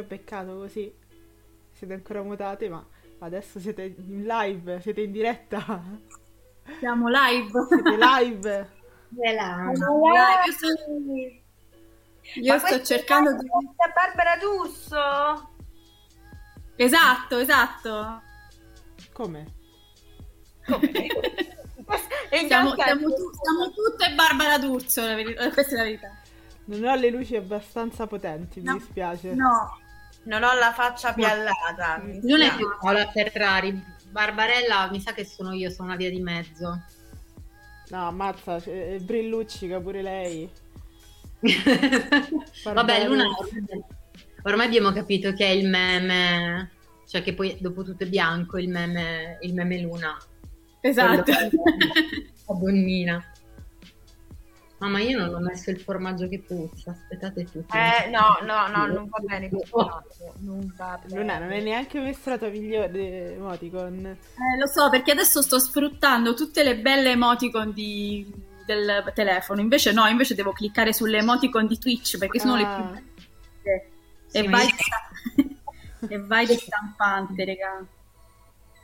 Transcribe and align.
ho 0.00 0.04
beccato 0.04 0.56
così. 0.56 0.92
Siete 1.72 1.92
ancora 1.94 2.22
mutate, 2.22 2.68
ma 2.68 2.84
adesso 3.20 3.58
siete 3.60 3.94
in 3.96 4.24
live, 4.24 4.80
siete 4.80 5.02
in 5.02 5.12
diretta. 5.12 5.82
Siamo 6.78 7.08
live. 7.08 7.66
Siete 7.68 7.96
live. 7.96 8.70
Io 9.12 10.52
sto, 10.52 10.66
io 12.34 12.58
sto 12.58 12.82
cercando 12.82 13.34
di... 13.36 13.48
Barbara 13.94 14.36
D'Urso. 14.38 15.48
Esatto, 16.76 17.38
esatto. 17.38 18.22
Come? 19.12 19.46
E 22.30 22.46
Siamo, 22.46 22.74
siamo, 22.74 23.08
tu- 23.08 23.30
siamo 23.34 23.70
tutte 23.74 24.14
Barbara 24.14 24.58
D'Urso, 24.58 25.02
questa 25.52 25.72
è 25.74 25.76
la 25.76 25.82
verità. 25.82 26.16
Non 26.66 26.84
ho 26.84 26.94
le 26.94 27.10
luci 27.10 27.34
abbastanza 27.34 28.06
potenti, 28.06 28.60
mi 28.60 28.66
No. 28.66 28.74
dispiace. 28.74 29.34
No, 29.34 29.76
Non 30.24 30.42
ho 30.42 30.52
la 30.58 30.72
faccia 30.72 31.12
piallata. 31.12 32.02
Non 32.22 32.42
è 32.42 32.54
più 32.54 32.68
Paola 32.80 33.10
Ferrari. 33.10 33.98
Barbarella 34.10 34.88
mi 34.90 35.00
sa 35.00 35.12
che 35.12 35.24
sono 35.24 35.52
io, 35.52 35.70
sono 35.70 35.88
una 35.88 35.96
via 35.96 36.10
di 36.10 36.20
mezzo. 36.20 36.82
No, 37.88 38.06
ammazza, 38.08 38.60
c'è- 38.60 38.98
brilluccica 39.00 39.80
pure 39.80 40.02
lei. 40.02 40.50
Vabbè, 41.40 43.06
Luna 43.06 43.24
ormai, 43.38 43.84
ormai 44.42 44.66
abbiamo 44.66 44.92
capito 44.92 45.32
che 45.32 45.46
è 45.46 45.50
il 45.50 45.68
meme, 45.68 46.70
cioè 47.08 47.22
che 47.22 47.34
poi 47.34 47.56
dopo 47.58 47.82
tutto 47.82 48.04
è 48.04 48.06
bianco 48.06 48.58
il 48.58 48.68
meme, 48.68 49.38
il 49.40 49.54
meme 49.54 49.80
Luna. 49.80 50.16
esatto. 50.82 51.32
La 51.32 52.54
donnina. 52.60 53.29
Mamma, 54.80 54.98
io 55.00 55.18
non 55.18 55.34
ho 55.34 55.40
messo 55.40 55.70
il 55.70 55.78
formaggio 55.78 56.26
che 56.26 56.38
puzza, 56.40 56.90
aspettate 56.92 57.44
tutti. 57.44 57.76
Eh, 57.76 58.08
no, 58.08 58.38
no, 58.46 58.66
no, 58.68 58.86
non 58.86 59.08
va 59.10 59.18
bene 59.20 59.50
fatto. 59.50 60.08
Non 60.38 60.72
va 60.74 60.98
bene. 61.04 61.20
Luna, 61.20 61.38
non 61.38 61.50
hai 61.50 61.62
neanche 61.62 62.00
messo 62.00 62.30
la 62.30 62.38
tua 62.38 62.48
migliore 62.48 63.34
emoticon. 63.34 64.06
Eh, 64.06 64.58
lo 64.58 64.66
so, 64.66 64.88
perché 64.88 65.10
adesso 65.10 65.42
sto 65.42 65.58
sfruttando 65.58 66.32
tutte 66.32 66.62
le 66.62 66.78
belle 66.78 67.10
emoticon 67.10 67.72
di- 67.72 68.48
del 68.64 69.10
telefono. 69.14 69.60
Invece 69.60 69.92
no, 69.92 70.06
invece 70.06 70.34
devo 70.34 70.52
cliccare 70.52 70.94
sulle 70.94 71.18
emoticon 71.18 71.66
di 71.66 71.78
Twitch 71.78 72.16
perché 72.16 72.38
sono 72.40 72.56
le 72.56 72.62
Ah. 72.64 72.74
più 72.76 72.84
belle. 72.84 73.04
E 74.32 74.40
Sì, 74.42 74.46
vai, 74.48 74.64
di 74.66 74.72
sta- 74.78 75.10
e 76.08 76.18
vai 76.22 76.46
di 76.46 76.54
stampante, 76.54 77.44
raga. 77.44 77.84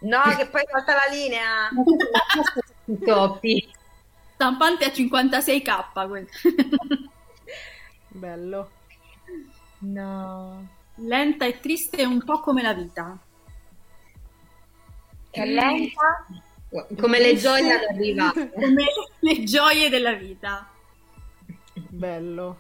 No, 0.01 0.23
che 0.37 0.47
poi 0.49 0.63
falta 0.71 0.93
la 0.93 1.07
linea. 1.11 1.71
Toppi. 3.07 3.69
Stampante 4.37 4.85
a 4.85 4.89
56k. 4.89 6.07
quel- 6.07 6.29
Bello. 8.09 8.71
No. 9.79 10.69
Lenta 10.97 11.47
e 11.47 11.59
triste, 11.59 12.05
un 12.05 12.23
po' 12.23 12.41
come 12.41 12.61
la 12.61 12.75
vita. 12.75 13.19
Che 15.31 15.45
lenta. 15.45 16.27
Come 16.99 17.19
le 17.19 17.35
gioie 17.37 17.73
arrivare. 17.89 18.53
Come 18.53 18.85
le 19.21 19.43
gioie 19.45 19.89
della 19.89 20.13
vita. 20.13 20.69
Bello. 21.73 22.59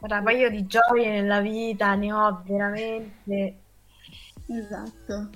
Ora, 0.00 0.22
poi 0.22 0.36
io 0.36 0.50
di 0.50 0.66
gioie 0.66 1.08
nella 1.10 1.40
vita 1.40 1.94
ne 1.96 2.12
ho 2.12 2.42
veramente. 2.46 3.58
Esatto. 4.46 5.30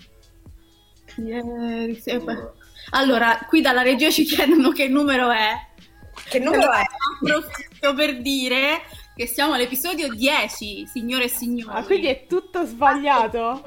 Beh. 1.16 2.52
Allora, 2.90 3.38
qui 3.48 3.60
dalla 3.60 3.82
regia 3.82 4.10
ci 4.10 4.24
chiedono 4.24 4.70
che 4.70 4.88
numero 4.88 5.30
è. 5.30 5.66
Che 6.28 6.38
numero 6.38 6.72
è? 6.72 6.82
Approfitto 7.20 7.94
per 7.94 8.20
dire 8.20 8.82
che 9.14 9.26
siamo 9.26 9.54
all'episodio 9.54 10.08
10, 10.08 10.86
signore 10.86 11.24
e 11.24 11.28
signori. 11.28 11.76
Ah, 11.76 11.82
quindi 11.82 12.06
è 12.06 12.26
tutto 12.26 12.64
sbagliato? 12.64 13.62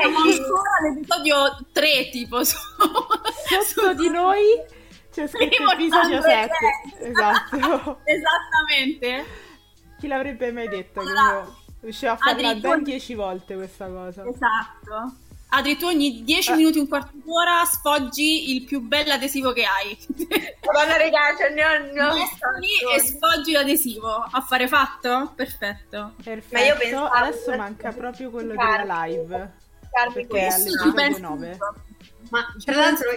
Siamo 0.00 0.18
ancora 0.18 0.70
all'episodio 0.80 1.66
3, 1.72 2.08
tipo. 2.10 2.44
Su... 2.44 2.56
Sotto 3.66 3.94
di 3.94 4.08
noi 4.10 4.42
c'è 5.12 5.26
scritto 5.26 5.70
episodio 5.70 6.20
sangue 6.20 6.30
7. 6.30 6.48
tre. 6.98 7.08
Esatto. 7.08 8.00
Esattamente. 8.04 9.24
Chi 9.98 10.06
l'avrebbe 10.08 10.52
mai 10.52 10.68
detto 10.68 11.00
che 11.00 11.08
Allora, 11.08 11.46
riuscivo 11.80 12.12
a 12.12 12.16
farla 12.16 12.48
addirittura- 12.48 12.74
ben 12.74 12.82
10 12.84 13.14
volte 13.14 13.54
questa 13.54 13.86
cosa? 13.88 14.24
Esatto. 14.26 15.14
Adri, 15.56 15.76
tu 15.78 15.86
ogni 15.86 16.22
10 16.22 16.52
Eh. 16.52 16.56
minuti, 16.56 16.78
un 16.78 16.86
quarto 16.86 17.12
d'ora 17.24 17.64
sfoggi 17.64 18.54
il 18.54 18.64
più 18.64 18.80
bello 18.80 19.12
adesivo 19.14 19.52
che 19.52 19.64
hai. 19.64 19.96
Madonna, 20.66 20.96
raga, 20.98 21.34
ce 21.36 21.48
ne 21.54 21.64
ho, 21.64 21.92
ne 21.92 22.02
ho 22.02 22.14
e 22.94 23.00
sfoggi 23.00 23.52
l'adesivo. 23.52 24.26
Affare 24.30 24.68
fatto? 24.68 25.32
Perfetto. 25.34 26.12
Perfetto. 26.22 26.54
Ma 26.54 26.60
io 26.66 26.76
pensavo- 26.76 27.06
Adesso 27.06 27.56
manca 27.56 27.90
proprio 27.92 28.30
quello 28.30 28.54
della 28.54 29.04
live. 29.06 29.52
Carmi 29.90 30.12
Perché 30.12 30.28
questo. 30.28 30.54
alle 30.54 30.62
Questo 30.62 30.78
ci 30.82 30.90
due 30.90 30.94
penso 30.94 31.20
nove. 31.20 31.48
io. 31.48 31.74
Ma 32.28 32.44
tra 32.64 32.74
l'altro 32.74 33.08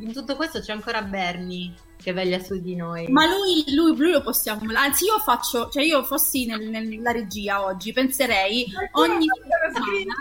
in 0.00 0.12
tutto 0.12 0.36
questo 0.36 0.60
c'è 0.60 0.72
ancora 0.72 1.02
Bernie 1.02 1.74
che 2.00 2.12
veglia 2.12 2.38
su 2.38 2.58
di 2.60 2.76
noi. 2.76 3.08
Ma 3.08 3.26
lui, 3.26 3.64
lui, 3.74 3.96
lui 3.96 4.12
lo 4.12 4.22
possiamo. 4.22 4.62
Anzi, 4.74 5.04
io 5.06 5.18
faccio, 5.18 5.68
cioè 5.70 5.82
io 5.82 6.02
fossi 6.04 6.46
nel- 6.46 6.68
nella 6.68 7.10
regia 7.10 7.62
oggi, 7.64 7.92
penserei 7.92 8.64
ogni 8.92 9.26
settimana, 9.26 10.14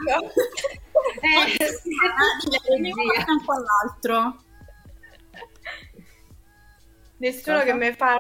Eh, 1.22 2.90
uno 2.90 3.12
a 3.12 3.24
fianco 3.24 3.52
all'altro. 3.52 4.44
Nessuno 7.18 7.60
Cosa? 7.60 7.66
che 7.66 7.74
mi 7.74 7.94
fa. 7.94 8.20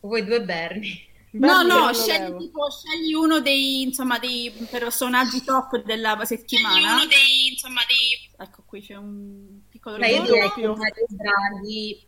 Voi 0.00 0.24
due 0.24 0.42
Bernie. 0.42 1.06
No, 1.30 1.62
no, 1.62 1.92
scegli, 1.92 2.36
tipo, 2.38 2.70
scegli 2.70 3.12
uno 3.12 3.40
dei, 3.40 3.82
insomma, 3.82 4.18
dei 4.18 4.50
personaggi 4.70 5.44
top 5.44 5.82
della 5.82 6.18
settimana. 6.24 6.94
Uno 6.94 7.06
dei, 7.06 7.48
insomma, 7.52 7.82
dei... 7.86 8.30
Ecco, 8.38 8.62
qui 8.64 8.80
c'è 8.80 8.94
un 8.96 9.60
piccolo 9.68 9.98
Beh, 9.98 10.10
io 10.10 10.22
direi 10.22 10.50
che 10.52 10.62
Draghi 11.08 12.06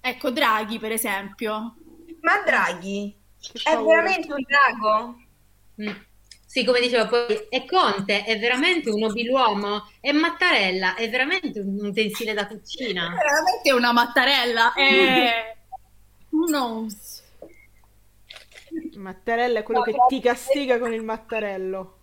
Ecco, 0.00 0.30
Draghi, 0.30 0.78
per 0.78 0.92
esempio. 0.92 1.76
Ma 2.22 2.42
Draghi 2.44 3.16
Che 3.40 3.58
è 3.62 3.74
paura. 3.74 4.02
veramente 4.02 4.32
un 4.32 4.42
drago? 4.42 5.16
Mm. 5.80 6.06
Sì, 6.48 6.64
come 6.64 6.80
dicevo 6.80 7.08
poi, 7.08 7.46
e 7.50 7.66
Conte 7.66 8.24
è 8.24 8.38
veramente 8.38 8.88
un 8.88 9.00
nobiluomo 9.00 9.86
e 10.00 10.14
Mattarella 10.14 10.94
è 10.94 11.10
veramente 11.10 11.60
un 11.60 11.78
utensile 11.78 12.32
da 12.32 12.46
cucina. 12.46 13.10
Veramente 13.10 13.70
una 13.72 13.92
mattarella. 13.92 14.72
Eh, 14.72 15.56
who 16.32 16.46
knows? 16.46 17.22
Mattarella 18.96 19.58
è 19.58 19.62
quello 19.62 19.82
che 19.82 19.92
ti 20.08 20.20
castiga 20.22 20.78
con 20.78 20.94
il 20.94 21.02
mattarello. 21.02 21.98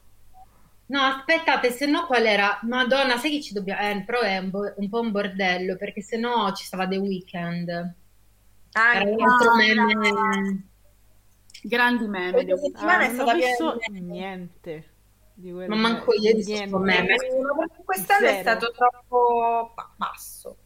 No, 0.88 1.02
aspettate, 1.02 1.72
se 1.72 1.88
no 1.88 2.06
qual 2.06 2.28
era? 2.28 2.60
Madonna, 2.62 3.18
sai 3.18 3.32
che 3.32 3.42
ci 3.42 3.52
dobbiamo... 3.52 3.82
Eh, 3.82 4.04
però 4.06 4.20
è 4.20 4.38
un, 4.38 4.52
bo- 4.52 4.74
un 4.78 4.90
po' 4.90 5.00
un 5.00 5.10
bordello, 5.10 5.76
perché 5.76 6.04
se 6.04 6.18
no 6.18 6.52
ci 6.54 6.66
stava 6.66 6.88
The 6.88 6.98
Weeknd. 6.98 7.94
Ah, 8.74 8.94
Era 8.94 9.10
un 9.10 9.22
altro 9.22 9.56
meme... 9.56 10.70
Grandi 11.68 12.08
meme. 12.08 12.32
Questa 12.46 12.58
settimana 12.58 12.98
Ah, 12.98 13.02
è 13.02 13.06
non 13.08 13.16
stata 13.16 13.32
ho 13.32 13.36
visto 13.36 13.78
piena 13.78 14.00
di- 14.00 14.06
niente 14.12 14.90
di 15.34 15.52
quello. 15.52 15.76
Ma 15.76 15.82
manco 15.82 16.14
io 16.14 16.32
ho 16.32 16.36
visto 16.36 16.52
Niente. 16.52 16.68
sto 16.70 16.78
meme. 16.80 17.16
quest'anno 17.84 18.26
è 18.26 18.30
Zero. 18.30 18.42
stato 18.42 18.72
troppo 18.72 19.72
ba- 19.76 19.92
basso. 19.96 20.58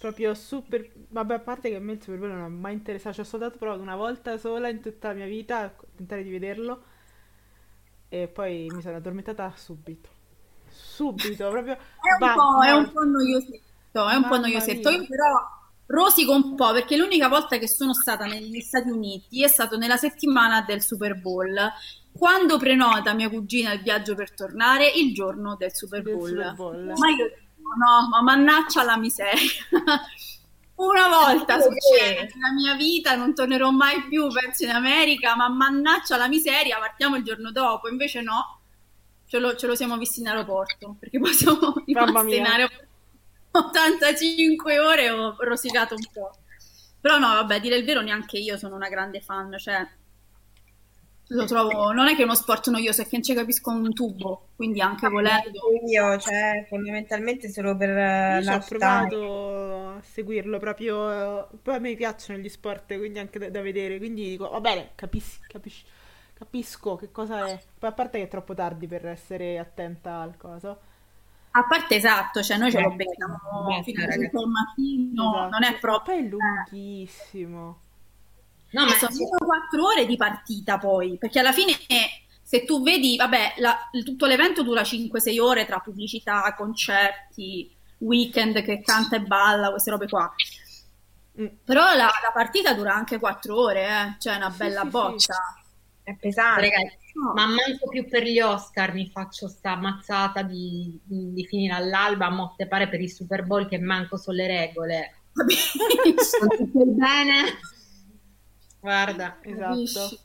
Proprio 0.00 0.34
super. 0.34 0.90
Vabbè, 1.10 1.34
a 1.34 1.38
parte 1.38 1.68
che 1.70 1.76
a 1.76 1.80
me 1.80 1.92
il 1.92 2.02
Super 2.02 2.18
Bowl 2.18 2.30
non 2.32 2.42
ha 2.42 2.48
mai 2.48 2.72
interessato. 2.72 3.14
Ci 3.14 3.20
ho 3.20 3.24
soltanto 3.24 3.58
provato 3.58 3.80
una 3.82 3.94
volta 3.94 4.36
sola 4.36 4.68
in 4.68 4.80
tutta 4.80 5.08
la 5.08 5.14
mia 5.14 5.26
vita 5.26 5.58
a 5.60 5.72
tentare 5.94 6.24
di 6.24 6.30
vederlo. 6.30 6.82
E 8.08 8.26
poi 8.26 8.66
mi 8.74 8.82
sono 8.82 8.96
addormentata 8.96 9.52
subito. 9.56 10.08
Subito, 10.68 11.48
proprio. 11.50 11.74
È 11.74 11.76
un, 11.76 12.18
Bam, 12.18 12.34
po', 12.34 12.62
è 12.64 12.70
un 12.72 12.90
po' 12.90 13.04
noiosetto, 13.04 14.08
è 14.08 14.14
un 14.16 14.22
po' 14.22 14.28
Mamma 14.30 14.38
noiosetto. 14.40 14.90
mia. 14.90 14.98
Io 14.98 15.06
però 15.06 15.30
rosico 15.92 16.32
un 16.32 16.54
po' 16.54 16.72
perché 16.72 16.96
l'unica 16.96 17.28
volta 17.28 17.58
che 17.58 17.68
sono 17.68 17.92
stata 17.92 18.24
negli 18.24 18.60
Stati 18.60 18.88
Uniti 18.88 19.44
è 19.44 19.48
stato 19.48 19.76
nella 19.76 19.98
settimana 19.98 20.62
del 20.62 20.82
Super 20.82 21.20
Bowl, 21.20 21.54
quando 22.16 22.58
prenota 22.58 23.12
mia 23.12 23.28
cugina 23.28 23.72
il 23.72 23.82
viaggio 23.82 24.14
per 24.14 24.34
tornare 24.34 24.90
il 24.90 25.12
giorno 25.12 25.54
del 25.56 25.74
Super 25.74 26.02
Bowl. 26.02 26.28
Super 26.28 26.54
Bowl. 26.54 26.92
Ma 26.96 27.08
io 27.10 27.24
dico, 27.28 27.74
no, 27.76 28.08
ma 28.08 28.22
mannaccia 28.22 28.82
la 28.82 28.96
miseria. 28.96 29.50
Una 30.74 31.08
volta 31.08 31.60
succede 31.60 32.32
nella 32.34 32.52
mia 32.56 32.74
vita, 32.74 33.14
non 33.14 33.34
tornerò 33.34 33.70
mai 33.70 34.02
più, 34.08 34.28
penso 34.28 34.64
in 34.64 34.70
America, 34.70 35.36
ma 35.36 35.48
mannaccia 35.48 36.16
la 36.16 36.26
miseria, 36.26 36.78
partiamo 36.78 37.16
il 37.16 37.22
giorno 37.22 37.52
dopo. 37.52 37.88
Invece 37.88 38.22
no, 38.22 38.60
ce 39.26 39.38
lo, 39.38 39.54
ce 39.54 39.66
lo 39.66 39.74
siamo 39.74 39.96
visti 39.98 40.20
in 40.20 40.28
aeroporto, 40.28 40.96
perché 40.98 41.18
poi 41.20 41.32
siamo 41.34 41.74
rimasti 41.84 42.36
in 42.36 42.46
aeroporto 42.46 42.90
85 43.52 44.78
ore 44.78 45.04
e 45.04 45.10
ho 45.10 45.36
rosicato 45.38 45.94
un 45.94 46.06
po'. 46.12 46.30
Però 47.00 47.18
no, 47.18 47.28
vabbè, 47.28 47.60
dire 47.60 47.76
il 47.76 47.84
vero, 47.84 48.00
neanche 48.00 48.38
io 48.38 48.56
sono 48.56 48.76
una 48.76 48.88
grande 48.88 49.20
fan, 49.20 49.56
cioè 49.58 49.86
lo 51.32 51.44
trovo, 51.46 51.92
non 51.92 52.08
è 52.08 52.14
che 52.14 52.22
è 52.22 52.24
uno 52.24 52.34
sport 52.34 52.68
noioso, 52.68 53.00
è 53.00 53.04
che 53.04 53.10
non 53.12 53.22
ci 53.22 53.34
capisco 53.34 53.70
un 53.70 53.92
tubo, 53.94 54.48
quindi 54.54 54.80
anche 54.80 55.08
volendo. 55.08 55.60
Io, 55.86 56.18
cioè, 56.18 56.66
fondamentalmente 56.68 57.50
solo 57.50 57.76
per 57.76 57.88
eh, 57.88 58.36
Io 58.36 58.42
ci 58.42 58.48
ho 58.50 58.64
provato 58.68 59.88
a 59.96 60.02
seguirlo 60.02 60.58
proprio. 60.58 61.48
Poi 61.62 61.74
a 61.74 61.78
me 61.78 61.94
piacciono 61.94 62.38
gli 62.38 62.48
sport, 62.48 62.96
quindi 62.98 63.18
anche 63.18 63.38
da, 63.38 63.48
da 63.48 63.62
vedere. 63.62 63.98
Quindi 63.98 64.30
dico, 64.30 64.48
va 64.50 64.60
bene, 64.60 64.90
capisci, 64.94 65.38
capisci, 65.48 65.84
capisco 66.34 66.96
che 66.96 67.10
cosa 67.10 67.46
è. 67.46 67.58
Poi 67.78 67.88
a 67.88 67.92
parte 67.92 68.18
che 68.18 68.24
è 68.24 68.28
troppo 68.28 68.54
tardi 68.54 68.86
per 68.86 69.06
essere 69.06 69.58
attenta 69.58 70.20
al 70.20 70.36
coso. 70.36 70.80
A 71.54 71.64
parte 71.66 71.94
esatto, 71.96 72.42
cioè 72.42 72.56
noi 72.58 72.70
ce 72.70 72.80
lo 72.80 72.90
Eh, 72.90 72.96
becchiamo 72.96 73.38
basta, 73.64 73.82
fino 73.82 74.02
alle 74.02 74.08
ragazzi. 74.08 74.18
5 74.18 74.38
del 74.40 74.48
mattino, 74.48 75.46
Esatto. 75.46 75.48
non 75.48 75.62
è 75.64 75.78
proprio... 75.78 76.16
Poi 76.16 76.18
è 76.26 76.28
lunghissimo. 76.28 77.80
No, 78.70 78.86
Eh, 78.86 78.86
ma 78.86 78.96
sono 78.96 79.10
solo 79.12 79.44
4 79.44 79.84
ore 79.86 80.06
di 80.06 80.16
partita 80.16 80.78
poi, 80.78 81.18
perché 81.18 81.38
alla 81.40 81.52
fine 81.52 81.74
se 82.42 82.64
tu 82.64 82.82
vedi, 82.82 83.16
vabbè, 83.16 83.54
la- 83.58 83.88
tutto 84.04 84.26
l'evento 84.26 84.62
dura 84.62 84.82
5-6 84.82 85.38
ore 85.38 85.66
tra 85.66 85.78
pubblicità, 85.80 86.54
concerti, 86.56 87.70
weekend 87.98 88.62
che 88.62 88.80
canta 88.82 89.16
e 89.16 89.20
balla, 89.22 89.70
queste 89.70 89.90
robe 89.90 90.08
qua. 90.08 90.34
Mm. 91.40 91.46
Però 91.64 91.82
la, 91.94 92.06
la 92.22 92.30
partita 92.32 92.74
dura 92.74 92.94
anche 92.94 93.18
4 93.18 93.58
ore, 93.58 93.86
eh, 93.88 94.16
cioè 94.18 94.36
una 94.36 94.50
Sì, 94.50 94.56
bella 94.56 94.80
sì, 94.80 94.90
sì. 94.90 95.16
È 96.04 96.16
pesante. 96.16 96.60
ragazzi, 96.62 96.96
No. 97.14 97.32
ma 97.34 97.46
manco 97.46 97.88
più 97.90 98.08
per 98.08 98.24
gli 98.24 98.40
Oscar 98.40 98.92
mi 98.94 99.08
faccio 99.10 99.46
sta 99.48 99.76
mazzata 99.76 100.42
di, 100.42 100.98
di- 101.04 101.32
di 101.32 101.44
finire 101.46 101.74
all'alba 101.74 102.26
a 102.26 102.30
motte 102.30 102.66
pare 102.66 102.88
per 102.88 103.00
il 103.00 103.10
Super 103.10 103.44
Bowl 103.44 103.68
che 103.68 103.78
manco 103.78 104.16
sono 104.16 104.36
le 104.38 104.46
regole. 104.46 105.14
Tutto 105.32 106.82
il 106.82 106.90
bene. 106.90 107.44
Guarda, 108.80 109.38
Esatto. 109.42 110.18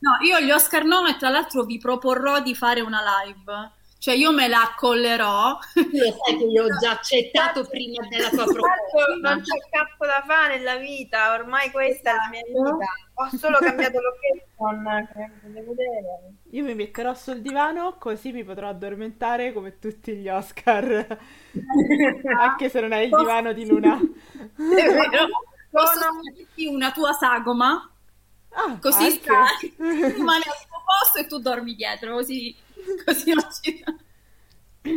No, 0.00 0.12
io 0.26 0.40
gli 0.40 0.50
Oscar 0.50 0.84
no, 0.84 1.06
e 1.06 1.16
tra 1.16 1.28
l'altro 1.28 1.64
vi 1.64 1.76
proporrò 1.78 2.40
di 2.40 2.54
fare 2.54 2.80
una 2.80 3.00
live. 3.24 3.72
Cioè 4.00 4.14
io 4.14 4.32
me 4.32 4.48
la 4.48 4.62
accollerò. 4.62 5.58
lo 5.74 6.18
sai 6.24 6.38
che 6.38 6.44
io 6.44 6.64
ho 6.64 6.78
già 6.78 6.92
accettato 6.92 7.66
prima 7.68 8.08
della 8.08 8.30
tua 8.30 8.44
proposta. 8.44 9.14
non 9.20 9.42
c'è 9.42 9.58
capo 9.70 10.06
da 10.06 10.24
fare 10.26 10.56
nella 10.56 10.76
vita, 10.76 11.34
ormai 11.34 11.70
questa 11.70 12.12
è 12.12 12.14
la 12.14 12.28
mia 12.30 12.40
vita. 12.46 12.86
Ho 13.14 13.36
solo 13.36 13.58
cambiato 13.58 13.98
location, 14.00 15.08
devo 15.52 15.74
vedere. 15.74 16.32
Io 16.52 16.64
mi 16.64 16.74
metterò 16.74 17.12
sul 17.12 17.42
divano 17.42 17.96
così 17.98 18.32
mi 18.32 18.42
potrò 18.42 18.68
addormentare 18.70 19.52
come 19.52 19.78
tutti 19.78 20.16
gli 20.16 20.30
Oscar. 20.30 21.18
Anche 22.40 22.68
se 22.70 22.80
non 22.80 22.92
è 22.92 23.00
il 23.00 23.10
divano 23.10 23.52
di 23.52 23.66
Luna. 23.66 23.98
È 23.98 24.56
vero. 24.56 25.26
Posso 25.70 26.00
farti 26.00 26.66
una 26.66 26.90
tua 26.90 27.12
sagoma? 27.12 27.86
Ah, 28.52 28.78
Così 28.80 29.04
anche. 29.04 29.20
stai, 29.20 29.74
rimane 29.76 30.42
al 30.44 30.66
tuo 30.66 30.82
posto 30.84 31.18
e 31.20 31.26
tu 31.28 31.38
dormi 31.38 31.74
dietro, 31.76 32.14
così, 32.14 32.52
così 33.04 33.32
non 33.32 33.46
ci... 33.62 33.84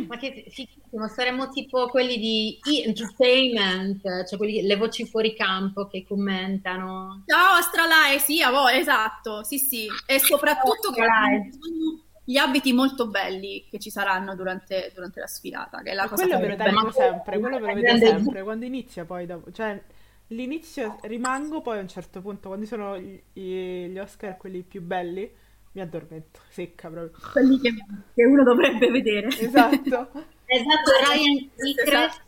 Ma 0.07 0.17
che 0.17 0.45
fighissimo, 0.47 1.09
saremmo 1.09 1.49
tipo 1.49 1.87
quelli 1.87 2.17
di! 2.17 2.57
Entertainment, 2.85 4.25
cioè 4.25 4.37
quelli, 4.37 4.61
le 4.61 4.77
voci 4.77 5.05
fuori 5.05 5.35
campo 5.35 5.87
che 5.87 6.05
commentano. 6.07 7.23
Ciao 7.25 7.55
Astralae, 7.55 8.17
sì, 8.19 8.41
a 8.41 8.49
voi, 8.49 8.77
esatto, 8.77 9.43
sì 9.43 9.57
sì, 9.57 9.87
e 10.05 10.19
soprattutto 10.19 10.93
sono 10.93 12.01
gli 12.25 12.37
abiti 12.37 12.71
molto 12.71 13.07
belli 13.07 13.65
che 13.69 13.79
ci 13.79 13.89
saranno 13.89 14.35
durante, 14.35 14.91
durante 14.93 15.19
la 15.19 15.27
sfilata, 15.27 15.81
che 15.81 15.91
è 15.91 15.93
la 15.93 16.07
cosa 16.07 16.23
Quello 16.23 16.39
me 16.39 16.47
lo 16.47 16.55
tengo 16.55 16.81
Ma- 16.81 16.91
sempre, 16.91 17.39
quello 17.39 17.59
me 17.59 17.73
lo 17.73 17.81
vedo 17.81 17.97
sempre. 17.97 18.43
Quando 18.43 18.65
inizia 18.65 19.03
poi 19.03 19.25
dopo, 19.25 19.51
cioè 19.51 19.81
l'inizio 20.27 20.99
rimango, 21.01 21.61
poi 21.61 21.79
a 21.79 21.81
un 21.81 21.89
certo 21.89 22.21
punto, 22.21 22.47
quando 22.47 22.65
sono 22.65 22.97
gli, 22.97 23.21
gli 23.33 23.97
Oscar 23.97 24.37
quelli 24.37 24.63
più 24.63 24.81
belli, 24.81 25.29
mi 25.73 25.81
addormento, 25.81 26.39
secca 26.49 26.89
proprio. 26.89 27.19
quelli 27.31 27.59
che, 27.59 27.73
che 28.13 28.25
uno 28.25 28.43
dovrebbe 28.43 28.89
vedere. 28.89 29.27
Esatto. 29.27 30.31
Esatto, 30.45 30.91
Ryan 31.09 31.49
Seacrest. 31.55 32.21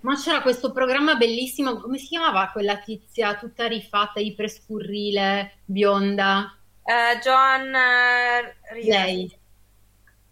Ma 0.00 0.14
c'era 0.16 0.42
questo 0.42 0.70
programma 0.70 1.14
bellissimo, 1.14 1.80
come 1.80 1.96
si 1.96 2.08
chiamava 2.08 2.50
quella 2.50 2.76
tizia 2.78 3.36
tutta 3.36 3.66
rifatta, 3.66 4.20
iperscurrile, 4.20 5.60
bionda? 5.64 6.54
Eh, 6.84 7.18
Joan 7.20 7.74
eh, 7.74 8.56
Rivers. 8.72 9.04
Lei. 9.04 9.38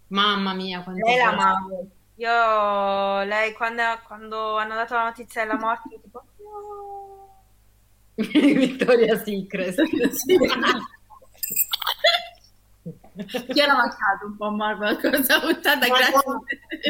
Mamma 0.09 0.53
mia, 0.53 0.83
quanto 0.83 1.07
Lei 1.07 1.17
la 1.17 1.29
amavo. 1.29 1.87
Io, 2.17 3.23
lei, 3.25 3.53
quando, 3.55 3.83
quando 4.07 4.57
hanno 4.57 4.75
dato 4.75 4.95
la 4.95 5.05
notizia 5.05 5.43
della 5.43 5.59
morte, 5.59 6.01
tipo, 6.01 6.23
no. 6.39 7.45
Victoria 8.15 9.19
Secret. 9.23 9.81
Sì. 10.13 10.39
Chi 13.53 13.61
era 13.61 13.75
mancato 13.75 14.27
un 14.27 14.37
po' 14.37 14.51
Marvel 14.51 14.99
questa 15.01 15.41
puntata, 15.41 15.87
Ma 15.89 15.97
grazie. 15.97 16.13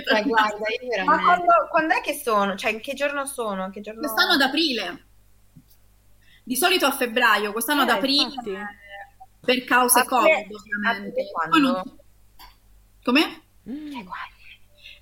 Cioè, 0.05 0.23
guarda, 0.25 0.57
io 0.57 1.05
Ma 1.05 1.17
veramente... 1.17 1.23
quando, 1.25 1.53
quando 1.71 1.95
è 1.95 2.01
che 2.01 2.15
sono? 2.15 2.57
Cioè, 2.57 2.73
in 2.73 2.81
che 2.81 2.95
giorno 2.95 3.25
sono? 3.27 3.71
Che 3.71 3.81
giorno... 3.81 4.01
Quest'anno 4.01 4.33
ad 4.33 4.41
aprile. 4.41 5.05
Di 6.43 6.57
solito 6.57 6.87
a 6.87 6.91
febbraio, 6.93 7.53
quest'anno 7.53 7.83
ad 7.83 7.89
Eh, 7.89 7.93
aprile 7.93 8.23
infatti. 8.23 8.57
per 9.41 9.65
cause 9.65 10.01
Aprile- 10.01 10.45
Covid, 10.45 10.55
ovviamente. 10.55 10.89
aprile 10.89 11.13
Poi 11.13 11.31
quando? 11.63 11.97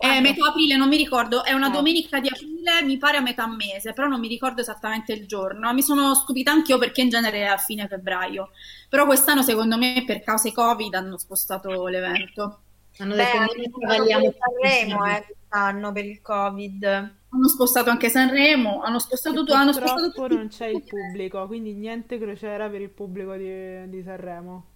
Non-. 0.02 0.16
Eh, 0.16 0.20
metà 0.20 0.48
aprile, 0.48 0.76
non 0.76 0.88
mi 0.88 0.96
ricordo, 0.96 1.44
è 1.44 1.52
una 1.52 1.68
Ah. 1.68 1.70
domenica 1.70 2.20
di 2.20 2.28
aprile, 2.28 2.82
mi 2.84 2.98
pare 2.98 3.16
a 3.16 3.20
metà 3.20 3.46
mese, 3.46 3.92
però 3.92 4.06
non 4.08 4.20
mi 4.20 4.28
ricordo 4.28 4.60
esattamente 4.60 5.12
il 5.12 5.26
giorno. 5.26 5.72
Mi 5.72 5.82
sono 5.82 6.14
stupita 6.14 6.50
anch'io 6.52 6.78
perché 6.78 7.00
in 7.02 7.08
genere 7.08 7.38
è 7.40 7.44
a 7.44 7.56
fine 7.56 7.86
febbraio. 7.88 8.50
Però 8.88 9.06
quest'anno, 9.06 9.42
secondo 9.42 9.76
me, 9.78 10.02
per 10.06 10.22
cause 10.22 10.52
Covid 10.52 10.94
hanno 10.94 11.16
spostato 11.18 11.86
l'evento. 11.86 12.60
Hanno 12.98 13.14
Beh, 13.14 13.22
detto, 13.24 13.54
per 13.54 13.70
travagliamo 13.78 14.32
Sanremo, 14.38 15.04
eh, 15.06 15.24
quest'anno 15.24 15.92
per 15.92 16.04
il 16.04 16.20
Covid. 16.20 16.84
Hanno 16.84 17.48
spostato 17.48 17.90
anche 17.90 18.08
Sanremo, 18.10 18.82
hanno 18.82 18.98
spostato 18.98 19.36
tutto, 19.36 19.54
hanno 19.54 19.72
spostato 19.72 20.10
Purtroppo 20.10 20.28
tutto. 20.28 20.34
non 20.36 20.48
c'è 20.48 20.66
il 20.66 20.84
pubblico, 20.84 21.46
quindi 21.46 21.74
niente 21.74 22.18
crociera 22.18 22.68
per 22.70 22.80
il 22.80 22.90
pubblico 22.90 23.34
di, 23.36 23.88
di 23.90 24.02
Sanremo. 24.02 24.73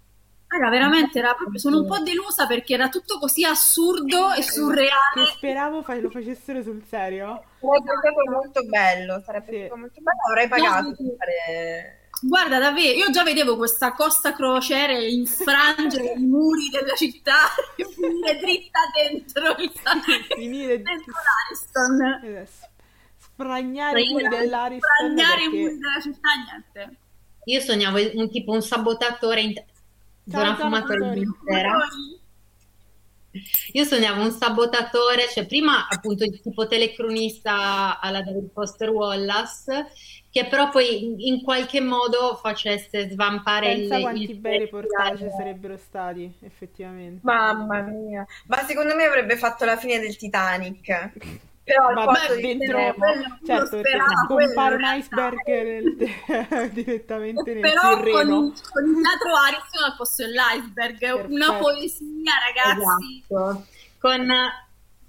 Raga, 0.50 0.70
veramente 0.70 1.18
era 1.18 1.34
proprio- 1.34 1.58
sono 1.60 1.80
un 1.80 1.86
po' 1.86 1.98
delusa 1.98 2.46
perché 2.46 2.72
era 2.74 2.88
tutto 2.88 3.18
così 3.18 3.44
assurdo 3.44 4.32
e 4.32 4.36
Che 4.36 4.42
surreale. 4.42 5.26
speravo 5.36 5.82
fa- 5.82 5.94
lo 6.00 6.08
facessero 6.10 6.62
sul 6.62 6.82
serio. 6.88 7.44
Sarebbe 7.60 7.90
stato 8.00 8.30
molto 8.30 8.62
bello, 8.64 9.22
sarebbe 9.26 9.50
Sì. 9.52 9.58
stato 9.66 9.76
molto 9.76 10.00
bello. 10.00 10.20
Avrei 10.28 10.48
pagato 10.48 10.88
No, 10.88 10.94
per 10.94 11.16
fare... 11.18 12.00
Guarda, 12.20 12.58
davvero, 12.58 12.98
io 12.98 13.10
già 13.10 13.22
vedevo 13.22 13.56
questa 13.56 13.92
costa 13.92 14.32
crociere 14.32 15.04
infrangere 15.06 16.14
i 16.16 16.24
muri 16.24 16.68
della 16.70 16.94
città 16.94 17.36
e 17.76 17.84
finire 17.92 18.38
dritta 18.38 18.80
dentro 18.94 19.54
il 19.58 19.70
Finire- 20.34 20.80
dentro 20.82 21.12
l'Ariston. 21.12 22.00
Eh, 22.24 22.48
i 24.00 24.12
muri 24.12 24.28
dell'Ariston 24.28 24.90
Spragnare 24.90 25.40
i 25.42 25.44
perché... 25.44 25.58
muri 25.60 25.78
della 25.78 26.00
città, 26.00 26.28
niente. 26.46 26.96
Io 27.44 27.60
sognavo 27.60 27.98
un 28.14 28.30
tipo 28.30 28.52
un 28.52 28.62
sabotatore 28.62 29.40
in 29.42 29.52
Vittoria. 30.28 31.14
di 31.14 31.24
Matera. 31.24 31.78
Io 33.72 33.84
sognavo 33.84 34.22
un 34.22 34.30
sabotatore, 34.32 35.28
cioè 35.28 35.46
prima 35.46 35.86
appunto 35.88 36.24
il 36.24 36.40
tipo 36.40 36.66
telecronista 36.66 38.00
alla 38.00 38.22
David 38.22 38.50
Foster 38.52 38.90
Wallace, 38.90 39.86
che 40.30 40.46
però 40.46 40.70
poi 40.70 41.28
in, 41.28 41.42
qualche 41.42 41.80
modo 41.80 42.38
facesse 42.40 43.10
svampare 43.10 43.72
il, 43.72 43.80
Pensa 43.80 44.00
quanti 44.00 44.30
il 44.30 44.38
bei 44.38 44.58
reportage 44.58 45.30
sarebbero 45.36 45.76
stati, 45.76 46.32
effettivamente. 46.40 47.20
Mamma 47.22 47.82
mia. 47.82 48.26
Ma 48.46 48.64
secondo 48.64 48.94
me 48.94 49.04
avrebbe 49.04 49.36
fatto 49.36 49.64
la 49.64 49.76
fine 49.76 50.00
del 50.00 50.16
Titanic. 50.16 51.12
Però 51.74 52.34
di 52.34 52.40
dentro, 52.40 52.94
quello- 52.94 53.38
certo, 53.46 53.78
sperava 53.78 54.26
quello, 54.26 54.74
un 54.76 54.82
iceberg 54.98 55.46
nel- 55.46 55.96
direttamente 56.72 57.52
nel 57.54 57.60
Però 57.60 57.80
con, 57.94 58.02
Tirreno. 58.04 58.40
con 58.72 58.88
il 58.88 59.00
teatro 59.02 59.34
Ariston 59.36 59.82
al 59.84 59.94
posto 59.96 60.24
dell'iceberg, 60.24 61.28
una 61.30 61.46
Perfetto. 61.46 61.62
poesia, 61.62 62.32
ragazzi. 62.46 63.24
Esatto. 63.28 63.66
Con 63.98 64.32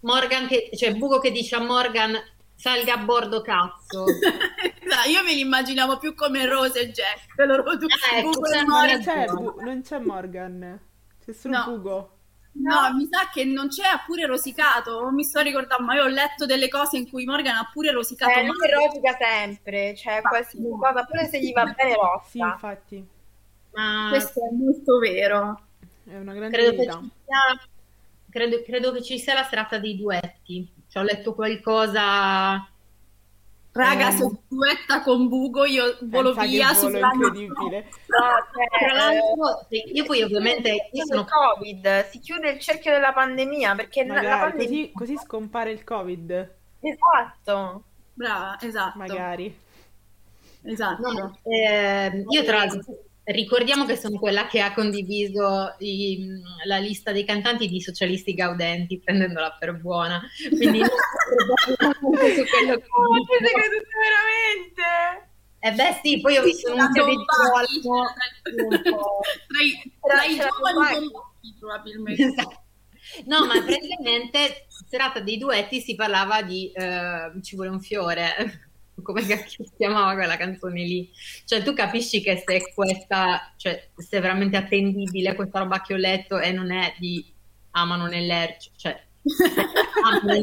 Morgan 0.01 0.47
che, 0.47 0.69
cioè 0.75 0.93
Bugo 0.95 1.19
che 1.19 1.31
dice 1.31 1.55
a 1.55 1.59
Morgan 1.61 2.17
salga 2.55 2.93
a 2.95 2.97
bordo 2.97 3.41
cazzo. 3.41 4.03
Dai, 4.03 5.11
io 5.11 5.23
me 5.23 5.33
li 5.33 5.39
immaginavo 5.41 5.97
più 5.97 6.13
come 6.15 6.45
Rose 6.45 6.79
e 6.81 6.91
Jack, 6.91 7.25
loro 7.37 7.75
due, 7.77 7.87
Ah, 8.11 8.17
ecco, 8.17 8.45
e 8.45 8.55
Non 8.55 8.65
Morgan. 8.67 9.01
c'è, 9.01 9.25
non 9.63 9.81
c'è 9.81 9.99
Morgan, 9.99 10.79
c'è 11.23 11.31
solo 11.33 11.57
No. 11.57 11.63
Bugo. 11.65 12.13
No, 12.51 12.93
mi 12.95 13.07
sa 13.09 13.29
che 13.31 13.45
non 13.45 13.67
c'è, 13.69 13.85
ha 13.87 14.03
pure 14.05 14.25
rosicato, 14.25 15.01
non 15.01 15.13
mi 15.13 15.23
sto 15.23 15.39
ricordando, 15.39 15.83
ma 15.83 15.95
io 15.95 16.03
ho 16.03 16.07
letto 16.07 16.45
delle 16.45 16.67
cose 16.67 16.97
in 16.97 17.09
cui 17.09 17.23
Morgan 17.25 17.55
ha 17.55 17.69
pure 17.71 17.91
rosicato. 17.91 18.31
Eh, 18.37 18.45
lui 18.45 18.69
rosica 18.69 19.15
sempre, 19.19 19.95
cioè 19.95 20.21
qualsiasi 20.21 20.67
cosa, 20.77 21.05
pure 21.05 21.27
se 21.27 21.39
gli 21.39 21.51
va 21.53 21.63
bene 21.65 21.91
Sì, 22.25 22.39
rossa. 22.39 22.45
infatti, 22.53 23.07
Ma 23.71 24.07
Questo 24.09 24.39
è 24.45 24.51
molto 24.53 24.97
vero. 24.97 25.61
è 26.05 26.15
una 26.17 26.33
grande 26.33 26.57
credo 26.57 26.71
che, 26.71 26.75
verità. 26.77 26.99
sia, 26.99 27.69
credo, 28.29 28.61
credo 28.63 28.91
che 28.91 29.03
ci 29.03 29.19
sia 29.19 29.33
la 29.35 29.43
serata 29.43 29.77
dei 29.77 29.95
duetti. 29.95 30.69
Cioè, 30.87 31.03
ho 31.03 31.05
letto 31.05 31.33
qualcosa. 31.35 32.67
Raga, 33.81 34.09
Eh. 34.09 34.11
se 34.11 34.29
duetta 34.47 35.01
con 35.01 35.27
Bugo 35.29 35.65
io 35.65 35.97
volo 36.01 36.33
Pensa 36.33 36.47
via 36.49 36.73
su 36.73 36.89
incredibile. 36.89 37.89
No, 38.09 38.25
cioè, 38.53 38.87
Tra 38.87 38.93
l'altro, 38.95 39.65
sì, 39.69 39.83
io 39.95 40.03
poi 40.05 40.21
ovviamente 40.23 40.89
io 40.91 41.05
sono 41.05 41.25
Covid, 41.25 42.07
si 42.09 42.19
chiude 42.19 42.49
il 42.51 42.59
cerchio 42.59 42.91
della 42.91 43.13
pandemia 43.13 43.75
perché 43.75 44.03
la- 44.05 44.15
la 44.15 44.21
Magari, 44.21 44.49
pandemia... 44.49 44.89
così, 44.91 44.91
così 45.15 45.17
scompare 45.25 45.71
il 45.71 45.83
Covid, 45.83 46.51
Esatto. 46.81 47.83
Brava, 48.13 48.57
esatto. 48.61 48.97
magari. 48.97 49.57
Esatto. 50.63 51.11
No, 51.11 51.37
eh, 51.43 52.25
io 52.27 52.43
tra 52.43 52.57
l'altro 52.57 52.81
ricordiamo 53.31 53.85
che 53.85 53.95
sono 53.95 54.17
quella 54.17 54.47
che 54.47 54.59
ha 54.59 54.73
condiviso 54.73 55.75
i, 55.79 56.27
la 56.65 56.77
lista 56.77 57.11
dei 57.11 57.25
cantanti 57.25 57.67
di 57.67 57.81
Socialisti 57.81 58.33
Gaudenti, 58.33 58.99
prendendola 58.99 59.55
per 59.59 59.79
buona. 59.79 60.21
Quindi 60.49 60.79
non 60.79 60.89
su 60.89 62.43
quello 62.45 62.77
che 62.77 62.87
Oh, 62.89 63.11
ma 63.11 63.19
siete 63.27 63.51
credute 63.53 63.87
veramente? 64.01 65.27
Eh 65.61 65.71
beh 65.73 65.99
sì, 66.01 66.21
poi 66.21 66.37
ho 66.37 66.43
visto 66.43 66.71
un 66.71 66.79
un 66.79 66.89
po'. 66.91 66.93
tra 70.07 70.23
i, 70.23 70.35
giovani 70.35 71.11
probabilmente. 71.59 72.23
Esatto. 72.23 72.63
No, 73.25 73.45
ma 73.45 73.61
praticamente 73.63 74.67
serata 74.87 75.19
dei 75.19 75.37
duetti 75.37 75.81
si 75.81 75.95
parlava 75.95 76.41
di 76.41 76.71
eh, 76.71 77.31
Ci 77.41 77.55
vuole 77.55 77.71
un 77.71 77.81
fiore, 77.81 78.68
come 79.01 79.25
cacchio 79.25 79.65
si 79.65 79.73
chiamava 79.77 80.13
quella 80.13 80.37
canzone 80.37 80.83
lì. 80.83 81.09
Cioè 81.45 81.63
tu 81.63 81.73
capisci 81.73 82.21
che 82.21 82.43
se 82.45 82.73
questa, 82.73 83.53
cioè 83.57 83.89
se 83.95 84.17
è 84.17 84.21
veramente 84.21 84.57
attendibile 84.57 85.35
questa 85.35 85.59
roba 85.59 85.81
che 85.81 85.93
ho 85.93 85.97
letto 85.97 86.39
e 86.39 86.51
non 86.51 86.71
è 86.71 86.93
di 86.97 87.25
Amano 87.71 88.07
nell'Ercio, 88.07 88.71
cioè 88.75 89.01
Amano 90.03 90.41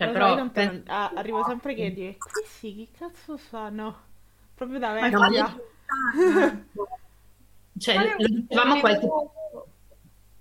cioè, 0.00 0.06
Lo 0.06 0.12
però 0.14 0.28
io 0.30 0.34
non- 0.36 0.50
pen- 0.50 0.82
ah, 0.86 1.12
arrivo 1.14 1.44
sempre 1.44 1.74
che 1.74 1.92
dire, 1.92 2.16
questi 2.16 2.74
chi 2.74 2.88
cazzo 2.96 3.36
fanno? 3.36 4.08
Proprio 4.54 4.78
da 4.78 4.94
no, 4.94 5.20
vecchia. 5.20 5.60
cioè, 7.78 8.16
lo 8.16 8.26
dicevamo 8.26 8.80
qualche 8.80 9.06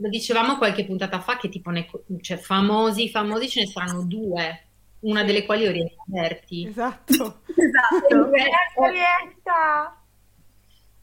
Lo 0.01 0.07
dicevamo 0.07 0.57
qualche 0.57 0.85
puntata 0.85 1.19
fa 1.19 1.37
che 1.37 1.49
tipo 1.49 1.69
ne, 1.71 1.89
cioè, 2.21 2.37
famosi, 2.37 3.09
famosi 3.09 3.49
ce 3.49 3.59
ne 3.61 3.67
saranno 3.67 4.03
due, 4.03 4.67
una 5.01 5.23
delle 5.23 5.45
quali 5.45 5.67
Orietta 5.67 6.03
Berti. 6.05 6.67
Esatto. 6.67 7.41
Esatto. 7.59 8.33
Eh, 8.33 8.49
Orietta! 8.75 10.01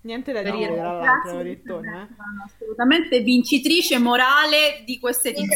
Niente 0.01 0.33
da 0.33 0.43
dire, 0.43 0.75
eh. 0.75 0.81
no, 0.81 1.01
no, 1.01 2.45
assolutamente 2.45 3.21
vincitrice 3.21 3.99
morale 3.99 4.83
di 4.87 4.99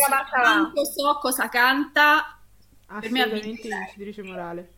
basta 0.09 0.39
là. 0.39 0.43
Tanto 0.43 0.85
so 0.85 1.19
cosa 1.21 1.49
canta. 1.49 2.39
Per 2.87 3.11
me 3.11 3.23
ha 3.23 3.25
Assolutamente 3.25 3.69
vincitrice 3.69 4.23
morale. 4.23 4.73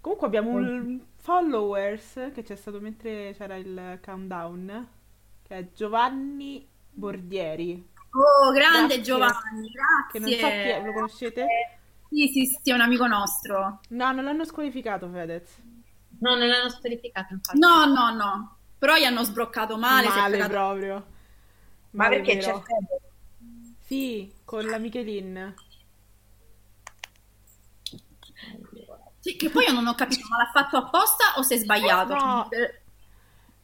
Comunque 0.00 0.26
abbiamo 0.26 0.50
un 0.52 1.00
followers 1.16 2.30
che 2.34 2.42
c'è 2.42 2.56
stato 2.56 2.80
mentre 2.80 3.34
c'era 3.36 3.56
il 3.56 4.00
countdown, 4.02 4.88
che 5.42 5.58
è 5.58 5.68
Giovanni 5.74 6.66
Bordieri, 6.92 7.88
Oh, 8.12 8.50
grande 8.50 8.96
Grazie. 8.96 9.02
Giovanni, 9.02 9.70
che 10.10 10.18
non 10.18 10.28
so 10.30 10.36
chi 10.36 10.42
è, 10.42 10.64
grazie. 10.66 10.84
lo 10.84 10.92
conoscete? 10.92 11.46
Sì, 12.10 12.26
sì, 12.28 12.46
sì, 12.60 12.70
è 12.70 12.74
un 12.74 12.80
amico 12.80 13.06
nostro. 13.06 13.78
No, 13.90 14.10
non 14.10 14.24
l'hanno 14.24 14.44
squalificato 14.44 15.08
Fedez. 15.08 15.48
No, 16.18 16.34
non 16.34 16.48
l'hanno 16.48 16.68
storificato 16.70 17.34
infatti. 17.34 17.56
No, 17.58 17.84
no, 17.84 18.10
no. 18.12 18.56
Però 18.78 18.96
gli 18.96 19.04
hanno 19.04 19.22
sbroccato 19.22 19.76
male. 19.78 20.08
si 20.08 20.12
è 20.12 20.16
Male 20.16 20.30
fregato- 20.38 20.52
proprio. 20.52 20.94
Ma 21.90 22.04
Male 22.04 22.16
perché 22.16 22.38
c'è 22.38 22.46
vero. 22.46 22.60
Fede? 22.62 23.00
Sì, 23.86 24.32
con 24.44 24.64
la 24.64 24.78
Michelin. 24.78 25.54
Sì, 29.20 29.36
che 29.36 29.50
poi 29.50 29.64
io 29.66 29.72
non 29.72 29.86
ho 29.86 29.94
capito, 29.94 30.26
ma 30.28 30.38
l'ha 30.38 30.50
fatto 30.52 30.78
apposta 30.78 31.34
o 31.36 31.42
si 31.42 31.54
è 31.54 31.58
sbagliato? 31.58 32.14
No. 32.14 32.48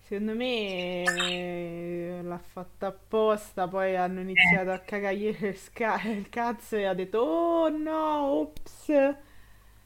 Secondo 0.07 0.35
me 0.35 1.03
eh, 1.05 2.21
l'ha 2.23 2.39
fatta 2.39 2.87
apposta, 2.89 3.67
poi 3.69 3.97
hanno 3.97 4.21
iniziato 4.21 4.71
a 4.71 4.79
cagargli 4.79 5.27
il, 5.27 5.57
sca- 5.59 6.01
il 6.05 6.29
cazzo 6.29 6.77
e 6.77 6.85
ha 6.87 6.95
detto 6.95 7.19
oh 7.19 7.69
no, 7.69 8.23
ops. 8.41 8.89
Eh, 8.91 9.17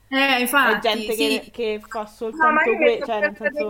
È 0.09 0.41
infatti, 0.41 0.79
gente 0.79 1.15
sì. 1.15 1.41
che, 1.41 1.51
che 1.53 1.81
fa 1.87 2.05
No, 2.33 2.51
ma 2.53 2.65
soltanto 2.65 2.71
io 2.71 2.79
mi 2.79 2.89
que- 2.89 2.97
sto 2.97 3.07
cioè 3.07 3.21
nel 3.21 3.37
senso, 3.37 3.69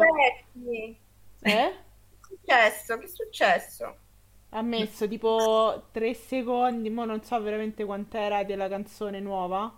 eh? 1.42 1.74
Che 2.20 2.56
è 2.60 2.70
successo? 2.70 2.98
Che 2.98 3.04
è 3.04 3.08
successo? 3.08 3.98
Ha 4.50 4.62
messo 4.62 5.08
tipo 5.08 5.88
3 5.92 6.14
secondi, 6.14 6.88
mo 6.90 7.04
non 7.04 7.22
so 7.24 7.40
veramente 7.40 7.84
quant'era 7.84 8.44
della 8.44 8.68
canzone 8.68 9.18
nuova 9.18 9.76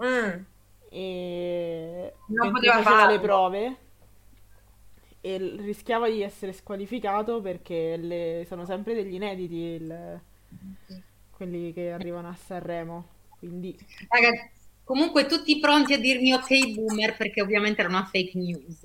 Mm. 0.00 0.46
e 0.90 2.12
Non 2.26 2.50
mentre 2.50 2.60
poteva 2.68 2.80
farlo. 2.80 3.04
le 3.04 3.20
prove 3.20 3.76
e 5.20 5.36
rischiava 5.58 6.08
di 6.08 6.22
essere 6.22 6.52
squalificato 6.52 7.40
perché 7.40 7.96
le- 7.96 8.44
sono 8.48 8.64
sempre 8.64 8.94
degli 8.94 9.14
inediti 9.14 9.54
il- 9.56 10.20
quelli 11.30 11.72
che 11.72 11.90
arrivano 11.92 12.28
a 12.28 12.34
Sanremo, 12.34 13.06
quindi 13.38 13.76
Raga, 14.08 14.30
comunque 14.84 15.26
tutti 15.26 15.58
pronti 15.60 15.92
a 15.94 15.98
dirmi 15.98 16.32
ok 16.32 16.74
boomer 16.74 17.16
perché 17.16 17.42
ovviamente 17.42 17.80
era 17.80 17.88
una 17.88 18.04
fake 18.04 18.36
news. 18.38 18.80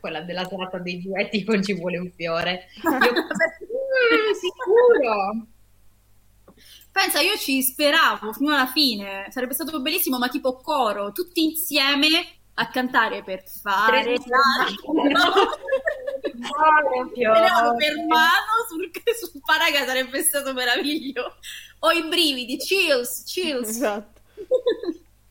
Quella 0.00 0.20
della 0.22 0.44
serata 0.44 0.78
dei 0.78 1.02
duetti 1.02 1.42
con 1.44 1.62
ci 1.62 1.74
vuole 1.74 1.98
un 1.98 2.10
fiore. 2.12 2.68
Io, 2.82 2.90
"Mm, 2.90 4.32
sicuro. 4.34 5.46
Pensa, 6.90 7.20
io 7.20 7.36
ci 7.36 7.62
speravo 7.62 8.32
fino 8.32 8.52
alla 8.52 8.66
fine, 8.66 9.26
sarebbe 9.30 9.54
stato 9.54 9.80
bellissimo, 9.80 10.18
ma 10.18 10.28
tipo 10.28 10.56
coro, 10.56 11.12
tutti 11.12 11.44
insieme 11.44 12.08
a 12.60 12.68
cantare 12.68 13.22
per 13.22 13.44
fare 13.48 14.02
Tre- 14.02 14.18
per 17.76 17.96
mano 18.06 18.66
sul, 18.68 18.90
sul 19.14 19.40
paraga 19.44 19.84
sarebbe 19.86 20.20
stato 20.22 20.52
meraviglioso. 20.52 21.36
Ho 21.80 21.90
i 21.92 22.02
brividi, 22.08 22.56
chills, 22.56 23.22
chills. 23.24 23.68
esatto. 23.68 24.20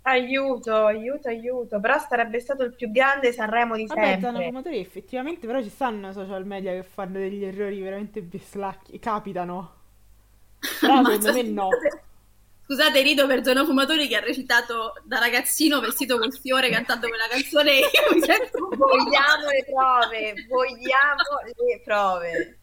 Aiuto, 0.04 0.86
aiuto, 0.86 1.28
aiuto. 1.28 1.80
Però 1.82 2.00
sarebbe 2.00 2.40
stato 2.40 2.64
il 2.64 2.74
più 2.74 2.90
grande 2.92 3.34
Sanremo 3.34 3.76
di 3.76 3.86
Vabbè, 3.86 4.20
sempre. 4.22 4.80
Effettivamente 4.80 5.46
però 5.46 5.62
ci 5.62 5.70
stanno 5.70 6.14
social 6.14 6.46
media 6.46 6.72
che 6.72 6.84
fanno 6.84 7.20
degli 7.20 7.44
errori 7.44 7.82
veramente 7.82 8.22
bislacchi, 8.22 8.98
capitano. 9.00 9.74
Però 10.80 11.02
Ma 11.02 11.12
secondo 11.12 11.34
me 11.34 11.44
no. 11.44 11.70
Scusate, 12.70 13.02
rido 13.02 13.26
per 13.28 13.40
Giorno 13.40 13.64
Fumatori 13.64 14.10
che 14.10 14.18
ha 14.18 14.20
recitato 14.20 14.96
da 15.06 15.20
ragazzino 15.20 15.80
vestito 15.80 16.18
col 16.18 16.38
fiore 16.38 16.70
cantando 16.70 17.08
quella 17.08 17.28
canzone 17.30 17.80
io 17.80 18.14
mi 18.14 18.22
sento 18.22 18.68
un 18.70 18.78
po'... 18.78 18.88
Vogliamo 18.88 19.48
le 19.50 19.66
prove, 19.66 20.46
vogliamo 20.50 21.24
le 21.46 21.82
prove. 21.82 22.60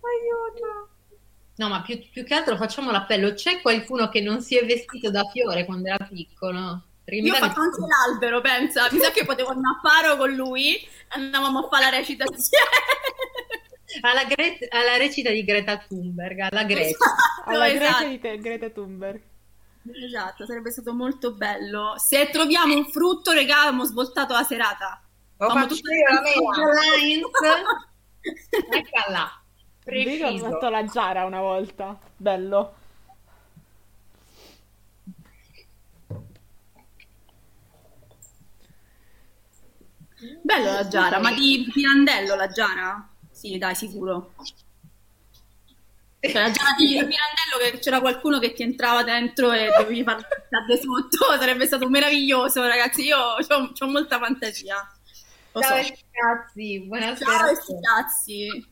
Aiuto. 0.00 0.88
No, 1.56 1.68
ma 1.68 1.82
più, 1.82 2.00
più 2.10 2.24
che 2.24 2.34
altro 2.34 2.56
facciamo 2.56 2.90
l'appello. 2.90 3.34
C'è 3.34 3.60
qualcuno 3.60 4.08
che 4.08 4.22
non 4.22 4.40
si 4.40 4.56
è 4.56 4.64
vestito 4.64 5.10
da 5.10 5.24
fiore 5.30 5.66
quando 5.66 5.88
era 5.88 6.08
piccolo? 6.10 6.84
Mi 7.04 7.18
Io 7.20 7.34
ho 7.34 7.36
fatto 7.36 7.60
anche 7.60 7.80
l'albero, 7.80 8.40
pensa. 8.40 8.88
Mi 8.90 8.98
sa 8.98 9.10
che 9.10 9.26
potevo 9.26 9.50
andare 9.50 9.76
a 9.76 9.80
paro 9.82 10.16
con 10.16 10.32
lui 10.32 10.76
e 10.76 10.88
andavamo 11.08 11.58
a 11.58 11.68
fare 11.68 11.84
la 11.84 11.90
recitazione. 11.98 12.64
Alla, 14.00 14.24
Gre- 14.24 14.58
alla 14.70 14.96
recita 14.96 15.30
di 15.30 15.44
Greta 15.44 15.78
Thunberg, 15.78 16.38
alla. 16.40 16.60
Alla 17.46 17.66
Esatto, 17.68 17.78
Grecia 17.78 17.88
esatto. 17.90 18.08
di 18.08 18.18
te- 18.20 18.38
Greta 18.38 18.70
Thunberg. 18.70 19.20
Esatto, 20.06 20.46
sarebbe 20.46 20.70
stato 20.70 20.94
molto 20.94 21.32
bello. 21.34 21.92
Se 21.98 22.30
troviamo 22.30 22.74
un 22.74 22.86
frutto, 22.90 23.32
regà, 23.32 23.60
abbiamo 23.62 23.84
svoltato 23.84 24.32
la 24.32 24.42
serata. 24.42 25.02
Lo 25.36 25.48
Famo 25.48 25.60
faccio 25.60 25.74
tutto- 25.74 25.92
io 25.92 26.04
la 26.14 26.20
mela. 26.22 27.66
Eccola. 28.78 29.42
Dico, 29.84 30.26
ho 30.26 30.38
fatto 30.38 30.68
la 30.70 30.84
Giara 30.84 31.24
una 31.26 31.40
volta. 31.40 31.98
Bello. 32.16 32.74
Bello 40.42 40.72
la 40.72 40.88
Giara, 40.88 41.18
ma 41.20 41.32
di 41.32 41.68
Pirandello 41.72 42.34
la 42.36 42.48
Giara? 42.48 43.08
Sì, 43.44 43.58
dai, 43.58 43.74
sicuro. 43.74 44.32
La 46.20 46.50
Giara 46.50 46.72
di 46.78 46.86
Pirandello 46.96 47.58
che 47.60 47.78
c'era 47.78 48.00
qualcuno 48.00 48.38
che 48.38 48.54
ti 48.54 48.62
entrava 48.62 49.02
dentro 49.04 49.52
e 49.52 49.66
dovevi 49.76 50.02
fare 50.02 50.26
da 50.48 50.64
sotto, 50.80 51.36
sarebbe 51.38 51.66
stato 51.66 51.90
meraviglioso, 51.90 52.66
ragazzi. 52.66 53.02
Io 53.02 53.18
ho 53.18 53.86
molta 53.86 54.18
fantasia. 54.18 54.76
Lo 55.52 55.60
so. 55.60 55.68
Ciao 55.68 55.76
ragazzi, 55.76 56.80
buonasera. 56.86 57.30
Ciao, 57.30 57.80
cazzi. 57.82 58.66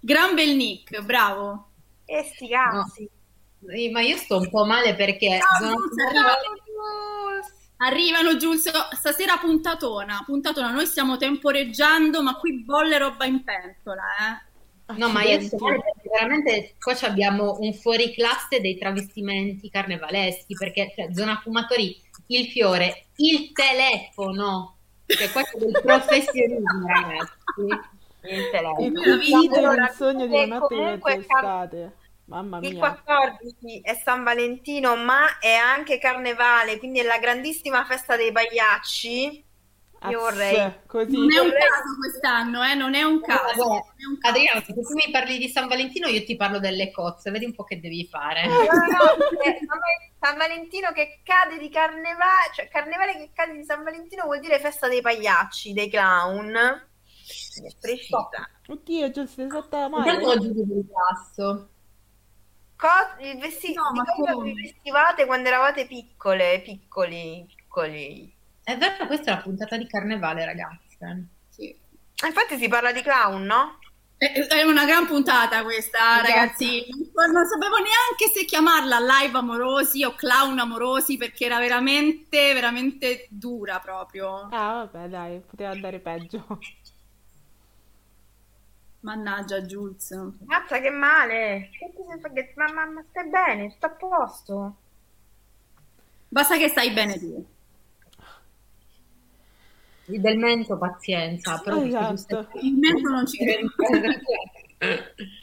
Gran 0.00 0.34
bel 0.34 0.54
nick, 0.56 1.00
bravo. 1.00 1.70
E 2.04 2.22
sti 2.34 2.48
cazzi. 2.48 3.08
Sì, 3.66 3.88
ma 3.88 4.02
io 4.02 4.18
sto 4.18 4.36
un 4.36 4.50
po' 4.50 4.66
male 4.66 4.94
perché 4.94 5.38
Ciao, 5.40 5.70
sono- 5.70 5.76
Giuse, 5.88 7.55
Arrivano 7.78 8.36
Giulio, 8.36 8.60
stasera 8.92 9.36
puntatona, 9.36 10.22
puntatona, 10.24 10.70
noi 10.70 10.86
stiamo 10.86 11.16
temporeggiando, 11.16 12.22
ma 12.22 12.36
qui 12.36 12.64
bolle 12.64 12.96
roba 12.98 13.26
in 13.26 13.44
pentola, 13.44 14.02
eh. 14.02 14.94
No, 14.94 15.08
ma 15.08 15.22
io 15.24 15.38
perché 15.38 15.92
veramente 16.10 16.76
qua 16.78 16.94
ci 16.94 17.04
abbiamo 17.04 17.56
un 17.58 17.72
fuoriclasse 17.74 18.60
dei 18.60 18.78
travestimenti 18.78 19.68
carnevaleschi, 19.68 20.54
perché 20.54 20.92
cioè, 20.94 21.12
zona 21.12 21.40
fumatori, 21.42 22.00
il 22.28 22.46
fiore, 22.46 23.08
il 23.16 23.50
telefono, 23.52 24.76
cioè 25.06 25.30
qua 25.30 25.42
c'è 25.42 25.58
del 25.58 25.80
professionismo, 25.82 26.86
ragazzi. 26.86 27.94
Il 28.28 28.50
telefono. 28.50 28.86
Il 28.86 28.92
cucito 28.92 29.58
Allora, 29.58 29.84
il 29.84 29.94
sogno 29.94 30.26
di 30.26 30.34
una 30.34 30.58
notte 30.58 30.74
di 30.74 30.80
comunque 30.80 31.16
mezza 31.16 31.34
estate. 31.34 31.96
Mamma 32.26 32.58
Il 32.60 32.74
mia. 32.74 33.02
14 33.04 33.80
è 33.82 33.94
San 34.02 34.24
Valentino, 34.24 34.96
ma 34.96 35.38
è 35.38 35.54
anche 35.54 35.98
Carnevale, 35.98 36.78
quindi 36.78 37.00
è 37.00 37.04
la 37.04 37.18
grandissima 37.18 37.84
festa 37.84 38.16
dei 38.16 38.32
pagliacci. 38.32 39.44
Io 40.10 40.20
vorrei. 40.20 40.82
Così. 40.86 41.16
Non 41.16 41.32
è 41.32 41.38
un 41.38 41.50
caso 41.50 41.96
quest'anno, 41.98 42.62
eh? 42.62 42.74
Non 42.74 42.94
è 42.94 43.02
un 43.02 43.20
caso. 43.20 43.64
Non 43.64 43.76
è 43.76 44.06
un 44.08 44.18
caso. 44.18 44.34
Adriano, 44.36 44.60
se 44.60 44.72
tu 44.74 44.80
mi 44.92 45.10
parli 45.10 45.38
di 45.38 45.48
San 45.48 45.68
Valentino, 45.68 46.08
io 46.08 46.24
ti 46.24 46.36
parlo 46.36 46.58
delle 46.58 46.90
cozze, 46.90 47.30
vedi 47.30 47.44
un 47.44 47.54
po' 47.54 47.64
che 47.64 47.80
devi 47.80 48.06
fare. 48.06 48.46
No, 48.46 48.54
no, 48.54 48.62
è 49.42 49.56
San 49.58 49.78
Val- 49.78 50.10
San 50.20 50.36
Valentino 50.36 50.92
che 50.92 51.20
cade 51.22 51.58
di 51.58 51.70
Carnevale, 51.70 52.50
cioè 52.54 52.68
Carnevale 52.68 53.12
che 53.16 53.30
cade 53.32 53.56
di 53.56 53.64
San 53.64 53.82
Valentino 53.82 54.24
vuol 54.24 54.40
dire 54.40 54.58
festa 54.58 54.88
dei 54.88 55.00
pagliacci, 55.00 55.72
dei 55.72 55.88
clown. 55.88 56.54
È 56.54 57.76
precisa. 57.80 58.28
Oddio, 58.66 59.10
Giulia, 59.10 59.30
sei 59.30 59.48
fatta 59.48 59.88
male. 59.88 60.10
Intanto 60.10 60.28
oggi 60.28 60.48
vedo 60.48 60.74
il 60.74 60.86
tasso. 60.88 61.70
Co- 62.76 63.22
il 63.24 63.38
vesti- 63.38 63.72
No, 63.74 63.90
ma 63.94 64.04
come? 64.04 64.52
vi 64.52 64.62
vestivate 64.62 65.24
quando 65.24 65.48
eravate 65.48 65.86
piccole, 65.86 66.60
piccoli, 66.62 67.44
piccoli? 67.48 68.34
È 68.62 68.76
vero, 68.76 69.06
questa 69.06 69.32
è 69.32 69.34
la 69.36 69.40
puntata 69.42 69.76
di 69.76 69.86
carnevale, 69.86 70.44
ragazze. 70.44 71.28
Sì. 71.48 71.74
Ah, 72.22 72.26
Infatti 72.26 72.58
si 72.58 72.68
parla 72.68 72.92
di 72.92 73.02
clown, 73.02 73.42
no? 73.44 73.78
È 74.18 74.62
una 74.62 74.86
gran 74.86 75.06
puntata 75.06 75.62
questa, 75.62 75.98
Esatto. 76.22 76.26
ragazzi. 76.26 76.84
Non 77.14 77.46
sapevo 77.46 77.76
neanche 77.76 78.28
se 78.34 78.44
chiamarla 78.46 78.98
live 78.98 79.36
amorosi 79.36 80.04
o 80.04 80.14
clown 80.14 80.58
amorosi 80.58 81.18
perché 81.18 81.44
era 81.44 81.58
veramente, 81.58 82.54
veramente 82.54 83.26
dura 83.28 83.78
proprio. 83.78 84.48
Ah, 84.50 84.88
vabbè, 84.90 85.08
dai, 85.08 85.40
poteva 85.40 85.70
andare 85.70 85.98
peggio. 86.00 86.46
Mannaggia, 89.06 89.60
Jules. 89.60 90.10
Mazza 90.46 90.80
che 90.80 90.90
male! 90.90 91.70
Ma, 92.56 92.72
ma- 92.72 92.86
ma 92.86 93.04
stai 93.08 93.28
bene, 93.28 93.70
tutto 93.70 93.86
a 93.86 93.90
posto. 93.90 94.76
Basta 96.26 96.56
che 96.56 96.66
stai 96.66 96.90
bene 96.92 97.16
tu. 97.16 97.46
Del 100.06 100.38
mento 100.38 100.76
pazienza, 100.76 101.60
però 101.60 101.80
Esatto. 101.82 102.48
Il 102.60 102.74
mento 102.74 103.08
non 103.08 103.26
ci 103.28 103.38
credo. 103.38 103.68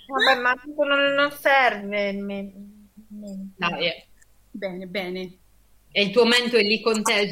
Vabbè, 0.07 0.41
ma 0.41 0.53
non, 0.75 1.13
non 1.13 1.31
serve. 1.31 2.11
Dai, 3.55 3.85
eh. 3.87 4.07
Bene, 4.51 4.87
bene. 4.87 5.37
E 5.95 6.01
il 6.01 6.11
tuo 6.11 6.25
mento 6.25 6.57
è 6.57 6.61
lì 6.63 6.81
con 6.81 7.01
te. 7.03 7.29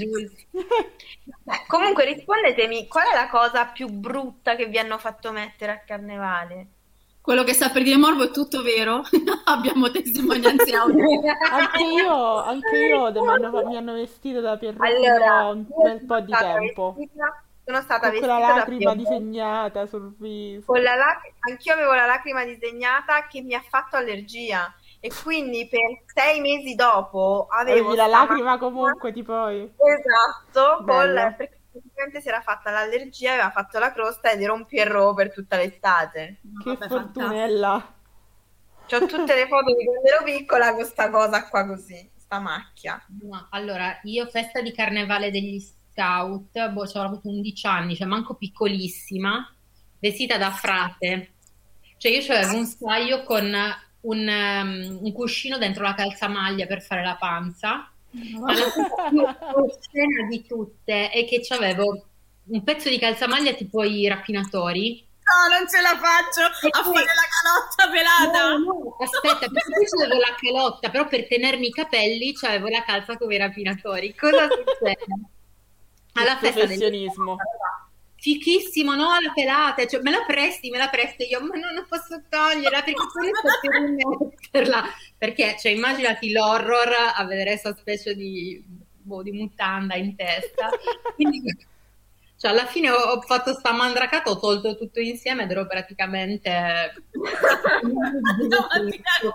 Beh, 1.43 1.63
comunque 1.67 2.05
rispondetemi, 2.05 2.87
qual 2.87 3.07
è 3.11 3.15
la 3.15 3.27
cosa 3.27 3.65
più 3.65 3.87
brutta 3.89 4.55
che 4.55 4.67
vi 4.67 4.77
hanno 4.77 4.97
fatto 4.97 5.31
mettere 5.31 5.71
a 5.71 5.79
carnevale? 5.85 6.67
Quello 7.21 7.43
che 7.43 7.53
sta 7.53 7.69
per 7.69 7.83
dire 7.83 7.97
Morbo 7.97 8.23
è 8.25 8.31
tutto 8.31 8.61
vero. 8.61 9.01
Abbiamo 9.45 9.89
testimonianze 9.91 10.73
audio. 10.77 11.21
Anche 11.51 11.83
io, 11.83 12.35
anche 12.37 12.77
io 12.77 13.11
mi 13.11 13.27
hanno, 13.27 13.67
mi 13.67 13.77
hanno 13.77 13.93
vestito 13.93 14.41
da 14.41 14.57
Pierrot 14.57 14.81
Allora, 14.81 15.47
un 15.49 15.65
bel 15.67 16.05
po' 16.05 16.13
sono 16.15 16.25
di 16.25 16.31
stata 16.33 16.53
tempo. 16.53 16.95
vestita- 16.97 17.43
sono 17.63 17.81
stata 17.83 17.99
Con 18.01 18.09
vestita 18.11 18.39
da 18.39 18.55
lacrima 18.55 18.77
Pierrot. 18.93 18.97
disegnata 18.97 19.85
sul 19.85 20.15
viso. 20.17 20.65
Con 20.65 20.81
la 20.81 20.95
lac- 20.95 21.33
Anch'io 21.47 21.73
avevo 21.73 21.93
la 21.93 22.05
lacrima 22.05 22.43
disegnata 22.43 23.27
che 23.27 23.41
mi 23.41 23.53
ha 23.53 23.61
fatto 23.61 23.95
allergia 23.97 24.73
e 25.03 25.11
quindi 25.23 25.67
per 25.67 26.03
sei 26.05 26.39
mesi 26.39 26.75
dopo 26.75 27.47
avevo 27.49 27.87
Avevi 27.87 27.95
la 27.95 28.05
lacrima 28.05 28.59
comunque, 28.59 29.11
ti 29.11 29.23
poi. 29.23 29.61
Esatto, 29.61 30.83
col- 30.85 31.33
perché 31.35 31.59
praticamente 31.71 32.21
si 32.21 32.27
era 32.27 32.41
fatta 32.41 32.69
l'allergia, 32.69 33.31
aveva 33.33 33.49
fatto 33.49 33.79
la 33.79 33.91
crosta 33.91 34.31
ed 34.31 34.43
ero 34.43 34.53
un 34.53 34.65
Pierrot 34.67 35.15
per 35.15 35.33
tutta 35.33 35.57
l'estate. 35.57 36.37
Che 36.63 36.75
Vabbè, 36.75 36.87
fortunella. 36.87 37.95
C'ho 38.87 39.05
tutte 39.07 39.33
le 39.33 39.47
foto 39.47 39.73
di 39.73 39.85
quando 39.85 40.07
ero 40.07 40.23
piccola 40.23 40.73
con 40.73 40.85
sta 40.85 41.09
cosa 41.09 41.47
qua 41.47 41.65
così, 41.65 42.11
sta 42.15 42.37
macchia. 42.37 43.03
No, 43.23 43.47
allora, 43.49 43.99
io 44.03 44.27
festa 44.27 44.61
di 44.61 44.71
carnevale 44.71 45.31
degli 45.31 45.59
scout, 45.59 46.69
boh, 46.69 46.87
ci 46.87 46.97
avrò 46.97 47.09
avuto 47.09 47.27
11 47.27 47.65
anni, 47.65 47.95
cioè 47.95 48.05
manco 48.05 48.35
piccolissima, 48.35 49.51
vestita 49.97 50.37
da 50.37 50.51
frate. 50.51 51.31
Cioè 51.97 52.11
io 52.11 52.33
avevo 52.33 52.57
un 52.57 52.65
saio 52.65 53.23
con 53.23 53.51
un, 54.01 54.27
um, 54.27 54.99
un 55.01 55.11
cuscino 55.11 55.57
dentro 55.57 55.83
la 55.83 55.93
calzamaglia 55.93 56.65
per 56.65 56.81
fare 56.81 57.03
la 57.03 57.15
panza. 57.15 57.89
Ma 58.11 58.53
la 58.53 58.69
cosa 58.69 59.07
più 59.09 59.21
oscena 59.21 60.27
di 60.29 60.45
tutte 60.45 61.09
è 61.09 61.25
che 61.25 61.41
avevo 61.49 62.05
un 62.43 62.63
pezzo 62.63 62.89
di 62.89 62.99
calzamaglia 62.99 63.53
tipo 63.53 63.83
i 63.83 64.07
rapinatori. 64.07 65.07
No, 65.21 65.57
non 65.57 65.69
ce 65.69 65.79
la 65.79 65.97
faccio 65.97 66.41
a 66.41 66.83
poi- 66.83 66.93
fare 66.93 67.05
la 67.05 67.27
calotta 67.31 67.89
pelata. 67.89 68.49
No, 68.49 68.57
no, 68.57 68.97
aspetta, 68.99 69.47
perché 69.47 69.71
poi 69.71 69.85
c'avevo 69.85 70.19
la 70.19 70.35
calotta, 70.35 70.89
però 70.89 71.07
per 71.07 71.27
tenermi 71.27 71.67
i 71.67 71.71
capelli 71.71 72.33
c'avevo 72.33 72.67
la 72.67 72.83
calza 72.83 73.15
come 73.17 73.35
i 73.35 73.37
rapinatori. 73.37 74.13
Cosa 74.13 74.47
succede? 74.49 74.97
Alla 76.13 76.37
Che 76.37 76.47
festa 76.47 76.59
professionismo. 76.65 77.37
Fichissimo, 78.21 78.93
no? 78.93 79.07
La 79.19 79.31
pelata, 79.33 79.83
cioè, 79.87 79.99
me 80.03 80.11
la 80.11 80.23
presti, 80.27 80.69
me 80.69 80.77
la 80.77 80.89
presti 80.89 81.23
io, 81.27 81.39
ma 81.41 81.55
no, 81.55 81.71
non 81.73 81.87
posso 81.89 82.21
toglierla 82.29 82.83
perché 82.83 83.01
poi 83.11 83.31
sto 83.33 83.49
per 83.59 83.71
rimetterla. 83.81 84.83
Perché, 85.17 85.55
cioè, 85.57 85.71
immaginati 85.71 86.31
l'horror 86.31 86.93
a 87.15 87.25
vedere 87.25 87.49
questa 87.49 87.73
specie 87.75 88.13
di, 88.13 88.63
boh, 88.67 89.23
di 89.23 89.31
mutanda 89.31 89.95
in 89.95 90.15
testa. 90.15 90.69
Quindi, 91.15 91.41
cioè, 92.37 92.51
alla 92.51 92.67
fine 92.67 92.91
ho, 92.91 92.95
ho 92.95 93.21
fatto 93.21 93.55
sta 93.55 93.71
mandracata, 93.71 94.29
ho 94.29 94.37
tolto 94.37 94.77
tutto 94.77 94.99
insieme 94.99 95.45
ed 95.45 95.49
ero 95.49 95.65
praticamente 95.65 96.93
con 97.09 97.23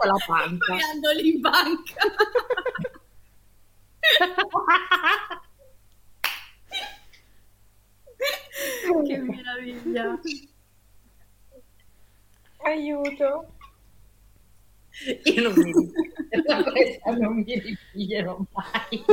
la. 0.06 0.14
Correndo 0.26 1.10
lì 1.10 1.34
in 1.34 1.40
banca. 1.40 2.02
che 9.06 9.18
meraviglia. 9.18 10.18
Aiuto. 12.58 13.54
Io 15.24 15.42
non 15.42 15.52
mi 15.54 15.72
ripiglierò, 15.72 16.72
questa 16.72 17.10
non 17.16 17.34
mi 17.34 17.58
ripiglierò 17.58 18.46
mai. 18.52 19.04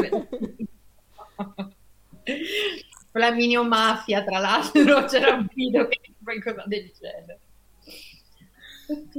Con 3.12 3.22
la 3.22 3.32
Minio 3.32 3.64
Mafia, 3.64 4.24
tra 4.24 4.40
l'altro, 4.40 5.06
c'era 5.06 5.34
un 5.36 5.48
video 5.54 5.88
che 5.88 6.00
qualcosa 6.24 6.64
del 6.66 6.90
genere. 6.98 7.40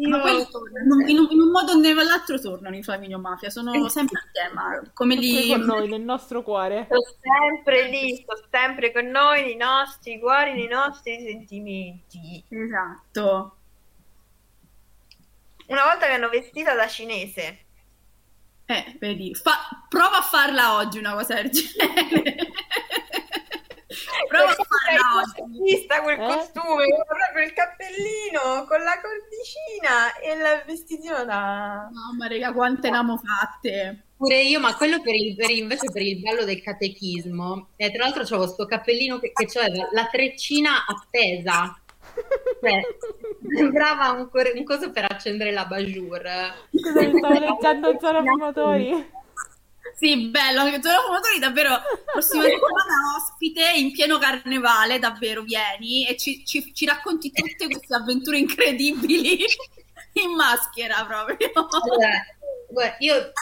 Ma 0.08 0.20
poi 0.20 0.46
tornano, 0.50 1.06
in, 1.06 1.18
un, 1.18 1.26
in 1.30 1.40
un 1.40 1.50
modo 1.50 1.72
o 1.72 1.76
nell'altro 1.76 2.38
tornano 2.38 2.76
i 2.76 2.82
Flaminio 2.82 3.18
Mafia, 3.18 3.50
sono 3.50 3.88
sempre 3.88 4.18
a 4.18 4.28
tema, 4.30 4.82
come 4.92 5.16
Qui 5.16 5.42
li... 5.42 5.48
con 5.48 5.60
noi, 5.60 5.88
nel 5.88 6.02
nostro 6.02 6.42
cuore. 6.42 6.84
Sto 6.84 7.16
sempre 7.20 7.88
lì, 7.88 8.16
sto 8.16 8.46
sempre 8.50 8.92
con 8.92 9.06
noi, 9.06 9.42
nei 9.42 9.56
nostri 9.56 10.18
cuori, 10.18 10.52
nei 10.54 10.68
nostri 10.68 11.22
sentimenti. 11.24 12.42
Esatto. 12.48 13.56
Una 15.66 15.84
volta 15.84 16.06
mi 16.06 16.14
hanno 16.14 16.28
vestita 16.28 16.74
da 16.74 16.87
cinese. 16.87 17.58
Eh, 18.66 18.96
vedi, 18.98 19.34
fa- 19.34 19.84
prova 19.88 20.18
a 20.18 20.22
farla 20.22 20.76
oggi 20.76 20.98
una 20.98 21.12
cosa 21.12 21.34
del 21.34 21.50
genere. 21.50 22.37
prova 24.28 24.50
a 24.50 24.54
farla 24.54 24.54
oggi. 24.54 24.73
Vista 25.62 26.00
quel 26.02 26.20
Eh? 26.20 26.26
costume, 26.26 26.87
proprio 27.07 27.44
il 27.44 27.52
cappellino, 27.52 28.64
con 28.66 28.80
la 28.83 28.98
cordicina 29.00 30.16
e 30.20 30.33
il 30.33 30.62
vestitino 30.66 31.24
da... 31.24 31.88
Mamma 31.92 32.26
raga, 32.28 32.52
quante 32.52 32.90
ne 32.90 32.96
abbiamo 32.96 33.18
fatte. 33.18 34.04
Pure 34.16 34.40
io, 34.42 34.61
ma 34.61 34.74
quello 34.76 35.00
per 35.02 35.14
il, 35.14 35.35
per- 35.35 35.50
invece 35.50 35.90
per 35.92 36.02
il 36.02 36.20
ballo 36.20 36.44
del 36.44 36.62
catechismo. 36.62 37.68
E 37.76 37.90
tra 37.90 38.04
l'altro 38.04 38.22
c'avevo 38.22 38.46
sto 38.46 38.64
cappellino 38.66 39.18
che, 39.18 39.33
che 39.33 39.46
c'aveva 39.46 39.88
la 39.92 40.07
treccina 40.11 40.87
appesa. 40.87 41.78
Cioè, 42.61 42.80
sembrava 43.57 44.12
un, 44.12 44.28
cor- 44.30 44.52
un 44.54 44.64
coso 44.64 44.90
per 44.90 45.04
accendere 45.11 45.50
la 45.50 45.64
bajour. 45.66 46.22
Scusa, 46.74 47.00
mi 47.02 47.18
stavo 47.18 47.38
leggendo 47.38 47.98
zona 47.98 48.22
fumatori. 48.22 49.11
Sì, 49.96 50.28
bello, 50.28 50.61
anche 50.61 50.80
tu 50.80 50.88
fumatori 50.88 51.38
davvero 51.38 51.80
prossima 52.11 52.42
settimana 52.42 53.16
ospite 53.16 53.70
in 53.76 53.92
pieno 53.92 54.18
carnevale, 54.18 54.98
davvero 54.98 55.42
vieni 55.42 56.07
e 56.07 56.16
ci, 56.16 56.44
ci- 56.44 56.72
ci 56.74 56.85
racconti 56.85 57.30
tutte 57.30 57.66
queste 57.66 57.94
avventure 57.94 58.38
incredibili 58.38 59.38
in 60.14 60.35
maschera 60.35 61.04
proprio. 61.07 61.50
Allora, 61.54 62.11
guarda, 62.68 62.96
io 62.98 63.33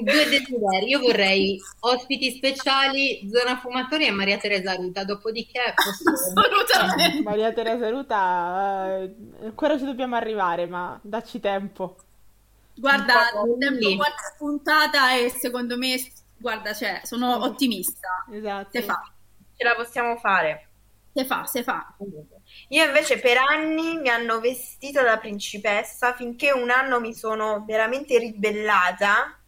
due 0.00 0.24
desideri. 0.28 0.88
Io 0.88 1.00
vorrei 1.00 1.60
ospiti 1.80 2.30
speciali, 2.30 3.28
Zona 3.30 3.58
Fumatori 3.58 4.06
e 4.06 4.10
Maria 4.10 4.38
Teresa 4.38 4.74
Ruta. 4.74 5.04
Dopodiché 5.04 5.74
posso... 5.74 6.10
Assolutamente. 6.10 7.22
Maria 7.22 7.52
Teresa 7.52 7.90
Ruta, 7.90 8.98
eh, 9.00 9.14
ancora 9.42 9.78
ci 9.78 9.84
dobbiamo 9.84 10.16
arrivare, 10.16 10.66
ma 10.66 10.98
dacci 11.02 11.40
tempo. 11.40 11.96
Guarda, 12.74 13.30
Un 13.34 13.52
po' 13.52 13.56
tempo 13.58 13.94
qualche 13.96 14.34
puntata 14.38 15.14
e 15.14 15.30
secondo 15.30 15.76
me, 15.76 15.96
guarda, 16.36 16.72
cioè, 16.74 17.00
sono 17.04 17.42
ottimista. 17.44 18.24
Esatto. 18.30 18.70
Se 18.70 18.82
fa, 18.82 19.00
Ce 19.56 19.64
la 19.64 19.74
possiamo 19.74 20.16
fare. 20.16 20.68
se 21.12 21.24
fa, 21.24 21.44
se 21.46 21.62
fa. 21.62 21.94
Io 22.68 22.84
invece 22.84 23.18
per 23.20 23.36
anni 23.38 23.96
mi 23.98 24.08
hanno 24.08 24.40
vestita 24.40 25.02
da 25.02 25.18
principessa 25.18 26.14
finché 26.14 26.50
un 26.52 26.70
anno 26.70 27.00
mi 27.00 27.14
sono 27.14 27.64
veramente 27.66 28.18
ribellata 28.18 29.38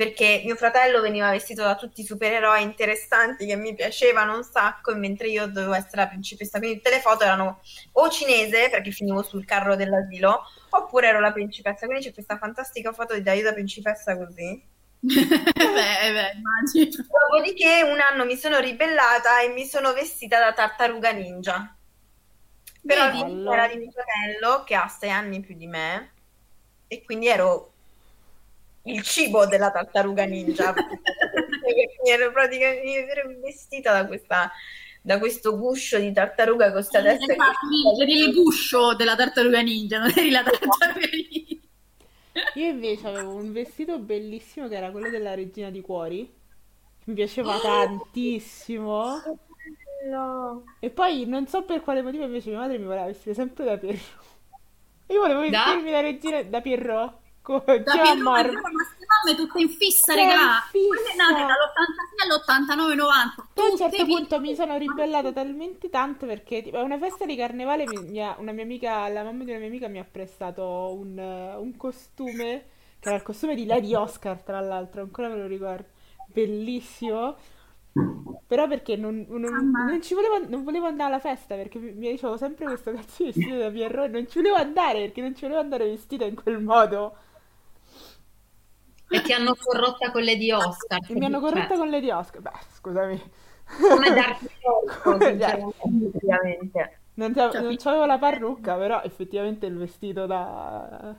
perché 0.00 0.40
mio 0.46 0.56
fratello 0.56 1.02
veniva 1.02 1.30
vestito 1.30 1.62
da 1.62 1.74
tutti 1.74 2.00
i 2.00 2.06
supereroi 2.06 2.62
interessanti 2.62 3.44
che 3.44 3.54
mi 3.54 3.74
piacevano 3.74 4.34
un 4.34 4.42
sacco, 4.42 4.94
mentre 4.94 5.28
io 5.28 5.46
dovevo 5.46 5.74
essere 5.74 5.96
la 5.96 6.08
principessa. 6.08 6.56
Quindi 6.56 6.78
tutte 6.78 6.88
le 6.88 7.00
foto 7.00 7.24
erano 7.24 7.60
o 7.92 8.08
cinese, 8.08 8.70
perché 8.70 8.92
finivo 8.92 9.22
sul 9.22 9.44
carro 9.44 9.76
dell'asilo, 9.76 10.40
oppure 10.70 11.08
ero 11.08 11.20
la 11.20 11.32
principessa. 11.32 11.84
Quindi 11.84 12.06
c'è 12.06 12.14
questa 12.14 12.38
fantastica 12.38 12.92
foto 12.92 13.12
di 13.12 13.20
Dario 13.20 13.42
da 13.42 13.52
principessa 13.52 14.16
così. 14.16 14.64
beh, 15.00 15.04
beh, 15.04 16.32
immagino. 16.34 17.06
Dopodiché 17.28 17.82
un 17.82 18.00
anno 18.00 18.24
mi 18.24 18.36
sono 18.36 18.58
ribellata 18.58 19.42
e 19.42 19.48
mi 19.48 19.66
sono 19.66 19.92
vestita 19.92 20.38
da 20.38 20.54
tartaruga 20.54 21.10
ninja. 21.10 21.76
Però 22.86 23.04
era 23.52 23.68
di 23.68 23.76
mio 23.76 23.90
fratello 23.90 24.64
che 24.64 24.74
ha 24.76 24.88
sei 24.88 25.10
anni 25.10 25.40
più 25.40 25.54
di 25.54 25.66
me 25.66 26.12
e 26.88 27.04
quindi 27.04 27.28
ero 27.28 27.69
il 28.84 29.02
cibo 29.02 29.46
della 29.46 29.70
tartaruga 29.70 30.24
ninja. 30.24 30.72
Perché 30.72 31.96
mi 32.02 32.10
ero 32.10 32.32
praticamente 32.32 32.82
mi 32.84 32.94
ero 32.96 33.28
vestita 33.40 33.92
da, 33.92 34.06
questa, 34.06 34.50
da 35.02 35.18
questo 35.18 35.56
guscio 35.58 35.98
di 35.98 36.12
tartaruga 36.12 36.72
con 36.72 36.82
sta 36.82 37.02
testa. 37.02 37.34
Esatto, 37.34 38.02
eri 38.02 38.18
il 38.18 38.32
guscio 38.34 38.94
della 38.94 39.16
tartaruga 39.16 39.60
ninja, 39.60 39.98
non 39.98 40.10
eri 40.10 40.30
la 40.30 40.42
tartaruga 40.44 41.06
ninja. 41.10 41.60
Io 42.52 42.66
invece 42.68 43.08
avevo 43.08 43.34
un 43.34 43.52
vestito 43.52 43.98
bellissimo 43.98 44.68
che 44.68 44.76
era 44.76 44.90
quello 44.92 45.08
della 45.10 45.34
regina 45.34 45.70
di 45.70 45.80
cuori. 45.80 46.32
Mi 47.04 47.14
piaceva 47.14 47.58
tantissimo. 47.60 49.22
No. 50.10 50.64
E 50.78 50.90
poi 50.90 51.26
non 51.26 51.46
so 51.46 51.64
per 51.64 51.80
quale 51.82 52.02
motivo 52.02 52.24
invece 52.24 52.50
mia 52.50 52.58
madre 52.58 52.78
mi 52.78 52.84
voleva 52.84 53.06
vestire 53.06 53.34
sempre 53.34 53.64
da 53.64 53.76
Pierrot. 53.78 54.24
Io 55.08 55.20
volevo 55.20 55.40
Da? 55.44 55.64
vestirmi 55.74 55.90
da 55.90 56.00
regina 56.00 56.42
da 56.42 56.60
Pierrot. 56.62 57.19
Con 57.42 57.62
Da 57.64 57.82
Gemma 57.82 58.42
Pietro 58.42 58.60
mamme 58.62 59.36
tutte 59.36 59.60
in 59.60 59.68
fissa, 59.70 60.14
regà. 60.14 60.62
Quelle 60.70 61.14
nate 61.16 61.44
dall'86 61.46 62.22
all'89-90. 62.30 63.44
Poi 63.54 63.66
a 63.66 63.70
un 63.70 63.76
certo 63.76 64.04
punto 64.04 64.40
mi 64.40 64.54
sono 64.54 64.76
ribellata 64.76 65.32
talmente 65.32 65.88
tanto 65.90 66.26
perché 66.26 66.62
tipo, 66.62 66.76
a 66.78 66.82
una 66.82 66.98
festa 66.98 67.24
di 67.24 67.34
carnevale 67.36 67.84
mi- 67.86 68.08
mi 68.08 68.22
ha- 68.22 68.36
una 68.38 68.52
mia 68.52 68.62
amica, 68.62 69.08
la 69.08 69.22
mamma 69.24 69.44
di 69.44 69.50
una 69.50 69.58
mia 69.58 69.68
amica 69.68 69.88
mi 69.88 69.98
ha 69.98 70.04
prestato 70.10 70.92
un, 70.94 71.18
un 71.18 71.76
costume, 71.76 72.64
che 73.00 73.08
era 73.08 73.16
il 73.16 73.22
costume 73.22 73.54
di 73.54 73.66
Lady 73.66 73.94
Oscar 73.94 74.42
tra 74.42 74.60
l'altro, 74.60 75.02
ancora 75.02 75.28
me 75.28 75.36
lo 75.36 75.46
ricordo, 75.46 75.86
bellissimo. 76.26 77.36
Però 78.46 78.68
perché 78.68 78.96
non, 78.96 79.26
non- 79.28 79.40
Mamma. 79.42 79.84
non 79.90 80.02
ci 80.02 80.14
volevo, 80.14 80.46
non 80.48 80.62
volevo 80.62 80.86
andare 80.86 81.10
alla 81.10 81.18
festa 81.20 81.54
perché 81.56 81.78
mi, 81.78 81.92
mi 81.92 82.10
dicevo 82.10 82.36
sempre 82.36 82.66
questo 82.66 82.92
cazzo 82.92 83.24
vestito 83.24 83.56
da 83.56 83.70
Pierrot 83.70 84.10
non 84.10 84.28
ci 84.28 84.38
volevo 84.38 84.56
andare 84.56 85.00
perché 85.00 85.20
non 85.20 85.34
ci 85.34 85.42
volevo 85.42 85.60
andare 85.60 85.86
vestita 85.86 86.24
in 86.24 86.34
quel 86.40 86.60
modo. 86.60 87.16
E 89.12 89.22
ti 89.22 89.32
hanno 89.32 89.56
corrotta 89.56 90.12
con 90.12 90.22
le 90.22 90.36
di 90.36 90.52
Oscar. 90.52 91.00
E 91.08 91.14
mi 91.14 91.24
hanno 91.24 91.40
cioè, 91.40 91.50
corretta 91.50 91.76
con 91.76 91.90
Lady 91.90 92.10
Oscar. 92.10 92.42
Beh, 92.42 92.50
scusami. 92.74 93.30
come 93.64 94.10
darti 94.12 94.48
sinceramente. 94.48 95.76
Effettivamente. 96.06 97.00
Non, 97.14 97.32
non 97.34 97.76
c'avevo 97.76 98.06
la 98.06 98.18
parrucca, 98.18 98.76
però 98.76 99.02
effettivamente 99.02 99.66
il 99.66 99.76
vestito 99.76 100.26
da, 100.26 101.14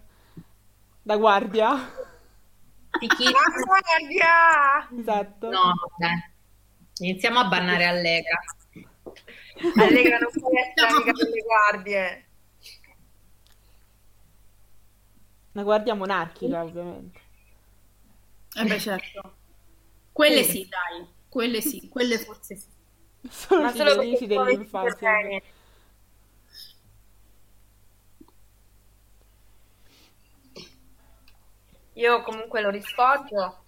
da 1.01 1.17
guardia. 1.17 1.75
Ti 2.97 3.08
chi- 3.08 3.25
Ma 3.25 3.41
guardia! 3.65 4.99
Esatto. 4.99 5.49
No, 5.49 5.73
vabbè. 5.97 6.13
Iniziamo 6.99 7.39
a 7.39 7.47
bannare 7.47 7.86
Allegra. 7.86 8.39
Allegra 9.80 10.17
non 10.17 10.32
può 10.32 10.49
essere 10.58 10.93
amica 10.93 11.12
delle 11.12 11.41
guardie. 11.41 12.25
Una 15.54 15.63
guardia 15.63 15.93
monarchica, 15.93 16.63
ovviamente. 16.63 17.20
Eh 18.55 18.65
beh, 18.65 18.79
certo. 18.79 19.35
Quelle 20.11 20.43
Sì. 20.43 20.51
sì, 20.51 20.67
dai. 20.69 21.07
Quelle 21.29 21.61
sì, 21.61 21.87
quelle 21.89 22.17
forse 22.19 22.55
sì. 22.57 22.67
Sono 23.29 23.61
Ma 23.61 23.69
i 23.69 23.75
solo 23.75 23.89
sono 23.89 24.03
dell'infanzia. 24.27 25.41
Io 31.93 32.21
comunque 32.23 32.61
lo 32.61 32.69
rispoggio. 32.69 33.63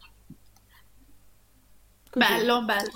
Così. 2.10 2.26
Bello, 2.26 2.64
bello. 2.64 2.92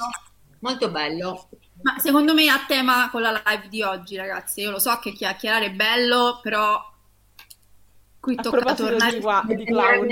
Molto 0.60 0.90
bello. 0.92 1.50
Ma 1.82 1.98
secondo 2.00 2.34
me 2.34 2.50
a 2.50 2.66
tema 2.68 3.10
con 3.10 3.22
la 3.22 3.42
live 3.46 3.68
di 3.70 3.82
oggi, 3.82 4.16
ragazzi. 4.16 4.62
Io 4.62 4.72
lo 4.72 4.80
so 4.80 4.98
che 5.00 5.14
chiacchierare 5.14 5.66
è 5.68 5.72
bello, 5.72 6.40
però 6.42 6.82
qui 8.20 8.36
A 8.36 8.42
tocca 8.42 8.74
tornare. 8.74 9.16
di, 9.16 9.22
gua- 9.22 9.44
di 9.48 9.66
clown, 9.66 10.08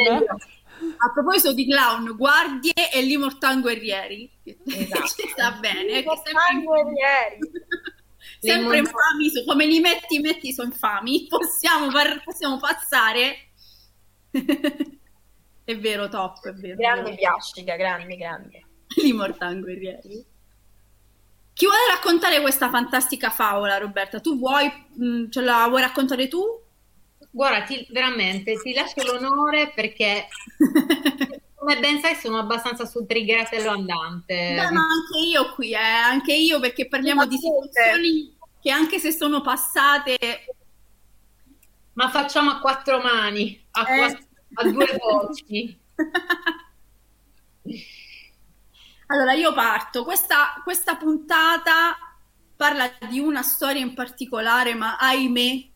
A 0.97 1.11
proposito 1.11 1.53
di 1.53 1.67
clown, 1.67 2.15
guardie 2.15 2.91
e 2.91 3.01
l'Immortal 3.01 3.61
Guerrieri. 3.61 4.29
Esatto. 4.43 5.07
Ci 5.21 5.27
sta 5.29 5.51
bene. 5.53 6.03
Sempre, 6.03 6.63
Guerrieri. 6.63 7.39
sempre 8.39 8.77
infami, 8.77 9.45
come 9.45 9.65
li 9.65 9.79
metti, 9.79 10.19
metti 10.19 10.53
sono 10.53 10.69
infami. 10.69 11.27
Possiamo, 11.29 11.91
par- 11.91 12.23
possiamo 12.23 12.57
passare. 12.57 13.51
è 15.63 15.77
vero, 15.77 16.09
top, 16.09 16.47
è 16.47 16.53
vero. 16.53 16.75
Grande 16.75 17.15
piascica, 17.15 17.75
grande, 17.75 18.15
grande. 18.15 18.65
L'Immortal 19.01 19.59
Guerrieri. 19.59 20.25
Chi 21.53 21.65
vuole 21.65 21.87
raccontare 21.89 22.41
questa 22.41 22.69
fantastica 22.69 23.29
favola, 23.29 23.77
Roberta? 23.77 24.19
Tu 24.19 24.37
vuoi, 24.37 24.69
mh, 24.97 25.29
ce 25.29 25.39
la 25.39 25.65
vuoi 25.69 25.81
raccontare 25.81 26.27
tu? 26.27 26.64
Guarda, 27.35 27.63
ti- 27.65 27.85
veramente 27.89 28.53
ti 28.61 28.73
lascio 28.73 29.03
l'onore 29.03 29.71
perché, 29.75 30.27
come 31.53 31.79
ben 31.79 31.99
sai, 31.99 32.15
sono 32.15 32.37
abbastanza 32.39 32.85
sul 32.85 33.05
triggeratello 33.05 33.71
andante. 33.71 34.33
Beh, 34.55 34.71
ma 34.71 34.81
anche 34.81 35.27
io 35.27 35.53
qui, 35.53 35.71
eh, 35.73 35.75
anche 35.75 36.33
io 36.33 36.61
perché 36.61 36.87
parliamo 36.87 37.25
di 37.25 37.35
Appunto. 37.35 37.67
situazioni 37.67 38.37
che 38.61 38.71
anche 38.71 38.99
se 38.99 39.11
sono 39.11 39.41
passate, 39.41 40.17
Ma 41.93 42.09
facciamo 42.09 42.51
a 42.51 42.59
quattro 42.59 42.99
mani, 43.01 43.65
a, 43.71 43.81
Eh. 43.93 43.97
quatt- 43.97 44.27
a 44.53 44.63
due 44.69 44.85
voci. 44.99 45.77
Allora, 49.07 49.33
io 49.33 49.53
parto. 49.53 50.03
Questa, 50.03 50.61
questa 50.63 50.95
puntata 50.95 51.95
parla 52.55 52.91
di 53.09 53.19
una 53.19 53.43
storia 53.43 53.81
in 53.81 53.93
particolare, 53.93 54.73
ma 54.73 54.97
ahimè, 54.97 55.69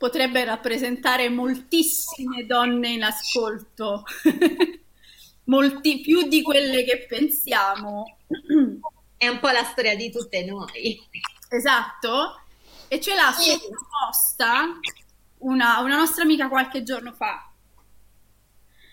potrebbe 0.00 0.42
rappresentare 0.44 1.28
moltissime 1.28 2.46
donne 2.46 2.88
in 2.88 3.02
ascolto, 3.02 4.04
molti 5.44 6.00
più 6.00 6.26
di 6.26 6.40
quelle 6.40 6.84
che 6.84 7.04
pensiamo. 7.06 8.16
È 9.18 9.28
un 9.28 9.38
po' 9.40 9.50
la 9.50 9.62
storia 9.62 9.94
di 9.94 10.10
tutte 10.10 10.42
noi. 10.42 11.06
Esatto, 11.50 12.40
e 12.88 12.98
ce 12.98 13.14
l'ha 13.14 13.30
sottoposta 13.30 14.78
una, 15.40 15.80
una 15.80 15.98
nostra 15.98 16.22
amica 16.22 16.48
qualche 16.48 16.82
giorno 16.82 17.12
fa 17.12 17.52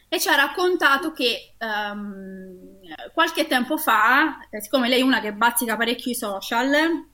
e 0.10 0.20
ci 0.20 0.28
ha 0.28 0.36
raccontato 0.36 1.14
che 1.14 1.54
ehm, 1.58 2.80
qualche 3.14 3.48
tempo 3.48 3.78
fa, 3.78 4.46
eh, 4.50 4.62
siccome 4.62 4.90
lei 4.90 5.00
è 5.00 5.04
una 5.04 5.22
che 5.22 5.32
bazzica 5.32 5.78
parecchio 5.78 6.12
i 6.12 6.16
social, 6.16 7.08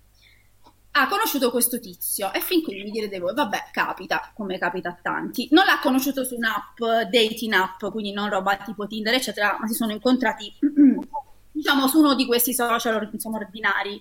ha 0.95 1.07
conosciuto 1.07 1.49
questo 1.49 1.79
tizio 1.79 2.31
e 2.33 2.39
fin 2.39 2.61
qui 2.61 2.83
mi 2.83 2.91
direte 2.91 3.17
voi, 3.17 3.33
vabbè, 3.33 3.69
capita, 3.71 4.31
come 4.35 4.59
capita 4.59 4.89
a 4.89 4.97
tanti. 5.01 5.47
Non 5.51 5.65
l'ha 5.65 5.79
conosciuto 5.81 6.23
su 6.23 6.35
un'app, 6.35 7.09
dating 7.09 7.53
app, 7.53 7.85
quindi 7.91 8.11
non 8.11 8.29
roba 8.29 8.57
tipo 8.57 8.85
Tinder, 8.85 9.15
eccetera, 9.15 9.57
ma 9.59 9.67
si 9.67 9.73
sono 9.73 9.91
incontrati, 9.91 10.53
diciamo, 11.51 11.87
su 11.87 11.97
uno 11.99 12.13
di 12.13 12.27
questi 12.27 12.53
social, 12.53 13.09
insomma, 13.11 13.37
ordinari. 13.37 13.99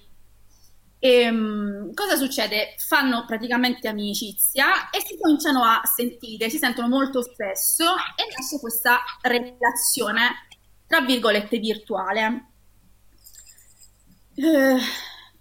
Ehm, 0.98 1.94
cosa 1.94 2.16
succede? 2.16 2.74
Fanno 2.76 3.24
praticamente 3.26 3.88
amicizia 3.88 4.90
e 4.90 5.00
si 5.00 5.16
cominciano 5.18 5.64
a 5.64 5.80
sentire, 5.84 6.50
si 6.50 6.58
sentono 6.58 6.88
molto 6.88 7.22
spesso 7.22 7.84
e 7.84 8.36
nasce 8.36 8.60
questa 8.60 8.98
relazione, 9.22 10.46
tra 10.86 11.00
virgolette, 11.00 11.58
virtuale. 11.58 12.46
Eh, 14.34 14.76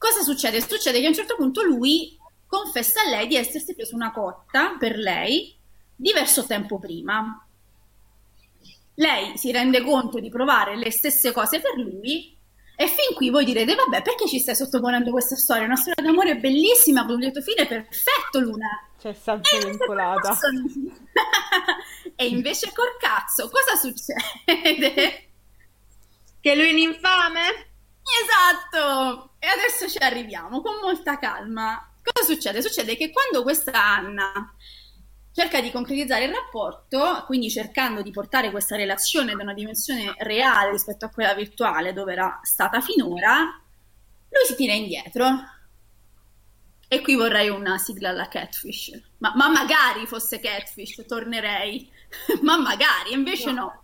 cosa 0.02 0.24
succede? 0.24 0.60
Succede 0.62 1.00
che 1.00 1.06
a 1.06 1.10
un 1.10 1.14
certo 1.16 1.36
punto 1.36 1.62
lui 1.62 2.18
confessa 2.48 3.02
a 3.02 3.10
lei 3.10 3.28
di 3.28 3.36
essersi 3.36 3.76
preso 3.76 3.94
una 3.96 4.12
cotta 4.12 4.76
per 4.80 4.98
lei 4.98 5.56
diverso 5.96 6.44
tempo 6.46 6.80
prima. 6.80 7.46
Lei 8.96 9.38
si 9.38 9.52
rende 9.52 9.82
conto 9.84 10.20
di 10.20 10.30
provare 10.30 10.76
le 10.76 10.90
stesse 10.92 11.32
cose 11.32 11.60
per 11.62 11.76
lui 11.78 12.36
e 12.76 12.88
fin 12.88 13.16
qui 13.16 13.30
voi 13.30 13.46
direte, 13.46 13.76
vabbè, 13.76 14.02
perché 14.02 14.28
ci 14.28 14.40
stai 14.40 14.56
sottoponendo 14.56 15.12
questa 15.12 15.36
storia? 15.36 15.66
Una 15.66 15.76
storia 15.76 16.04
d'amore 16.04 16.38
bellissima, 16.38 17.06
con 17.06 17.14
un 17.16 17.20
lieto 17.20 17.42
fine 17.42 17.68
perfetto, 17.68 18.40
Luna. 18.40 18.68
C'è 19.00 19.14
sempre 19.14 19.50
E 19.52 19.56
invece 19.58 19.78
vincolata. 19.78 20.20
col 20.20 20.32
cazzo- 20.32 20.48
e 22.16 22.28
invece 22.28 22.72
col 22.74 22.98
cazzo, 23.00 23.50
cosa 23.50 23.76
succede? 23.76 25.26
Che 26.42 26.56
lui 26.56 26.70
è 26.70 26.72
un 26.72 26.78
infame? 26.80 27.42
Esatto! 28.24 29.31
E 29.44 29.48
adesso 29.48 29.90
ci 29.90 29.98
arriviamo 29.98 30.62
con 30.62 30.76
molta 30.80 31.18
calma. 31.18 31.92
Cosa 32.04 32.32
succede? 32.32 32.62
Succede 32.62 32.96
che 32.96 33.10
quando 33.10 33.42
questa 33.42 33.72
Anna 33.74 34.54
cerca 35.34 35.60
di 35.60 35.72
concretizzare 35.72 36.26
il 36.26 36.32
rapporto, 36.32 37.24
quindi 37.26 37.50
cercando 37.50 38.04
di 38.04 38.12
portare 38.12 38.52
questa 38.52 38.76
relazione 38.76 39.34
da 39.34 39.42
una 39.42 39.56
dimensione 39.56 40.14
reale 40.20 40.70
rispetto 40.70 41.06
a 41.06 41.10
quella 41.10 41.34
virtuale 41.34 41.92
dove 41.92 42.12
era 42.12 42.40
stata 42.44 42.82
finora, 42.82 43.60
lui 44.30 44.46
si 44.46 44.54
tira 44.56 44.74
indietro. 44.74 45.28
E 46.88 47.02
qui 47.02 47.16
vorrei 47.16 47.50
una 47.50 47.80
sigla 47.80 48.10
alla 48.10 48.28
Catfish. 48.28 48.92
Ma, 49.18 49.34
ma 49.36 49.50
magari 49.50 50.06
fosse 50.06 50.40
Catfish, 50.40 51.04
tornerei. 51.08 51.90
ma 52.44 52.58
magari, 52.58 53.14
invece 53.14 53.52
no. 53.52 53.54
no. 53.54 53.84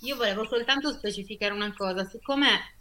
Io 0.00 0.16
volevo 0.16 0.44
soltanto 0.44 0.92
specificare 0.92 1.54
una 1.54 1.72
cosa, 1.72 2.04
siccome 2.04 2.71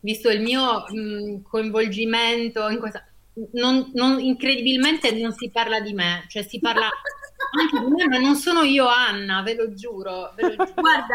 visto 0.00 0.30
il 0.30 0.40
mio 0.40 0.84
mh, 0.88 1.42
coinvolgimento 1.42 2.68
in 2.68 2.78
questa 2.78 3.08
non, 3.52 3.90
non, 3.94 4.18
incredibilmente 4.18 5.12
non 5.12 5.32
si 5.32 5.50
parla 5.50 5.80
di 5.80 5.92
me, 5.92 6.24
cioè 6.28 6.42
si 6.42 6.58
parla 6.58 6.88
anche 7.58 7.78
di 7.78 7.90
me, 7.90 8.08
ma 8.08 8.18
non 8.18 8.36
sono 8.36 8.62
io 8.62 8.86
Anna, 8.88 9.42
ve 9.42 9.54
lo 9.54 9.72
giuro. 9.74 10.32
Ve 10.34 10.42
lo 10.42 10.64
giuro. 10.64 10.72
Guarda, 10.74 11.14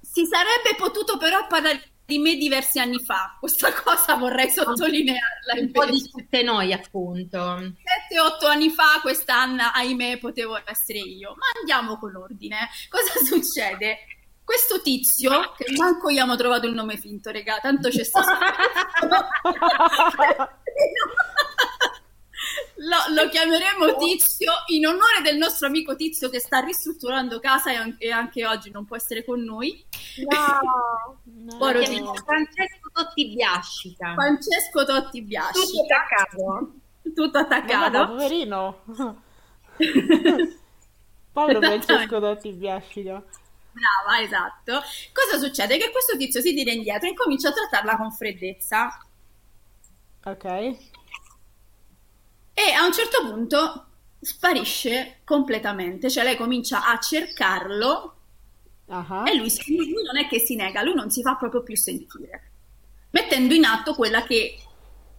si 0.00 0.24
sarebbe 0.24 0.74
potuto 0.76 1.18
però 1.18 1.46
parlare 1.46 1.90
di 2.06 2.18
me 2.18 2.34
diversi 2.34 2.80
anni 2.80 2.98
fa, 2.98 3.36
questa 3.38 3.72
cosa 3.72 4.16
vorrei 4.16 4.50
sottolinearla. 4.50 5.60
Un 5.60 5.70
po' 5.70 5.84
di 5.84 6.02
tutte 6.10 6.42
noi, 6.42 6.72
appunto. 6.72 7.38
7-8 7.38 8.46
anni 8.50 8.70
fa, 8.70 8.98
quest'anno, 9.00 9.70
ahimè, 9.72 10.18
potevo 10.18 10.60
essere 10.64 10.98
io. 10.98 11.34
Ma 11.36 11.46
andiamo 11.58 11.98
con 11.98 12.16
ordine. 12.16 12.68
Cosa 12.88 13.24
succede? 13.24 13.98
Questo 14.50 14.82
tizio, 14.82 15.30
che 15.56 15.72
manco 15.76 16.08
abbiamo 16.08 16.34
trovato 16.34 16.66
il 16.66 16.74
nome 16.74 16.96
finto, 16.96 17.30
regà, 17.30 17.60
tanto 17.62 17.88
c'è 17.88 18.02
stato. 18.02 18.30
Lo, 22.78 22.96
lo, 23.14 23.28
chiameremo 23.28 23.96
Tizio 23.96 24.50
in 24.68 24.86
onore 24.86 25.20
del 25.22 25.36
nostro 25.36 25.68
amico 25.68 25.94
Tizio 25.94 26.28
che 26.30 26.40
sta 26.40 26.58
ristrutturando 26.58 27.38
casa 27.38 27.70
e 27.70 27.76
anche, 27.76 28.06
e 28.06 28.10
anche 28.10 28.44
oggi 28.44 28.70
non 28.72 28.86
può 28.86 28.96
essere 28.96 29.24
con 29.24 29.40
noi. 29.40 29.84
No, 30.28 31.20
no. 31.46 31.58
Francesco 32.24 32.90
Totti 32.92 33.28
Biascica. 33.28 34.14
Francesco 34.14 34.84
Totti 34.84 35.22
Biascica. 35.22 35.60
Tutto 35.60 35.94
attaccato. 35.94 36.72
Tutto 37.14 37.38
attaccato. 37.38 37.98
No, 37.98 38.06
poverino. 38.08 38.82
Povero 41.30 41.60
Francesco 41.60 42.18
Totti 42.18 42.50
Biascica. 42.50 43.22
Brava, 43.72 44.22
esatto. 44.22 44.82
Cosa 45.12 45.38
succede? 45.38 45.78
Che 45.78 45.90
questo 45.90 46.16
tizio 46.16 46.40
si 46.40 46.54
tira 46.54 46.72
indietro 46.72 47.08
e 47.08 47.14
comincia 47.14 47.48
a 47.48 47.52
trattarla 47.52 47.96
con 47.96 48.10
freddezza. 48.12 49.06
Ok 50.24 50.98
e 52.66 52.72
a 52.72 52.84
un 52.84 52.92
certo 52.92 53.26
punto 53.26 53.86
sparisce 54.20 55.20
completamente, 55.24 56.10
cioè 56.10 56.24
lei 56.24 56.36
comincia 56.36 56.86
a 56.86 56.98
cercarlo 56.98 58.16
uh-huh. 58.84 59.26
e 59.26 59.34
lui, 59.34 59.50
lui, 59.66 60.02
non 60.04 60.18
è 60.18 60.28
che 60.28 60.40
si 60.40 60.56
nega, 60.56 60.82
lui 60.82 60.94
non 60.94 61.10
si 61.10 61.22
fa 61.22 61.36
proprio 61.36 61.62
più 61.62 61.74
sentire, 61.74 62.50
mettendo 63.10 63.54
in 63.54 63.64
atto 63.64 63.94
quella 63.94 64.22
che, 64.24 64.58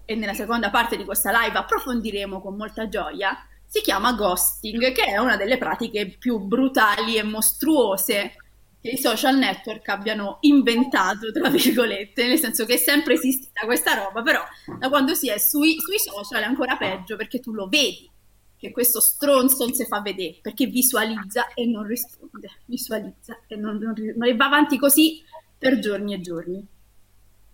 e 0.05 0.15
nella 0.15 0.35
seconda 0.35 0.69
parte 0.69 0.97
di 0.97 1.03
questa 1.03 1.31
live 1.31 1.57
approfondiremo 1.57 2.39
con 2.41 2.55
molta 2.55 2.87
gioia, 2.87 3.35
si 3.71 3.79
chiama 3.79 4.11
ghosting, 4.11 4.91
che 4.91 5.05
è 5.05 5.17
una 5.17 5.37
delle 5.37 5.57
pratiche 5.57 6.17
più 6.19 6.39
brutali 6.39 7.15
e 7.15 7.23
mostruose 7.23 8.33
che 8.81 8.89
i 8.89 8.97
social 8.97 9.37
network 9.37 9.87
abbiano 9.87 10.39
inventato, 10.41 11.31
tra 11.31 11.47
virgolette, 11.49 12.27
nel 12.27 12.37
senso 12.37 12.65
che 12.65 12.73
è 12.73 12.77
sempre 12.77 13.13
esistita 13.13 13.61
questa 13.61 13.93
roba, 13.93 14.23
però 14.23 14.43
da 14.77 14.89
quando 14.89 15.13
si 15.13 15.29
è 15.29 15.37
sui, 15.37 15.79
sui 15.79 15.99
social 15.99 16.41
è 16.41 16.45
ancora 16.45 16.75
peggio 16.75 17.15
perché 17.15 17.39
tu 17.39 17.53
lo 17.53 17.69
vedi 17.69 18.11
che 18.57 18.71
questo 18.71 18.99
stronzo 18.99 19.63
non 19.63 19.73
si 19.73 19.85
fa 19.85 20.01
vedere 20.01 20.39
perché 20.41 20.65
visualizza 20.65 21.53
e 21.53 21.65
non 21.65 21.83
risponde, 21.83 22.49
visualizza 22.65 23.39
e 23.47 23.55
non, 23.55 23.77
non, 23.77 23.93
non 24.17 24.35
va 24.35 24.45
avanti 24.47 24.77
così 24.77 25.23
per 25.57 25.79
giorni 25.79 26.13
e 26.13 26.19
giorni, 26.19 26.67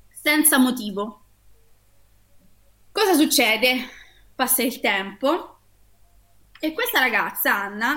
senza 0.10 0.58
motivo. 0.58 1.26
Cosa 2.92 3.14
succede? 3.14 3.88
Passa 4.34 4.64
il 4.64 4.80
tempo 4.80 5.57
e 6.60 6.74
questa 6.74 7.00
ragazza, 7.00 7.56
Anna, 7.56 7.96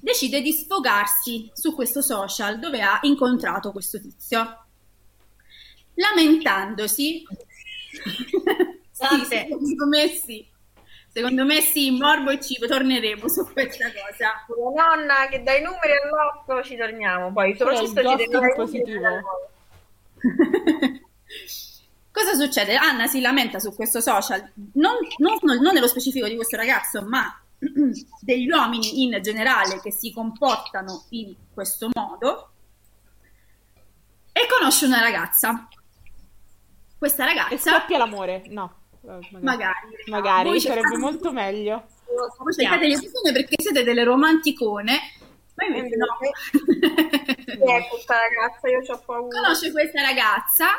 decide 0.00 0.40
di 0.40 0.52
sfogarsi 0.52 1.50
su 1.54 1.74
questo 1.74 2.02
social 2.02 2.58
dove 2.58 2.82
ha 2.82 2.98
incontrato 3.02 3.72
questo 3.72 4.00
tizio. 4.00 4.64
Lamentandosi, 5.94 7.22
sì, 8.90 9.24
secondo 9.24 9.86
me 9.86 10.08
sì. 10.08 10.50
Secondo 11.12 11.44
me 11.44 11.60
sì, 11.60 11.90
morbo 11.90 12.30
e 12.30 12.40
cibo, 12.40 12.66
torneremo 12.66 13.28
su 13.28 13.46
questa 13.52 13.84
cosa. 13.92 14.46
La 14.74 14.94
nonna 14.94 15.28
che 15.28 15.42
dai 15.42 15.60
numeri 15.60 15.92
all'otto 16.02 16.62
ci 16.62 16.74
torniamo, 16.74 17.30
poi 17.30 17.54
soprattutto 17.54 18.16
ci 18.16 18.26
deve 18.28 18.54
positivo. 18.54 19.06
Cosa 22.10 22.34
succede? 22.34 22.76
Anna 22.76 23.06
si 23.06 23.20
lamenta 23.20 23.58
su 23.58 23.74
questo 23.74 24.00
social, 24.00 24.52
non, 24.74 24.96
non, 25.18 25.36
non 25.42 25.74
nello 25.74 25.86
specifico 25.86 26.26
di 26.28 26.36
questo 26.36 26.56
ragazzo, 26.56 27.02
ma 27.02 27.41
degli 28.20 28.50
uomini 28.50 29.02
in 29.02 29.20
generale 29.22 29.80
che 29.80 29.92
si 29.92 30.12
comportano 30.12 31.04
in 31.10 31.34
questo 31.52 31.88
modo 31.92 32.50
e 34.32 34.46
conosce 34.48 34.86
una 34.86 35.00
ragazza. 35.00 35.68
Questa 36.98 37.24
ragazza... 37.24 37.54
E 37.54 37.58
scoppia 37.58 37.98
l'amore, 37.98 38.44
no. 38.48 38.80
Eh, 39.02 39.28
magari. 39.40 39.40
Magari, 39.40 39.74
magari 40.06 40.60
sarebbe 40.60 40.96
molto 40.96 41.32
meglio. 41.32 41.86
Voi 42.38 42.54
cercate 42.54 42.88
le 42.88 42.98
persone 42.98 43.32
perché 43.32 43.54
siete 43.58 43.82
delle 43.82 44.04
romanticone, 44.04 44.98
ma 45.54 45.66
invece 45.66 45.96
no. 45.96 46.18
Chi 47.46 47.72
è 47.72 47.88
questa 47.88 48.16
ragazza? 48.16 48.68
Io 48.68 48.82
ho 48.86 49.02
paura. 49.04 49.40
Conosce 49.40 49.72
questa 49.72 50.02
ragazza 50.02 50.76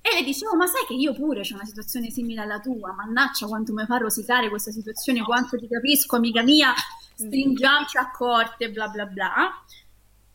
e 0.00 0.14
le 0.14 0.22
dicevo, 0.22 0.54
ma 0.56 0.66
sai 0.66 0.84
che 0.86 0.94
io 0.94 1.12
pure 1.12 1.42
c'ho 1.42 1.54
una 1.54 1.64
situazione 1.64 2.10
simile 2.10 2.40
alla 2.40 2.60
tua, 2.60 2.92
mannaccia 2.92 3.46
quanto 3.46 3.72
mi 3.72 3.84
fa 3.84 3.96
rosicare 3.98 4.48
questa 4.48 4.70
situazione, 4.70 5.22
quanto 5.22 5.58
ti 5.58 5.68
capisco, 5.68 6.16
amica 6.16 6.42
mia, 6.42 6.72
stringiamoci 7.14 7.98
a 7.98 8.10
corte, 8.10 8.70
bla 8.70 8.88
bla 8.88 9.06
bla. 9.06 9.64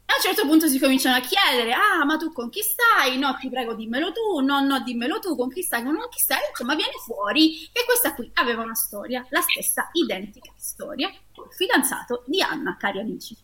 E 0.06 0.12
a 0.12 0.16
un 0.18 0.22
certo 0.22 0.46
punto 0.46 0.68
si 0.68 0.80
cominciano 0.80 1.16
a 1.16 1.22
chiedere, 1.22 1.74
ah, 1.74 2.04
ma 2.06 2.18
tu 2.18 2.32
con 2.34 2.50
chi 2.50 2.62
stai? 2.62 3.18
No, 3.18 3.36
ti 3.40 3.50
prego 3.50 3.74
dimmelo 3.74 4.12
tu, 4.12 4.42
no, 4.42 4.60
no, 4.60 4.82
dimmelo 4.82 5.20
tu, 5.20 5.36
con 5.36 5.50
chi 5.50 5.62
stai, 5.62 5.84
con 5.84 5.96
chi 6.10 6.20
stai? 6.20 6.40
Insomma, 6.50 6.76
viene 6.76 6.94
fuori 7.04 7.70
che 7.72 7.84
questa 7.86 8.14
qui 8.14 8.30
aveva 8.36 8.64
una 8.64 8.76
storia, 8.76 9.26
la 9.30 9.42
stessa 9.42 9.90
identica 9.94 10.52
storia, 10.58 11.10
col 11.34 11.52
fidanzato 11.54 12.24
di 12.28 12.42
Anna, 12.42 12.76
cari 12.78 13.00
amici. 13.00 13.36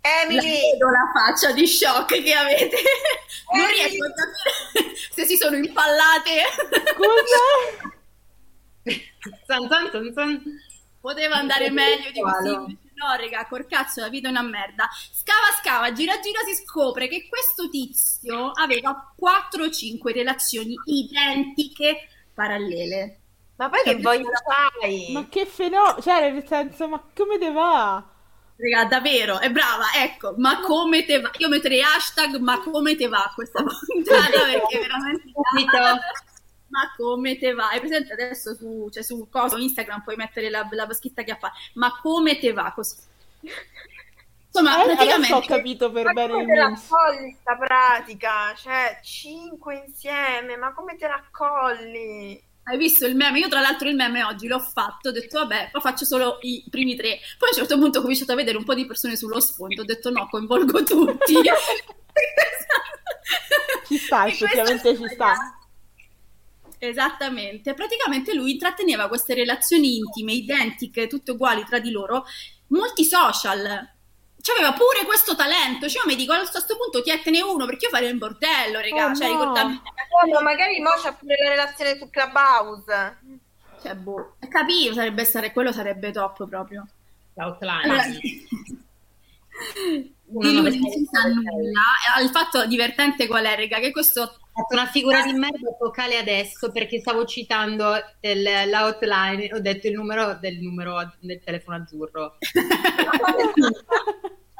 Emily! 0.00 0.78
La, 0.78 0.90
la 0.90 1.10
faccia 1.12 1.52
di 1.52 1.66
shock 1.66 2.22
che 2.22 2.32
avete. 2.32 2.76
Non 3.54 3.66
riesco 3.66 4.04
a 4.04 4.12
capire 4.12 4.96
se 5.12 5.24
si 5.24 5.36
sono 5.36 5.56
impallate. 5.56 6.42
Scusa? 6.94 7.98
Poteva 11.00 11.36
andare 11.36 11.70
meglio 11.70 12.10
di 12.10 12.20
così. 12.20 12.78
No, 13.00 13.16
raga, 13.16 13.46
col 13.46 13.66
cazzo, 13.66 14.00
la 14.00 14.10
vita 14.10 14.28
è 14.28 14.30
una 14.30 14.42
merda. 14.42 14.88
Scava, 14.92 15.56
scava, 15.60 15.92
gira, 15.92 16.20
gira, 16.20 16.40
si 16.46 16.54
scopre 16.54 17.08
che 17.08 17.26
questo 17.28 17.70
tizio 17.70 18.50
aveva 18.50 19.12
4 19.16 19.64
o 19.64 19.70
5 19.70 20.12
relazioni 20.12 20.74
identiche 20.84 22.08
parallele. 22.34 23.20
Ma 23.56 23.70
poi 23.70 23.82
che 23.84 23.96
voglia 23.96 24.30
fai? 24.44 25.12
Ma 25.12 25.28
che 25.28 25.46
fenomeno, 25.46 26.00
cioè 26.00 26.30
nel 26.30 26.46
senso, 26.46 26.88
ma 26.88 27.02
come 27.14 27.38
te 27.38 27.50
va? 27.50 28.04
Raga, 28.60 28.88
davvero, 28.88 29.38
è 29.38 29.50
brava, 29.50 29.86
ecco, 29.96 30.34
ma 30.36 30.60
come 30.60 31.06
te 31.06 31.20
va? 31.20 31.30
Io 31.38 31.48
metterei 31.48 31.82
hashtag 31.82 32.36
ma 32.36 32.60
come 32.60 32.94
te 32.94 33.08
va 33.08 33.32
questa 33.34 33.62
puntata 33.64 34.44
perché 34.44 34.78
veramente... 34.78 35.32
ma 36.68 36.92
come 36.96 37.38
te 37.38 37.52
va? 37.52 37.70
Hai 37.70 37.80
presente 37.80 38.12
adesso 38.12 38.54
su, 38.54 38.88
cioè 38.90 39.02
su 39.02 39.28
cosa, 39.30 39.56
Instagram 39.56 40.02
puoi 40.02 40.16
mettere 40.16 40.50
la, 40.50 40.68
la 40.70 40.92
scritta 40.92 41.22
che 41.22 41.36
fa, 41.40 41.50
ma 41.74 41.98
come 42.00 42.38
te 42.38 42.52
va 42.52 42.72
così? 42.74 42.96
Insomma, 44.52 44.82
eh, 44.82 44.86
praticamente... 44.86 45.34
ho 45.34 45.40
capito 45.40 45.90
per 45.90 46.04
ma 46.06 46.12
bene 46.12 46.40
il 46.40 46.46
meme. 46.46 46.60
Ma 46.60 46.80
come 46.88 47.16
te 47.16 47.36
sta 47.40 47.56
pratica? 47.56 48.54
Cioè, 48.54 49.00
cinque 49.02 49.84
insieme, 49.86 50.56
ma 50.56 50.72
come 50.72 50.96
te 50.96 51.06
raccolli? 51.06 52.48
Hai 52.70 52.78
visto 52.78 53.04
il 53.04 53.16
meme? 53.16 53.40
Io 53.40 53.48
tra 53.48 53.58
l'altro 53.60 53.88
il 53.88 53.96
meme 53.96 54.22
oggi 54.22 54.46
l'ho 54.46 54.60
fatto, 54.60 55.08
ho 55.08 55.12
detto 55.12 55.40
vabbè, 55.40 55.70
poi 55.72 55.80
faccio 55.80 56.04
solo 56.04 56.38
i 56.42 56.64
primi 56.70 56.94
tre. 56.94 57.18
Poi 57.36 57.48
a 57.48 57.52
un 57.52 57.58
certo 57.58 57.76
punto 57.76 57.98
ho 57.98 58.02
cominciato 58.02 58.30
a 58.30 58.36
vedere 58.36 58.58
un 58.58 58.62
po' 58.62 58.74
di 58.74 58.86
persone 58.86 59.16
sullo 59.16 59.40
sfondo, 59.40 59.82
ho 59.82 59.84
detto 59.84 60.10
no, 60.10 60.28
coinvolgo 60.28 60.84
tutti. 60.84 61.34
ci 63.88 63.96
sta, 63.96 64.28
effettivamente 64.28 64.96
ci 64.96 65.08
sta. 65.08 65.34
Esattamente, 66.78 67.74
praticamente 67.74 68.34
lui 68.34 68.52
intratteneva 68.52 69.08
queste 69.08 69.34
relazioni 69.34 69.96
intime, 69.96 70.34
identiche, 70.34 71.08
tutte 71.08 71.32
uguali 71.32 71.64
tra 71.64 71.80
di 71.80 71.90
loro, 71.90 72.24
molti 72.68 73.04
social 73.04 73.98
aveva 74.56 74.72
pure 74.72 75.04
questo 75.04 75.36
talento. 75.36 75.88
Cioè, 75.88 76.02
io 76.02 76.08
mi 76.08 76.16
dico 76.16 76.32
a 76.32 76.38
questo 76.38 76.76
punto 76.76 77.02
tientene 77.02 77.42
uno 77.42 77.66
perché 77.66 77.86
io 77.86 77.90
farei 77.90 78.10
un 78.10 78.18
bordello, 78.18 78.80
regà. 78.80 79.10
Oh, 79.10 79.14
cioè, 79.14 79.28
no. 79.28 79.52
no, 79.52 80.40
magari 80.42 80.80
mo 80.80 80.90
c'ha 81.02 81.12
pure 81.12 81.36
la 81.42 81.50
relazione 81.50 81.96
su 81.98 82.08
Clubhouse. 82.10 83.18
Cioè, 83.82 83.94
boh, 83.94 84.36
capivo, 84.48 84.94
sarebbe 84.94 85.24
stare, 85.24 85.52
quello 85.52 85.72
sarebbe 85.72 86.10
top 86.12 86.48
proprio. 86.48 86.86
L'outline. 87.34 87.82
Allora, 87.82 88.04
di 90.30 90.54
lui 90.54 90.78
non 90.78 90.90
si 90.90 91.08
sa 91.10 91.28
nulla. 91.28 91.80
Eh, 92.18 92.22
Il 92.22 92.30
fatto 92.30 92.66
divertente 92.66 93.26
qual 93.26 93.44
è, 93.44 93.56
raga? 93.56 93.78
Che 93.78 93.90
questo 93.90 94.38
fatto 94.52 94.74
una 94.74 94.86
figura 94.86 95.22
di 95.22 95.32
merda 95.32 95.74
vocale 95.78 96.16
adesso 96.18 96.70
perché 96.70 97.00
stavo 97.00 97.24
citando 97.24 97.94
il- 98.20 98.42
l'outline, 98.68 99.50
ho 99.54 99.60
detto 99.60 99.86
il 99.86 99.94
numero 99.94 100.34
del 100.40 100.58
numero 100.58 101.12
del 101.20 101.40
telefono 101.42 101.76
azzurro. 101.76 102.36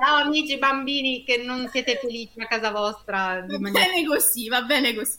Ciao 0.01 0.17
amici 0.25 0.57
bambini 0.57 1.25
che 1.25 1.43
non 1.43 1.69
siete 1.69 1.99
felici 2.01 2.41
a 2.41 2.47
casa 2.47 2.71
vostra. 2.71 3.45
va 3.47 3.59
maniera- 3.59 3.87
bene 3.87 4.07
così, 4.07 4.49
va 4.49 4.63
bene 4.63 4.95
così. 4.95 5.19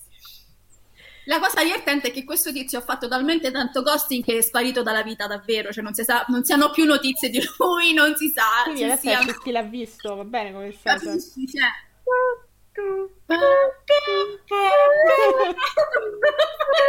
La 1.26 1.40
cosa 1.40 1.64
divertente 1.64 2.08
è 2.08 2.12
che 2.12 2.24
questo 2.24 2.52
tizio 2.52 2.80
ha 2.80 2.82
fatto 2.82 3.08
talmente 3.08 3.52
tanto 3.52 3.84
ghosting 3.84 4.24
che 4.24 4.38
è 4.38 4.42
sparito 4.42 4.82
dalla 4.82 5.04
vita 5.04 5.28
davvero, 5.28 5.72
cioè 5.72 5.84
non 5.84 5.94
si 5.94 6.04
sa, 6.04 6.26
non 6.30 6.44
si 6.44 6.52
hanno 6.52 6.72
più 6.72 6.86
notizie 6.86 7.30
di 7.30 7.40
lui, 7.60 7.94
non 7.94 8.16
si 8.16 8.30
sa 8.30 8.64
Quindi 8.64 8.86
adesso 8.86 9.02
sia 9.02 9.20
è 9.20 9.38
chi 9.38 9.52
l'ha 9.52 9.62
visto, 9.62 10.16
va 10.16 10.24
bene 10.24 10.52
come 10.52 10.72
sta. 10.72 10.96
capisci, 10.96 11.46
cioè. 11.48 11.70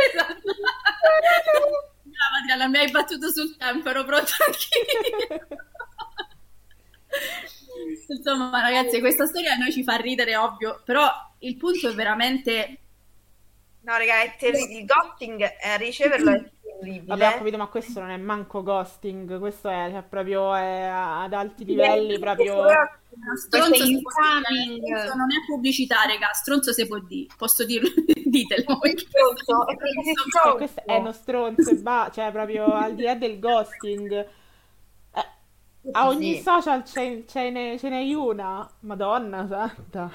Esatto. 0.09 0.55
Brava 2.03 2.37
Adriana, 2.40 2.68
mi 2.68 2.79
hai 2.79 2.90
battuto 2.90 3.31
sul 3.31 3.57
tempo, 3.57 3.88
ero 3.88 4.05
pronta 4.05 4.33
anch'io. 4.47 5.47
Insomma, 8.09 8.61
ragazzi, 8.61 9.01
questa 9.01 9.27
storia 9.27 9.55
a 9.55 9.57
noi 9.57 9.73
ci 9.73 9.83
fa 9.83 9.97
ridere, 9.97 10.37
ovvio, 10.37 10.83
però 10.85 11.11
il 11.40 11.57
punto 11.57 11.88
è 11.88 11.95
veramente... 11.95 12.79
No, 13.81 13.97
raga, 13.97 14.23
è 14.23 14.37
terribile. 14.38 14.79
Il 14.81 14.87
ghosting, 14.87 15.40
eh, 15.40 15.77
riceverlo 15.79 16.31
è 16.31 16.51
terribile. 16.85 17.05
Vabbè, 17.16 17.29
ho 17.35 17.38
capito, 17.38 17.57
ma 17.57 17.66
questo 17.66 18.01
non 18.01 18.11
è 18.11 18.16
manco 18.16 18.62
ghosting, 18.62 19.38
questo 19.38 19.68
è 19.68 19.88
cioè, 19.90 20.03
proprio 20.03 20.55
è 20.55 20.83
ad 20.92 21.33
alti 21.33 21.64
livelli, 21.64 22.18
proprio... 22.18 22.66
Stronzo 23.37 23.75
è 23.75 23.77
si 23.77 24.01
può 24.01 24.11
dire, 24.49 25.05
non 25.14 25.31
è 25.31 25.45
pubblicità, 25.47 25.97
raga, 26.07 26.31
stronzo 26.33 26.73
si 26.73 26.87
può 26.87 26.99
dire, 27.01 27.27
posso 27.37 27.64
dirlo, 27.64 27.90
ditelo. 28.25 28.62
Stronzo, 28.62 29.66
è 29.68 29.77
stronzo. 30.29 30.57
questo 30.57 30.83
è 30.87 30.97
uno 30.97 31.12
stronzo 31.12 31.71
e 31.71 31.77
ba- 31.77 32.11
cioè 32.12 32.33
proprio 32.33 32.73
al 32.73 32.95
di 32.95 33.03
là 33.03 33.14
del 33.14 33.38
ghosting. 33.38 34.11
eh, 35.14 35.27
a 35.92 36.07
ogni 36.09 36.37
Sì. 36.37 36.42
social 36.42 36.85
ce, 36.85 37.25
ce 37.29 37.51
ne, 37.51 37.79
ce 37.79 37.90
n'è 37.90 38.14
una, 38.14 38.66
madonna 38.81 39.47
santa. 39.47 40.11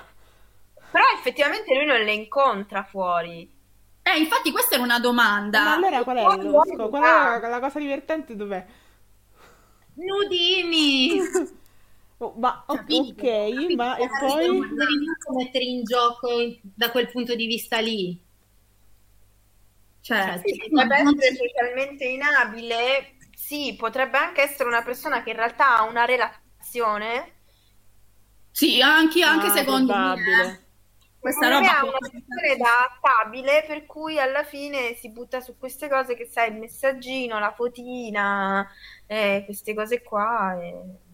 Però 0.89 1.03
effettivamente 1.17 1.75
lui 1.75 1.86
non 1.86 1.99
le 2.01 2.13
incontra 2.13 2.84
fuori. 2.84 3.47
Eh, 4.09 4.19
infatti 4.19 4.51
questa 4.51 4.75
era 4.75 4.83
una 4.83 4.99
domanda. 4.99 5.63
Ma 5.63 5.73
allora 5.73 6.03
qual 6.03 6.17
è 6.17 6.21
Fuori, 6.21 6.43
lo 6.43 6.61
scopo? 6.63 6.89
Qual 6.89 7.41
è 7.41 7.47
la 7.49 7.59
cosa 7.59 7.79
divertente 7.79 8.35
dov'è? 8.35 8.65
Nudini! 10.05 11.19
Oh, 12.19 12.33
ma 12.37 12.63
Capito, 12.69 13.21
ok, 13.21 13.23
capito, 13.53 13.75
ma 13.75 13.95
e 13.97 14.09
poi... 14.09 14.47
Non 14.47 14.75
devi 14.75 15.05
mettere 15.37 15.63
in 15.65 15.83
gioco 15.83 16.27
da 16.61 16.89
quel 16.91 17.11
punto 17.11 17.35
di 17.35 17.45
vista 17.45 17.79
lì. 17.79 18.19
Cioè, 20.01 20.17
Cioè, 20.23 20.37
sì, 20.43 20.55
Potrebbe 20.69 20.95
non- 21.03 21.13
essere 21.13 21.35
socialmente 21.35 22.05
inabile. 22.05 23.15
Sì, 23.33 23.75
potrebbe 23.77 24.17
anche 24.17 24.41
essere 24.41 24.67
una 24.69 24.83
persona 24.83 25.23
che 25.23 25.29
in 25.31 25.35
realtà 25.37 25.77
ha 25.77 25.83
una 25.83 26.05
relazione. 26.05 27.35
sì, 28.51 28.81
anche, 28.81 29.21
anche 29.23 29.49
Ah, 29.49 29.51
secondo 29.51 29.93
me. 29.93 30.15
probabile. 30.15 30.43
eh. 30.45 30.66
Questa 31.19 31.47
roba 31.49 31.80
ha 31.80 31.84
una 31.84 31.97
relazione 31.99 32.58
da 32.58 32.95
stabile, 32.97 33.63
per 33.67 33.86
cui 33.86 34.19
alla 34.19 34.43
fine 34.43 34.93
si 34.95 35.10
butta 35.12 35.41
su 35.41 35.58
queste 35.58 35.89
cose 35.89 36.15
che 36.15 36.25
sai, 36.25 36.51
il 36.51 36.58
messaggino, 36.60 37.39
la 37.39 37.51
fotina, 37.53 38.67
eh, 39.06 39.41
queste 39.45 39.73
cose 39.73 40.01
qua. 40.03 40.58
e- 40.62 41.06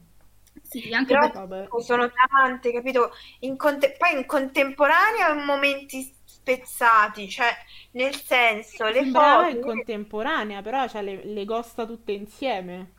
Sì, 0.62 0.92
anche 0.94 1.16
Però 1.16 1.20
perché 1.20 1.40
Vabbè. 1.40 1.70
sono 1.84 2.10
tante, 2.12 2.72
capito? 2.72 3.12
In 3.40 3.58
conte- 3.58 3.96
poi 3.98 4.18
in 4.18 4.26
contemporanea 4.26 5.30
in 5.34 5.44
momenti 5.46 6.14
spezzati, 6.26 7.30
cioè 7.30 7.52
nel 7.92 8.16
senso, 8.16 8.86
le 8.88 9.04
Sembrava 9.04 9.50
in 9.50 9.60
foto, 9.60 9.60
contemporanea, 9.60 10.62
però 10.62 10.88
cioè, 10.88 11.02
le, 11.02 11.26
le 11.26 11.44
gosta 11.46 11.86
tutte 11.86 12.14
insieme. 12.14 12.94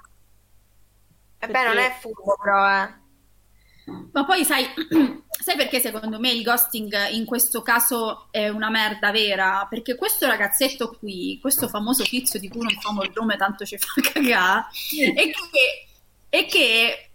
vabbè, 1.39 1.65
non 1.65 1.77
perché- 1.77 1.79
è 1.79 1.91
furbo, 2.01 2.37
però, 2.43 2.69
eh. 2.83 3.03
Ma 4.13 4.25
poi 4.25 4.45
sai, 4.45 4.65
sai 5.29 5.57
perché 5.57 5.81
secondo 5.81 6.19
me 6.19 6.31
il 6.31 6.43
ghosting 6.43 7.11
in 7.11 7.25
questo 7.25 7.63
caso 7.63 8.29
è 8.31 8.49
una 8.49 8.71
merda 8.71 9.11
vera? 9.11 9.67
Perché 9.69 9.95
questo 9.95 10.27
ragazzetto 10.27 10.97
qui, 10.99 11.39
questo 11.41 11.69
famoso 11.69 12.03
tizio 12.05 12.39
di 12.39 12.49
cui 12.49 12.63
non 12.63 12.79
famo 12.81 13.03
il 13.03 13.13
nome, 13.15 13.37
tanto 13.37 13.65
ci 13.65 13.77
fa 13.77 14.01
cagare, 14.13 14.67
è 15.15 15.31
che, 15.31 15.87
è 16.29 16.47
che 16.47 17.11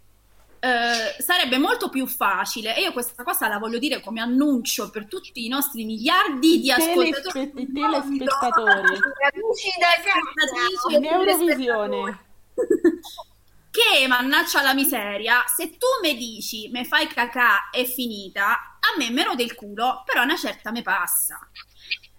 eh, 0.59 1.15
sarebbe 1.21 1.57
molto 1.57 1.89
più 1.89 2.05
facile, 2.05 2.75
e 2.75 2.81
io 2.81 2.91
questa 2.91 3.23
cosa 3.23 3.47
la 3.47 3.57
voglio 3.57 3.79
dire 3.79 4.01
come 4.01 4.21
annuncio 4.21 4.89
per 4.89 5.07
tutti 5.07 5.45
i 5.45 5.47
nostri 5.47 5.85
miliardi 5.85 6.59
di 6.59 6.71
ascoltatori. 6.71 7.31
Telespe- 7.31 7.61
i 7.61 7.71
telespettatori. 7.71 8.97
Amici 9.31 9.69
da 9.79 9.95
casa. 10.03 10.17
Che 13.71 14.07
mannaggia 14.07 14.61
la 14.63 14.73
miseria, 14.73 15.43
se 15.47 15.77
tu 15.77 15.85
mi 16.01 16.15
dici 16.17 16.69
me 16.69 16.85
fai 16.85 17.07
cacà 17.07 17.69
è 17.69 17.83
finita, 17.85 18.77
a 18.79 18.97
me 18.97 19.11
me 19.11 19.23
rode 19.23 19.43
il 19.43 19.53
culo, 19.55 20.01
però 20.05 20.23
una 20.23 20.35
certa 20.35 20.71
me 20.71 20.81
passa. 20.81 21.37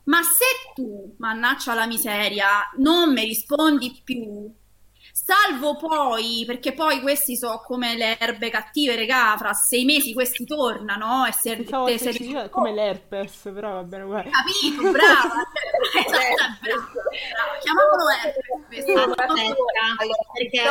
Ma 0.04 0.22
se 0.22 0.44
tu, 0.74 1.14
mannaggia 1.18 1.74
la 1.74 1.86
miseria, 1.86 2.70
non 2.78 3.12
mi 3.12 3.24
rispondi 3.24 4.00
più, 4.04 4.52
salvo 5.30 5.76
poi, 5.76 6.42
perché 6.44 6.72
poi 6.72 7.00
questi 7.00 7.36
sono 7.36 7.60
come 7.64 7.94
le 7.96 8.18
erbe 8.18 8.50
cattive, 8.50 8.96
regà, 8.96 9.36
fra 9.38 9.52
sei 9.52 9.84
mesi 9.84 10.12
questi 10.12 10.44
tornano 10.44 11.24
e 11.24 11.32
se, 11.32 11.54
Pensavo 11.56 11.84
te- 11.86 11.98
se 11.98 12.10
dice 12.10 12.48
come 12.50 12.72
l'herpes, 12.72 13.50
però 13.54 13.74
va 13.74 13.82
bene 13.84 14.02
uguale. 14.02 14.30
Capito, 14.30 14.90
brava, 14.90 15.46
esatto, 15.94 16.58
brava, 16.58 16.58
brava. 16.60 17.58
chiamiamolo 17.60 18.08
herpes. 18.24 18.84
Aspetta, 18.88 19.24
allora, 19.26 19.96
perché- 20.32 20.62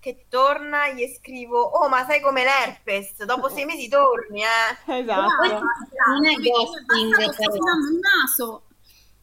che 0.00 0.26
torna 0.28 0.88
gli 0.88 1.06
scrivo 1.06 1.60
oh 1.60 1.88
ma 1.88 2.04
sai 2.04 2.20
come 2.20 2.42
l'herpes 2.42 3.24
dopo 3.24 3.48
sei 3.48 3.64
mesi 3.64 3.88
torni 3.88 4.42
eh 4.42 4.92
Esatto. 4.98 5.30
Non 6.08 6.26
è 6.26 6.34
ghosting, 6.34 7.30
sto 7.30 7.52
naso. 8.00 8.62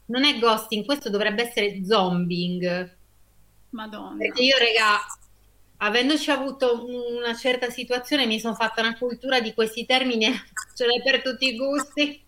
Non 0.06 0.24
è 0.24 0.40
ghosting, 0.40 0.86
questo 0.86 1.10
dovrebbe 1.10 1.44
essere 1.48 1.84
zombing. 1.86 2.98
Madonna. 3.72 4.18
Perché 4.18 4.44
io, 4.44 4.58
regà, 4.58 4.98
avendoci 5.78 6.32
avuto 6.32 6.86
una 6.86 7.36
certa 7.36 7.70
situazione, 7.70 8.26
mi 8.26 8.40
sono 8.40 8.56
fatta 8.56 8.82
una 8.82 8.98
cultura 8.98 9.40
di 9.40 9.54
questi 9.54 9.86
termini, 9.86 10.26
ce 10.76 10.86
l'hai 10.86 11.02
per 11.02 11.22
tutti 11.22 11.48
i 11.48 11.56
gusti. 11.56 12.26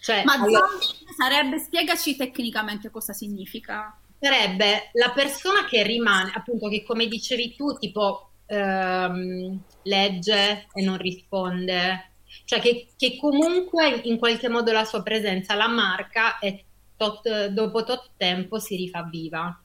Cioè, 0.00 0.24
Ma 0.24 0.32
allora, 0.34 0.66
zombie 0.66 1.14
sarebbe, 1.16 1.58
spiegaci 1.58 2.16
tecnicamente 2.16 2.90
cosa 2.90 3.12
significa. 3.12 3.96
sarebbe 4.18 4.90
la 4.94 5.10
persona 5.10 5.64
che 5.64 5.82
rimane, 5.84 6.32
appunto, 6.34 6.68
che 6.68 6.82
come 6.82 7.06
dicevi 7.06 7.54
tu, 7.54 7.76
tipo 7.78 8.30
ehm, 8.46 9.60
legge 9.82 10.66
e 10.72 10.82
non 10.82 10.96
risponde, 10.98 12.10
cioè 12.44 12.60
che, 12.60 12.88
che 12.96 13.16
comunque 13.16 14.00
in 14.04 14.18
qualche 14.18 14.48
modo 14.48 14.72
la 14.72 14.84
sua 14.84 15.02
presenza 15.02 15.54
la 15.54 15.68
marca 15.68 16.38
e 16.38 16.64
tot- 16.96 17.46
dopo 17.46 17.84
tot 17.84 18.10
tempo 18.16 18.58
si 18.58 18.76
rifà 18.76 19.02
viva, 19.04 19.61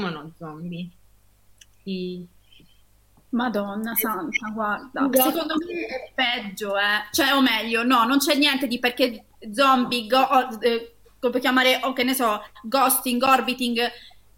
come 0.00 0.16
uno 0.16 0.32
zombie. 0.36 0.88
I- 1.84 2.26
Madonna 3.30 3.94
santa, 3.94 4.48
guarda. 4.48 4.88
Guarda. 5.02 5.22
Secondo 5.22 5.54
me 5.58 5.86
è 5.86 6.12
peggio, 6.14 6.78
eh. 6.78 7.08
Cioè, 7.10 7.34
o 7.34 7.42
meglio, 7.42 7.82
no, 7.84 8.04
non 8.04 8.18
c'è 8.18 8.34
niente 8.34 8.66
di 8.66 8.78
perché 8.78 9.26
zombie, 9.52 10.06
go- 10.06 10.58
eh, 10.60 10.94
come 11.20 11.38
chiamare, 11.40 11.80
o 11.82 11.92
che 11.92 12.04
ne 12.04 12.14
so, 12.14 12.42
ghosting, 12.62 13.22
orbiting. 13.22 13.78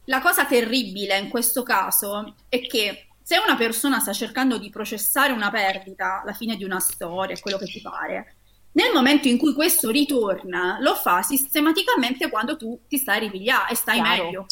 La 0.07 0.20
cosa 0.20 0.45
terribile 0.45 1.18
in 1.18 1.28
questo 1.28 1.62
caso 1.62 2.34
è 2.49 2.61
che 2.66 3.07
se 3.22 3.39
una 3.39 3.55
persona 3.55 4.01
sta 4.01 4.12
cercando 4.12 4.59
di 4.59 4.70
processare 4.70 5.32
una 5.32 5.51
perdita, 5.53 6.22
la 6.24 6.32
fine 6.32 6.57
di 6.57 6.64
una 6.64 6.80
storia, 6.80 7.39
quello 7.39 7.59
che 7.59 7.66
ti 7.66 7.80
pare, 7.80 8.34
nel 8.72 8.93
momento 8.93 9.28
in 9.28 9.39
cui 9.39 9.55
questo 9.55 9.91
ritorna, 9.91 10.78
lo 10.80 10.97
fa 10.97 11.22
sistematicamente 11.22 12.28
quando 12.28 12.57
tu 12.57 12.80
ti 12.89 12.99
stai 12.99 13.20
ripigliando 13.20 13.70
e 13.70 13.74
stai 13.76 14.01
Chiaro. 14.01 14.24
meglio. 14.24 14.47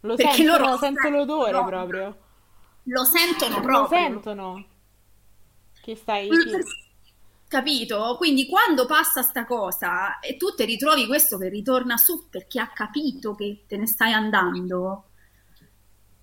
Lo 0.00 0.16
Perché 0.16 0.42
sentono, 0.42 0.58
loro 0.58 0.76
sento 0.76 1.08
l'odore 1.08 1.62
sentono. 1.62 1.64
proprio. 1.64 2.18
Lo 2.84 3.04
sentono 3.04 3.60
Lo 3.60 3.60
proprio. 3.60 3.88
sentono. 3.88 4.64
Che 5.80 5.96
stai... 5.96 6.28
Che- 6.42 6.64
Capito? 7.48 8.14
Quindi 8.16 8.46
quando 8.46 8.86
passa 8.86 9.22
sta 9.22 9.44
cosa 9.44 10.20
e 10.20 10.36
tu 10.36 10.54
ti 10.54 10.64
ritrovi 10.64 11.06
questo 11.06 11.36
che 11.36 11.48
ritorna 11.48 11.96
su 11.96 12.28
perché 12.28 12.60
ha 12.60 12.68
capito 12.68 13.34
che 13.34 13.64
te 13.66 13.76
ne 13.76 13.88
stai 13.88 14.12
andando, 14.12 15.06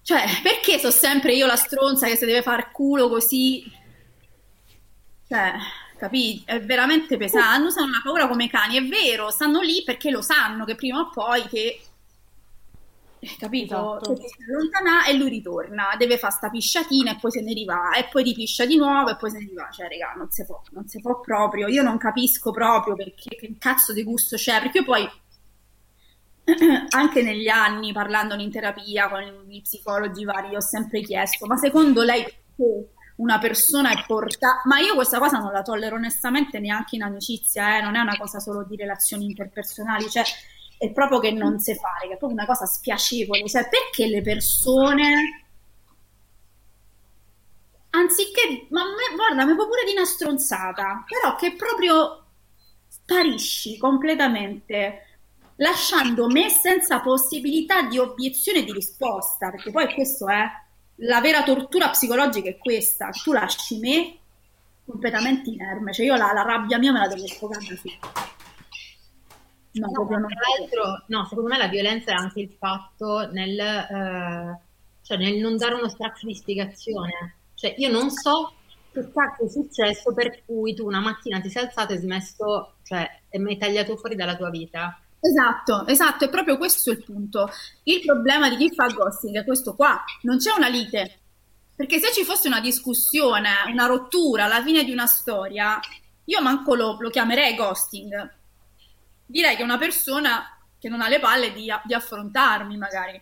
cioè 0.03 0.23
perché 0.41 0.79
so 0.79 0.89
sempre 0.89 1.33
io 1.33 1.45
la 1.45 1.57
stronza 1.57 2.07
che 2.07 2.15
si 2.15 2.25
deve 2.25 2.41
far 2.41 2.71
culo 2.71 3.09
così? 3.09 3.69
Cioè, 5.27 5.53
capì? 5.97 6.41
È 6.45 6.59
veramente 6.61 7.17
pesante. 7.17 7.47
Hanno 7.47 7.67
hanno 7.75 7.87
una 7.87 8.01
paura 8.03 8.27
come 8.27 8.47
cani, 8.49 8.77
è 8.77 8.83
vero, 8.87 9.29
stanno 9.29 9.61
lì 9.61 9.83
perché 9.83 10.09
lo 10.11 10.21
sanno 10.21 10.63
che 10.65 10.75
prima 10.75 10.99
o 11.01 11.09
poi 11.09 11.45
che 11.47 11.86
capito? 13.37 13.99
Esatto. 13.99 14.15
Si 14.15 14.43
allontana 14.47 15.05
e 15.05 15.13
lui 15.13 15.29
ritorna, 15.29 15.95
deve 15.97 16.17
fare 16.17 16.33
sta 16.33 16.49
pisciatina 16.49 17.11
e 17.11 17.17
poi 17.19 17.31
se 17.31 17.41
ne 17.41 17.53
riva, 17.53 17.91
e 17.91 18.07
poi 18.11 18.23
ripiscia 18.23 18.65
di 18.65 18.77
nuovo 18.77 19.09
e 19.09 19.15
poi 19.15 19.31
se 19.31 19.39
ne 19.39 19.45
riva. 19.45 19.69
Cioè, 19.71 19.87
raga, 19.87 20.13
non 20.15 20.29
si 20.29 20.45
può, 20.45 20.61
non 20.71 20.87
si 20.87 20.99
può 20.99 21.19
proprio. 21.19 21.67
Io 21.67 21.83
non 21.83 21.97
capisco 21.97 22.51
proprio 22.51 22.95
perché 22.95 23.35
che 23.35 23.55
cazzo 23.57 23.93
di 23.93 24.03
gusto 24.03 24.35
c'è, 24.35 24.61
perché 24.61 24.83
poi 24.83 25.07
anche 26.89 27.21
negli 27.21 27.47
anni, 27.47 27.91
parlandone 27.91 28.43
in 28.43 28.51
terapia 28.51 29.09
con 29.09 29.21
gli 29.47 29.61
psicologi 29.61 30.23
vari, 30.23 30.55
ho 30.55 30.61
sempre 30.61 31.01
chiesto, 31.01 31.45
ma 31.45 31.57
secondo 31.57 32.03
lei 32.03 32.25
una 33.17 33.39
persona 33.39 33.91
è 33.91 34.03
portata... 34.05 34.61
Ma 34.65 34.79
io 34.79 34.95
questa 34.95 35.19
cosa 35.19 35.39
non 35.39 35.51
la 35.51 35.61
tollero 35.61 35.95
onestamente 35.95 36.59
neanche 36.59 36.95
in 36.95 37.03
amicizia, 37.03 37.77
eh? 37.77 37.81
non 37.81 37.95
è 37.95 37.99
una 37.99 38.17
cosa 38.17 38.39
solo 38.39 38.63
di 38.63 38.75
relazioni 38.75 39.25
interpersonali, 39.25 40.09
cioè 40.09 40.23
è 40.77 40.91
proprio 40.91 41.19
che 41.19 41.31
non 41.31 41.59
si 41.59 41.73
fare, 41.75 42.07
che 42.07 42.13
è 42.13 42.17
proprio 42.17 42.37
una 42.37 42.45
cosa 42.45 42.65
spiacevole, 42.65 43.47
cioè 43.47 43.67
perché 43.67 44.07
le 44.07 44.21
persone... 44.21 45.43
Anziché, 47.89 48.67
ma 48.69 48.83
me, 48.83 49.15
guarda, 49.15 49.45
mi 49.45 49.55
può 49.55 49.65
pure 49.65 49.83
di 49.85 49.93
una 49.93 50.05
stronzata, 50.05 51.03
però 51.07 51.35
che 51.35 51.55
proprio 51.55 52.25
sparisci 52.87 53.77
completamente 53.77 55.07
lasciando 55.57 56.27
me 56.27 56.49
senza 56.49 56.99
possibilità 56.99 57.83
di 57.83 57.97
obiezione 57.97 58.63
di 58.63 58.71
risposta, 58.71 59.49
perché 59.49 59.71
poi 59.71 59.91
questo 59.93 60.27
è 60.27 60.45
la 61.01 61.21
vera 61.21 61.43
tortura 61.43 61.89
psicologica 61.89 62.49
è 62.49 62.57
questa, 62.57 63.09
tu 63.09 63.31
lasci 63.31 63.77
me 63.79 64.17
completamente 64.85 65.49
inerme, 65.49 65.93
cioè 65.93 66.05
io 66.05 66.15
la, 66.15 66.31
la 66.33 66.43
rabbia 66.43 66.77
mia 66.77 66.91
me 66.91 66.99
la 66.99 67.07
devo 67.07 67.27
sfogare 67.27 67.65
su. 67.65 67.89
No, 69.79 69.87
No, 69.91 70.05
tra 70.07 70.17
l'altro, 70.57 71.03
no, 71.07 71.25
secondo 71.25 71.49
me 71.49 71.57
la 71.57 71.67
violenza 71.67 72.11
è 72.11 72.15
anche 72.15 72.39
il 72.39 72.55
fatto 72.57 73.29
nel, 73.31 73.59
eh, 73.59 74.59
cioè 75.01 75.17
nel 75.17 75.35
non 75.39 75.57
dare 75.57 75.75
uno 75.75 75.89
straccio 75.89 76.25
di 76.25 76.35
spiegazione. 76.35 77.37
Cioè, 77.53 77.75
io 77.77 77.89
non 77.89 78.09
so 78.09 78.53
che 78.91 79.11
cazzo 79.11 79.45
è 79.45 79.49
successo 79.49 80.13
per 80.13 80.43
cui 80.45 80.73
tu 80.73 80.85
una 80.85 80.99
mattina 80.99 81.39
ti 81.41 81.49
sei 81.49 81.65
alzato 81.65 81.93
e 81.93 81.97
smesso, 81.97 82.77
cioè, 82.83 83.07
e 83.29 83.39
mi 83.39 83.51
hai 83.51 83.57
tagliato 83.57 83.97
fuori 83.97 84.15
dalla 84.15 84.35
tua 84.35 84.49
vita. 84.49 84.99
Esatto, 85.19 85.85
esatto, 85.87 86.25
è 86.25 86.29
proprio 86.29 86.57
questo 86.57 86.91
il 86.91 87.03
punto. 87.03 87.49
Il 87.83 88.01
problema 88.05 88.49
di 88.49 88.55
chi 88.57 88.73
fa 88.73 88.87
ghosting 88.87 89.37
è 89.39 89.43
questo 89.43 89.75
qua, 89.75 90.03
non 90.21 90.37
c'è 90.37 90.51
una 90.55 90.67
lite. 90.69 91.19
Perché 91.75 91.99
se 91.99 92.11
ci 92.13 92.23
fosse 92.23 92.47
una 92.47 92.59
discussione, 92.61 93.49
una 93.71 93.85
rottura 93.85 94.45
alla 94.45 94.63
fine 94.63 94.83
di 94.83 94.91
una 94.91 95.05
storia, 95.05 95.79
io 96.25 96.41
manco 96.41 96.75
lo, 96.75 96.97
lo 96.99 97.09
chiamerei 97.09 97.55
ghosting. 97.55 98.35
Direi 99.27 99.55
che 99.55 99.63
una 99.63 99.77
persona 99.77 100.57
che 100.79 100.89
non 100.89 101.01
ha 101.01 101.07
le 101.07 101.19
palle 101.19 101.51
di, 101.53 101.67
di 101.85 101.93
affrontarmi, 101.93 102.77
magari. 102.77 103.21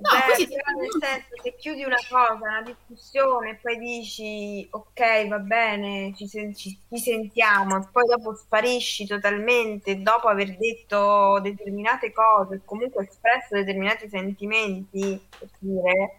No, 0.00 0.08
Beh, 0.10 0.22
così 0.26 0.46
però 0.46 0.78
nel 0.78 0.94
senso, 0.96 1.28
se 1.42 1.56
chiudi 1.56 1.82
una 1.82 1.96
cosa, 2.08 2.34
una 2.34 2.62
discussione, 2.62 3.50
e 3.50 3.54
poi 3.56 3.78
dici 3.78 4.66
ok, 4.70 5.26
va 5.26 5.38
bene, 5.40 6.14
ci, 6.14 6.28
sen- 6.28 6.54
ci- 6.54 6.78
ci 6.88 6.98
sentiamo, 6.98 7.76
e 7.78 7.88
poi 7.90 8.04
dopo 8.06 8.32
sparisci 8.36 9.06
totalmente 9.06 10.00
dopo 10.00 10.28
aver 10.28 10.56
detto 10.56 11.40
determinate 11.40 12.12
cose, 12.12 12.62
comunque 12.64 13.06
espresso 13.08 13.54
determinati 13.56 14.08
sentimenti, 14.08 15.20
per 15.36 15.48
dire, 15.58 16.16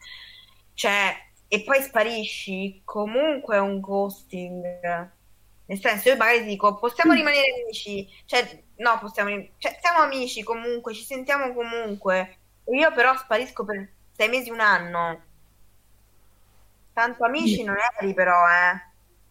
cioè, 0.74 1.16
e 1.47 1.64
poi 1.64 1.82
sparisci, 1.82 2.82
comunque 2.84 3.56
è 3.56 3.60
un 3.60 3.80
ghosting. 3.80 5.10
Nel 5.70 5.80
senso, 5.80 6.10
io 6.10 6.18
magari 6.18 6.46
dico, 6.46 6.80
possiamo 6.80 7.14
rimanere 7.14 7.62
amici, 7.62 8.08
cioè, 8.26 8.64
no, 8.78 8.98
possiamo, 9.00 9.30
cioè, 9.60 9.78
siamo 9.80 10.00
amici 10.00 10.42
comunque, 10.42 10.96
ci 10.96 11.04
sentiamo 11.04 11.54
comunque. 11.54 12.38
Io 12.74 12.92
però 12.92 13.16
sparisco 13.16 13.64
per 13.66 13.88
sei 14.12 14.30
mesi, 14.30 14.50
un 14.50 14.62
anno. 14.62 15.22
Tanto 16.92 17.24
amici 17.24 17.64
non 17.64 17.76
eri 18.00 18.16
però, 18.16 18.34
eh. 18.48 18.82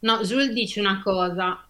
No, 0.00 0.20
Jules 0.20 0.52
dice 0.52 0.78
una 0.78 1.02
cosa, 1.02 1.68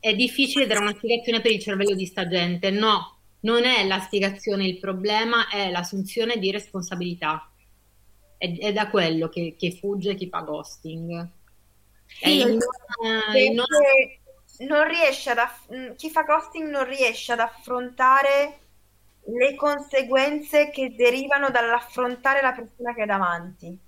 è 0.00 0.12
difficile 0.16 0.66
dare 0.66 0.80
una 0.80 0.94
spiegazione 0.96 1.40
per 1.40 1.52
il 1.52 1.60
cervello 1.60 1.94
di 1.94 2.04
sta 2.04 2.26
gente. 2.26 2.70
No, 2.70 3.18
non 3.42 3.64
è 3.64 3.86
la 3.86 4.00
spiegazione 4.00 4.66
il 4.66 4.80
problema, 4.80 5.48
è 5.48 5.70
l'assunzione 5.70 6.38
di 6.38 6.50
responsabilità. 6.50 7.52
È, 8.36 8.52
è 8.58 8.72
da 8.72 8.90
quello 8.90 9.28
che, 9.28 9.54
che 9.56 9.76
fugge 9.76 10.16
chi 10.16 10.28
fa 10.28 10.40
ghosting. 10.40 11.36
Il 12.22 12.46
non- 12.56 13.54
non- 13.54 14.68
non 14.68 14.88
riesce 14.88 15.30
ad 15.30 15.38
aff- 15.38 15.72
mm, 15.72 15.92
chi 15.94 16.10
fa 16.10 16.22
ghosting 16.22 16.68
non 16.68 16.84
riesce 16.84 17.32
ad 17.32 17.40
affrontare 17.40 18.58
le 19.24 19.54
conseguenze 19.54 20.70
che 20.70 20.94
derivano 20.94 21.50
dall'affrontare 21.50 22.40
la 22.42 22.52
persona 22.52 22.94
che 22.94 23.02
è 23.02 23.06
davanti. 23.06 23.78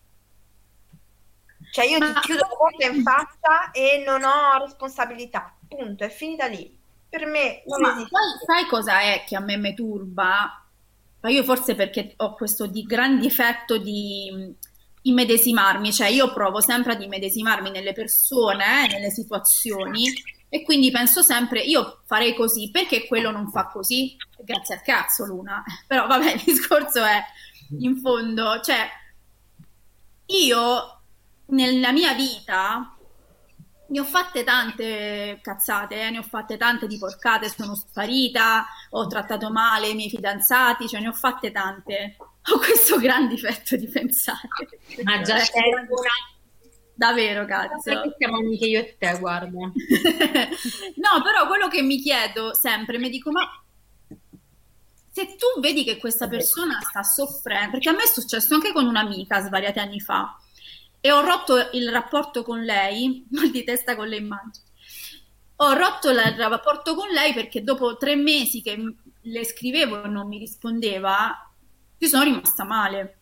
Cioè 1.73 1.85
io 1.85 1.99
ti 1.99 2.13
Ma- 2.13 2.21
chiudo 2.21 2.41
la 2.41 2.57
porta 2.57 2.87
in 2.87 3.03
faccia 3.03 3.71
e 3.73 4.03
non 4.05 4.23
ho 4.25 4.65
responsabilità. 4.65 5.55
Punto, 5.69 6.05
è 6.05 6.09
finita 6.11 6.47
lì. 6.47 6.77
Per 7.09 7.27
me 7.27 7.63
non 7.67 7.81
Ma 7.81 7.91
esiste. 7.93 8.17
sai 8.47 8.67
cosa 8.67 9.01
è 9.01 9.25
che 9.27 9.37
a 9.37 9.41
me 9.41 9.57
mi 9.57 9.75
turba? 9.75 10.65
Ma 11.21 11.29
io 11.29 11.43
forse 11.45 11.75
perché 11.75 12.15
ho 12.17 12.35
questo 12.35 12.67
di 12.67 12.83
gran 12.83 13.19
difetto 13.19 13.77
di 13.79 14.55
immedesimarmi, 15.03 15.93
cioè 15.93 16.09
io 16.09 16.33
provo 16.33 16.61
sempre 16.61 16.93
ad 16.93 17.03
immedesimarmi 17.03 17.71
nelle 17.71 17.93
persone, 17.93 18.87
nelle 18.89 19.11
situazioni 19.11 20.13
e 20.49 20.63
quindi 20.63 20.91
penso 20.91 21.23
sempre 21.23 21.61
io 21.61 22.01
farei 22.07 22.35
così 22.35 22.71
perché 22.71 23.07
quello 23.07 23.31
non 23.31 23.51
fa 23.51 23.67
così? 23.67 24.17
Grazie 24.39 24.75
al 24.75 24.83
cazzo, 24.83 25.25
Luna. 25.25 25.63
Però 25.87 26.07
vabbè, 26.07 26.33
il 26.33 26.43
discorso 26.45 27.03
è 27.05 27.23
in 27.79 27.99
fondo, 27.99 28.61
cioè 28.61 28.89
io 30.27 31.01
nella 31.47 31.93
mia 31.93 32.13
vita 32.15 32.97
ne 33.91 34.01
ho 34.01 34.05
fatte 34.05 34.45
tante 34.45 35.41
cazzate, 35.43 36.01
eh, 36.01 36.11
ne 36.11 36.19
ho 36.19 36.23
fatte 36.23 36.57
tante 36.57 36.87
di 36.87 36.97
porcate, 36.97 37.49
sono 37.49 37.75
sparita, 37.75 38.67
ho 38.91 39.07
trattato 39.07 39.51
male 39.51 39.89
i 39.89 39.95
miei 39.95 40.09
fidanzati, 40.09 40.89
cioè 40.89 41.01
ne 41.01 41.09
ho 41.09 41.13
fatte 41.13 41.51
tante. 41.51 42.17
Ho 42.53 42.59
questo 42.59 42.99
gran 42.99 43.29
difetto 43.29 43.77
di 43.77 43.87
pensare. 43.87 44.49
Ma 45.03 45.21
già 45.21 45.37
Cioè, 45.37 45.45
sei 45.45 45.73
una... 45.73 45.87
Davvero, 46.95 47.45
cazzo. 47.47 47.81
Perché 47.83 48.15
siamo 48.19 48.39
amiche 48.39 48.67
io 48.67 48.81
e 48.81 48.97
te, 48.99 49.19
guarda. 49.19 49.59
No, 49.59 51.23
però 51.23 51.47
quello 51.47 51.69
che 51.69 51.83
mi 51.83 51.99
chiedo 51.99 52.55
sempre, 52.55 52.99
mi 52.99 53.09
dico, 53.09 53.31
ma 53.31 53.43
se 55.13 55.37
tu 55.37 55.61
vedi 55.61 55.83
che 55.83 55.99
questa 55.99 56.29
persona 56.29 56.79
sta 56.81 57.03
soffrendo, 57.03 57.73
perché 57.73 57.89
a 57.89 57.93
me 57.93 58.03
è 58.03 58.07
successo 58.07 58.55
anche 58.55 58.73
con 58.73 58.87
un'amica 58.87 59.41
svariati 59.41 59.79
anni 59.79 60.01
fa, 60.01 60.37
e 61.01 61.11
ho 61.11 61.21
rotto 61.23 61.71
il 61.73 61.91
rapporto 61.91 62.43
con 62.43 62.63
lei, 62.63 63.27
mal 63.31 63.51
di 63.51 63.65
testa 63.65 63.97
con 63.97 64.09
le 64.09 64.17
immagini. 64.17 64.69
Ho 65.57 65.73
rotto 65.75 66.09
il 66.09 66.19
rapporto 66.19 66.95
con 66.95 67.09
lei 67.09 67.35
perché 67.35 67.63
dopo 67.63 67.97
tre 67.97 68.17
mesi 68.17 68.63
che 68.63 68.95
le 69.21 69.45
scrivevo 69.45 70.05
e 70.05 70.09
non 70.09 70.27
mi 70.27 70.39
rispondeva, 70.39 71.51
io 71.99 72.09
sono 72.09 72.25
rimasta 72.25 72.65
male. 72.65 73.19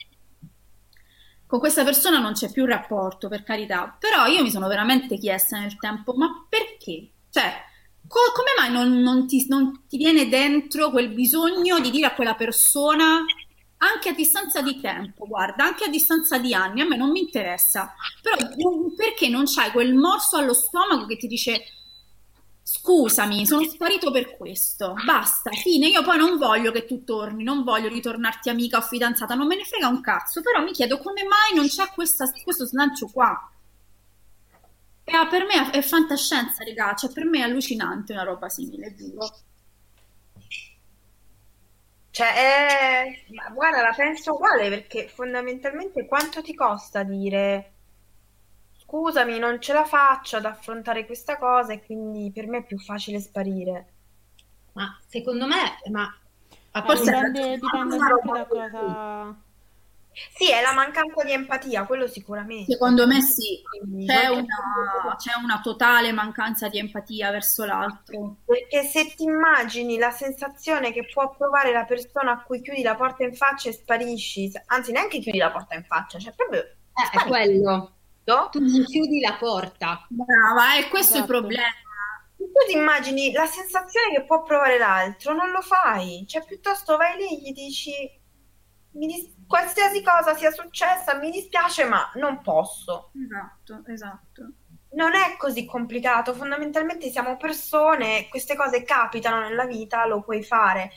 Con 1.47 1.59
questa 1.59 1.83
persona 1.83 2.20
non 2.20 2.35
c'è 2.35 2.53
più 2.53 2.64
rapporto, 2.64 3.29
per 3.29 3.43
carità, 3.43 3.97
però 3.99 4.26
io 4.26 4.43
mi 4.43 4.51
sono 4.51 4.68
veramente 4.68 5.16
chiesta 5.16 5.59
nel 5.59 5.79
tempo, 5.79 6.12
ma 6.12 6.47
perché? 6.49 7.09
Cioè, 7.31 7.64
co- 8.07 8.33
come 8.35 8.51
mai 8.57 8.70
non, 8.70 9.01
non 9.01 9.26
ti, 9.26 9.47
non 9.49 9.87
ti 9.89 9.97
viene 9.97 10.29
dentro 10.29 10.91
quel 10.91 11.09
bisogno 11.09 11.81
di 11.81 11.91
dire 11.91 12.07
a 12.07 12.14
quella 12.14 12.35
persona, 12.35 13.24
anche 13.79 14.09
a 14.11 14.12
distanza 14.12 14.61
di 14.62 14.81
tempo, 14.81 15.26
guarda, 15.26 15.64
anche 15.64 15.85
a 15.85 15.89
distanza 15.89 16.39
di 16.39 16.53
anni, 16.55 16.81
a 16.81 16.87
me 16.87 16.97
non 16.97 17.11
mi 17.11 17.20
interessa, 17.20 17.95
però 18.22 18.37
perché 18.97 19.29
non 19.29 19.45
c'hai 19.47 19.70
quel 19.70 19.95
morso 19.95 20.37
allo 20.37 20.55
stomaco 20.55 21.07
che 21.07 21.16
ti 21.16 21.26
dice 21.26 21.62
scusami, 22.62 23.47
sono 23.47 23.64
sparito 23.64 24.11
per 24.11 24.37
questo, 24.37 24.95
basta, 25.07 25.51
fine, 25.53 25.89
io 25.89 26.03
poi 26.03 26.18
non 26.18 26.37
voglio 26.37 26.70
che 26.70 26.85
tu 26.85 27.03
torni, 27.03 27.43
non 27.43 27.64
voglio 27.64 27.89
ritornarti 27.89 28.51
amica 28.51 28.76
o 28.79 28.83
fidanzata, 28.83 29.35
non 29.35 29.47
me 29.47 29.57
ne 29.57 29.64
frega 29.64 29.89
un 29.89 30.01
cazzo, 30.03 30.43
però 30.43 30.62
mi 30.62 30.72
chiedo 30.72 30.99
come 30.99 31.22
mai 31.24 31.55
non 31.55 31.66
c'è 31.66 31.89
questa- 31.95 32.31
questo 32.45 32.66
slancio 32.66 33.07
qua. 33.07 33.51
E, 35.05 35.12
per 35.29 35.45
me 35.45 35.70
è, 35.72 35.81
fantascienza, 35.83 36.62
raga, 36.62 36.95
cioè 36.95 37.11
per 37.12 37.24
me 37.24 37.39
è 37.39 37.43
allucinante 37.43 38.12
una 38.12 38.22
roba 38.22 38.49
simile, 38.49 38.95
giuro. 38.95 39.26
Cioè, 42.19 42.35
è... 42.35 43.25
ma 43.33 43.49
guarda, 43.51 43.81
la 43.81 43.95
penso 43.95 44.35
uguale 44.35 44.69
perché 44.69 45.07
fondamentalmente 45.07 46.05
quanto 46.05 46.43
ti 46.43 46.53
costa 46.53 47.05
dire 47.05 47.73
scusami, 48.79 49.39
non 49.39 49.61
ce 49.61 49.73
la 49.73 49.85
faccio 49.85 50.39
ad 50.39 50.45
affrontare 50.45 51.07
questa 51.07 51.37
cosa 51.39 51.75
e 51.75 51.85
quindi 51.85 52.33
per 52.33 52.49
me 52.49 52.59
è 52.59 52.64
più 52.64 52.77
facile 52.77 53.21
sparire. 53.21 53.93
Ma 54.73 54.99
secondo 55.07 55.47
me, 55.47 55.79
ma 55.93 56.12
Ma 56.73 56.83
Forse- 56.83 57.05
dipende, 57.05 57.59
dipende 57.61 57.99
sempre 57.99 58.33
da 58.33 58.47
cosa... 58.47 59.37
Sì, 60.35 60.51
è 60.51 60.61
la 60.61 60.73
mancanza 60.73 61.23
di 61.25 61.33
empatia, 61.33 61.85
quello 61.85 62.07
sicuramente. 62.07 62.73
Secondo 62.73 63.07
me 63.07 63.21
sì, 63.21 63.61
c'è 64.07 64.29
una, 64.29 65.16
c'è 65.16 65.33
una 65.43 65.61
totale 65.61 66.12
mancanza 66.12 66.69
di 66.69 66.79
empatia 66.79 67.31
verso 67.31 67.64
l'altro. 67.64 68.37
Perché 68.45 68.85
se 68.85 69.14
ti 69.14 69.25
immagini 69.25 69.99
la 69.99 70.11
sensazione 70.11 70.93
che 70.93 71.07
può 71.12 71.31
provare 71.31 71.73
la 71.73 71.85
persona 71.85 72.33
a 72.33 72.43
cui 72.43 72.61
chiudi 72.61 72.83
la 72.83 72.95
porta 72.95 73.25
in 73.25 73.35
faccia 73.35 73.69
e 73.69 73.73
sparisci, 73.73 74.51
anzi 74.66 74.93
neanche 74.93 75.19
chiudi 75.19 75.39
la 75.39 75.51
porta 75.51 75.75
in 75.75 75.85
faccia, 75.85 76.19
cioè 76.19 76.33
proprio... 76.35 76.61
Eh, 76.61 77.19
è 77.19 77.25
quello. 77.27 77.93
Tu 78.51 78.61
mi 78.61 78.85
chiudi 78.85 79.21
la 79.21 79.37
porta. 79.39 80.07
Brava, 80.09 80.77
e 80.77 80.89
questo 80.89 81.14
esatto. 81.14 81.33
è 81.33 81.37
il 81.37 81.43
problema. 81.43 81.66
Tu 82.37 82.45
ti 82.66 82.77
immagini 82.77 83.33
la 83.33 83.47
sensazione 83.47 84.14
che 84.14 84.25
può 84.25 84.43
provare 84.43 84.79
l'altro, 84.79 85.33
non 85.33 85.51
lo 85.51 85.61
fai, 85.61 86.25
cioè 86.29 86.45
piuttosto 86.45 86.97
vai 86.97 87.16
lì 87.16 87.25
e 87.25 87.41
gli 87.41 87.53
dici 87.53 87.93
dis- 88.91 89.35
qualsiasi 89.49 90.03
cosa 90.03 90.36
sia 90.36 90.53
successa, 90.53 91.16
mi 91.16 91.30
dispiace, 91.30 91.84
ma 91.84 92.11
non 92.14 92.40
posso. 92.42 93.11
Esatto, 93.20 93.82
esatto. 93.90 94.53
Non 94.90 95.14
è 95.14 95.36
così 95.36 95.64
complicato, 95.64 96.34
fondamentalmente 96.34 97.11
siamo 97.11 97.36
persone, 97.36 98.28
queste 98.28 98.55
cose 98.55 98.84
capitano 98.84 99.40
nella 99.40 99.66
vita, 99.66 100.07
lo 100.07 100.22
puoi 100.22 100.42
fare. 100.42 100.90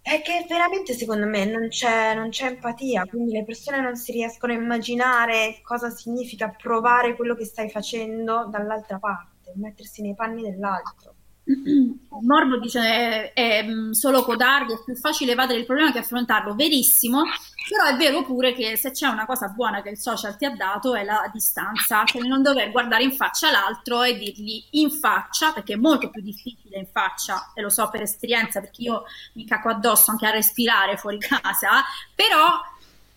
È 0.00 0.22
che 0.22 0.46
veramente 0.48 0.94
secondo 0.94 1.26
me 1.26 1.44
non 1.44 1.68
c'è, 1.68 2.14
non 2.14 2.28
c'è 2.30 2.46
empatia, 2.46 3.04
quindi 3.06 3.32
le 3.32 3.44
persone 3.44 3.80
non 3.80 3.96
si 3.96 4.12
riescono 4.12 4.52
a 4.52 4.56
immaginare 4.56 5.60
cosa 5.62 5.90
significa 5.90 6.48
provare 6.50 7.16
quello 7.16 7.34
che 7.34 7.44
stai 7.44 7.68
facendo 7.70 8.46
dall'altra 8.48 8.98
parte, 8.98 9.52
mettersi 9.56 10.02
nei 10.02 10.14
panni 10.14 10.42
dell'altro. 10.42 11.15
Morbo 11.46 12.58
dice 12.58 12.80
è, 12.80 13.32
è 13.32 13.62
mm, 13.62 13.92
solo 13.92 14.24
codardi, 14.24 14.72
è 14.72 14.82
più 14.84 14.96
facile 14.96 15.32
evadere 15.32 15.60
il 15.60 15.64
problema 15.64 15.92
che 15.92 16.00
affrontarlo, 16.00 16.56
verissimo, 16.56 17.22
però 17.68 17.84
è 17.84 17.96
vero 17.96 18.24
pure 18.24 18.52
che 18.52 18.76
se 18.76 18.90
c'è 18.90 19.06
una 19.06 19.26
cosa 19.26 19.48
buona 19.48 19.80
che 19.80 19.90
il 19.90 19.98
social 19.98 20.36
ti 20.36 20.44
ha 20.44 20.50
dato 20.50 20.94
è 20.96 21.04
la 21.04 21.30
distanza, 21.32 22.04
cioè 22.04 22.22
non 22.22 22.42
dover 22.42 22.72
guardare 22.72 23.04
in 23.04 23.12
faccia 23.12 23.52
l'altro 23.52 24.02
e 24.02 24.18
dirgli 24.18 24.60
in 24.72 24.90
faccia, 24.90 25.52
perché 25.52 25.74
è 25.74 25.76
molto 25.76 26.10
più 26.10 26.20
difficile 26.20 26.78
in 26.78 26.86
faccia, 26.86 27.52
e 27.54 27.62
lo 27.62 27.70
so 27.70 27.88
per 27.90 28.02
esperienza, 28.02 28.60
perché 28.60 28.82
io 28.82 29.04
mi 29.34 29.44
cacco 29.44 29.68
addosso 29.68 30.10
anche 30.10 30.26
a 30.26 30.30
respirare 30.30 30.96
fuori 30.96 31.18
casa, 31.18 31.84
però 32.12 32.60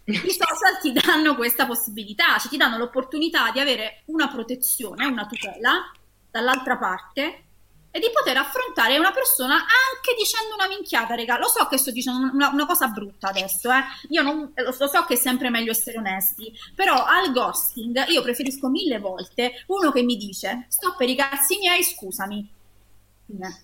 i 0.05 0.13
social 0.13 0.79
ti 0.79 0.91
danno 0.91 1.35
questa 1.35 1.65
possibilità, 1.65 2.37
cioè 2.37 2.49
ti 2.49 2.57
danno 2.57 2.77
l'opportunità 2.77 3.49
di 3.51 3.59
avere 3.59 4.03
una 4.05 4.27
protezione, 4.27 5.07
una 5.07 5.25
tutela 5.25 5.91
dall'altra 6.29 6.77
parte 6.77 7.45
e 7.91 7.99
di 7.99 8.09
poter 8.13 8.37
affrontare 8.37 8.97
una 8.97 9.11
persona 9.11 9.55
anche 9.55 10.15
dicendo 10.17 10.53
una 10.53 10.67
minchiata, 10.67 11.15
raga. 11.15 11.37
Lo 11.37 11.47
so 11.47 11.65
che 11.67 11.77
sto 11.77 11.91
dicendo 11.91 12.31
una, 12.33 12.49
una 12.49 12.65
cosa 12.65 12.87
brutta 12.87 13.29
adesso, 13.29 13.71
eh. 13.71 13.81
Io 14.09 14.21
non, 14.21 14.51
lo, 14.53 14.75
lo, 14.77 14.87
so 14.87 15.03
che 15.05 15.15
è 15.15 15.17
sempre 15.17 15.49
meglio 15.49 15.71
essere 15.71 15.97
onesti, 15.97 16.51
però 16.75 17.03
al 17.03 17.31
ghosting 17.31 18.07
io 18.09 18.21
preferisco 18.21 18.67
mille 18.69 18.99
volte 18.99 19.63
uno 19.67 19.91
che 19.91 20.03
mi 20.03 20.17
dice 20.17 20.65
sto 20.69 20.95
per 20.97 21.09
i 21.09 21.15
cazzi 21.15 21.57
miei, 21.57 21.83
scusami. 21.83 22.57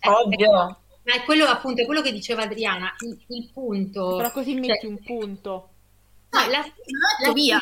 Ovvio. 0.01 0.79
Ma 1.03 1.13
è 1.13 1.23
quello 1.23 1.45
appunto, 1.45 1.83
è 1.83 1.85
quello 1.85 2.01
che 2.01 2.11
diceva 2.11 2.43
Adriana, 2.43 2.93
il, 3.01 3.19
il 3.27 3.49
punto. 3.53 4.15
Però 4.17 4.31
così 4.31 4.55
metti 4.55 4.79
cioè, 4.81 4.89
un 4.89 5.03
punto. 5.03 5.69
No, 6.31 6.39
la, 6.47 6.57
la, 6.57 7.31
la, 7.31 7.59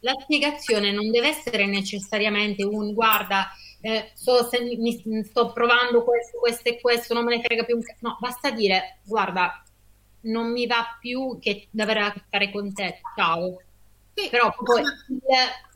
la 0.00 0.14
spiegazione 0.22 0.90
non 0.90 1.10
deve 1.10 1.28
essere 1.28 1.66
necessariamente 1.66 2.64
un 2.64 2.94
guarda 2.94 3.50
eh, 3.80 4.10
so 4.14 4.44
se 4.44 4.60
mi, 4.60 4.76
mi, 5.04 5.24
sto 5.24 5.52
provando 5.52 6.02
questo, 6.04 6.38
questo 6.38 6.68
e 6.68 6.80
questo, 6.80 7.14
non 7.14 7.24
me 7.24 7.36
ne 7.36 7.42
frega 7.42 7.64
più 7.64 7.76
un 7.76 7.82
cazzo. 7.82 7.98
No, 8.00 8.16
basta 8.20 8.50
dire, 8.50 8.98
guarda, 9.04 9.62
non 10.22 10.50
mi 10.50 10.66
va 10.66 10.96
più 11.00 11.38
che 11.40 11.68
avere 11.78 12.00
a 12.00 12.12
che 12.12 12.22
fare 12.28 12.50
con 12.50 12.72
te, 12.72 13.00
ciao. 13.16 13.60
Sì, 14.14 14.28
Però 14.28 14.52
poi 14.52 14.82
il, 14.82 15.22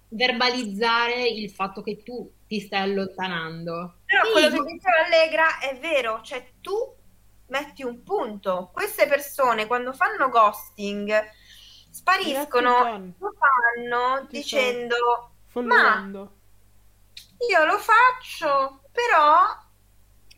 verbalizzare 0.08 1.26
il 1.26 1.50
fatto 1.50 1.82
che 1.82 2.02
tu 2.02 2.30
ti 2.46 2.60
stai 2.60 2.80
allontanando. 2.80 3.98
Però 4.04 4.24
sì. 4.24 4.32
quello 4.32 4.64
che 4.64 4.72
diceva 4.72 5.04
Allegra 5.04 5.58
è 5.60 5.78
vero, 5.78 6.20
cioè 6.22 6.44
tu 6.60 6.74
metti 7.46 7.82
un 7.84 8.02
punto. 8.02 8.70
Queste 8.72 9.06
persone 9.06 9.66
quando 9.66 9.92
fanno 9.92 10.28
ghosting 10.28 11.12
spariscono, 11.90 13.14
lo 13.18 13.32
fanno 13.38 14.26
dicendo 14.28 15.30
ma 15.52 16.30
io 17.50 17.64
lo 17.64 17.78
faccio, 17.78 18.82
però 18.92 19.38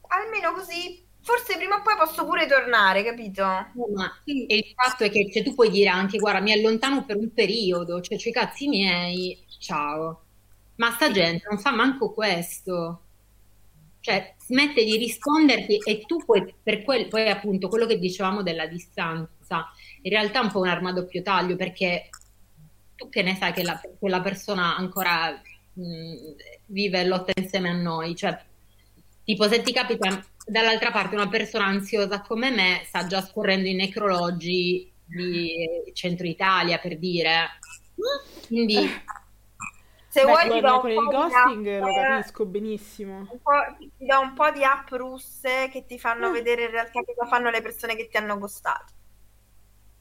almeno 0.09 0.53
così 0.53 1.05
forse 1.25 1.57
prima 1.57 1.77
o 1.77 1.83
poi 1.83 1.97
posso 1.97 2.27
pure 2.27 2.47
tornare, 2.47 3.03
capito? 3.03 3.43
No, 3.43 3.89
ma 3.95 4.21
e 4.25 4.57
il 4.57 4.73
fatto 4.77 5.05
è 5.05 5.11
che 5.11 5.31
cioè, 5.33 5.43
tu 5.43 5.55
puoi 5.55 5.71
dire 5.71 5.89
anche, 5.89 6.19
guarda, 6.19 6.41
mi 6.41 6.53
allontano 6.53 7.05
per 7.05 7.17
un 7.17 7.33
periodo, 7.33 8.01
cioè, 8.01 8.19
cioè 8.19 8.33
cazzi 8.33 8.69
miei, 8.69 9.45
ciao. 9.59 10.21
Ma 10.77 10.91
sta 10.91 11.11
gente 11.11 11.47
non 11.49 11.59
fa 11.59 11.71
manco 11.73 12.13
questo. 12.13 13.01
Cioè, 14.01 14.35
smette 14.39 14.85
di 14.85 14.99
risponderti 14.99 15.79
e 15.79 16.03
tu 16.05 16.19
puoi, 16.23 16.55
per 16.63 16.83
quel, 16.83 17.09
poi 17.09 17.27
appunto, 17.31 17.69
quello 17.69 17.87
che 17.87 17.99
dicevamo 17.99 18.43
della 18.43 18.67
distanza, 18.67 19.67
in 20.03 20.11
realtà 20.11 20.41
è 20.41 20.45
un 20.45 20.51
po' 20.51 20.61
un'arma 20.61 20.91
a 20.91 20.93
doppio 20.93 21.23
taglio, 21.23 21.57
perché 21.57 22.11
tu 22.97 23.09
che 23.09 23.23
ne 23.23 23.35
sai 23.35 23.55
che 23.55 23.63
la, 23.63 23.81
quella 23.99 24.21
persona 24.21 24.77
ancora 24.77 25.41
vive 25.75 27.01
e 27.01 27.07
lotta 27.07 27.33
insieme 27.35 27.68
a 27.68 27.75
noi. 27.75 28.14
Cioè, 28.14 28.39
tipo, 29.25 29.49
se 29.49 29.62
ti 29.62 29.72
capita 29.72 30.25
dall'altra 30.47 30.91
parte 30.91 31.14
una 31.14 31.29
persona 31.29 31.66
ansiosa 31.66 32.20
come 32.20 32.51
me, 32.51 32.83
sta 32.85 33.07
già 33.07 33.20
scorrendo 33.20 33.68
i 33.68 33.75
necrologi 33.75 34.91
di 35.05 35.93
Centro 35.93 36.27
Italia, 36.27 36.79
per 36.79 36.99
dire. 36.99 37.59
Quindi... 38.47 39.12
Se 40.14 40.22
Beh, 40.22 40.31
vuoi 40.31 40.49
ti 40.49 40.61
do 40.61 40.79
con 40.79 40.91
il 40.91 40.97
ghosting 40.97 41.66
app, 41.66 41.83
lo 41.83 41.93
capisco 41.93 42.47
benissimo. 42.47 43.27
ti 43.77 44.07
do 44.07 44.20
un 44.20 44.33
po' 44.35 44.49
di 44.53 44.62
app 44.62 44.89
russe 44.91 45.68
che 45.72 45.87
ti 45.87 45.99
fanno 45.99 46.31
mm. 46.31 46.33
vedere 46.33 46.64
in 46.66 46.70
realtà 46.70 47.03
cosa 47.05 47.29
fanno 47.29 47.51
le 47.51 47.61
persone 47.61 47.97
che 47.97 48.07
ti 48.07 48.16
hanno 48.16 48.39
ghostato. 48.39 48.93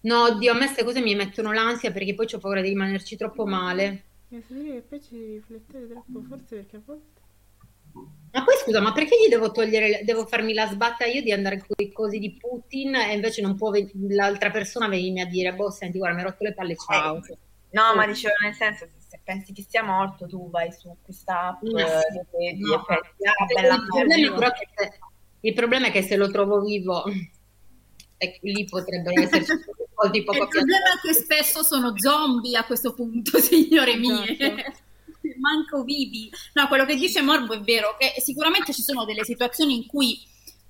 No, 0.02 0.26
oddio, 0.26 0.52
a 0.52 0.54
me 0.54 0.66
queste 0.66 0.84
cose 0.84 1.02
mi 1.02 1.16
mettono 1.16 1.52
l'ansia 1.52 1.92
perché 1.92 2.14
poi 2.14 2.28
ho 2.32 2.38
paura 2.38 2.62
di 2.62 2.70
rimanerci 2.70 3.18
troppo 3.18 3.48
male. 3.48 4.04
Mi 4.34 4.44
dire 4.48 4.74
che 4.74 4.82
poi 4.82 5.00
ci 5.00 5.12
devi 5.12 5.34
riflettere 5.34 5.88
troppo, 5.88 6.24
forse 6.28 6.56
perché 6.56 6.78
a 6.78 6.82
volte... 6.84 7.22
Ma 8.32 8.44
poi 8.44 8.56
scusa, 8.64 8.82
ma 8.82 8.92
perché 8.92 9.16
gli 9.16 9.30
devo 9.30 9.52
togliere, 9.52 10.02
devo 10.04 10.26
farmi 10.26 10.56
la 10.56 10.66
sbatta 10.66 11.06
io 11.06 11.22
di 11.22 11.32
andare 11.32 11.60
con 11.60 11.76
i 11.78 11.92
cosi 11.92 12.18
di 12.18 12.36
Putin 12.36 12.96
e 12.96 13.14
invece 13.14 13.44
non 13.44 13.56
può 13.56 13.72
l'altra 14.10 14.50
persona 14.50 14.88
venirmi 14.88 15.22
a 15.22 15.28
dire, 15.28 15.54
boh, 15.54 15.70
senti, 15.70 16.00
guarda, 16.00 16.16
mi 16.16 16.24
hai 16.24 16.30
rotto 16.30 16.44
le 16.44 16.54
palle, 16.56 16.76
ciao. 16.76 17.18
Eh, 17.18 17.38
no, 17.70 17.90
oh. 17.90 17.96
ma 17.96 18.08
dicevo 18.08 18.34
nel 18.42 18.56
senso, 18.56 18.88
se 18.98 19.22
pensi 19.24 19.54
che 19.54 19.64
sia 19.70 19.84
morto, 19.84 20.26
tu 20.26 20.50
vai 20.50 20.72
su 20.72 20.98
questa 21.04 21.50
app 21.50 21.62
no, 21.62 21.78
sì. 21.78 22.44
e 22.48 22.58
no. 22.58 22.74
effetti, 22.74 23.28
ah, 23.28 23.46
bella 23.46 23.76
il, 23.76 24.34
problema 24.34 24.52
se, 24.74 25.00
il 25.42 25.54
problema 25.54 25.88
è 25.88 25.92
che 25.92 26.02
se 26.02 26.16
lo 26.16 26.32
trovo 26.32 26.60
vivo, 26.62 27.04
e 28.18 28.40
lì 28.42 28.66
potrebbero 28.66 29.22
esserci 29.22 29.54
di 30.12 30.24
poco 30.24 30.44
Il 30.44 30.48
problema 30.48 30.94
è 30.96 31.00
che 31.02 31.14
spesso 31.14 31.64
sono 31.64 31.94
zombie 31.98 32.58
a 32.58 32.66
questo 32.66 32.94
punto, 32.94 33.38
signore 33.40 33.96
mie. 33.96 34.38
Esatto. 34.38 34.82
Manco 35.40 35.84
vivi. 35.84 36.30
No, 36.54 36.68
quello 36.68 36.86
che 36.86 36.96
dice 36.96 37.22
Morbo 37.22 37.54
è 37.54 37.60
vero, 37.60 37.96
che 37.98 38.20
sicuramente 38.22 38.74
ci 38.74 38.82
sono 38.82 39.06
delle 39.06 39.24
situazioni 39.24 39.76
in 39.76 39.86
cui 39.88 40.20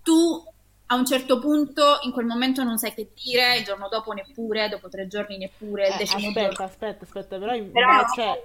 tu 0.04 0.44
a 0.88 0.96
un 0.96 1.06
certo 1.06 1.40
punto 1.40 2.00
in 2.04 2.12
quel 2.12 2.26
momento 2.26 2.64
non 2.64 2.78
sai 2.78 2.94
che 2.94 3.10
dire, 3.16 3.58
il 3.58 3.64
giorno 3.64 3.88
dopo 3.90 4.12
neppure, 4.12 4.70
dopo 4.70 4.90
tre 4.90 5.08
giorni 5.08 5.38
neppure. 5.38 5.88
Eh, 5.88 6.04
aspetta, 6.04 6.50
giorno... 6.50 6.66
aspetta, 6.66 7.04
aspetta, 7.04 7.38
però, 7.40 7.64
però 7.72 8.06
cioè, 8.14 8.44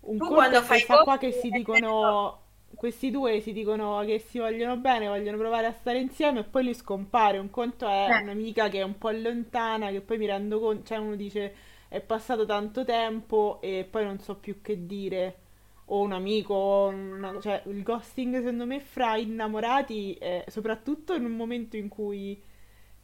un 0.00 0.16
po' 0.16 0.28
quando 0.28 0.62
fai 0.62 0.84
qua 0.84 1.18
che 1.18 1.32
si 1.32 1.50
dicono 1.50 2.45
questi 2.76 3.10
due 3.10 3.40
si 3.40 3.52
dicono 3.52 4.02
che 4.04 4.18
si 4.18 4.38
vogliono 4.38 4.76
bene, 4.76 5.08
vogliono 5.08 5.38
provare 5.38 5.66
a 5.66 5.72
stare 5.72 5.98
insieme 5.98 6.40
e 6.40 6.44
poi 6.44 6.64
lui 6.64 6.74
scompare. 6.74 7.38
Un 7.38 7.50
conto 7.50 7.88
è 7.88 8.08
eh. 8.10 8.22
un'amica 8.22 8.68
che 8.68 8.78
è 8.80 8.82
un 8.82 8.98
po' 8.98 9.10
lontana, 9.10 9.90
che 9.90 10.02
poi 10.02 10.18
mi 10.18 10.26
rendo 10.26 10.60
conto, 10.60 10.84
cioè 10.84 10.98
uno 10.98 11.16
dice 11.16 11.54
è 11.88 12.00
passato 12.00 12.44
tanto 12.44 12.84
tempo 12.84 13.58
e 13.62 13.86
poi 13.88 14.04
non 14.04 14.20
so 14.20 14.36
più 14.36 14.60
che 14.60 14.86
dire. 14.86 15.38
O 15.86 16.00
un 16.00 16.12
amico, 16.12 16.52
o 16.54 16.88
una, 16.88 17.40
cioè 17.40 17.62
il 17.66 17.82
ghosting 17.82 18.36
secondo 18.38 18.66
me 18.66 18.80
fra 18.80 19.16
innamorati, 19.16 20.14
è, 20.14 20.44
soprattutto 20.48 21.14
in 21.14 21.24
un 21.24 21.32
momento 21.32 21.76
in 21.76 21.88
cui 21.88 22.40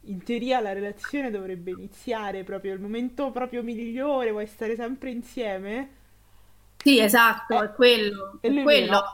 in 0.01 0.23
teoria 0.23 0.59
la 0.59 0.73
relazione 0.73 1.31
dovrebbe 1.31 1.71
iniziare, 1.71 2.43
proprio 2.43 2.73
il 2.73 2.81
momento 2.81 3.31
proprio 3.31 3.63
migliore, 3.63 4.31
vuoi 4.31 4.47
stare 4.47 4.75
sempre 4.75 5.11
insieme. 5.11 5.89
Sì, 6.77 6.99
esatto, 6.99 7.61
eh, 7.61 7.65
è 7.65 7.71
quello. 7.71 8.37
È 8.41 8.51
quello. 8.51 8.91
No. 8.91 9.13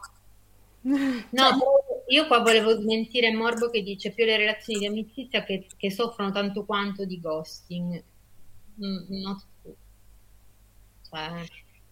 No, 0.81 1.57
io 2.07 2.27
qua 2.27 2.39
volevo 2.39 2.73
smentire 2.75 3.33
Morbo 3.33 3.69
che 3.69 3.83
dice 3.83 4.11
più 4.11 4.25
le 4.25 4.37
relazioni 4.37 4.79
di 4.79 4.87
amicizia 4.87 5.43
che, 5.43 5.67
che 5.77 5.91
soffrono 5.91 6.31
tanto 6.31 6.65
quanto 6.65 7.05
di 7.05 7.19
ghosting. 7.19 8.03
Mm, 8.83 9.33
cioè, 11.09 11.43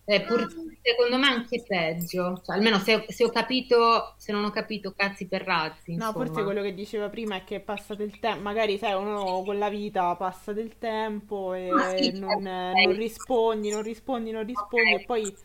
Eh, 0.09 0.21
pur, 0.21 0.47
secondo 0.81 1.17
me 1.17 1.27
anche 1.27 1.65
peggio, 1.67 2.41
cioè, 2.45 2.55
almeno 2.55 2.79
se, 2.79 3.05
se, 3.09 3.25
ho 3.25 3.29
capito, 3.29 4.13
se 4.15 4.31
non 4.31 4.45
ho 4.45 4.51
capito 4.51 4.93
cazzi 4.95 5.27
per 5.27 5.41
razzi. 5.43 5.91
Insomma. 5.91 6.17
No, 6.17 6.25
forse 6.25 6.43
quello 6.45 6.61
che 6.61 6.73
diceva 6.73 7.09
prima 7.09 7.35
è 7.35 7.43
che 7.43 7.59
passa 7.59 7.93
del 7.93 8.17
tempo, 8.19 8.41
magari 8.41 8.77
sai, 8.77 8.93
uno 8.93 9.43
con 9.43 9.57
la 9.57 9.69
vita 9.69 10.15
passa 10.15 10.53
del 10.53 10.77
tempo 10.77 11.53
e 11.53 11.69
sì, 11.97 12.17
non, 12.17 12.37
okay. 12.37 12.85
non, 12.85 12.95
rispondi, 12.95 13.69
non 13.69 13.81
rispondi, 13.81 14.31
non 14.31 14.45
rispondi 14.45 14.93
okay. 14.93 15.01
e 15.01 15.05
poi 15.05 15.37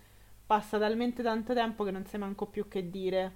passa 0.52 0.78
talmente 0.78 1.22
tanto 1.22 1.54
tempo 1.54 1.84
che 1.84 1.90
non 1.90 2.04
sai 2.06 2.20
manco 2.20 2.46
più 2.46 2.68
che 2.68 2.90
dire. 2.90 3.32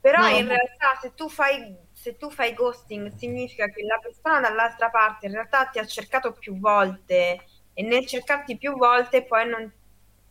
Però 0.00 0.18
no, 0.18 0.28
in 0.28 0.46
realtà 0.46 0.98
se 1.00 1.14
tu, 1.14 1.28
fai, 1.30 1.74
se 1.92 2.16
tu 2.18 2.30
fai 2.30 2.52
ghosting 2.52 3.14
significa 3.16 3.68
che 3.70 3.82
la 3.84 3.98
persona 4.02 4.40
dall'altra 4.40 4.90
parte 4.90 5.26
in 5.26 5.32
realtà 5.32 5.66
ti 5.66 5.78
ha 5.78 5.86
cercato 5.86 6.32
più 6.32 6.58
volte 6.58 7.42
e 7.72 7.82
nel 7.82 8.06
cercarti 8.06 8.58
più 8.58 8.76
volte 8.76 9.24
poi 9.24 9.48
non 9.48 9.72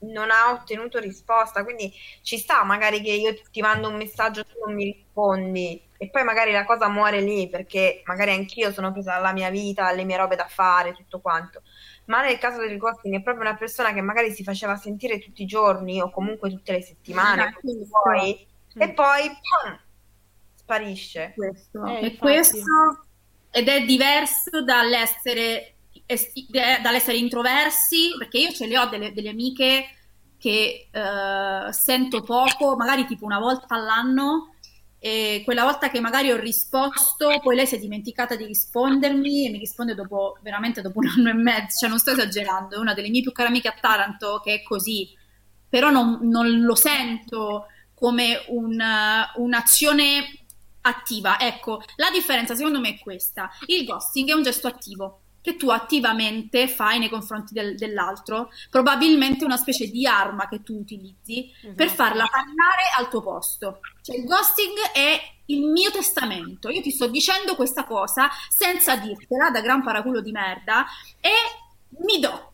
non 0.04 0.30
ha 0.32 0.52
ottenuto 0.52 1.00
risposta, 1.00 1.64
quindi 1.64 1.90
ci 2.24 2.38
sta 2.38 2.64
magari 2.66 3.02
che 3.02 3.12
io 3.12 3.34
ti 3.50 3.62
mando 3.62 3.88
un 3.88 3.96
messaggio 3.96 4.44
tu 4.46 4.60
non 4.66 4.76
mi 4.76 4.84
rispondi 4.92 5.82
e 5.98 6.10
poi 6.10 6.24
magari 6.26 6.52
la 6.52 6.66
cosa 6.66 6.90
muore 6.90 7.22
lì 7.22 7.48
perché 7.48 8.02
magari 8.06 8.32
anch'io 8.32 8.72
sono 8.74 8.92
presa 8.92 9.14
dalla 9.14 9.32
mia 9.32 9.50
vita, 9.50 9.88
alle 9.88 10.04
mie 10.04 10.18
robe 10.18 10.36
da 10.36 10.48
fare, 10.48 10.92
tutto 10.94 11.22
quanto. 11.22 11.62
Ma 12.06 12.22
nel 12.22 12.38
caso 12.38 12.60
del 12.60 12.78
ghosting 12.78 13.16
è 13.16 13.22
proprio 13.22 13.48
una 13.48 13.56
persona 13.58 13.94
che 13.94 14.02
magari 14.02 14.32
si 14.32 14.44
faceva 14.44 14.76
sentire 14.76 15.20
tutti 15.20 15.44
i 15.44 15.46
giorni 15.46 16.02
o 16.02 16.10
comunque 16.10 16.50
tutte 16.50 16.74
le 16.74 16.82
settimane 16.82 17.58
poi, 17.90 18.46
mm. 18.78 18.82
e 18.82 18.94
poi 18.94 19.28
pum, 19.28 19.80
sparisce. 20.56 21.34
Questo. 21.36 21.86
Eh, 21.86 22.06
e 22.06 22.18
questo 22.18 23.06
ed 23.56 23.68
è 23.68 23.86
diverso 23.86 24.64
dall'essere 24.64 25.76
dall'essere 26.82 27.18
introversi, 27.18 28.16
perché 28.18 28.40
io 28.40 28.52
ce 28.52 28.68
le 28.68 28.78
ho 28.78 28.88
delle, 28.88 29.14
delle 29.14 29.30
amiche 29.30 29.86
che 30.38 30.90
uh, 30.92 31.72
sento 31.72 32.22
poco, 32.24 32.76
magari 32.76 33.06
tipo 33.06 33.26
una 33.26 33.40
volta 33.40 33.76
all'anno, 33.76 34.53
e 35.06 35.42
quella 35.44 35.66
volta 35.66 35.90
che 35.90 36.00
magari 36.00 36.32
ho 36.32 36.38
risposto, 36.38 37.38
poi 37.42 37.58
lei 37.58 37.68
si 37.68 37.76
è 37.76 37.78
dimenticata 37.78 38.38
di 38.38 38.46
rispondermi 38.46 39.46
e 39.46 39.50
mi 39.50 39.58
risponde 39.58 39.96
dopo, 39.96 40.38
veramente 40.42 40.82
dopo 40.82 41.00
un 41.00 41.08
anno 41.08 41.30
e 41.30 41.34
mezzo, 41.34 41.80
cioè 41.80 41.90
non 41.90 42.00
sto 42.00 42.12
esagerando, 42.12 42.78
è 42.78 42.80
una 42.80 42.94
delle 42.94 43.10
mie 43.10 43.22
più 43.22 43.34
care 43.34 43.50
amiche 43.50 43.68
a 43.68 43.76
Taranto 43.78 44.40
che 44.42 44.54
è 44.54 44.64
così, 44.64 45.14
però 45.68 45.90
non, 45.90 46.20
non 46.22 46.62
lo 46.62 46.76
sento 46.76 47.66
come 47.94 48.46
un, 48.48 48.82
un'azione 49.36 50.46
attiva. 50.80 51.38
Ecco, 51.38 51.82
la 51.98 52.10
differenza 52.10 52.56
secondo 52.56 52.80
me 52.80 52.92
è 52.92 53.00
questa, 53.00 53.50
il 53.66 53.84
ghosting 53.84 54.30
è 54.30 54.34
un 54.34 54.44
gesto 54.44 54.68
attivo, 54.68 55.23
che 55.44 55.58
tu 55.58 55.70
attivamente 55.70 56.70
fai 56.70 57.00
nei 57.00 57.10
confronti 57.10 57.54
del, 57.54 57.76
dell'altro, 57.76 58.50
probabilmente 58.70 59.44
una 59.44 59.58
specie 59.58 59.88
di 59.88 60.08
arma 60.08 60.48
che 60.48 60.64
tu 60.64 60.80
utilizzi 60.80 61.52
esatto. 61.52 61.74
per 61.76 61.90
farla 61.90 62.26
parlare 62.32 62.84
al 62.98 63.10
tuo 63.10 63.22
posto. 63.22 63.82
Cioè 64.02 64.16
il 64.16 64.24
ghosting 64.24 64.78
è 64.94 65.20
il 65.48 65.66
mio 65.66 65.92
testamento, 65.92 66.70
io 66.70 66.80
ti 66.82 66.92
sto 66.92 67.08
dicendo 67.08 67.58
questa 67.58 67.84
cosa 67.84 68.30
senza 68.48 68.96
dirtela 68.96 69.50
da 69.52 69.60
gran 69.60 69.84
paraculo 69.84 70.22
di 70.22 70.32
merda 70.32 70.86
e 71.20 71.32
mi 72.06 72.22
do, 72.22 72.54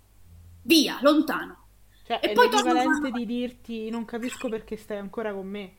via, 0.64 0.98
lontano. 1.02 1.68
Cioè, 2.08 2.20
e 2.24 2.32
è 2.32 2.34
poi 2.34 2.50
l'equivalente 2.50 3.12
di 3.12 3.26
dirti 3.28 3.92
non 3.92 4.04
capisco 4.04 4.50
perché 4.50 4.78
stai 4.78 4.98
ancora 4.98 5.32
con 5.32 5.46
me. 5.46 5.76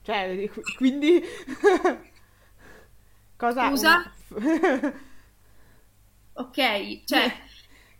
Cioè, 0.00 0.50
quindi... 0.78 1.22
Cosa? 3.36 3.68
Scusa? 3.68 4.12
Ok? 6.34 7.04
Cioè... 7.04 7.32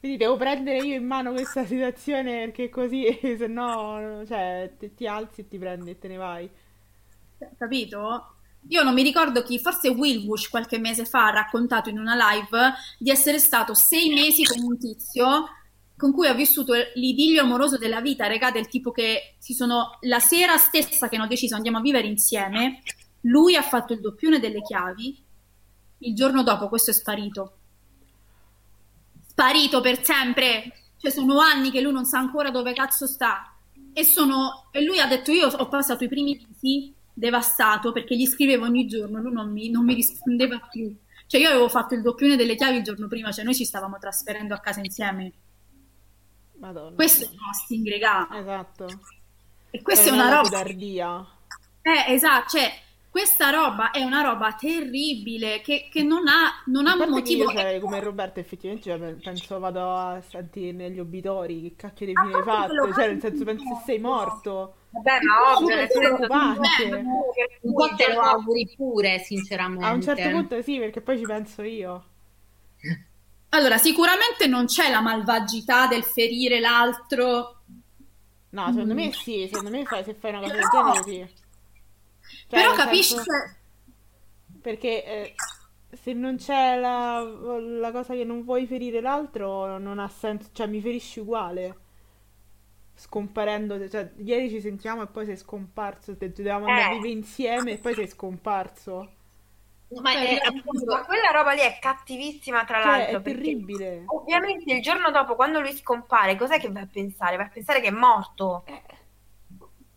Quindi 0.04 0.22
devo 0.22 0.36
prendere 0.36 0.84
io 0.84 0.96
in 0.96 1.06
mano 1.06 1.32
questa 1.32 1.64
situazione 1.64 2.44
perché 2.44 2.68
così, 2.68 3.06
se 3.22 3.46
no, 3.46 4.22
cioè, 4.26 4.70
ti, 4.78 4.92
ti 4.92 5.06
alzi 5.06 5.40
e 5.40 5.48
ti 5.48 5.56
prendi 5.56 5.92
e 5.92 5.98
te 5.98 6.08
ne 6.08 6.16
vai. 6.18 6.50
Capito? 7.56 8.34
Io 8.68 8.82
non 8.82 8.92
mi 8.92 9.02
ricordo 9.02 9.42
chi, 9.42 9.58
forse 9.58 9.88
Will 9.88 10.26
Bush 10.26 10.50
qualche 10.50 10.78
mese 10.78 11.06
fa 11.06 11.28
ha 11.28 11.30
raccontato 11.30 11.88
in 11.88 11.98
una 11.98 12.14
live 12.14 12.74
di 12.98 13.10
essere 13.10 13.38
stato 13.38 13.72
sei 13.72 14.12
mesi 14.12 14.44
con 14.44 14.62
un 14.62 14.78
tizio 14.78 15.46
con 15.96 16.12
cui 16.12 16.26
ha 16.26 16.34
vissuto 16.34 16.74
l'idillio 16.96 17.40
amoroso 17.40 17.78
della 17.78 18.02
vita, 18.02 18.26
regà 18.26 18.50
del 18.50 18.68
tipo 18.68 18.90
che 18.90 19.36
si 19.38 19.54
sono 19.54 19.96
la 20.02 20.18
sera 20.18 20.58
stessa 20.58 21.08
che 21.08 21.16
hanno 21.16 21.26
deciso 21.26 21.54
andiamo 21.54 21.78
a 21.78 21.80
vivere 21.82 22.08
insieme, 22.08 22.82
lui 23.22 23.56
ha 23.56 23.62
fatto 23.62 23.94
il 23.94 24.00
doppione 24.00 24.38
delle 24.38 24.60
chiavi, 24.60 25.24
il 26.00 26.14
giorno 26.14 26.42
dopo 26.42 26.68
questo 26.68 26.90
è 26.90 26.94
sparito 26.94 27.60
sparito 29.34 29.80
per 29.80 30.02
sempre. 30.02 30.72
Cioè, 30.96 31.10
sono 31.10 31.38
anni 31.40 31.70
che 31.70 31.80
lui 31.80 31.92
non 31.92 32.06
sa 32.06 32.18
ancora 32.18 32.50
dove 32.50 32.72
cazzo 32.72 33.06
sta. 33.06 33.52
E, 33.92 34.04
sono... 34.04 34.68
e 34.70 34.82
lui 34.82 35.00
ha 35.00 35.06
detto: 35.06 35.32
Io 35.32 35.48
ho 35.48 35.68
passato 35.68 36.04
i 36.04 36.08
primi 36.08 36.40
mesi 36.48 36.94
devastato 37.12 37.92
perché 37.92 38.16
gli 38.16 38.26
scrivevo 38.26 38.64
ogni 38.64 38.86
giorno, 38.86 39.20
lui 39.20 39.32
non 39.32 39.52
mi, 39.52 39.68
non 39.70 39.84
mi 39.84 39.94
rispondeva 39.94 40.58
più. 40.70 40.94
Cioè, 41.26 41.40
io 41.40 41.48
avevo 41.48 41.68
fatto 41.68 41.94
il 41.94 42.02
doppione 42.02 42.36
delle 42.36 42.54
chiavi 42.54 42.78
il 42.78 42.82
giorno 42.84 43.08
prima, 43.08 43.32
cioè 43.32 43.44
noi 43.44 43.54
ci 43.54 43.64
stavamo 43.64 43.98
trasferendo 43.98 44.54
a 44.54 44.60
casa 44.60 44.80
insieme. 44.80 45.32
Madonna. 46.58 46.94
Questo 46.94 47.24
è 47.24 47.28
il 47.28 47.36
ghosting, 47.36 47.88
regà. 47.88 48.28
Esatto. 48.32 48.86
E 49.70 49.82
questa 49.82 50.08
è, 50.08 50.12
è 50.12 50.14
una 50.14 50.28
roba. 50.28 50.62
Eh, 50.62 52.12
esatto, 52.12 52.56
cioè 52.56 52.72
questa 53.14 53.50
roba 53.50 53.92
è 53.92 54.02
una 54.02 54.22
roba 54.22 54.54
terribile 54.54 55.60
che, 55.60 55.86
che 55.88 56.02
non 56.02 56.26
ha, 56.26 56.60
non 56.66 56.88
ha 56.88 56.96
motivo. 56.96 57.44
Io, 57.44 57.56
cioè, 57.56 57.78
come 57.78 58.00
Roberto, 58.00 58.40
effettivamente 58.40 58.90
cioè, 58.90 59.14
penso 59.22 59.60
vado 59.60 59.94
a 59.94 60.20
sentire 60.20 60.72
negli 60.72 60.98
obitori 60.98 61.62
che 61.62 61.76
cacchio 61.76 62.06
di 62.06 62.12
fine 62.12 62.34
hai 62.34 62.42
fatto, 62.42 62.92
cioè 62.92 63.06
nel 63.06 63.20
senso 63.20 63.44
penso 63.44 63.62
che 63.62 63.82
sei 63.84 64.00
morto. 64.00 64.74
Vabbè, 64.90 65.18
ma 65.22 65.56
ovvio, 65.56 65.76
nel 65.76 65.88
senso 65.88 66.22
un 67.60 67.72
po' 67.72 67.94
te 67.94 68.12
lo 68.12 68.20
auguri 68.20 68.72
pure, 68.74 69.20
sinceramente. 69.20 69.84
A 69.84 69.92
un 69.92 70.02
certo 70.02 70.28
punto 70.30 70.60
sì, 70.60 70.78
perché 70.80 71.00
poi 71.00 71.16
ci 71.16 71.24
penso 71.24 71.62
io. 71.62 72.04
Allora, 73.50 73.78
sicuramente 73.78 74.48
non 74.48 74.66
c'è 74.66 74.90
la 74.90 75.00
malvagità 75.00 75.86
del 75.86 76.02
ferire 76.02 76.58
l'altro. 76.58 77.60
No, 78.50 78.66
secondo 78.72 78.92
mm. 78.92 78.96
me 78.96 79.12
sì, 79.12 79.46
secondo 79.46 79.70
me 79.70 79.84
fai, 79.84 80.02
se 80.02 80.14
fai 80.14 80.30
una 80.32 80.40
cosa 80.40 80.54
del 80.54 80.64
genere 80.72 81.02
sì. 81.04 81.42
Cioè, 82.54 82.62
Però 82.62 82.74
capisci 82.74 83.14
senso... 83.14 83.56
Perché 84.60 85.04
eh, 85.04 85.34
se 85.90 86.12
non 86.12 86.36
c'è 86.36 86.78
la, 86.78 87.20
la, 87.20 87.90
cosa 87.90 88.14
che 88.14 88.24
non 88.24 88.44
vuoi 88.44 88.66
ferire 88.66 89.00
l'altro, 89.00 89.78
non 89.78 89.98
ha 89.98 90.08
senso, 90.08 90.50
cioè 90.52 90.66
mi 90.66 90.80
ferisci 90.80 91.20
uguale. 91.20 91.78
Scomparendo, 92.96 93.88
cioè 93.88 94.12
ieri 94.18 94.48
ci 94.48 94.60
sentiamo 94.60 95.02
e 95.02 95.06
poi 95.08 95.26
sei 95.26 95.36
scomparso, 95.36 96.16
te 96.16 96.30
dovevamo 96.30 96.66
andare 96.66 96.92
eh. 96.92 96.94
vivere 96.94 97.12
insieme 97.12 97.72
e 97.72 97.78
poi 97.78 97.94
sei 97.94 98.06
scomparso. 98.06 99.12
Ma, 100.00 100.12
è, 100.12 100.38
appunto, 100.42 100.84
ma 100.86 101.04
quella 101.04 101.30
roba 101.30 101.52
lì 101.52 101.60
è 101.60 101.78
cattivissima, 101.80 102.64
tra 102.64 102.82
cioè, 102.82 102.86
l'altro. 102.86 103.18
È 103.18 103.22
terribile. 103.22 104.04
Ovviamente 104.06 104.72
il 104.72 104.80
giorno 104.80 105.10
dopo, 105.10 105.34
quando 105.34 105.60
lui 105.60 105.72
scompare, 105.72 106.36
cos'è 106.36 106.60
che 106.60 106.70
vai 106.70 106.84
a 106.84 106.88
pensare? 106.90 107.36
Vai 107.36 107.46
a 107.46 107.50
pensare 107.50 107.80
che 107.80 107.88
è 107.88 107.92
morto. 107.92 108.62
Eh 108.66 108.93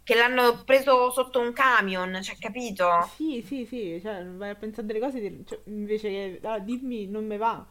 che 0.07 0.15
l'hanno 0.15 0.63
preso 0.63 1.11
sotto 1.11 1.41
un 1.41 1.51
camion, 1.51 2.23
cioè, 2.23 2.37
capito? 2.37 3.09
Sì, 3.17 3.43
sì, 3.45 3.65
sì, 3.65 3.99
cioè, 4.01 4.25
vai 4.25 4.51
a 4.51 4.55
pensare 4.55 4.87
delle 4.87 5.01
cose 5.01 5.43
cioè, 5.45 5.59
invece 5.65 6.09
che 6.09 6.39
ah, 6.43 6.59
dimmi 6.59 7.07
non 7.07 7.25
mi 7.25 7.35
va. 7.35 7.65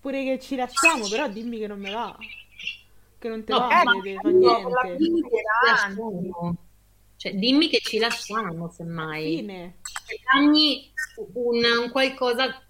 Pure 0.00 0.22
che 0.22 0.38
ci 0.38 0.56
lasciamo, 0.56 1.08
però 1.08 1.28
dimmi 1.28 1.56
che 1.56 1.66
non 1.66 1.78
mi 1.78 1.90
va. 1.90 2.14
Che 3.18 3.28
non 3.30 3.42
te 3.42 3.52
no, 3.54 3.58
va, 3.58 3.68
eh, 3.68 3.84
fa 3.84 3.90
niente. 4.02 4.20
Cioè, 7.16 7.34
dimmi 7.36 7.68
che 7.70 7.78
ci 7.78 7.96
lasciamo, 7.96 8.70
semmai. 8.70 9.36
Fine. 9.36 9.78
Dammi 10.30 10.92
un, 11.32 11.64
un 11.84 11.90
qualcosa 11.90 12.62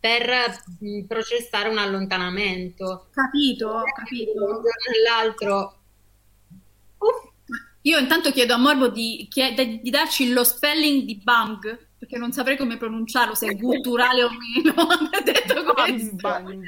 per 0.00 0.64
processare 1.06 1.68
un 1.68 1.78
allontanamento. 1.78 3.06
Capito, 3.12 3.82
capito. 3.94 4.32
Un 4.32 4.50
giorno 4.50 4.72
l'altro 5.06 5.78
io 7.82 7.98
intanto 7.98 8.30
chiedo 8.30 8.54
a 8.54 8.58
Morbo 8.58 8.88
di, 8.88 9.26
chied- 9.30 9.80
di 9.80 9.90
darci 9.90 10.32
lo 10.32 10.42
spelling 10.42 11.04
di 11.04 11.20
bang, 11.22 11.88
perché 11.98 12.16
non 12.16 12.32
saprei 12.32 12.56
come 12.56 12.76
pronunciarlo, 12.76 13.34
se 13.34 13.48
è 13.48 13.58
culturale 13.58 14.22
o 14.22 14.30
meno. 14.30 14.72
ha 14.88 15.20
detto 15.22 15.64
questo. 15.74 16.14
Bang. 16.14 16.66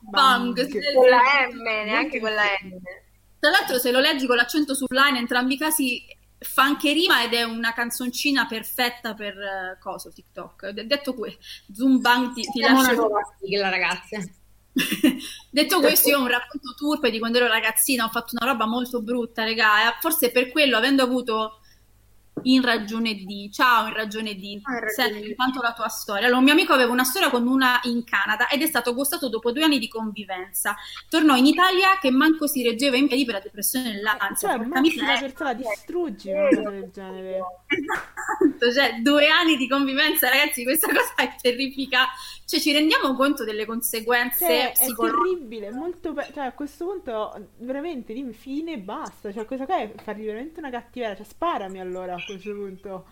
Bang. 0.00 0.54
bang. 0.54 0.94
Con 0.94 1.08
la 1.08 1.48
M, 1.50 1.62
neanche 1.84 2.20
con 2.20 2.32
la 2.32 2.44
M. 2.62 2.78
Tra 3.38 3.50
l'altro, 3.50 3.78
se 3.78 3.90
lo 3.90 4.00
leggi 4.00 4.26
con 4.26 4.36
l'accento 4.36 4.74
sull'A, 4.74 5.08
in 5.08 5.16
entrambi 5.16 5.54
i 5.54 5.58
casi 5.58 6.02
fa 6.38 6.62
anche 6.62 6.92
rima 6.92 7.22
ed 7.24 7.32
è 7.32 7.42
una 7.42 7.72
canzoncina 7.72 8.46
perfetta 8.46 9.14
per 9.14 9.34
uh, 9.34 9.82
coso 9.82 10.10
TikTok. 10.10 10.70
Detto 10.70 11.14
questo, 11.14 11.40
Zoom 11.72 12.00
Bang 12.00 12.32
ti, 12.32 12.42
ti 12.42 12.60
lascia... 12.60 12.92
una 12.92 12.92
nuova 12.92 13.20
sigla, 13.40 13.68
ragazze. 13.70 14.34
Detto 15.50 15.80
questo, 15.80 16.08
io 16.08 16.18
ho 16.18 16.22
un 16.22 16.28
racconto 16.28 16.74
turpe 16.76 17.10
di 17.10 17.18
quando 17.18 17.38
ero 17.38 17.46
ragazzina, 17.46 18.04
ho 18.04 18.10
fatto 18.10 18.36
una 18.38 18.50
roba 18.50 18.66
molto 18.66 19.02
brutta, 19.02 19.44
regà, 19.44 19.88
e 19.88 19.96
forse 20.00 20.30
per 20.30 20.50
quello, 20.50 20.76
avendo 20.76 21.02
avuto 21.02 21.60
in 22.42 22.62
ragione 22.62 23.14
di. 23.14 23.50
Ciao, 23.52 23.86
in 23.86 23.94
ragione 23.94 24.34
di. 24.34 24.60
Ah, 24.64 24.72
in 24.72 24.80
ragione 24.80 25.12
Senti 25.12 25.30
intanto 25.30 25.62
la 25.62 25.72
tua 25.72 25.88
storia. 25.88 26.24
Allora, 26.24 26.38
un 26.38 26.44
mio 26.44 26.52
amico 26.52 26.72
aveva 26.72 26.92
una 26.92 27.04
storia 27.04 27.30
con 27.30 27.46
una 27.46 27.80
in 27.84 28.04
Canada 28.04 28.48
ed 28.48 28.62
è 28.62 28.66
stato 28.66 28.94
gustato 28.94 29.28
dopo 29.28 29.52
due 29.52 29.64
anni 29.64 29.78
di 29.78 29.88
convivenza. 29.88 30.74
Tornò 31.08 31.36
in 31.36 31.46
Italia 31.46 31.98
che 32.00 32.10
manco 32.10 32.46
si 32.46 32.62
reggeva 32.62 32.96
in 32.96 33.06
piedi 33.06 33.24
per 33.24 33.34
la 33.34 33.40
depressione 33.40 33.94
e 33.94 34.00
l'ansia. 34.00 34.48
Cioè, 34.48 34.56
Porca 34.58 34.78
ammazzi 34.78 34.96
la 34.96 35.02
miseria. 35.02 35.20
persona, 35.20 35.52
distruggi 35.54 36.30
una 36.30 36.48
cosa 36.48 36.70
del 36.70 36.90
genere. 36.92 37.38
Esatto, 38.64 38.72
cioè 38.72 39.00
due 39.00 39.28
anni 39.28 39.56
di 39.56 39.68
convivenza, 39.68 40.28
ragazzi, 40.28 40.62
questa 40.64 40.88
cosa 40.88 41.14
è 41.16 41.34
terrificante. 41.40 42.12
Cioè, 42.46 42.60
ci 42.60 42.72
rendiamo 42.72 43.14
conto 43.14 43.44
delle 43.44 43.64
conseguenze 43.66 44.46
Cioè, 44.46 44.76
è 44.76 44.94
psicologiche. 44.94 45.02
terribile, 45.02 45.70
molto 45.70 46.12
pe- 46.12 46.30
cioè, 46.32 46.44
a 46.46 46.52
questo 46.54 46.84
punto 46.86 47.50
veramente 47.58 48.12
dimmi 48.12 48.32
fine 48.34 48.72
e 48.74 48.78
basta. 48.78 49.32
Cioè, 49.32 49.44
questa 49.46 49.66
qua 49.66 49.78
è 49.78 49.92
fargli 50.02 50.24
veramente 50.24 50.60
una 50.60 50.70
cattiveria. 50.70 51.16
Cioè, 51.16 51.24
sparami 51.26 51.80
allora 51.80 52.14
a 52.16 52.22
questo 52.22 52.52
punto. 52.54 53.06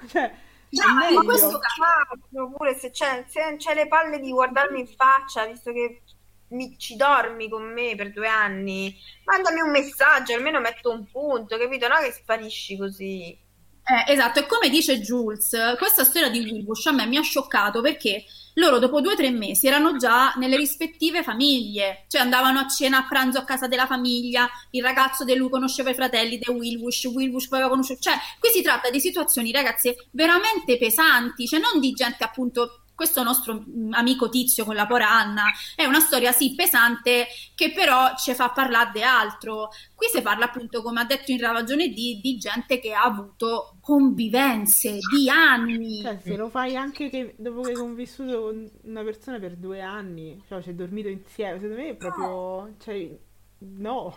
Cioè, 0.06 0.24
è 0.24 0.34
No, 0.70 1.12
ma 1.12 1.22
questo 1.22 1.58
Cazzo, 1.58 2.50
pure 2.56 2.74
se 2.74 2.90
c'è, 2.90 3.24
se 3.28 3.40
non 3.44 3.56
c'è 3.58 3.74
le 3.74 3.88
palle 3.88 4.18
di 4.20 4.30
guardarmi 4.32 4.80
in 4.80 4.86
faccia, 4.88 5.44
visto 5.46 5.70
che 5.72 6.02
mi, 6.48 6.78
ci 6.78 6.96
dormi 6.96 7.48
con 7.48 7.72
me 7.72 7.94
per 7.94 8.12
due 8.12 8.26
anni, 8.28 8.96
mandami 9.24 9.60
un 9.60 9.70
messaggio, 9.70 10.34
almeno 10.34 10.60
metto 10.60 10.90
un 10.90 11.06
punto, 11.10 11.58
capito? 11.58 11.88
No 11.88 11.96
che 12.00 12.12
sparisci 12.12 12.76
così. 12.78 13.38
Eh, 13.84 14.12
esatto, 14.12 14.38
e 14.40 14.46
come 14.46 14.68
dice 14.68 15.00
Jules, 15.00 15.56
questa 15.76 16.04
storia 16.04 16.30
di 16.30 16.38
Wilbush 16.40 16.86
a 16.86 16.92
me 16.92 17.06
mi 17.06 17.16
ha 17.16 17.22
scioccato 17.22 17.80
perché 17.80 18.24
loro 18.54 18.78
dopo 18.78 19.00
due 19.00 19.12
o 19.12 19.16
tre 19.16 19.30
mesi 19.30 19.66
erano 19.66 19.96
già 19.96 20.32
nelle 20.36 20.56
rispettive 20.56 21.22
famiglie, 21.22 22.04
cioè 22.08 22.20
andavano 22.20 22.58
a 22.58 22.68
cena 22.68 22.98
a 22.98 23.06
pranzo 23.08 23.38
a 23.38 23.44
casa 23.44 23.68
della 23.68 23.86
famiglia, 23.86 24.48
il 24.70 24.82
ragazzo 24.82 25.24
di 25.24 25.34
lui 25.34 25.48
conosceva 25.48 25.90
i 25.90 25.94
fratelli 25.94 26.38
di 26.38 26.50
Wilbush 26.50 27.08
poi 27.48 27.58
aveva 27.58 27.68
conosciuto, 27.68 28.00
cioè 28.00 28.14
qui 28.38 28.50
si 28.50 28.62
tratta 28.62 28.90
di 28.90 29.00
situazioni 29.00 29.52
ragazze 29.52 30.08
veramente 30.10 30.76
pesanti, 30.76 31.46
cioè 31.46 31.60
non 31.60 31.80
di 31.80 31.92
gente 31.92 32.24
appunto 32.24 32.81
questo 33.02 33.24
nostro 33.24 33.64
mm, 33.68 33.94
amico 33.94 34.28
tizio 34.28 34.64
con 34.64 34.76
la 34.76 34.86
pora 34.86 35.10
Anna 35.10 35.46
è 35.74 35.84
una 35.84 35.98
storia 35.98 36.30
sì 36.30 36.54
pesante 36.54 37.26
che 37.56 37.72
però 37.72 38.14
ci 38.16 38.32
fa 38.32 38.50
parlare 38.50 38.90
di 38.92 39.02
altro. 39.02 39.70
Qui 39.92 40.06
si 40.06 40.22
parla 40.22 40.44
appunto, 40.44 40.82
come 40.82 41.00
ha 41.00 41.04
detto 41.04 41.32
in 41.32 41.40
ragione 41.40 41.88
di, 41.88 42.20
di 42.22 42.38
gente 42.38 42.78
che 42.78 42.92
ha 42.92 43.02
avuto 43.02 43.78
convivenze 43.80 44.98
di 45.12 45.28
anni. 45.28 46.00
Cioè, 46.00 46.20
se 46.22 46.36
lo 46.36 46.48
fai 46.48 46.76
anche 46.76 47.10
che 47.10 47.34
dopo 47.38 47.62
che 47.62 47.70
hai 47.70 47.76
convissuto 47.76 48.40
con 48.42 48.70
una 48.84 49.02
persona 49.02 49.40
per 49.40 49.56
due 49.56 49.80
anni, 49.80 50.40
cioè, 50.46 50.62
ci 50.62 50.68
hai 50.68 50.76
dormito 50.76 51.08
insieme, 51.08 51.58
secondo 51.58 51.82
me 51.82 51.88
è 51.88 51.94
proprio, 51.96 52.74
cioè, 52.78 53.18
no, 53.58 54.16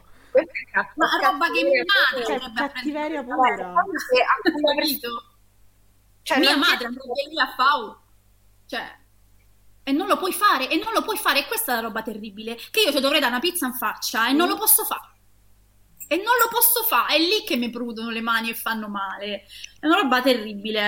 cazzo- 0.71 0.93
Ma 0.95 1.07
roba 1.21 1.45
che 1.47 1.63
mia 1.63 1.83
madre 1.85 2.25
cioè, 2.25 2.51
cattiveria 2.53 3.23
pura. 3.23 3.55
Che 3.55 4.21
a 4.21 4.51
quella 4.51 4.75
persona- 4.75 4.75
Capito? 4.75 5.23
cioè, 6.21 6.39
Mia 6.39 6.57
madre 6.57 6.85
andrebbe 6.85 7.29
lì 7.29 7.39
a 7.39 7.47
FAU. 7.55 8.03
Cioè, 8.67 9.03
e 9.87 9.91
non 9.91 10.07
lo 10.07 10.17
puoi 10.17 10.33
fare, 10.33 10.67
e 10.67 10.77
non 10.77 10.93
lo 10.93 11.03
puoi 11.03 11.17
fare, 11.17 11.39
e 11.39 11.45
questa 11.45 11.73
è 11.73 11.75
la 11.75 11.81
roba 11.81 12.01
terribile, 12.01 12.57
che 12.71 12.81
io 12.81 12.91
ti 12.91 12.99
dovrei 12.99 13.19
dare 13.19 13.31
una 13.31 13.39
pizza 13.39 13.67
in 13.67 13.73
faccia 13.73 14.27
e 14.27 14.33
non 14.33 14.47
lo 14.47 14.57
posso 14.57 14.83
fare. 14.83 15.13
E 16.07 16.17
non 16.17 16.35
lo 16.41 16.49
posso 16.49 16.83
fare, 16.83 17.15
è 17.15 17.19
lì 17.19 17.43
che 17.45 17.55
mi 17.55 17.69
prudono 17.69 18.09
le 18.09 18.21
mani 18.21 18.49
e 18.49 18.55
fanno 18.55 18.87
male. 18.87 19.45
È 19.79 19.85
una 19.85 20.01
roba 20.01 20.21
terribile. 20.21 20.81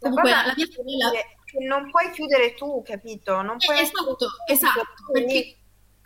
La 0.00 0.08
Comunque, 0.08 0.30
la 0.30 0.54
mia 0.56 0.66
sorella... 0.70 1.10
che 1.10 1.66
non 1.66 1.90
puoi 1.90 2.10
chiudere 2.12 2.54
tu, 2.54 2.82
capito? 2.82 3.42
Non 3.42 3.58
puoi 3.58 3.76
Eh, 3.76 3.82
esatto, 3.82 4.26
esatto, 4.46 5.12
perché 5.12 5.58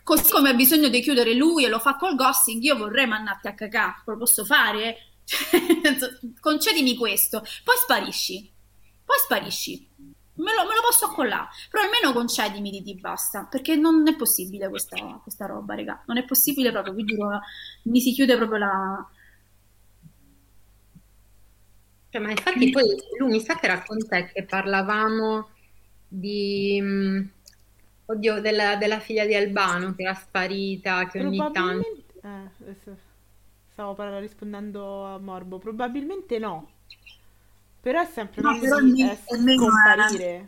così 0.03 0.31
come 0.31 0.49
ha 0.49 0.53
bisogno 0.53 0.89
di 0.89 1.01
chiudere 1.01 1.33
lui 1.33 1.65
e 1.65 1.69
lo 1.69 1.79
fa 1.79 1.95
col 1.95 2.15
ghosting, 2.15 2.61
io 2.63 2.75
vorrei 2.75 3.07
mandarti 3.07 3.47
a 3.47 3.53
cacà, 3.53 4.03
lo 4.05 4.17
posso 4.17 4.43
fare? 4.43 4.97
Cioè, 5.29 6.19
Concedimi 6.39 6.95
questo, 6.95 7.43
poi 7.63 7.75
sparisci, 7.77 8.51
poi 9.05 9.17
sparisci, 9.19 9.87
me 10.39 10.53
lo, 10.55 10.63
me 10.67 10.75
lo 10.75 10.81
posso 10.81 11.05
accollare, 11.05 11.49
però 11.69 11.83
almeno 11.83 12.13
concedimi 12.13 12.69
di 12.71 12.81
ti 12.81 12.95
basta, 12.95 13.45
perché 13.45 13.75
non 13.75 14.07
è 14.07 14.15
possibile 14.15 14.69
questa, 14.69 14.97
questa 15.21 15.45
roba, 15.45 15.75
raga, 15.75 16.03
non 16.07 16.17
è 16.17 16.25
possibile 16.25 16.71
proprio, 16.71 16.93
vi 16.93 17.03
giuro, 17.03 17.39
mi 17.83 17.99
si 17.99 18.13
chiude 18.13 18.35
proprio 18.37 18.57
la... 18.57 19.09
Cioè, 22.11 22.21
ma 22.21 22.31
infatti 22.31 22.71
poi 22.71 22.85
lui 23.19 23.29
mi 23.29 23.39
sa 23.39 23.55
che 23.55 23.65
era 23.67 23.83
con 23.83 23.99
te 24.07 24.31
che 24.33 24.43
parlavamo 24.43 25.49
di, 26.07 26.79
mm, 26.81 27.21
oddio, 28.05 28.41
della, 28.41 28.77
della 28.77 28.99
figlia 28.99 29.25
di 29.25 29.35
Albano 29.35 29.93
che 29.93 30.03
era 30.03 30.15
sparita, 30.15 31.07
che 31.07 31.19
ogni 31.19 31.37
tanto... 31.51 31.87
Eh, 32.21 32.49
adesso 32.61 32.97
stavo 33.67 33.93
par- 33.93 34.19
rispondendo 34.19 35.05
a 35.05 35.19
Morbo, 35.19 35.59
probabilmente 35.59 36.39
no, 36.39 36.69
però 37.79 38.01
è 38.01 38.05
sempre 38.05 38.41
No, 38.41 38.57
però 38.59 38.79
di 38.79 39.01
eh, 39.01 39.17
almeno 39.31 39.63
era- 39.85 40.07
scomparire. 40.07 40.47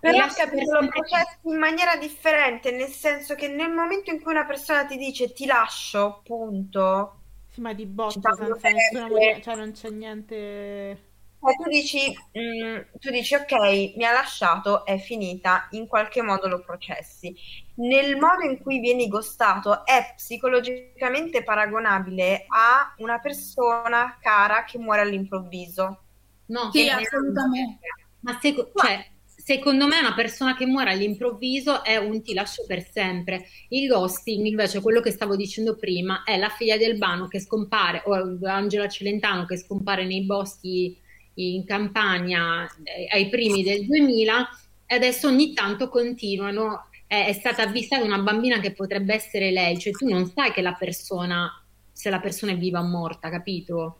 Però 0.00 0.18
Lascia 0.18 0.44
capito, 0.44 0.72
lo 0.72 0.80
sempre- 0.80 0.88
processi 1.00 1.38
in 1.42 1.58
maniera 1.58 1.96
differente, 1.96 2.70
nel 2.72 2.88
senso 2.88 3.34
che 3.34 3.48
nel 3.48 3.70
momento 3.70 4.10
in 4.10 4.20
cui 4.22 4.32
una 4.32 4.46
persona 4.46 4.84
ti 4.86 4.96
dice 4.96 5.32
ti 5.32 5.44
lascio, 5.46 6.22
punto, 6.24 7.20
Sì, 7.48 7.60
ma 7.60 7.72
di 7.74 7.84
fanno 8.20 8.56
senza 8.56 8.68
nessuna 8.70 9.08
motivazione, 9.08 9.42
cioè 9.42 9.54
non 9.56 9.72
c'è 9.72 9.90
niente... 9.90 11.08
Cioè, 11.42 11.54
tu 11.56 11.68
dici, 11.70 12.14
mm, 12.38 12.80
tu 12.98 13.10
dici, 13.10 13.34
ok, 13.34 13.52
mi 13.96 14.04
ha 14.04 14.12
lasciato, 14.12 14.84
è 14.84 14.98
finita, 14.98 15.68
in 15.70 15.86
qualche 15.86 16.22
modo 16.22 16.48
lo 16.48 16.60
processi. 16.62 17.34
Nel 17.76 18.16
modo 18.16 18.42
in 18.44 18.58
cui 18.60 18.78
vieni 18.78 19.08
ghostato 19.08 19.84
è 19.86 20.12
psicologicamente 20.16 21.42
paragonabile 21.42 22.44
a 22.48 22.94
una 22.98 23.18
persona 23.20 24.18
cara 24.20 24.64
che 24.64 24.78
muore 24.78 25.00
all'improvviso. 25.00 26.04
No, 26.50 26.70
Sì, 26.72 26.82
che- 26.84 26.90
assolutamente. 26.90 27.78
ma 28.20 28.38
seco- 28.40 28.70
cioè, 28.74 29.06
secondo 29.24 29.86
me 29.86 29.98
una 29.98 30.14
persona 30.14 30.54
che 30.56 30.66
muore 30.66 30.90
all'improvviso 30.92 31.82
è 31.84 31.96
un 31.96 32.22
ti 32.22 32.34
lascio 32.34 32.64
per 32.66 32.86
sempre. 32.90 33.46
Il 33.68 33.88
ghosting, 33.88 34.44
invece, 34.46 34.80
quello 34.80 35.00
che 35.00 35.10
stavo 35.12 35.36
dicendo 35.36 35.76
prima, 35.76 36.22
è 36.24 36.36
la 36.36 36.48
figlia 36.48 36.76
del 36.76 36.98
Bano 36.98 37.28
che 37.28 37.40
scompare, 37.40 38.02
o 38.06 38.38
Angela 38.46 38.88
Celentano 38.88 39.46
che 39.46 39.56
scompare 39.56 40.04
nei 40.06 40.24
boschi 40.24 40.96
in 41.34 41.64
campagna 41.64 42.64
eh, 42.82 43.06
ai 43.12 43.28
primi 43.28 43.62
del 43.62 43.86
2000 43.86 44.46
e 44.86 44.94
adesso 44.96 45.28
ogni 45.28 45.52
tanto 45.54 45.88
continuano. 45.88 46.86
È, 47.06 47.26
è 47.26 47.32
stata 47.32 47.62
avvistata 47.62 48.04
una 48.04 48.18
bambina 48.18 48.60
che 48.60 48.72
potrebbe 48.72 49.14
essere 49.14 49.50
lei, 49.50 49.78
cioè 49.78 49.92
tu 49.92 50.08
non 50.08 50.26
sai 50.26 50.52
che 50.52 50.62
la 50.62 50.74
persona, 50.74 51.48
se 51.92 52.10
la 52.10 52.20
persona 52.20 52.52
è 52.52 52.56
viva 52.58 52.80
o 52.80 52.84
morta, 52.84 53.30
capito? 53.30 53.99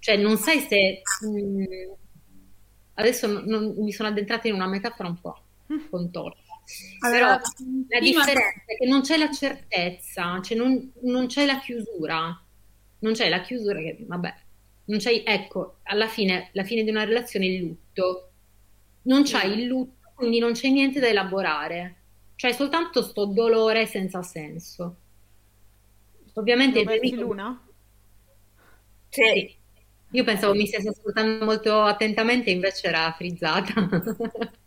Cioè 0.00 0.16
non 0.16 0.36
sai 0.36 0.60
se... 0.60 1.02
mm, 1.26 1.62
adesso 2.94 3.26
non- 3.44 3.74
mi 3.78 3.92
sono 3.92 4.08
addentrata 4.08 4.48
in 4.48 4.54
una 4.54 4.66
metafora 4.66 5.08
un 5.08 5.20
po' 5.20 5.40
contorta. 5.88 6.40
Però 7.00 7.14
Allora, 7.16 7.30
la 7.36 7.40
prima- 7.98 7.98
differenza 8.24 8.62
è 8.66 8.76
che 8.76 8.86
non 8.86 9.00
c'è 9.02 9.16
la 9.16 9.30
certezza, 9.30 10.40
cioè 10.42 10.56
non, 10.56 10.92
non 11.02 11.26
c'è 11.26 11.44
la 11.46 11.58
chiusura, 11.60 12.40
non 13.00 13.12
c'è 13.12 13.28
la 13.28 13.40
chiusura 13.40 13.78
che, 13.80 13.96
vabbè, 14.06 14.34
non 14.86 14.98
c'hai, 14.98 15.22
ecco, 15.24 15.76
alla 15.84 16.06
fine, 16.08 16.50
la 16.52 16.64
fine 16.64 16.82
di 16.84 16.90
una 16.90 17.04
relazione 17.04 17.46
il 17.46 17.60
lutto, 17.62 18.30
non 19.02 19.22
c'hai 19.24 19.58
il 19.60 19.66
lutto, 19.66 20.10
quindi 20.14 20.38
non 20.38 20.52
c'è 20.52 20.68
niente 20.68 21.00
da 21.00 21.08
elaborare, 21.08 21.96
c'hai 22.36 22.54
soltanto 22.54 23.02
sto 23.02 23.24
dolore 23.26 23.86
senza 23.86 24.22
senso. 24.22 24.96
Ovviamente 26.34 26.78
Roberti 26.80 27.08
amico- 27.08 27.22
Luna? 27.22 27.66
sì. 29.08 29.58
Io 30.12 30.24
pensavo 30.24 30.54
mi 30.54 30.66
stessi 30.66 30.88
ascoltando 30.88 31.44
molto 31.44 31.82
attentamente, 31.82 32.50
invece 32.50 32.88
era 32.88 33.12
frizzata. 33.12 33.72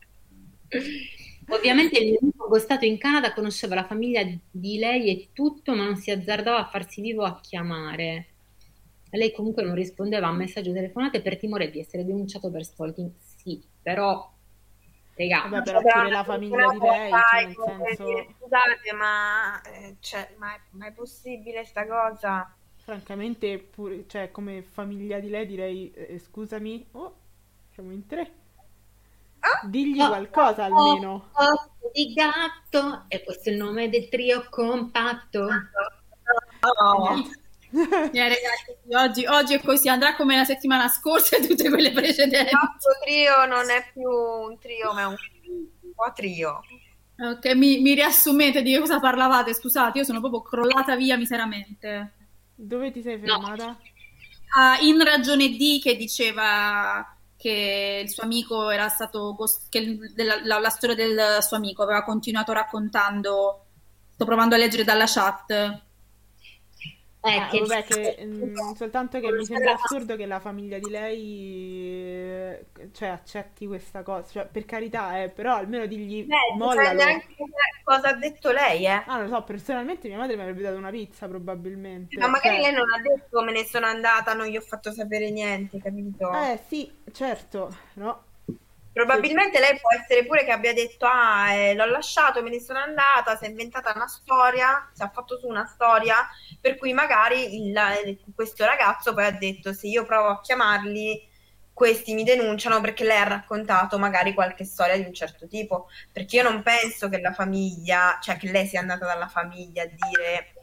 Ovviamente 1.50 2.00
il 2.00 2.12
mio 2.12 2.20
amico 2.22 2.48
ghostato 2.48 2.86
in 2.86 2.98
Canada 2.98 3.34
conosceva 3.34 3.76
la 3.76 3.84
famiglia 3.84 4.24
di 4.50 4.78
lei 4.78 5.10
e 5.10 5.30
tutto, 5.34 5.76
ma 5.76 5.84
non 5.84 5.98
si 5.98 6.12
azzardava 6.12 6.60
a 6.60 6.70
farsi 6.70 7.02
vivo 7.02 7.24
a 7.26 7.42
chiamare. 7.42 8.28
Lei 9.12 9.34
comunque 9.34 9.64
non 9.64 9.76
rispondeva 9.76 10.28
a 10.28 10.32
messaggi 10.32 10.70
o 10.70 10.74
telefonate 10.74 11.22
per 11.22 11.38
timore 11.38 11.70
di 11.70 11.80
essere 11.80 12.06
denunciato 12.06 12.50
per 12.50 12.64
stalking. 12.64 13.12
Sì, 13.20 13.62
però, 13.82 14.32
regà, 15.16 15.46
Vabbè, 15.50 15.64
però 15.64 15.82
pure 15.82 16.10
la 16.10 16.24
famiglia 16.24 16.72
di 16.72 16.80
lei, 16.80 17.12
cioè 17.12 17.46
nel 17.46 17.56
senso, 17.96 18.36
Scusate, 18.40 18.94
ma, 18.98 19.62
eh, 19.62 19.98
cioè, 20.00 20.34
ma, 20.38 20.56
è, 20.56 20.60
ma 20.72 20.88
è 20.88 20.92
possibile 20.94 21.66
sta 21.66 21.86
cosa? 21.86 22.56
Francamente, 22.84 23.60
pure, 23.60 24.06
cioè, 24.08 24.32
come 24.32 24.62
famiglia 24.64 25.20
di 25.20 25.30
lei 25.30 25.46
direi, 25.46 25.92
eh, 25.92 26.20
scusami, 26.20 26.88
oh, 26.92 27.16
siamo 27.74 27.92
in 27.92 28.06
tre, 28.06 28.32
Ah, 29.40 29.68
digli 29.68 30.00
Oh, 30.02 30.08
qualcosa 30.08 30.68
oh, 30.68 30.92
almeno. 30.92 31.30
oh, 31.34 31.72
di 31.92 32.14
gatto, 32.14 33.06
e 33.10 33.24
questo 33.24 33.50
è 33.50 33.52
il 33.52 33.58
nome 33.58 33.90
del 33.90 34.08
trio 34.10 34.48
compatto. 34.50 35.48
no. 36.62 37.24
Eh, 37.76 38.30
ragazzi, 38.30 38.76
oggi, 38.92 39.26
oggi 39.26 39.54
è 39.56 39.62
così, 39.64 39.90
andrà 39.90 40.16
come 40.16 40.36
la 40.36 40.44
settimana 40.44 40.88
scorsa 40.88 41.38
e 41.38 41.48
tutte 41.48 41.70
quelle 41.72 41.92
precedenti. 41.92 42.52
Il 42.54 42.60
nostro 42.62 42.92
trio 43.04 43.46
non 43.48 43.68
è 43.72 43.90
più 43.92 44.08
un 44.08 44.60
trio, 44.60 44.94
ma 44.94 45.02
è 45.02 45.06
un 45.08 45.16
quadrio. 45.96 46.68
Ok, 47.18 47.46
mi, 47.56 47.80
mi 47.82 47.94
riassumete 47.96 48.62
di 48.62 48.74
che 48.74 48.80
cosa 48.80 49.00
parlavate? 49.00 49.54
Scusate, 49.54 50.00
io 50.00 50.04
sono 50.04 50.20
proprio 50.20 50.42
crollata 50.42 50.96
via 50.96 51.18
miseramente. 51.18 52.23
Dove 52.56 52.92
ti 52.92 53.02
sei 53.02 53.20
No. 53.20 53.40
fermata? 53.40 53.78
uh, 54.56 54.86
in 54.86 55.04
ragione 55.04 55.50
di 55.50 55.80
che 55.82 55.96
diceva 55.96 57.06
che 57.36 58.02
il 58.04 58.10
suo 58.10 58.24
amico 58.24 58.70
era 58.70 58.88
stato 58.88 59.36
che 59.70 59.98
della, 60.14 60.40
la, 60.44 60.60
la, 60.60 60.70
storia 60.70 60.96
del 60.96 61.40
suo 61.42 61.58
amico 61.58 61.84
aveva 61.84 62.04
continuato 62.04 62.54
raccontando 62.54 63.66
sto 64.14 64.26
provando 64.26 64.56
a 64.56 64.58
leggere 64.58 64.84
dalla 64.84 65.06
chat 65.08 65.82
eh, 67.26 67.38
ah, 67.38 67.48
che... 67.48 67.60
Vabbè, 67.60 67.84
che, 67.86 68.26
mh, 68.26 68.46
mm, 68.46 68.74
soltanto 68.74 69.22
che 69.22 69.32
mi 69.32 69.46
sembra 69.46 69.74
assurdo 69.74 70.18
che 70.18 70.26
la 70.26 70.42
famiglia 70.42 70.78
di 70.78 70.90
lei 70.90 72.58
cioè, 72.92 73.08
accetti 73.08 73.66
questa 73.66 74.04
cosa. 74.04 74.30
Cioè, 74.30 74.48
per 74.48 74.66
carità, 74.66 75.22
eh, 75.22 75.30
però 75.30 75.56
almeno 75.56 75.86
digli 75.86 76.28
eh, 76.30 76.56
mollalo. 76.58 76.92
neanche 76.94 77.28
cosa 77.84 78.10
ha 78.10 78.14
detto 78.14 78.52
lei, 78.52 78.86
eh. 78.86 79.04
Ah, 79.06 79.18
non 79.18 79.30
lo 79.30 79.36
so, 79.36 79.44
personalmente 79.44 80.10
mia 80.10 80.18
madre 80.18 80.36
mi 80.36 80.42
avrebbe 80.42 80.64
dato 80.64 80.76
una 80.76 80.90
pizza 80.90 81.28
probabilmente. 81.30 82.18
Ma 82.18 82.28
magari 82.28 82.56
cioè... 82.56 82.64
lei 82.66 82.74
non 82.74 82.92
ha 82.92 83.02
detto 83.02 83.42
me 83.42 83.52
ne 83.54 83.64
sono 83.64 83.86
andata, 83.86 84.34
non 84.34 84.48
gli 84.48 84.58
ho 84.58 84.62
fatto 84.62 84.92
sapere 84.92 85.32
niente, 85.32 85.80
capito? 85.80 86.30
Eh 86.34 86.60
sì, 86.68 86.92
certo, 87.14 87.74
no? 87.94 88.24
Probabilmente 88.94 89.60
lei 89.60 89.80
può 89.80 89.90
essere 89.92 90.26
pure 90.26 90.46
che 90.46 90.52
abbia 90.52 90.74
detto: 90.74 91.06
Ah, 91.10 91.52
eh, 91.54 91.74
l'ho 91.74 91.86
lasciato, 91.86 92.44
me 92.44 92.50
ne 92.52 92.60
sono 92.60 92.80
andata. 92.80 93.36
Si 93.36 93.46
è 93.46 93.50
inventata 93.50 93.92
una 93.96 94.08
storia, 94.08 94.90
si 94.94 95.02
è 95.04 95.10
fatto 95.12 95.38
su 95.40 95.48
una 95.48 95.66
storia. 95.66 96.28
Per 96.62 96.78
cui 96.78 96.94
magari 96.94 97.56
il, 97.68 98.20
questo 98.36 98.66
ragazzo 98.66 99.14
poi 99.14 99.26
ha 99.26 99.32
detto: 99.32 99.74
Se 99.74 99.88
io 99.88 100.06
provo 100.06 100.28
a 100.30 100.42
chiamarli, 100.42 101.28
questi 101.74 102.14
mi 102.14 102.24
denunciano 102.24 102.80
perché 102.82 103.04
lei 103.04 103.18
ha 103.18 103.24
raccontato 103.28 103.98
magari 103.98 104.34
qualche 104.36 104.64
storia 104.64 104.96
di 104.96 105.04
un 105.06 105.14
certo 105.14 105.48
tipo. 105.48 105.88
Perché 106.12 106.38
io 106.38 106.44
non 106.44 106.62
penso 106.62 107.10
che 107.10 107.20
la 107.20 107.34
famiglia, 107.34 108.20
cioè 108.22 108.38
che 108.38 108.52
lei 108.52 108.68
sia 108.68 108.80
andata 108.80 109.06
dalla 109.06 109.28
famiglia 109.28 109.84
a 109.84 109.88
dire 109.88 110.54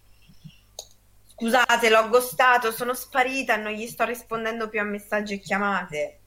scusate, 1.41 1.89
l'ho 1.89 2.09
ghostato, 2.11 2.71
sono 2.71 2.93
sparita 2.95 3.57
non 3.57 3.73
gli 3.73 3.87
sto 3.87 4.05
rispondendo 4.05 4.69
più 4.69 4.79
a 4.81 4.85
messaggi 4.85 5.35
e 5.35 5.39
chiamate. 5.39 6.20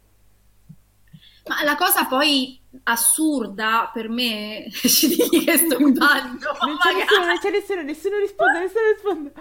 Ma 1.46 1.64
la 1.64 1.76
cosa 1.76 2.06
poi 2.06 2.58
assurda 2.84 3.90
per 3.94 4.10
me, 4.10 4.68
ci 4.72 5.08
dici 5.08 5.44
che 5.44 5.58
sto 5.58 5.78
guardando. 5.78 6.58
non 6.62 6.78
c'è 6.78 6.94
nessuno, 6.94 7.26
non 7.26 7.38
c'è 7.40 7.52
nessuno, 7.52 7.82
nessuno 7.82 8.18
risponde, 8.18 8.60
nessuno 8.60 8.86
risponde. 8.94 9.34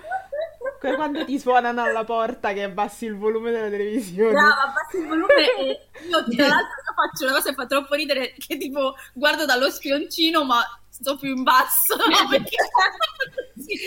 Quando 0.96 1.24
ti 1.24 1.38
suonano 1.38 1.82
alla 1.82 2.05
porta 2.05 2.53
che 2.53 2.64
abbassi 2.64 3.05
il 3.05 3.16
volume 3.16 3.53
della 3.53 3.68
televisione. 3.68 4.32
Brava, 4.32 4.62
abbassi 4.62 4.96
il 4.96 5.07
volume 5.07 5.55
e 5.59 5.88
io 6.09 6.24
tra 6.24 6.48
l'altro 6.48 6.92
faccio 6.94 7.24
una 7.24 7.34
cosa 7.34 7.48
che 7.50 7.55
fa 7.55 7.66
troppo 7.66 7.94
ridere, 7.94 8.34
che 8.36 8.57
tipo 8.57 8.94
guardo 9.12 9.44
dallo 9.44 9.70
spioncino 9.70 10.44
ma 10.44 10.61
sto 10.88 11.16
più 11.16 11.36
in 11.36 11.44
basso. 11.44 11.96
No? 11.96 12.03
Perché... 12.28 12.57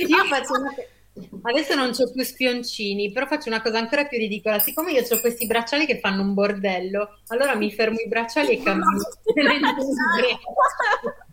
io 0.08 0.24
faccio 0.26 0.54
una 0.54 0.72
Adesso 1.44 1.76
non 1.76 1.92
ho 1.98 2.12
più 2.12 2.24
spioncini, 2.24 3.12
però 3.12 3.26
faccio 3.26 3.48
una 3.48 3.62
cosa 3.62 3.78
ancora 3.78 4.06
più 4.06 4.18
ridicola. 4.18 4.60
Siccome 4.60 4.92
io 4.92 5.04
ho 5.10 5.20
questi 5.22 5.46
bracciali 5.46 5.86
che 5.86 6.00
fanno 6.00 6.22
un 6.22 6.34
bordello, 6.34 7.20
allora 7.28 7.56
mi 7.56 7.72
fermo 7.72 8.00
i 8.00 8.08
bracciali 8.08 8.50
e 8.50 8.62
cammino. 8.64 9.04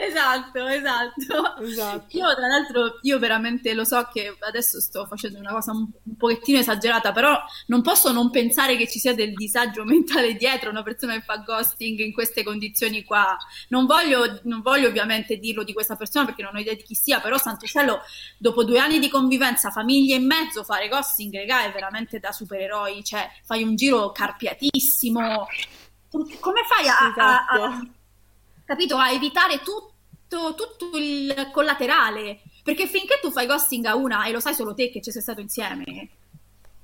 Esatto, 0.00 0.64
esatto, 0.68 1.56
esatto. 1.60 2.16
Io 2.16 2.32
tra 2.32 2.46
l'altro, 2.46 2.98
io 3.02 3.18
veramente 3.18 3.74
lo 3.74 3.84
so 3.84 4.08
che 4.12 4.36
adesso 4.46 4.80
sto 4.80 5.06
facendo 5.06 5.40
una 5.40 5.50
cosa 5.50 5.72
un, 5.72 5.88
un, 6.04 6.16
pochettino 6.16 6.58
esagerata, 6.60 7.10
però 7.10 7.36
non 7.66 7.82
posso 7.82 8.12
non 8.12 8.30
pensare 8.30 8.76
che 8.76 8.86
ci 8.86 9.00
sia 9.00 9.12
del 9.12 9.34
disagio 9.34 9.82
mentale 9.84 10.36
dietro 10.36 10.70
una 10.70 10.84
persona 10.84 11.14
che 11.14 11.22
fa 11.22 11.38
ghosting 11.38 11.98
in 11.98 12.12
queste 12.12 12.44
condizioni 12.44 13.02
qua. 13.02 13.36
Non 13.70 13.86
voglio, 13.86 14.38
non 14.44 14.62
voglio 14.62 14.86
ovviamente 14.86 15.36
dirlo 15.36 15.64
di 15.64 15.72
questa 15.72 15.96
persona 15.96 16.26
perché 16.26 16.42
non 16.42 16.54
ho 16.54 16.60
idea 16.60 16.74
di 16.74 16.84
chi 16.84 16.94
sia, 16.94 17.18
però 17.18 17.36
santo 17.36 17.66
cielo, 17.66 18.00
dopo 18.38 18.62
due 18.62 18.78
anni 18.78 19.00
di 19.00 19.08
convivenza, 19.08 19.70
famiglia 19.70 20.14
e 20.14 20.20
mezzo, 20.20 20.62
fare 20.62 20.86
ghosting, 20.86 21.34
regà, 21.34 21.64
è 21.64 21.72
veramente 21.72 22.20
da 22.20 22.30
supereroi, 22.30 23.02
cioè 23.02 23.28
fai 23.44 23.64
un 23.64 23.74
giro 23.74 24.12
carpiatissimo. 24.12 25.48
Come 26.08 26.62
fai 26.68 26.86
a, 26.86 27.08
esatto. 27.10 27.20
a, 27.20 27.64
a 27.64 27.66
esatto 27.66 27.96
capito? 28.68 28.98
A 28.98 29.10
evitare 29.10 29.62
tutto, 29.62 30.54
tutto 30.54 30.96
il 30.98 31.48
collaterale. 31.52 32.42
Perché 32.62 32.86
finché 32.86 33.18
tu 33.22 33.30
fai 33.30 33.46
ghosting 33.46 33.86
a 33.86 33.96
una 33.96 34.26
e 34.26 34.30
lo 34.30 34.40
sai 34.40 34.52
solo 34.52 34.74
te 34.74 34.90
che 34.90 35.00
ci 35.00 35.10
sei 35.10 35.22
stato 35.22 35.40
insieme, 35.40 36.10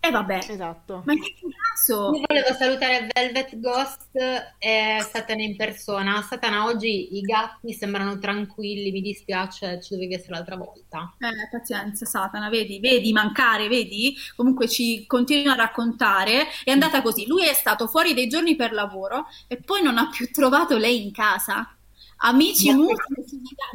e 0.05 0.09
eh 0.09 0.11
vabbè. 0.11 0.39
Esatto. 0.49 1.03
Ma 1.07 1.15
in 1.15 1.23
che 1.23 1.35
caso? 1.57 2.13
Io 2.15 2.25
volevo 2.27 2.55
salutare 2.59 3.09
Velvet 3.11 3.59
Ghost 3.59 4.11
e 4.59 4.99
Satana 5.01 5.43
in 5.43 5.57
persona. 5.57 6.21
Satana, 6.21 6.67
oggi 6.67 7.17
i 7.17 7.23
gatti 7.23 7.73
sembrano 7.73 8.19
tranquilli, 8.19 8.91
mi 8.91 9.01
dispiace, 9.01 9.81
ci 9.83 9.95
dovevi 9.95 10.13
essere 10.13 10.35
l'altra 10.35 10.57
volta. 10.57 11.15
Eh, 11.19 11.49
pazienza, 11.51 12.05
Satana, 12.05 12.51
vedi, 12.51 12.81
vedi 12.81 13.13
mancare, 13.13 13.67
vedi? 13.69 14.15
Comunque 14.37 14.69
ci 14.69 15.07
continua 15.07 15.55
a 15.55 15.57
raccontare. 15.57 16.49
È 16.63 16.71
andata 16.71 17.01
così, 17.01 17.27
lui 17.27 17.47
è 17.49 17.55
stato 17.55 17.87
fuori 17.87 18.13
dei 18.13 18.29
giorni 18.29 18.57
per 18.57 18.73
lavoro 18.75 19.27
e 19.47 19.57
poi 19.57 19.83
non 19.83 19.97
ha 19.97 20.11
più 20.11 20.31
trovato 20.31 20.77
lei 20.77 21.03
in 21.03 21.13
casa. 21.13 21.75
Amici 22.19 22.71
no. 22.71 22.83
mu- 22.83 22.95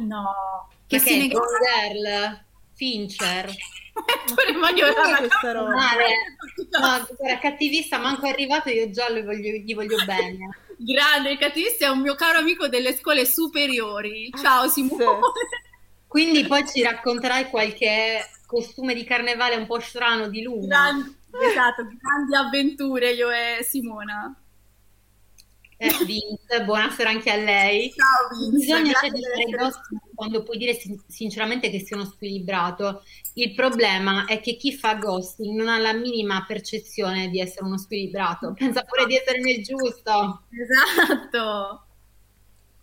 No. 0.06 0.68
Che, 0.86 0.96
che 0.96 1.02
si 1.02 1.18
nega... 1.18 1.40
Fincher. 2.80 3.44
Pure 4.26 4.52
voglio 4.58 4.86
questa 5.18 5.52
roba. 5.52 5.74
No, 5.74 7.08
era 7.26 7.38
cattivista, 7.38 7.98
manco 7.98 8.24
è 8.24 8.30
arrivato, 8.30 8.70
io 8.70 8.88
già 8.88 9.10
gli 9.10 9.22
voglio, 9.22 9.52
gli 9.52 9.74
voglio 9.74 10.02
bene. 10.06 10.56
Grande, 10.78 11.32
il 11.32 11.38
cattivista 11.38 11.84
è 11.84 11.88
un 11.90 12.00
mio 12.00 12.14
caro 12.14 12.38
amico 12.38 12.68
delle 12.68 12.96
scuole 12.96 13.26
superiori. 13.26 14.32
Ciao 14.40 14.66
Simone. 14.68 15.18
Quindi 16.06 16.46
poi 16.46 16.66
ci 16.66 16.82
racconterai 16.82 17.50
qualche 17.50 18.26
costume 18.46 18.94
di 18.94 19.04
carnevale 19.04 19.56
un 19.56 19.66
po' 19.66 19.78
strano 19.80 20.28
di 20.28 20.42
Luna. 20.42 20.66
Grandi, 20.66 21.16
esatto, 21.50 21.82
grandi 21.84 22.34
avventure 22.34 23.10
io 23.12 23.30
e 23.30 23.62
Simona. 23.62 24.34
Eh, 25.76 25.96
Vince, 26.04 26.64
buonasera 26.64 27.10
anche 27.10 27.30
a 27.30 27.36
lei. 27.36 27.92
Ciao 27.92 28.38
Vince. 28.38 28.56
Bisogna 28.56 28.92
scegliere 28.94 29.42
i 29.42 29.50
ghosting 29.50 30.00
quando 30.20 30.42
puoi 30.42 30.58
dire 30.58 30.78
sinceramente 31.06 31.70
che 31.70 31.80
sia 31.80 31.96
uno 31.96 32.04
squilibrato. 32.04 33.04
Il 33.36 33.54
problema 33.54 34.26
è 34.26 34.38
che 34.40 34.56
chi 34.56 34.70
fa 34.70 34.96
ghosting 34.96 35.56
non 35.56 35.66
ha 35.66 35.78
la 35.78 35.94
minima 35.94 36.44
percezione 36.46 37.30
di 37.30 37.40
essere 37.40 37.64
uno 37.64 37.78
squilibrato, 37.78 38.52
pensa 38.52 38.82
pure 38.82 39.06
di 39.06 39.16
essere 39.16 39.40
nel 39.40 39.62
giusto. 39.62 40.42
Esatto. 40.50 41.86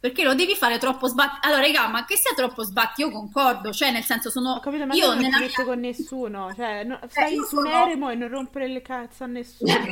Perché 0.07 0.23
lo 0.23 0.35
devi 0.35 0.55
fare 0.55 0.77
troppo 0.77 1.07
sbatti. 1.07 1.45
Allora, 1.45 1.63
raga, 1.63 1.89
ma 1.89 2.05
che 2.05 2.15
sia 2.15 2.33
troppo 2.33 2.63
sbatti, 2.63 3.01
io 3.01 3.11
concordo. 3.11 3.73
Cioè, 3.73 3.91
nel 3.91 4.03
senso, 4.03 4.29
sono. 4.29 4.53
Ho 4.53 4.59
capito, 4.61 4.85
ma 4.85 4.93
io 4.93 5.07
non 5.13 5.17
metto 5.17 5.37
mia... 5.37 5.65
con 5.65 5.79
nessuno. 5.81 6.53
Cioè, 6.55 6.85
no, 6.85 6.97
stai 7.09 7.35
eh, 7.35 7.43
su 7.43 7.57
un 7.57 7.67
eremo 7.67 8.09
e 8.09 8.15
non 8.15 8.29
rompere 8.29 8.69
le 8.69 8.81
cazzo 8.81 9.25
a 9.25 9.27
nessuno. 9.27 9.69
cioè. 9.75 9.83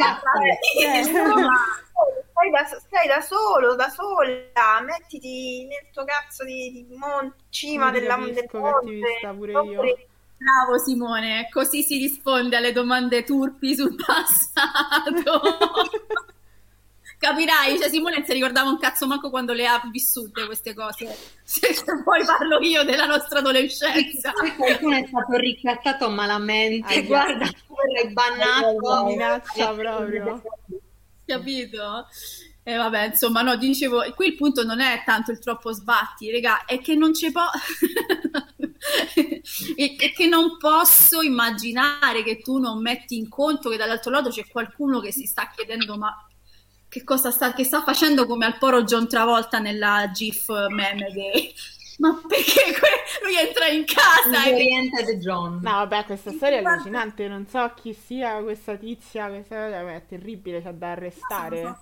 stai, 2.32 2.50
da, 2.50 2.64
stai 2.64 3.08
da 3.08 3.20
solo, 3.20 3.76
da 3.76 3.90
sola. 3.90 4.82
Mettiti 4.86 5.66
nel 5.66 5.92
tuo 5.92 6.06
cazzo 6.06 6.46
di, 6.46 6.86
di 6.88 6.96
mon- 6.96 7.34
cima 7.50 7.92
della, 7.92 8.16
del 8.16 8.50
monte. 8.54 9.20
pure 9.36 9.52
io. 9.52 9.82
Bravo 10.38 10.78
Simone, 10.78 11.50
così 11.52 11.82
si 11.84 11.98
risponde 11.98 12.56
alle 12.56 12.72
domande 12.72 13.24
turpi 13.24 13.76
sul 13.76 13.96
passato. 13.96 15.42
capirai, 17.26 17.80
cioè 17.80 17.90
Simone 17.90 18.18
non 18.18 18.26
si 18.26 18.34
ricordava 18.34 18.70
un 18.70 18.78
cazzo 18.78 19.08
manco 19.08 19.32
quando 19.32 19.54
le 19.54 19.66
ha 19.66 19.82
vissute 19.92 20.46
queste 20.46 20.76
cose. 20.76 21.08
Se 21.44 21.74
poi 22.04 22.24
parlo 22.24 22.60
io 22.60 22.84
della 22.84 23.06
nostra 23.06 23.40
adolescenza. 23.40 24.32
Qualcuno 24.56 24.96
è 24.96 25.06
stato 25.08 25.36
ricattato 25.38 26.10
malamente, 26.10 27.00
ah, 27.00 27.02
guarda, 27.02 27.46
è 27.46 28.08
bannato. 28.10 29.06
Minaccia 29.06 29.74
proprio. 29.74 30.42
Capito? 31.26 32.08
E 32.68 32.74
eh, 32.74 32.78
vabbè, 32.78 33.08
insomma, 33.08 33.42
no, 33.42 33.56
dicevo, 33.58 34.04
qui 34.16 34.28
il 34.28 34.36
punto 34.36 34.64
non 34.64 34.80
è 34.80 35.04
tanto 35.06 35.32
il 35.32 35.40
troppo 35.40 35.72
sbatti, 35.72 36.32
raga, 36.32 36.66
è 36.66 36.80
che 36.80 36.96
non 36.96 37.12
c'è 37.12 37.32
po'... 37.32 37.50
è 39.76 40.12
che 40.14 40.28
non 40.28 40.58
posso 40.58 41.22
immaginare 41.22 42.24
che 42.24 42.40
tu 42.40 42.58
non 42.58 42.82
metti 42.82 43.18
in 43.18 43.30
conto 43.30 43.70
che 43.70 43.78
dall'altro 43.78 44.12
lato 44.12 44.30
c'è 44.30 44.48
qualcuno 44.48 45.00
che 45.00 45.12
si 45.12 45.26
sta 45.26 45.52
chiedendo 45.56 45.98
ma 45.98 46.12
che 46.96 47.04
cosa 47.04 47.30
sta, 47.30 47.52
che 47.52 47.66
sta 47.66 47.84
facendo 47.84 48.26
come 48.26 48.46
al 48.46 48.58
poro 48.58 48.84
John 48.84 49.10
Travolta 49.10 49.60
nella 49.60 50.12
GIF 50.14 50.48
meme 50.70 51.12
che 51.12 51.54
ma 52.00 52.22
perché 52.26 52.72
que- 52.72 53.04
lui 53.22 53.38
entra 53.38 53.68
in 53.68 53.84
casa 53.84 54.48
Oriented 54.48 55.18
John. 55.20 55.60
No 55.62 55.72
vabbè 55.72 56.06
questa 56.06 56.32
storia 56.32 56.60
è 56.60 56.64
allucinante. 56.64 57.28
Non 57.28 57.48
so 57.48 57.70
chi 57.76 57.94
sia 57.94 58.42
questa 58.42 58.78
tizia 58.78 59.28
questa 59.28 59.68
è 59.68 60.06
terribile 60.08 60.62
c'è 60.62 60.72
da 60.72 60.92
arrestare. 60.92 61.76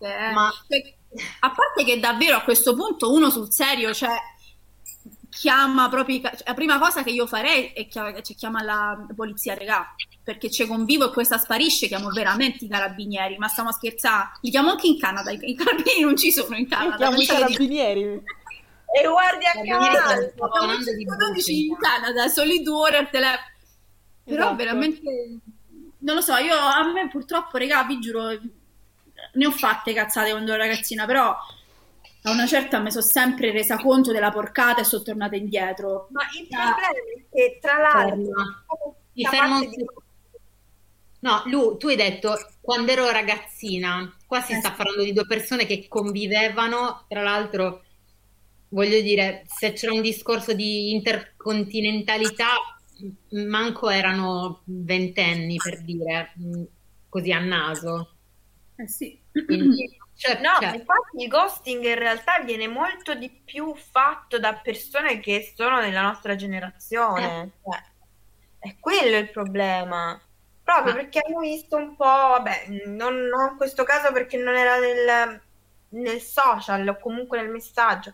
Eh. 0.00 0.32
ma 0.32 0.50
cioè, 0.66 0.94
a 1.40 1.50
parte 1.50 1.84
che 1.84 2.00
davvero 2.00 2.36
a 2.36 2.42
questo 2.42 2.74
punto 2.74 3.12
uno 3.12 3.28
sul 3.28 3.52
serio 3.52 3.92
cioè 3.92 4.16
chiama 5.40 5.88
proprio 5.88 6.20
la 6.44 6.52
prima 6.52 6.78
cosa 6.78 7.02
che 7.02 7.08
io 7.08 7.26
farei 7.26 7.72
è 7.72 7.86
chiama, 7.86 8.12
cioè, 8.20 8.36
chiama 8.36 8.62
la 8.62 9.06
polizia 9.16 9.54
regà 9.54 9.94
perché 10.22 10.50
c'è 10.50 10.66
convivo 10.66 11.06
e 11.08 11.12
questa 11.12 11.38
sparisce 11.38 11.86
chiamo 11.86 12.10
veramente 12.10 12.66
i 12.66 12.68
carabinieri 12.68 13.38
ma 13.38 13.48
stiamo 13.48 13.70
a 13.70 13.72
scherzare 13.72 14.32
li 14.42 14.50
chiamo 14.50 14.70
anche 14.70 14.86
in 14.86 14.98
Canada 14.98 15.30
i 15.30 15.54
carabinieri 15.54 16.02
non 16.02 16.16
ci 16.16 16.30
sono 16.30 16.56
in 16.56 16.68
Canada 16.68 16.96
chiamo 16.96 17.16
i 17.16 17.26
carabinieri? 17.26 18.22
E 18.92 19.06
guardi 19.08 19.44
a 19.46 19.52
casa. 19.64 20.32
in 21.46 21.76
Canada 21.78 22.28
sono 22.28 22.50
i 22.50 22.62
due 22.62 22.74
ore 22.74 22.96
al 22.98 23.08
telefono 23.08 23.48
però 24.24 24.42
esatto. 24.42 24.56
veramente 24.56 25.00
non 26.00 26.16
lo 26.16 26.20
so, 26.20 26.36
io 26.36 26.56
a 26.56 26.90
me 26.92 27.08
purtroppo, 27.08 27.58
regà, 27.58 27.84
vi 27.84 27.98
giuro, 27.98 28.30
ne 28.30 29.46
ho 29.46 29.50
fatte 29.50 29.92
cazzate 29.92 30.30
quando 30.30 30.52
ero 30.52 30.62
ragazzina, 30.62 31.06
però 31.06 31.36
a 32.22 32.30
una 32.30 32.46
certa 32.46 32.80
mi 32.80 32.90
sono 32.90 33.04
sempre 33.04 33.50
resa 33.50 33.76
conto 33.76 34.12
della 34.12 34.30
porcata 34.30 34.80
e 34.80 34.84
sono 34.84 35.02
tornata 35.02 35.36
indietro. 35.36 36.08
Ma 36.10 36.22
il 36.38 36.46
problema 36.48 36.88
è 36.88 37.24
che, 37.30 37.58
tra 37.60 37.78
l'altro, 37.78 38.32
Mi 39.14 39.24
fermo 39.24 39.58
un 39.58 39.68
di-. 39.68 39.84
No, 41.20 41.42
Lu, 41.46 41.76
tu 41.76 41.88
hai 41.88 41.96
detto 41.96 42.34
quando 42.60 42.92
ero 42.92 43.10
ragazzina, 43.10 44.16
qua 44.26 44.40
si 44.40 44.52
Eh, 44.52 44.56
sta 44.56 44.72
parlando 44.72 45.02
di 45.02 45.12
due 45.12 45.26
persone 45.26 45.66
che 45.66 45.86
convivevano, 45.88 47.04
tra 47.08 47.22
l'altro, 47.22 47.84
voglio 48.68 49.00
dire, 49.00 49.42
se 49.46 49.72
c'era 49.72 49.92
un 49.92 50.00
discorso 50.00 50.54
di 50.54 50.92
intercontinentalità, 50.92 52.48
manco 53.48 53.90
erano 53.90 54.62
ventenni 54.64 55.56
per 55.56 55.82
dire, 55.82 56.32
mh, 56.36 56.62
così 57.08 57.32
a 57.32 57.40
naso. 57.40 58.14
Eh 58.76 58.88
sì. 58.88 59.20
Quindi, 59.44 59.98
cioè, 60.20 60.38
No, 60.38 60.58
cioè, 60.60 60.74
infatti 60.74 61.22
il 61.22 61.28
ghosting 61.28 61.82
in 61.82 61.94
realtà 61.94 62.40
viene 62.40 62.68
molto 62.68 63.14
di 63.14 63.30
più 63.30 63.74
fatto 63.74 64.38
da 64.38 64.52
persone 64.52 65.18
che 65.18 65.50
sono 65.56 65.80
nella 65.80 66.02
nostra 66.02 66.36
generazione. 66.36 67.52
Cioè, 67.64 67.82
è 68.58 68.76
quello 68.78 69.16
il 69.16 69.30
problema. 69.30 70.20
Proprio 70.62 70.92
Ma- 70.92 71.00
perché 71.00 71.22
hanno 71.26 71.40
visto 71.40 71.76
un 71.76 71.96
po', 71.96 72.04
vabbè, 72.04 72.66
non, 72.88 73.14
non 73.14 73.52
in 73.52 73.56
questo 73.56 73.82
caso 73.84 74.12
perché 74.12 74.36
non 74.36 74.54
era 74.54 74.78
nel, 74.78 75.40
nel 75.88 76.20
social 76.20 76.86
o 76.86 76.98
comunque 76.98 77.40
nel 77.40 77.48
messaggio, 77.48 78.12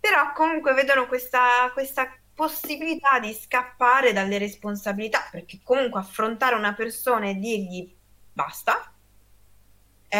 però 0.00 0.32
comunque 0.32 0.74
vedono 0.74 1.06
questa, 1.06 1.70
questa 1.72 2.12
possibilità 2.34 3.20
di 3.20 3.32
scappare 3.32 4.12
dalle 4.12 4.38
responsabilità, 4.38 5.28
perché 5.30 5.60
comunque 5.62 6.00
affrontare 6.00 6.56
una 6.56 6.74
persona 6.74 7.28
e 7.28 7.36
dirgli 7.36 7.96
basta 8.32 8.91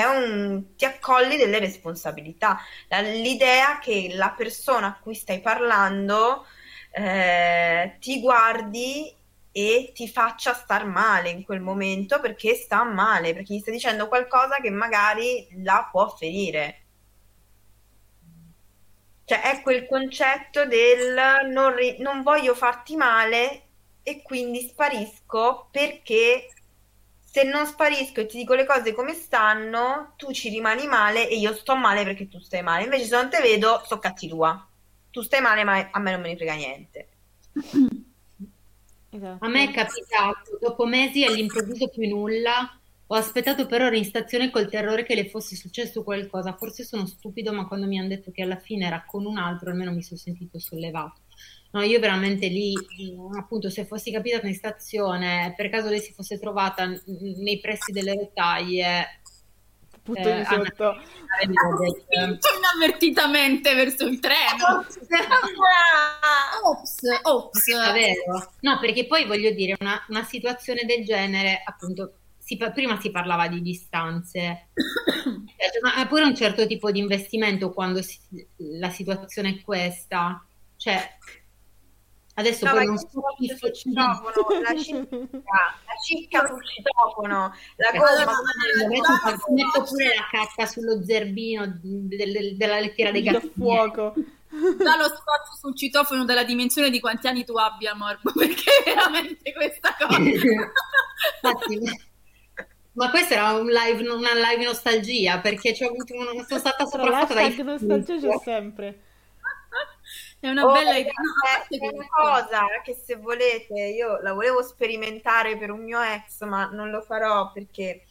un 0.05 0.75
ti 0.77 0.85
accolli 0.85 1.37
delle 1.37 1.59
responsabilità. 1.59 2.59
La- 2.89 3.01
L'idea 3.01 3.79
che 3.79 4.11
la 4.15 4.31
persona 4.37 4.89
a 4.89 4.99
cui 5.01 5.15
stai 5.15 5.41
parlando 5.41 6.47
eh, 6.93 7.97
ti 8.01 8.21
guardi 8.21 9.15
e 9.55 9.93
ti 9.95 10.09
faccia 10.09 10.55
star 10.55 10.87
male 10.87 11.29
in 11.31 11.45
quel 11.45 11.61
momento 11.61 12.21
perché 12.21 12.55
sta 12.55 12.85
male, 12.85 13.35
perché 13.35 13.55
gli 13.55 13.59
stai 13.61 13.75
dicendo 13.75 14.09
qualcosa 14.09 14.57
che 14.57 14.71
magari 14.71 15.47
la 15.63 15.89
può 15.91 16.09
ferire. 16.09 16.77
Cioè 19.25 19.41
è 19.43 19.63
quel 19.63 19.87
concetto 19.87 20.67
del 20.67 21.15
non, 21.51 21.75
ri- 21.75 21.97
non 22.01 22.23
voglio 22.23 22.55
farti 22.55 22.97
male 22.97 23.63
e 24.03 24.23
quindi 24.23 24.61
sparisco 24.69 25.69
perché 25.71 26.49
se 27.33 27.45
non 27.45 27.65
sparisco 27.65 28.21
e 28.21 28.27
ti 28.27 28.37
dico 28.37 28.53
le 28.53 28.67
cose 28.67 28.93
come 28.93 29.15
stanno, 29.15 30.13
tu 30.17 30.35
ci 30.35 30.51
rimani 30.51 30.87
male 30.87 31.27
e 31.31 31.39
io 31.39 31.55
sto 31.55 31.75
male 31.75 32.05
perché 32.05 32.29
tu 32.29 32.39
stai 32.39 32.61
male. 32.61 32.85
Invece 32.85 33.07
se 33.07 33.17
non 33.17 33.31
te 33.31 33.41
vedo, 33.41 33.83
so 33.87 33.99
cazzi 33.99 34.29
tua. 34.29 34.69
Tu 35.09 35.23
stai 35.23 35.41
male, 35.41 35.65
ma 35.65 35.89
a 35.91 35.99
me 35.99 36.11
non 36.13 36.21
me 36.21 36.29
ne 36.29 36.37
frega 36.37 36.55
niente. 36.55 37.09
Esatto. 39.15 39.45
A 39.45 39.49
me 39.49 39.65
è 39.65 39.71
capitato, 39.71 40.57
dopo 40.59 40.87
mesi 40.87 41.23
all'improvviso 41.23 41.89
più 41.89 42.09
nulla, 42.09 42.81
ho 43.07 43.15
aspettato 43.15 43.67
per 43.67 43.83
ore 43.83 43.99
in 43.99 44.07
stazione 44.07 44.51
col 44.51 44.71
terrore 44.71 45.05
che 45.05 45.15
le 45.15 45.29
fosse 45.29 45.55
successo 45.55 46.03
qualcosa. 46.03 46.55
Forse 46.55 46.83
sono 46.83 47.05
stupido, 47.05 47.53
ma 47.53 47.67
quando 47.67 47.87
mi 47.87 47.99
hanno 47.99 48.09
detto 48.09 48.31
che 48.31 48.41
alla 48.41 48.57
fine 48.57 48.87
era 48.87 49.05
con 49.07 49.27
un 49.27 49.37
altro, 49.37 49.69
almeno 49.69 49.93
mi 49.93 50.03
sono 50.03 50.19
sentito 50.19 50.59
sollevato. 50.59 51.21
No, 51.73 51.83
io 51.83 51.99
veramente 52.01 52.49
lì, 52.49 52.75
mm, 52.75 53.35
appunto, 53.37 53.71
se 53.71 53.87
fossi 53.87 54.13
capitata 54.13 54.47
in 54.47 54.55
stazione, 54.55 55.55
per 55.57 55.71
caso 55.71 55.89
lei 55.89 56.01
si 56.01 56.13
fosse 56.13 56.39
trovata 56.39 56.87
nei 56.87 57.61
pressi 57.61 57.93
delle 57.93 58.15
rotaie, 58.15 59.23
Butto 60.05 60.29
eh, 60.29 60.39
di 60.39 60.45
sotto. 60.45 61.01
Spinto 61.41 62.49
inavvertitamente 62.59 63.75
verso 63.75 64.05
il 64.05 64.19
treno. 64.19 64.85
Ops, 66.65 66.99
ops. 67.23 67.73
Davvero? 67.73 68.53
No, 68.61 68.79
perché 68.81 69.07
poi 69.07 69.27
voglio 69.27 69.51
dire, 69.53 69.77
una, 69.79 70.05
una 70.09 70.25
situazione 70.25 70.85
del 70.85 71.05
genere, 71.05 71.63
appunto, 71.65 72.15
si 72.39 72.57
prima 72.57 73.01
si 73.01 73.11
parlava 73.11 73.47
di 73.49 73.63
distanze, 73.63 74.69
ma 75.83 76.07
pure 76.07 76.25
un 76.25 76.35
certo 76.35 76.67
tipo 76.67 76.91
di 76.91 76.99
investimento 76.99 77.73
quando 77.73 78.03
si- 78.03 78.19
la 78.57 78.91
situazione 78.91 79.51
è 79.51 79.61
questa. 79.63 80.45
Cioè, 80.77 81.19
adesso 82.35 82.65
No, 82.65 82.71
poi 82.73 82.87
non 82.87 82.97
so 82.99 83.07
chi 83.37 83.49
ci 83.49 83.57
fo- 83.57 83.71
citofono, 83.71 84.61
la 84.63 84.75
cicca, 84.81 85.17
la 85.43 85.95
cicca 86.05 86.47
sul 86.47 86.65
citofono, 86.67 87.55
la 87.77 87.91
gomma. 87.93 89.35
metto 89.51 89.83
pure 89.85 90.07
la 90.15 90.27
cacca 90.31 90.67
sullo 90.67 91.05
zerbino 91.05 91.67
del- 91.83 92.33
del- 92.33 92.57
della 92.57 92.81
lettiera 92.81 93.11
dei 93.11 93.23
Do 93.23 93.33
gatti. 93.33 93.53
fuoco. 93.57 94.15
Già 94.53 94.97
lo 94.97 95.05
spazio 95.05 95.57
sul 95.59 95.75
citofono 95.77 96.25
della 96.27 96.45
dimensione 96.45 96.91
di 96.91 97.01
quanti 97.01 97.27
anni 97.27 97.45
tu 97.45 97.57
abbia, 97.57 97.95
Morbo, 97.95 98.33
perché 98.37 98.71
veramente 98.85 99.53
questa 99.55 99.97
cosa. 99.99 100.19
Infatti, 100.19 101.81
ma 102.95 103.09
questo 103.11 103.33
era 103.33 103.53
un 103.53 103.67
live, 103.69 104.07
una 104.11 104.35
live 104.35 104.65
nostalgia 104.65 105.39
perché 105.41 105.73
c'ho 105.73 105.87
avuto 105.89 106.15
una, 106.15 106.45
sono 106.47 106.61
stata 106.61 106.85
dai 106.85 107.09
l'hashtag 107.09 107.61
nostalgia 107.63 108.19
c'è 108.29 108.39
sempre. 108.45 109.01
È 110.43 110.49
una 110.49 110.67
Oh, 110.67 110.73
bella 110.73 110.91
è- 110.95 110.99
idea. 110.99 111.13
Parte 111.41 111.77
è 111.77 111.79
che- 111.79 111.95
una 111.95 112.07
cosa 112.11 112.67
che 112.83 112.95
se 112.95 113.15
volete, 113.15 113.75
io 113.81 114.21
la 114.23 114.33
volevo 114.33 114.61
sperimentare 114.65 115.57
per 115.57 115.71
un 115.71 115.85
mio 115.85 116.01
ex, 116.03 116.43
ma 116.43 116.65
non 116.67 116.91
lo 116.91 117.01
farò 117.01 117.53
perché 117.53 118.03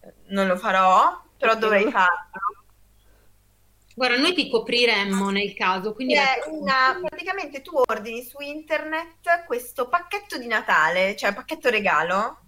eh, 0.00 0.14
non 0.28 0.46
lo 0.46 0.56
farò, 0.56 1.20
però 1.36 1.52
Perché 1.54 1.58
dovrei 1.58 1.90
farlo. 1.90 2.30
Guarda, 3.96 4.16
noi 4.18 4.32
ti 4.34 4.48
copriremmo 4.48 5.30
nel 5.30 5.54
caso, 5.54 5.92
quindi 5.92 6.14
È 6.14 6.44
una- 6.50 7.00
praticamente 7.04 7.62
tu 7.62 7.80
ordini 7.84 8.22
su 8.22 8.40
internet 8.40 9.44
questo 9.46 9.88
pacchetto 9.88 10.38
di 10.38 10.46
Natale, 10.46 11.16
cioè 11.16 11.34
pacchetto 11.34 11.68
regalo, 11.68 12.42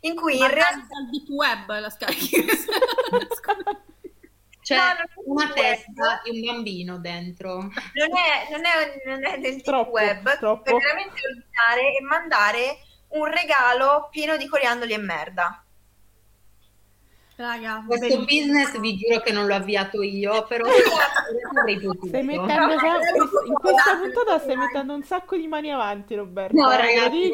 in 0.00 0.16
cui 0.16 0.34
in 0.34 0.40
Ma 0.40 0.48
realtà 0.48 0.84
dal 0.88 1.10
deep 1.10 1.28
web 1.28 1.78
la 1.78 1.90
scarichi. 1.90 2.44
c'è 4.64 4.76
No, 4.76 4.96
una 5.26 5.52
testa 5.52 6.20
di 6.24 6.30
un 6.30 6.40
bambino 6.40 6.98
dentro. 6.98 7.58
non 7.92 8.16
è, 8.16 8.48
non 8.50 8.64
è, 8.64 9.02
non 9.06 9.24
è 9.24 9.38
del 9.38 9.62
deep 9.62 9.62
Troppo, 9.62 9.90
web, 9.90 10.38
troppo. 10.38 10.62
puoi 10.62 10.80
veramente 10.80 11.20
ordinare 11.26 11.96
e 11.96 12.00
mandare 12.02 12.78
un 13.08 13.26
regalo 13.26 14.08
pieno 14.10 14.36
di 14.36 14.48
coriandoli 14.48 14.92
e 14.92 14.98
merda. 14.98 15.64
Raga, 17.36 17.82
Questo 17.84 18.16
bellissimo. 18.16 18.24
business 18.24 18.78
vi 18.78 18.96
giuro 18.96 19.20
che 19.20 19.32
non 19.32 19.46
l'ho 19.46 19.54
avviato 19.56 20.02
io, 20.02 20.46
però 20.46 20.66
avrei 21.58 21.80
potuto. 21.80 22.06
Stai 22.06 22.22
mettendo 22.22 22.74
No, 22.74 22.98
devo 22.98 23.28
in 23.46 23.58
questa 23.58 23.96
puntata 23.96 24.38
stai 24.38 24.56
mettendo 24.56 24.94
un 24.94 25.02
sacco 25.02 25.36
di 25.36 25.46
mani 25.48 25.70
avanti, 25.72 26.14
Roberta. 26.14 26.54
No, 26.60 26.68
lo 26.68 26.76
ragazzi. 26.76 27.30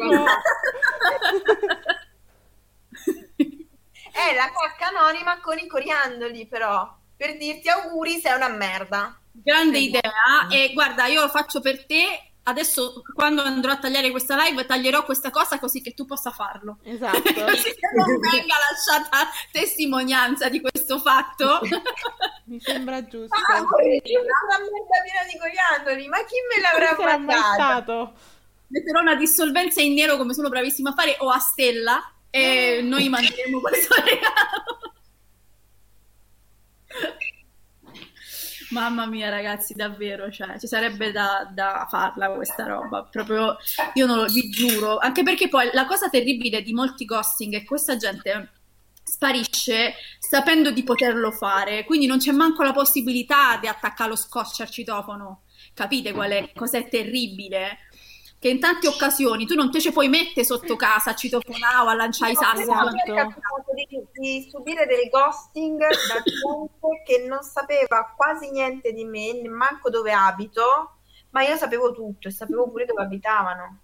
È 4.11 4.33
la 4.35 4.51
cacca 4.51 4.87
anonima 4.87 5.39
con 5.39 5.57
i 5.57 5.67
coriandoli, 5.67 6.47
però, 6.47 6.99
per 7.21 7.37
dirti 7.37 7.69
auguri 7.69 8.19
sei 8.19 8.33
una 8.33 8.47
merda. 8.47 9.15
Grande 9.31 9.77
idea. 9.77 10.47
E 10.49 10.71
guarda, 10.73 11.05
io 11.05 11.21
lo 11.21 11.29
faccio 11.29 11.61
per 11.61 11.85
te. 11.85 12.31
Adesso, 12.41 13.03
quando 13.13 13.43
andrò 13.43 13.73
a 13.73 13.77
tagliare 13.77 14.09
questa 14.09 14.35
live, 14.43 14.65
taglierò 14.65 15.05
questa 15.05 15.29
cosa 15.29 15.59
così 15.59 15.83
che 15.83 15.93
tu 15.93 16.07
possa 16.07 16.31
farlo. 16.31 16.79
Esatto. 16.81 17.21
Così 17.21 17.75
che 17.75 17.89
non 17.95 18.17
venga 18.17 18.55
lasciata 18.71 19.29
testimonianza 19.51 20.49
di 20.49 20.61
questo 20.61 20.97
fatto. 20.97 21.59
Mi 22.45 22.59
sembra 22.59 23.05
giusto. 23.05 23.35
Ah, 23.35 23.59
io 23.59 24.21
una 24.21 24.57
merda 24.57 24.97
piena 25.03 25.23
di 25.31 25.37
coriandoli, 25.37 26.07
ma 26.07 26.17
chi 26.23 26.37
me 26.49 26.59
l'avrà 26.59 27.53
stato. 27.53 28.13
Metterò 28.65 28.99
una 28.99 29.13
dissolvenza 29.13 29.79
in 29.79 29.93
nero 29.93 30.17
come 30.17 30.33
sono 30.33 30.49
bravissima 30.49 30.89
a 30.89 30.93
fare 30.93 31.17
o 31.19 31.29
a 31.29 31.37
stella 31.37 32.11
e 32.31 32.79
noi 32.81 33.09
manderemo 33.09 33.59
questo 33.59 33.93
regalo. 33.93 34.91
Mamma 38.71 39.05
mia, 39.05 39.29
ragazzi, 39.29 39.73
davvero, 39.73 40.31
cioè, 40.31 40.57
ci 40.57 40.67
sarebbe 40.67 41.11
da, 41.11 41.49
da 41.53 41.87
farla 41.89 42.31
questa 42.31 42.65
roba. 42.65 43.03
Proprio, 43.03 43.57
io 43.95 44.05
non 44.05 44.17
lo, 44.17 44.25
vi 44.25 44.49
giuro. 44.49 44.97
Anche 44.97 45.23
perché 45.23 45.49
poi 45.49 45.69
la 45.73 45.85
cosa 45.85 46.09
terribile 46.09 46.61
di 46.61 46.73
molti 46.73 47.03
ghosting 47.05 47.53
è 47.53 47.59
che 47.59 47.65
questa 47.65 47.97
gente 47.97 48.49
sparisce 49.03 49.93
sapendo 50.19 50.71
di 50.71 50.83
poterlo 50.83 51.31
fare, 51.31 51.83
quindi 51.83 52.05
non 52.05 52.19
c'è 52.19 52.31
manco 52.31 52.63
la 52.63 52.71
possibilità 52.71 53.57
di 53.57 53.67
attaccare 53.67 54.09
lo 54.09 54.15
scotch 54.15 54.61
al 54.61 54.69
citofono. 54.69 55.43
Capite 55.73 56.13
qual 56.13 56.31
è? 56.31 56.51
Cos'è 56.53 56.87
terribile? 56.87 57.77
Che 58.41 58.49
in 58.49 58.59
tante 58.59 58.87
occasioni 58.87 59.45
tu 59.45 59.53
non 59.53 59.69
te 59.69 59.79
ci 59.79 59.91
puoi 59.91 60.07
mettere 60.09 60.43
sotto 60.43 60.75
casa 60.75 61.11
a 61.11 61.13
citofonare 61.13 61.85
o 61.85 61.89
a 61.89 61.93
lanciare 61.93 62.31
i 62.31 62.35
sassi. 62.35 62.63
Esatto. 62.63 62.89
Mi 62.89 63.01
è 63.01 63.13
capitato 63.13 63.71
di, 63.75 64.07
di 64.13 64.49
subire 64.49 64.87
del 64.87 65.09
ghosting 65.09 65.77
da 65.77 66.23
gente 66.23 67.03
che 67.05 67.27
non 67.27 67.43
sapeva 67.43 68.11
quasi 68.17 68.49
niente 68.49 68.93
di 68.93 69.05
me, 69.05 69.47
manco 69.47 69.91
dove 69.91 70.11
abito, 70.11 70.95
ma 71.29 71.43
io 71.43 71.55
sapevo 71.55 71.93
tutto 71.93 72.29
e 72.29 72.31
sapevo 72.31 72.67
pure 72.67 72.85
dove 72.85 73.03
abitavano. 73.03 73.77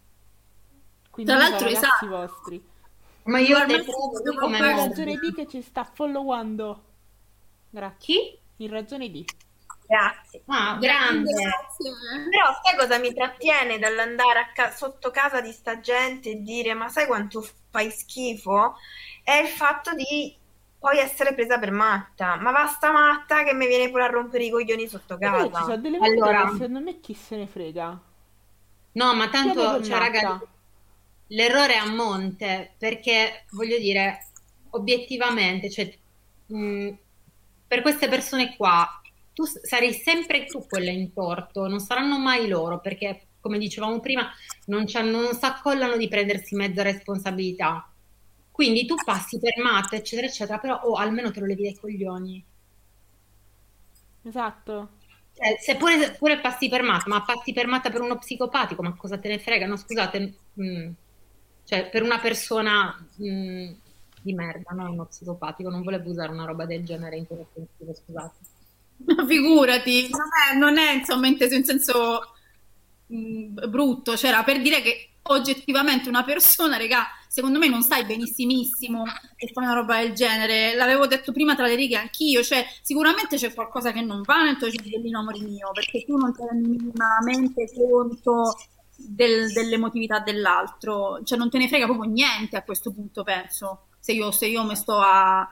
Quindi 1.12 1.32
Tra 1.32 1.39
l'altro, 1.39 1.68
esatto. 1.68 2.08
vostri. 2.08 2.68
Ma 3.26 3.38
io 3.38 3.64
Guarda, 3.64 3.76
lui 3.76 4.38
come 4.38 4.60
ragione 4.60 5.18
di 5.18 5.34
che 5.36 5.47
ci 5.47 5.62
sta 5.62 5.84
followando. 5.84 6.84
Grazie. 7.70 7.97
Chi? 7.99 8.39
In 8.64 8.70
ragione 8.72 9.12
di. 9.12 9.24
Grazie. 9.88 10.41
Ah, 10.47 10.77
grande. 10.79 11.31
Grazie. 11.31 11.91
Però 12.29 12.45
sai 12.63 12.77
cosa 12.77 12.97
mi 12.99 13.13
trattiene 13.13 13.79
dall'andare 13.79 14.39
a 14.39 14.51
ca- 14.53 14.71
sotto 14.71 15.11
casa 15.11 15.39
di 15.41 15.51
sta 15.51 15.79
gente 15.79 16.31
e 16.31 16.41
dire 16.41 16.73
ma 16.73 16.89
sai 16.89 17.05
quanto 17.07 17.45
fai 17.69 17.89
schifo? 17.89 18.75
È 19.23 19.31
il 19.33 19.47
fatto 19.47 19.93
di 19.93 20.35
poi 20.79 20.99
essere 20.99 21.33
presa 21.33 21.57
per 21.57 21.71
matta. 21.71 22.35
Ma 22.35 22.51
va 22.51 22.67
sta 22.67 22.91
matta 22.91 23.43
che 23.43 23.53
mi 23.53 23.65
viene 23.67 23.89
pure 23.89 24.03
a 24.03 24.07
rompere 24.07 24.43
i 24.43 24.49
coglioni 24.51 24.88
sotto 24.88 25.17
Però 25.17 25.43
ci 25.45 25.51
casa. 25.51 25.63
sono 25.63 25.77
delle 25.77 25.97
volte 25.97 26.13
Allora- 26.21 26.43
che 26.45 26.51
secondo 26.51 26.79
me 26.81 26.99
chi 26.99 27.13
se 27.13 27.35
ne 27.38 27.47
frega. 27.47 27.99
No, 28.93 29.13
ma 29.15 29.29
tanto, 29.29 29.83
cioè, 29.83 29.97
raga, 29.99 30.21
matta? 30.29 30.45
l'errore 31.27 31.73
è 31.73 31.77
a 31.77 31.85
monte, 31.89 32.73
perché 32.77 33.45
voglio 33.51 33.77
dire, 33.77 34.25
obiettivamente, 34.71 35.69
cioè, 35.69 35.95
mh, 36.47 36.89
per 37.67 37.81
queste 37.81 38.07
persone 38.07 38.55
qua, 38.55 38.88
tu 39.38 39.43
sarai 39.45 39.93
sempre 39.93 40.45
tu 40.45 40.65
quella 40.65 40.89
in 40.89 41.13
torto, 41.13 41.67
non 41.67 41.79
saranno 41.79 42.17
mai 42.17 42.47
loro, 42.47 42.79
perché, 42.79 43.27
come 43.39 43.59
dicevamo 43.59 43.99
prima, 43.99 44.27
non, 44.65 44.85
non 45.03 45.33
si 45.35 45.45
accollano 45.45 45.95
di 45.95 46.07
prendersi 46.07 46.55
mezza 46.55 46.81
responsabilità. 46.81 47.88
Quindi 48.49 48.88
tu 48.88 48.95
passi 49.05 49.38
per 49.38 49.61
matta, 49.61 49.95
eccetera, 49.95 50.25
eccetera, 50.25 50.57
però 50.57 50.79
oh, 50.81 50.95
almeno 50.95 51.29
te 51.29 51.39
lo 51.39 51.45
levi 51.45 51.61
dai 51.61 51.75
coglioni. 51.75 52.43
Esatto. 54.23 54.89
Cioè, 55.35 55.55
se 55.59 55.75
pure, 56.17 56.39
passi 56.39 56.67
per 56.67 56.81
matta, 56.81 57.07
ma 57.07 57.21
passi 57.21 57.53
per 57.53 57.67
matta 57.67 57.91
per 57.91 58.01
uno 58.01 58.17
psicopatico, 58.17 58.81
ma 58.81 58.95
cosa 58.95 59.19
te 59.19 59.27
ne 59.27 59.38
frega? 59.38 59.67
No, 59.67 59.77
scusate, 59.77 60.33
mm, 60.59 60.89
cioè 61.63 61.89
per 61.91 62.01
una 62.01 62.17
persona 62.17 63.07
mm, 63.21 63.71
di 64.19 64.33
merda, 64.33 64.73
non 64.73 64.93
uno 64.93 65.05
psicopatico, 65.05 65.69
non 65.69 65.83
volevo 65.83 66.09
usare 66.09 66.31
una 66.31 66.45
roba 66.45 66.65
del 66.65 66.83
genere 66.83 67.17
in 67.17 67.27
quello 67.27 67.45
scusate. 67.93 68.55
Ma 69.06 69.26
figurati, 69.26 70.10
non 70.10 70.28
è, 70.52 70.58
non 70.58 70.78
è, 70.78 70.93
insomma 70.93 71.28
inteso 71.28 71.56
in 71.56 71.64
senso 71.64 72.34
mh, 73.08 73.68
brutto, 73.70 74.14
c'era 74.14 74.43
per 74.43 74.62
dire 74.62 74.82
che 74.82 75.10
oggettivamente 75.30 76.10
una 76.10 76.24
persona, 76.24 76.78
regà, 76.78 77.06
secondo 77.28 77.60
me 77.60 77.68
non 77.68 77.84
stai 77.84 78.06
benissimissimo 78.06 79.04
e 79.36 79.52
fai 79.54 79.66
una 79.66 79.74
roba 79.74 80.00
del 80.00 80.14
genere. 80.14 80.74
L'avevo 80.76 81.06
detto 81.08 81.32
prima 81.32 81.56
tra 81.56 81.68
le 81.68 81.76
righe 81.76 81.98
anch'io, 81.98 82.41
cioè 82.43 82.66
sicuramente 82.82 83.38
c'è 83.38 83.54
qualcosa 83.54 83.91
che 83.91 84.02
non 84.02 84.22
va 84.24 84.43
nel 84.43 84.58
tuo 84.58 84.70
cervellino, 84.72 85.20
amore 85.20 85.39
mio, 85.41 85.72
perché 85.74 86.04
tu 86.06 86.16
non 86.18 86.34
ti 86.34 86.41
rendi 86.50 86.70
minimamente 86.78 87.66
conto 87.74 88.56
del- 88.95 89.52
dell'emotività 89.52 90.20
dell'altro, 90.20 91.22
cioè 91.24 91.38
non 91.38 91.50
te 91.50 91.58
ne 91.60 91.68
frega 91.68 91.86
proprio 91.86 92.10
niente 92.10 92.58
a 92.58 92.64
questo 92.64 92.91
punto, 92.91 93.24
penso, 93.24 93.88
se 94.00 94.14
io, 94.14 94.32
se 94.32 94.48
io 94.48 94.64
mi 94.64 94.76
sto 94.76 94.98
a 94.98 95.48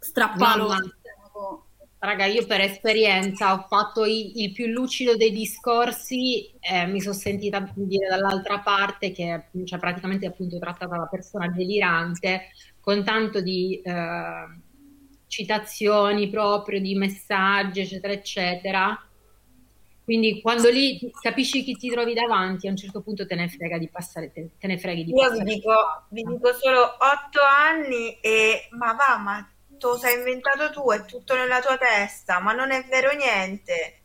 strappare 0.00 0.56
No, 0.58 0.64
lo 0.64 0.68
ma- 0.68 0.76
stomaco. 0.76 1.66
Raga, 2.00 2.26
io 2.26 2.46
per 2.46 2.60
esperienza 2.60 3.52
ho 3.54 3.66
fatto 3.68 4.04
i- 4.04 4.42
il 4.42 4.52
più 4.52 4.66
lucido 4.66 5.16
dei 5.16 5.32
discorsi, 5.32 6.48
eh, 6.60 6.86
mi 6.86 7.00
sono 7.00 7.14
sentita 7.14 7.72
dire 7.74 8.06
dall'altra 8.08 8.60
parte 8.60 9.10
che 9.10 9.46
cioè, 9.64 9.80
praticamente 9.80 10.26
appunto 10.26 10.58
trattata 10.60 10.96
la 10.96 11.06
persona 11.06 11.48
delirante 11.48 12.50
con 12.80 13.02
tanto 13.04 13.40
di 13.40 13.80
eh, 13.82 14.46
citazioni 15.26 16.30
proprio, 16.30 16.80
di 16.80 16.94
messaggi, 16.94 17.80
eccetera, 17.80 18.12
eccetera. 18.12 19.02
Quindi 20.04 20.40
quando 20.40 20.70
lì 20.70 20.98
capisci 21.20 21.64
chi 21.64 21.74
ti 21.74 21.88
trovi 21.90 22.14
davanti, 22.14 22.68
a 22.68 22.70
un 22.70 22.76
certo 22.76 23.02
punto 23.02 23.26
te 23.26 23.34
ne 23.34 23.48
frega 23.48 23.76
di 23.76 23.88
passare, 23.88 24.30
te, 24.32 24.50
te 24.56 24.66
ne 24.68 24.78
freghi 24.78 25.04
di 25.04 25.10
Io 25.12 25.30
vi 25.32 25.38
passare. 25.38 25.44
dico, 25.44 25.72
vi 26.10 26.22
dico 26.22 26.52
solo 26.54 26.80
otto 26.80 27.40
anni 27.42 28.18
e 28.20 28.68
ma 28.70 28.94
va, 28.94 29.18
ma 29.18 29.52
lo 29.80 29.96
sei 29.96 30.16
inventato 30.16 30.70
tu, 30.70 30.90
è 30.90 31.04
tutto 31.04 31.34
nella 31.34 31.60
tua 31.60 31.76
testa, 31.78 32.40
ma 32.40 32.52
non 32.52 32.70
è 32.70 32.84
vero 32.88 33.12
niente. 33.12 34.00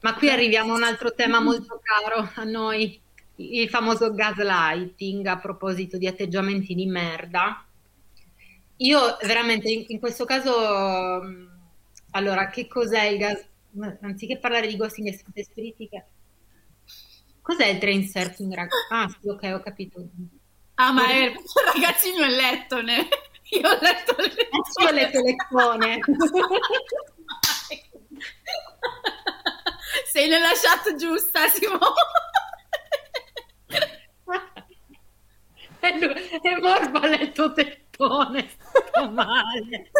Ma 0.00 0.14
qui 0.14 0.30
arriviamo 0.30 0.72
a 0.72 0.76
un 0.76 0.84
altro 0.84 1.12
tema 1.12 1.40
molto 1.40 1.80
caro 1.82 2.30
a 2.34 2.44
noi, 2.44 3.00
il 3.36 3.68
famoso 3.68 4.12
gaslighting 4.14 5.26
a 5.26 5.38
proposito 5.38 5.98
di 5.98 6.06
atteggiamenti 6.06 6.74
di 6.74 6.86
merda. 6.86 7.64
Io 8.76 9.16
veramente 9.22 9.70
in, 9.70 9.84
in 9.88 9.98
questo 9.98 10.24
caso, 10.24 11.20
mh, 11.20 11.58
allora, 12.12 12.48
che 12.48 12.68
cos'è 12.68 13.04
il 13.04 13.18
gas? 13.18 13.46
Anziché 14.00 14.38
parlare 14.38 14.66
di 14.66 14.76
ghosting 14.76 15.08
e 15.08 15.12
sfide 15.12 15.44
spiritiche, 15.44 16.06
cos'è 17.42 17.66
il 17.66 17.78
train 17.78 18.06
surfing, 18.08 18.54
raga? 18.54 18.74
Ah, 18.90 19.08
sì, 19.08 19.28
ok, 19.28 19.50
ho 19.54 19.60
capito. 19.60 20.08
Ah, 20.74 20.92
ma 20.92 21.08
è 21.08 21.32
ragazzino 21.74 22.24
è 22.24 22.28
lettone. 22.28 23.08
Io 23.50 23.68
ho 23.68 23.78
letto 23.80 24.14
le 24.18 24.48
Anch'io 24.50 24.88
ho 24.88 24.90
letto 24.92 25.20
lettone. 25.22 25.98
Sei 30.12 30.28
nella 30.28 30.52
chat 30.54 30.94
giusta, 30.96 31.48
Simone. 31.48 31.78
E 35.80 35.88
e 36.42 36.60
Morbo 36.60 36.98
ha 36.98 37.06
letto 37.06 37.52
tettone, 37.52 38.48
sto 38.58 39.10
male. 39.10 39.90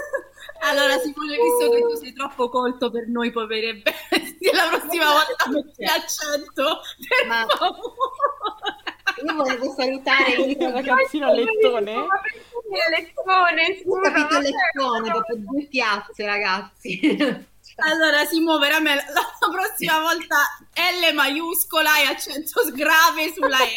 Allora, 0.60 0.98
Simone, 0.98 1.36
visto 1.36 1.70
che 1.70 1.80
tu 1.80 1.94
sei 1.94 2.12
troppo 2.12 2.48
colto 2.48 2.90
per 2.90 3.06
noi 3.06 3.30
povere 3.30 3.74
bestie, 3.74 4.52
la 4.52 4.68
prossima 4.68 5.12
volta 5.12 5.48
metti 5.48 5.84
l'accento, 5.84 6.80
per 7.08 7.26
Ma- 7.28 7.46
favore. 7.46 8.76
Io 9.24 9.34
volevo 9.34 9.72
salutare 9.76 10.32
Il 10.32 10.56
ragazzino 10.72 11.32
lettone. 11.32 11.94
Lettone? 11.94 13.82
Ho 13.86 14.00
capito 14.00 14.38
lettone 14.40 15.10
dopo 15.10 15.34
due 15.36 15.66
piazze, 15.68 16.24
ragazzi. 16.26 17.46
Allora, 17.80 18.24
Simone, 18.24 18.58
veramente, 18.58 19.04
la 19.12 19.20
la 19.20 19.48
prossima 19.52 20.00
volta 20.00 20.36
L 20.74 21.14
maiuscola 21.14 22.00
e 22.00 22.06
accento 22.06 22.62
sgrave 22.64 23.32
sulla 23.32 23.58
E. 23.62 23.74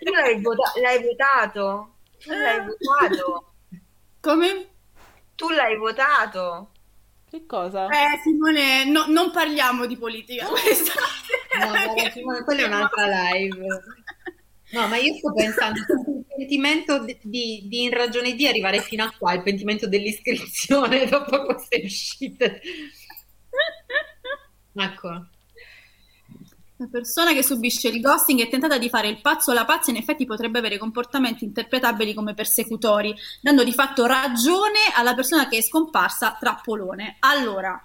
Tu 0.00 0.10
l'hai, 0.10 0.40
vota- 0.40 0.72
l'hai 0.80 1.02
votato? 1.02 1.94
Tu 2.18 2.30
l'hai 2.32 2.58
votato? 2.64 3.52
Come? 4.20 4.68
Tu 5.36 5.48
l'hai 5.50 5.76
votato? 5.76 6.70
Che 7.30 7.46
cosa? 7.46 7.86
Eh, 7.86 8.18
Simone, 8.22 8.84
no- 8.84 9.06
non 9.08 9.30
parliamo 9.30 9.86
di 9.86 9.96
politica 9.96 10.46
questa 10.46 10.92
No, 11.66 12.10
Simone, 12.12 12.44
quella 12.44 12.62
è 12.62 12.66
un'altra 12.66 13.06
live. 13.06 13.66
No, 14.70 14.88
ma 14.88 14.96
io 14.96 15.14
sto 15.14 15.32
pensando 15.32 15.78
il 16.18 16.24
pentimento 16.36 16.98
di, 17.04 17.16
di, 17.22 17.64
di 17.66 17.82
in 17.84 17.90
ragione 17.90 18.34
di 18.34 18.46
arrivare 18.46 18.80
fino 18.80 19.04
a 19.04 19.14
qua, 19.16 19.32
il 19.32 19.42
pentimento 19.42 19.86
dell'iscrizione 19.86 21.06
dopo 21.08 21.44
queste 21.44 21.82
uscite. 21.84 22.60
Ecco. 24.74 25.26
La 26.76 26.88
persona 26.90 27.32
che 27.32 27.44
subisce 27.44 27.86
il 27.86 28.00
ghosting 28.00 28.40
è 28.40 28.48
tentata 28.48 28.78
di 28.78 28.88
fare 28.88 29.06
il 29.06 29.20
pazzo 29.20 29.52
o 29.52 29.54
la 29.54 29.64
pazza 29.64 29.90
in 29.90 29.96
effetti 29.96 30.26
potrebbe 30.26 30.58
avere 30.58 30.76
comportamenti 30.76 31.44
interpretabili 31.44 32.12
come 32.14 32.34
persecutori, 32.34 33.14
dando 33.40 33.62
di 33.62 33.72
fatto 33.72 34.06
ragione 34.06 34.80
alla 34.92 35.14
persona 35.14 35.46
che 35.46 35.58
è 35.58 35.62
scomparsa 35.62 36.36
trappolone. 36.38 37.16
Allora, 37.20 37.80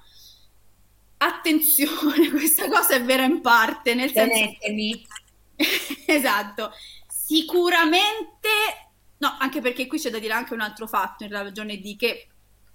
attenzione, 1.19 2.29
questa 2.31 2.67
cosa 2.67 2.95
è 2.95 3.03
vera 3.03 3.23
in 3.23 3.41
parte, 3.41 3.93
nel 3.93 4.11
senso 4.11 4.33
Tenetemi. 4.33 5.07
Esatto, 6.05 6.71
sicuramente, 7.07 8.49
no, 9.17 9.35
anche 9.39 9.61
perché 9.61 9.85
qui 9.87 9.99
c'è 9.99 10.09
da 10.09 10.19
dire 10.19 10.33
anche 10.33 10.53
un 10.53 10.61
altro 10.61 10.87
fatto 10.87 11.23
in 11.23 11.29
ragione 11.29 11.77
di 11.77 11.95
che 11.95 12.29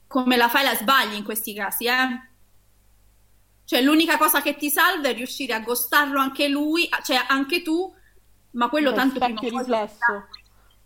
come 0.06 0.36
la 0.36 0.48
fai 0.48 0.64
la 0.64 0.76
sbagli 0.76 1.14
in 1.14 1.24
questi 1.24 1.54
casi, 1.54 1.86
eh? 1.86 2.28
Cioè 3.64 3.80
l'unica 3.80 4.18
cosa 4.18 4.42
che 4.42 4.56
ti 4.56 4.70
salva 4.70 5.08
è 5.08 5.14
riuscire 5.14 5.54
a 5.54 5.60
gostarlo 5.60 6.20
anche 6.20 6.48
lui, 6.48 6.88
cioè 7.02 7.24
anche 7.26 7.62
tu, 7.62 7.92
ma 8.52 8.68
quello 8.68 8.90
Beh, 8.90 8.96
tanto 8.96 9.18
prima 9.18 9.40
poi 9.40 9.50
riflesso. 9.50 10.28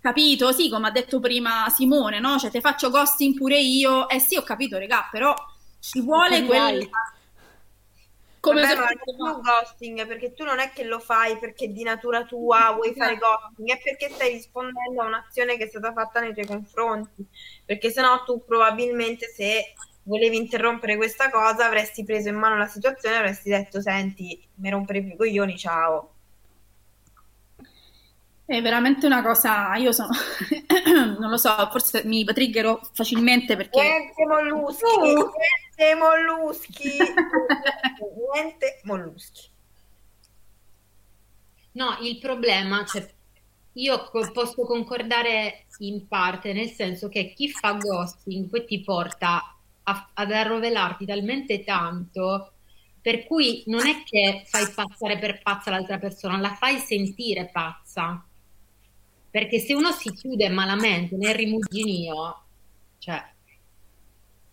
Capito? 0.00 0.52
Sì, 0.52 0.70
come 0.70 0.86
ha 0.86 0.92
detto 0.92 1.18
prima 1.18 1.68
Simone, 1.68 2.20
no? 2.20 2.38
Cioè, 2.38 2.50
te 2.50 2.60
faccio 2.60 2.88
ghosting 2.88 3.34
pure 3.34 3.58
io. 3.58 4.08
Eh 4.08 4.20
sì, 4.20 4.36
ho 4.36 4.42
capito, 4.42 4.78
regà, 4.78 5.08
però 5.10 5.34
ci 5.80 6.00
vuole 6.00 6.36
Come 6.36 6.46
quel... 6.46 6.60
hai? 6.60 6.90
Come 8.48 8.62
Vabbè, 8.62 8.74
ma 8.76 8.86
più 8.86 9.40
ghosting 9.40 10.06
perché 10.06 10.32
tu 10.34 10.44
non 10.44 10.58
è 10.58 10.70
che 10.72 10.84
lo 10.84 10.98
fai 10.98 11.38
perché 11.38 11.70
di 11.72 11.82
natura 11.82 12.24
tua 12.24 12.72
vuoi 12.72 12.94
fare 12.94 13.14
Esatto. 13.14 13.26
ghosting, 13.54 13.70
è 13.70 13.80
perché 13.82 14.08
stai 14.10 14.32
rispondendo 14.32 15.02
a 15.02 15.06
un'azione 15.06 15.56
che 15.56 15.64
è 15.64 15.68
stata 15.68 15.92
fatta 15.92 16.20
nei 16.20 16.32
tuoi 16.32 16.46
confronti. 16.46 17.26
Perché 17.64 17.90
sennò 17.90 18.24
tu 18.24 18.44
probabilmente 18.44 19.26
se 19.26 19.74
volevi 20.02 20.36
interrompere 20.36 20.96
questa 20.96 21.30
cosa 21.30 21.66
avresti 21.66 22.04
preso 22.04 22.28
in 22.28 22.36
mano 22.36 22.56
la 22.56 22.66
situazione 22.66 23.16
e 23.16 23.18
avresti 23.18 23.50
detto: 23.50 23.80
Senti, 23.80 24.48
mi 24.56 24.70
rompere 24.70 25.02
più 25.02 25.12
i 25.12 25.16
coglioni, 25.16 25.56
ciao. 25.58 26.17
È 28.48 28.62
veramente 28.62 29.04
una 29.06 29.22
cosa, 29.22 29.74
io 29.76 29.92
sono, 29.92 30.08
non 31.20 31.28
lo 31.30 31.36
so, 31.36 31.50
forse 31.70 32.02
mi 32.04 32.24
triggerò 32.24 32.80
facilmente 32.94 33.56
perché 33.56 33.80
Niente 33.80 34.26
molluschi, 34.26 34.96
niente 35.14 35.94
molluschi, 36.02 36.98
niente 38.32 38.80
molluschi. 38.84 39.50
No, 41.72 41.96
il 42.02 42.18
problema, 42.18 42.84
cioè, 42.84 43.06
io 43.74 44.04
co- 44.10 44.30
posso 44.32 44.62
concordare 44.64 45.66
in 45.78 46.06
parte, 46.08 46.52
nel 46.52 46.70
senso 46.70 47.08
che 47.08 47.32
chi 47.34 47.48
fa 47.50 47.74
ghosting 47.74 48.48
poi 48.48 48.64
ti 48.66 48.82
porta 48.82 49.56
a- 49.84 50.10
ad 50.14 50.32
arrovelarti 50.32 51.06
talmente 51.06 51.62
tanto 51.64 52.54
per 53.00 53.24
cui 53.26 53.62
non 53.66 53.86
è 53.86 54.02
che 54.04 54.44
fai 54.46 54.72
passare 54.74 55.18
per 55.18 55.40
pazza 55.42 55.70
l'altra 55.70 55.98
persona, 55.98 56.36
la 56.38 56.54
fai 56.54 56.78
sentire 56.78 57.48
pazza. 57.50 58.27
Perché 59.30 59.58
se 59.58 59.74
uno 59.74 59.92
si 59.92 60.12
chiude 60.12 60.48
malamente 60.48 61.16
nel 61.16 61.34
rimuginio, 61.34 62.44
cioè, 62.98 63.22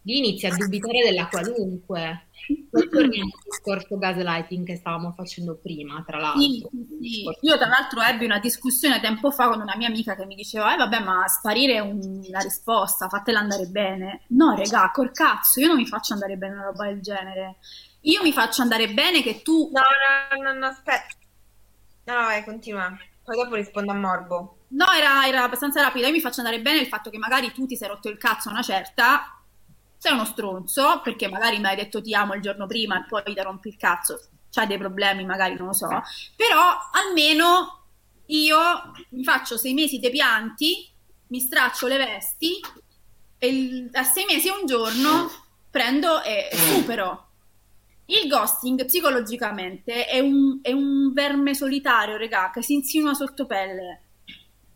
lì 0.03 0.18
inizia 0.19 0.53
a 0.53 0.56
dubitare 0.56 1.02
della 1.03 1.27
qualunque. 1.27 2.27
Poi 2.69 2.89
torniamo 2.89 3.30
al 3.34 3.41
discorso 3.49 3.97
gaslighting 3.97 4.65
che 4.65 4.76
stavamo 4.76 5.14
facendo 5.14 5.56
prima, 5.56 6.03
tra 6.06 6.19
l'altro. 6.19 6.41
Sì, 6.41 6.68
sì. 6.99 7.23
Io 7.41 7.57
tra 7.57 7.68
l'altro 7.68 8.02
ebbi 8.02 8.26
una 8.26 8.39
discussione 8.39 8.99
tempo 8.99 9.31
fa 9.31 9.47
con 9.49 9.61
una 9.61 9.76
mia 9.77 9.88
amica 9.88 10.15
che 10.15 10.26
mi 10.26 10.35
diceva, 10.35 10.73
eh 10.73 10.77
vabbè, 10.77 10.99
ma 10.99 11.26
sparire 11.27 11.76
è 11.76 11.80
un- 11.80 12.22
una 12.27 12.39
risposta, 12.39 13.07
fatela 13.07 13.39
andare 13.39 13.65
bene. 13.68 14.22
No, 14.27 14.53
regà, 14.56 14.91
col 14.93 15.11
cazzo, 15.11 15.60
io 15.60 15.68
non 15.68 15.77
mi 15.77 15.88
faccio 15.88 16.14
andare 16.14 16.35
bene 16.38 16.53
una 16.56 16.65
roba 16.65 16.85
del 16.85 17.02
genere. 17.02 17.56
Io 18.02 18.22
mi 18.22 18.34
faccio 18.34 18.61
andare 18.61 18.89
bene 18.93 19.23
che 19.23 19.41
tu... 19.41 19.72
No, 19.72 19.81
no, 20.38 20.43
no, 20.43 20.60
no, 20.60 20.65
aspetta. 20.68 21.15
No, 22.06 22.14
no, 22.14 22.22
vai, 22.27 22.43
continua. 22.43 22.95
Poi 23.23 23.35
dopo 23.38 23.56
rispondo 23.56 23.91
a 23.91 23.95
Morbo. 23.95 24.57
No, 24.68 24.86
era, 24.92 25.26
era 25.28 25.44
abbastanza 25.44 25.82
rapido. 25.82 26.08
Io 26.08 26.12
mi 26.14 26.20
faccio 26.22 26.40
andare 26.42 26.62
bene 26.62 26.80
il 26.80 26.88
fatto 26.88 27.10
che 27.10 27.18
magari 27.18 27.52
tu 27.54 27.66
ti 27.66 27.76
sei 27.78 27.88
rotto 27.88 28.10
il 28.10 28.18
cazzo 28.18 28.50
a 28.50 28.52
una 28.52 28.62
certa, 28.62 29.40
sei 29.98 30.14
uno 30.14 30.26
stronzo, 30.26 31.02
perché 31.04 31.28
magari 31.30 31.60
mi 31.60 31.66
hai 31.68 31.76
detto 31.76 32.02
ti 32.02 32.14
amo 32.14 32.34
il 32.34 32.42
giorno 32.42 32.66
prima 32.68 33.00
e 33.00 33.06
poi 33.08 33.24
ti 33.24 33.42
rompi 33.42 33.70
il 33.70 33.78
cazzo, 33.78 34.20
c'hai 34.50 34.68
dei 34.68 34.78
problemi, 34.78 35.24
magari 35.26 35.56
non 35.56 35.68
lo 35.68 35.74
so. 35.74 35.88
Però 36.36 36.60
almeno 36.92 37.84
io 38.28 38.58
mi 39.12 39.24
faccio 39.24 39.58
sei 39.58 39.74
mesi 39.74 40.00
dei 40.00 40.10
pianti, 40.12 40.90
mi 41.28 41.40
straccio 41.40 41.88
le 41.88 41.98
vesti 41.98 42.60
e 43.38 43.48
il- 43.48 43.90
a 43.94 44.04
sei 44.04 44.26
mesi 44.26 44.50
un 44.50 44.66
giorno 44.66 45.30
prendo 45.70 46.22
e 46.24 46.50
e 46.52 46.58
supero. 46.58 47.24
Il 48.08 48.28
ghosting 48.30 48.86
psicologicamente 48.86 50.06
è 50.06 50.20
un, 50.20 50.60
è 50.62 50.72
un 50.72 51.12
verme 51.14 51.56
solitario, 51.56 52.18
regà, 52.18 52.52
che 52.54 52.62
si 52.62 52.74
insinua 52.74 53.14
sotto 53.16 53.46
pelle, 53.48 54.02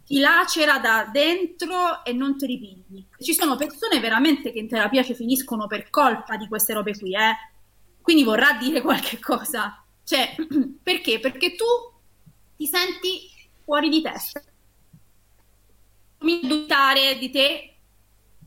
ti 0.09 0.17
lacera 0.17 0.79
da 0.79 1.07
dentro 1.13 2.03
e 2.03 2.13
non 2.13 2.35
te 2.35 2.47
ripigli. 2.47 3.05
Ci 3.19 3.35
sono 3.35 3.55
persone 3.55 3.99
veramente 3.99 4.51
che 4.51 4.57
in 4.57 4.67
terapia 4.67 5.03
ci 5.03 5.13
finiscono 5.13 5.67
per 5.67 5.91
colpa 5.91 6.35
di 6.35 6.47
queste 6.47 6.73
robe 6.73 6.97
qui, 6.97 7.13
eh. 7.13 7.35
Quindi 8.01 8.23
vorrà 8.23 8.53
dire 8.53 8.81
qualche 8.81 9.19
cosa. 9.19 9.85
Cioè, 10.03 10.35
perché? 10.81 11.19
Perché 11.19 11.53
tu 11.53 11.65
ti 12.57 12.65
senti 12.65 13.29
fuori 13.63 13.87
di 13.89 14.01
testa. 14.01 14.41
Mi 16.21 16.39
dubitare 16.41 17.19
di 17.19 17.29
te. 17.29 17.77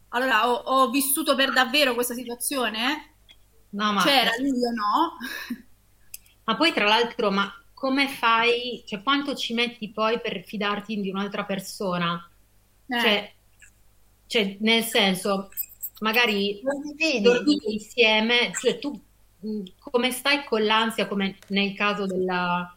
Allora, 0.09 0.51
ho, 0.51 0.55
ho 0.55 0.91
vissuto 0.91 1.37
per 1.37 1.53
davvero 1.53 1.95
questa 1.95 2.15
situazione? 2.15 3.15
No, 3.71 3.93
ma, 3.93 4.03
C'era 4.03 4.33
lui 4.41 4.67
o 4.67 4.73
no? 4.73 5.17
ma 6.43 6.57
poi 6.57 6.73
tra 6.73 6.87
l'altro, 6.87 7.31
ma 7.31 7.49
come 7.83 8.09
fai, 8.09 8.83
cioè 8.87 9.03
quanto 9.03 9.35
ci 9.35 9.55
metti 9.55 9.91
poi 9.91 10.21
per 10.21 10.45
fidarti 10.45 11.01
di 11.01 11.11
un'altra 11.11 11.45
persona? 11.45 12.31
Eh, 12.89 12.97
Cioè, 12.97 13.35
cioè, 14.27 14.57
nel 14.61 14.85
senso, 14.85 15.49
magari 16.01 16.71
ti 17.11 17.21
dormite 17.21 17.71
insieme, 17.71 18.57
cioè 18.57 18.79
tu 18.79 18.93
mh, 19.41 19.63
come 19.79 20.11
stai 20.13 20.45
con 20.45 20.65
l'ansia, 20.65 21.09
come 21.09 21.39
nel 21.49 21.75
caso 21.75 22.07
della- 22.07 22.77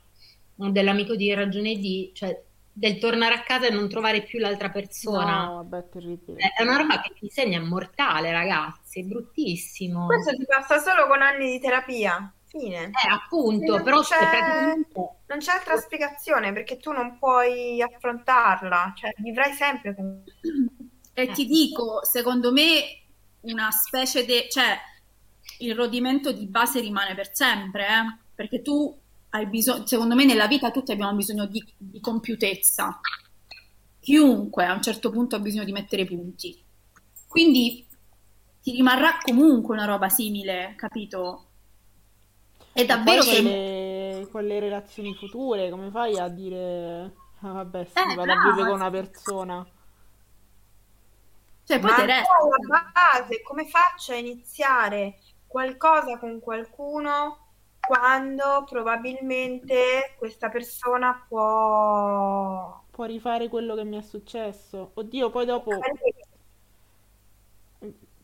dell'amico 0.55 1.15
di 1.15 1.33
Ragione 1.33 1.77
D, 1.79 2.11
cioè 2.13 2.43
del 2.71 2.97
tornare 2.97 3.35
a 3.35 3.43
casa 3.43 3.67
e 3.67 3.71
non 3.71 3.87
trovare 3.89 4.23
più 4.23 4.39
l'altra 4.39 4.69
persona. 4.71 5.45
No, 5.45 5.55
vabbè, 5.63 5.77
è 5.85 5.89
terribile. 5.89 6.39
È 6.57 6.61
una 6.63 6.77
roba 6.77 7.01
che 7.01 7.13
ti 7.19 7.29
segna, 7.29 7.59
è 7.59 7.61
mortale, 7.63 8.31
ragazzi, 8.31 8.99
è 9.01 9.03
bruttissimo. 9.03 10.07
Questo 10.07 10.31
si 10.31 10.45
passa 10.45 10.79
solo 10.79 11.05
con 11.07 11.21
anni 11.21 11.51
di 11.51 11.59
terapia. 11.59 12.33
Fine. 12.57 12.85
Eh, 12.85 13.09
appunto, 13.11 13.75
Non 13.75 13.83
però 13.83 14.01
c'è- 14.01 14.17
praticamente... 14.17 15.09
Non 15.27 15.39
c'è 15.39 15.51
altra 15.51 15.77
spiegazione 15.77 16.53
perché 16.53 16.77
tu 16.77 16.91
non 16.91 17.17
puoi 17.19 17.81
affrontarla, 17.81 18.93
cioè 18.95 19.11
vivrai 19.17 19.51
sempre 19.53 19.93
con... 19.93 20.23
E 21.13 21.31
ti 21.31 21.45
dico, 21.45 22.03
secondo 22.05 22.51
me, 22.53 23.01
una 23.41 23.71
specie 23.71 24.25
di... 24.25 24.45
cioè, 24.49 24.77
il 25.59 25.75
rodimento 25.75 26.31
di 26.31 26.47
base 26.47 26.79
rimane 26.79 27.13
per 27.15 27.33
sempre, 27.33 27.85
eh? 27.87 28.17
Perché 28.33 28.61
tu 28.61 28.97
hai 29.29 29.47
bisogno, 29.47 29.85
secondo 29.85 30.15
me 30.15 30.25
nella 30.25 30.47
vita 30.47 30.71
tutti 30.71 30.91
abbiamo 30.91 31.13
bisogno 31.13 31.45
di, 31.45 31.63
di 31.77 31.99
compiutezza. 31.99 32.99
Chiunque 33.99 34.65
a 34.65 34.73
un 34.73 34.81
certo 34.81 35.09
punto 35.09 35.35
ha 35.35 35.39
bisogno 35.39 35.63
di 35.63 35.71
mettere 35.71 36.05
punti. 36.05 36.61
Quindi 37.27 37.85
ti 38.61 38.71
rimarrà 38.71 39.17
comunque 39.21 39.75
una 39.75 39.85
roba 39.85 40.09
simile, 40.09 40.73
capito? 40.77 41.44
È 42.75 42.83
E 42.83 42.85
davvero 42.85 43.23
poi 43.23 43.25
che... 43.25 43.33
con 43.33 43.43
le, 43.43 44.27
con 44.31 44.45
le 44.45 44.59
relazioni 44.59 45.15
future, 45.15 45.69
come 45.69 45.89
fai 45.91 46.17
a 46.19 46.27
dire, 46.27 47.03
ah, 47.39 47.51
vabbè, 47.53 47.85
sì, 47.85 47.93
Eh, 47.99 48.13
vado 48.13 48.33
a 48.33 48.35
brava. 48.35 48.41
vivere 48.41 48.65
con 48.65 48.75
una 48.75 48.89
persona? 48.91 49.67
Cioè, 51.63 51.79
poi 51.79 51.91
Ma 51.91 52.05
resta... 52.05 52.33
alla 52.37 52.89
base, 52.91 53.41
come 53.41 53.65
faccio 53.67 54.11
a 54.13 54.15
iniziare 54.15 55.19
qualcosa 55.47 56.17
con 56.19 56.39
qualcuno 56.39 57.39
quando 57.79 58.63
probabilmente 58.69 60.15
questa 60.17 60.49
persona 60.49 61.25
può... 61.27 62.83
Può 62.89 63.05
rifare 63.05 63.47
quello 63.47 63.75
che 63.75 63.83
mi 63.83 63.95
è 63.97 64.01
successo. 64.01 64.89
Oddio, 64.95 65.29
poi 65.29 65.45
dopo, 65.45 65.87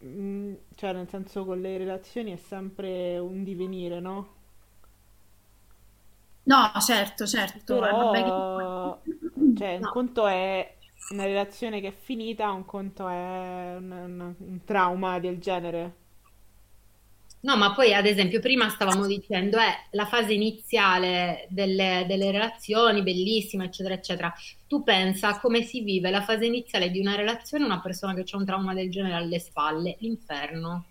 mm, 0.04 0.54
cioè 0.76 0.94
nel 0.94 1.08
senso 1.10 1.46
con 1.46 1.60
le 1.62 1.78
relazioni 1.78 2.32
è 2.34 2.36
sempre 2.38 3.18
un 3.20 3.44
divenire, 3.44 4.00
no? 4.00 4.40
No, 6.44 6.72
certo, 6.82 7.26
certo. 7.28 7.86
eh, 7.88 7.94
vabbè, 7.94 8.24
Però, 8.24 9.02
che- 9.04 9.04
cioè, 9.54 9.76
un 9.78 9.82
No. 9.82 9.90
conto 9.90 10.28
è 10.28 10.78
una 11.10 11.26
relazione 11.26 11.82
che 11.82 11.90
è 11.90 11.92
finita, 11.92 12.52
un 12.52 12.66
conto 12.66 13.08
è 13.08 13.76
un, 13.78 13.92
un- 13.92 14.36
un 14.38 14.64
trauma 14.64 15.20
del 15.20 15.40
genere. 15.40 15.96
No, 17.44 17.58
ma 17.58 17.74
poi 17.74 17.92
ad 17.94 18.06
esempio 18.06 18.40
prima 18.40 18.70
stavamo 18.70 19.08
dicendo 19.08 19.58
è 19.58 19.74
la 19.92 20.06
fase 20.06 20.32
iniziale 20.34 21.48
delle, 21.50 22.06
delle 22.08 22.30
relazioni, 22.30 23.02
bellissima, 23.02 23.64
eccetera, 23.64 23.96
eccetera. 23.96 24.32
Tu 24.68 24.84
pensa 24.84 25.30
a 25.30 25.40
come 25.40 25.64
si 25.64 25.82
vive 25.82 26.12
la 26.12 26.22
fase 26.22 26.46
iniziale 26.46 26.92
di 26.92 27.00
una 27.00 27.16
relazione 27.16 27.66
una 27.66 27.82
persona 27.82 28.14
che 28.14 28.24
ha 28.30 28.38
un 28.38 28.46
trauma 28.46 28.76
del 28.76 28.92
genere 28.92 29.16
alle 29.16 29.40
spalle, 29.40 29.96
l'inferno. 30.02 30.86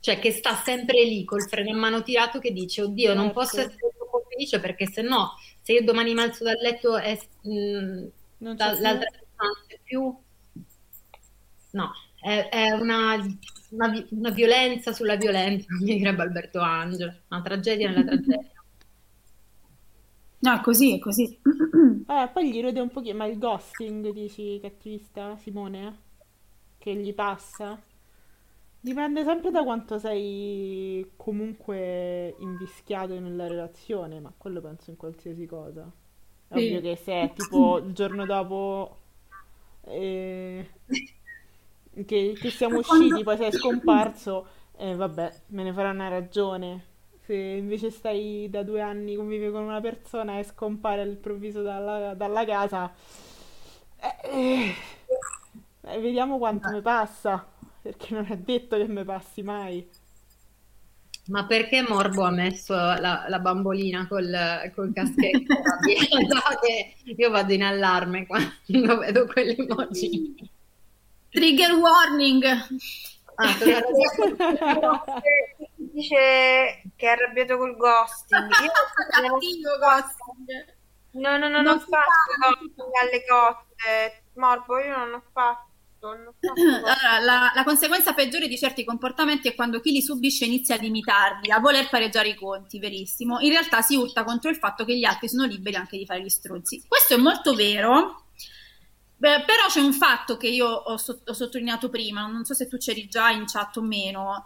Cioè 0.00 0.18
che 0.18 0.30
sta 0.32 0.54
sempre 0.54 1.04
lì 1.04 1.24
col 1.24 1.46
freno 1.46 1.68
in 1.68 1.76
mano 1.78 2.02
tirato 2.02 2.38
che 2.38 2.52
dice, 2.52 2.80
oddio, 2.82 3.12
non 3.12 3.30
posso 3.32 3.56
Certo. 3.56 3.72
essere 3.74 3.92
felice 4.40 4.60
perché 4.60 4.86
se 4.86 5.02
no, 5.02 5.34
se 5.60 5.72
io 5.72 5.84
domani 5.84 6.14
mi 6.14 6.20
alzo 6.20 6.44
dal 6.44 6.56
letto 6.60 6.96
e 6.98 7.20
mh, 7.42 8.06
c'è 8.56 8.74
più. 8.74 8.80
l'altra 8.80 9.10
persona 9.10 9.36
non 9.36 9.64
c'è 9.66 9.78
più, 9.82 10.16
no, 11.72 11.90
è, 12.20 12.48
è 12.48 12.70
una, 12.72 13.14
una 13.70 14.06
una 14.10 14.30
violenza 14.30 14.92
sulla 14.92 15.16
violenza, 15.16 15.66
come 15.78 15.94
direbbe 15.96 16.22
Alberto 16.22 16.60
Angelo, 16.60 17.14
una 17.28 17.42
tragedia 17.42 17.88
nella 17.88 18.04
tragedia. 18.04 18.50
No, 20.42 20.60
così, 20.62 20.94
è 20.94 20.98
così. 20.98 21.38
Eh, 22.10 22.28
poi 22.32 22.50
gli 22.50 22.60
rode 22.60 22.80
un 22.80 22.90
pochino, 22.90 23.18
ma 23.18 23.26
il 23.26 23.38
ghosting, 23.38 24.10
dici, 24.10 24.58
cattivista 24.60 25.36
Simone? 25.36 25.98
Che 26.78 26.94
gli 26.96 27.14
passa? 27.14 27.80
Dipende 28.82 29.24
sempre 29.24 29.50
da 29.50 29.62
quanto 29.62 29.98
sei 29.98 31.12
comunque 31.16 32.34
invischiato 32.38 33.18
nella 33.20 33.46
relazione, 33.46 34.20
ma 34.20 34.32
quello 34.36 34.60
penso 34.62 34.88
in 34.90 34.96
qualsiasi 34.96 35.44
cosa. 35.46 35.90
È 36.48 36.54
Sì. 36.54 36.56
ovvio 36.56 36.80
che 36.80 36.96
se 36.96 37.12
è 37.12 37.32
tipo 37.34 37.78
il 37.78 37.92
giorno 37.92 38.24
dopo 38.24 38.96
eh, 39.82 40.66
che, 42.04 42.36
che 42.38 42.50
siamo 42.50 42.78
usciti, 42.78 43.22
poi 43.22 43.36
sei 43.36 43.52
scomparso, 43.52 44.46
eh, 44.76 44.94
vabbè, 44.94 45.34
me 45.48 45.62
ne 45.62 45.72
farà 45.72 45.90
una 45.90 46.08
ragione. 46.08 46.84
Se 47.26 47.34
invece 47.34 47.90
stai 47.90 48.48
da 48.50 48.62
due 48.62 48.80
anni 48.80 49.14
convivi 49.14 49.50
con 49.50 49.62
una 49.62 49.80
persona 49.80 50.38
e 50.38 50.44
scompare 50.44 51.02
all'improvviso 51.02 51.62
dalla, 51.62 52.14
dalla 52.14 52.44
casa, 52.44 52.92
eh, 54.00 54.16
eh, 54.24 54.74
eh, 55.82 56.00
vediamo 56.00 56.38
quanto 56.38 56.70
mi 56.70 56.80
passa, 56.80 57.46
perché 57.82 58.14
non 58.14 58.26
è 58.30 58.36
detto 58.36 58.76
che 58.76 58.86
mi 58.88 59.04
passi 59.04 59.42
mai. 59.42 59.88
Ma 61.26 61.46
perché 61.46 61.82
Morbo 61.82 62.24
ha 62.24 62.30
messo 62.30 62.74
la, 62.74 63.26
la 63.28 63.38
bambolina 63.38 64.08
col, 64.08 64.72
col 64.74 64.92
caschetto? 64.92 65.54
io 67.16 67.30
vado 67.30 67.52
in 67.52 67.62
allarme 67.62 68.26
quando 68.26 68.98
vedo 68.98 69.26
quell'emoji. 69.26 70.34
Trigger 71.30 71.72
warning. 71.74 72.44
Ah, 73.36 73.56
Dice 75.76 76.82
che 76.96 77.06
è 77.06 77.10
arrabbiato 77.10 77.56
col 77.58 77.76
ghosting. 77.76 78.50
Io 78.62 78.70
Cattivo 79.10 79.78
ghosting. 79.78 80.74
No, 81.12 81.38
no, 81.38 81.48
no, 81.48 81.60
non 81.60 81.62
Non 81.62 81.76
ho 81.76 81.78
fatto 81.78 82.10
fa- 82.40 82.48
ghosting 82.58 82.90
alle 83.02 83.24
cotte. 83.26 84.22
Morbo, 84.34 84.78
io 84.78 84.96
non 84.96 85.14
ho 85.14 85.22
fatto. 85.32 85.69
Allora, 86.02 87.18
la, 87.22 87.52
la 87.54 87.64
conseguenza 87.64 88.14
peggiore 88.14 88.48
di 88.48 88.56
certi 88.56 88.84
comportamenti 88.84 89.48
è 89.48 89.54
quando 89.54 89.80
chi 89.80 89.92
li 89.92 90.00
subisce 90.00 90.46
inizia 90.46 90.76
a 90.76 90.78
limitarli, 90.78 91.50
a 91.50 91.60
voler 91.60 91.88
pareggiare 91.88 92.30
i 92.30 92.34
conti, 92.34 92.78
verissimo. 92.78 93.38
In 93.40 93.50
realtà 93.50 93.82
si 93.82 93.96
urta 93.96 94.24
contro 94.24 94.50
il 94.50 94.56
fatto 94.56 94.84
che 94.84 94.96
gli 94.96 95.04
altri 95.04 95.28
sono 95.28 95.44
liberi 95.44 95.76
anche 95.76 95.98
di 95.98 96.06
fare 96.06 96.22
gli 96.22 96.28
stronzi. 96.28 96.82
Questo 96.88 97.14
è 97.14 97.18
molto 97.18 97.54
vero, 97.54 98.24
Beh, 99.20 99.44
però 99.44 99.66
c'è 99.68 99.80
un 99.80 99.92
fatto 99.92 100.38
che 100.38 100.48
io 100.48 100.66
ho, 100.66 100.96
so- 100.96 101.20
ho 101.26 101.34
sottolineato 101.34 101.90
prima, 101.90 102.26
non 102.26 102.46
so 102.46 102.54
se 102.54 102.66
tu 102.68 102.78
c'eri 102.78 103.06
già 103.06 103.28
in 103.28 103.44
chat 103.44 103.76
o 103.76 103.82
meno, 103.82 104.44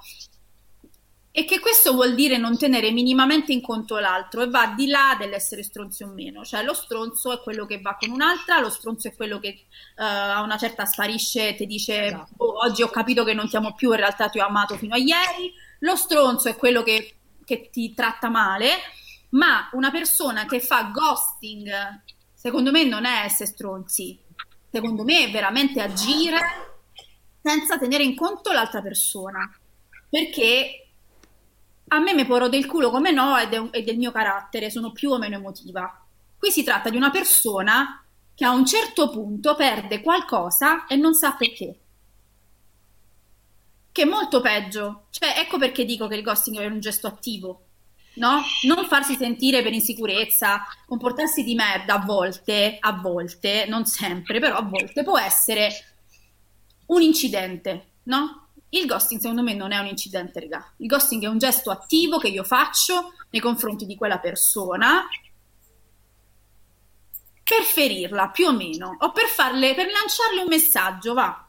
e 1.36 1.44
che 1.46 1.58
questo 1.58 1.94
vuol 1.94 2.14
dire 2.14 2.36
non 2.36 2.56
tenere 2.56 2.92
minimamente 2.92 3.52
in 3.52 3.60
conto 3.60 3.98
l'altro 3.98 4.42
e 4.42 4.48
va 4.48 4.72
di 4.76 4.86
là 4.86 5.16
dell'essere 5.18 5.64
stronzi 5.64 6.04
o 6.04 6.06
meno, 6.06 6.44
cioè 6.44 6.62
lo 6.62 6.74
stronzo 6.74 7.32
è 7.32 7.42
quello 7.42 7.66
che 7.66 7.80
va 7.80 7.96
con 7.98 8.10
un'altra, 8.10 8.60
lo 8.60 8.70
stronzo 8.70 9.08
è 9.08 9.16
quello 9.16 9.40
che 9.40 9.48
eh, 9.48 9.64
a 9.96 10.42
una 10.42 10.56
certa 10.56 10.84
sparisce 10.84 11.48
e 11.48 11.54
ti 11.56 11.66
dice 11.66 12.04
Esatto. 12.04 12.34
"Oh, 12.36 12.64
oggi 12.64 12.82
ho 12.82 12.88
capito 12.88 13.24
che 13.24 13.34
non 13.34 13.48
ti 13.48 13.56
amo 13.56 13.74
più, 13.74 13.90
in 13.90 13.96
realtà 13.96 14.28
ti 14.28 14.38
ho 14.38 14.46
amato 14.46 14.76
fino 14.76 14.94
a 14.94 14.96
ieri, 14.96 15.52
lo 15.80 15.96
stronzo 15.96 16.48
è 16.48 16.54
quello 16.54 16.84
che, 16.84 17.16
che 17.44 17.68
ti 17.68 17.92
tratta 17.94 18.28
male, 18.28 18.68
ma 19.30 19.68
una 19.72 19.90
persona 19.90 20.46
che 20.46 20.60
fa 20.60 20.92
ghosting, 20.92 21.68
secondo 22.32 22.70
me 22.70 22.84
non 22.84 23.06
è 23.06 23.24
essere 23.24 23.50
stronzi, 23.50 24.16
secondo 24.70 25.02
me 25.02 25.24
è 25.24 25.30
veramente 25.32 25.80
agire 25.80 26.38
senza 27.42 27.76
tenere 27.76 28.04
in 28.04 28.14
conto 28.14 28.52
l'altra 28.52 28.80
persona, 28.80 29.52
perché 30.08 30.83
a 31.94 32.00
me 32.00 32.14
mi 32.14 32.24
porro 32.26 32.48
del 32.48 32.66
culo 32.66 32.90
come 32.90 33.10
no 33.10 33.36
ed 33.38 33.52
è, 33.52 33.70
è 33.70 33.82
del 33.82 33.96
mio 33.96 34.12
carattere, 34.12 34.70
sono 34.70 34.92
più 34.92 35.10
o 35.10 35.18
meno 35.18 35.36
emotiva. 35.36 36.04
Qui 36.36 36.50
si 36.50 36.62
tratta 36.62 36.90
di 36.90 36.96
una 36.96 37.10
persona 37.10 38.04
che 38.34 38.44
a 38.44 38.50
un 38.50 38.66
certo 38.66 39.10
punto 39.10 39.54
perde 39.54 40.00
qualcosa 40.00 40.86
e 40.86 40.96
non 40.96 41.14
sa 41.14 41.32
perché. 41.32 41.78
Che 43.92 44.02
è 44.02 44.04
molto 44.04 44.40
peggio. 44.40 45.06
Cioè, 45.10 45.38
ecco 45.38 45.56
perché 45.56 45.84
dico 45.84 46.08
che 46.08 46.16
il 46.16 46.22
ghosting 46.22 46.58
è 46.58 46.66
un 46.66 46.80
gesto 46.80 47.06
attivo. 47.06 47.60
No? 48.16 48.42
Non 48.64 48.86
farsi 48.86 49.16
sentire 49.16 49.62
per 49.62 49.72
insicurezza, 49.72 50.62
comportarsi 50.86 51.42
di 51.42 51.54
merda 51.54 51.94
a 51.94 52.04
volte, 52.04 52.76
a 52.78 52.92
volte, 52.92 53.66
non 53.68 53.86
sempre, 53.86 54.38
però 54.38 54.56
a 54.56 54.62
volte 54.62 55.02
può 55.02 55.18
essere 55.18 55.70
un 56.86 57.02
incidente, 57.02 57.86
no? 58.04 58.43
Il 58.74 58.86
ghosting 58.86 59.20
secondo 59.20 59.42
me 59.42 59.54
non 59.54 59.70
è 59.70 59.78
un 59.78 59.86
incidente, 59.86 60.40
raga. 60.40 60.72
Il 60.78 60.88
ghosting 60.88 61.22
è 61.22 61.28
un 61.28 61.38
gesto 61.38 61.70
attivo 61.70 62.18
che 62.18 62.26
io 62.26 62.42
faccio 62.42 63.12
nei 63.30 63.40
confronti 63.40 63.86
di 63.86 63.94
quella 63.96 64.18
persona 64.18 65.06
per 67.44 67.62
ferirla, 67.62 68.30
più 68.30 68.46
o 68.46 68.52
meno, 68.52 68.96
o 68.98 69.12
per 69.12 69.26
farle, 69.26 69.74
per 69.74 69.86
lanciarle 69.90 70.40
un 70.40 70.48
messaggio, 70.48 71.14
va. 71.14 71.46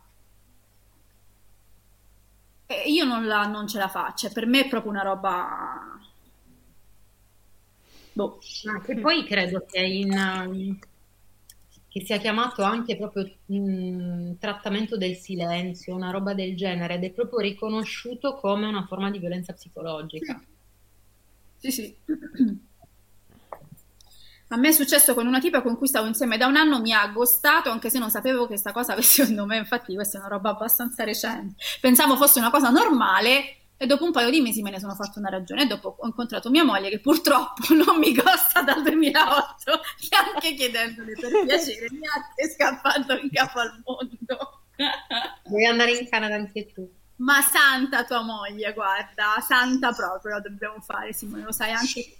E 2.68 2.92
io 2.92 3.06
non, 3.06 3.26
la- 3.26 3.48
non 3.48 3.68
ce 3.68 3.80
la 3.80 3.88
faccio, 3.88 4.32
per 4.32 4.46
me 4.46 4.62
è 4.62 4.68
proprio 4.68 4.92
una 4.92 5.02
roba... 5.02 6.00
Boh. 8.14 8.40
Ma 8.64 8.82
che 8.82 9.00
poi 9.00 9.26
credo 9.26 9.66
che, 9.68 9.80
in, 9.82 10.80
che 11.96 12.04
sia 12.04 12.18
chiamato 12.18 12.62
anche 12.62 12.98
proprio 12.98 13.26
mm, 13.54 14.34
trattamento 14.38 14.98
del 14.98 15.16
silenzio, 15.16 15.96
una 15.96 16.12
roba 16.12 16.34
del 16.34 16.54
genere, 16.54 16.96
ed 16.96 17.06
è 17.06 17.10
proprio 17.12 17.40
riconosciuto 17.40 18.36
come 18.36 18.68
una 18.68 18.86
forma 18.86 19.10
di 19.10 19.18
violenza 19.18 19.54
psicologica. 19.54 20.44
Sì, 21.56 21.72
sì. 21.72 21.96
A 24.50 24.58
me 24.58 24.68
è 24.68 24.72
successo 24.74 25.14
con 25.14 25.26
una 25.26 25.40
tipa 25.40 25.62
con 25.62 25.78
cui 25.78 25.88
stavo 25.88 26.08
insieme 26.08 26.36
da 26.36 26.48
un 26.48 26.58
anno, 26.58 26.82
mi 26.82 26.92
ha 26.92 27.02
aggostato 27.02 27.70
anche 27.70 27.90
se 27.90 27.98
non 27.98 28.12
sapevo 28.12 28.42
che 28.42 28.48
questa 28.48 28.74
cosa 28.74 28.92
avesse 28.92 29.22
un 29.24 29.34
nome, 29.34 29.56
infatti 29.56 29.96
questa 29.96 30.18
è 30.18 30.20
una 30.20 30.30
roba 30.30 30.50
abbastanza 30.50 31.06
recente. 31.06 31.64
Pensavo 31.80 32.18
fosse 32.18 32.40
una 32.40 32.52
cosa 32.52 32.72
normale 32.72 33.65
e 33.78 33.86
dopo 33.88 34.06
un 34.06 34.12
paio 34.12 34.30
di 34.30 34.40
mesi 34.40 34.62
me 34.62 34.72
ne 34.72 34.80
sono 34.80 34.96
fatto 34.96 35.20
una 35.20 35.30
ragione. 35.30 35.64
E 35.64 35.68
dopo 35.68 35.96
ho 36.00 36.06
incontrato 36.06 36.50
mia 36.50 36.64
moglie 36.64 36.90
che 36.90 37.00
purtroppo 37.00 37.74
non 37.76 37.98
mi 37.98 38.16
costa 38.16 38.62
dal 38.62 38.82
2008, 38.82 39.82
neanche 40.10 40.54
chiedendole 40.54 41.14
per 41.14 41.32
piacere, 41.46 41.88
neanche 41.92 42.50
scappando 42.54 43.18
in 43.18 43.30
capo 43.32 43.60
al 43.60 43.82
mondo. 43.84 44.62
Devi 45.44 45.66
andare 45.66 45.92
in 45.92 46.10
Canada 46.10 46.36
anche 46.36 46.72
tu. 46.72 46.90
Ma 47.18 47.42
santa 47.42 48.04
tua 48.04 48.22
moglie, 48.22 48.74
guarda, 48.74 49.40
santa 49.46 49.94
proprio 49.94 50.34
la 50.34 50.42
dobbiamo 50.42 50.82
fare, 50.82 51.14
Simone, 51.14 51.44
lo 51.44 51.52
sai 51.54 51.72
anche. 51.72 52.18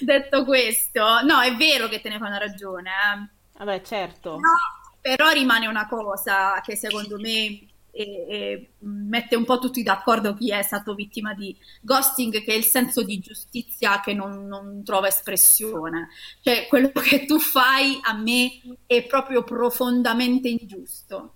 Detto 0.00 0.44
questo, 0.44 1.22
no, 1.22 1.40
è 1.40 1.54
vero 1.56 1.88
che 1.88 2.00
te 2.00 2.08
ne 2.08 2.18
fa 2.18 2.26
una 2.26 2.38
ragione, 2.38 2.90
eh. 2.90 3.28
Vabbè, 3.58 3.82
certo. 3.82 4.30
No, 4.32 4.98
però 5.00 5.30
rimane 5.30 5.66
una 5.66 5.86
cosa 5.86 6.60
che 6.62 6.74
secondo 6.74 7.18
me 7.18 7.66
eh, 7.94 8.26
eh, 8.28 8.70
mette 8.80 9.36
un 9.36 9.44
po' 9.44 9.60
tutti 9.60 9.84
d'accordo 9.84 10.34
chi 10.34 10.50
è 10.50 10.62
stato 10.62 10.94
vittima 10.94 11.32
di 11.32 11.56
ghosting, 11.80 12.42
che 12.42 12.52
è 12.52 12.56
il 12.56 12.64
senso 12.64 13.04
di 13.04 13.20
giustizia 13.20 14.00
che 14.00 14.12
non, 14.12 14.46
non 14.46 14.82
trova 14.84 15.06
espressione. 15.06 16.08
Cioè, 16.40 16.66
quello 16.66 16.90
che 17.00 17.24
tu 17.24 17.38
fai 17.38 17.98
a 18.02 18.14
me 18.14 18.60
è 18.86 19.04
proprio 19.06 19.44
profondamente 19.44 20.48
ingiusto. 20.48 21.34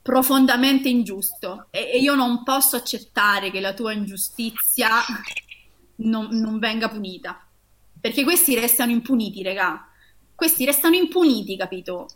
Profondamente 0.00 0.88
ingiusto. 0.88 1.66
E, 1.70 1.90
e 1.92 1.98
io 1.98 2.14
non 2.14 2.42
posso 2.42 2.76
accettare 2.76 3.50
che 3.50 3.60
la 3.60 3.74
tua 3.74 3.92
ingiustizia 3.92 4.88
non, 5.96 6.28
non 6.30 6.58
venga 6.58 6.88
punita. 6.88 7.46
Perché 8.00 8.24
questi 8.24 8.54
restano 8.54 8.92
impuniti, 8.92 9.42
regà. 9.42 9.88
Questi 10.34 10.64
restano 10.64 10.94
impuniti, 10.94 11.56
capito? 11.56 12.08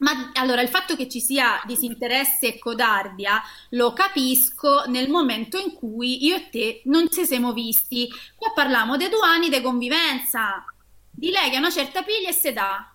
Ma 0.00 0.30
allora 0.34 0.62
il 0.62 0.68
fatto 0.68 0.96
che 0.96 1.08
ci 1.08 1.20
sia 1.20 1.60
disinteresse 1.66 2.54
e 2.54 2.58
codardia 2.58 3.42
lo 3.70 3.92
capisco 3.92 4.84
nel 4.86 5.10
momento 5.10 5.58
in 5.58 5.74
cui 5.74 6.24
io 6.24 6.36
e 6.36 6.48
te 6.50 6.82
non 6.84 7.10
ci 7.10 7.26
siamo 7.26 7.52
visti. 7.52 8.08
Qua 8.34 8.52
parliamo 8.54 8.96
dei 8.96 9.10
due 9.10 9.26
anni 9.26 9.50
di 9.50 9.60
convivenza, 9.60 10.64
di 11.10 11.30
lei 11.30 11.50
che 11.50 11.56
ha 11.56 11.58
una 11.58 11.70
certa 11.70 12.02
piglia 12.02 12.30
e 12.30 12.32
se 12.32 12.52
dà. 12.52 12.89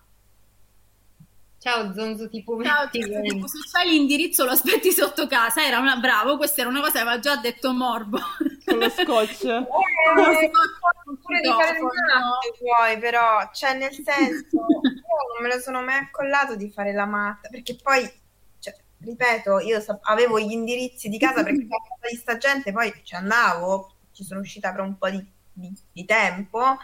Ciao 1.66 1.92
Zonzo 1.92 2.28
tipo 2.28 2.62
Ciao, 2.62 2.88
tipo, 2.88 3.48
se 3.48 3.58
c'hai 3.72 3.88
l'indirizzo 3.88 4.44
lo 4.44 4.52
aspetti 4.52 4.92
sotto 4.92 5.26
casa. 5.26 5.66
Era 5.66 5.80
una 5.80 5.96
bravo, 5.96 6.36
questa 6.36 6.60
era 6.60 6.70
una 6.70 6.78
cosa 6.78 6.92
che 6.92 6.98
aveva 7.00 7.18
già 7.18 7.34
detto 7.38 7.72
Morbo. 7.72 8.20
Con 8.64 8.78
lo 8.78 8.88
scotch. 8.88 9.44
Eh, 10.06 10.50
pure 11.20 11.40
di 11.40 11.48
fare 11.48 11.78
il 11.78 11.82
matto 11.82 12.54
puoi, 12.58 12.98
però, 13.00 13.50
cioè 13.52 13.76
nel 13.76 13.90
senso, 14.04 14.56
io 14.56 15.34
non 15.34 15.42
me 15.42 15.48
lo 15.52 15.58
sono 15.60 15.82
mai 15.82 15.96
accollato 15.96 16.54
di 16.54 16.70
fare 16.70 16.92
la 16.92 17.06
matta, 17.06 17.48
perché 17.48 17.74
poi, 17.82 18.08
cioè, 18.60 18.72
ripeto, 19.00 19.58
io 19.58 19.80
sap- 19.80 20.06
avevo 20.06 20.38
gli 20.38 20.52
indirizzi 20.52 21.08
di 21.08 21.18
casa 21.18 21.42
perché 21.42 21.62
a 21.62 21.66
casa 21.66 22.08
di 22.08 22.16
sta 22.16 22.36
gente 22.36 22.70
poi 22.70 22.92
ci 23.02 23.16
andavo, 23.16 23.96
ci 24.12 24.22
sono 24.22 24.38
uscita 24.38 24.70
per 24.70 24.82
un 24.82 24.96
po' 24.96 25.10
di, 25.10 25.26
di- 25.52 25.76
di 25.90 26.04
tempo, 26.04 26.78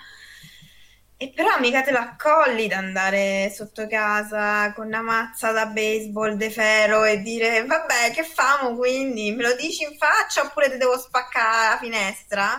e 1.22 1.32
però 1.34 1.58
mica 1.60 1.82
te 1.82 1.92
l'accolli 1.92 2.66
da 2.66 2.78
andare 2.78 3.52
sotto 3.54 3.86
casa 3.86 4.72
con 4.72 4.86
una 4.86 5.02
mazza 5.02 5.52
da 5.52 5.66
baseball 5.66 6.34
de 6.34 6.50
ferro 6.50 7.04
e 7.04 7.20
dire, 7.22 7.64
vabbè, 7.64 8.10
che 8.12 8.24
famo 8.24 8.74
quindi? 8.76 9.30
Me 9.32 9.42
lo 9.44 9.54
dici 9.54 9.84
in 9.84 9.96
faccia 9.96 10.42
oppure 10.42 10.70
ti 10.70 10.78
devo 10.78 10.98
spaccare 10.98 11.68
la 11.74 11.78
finestra? 11.78 12.58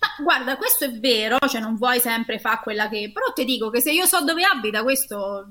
Ma 0.00 0.24
guarda, 0.24 0.56
questo 0.56 0.84
è 0.86 0.90
vero, 0.92 1.38
cioè 1.48 1.60
non 1.60 1.76
vuoi 1.76 2.00
sempre 2.00 2.38
fare 2.38 2.60
quella 2.62 2.88
che... 2.88 3.10
Però 3.12 3.32
ti 3.32 3.44
dico 3.44 3.70
che 3.70 3.80
se 3.80 3.92
io 3.92 4.06
so 4.06 4.22
dove 4.24 4.42
abita, 4.44 4.82
questo 4.82 5.48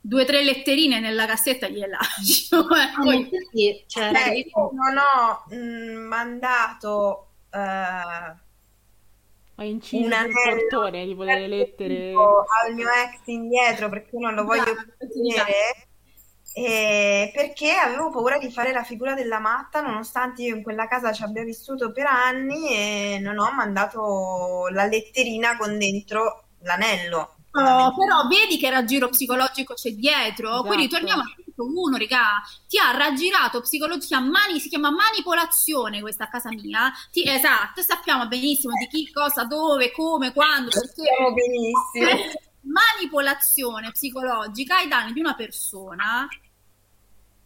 due 0.00 0.22
o 0.22 0.24
tre 0.24 0.44
letterine 0.44 1.00
nella 1.00 1.26
cassetta 1.26 1.68
gliele 1.68 1.88
lascio. 1.88 2.60
eh. 2.76 2.92
Ah, 2.96 3.00
Poi- 3.02 3.16
infatti, 3.16 3.84
cioè, 3.88 4.12
Cioè, 4.12 4.32
io- 4.34 4.70
non 4.72 4.96
ho 4.98 5.44
mm, 5.54 6.06
mandato 6.06 7.28
eh, 7.50 8.44
Hai 9.56 9.70
inciso 9.70 10.04
un 10.04 10.12
sul 10.12 10.12
anello 10.12 10.66
portone, 10.68 11.04
tipo 11.06 11.24
delle 11.24 11.48
lettere. 11.48 12.12
al 12.12 12.74
mio 12.74 12.88
ex 12.88 13.20
indietro 13.26 13.88
perché 13.88 14.18
non 14.18 14.34
lo 14.34 14.44
voglio 14.44 14.62
Brava, 14.64 14.82
più 14.98 15.08
sì, 15.10 15.22
vedere 15.22 15.88
e 16.58 17.30
perché 17.34 17.72
avevo 17.72 18.10
paura 18.10 18.38
di 18.38 18.50
fare 18.50 18.72
la 18.72 18.82
figura 18.82 19.12
della 19.14 19.38
matta 19.38 19.82
nonostante 19.82 20.40
io 20.42 20.56
in 20.56 20.62
quella 20.62 20.88
casa 20.88 21.12
ci 21.12 21.22
abbia 21.22 21.44
vissuto 21.44 21.92
per 21.92 22.06
anni 22.06 22.68
e 22.70 23.18
non 23.20 23.38
ho 23.38 23.52
mandato 23.52 24.68
la 24.70 24.86
letterina 24.86 25.56
con 25.58 25.76
dentro 25.78 26.44
l'anello. 26.60 27.36
Oh, 27.52 27.94
però 27.94 28.26
vedi 28.28 28.58
che 28.58 28.70
raggiro 28.70 29.08
psicologico 29.08 29.74
c'è 29.74 29.90
dietro, 29.90 30.48
Esatto. 30.48 30.64
quindi 30.66 30.88
torniamo 30.88 31.22
al 31.22 31.32
punto 31.34 31.45
uno, 31.64 31.96
raga, 31.96 32.42
ti 32.66 32.78
ha 32.78 32.90
raggirato 32.96 33.60
psicologia, 33.60 34.20
mani, 34.20 34.60
si 34.60 34.68
chiama 34.68 34.90
manipolazione 34.90 36.00
questa 36.00 36.24
a 36.24 36.28
casa 36.28 36.50
mia, 36.50 36.92
Ti- 37.10 37.28
esatto, 37.28 37.82
sappiamo 37.82 38.26
benissimo 38.28 38.72
di 38.78 38.86
chi, 38.88 39.10
cosa, 39.12 39.44
dove, 39.44 39.90
come, 39.92 40.32
quando, 40.32 40.70
perché 40.70 40.88
Sappiamo 40.88 41.32
benissimo. 41.32 42.38
manipolazione 42.66 43.92
psicologica 43.92 44.78
ai 44.78 44.88
danni 44.88 45.12
di 45.12 45.20
una 45.20 45.34
persona 45.34 46.28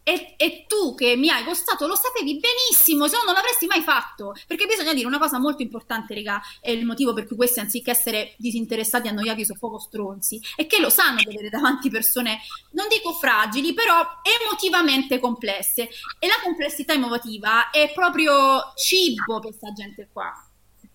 E, 0.03 0.33
e, 0.35 0.65
tu 0.67 0.95
che 0.95 1.15
mi 1.15 1.29
hai 1.29 1.43
costato 1.43 1.85
lo 1.85 1.95
sapevi 1.95 2.39
benissimo, 2.39 3.07
se 3.07 3.17
no 3.17 3.23
non 3.25 3.35
l'avresti 3.35 3.67
mai 3.67 3.81
fatto. 3.81 4.33
Perché 4.47 4.65
bisogna 4.65 4.93
dire 4.93 5.05
una 5.05 5.19
cosa 5.19 5.39
molto 5.39 5.61
importante, 5.61 6.15
raga, 6.15 6.41
è 6.59 6.71
il 6.71 6.85
motivo 6.85 7.13
per 7.13 7.27
cui 7.27 7.35
questi, 7.35 7.59
anziché 7.59 7.91
essere 7.91 8.33
disinteressati, 8.37 9.07
annoiati, 9.07 9.45
sono 9.45 9.59
poco 9.59 9.79
stronzi, 9.79 10.41
è 10.55 10.65
che 10.65 10.79
lo 10.79 10.89
sanno 10.89 11.17
di 11.17 11.29
avere 11.29 11.49
davanti 11.49 11.89
persone, 11.89 12.39
non 12.71 12.87
dico 12.87 13.13
fragili, 13.13 13.73
però 13.73 14.01
emotivamente 14.23 15.19
complesse. 15.19 15.89
E 16.19 16.27
la 16.27 16.39
complessità 16.43 16.93
emotiva 16.93 17.69
è 17.69 17.91
proprio 17.93 18.73
cibo 18.75 19.39
per 19.39 19.51
questa 19.51 19.71
gente 19.71 20.09
qua. 20.11 20.31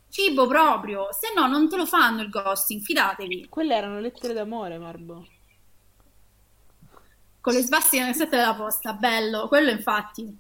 Cibo 0.09 0.47
proprio, 0.47 1.09
se 1.13 1.33
no 1.35 1.47
non 1.47 1.69
te 1.69 1.77
lo 1.77 1.87
fanno 1.87 2.23
il 2.23 2.31
ghosting, 2.31 2.81
fidatevi. 2.81 3.47
Quelle 3.49 3.75
erano 3.75 4.01
lettere 4.01 4.33
d'amore, 4.33 4.79
Marbo 4.79 5.27
con 7.47 7.55
le 7.55 7.63
svastica 7.63 8.05
nel 8.05 8.17
set 8.17 8.31
della 8.31 8.57
posta, 8.57 8.93
bello, 8.95 9.47
quello 9.47 9.71
infatti. 9.71 10.37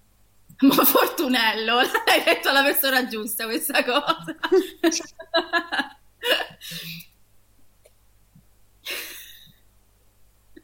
Ma 0.59 0.75
Fortunello, 0.85 1.77
l'hai 2.05 2.25
detto 2.25 2.49
alla 2.49 2.65
persona 2.65 3.07
giusta 3.07 3.45
questa 3.45 3.85
cosa. 3.85 4.37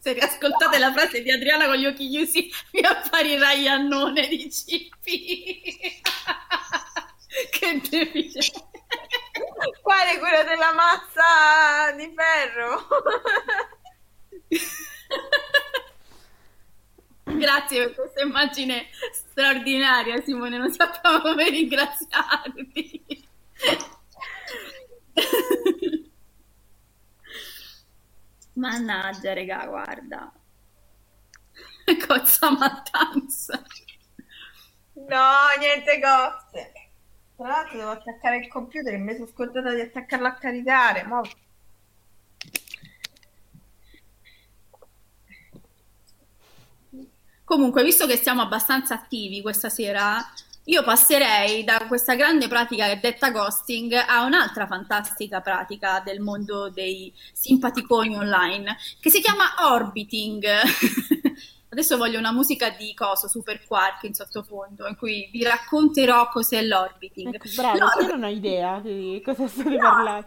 Se 0.01 0.13
riascoltate 0.13 0.79
la 0.79 0.91
frase 0.91 1.23
di 1.23 1.31
Adriana 1.31 1.67
con 1.67 1.77
gli 1.77 1.87
occhi 1.87 2.09
chiusi, 2.09 2.51
vi 2.73 2.81
apparirà 2.81 3.53
Iannone 3.53 4.27
di 4.27 4.51
Cippi. 4.51 5.63
che 7.53 7.81
deficiente. 7.89 8.85
Quale 9.81 10.19
quello 10.19 10.43
della 10.43 10.73
mazza 10.75 11.93
di 11.97 12.13
ferro? 12.17 12.89
Grazie 17.25 17.85
per 17.85 17.95
questa 17.95 18.23
immagine 18.23 18.87
straordinaria, 19.13 20.21
Simone, 20.23 20.59
non 20.59 20.71
sappiamo 20.73 21.21
come 21.21 21.49
ringraziarti. 21.49 23.29
Mannaggia, 28.55 29.33
regà, 29.33 29.67
guarda. 29.67 30.33
Cozza 32.07 32.51
mattanza. 32.51 33.63
No, 34.95 35.59
niente 35.59 36.01
cozze. 36.01 36.73
Tra 37.37 37.49
l'altro 37.49 37.79
devo 37.79 37.91
attaccare 37.91 38.39
il 38.39 38.49
computer 38.49 38.95
e 38.95 38.99
mi 38.99 39.15
sono 39.15 39.27
scordata 39.27 39.73
di 39.75 39.81
attaccarlo 39.81 40.27
a 40.27 40.35
caricare. 40.35 41.05
Mo 41.05 41.23
Comunque, 47.45 47.83
visto 47.83 48.07
che 48.07 48.17
siamo 48.17 48.43
abbastanza 48.43 48.95
attivi 48.95 49.43
questa 49.43 49.69
sera, 49.69 50.25
io 50.65 50.83
passerei 50.85 51.65
da 51.65 51.85
questa 51.89 52.15
grande 52.15 52.47
pratica 52.47 52.87
che 52.87 52.93
è 52.93 53.01
detta 53.01 53.31
ghosting 53.31 53.93
a 53.93 54.25
un'altra 54.25 54.67
fantastica 54.67 55.41
pratica 55.41 56.01
del 56.05 56.21
mondo 56.21 56.71
dei 56.71 57.13
simpaticoni 57.33 58.17
online 58.17 58.77
che 59.01 59.11
si 59.11 59.21
chiama 59.21 59.55
orbiting. 59.73 60.45
Adesso 61.73 61.97
voglio 61.97 62.19
una 62.19 62.33
musica 62.33 62.69
di 62.69 62.93
coso, 62.95 63.29
Super 63.29 63.65
Quark 63.67 64.03
in 64.03 64.13
sottofondo, 64.13 64.87
in 64.87 64.95
cui 64.95 65.31
vi 65.33 65.43
racconterò 65.43 66.29
cos'è 66.29 66.63
l'orbiting. 66.63 67.35
Ecco, 67.35 67.49
bravo, 67.57 67.79
no, 67.79 67.91
io 68.03 68.09
non 68.09 68.23
ho 68.25 68.29
idea 68.29 68.79
di 68.79 69.23
cosa 69.25 69.49
state 69.49 69.77
parlando. 69.79 70.27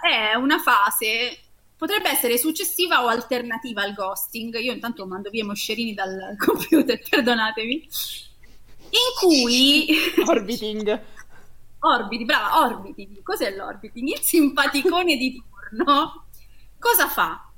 È 0.00 0.36
una 0.36 0.60
fase 0.60 1.36
potrebbe 1.82 2.10
essere 2.10 2.38
successiva 2.38 3.02
o 3.02 3.08
alternativa 3.08 3.82
al 3.82 3.92
ghosting. 3.92 4.56
Io 4.60 4.72
intanto 4.72 5.04
mando 5.04 5.30
via 5.30 5.42
i 5.42 5.46
moscerini 5.46 5.94
dal 5.94 6.36
computer, 6.38 7.02
perdonatemi. 7.08 7.74
In 7.74 9.18
cui... 9.18 9.88
Orbiting. 10.24 11.00
Orbiti, 11.80 12.24
brava, 12.24 12.60
orbiti. 12.60 13.20
Cos'è 13.20 13.56
l'orbiting? 13.56 14.10
Il 14.10 14.20
simpaticone 14.20 15.16
di 15.16 15.42
turno 15.42 16.26
cosa 16.78 17.08
fa? 17.08 17.50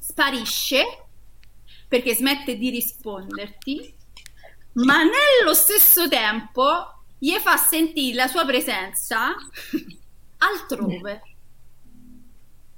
Sparisce 0.00 1.04
perché 1.86 2.12
smette 2.12 2.56
di 2.56 2.70
risponderti, 2.70 3.94
ma 4.72 5.04
nello 5.04 5.54
stesso 5.54 6.08
tempo 6.08 7.04
gli 7.16 7.30
fa 7.34 7.56
sentire 7.56 8.16
la 8.16 8.26
sua 8.26 8.44
presenza 8.44 9.32
altrove. 10.38 11.33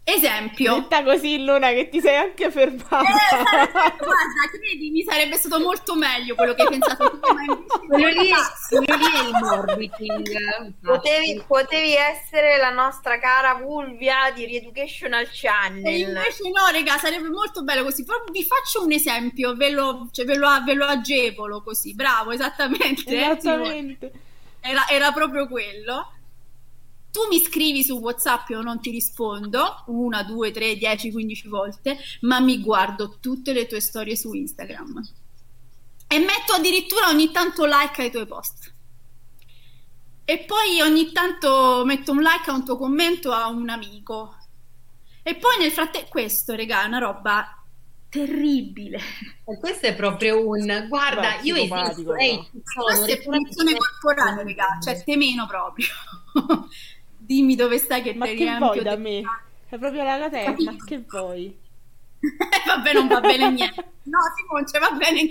Esempio. 0.08 0.74
Detta 0.74 1.02
così, 1.02 1.44
Luna, 1.44 1.70
che 1.70 1.88
ti 1.88 2.00
sei 2.00 2.14
anche 2.14 2.48
fermata. 2.52 3.00
Eh, 3.00 3.28
sarebbe, 3.28 3.72
guarda, 3.72 4.48
credimi, 4.52 5.02
sarebbe 5.02 5.36
stato 5.36 5.58
molto 5.58 5.96
meglio 5.96 6.36
quello 6.36 6.54
che 6.54 6.62
hai 6.62 6.68
pensato 6.68 7.18
tu, 7.18 7.18
ma 7.34 7.42
quello 7.88 8.22
lì, 8.22 8.30
quello 8.68 8.96
lì 8.96 9.04
è 9.04 9.24
il 9.24 9.36
morbiting. 9.40 10.74
Potevi, 10.80 11.42
potevi, 11.44 11.96
essere 11.96 12.56
la 12.56 12.70
nostra 12.70 13.18
cara 13.18 13.54
Vulvia 13.54 14.30
di 14.32 14.46
Reeducational 14.46 15.28
Channel. 15.28 15.84
E 15.84 15.98
invece 15.98 16.50
no, 16.50 16.70
raga, 16.70 16.98
sarebbe 16.98 17.28
molto 17.28 17.64
bello 17.64 17.82
così. 17.82 18.04
Però 18.04 18.22
vi 18.30 18.44
faccio 18.44 18.84
un 18.84 18.92
esempio, 18.92 19.56
ve 19.56 19.70
lo, 19.70 20.08
cioè, 20.12 20.24
ve 20.24 20.36
lo, 20.36 20.48
ve 20.64 20.74
lo 20.74 20.84
agevolo 20.84 21.64
così. 21.64 21.96
Bravo, 21.96 22.30
esattamente. 22.30 23.12
Esattamente. 23.12 24.12
Era, 24.60 24.86
era 24.88 25.10
proprio 25.10 25.48
quello 25.48 26.12
tu 27.16 27.26
mi 27.30 27.40
scrivi 27.40 27.82
su 27.82 27.97
WhatsApp 27.97 28.51
io 28.51 28.60
non 28.60 28.78
ti 28.78 28.90
rispondo 28.90 29.84
una, 29.86 30.22
due, 30.22 30.51
tre, 30.51 30.76
dieci, 30.76 31.10
quindici 31.10 31.48
volte, 31.48 31.97
ma 32.20 32.40
mi 32.40 32.60
guardo 32.60 33.16
tutte 33.20 33.55
le 33.55 33.66
tue 33.66 33.80
storie 33.80 34.14
su 34.14 34.34
Instagram 34.34 35.01
e 36.09 36.18
metto 36.18 36.52
addirittura 36.52 37.09
ogni 37.09 37.30
tanto 37.30 37.64
like 37.64 38.02
ai 38.02 38.10
tuoi 38.10 38.26
post. 38.26 38.74
E 40.26 40.38
poi 40.40 40.82
ogni 40.82 41.10
tanto 41.12 41.84
metto 41.86 42.12
un 42.12 42.20
like 42.20 42.51
a 42.51 42.52
un 42.52 42.66
tuo 42.66 42.76
commento 42.76 43.32
a 43.32 43.47
un 43.47 43.70
amico. 43.70 44.36
E 45.22 45.36
poi 45.36 45.56
nel 45.59 45.72
frattempo, 45.72 46.09
questo, 46.10 46.55
regà, 46.55 46.82
è 46.82 46.86
una 46.86 46.98
roba 46.98 47.64
terribile. 48.10 48.98
E 49.47 49.59
questo 49.59 49.86
è 49.86 49.94
proprio 49.94 50.47
un 50.47 50.86
guarda, 50.86 51.40
io 51.40 51.56
esisto, 51.56 52.14
ehi, 52.14 52.47
sono. 52.62 52.84
Questa 52.84 53.06
è 53.06 53.22
punizione 53.22 53.74
corporale, 53.74 54.43
regà, 54.43 54.78
cioè 54.82 55.02
te 55.02 55.16
meno 55.16 55.47
proprio. 55.47 55.86
Dimmi 57.26 57.56
dove 57.56 57.78
stai 57.78 58.02
che 58.02 58.14
ma 58.14 58.24
te 58.24 58.34
che 58.34 58.56
vuoi 58.56 58.82
da 58.82 58.96
me? 58.96 59.22
È 59.68 59.76
proprio 59.78 60.04
la 60.04 60.18
catena, 60.18 60.54
ma 60.58 60.76
che 60.84 61.04
vuoi? 61.06 61.58
Vabbè, 62.66 62.92
non 62.92 63.08
va 63.08 63.20
bene 63.20 63.50
niente. 63.50 63.90
No, 64.06 64.18
Simone, 64.36 64.66
ci 64.66 64.78
va 64.78 64.96
bene. 64.96 65.28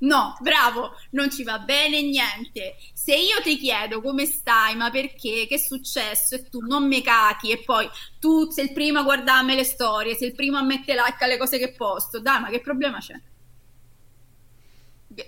No, 0.00 0.36
bravo, 0.40 0.94
non 1.12 1.30
ci 1.30 1.44
va 1.44 1.58
bene 1.60 2.02
niente. 2.02 2.76
Se 2.92 3.14
io 3.14 3.40
ti 3.42 3.56
chiedo 3.56 4.02
come 4.02 4.26
stai, 4.26 4.76
ma 4.76 4.90
perché, 4.90 5.46
che 5.48 5.54
è 5.54 5.58
successo, 5.58 6.34
e 6.34 6.48
tu 6.50 6.60
non 6.60 6.86
mi 6.86 7.00
cachi, 7.00 7.50
e 7.50 7.62
poi 7.64 7.88
tu 8.20 8.50
sei 8.50 8.66
il 8.66 8.72
primo 8.72 8.98
a 8.98 9.02
guardarmi 9.02 9.54
le 9.54 9.64
storie, 9.64 10.14
sei 10.14 10.28
il 10.28 10.34
primo 10.34 10.58
a 10.58 10.62
mettere 10.62 11.00
like 11.02 11.24
alle 11.24 11.38
cose 11.38 11.58
che 11.58 11.72
posto, 11.72 12.20
dai, 12.20 12.42
ma 12.42 12.50
che 12.50 12.60
problema 12.60 12.98
c'è? 12.98 13.18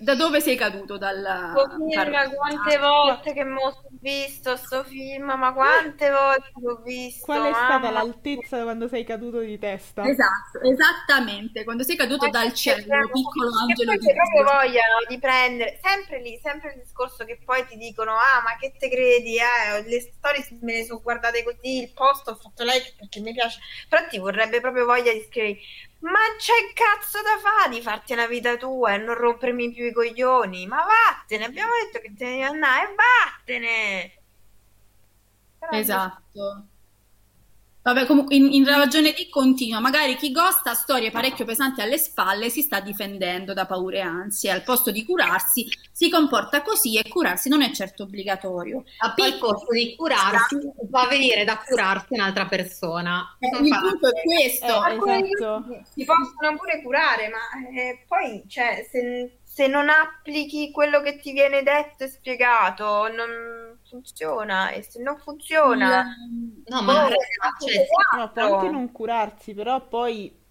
Da 0.01 0.15
dove 0.15 0.41
sei 0.41 0.57
caduto? 0.57 0.97
Dal 0.97 1.53
film, 1.77 2.35
quante 2.35 2.79
volte 2.79 3.33
che 3.33 3.43
ho 3.43 3.85
visto 4.01 4.57
sto 4.57 4.85
film, 4.85 5.25
ma 5.25 5.53
quante 5.53 6.11
volte 6.11 6.53
l'ho 6.61 6.81
visto. 6.83 7.25
Qual 7.25 7.43
è 7.43 7.51
mamma. 7.51 7.65
stata 7.65 7.91
l'altezza 7.91 8.63
quando 8.63 8.89
sei 8.89 9.05
caduto 9.05 9.41
di 9.41 9.59
testa? 9.59 10.03
Esatto, 10.03 10.61
esattamente, 10.63 11.65
quando 11.65 11.83
sei 11.83 11.97
caduto 11.97 12.29
dal 12.29 12.53
cielo, 12.55 12.83
piccolo 13.13 13.51
angelo 13.61 13.93
di 13.93 13.99
Dio. 13.99 14.15
proprio 14.15 14.43
vogliono 14.45 15.05
di 15.09 15.19
prendere, 15.19 15.79
sempre 15.83 16.21
lì, 16.21 16.39
sempre 16.43 16.73
il 16.73 16.81
discorso 16.81 17.25
che 17.25 17.39
poi 17.45 17.67
ti 17.67 17.77
dicono, 17.77 18.13
ah 18.13 18.43
ma 18.43 18.57
che 18.59 18.75
te 18.79 18.89
credi, 18.89 19.37
eh, 19.37 19.83
le 19.87 20.01
storie 20.01 20.47
me 20.61 20.77
le 20.77 20.85
sono 20.85 21.01
guardate 21.03 21.43
così, 21.43 21.83
il 21.83 21.93
post 21.93 22.29
ho 22.29 22.37
fatto 22.37 22.63
like 22.65 22.95
perché 22.99 23.21
mi 23.21 23.33
piace, 23.33 23.59
però 23.89 24.07
ti 24.07 24.19
vorrebbe 24.19 24.61
proprio 24.61 24.85
voglia 24.85 25.13
di 25.13 25.25
scrivere 25.29 25.61
ma 26.05 26.21
c'è 26.39 26.53
cazzo 26.75 27.21
da 27.23 27.39
fare 27.39 27.71
di 27.75 27.83
farti 27.83 28.13
una 28.13 28.27
vita 28.27 28.57
tua 28.57 28.95
e 28.95 28.99
non 28.99 29.15
rompermi 29.15 29.73
più 29.73 29.87
i 29.87 29.93
coglioni? 29.93 30.67
Ma 30.67 30.85
vattene, 30.85 31.45
abbiamo 31.45 31.73
detto 31.83 31.99
che 32.01 32.15
te 32.15 32.25
ne 32.25 32.31
devi 32.31 32.43
andare 32.43 32.95
vattene! 32.95 34.13
Però 35.59 35.73
esatto. 35.73 36.67
Vabbè, 37.85 38.07
comunque 38.07 38.35
in, 38.35 38.51
in 38.51 38.65
ragione 38.65 39.13
di 39.13 39.29
continua, 39.29 39.79
magari 39.79 40.17
chi 40.17 40.33
gosta 40.33 40.73
storie 40.73 41.11
parecchio 41.11 41.45
pesanti 41.45 41.83
alle 41.83 41.99
spalle 41.99 42.49
si 42.49 42.63
sta 42.63 42.81
difendendo 42.81 43.53
da 43.53 43.67
paure 43.67 43.99
e 43.99 44.01
ansie, 44.01 44.51
al 44.51 44.63
posto 44.63 44.91
di 44.91 45.05
curarsi 45.05 45.69
si 45.93 46.09
comporta 46.09 46.63
così 46.63 46.97
e 46.97 47.07
curarsi 47.07 47.51
non 47.51 47.61
è 47.61 47.71
certo 47.73 48.05
obbligatorio. 48.05 48.85
A 49.01 49.13
al 49.15 49.39
posto 49.39 49.75
di 49.75 49.95
curarsi 49.97 50.57
può 50.91 51.07
venire 51.09 51.45
da 51.45 51.59
curarsi 51.59 52.15
un'altra 52.15 52.47
persona. 52.47 53.37
Eh, 53.39 53.49
il 53.49 53.79
punto 53.79 54.09
è 54.09 54.23
questo. 54.23 54.65
Eh, 54.87 55.19
esatto. 55.19 55.85
Si 55.95 56.05
possono 56.07 56.57
pure 56.57 56.81
curare, 56.83 57.29
ma 57.29 57.69
eh, 57.79 58.03
poi 58.09 58.45
cioè, 58.49 58.87
se, 58.91 59.41
se 59.45 59.67
non 59.67 59.91
applichi 59.91 60.71
quello 60.71 61.03
che 61.03 61.19
ti 61.19 61.33
viene 61.33 61.63
detto 61.63 62.05
e 62.05 62.09
spiegato, 62.09 63.09
non 63.09 63.74
funziona 63.89 64.71
e 64.71 64.83
se 64.83 65.01
non 65.03 65.19
funziona 65.19 66.05
no 66.67 66.83
ma 66.83 67.09
cioè, 67.59 67.87
no, 68.17 68.31
può 68.33 68.57
anche 68.57 68.71
non 68.71 68.91
curarsi 68.93 69.55
però 69.55 69.87
poi 69.87 70.43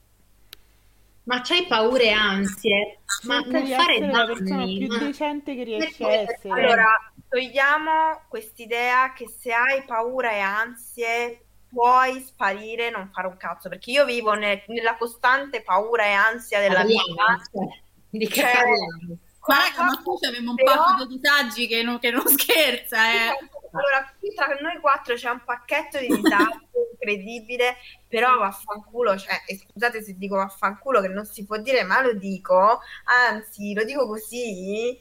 ma 1.26 1.40
c'hai 1.42 1.66
paure 1.68 2.04
e 2.04 2.12
ansie, 2.12 3.00
ma 3.24 3.36
Cerca 3.42 3.52
non 3.52 3.64
di 3.64 3.72
fare 3.72 3.94
essere 3.96 4.12
la 4.12 4.26
persona 4.26 4.58
danni. 4.58 4.78
più 4.78 4.88
ma- 4.88 4.98
decente 4.98 5.56
che 5.56 5.64
riesci 5.64 6.04
a 6.04 6.08
Perché- 6.08 6.34
essere. 6.34 6.62
Allora, 6.66 6.86
togliamo 7.30 8.22
quest'idea 8.28 9.14
che 9.14 9.30
se 9.30 9.54
hai 9.54 9.84
paura 9.86 10.32
e 10.34 10.40
ansie 10.40 11.46
puoi 11.70 12.20
sparire 12.20 12.88
e 12.88 12.90
non 12.90 13.10
fare 13.14 13.28
un 13.28 13.38
cazzo, 13.38 13.70
perché 13.70 13.92
io 13.92 14.04
vivo 14.04 14.34
ne- 14.34 14.66
nella 14.68 14.98
costante 14.98 15.62
paura 15.62 16.04
e 16.08 16.12
ansia 16.12 16.60
della 16.60 16.80
Parliamo, 16.82 17.06
vita. 17.08 17.42
cioè, 17.54 17.82
di 18.10 18.28
che 18.28 18.42
Cioè, 18.42 18.52
parliamo? 18.54 19.18
Ma 19.48 19.58
raga, 19.58 19.84
ma 19.84 20.02
tu 20.02 20.18
avevo 20.26 20.50
un 20.52 20.56
Però- 20.56 20.74
pacco 20.74 21.06
di 21.06 21.20
disagi 21.20 21.68
che 21.68 21.84
non, 21.84 22.00
che 22.00 22.12
non 22.12 22.26
scherza, 22.28 23.12
eh. 23.12 23.38
Allora, 23.76 24.14
qui 24.20 24.34
tra 24.36 24.48
noi 24.62 24.80
quattro 24.80 25.16
c'è 25.16 25.30
un 25.30 25.42
pacchetto 25.44 25.98
di 25.98 26.08
disagi 26.08 26.60
incredibile, 26.94 27.78
però 28.08 28.38
vaffanculo, 28.38 29.18
cioè, 29.18 29.42
scusate 29.70 30.04
se 30.04 30.16
dico 30.16 30.36
vaffanculo 30.36 31.02
che 31.02 31.08
non 31.08 31.26
si 31.26 31.44
può 31.46 31.58
dire, 31.58 31.84
ma 31.84 32.02
lo 32.02 32.14
dico, 32.14 32.80
anzi, 33.06 33.74
lo 33.74 33.84
dico 33.84 34.06
così, 34.08 34.98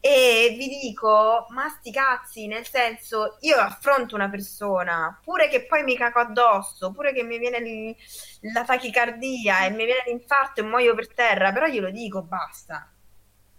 e 0.00 0.54
vi 0.58 0.68
dico, 0.68 1.46
ma 1.48 1.66
sti 1.70 1.90
cazzi, 1.90 2.46
nel 2.46 2.66
senso, 2.66 3.38
io 3.40 3.56
affronto 3.56 4.14
una 4.14 4.28
persona, 4.28 5.18
pure 5.24 5.48
che 5.48 5.64
poi 5.64 5.82
mi 5.82 5.96
caco 5.96 6.18
addosso, 6.18 6.92
pure 6.92 7.14
che 7.14 7.22
mi 7.22 7.38
viene 7.38 7.96
la 8.52 8.64
tachicardia 8.64 9.64
e 9.64 9.70
mi 9.70 9.86
viene 9.86 10.02
l'infarto 10.06 10.60
e 10.60 10.64
muoio 10.64 10.94
per 10.94 11.12
terra, 11.14 11.52
però 11.52 11.66
glielo 11.66 11.90
dico, 11.90 12.20
basta. 12.22 12.86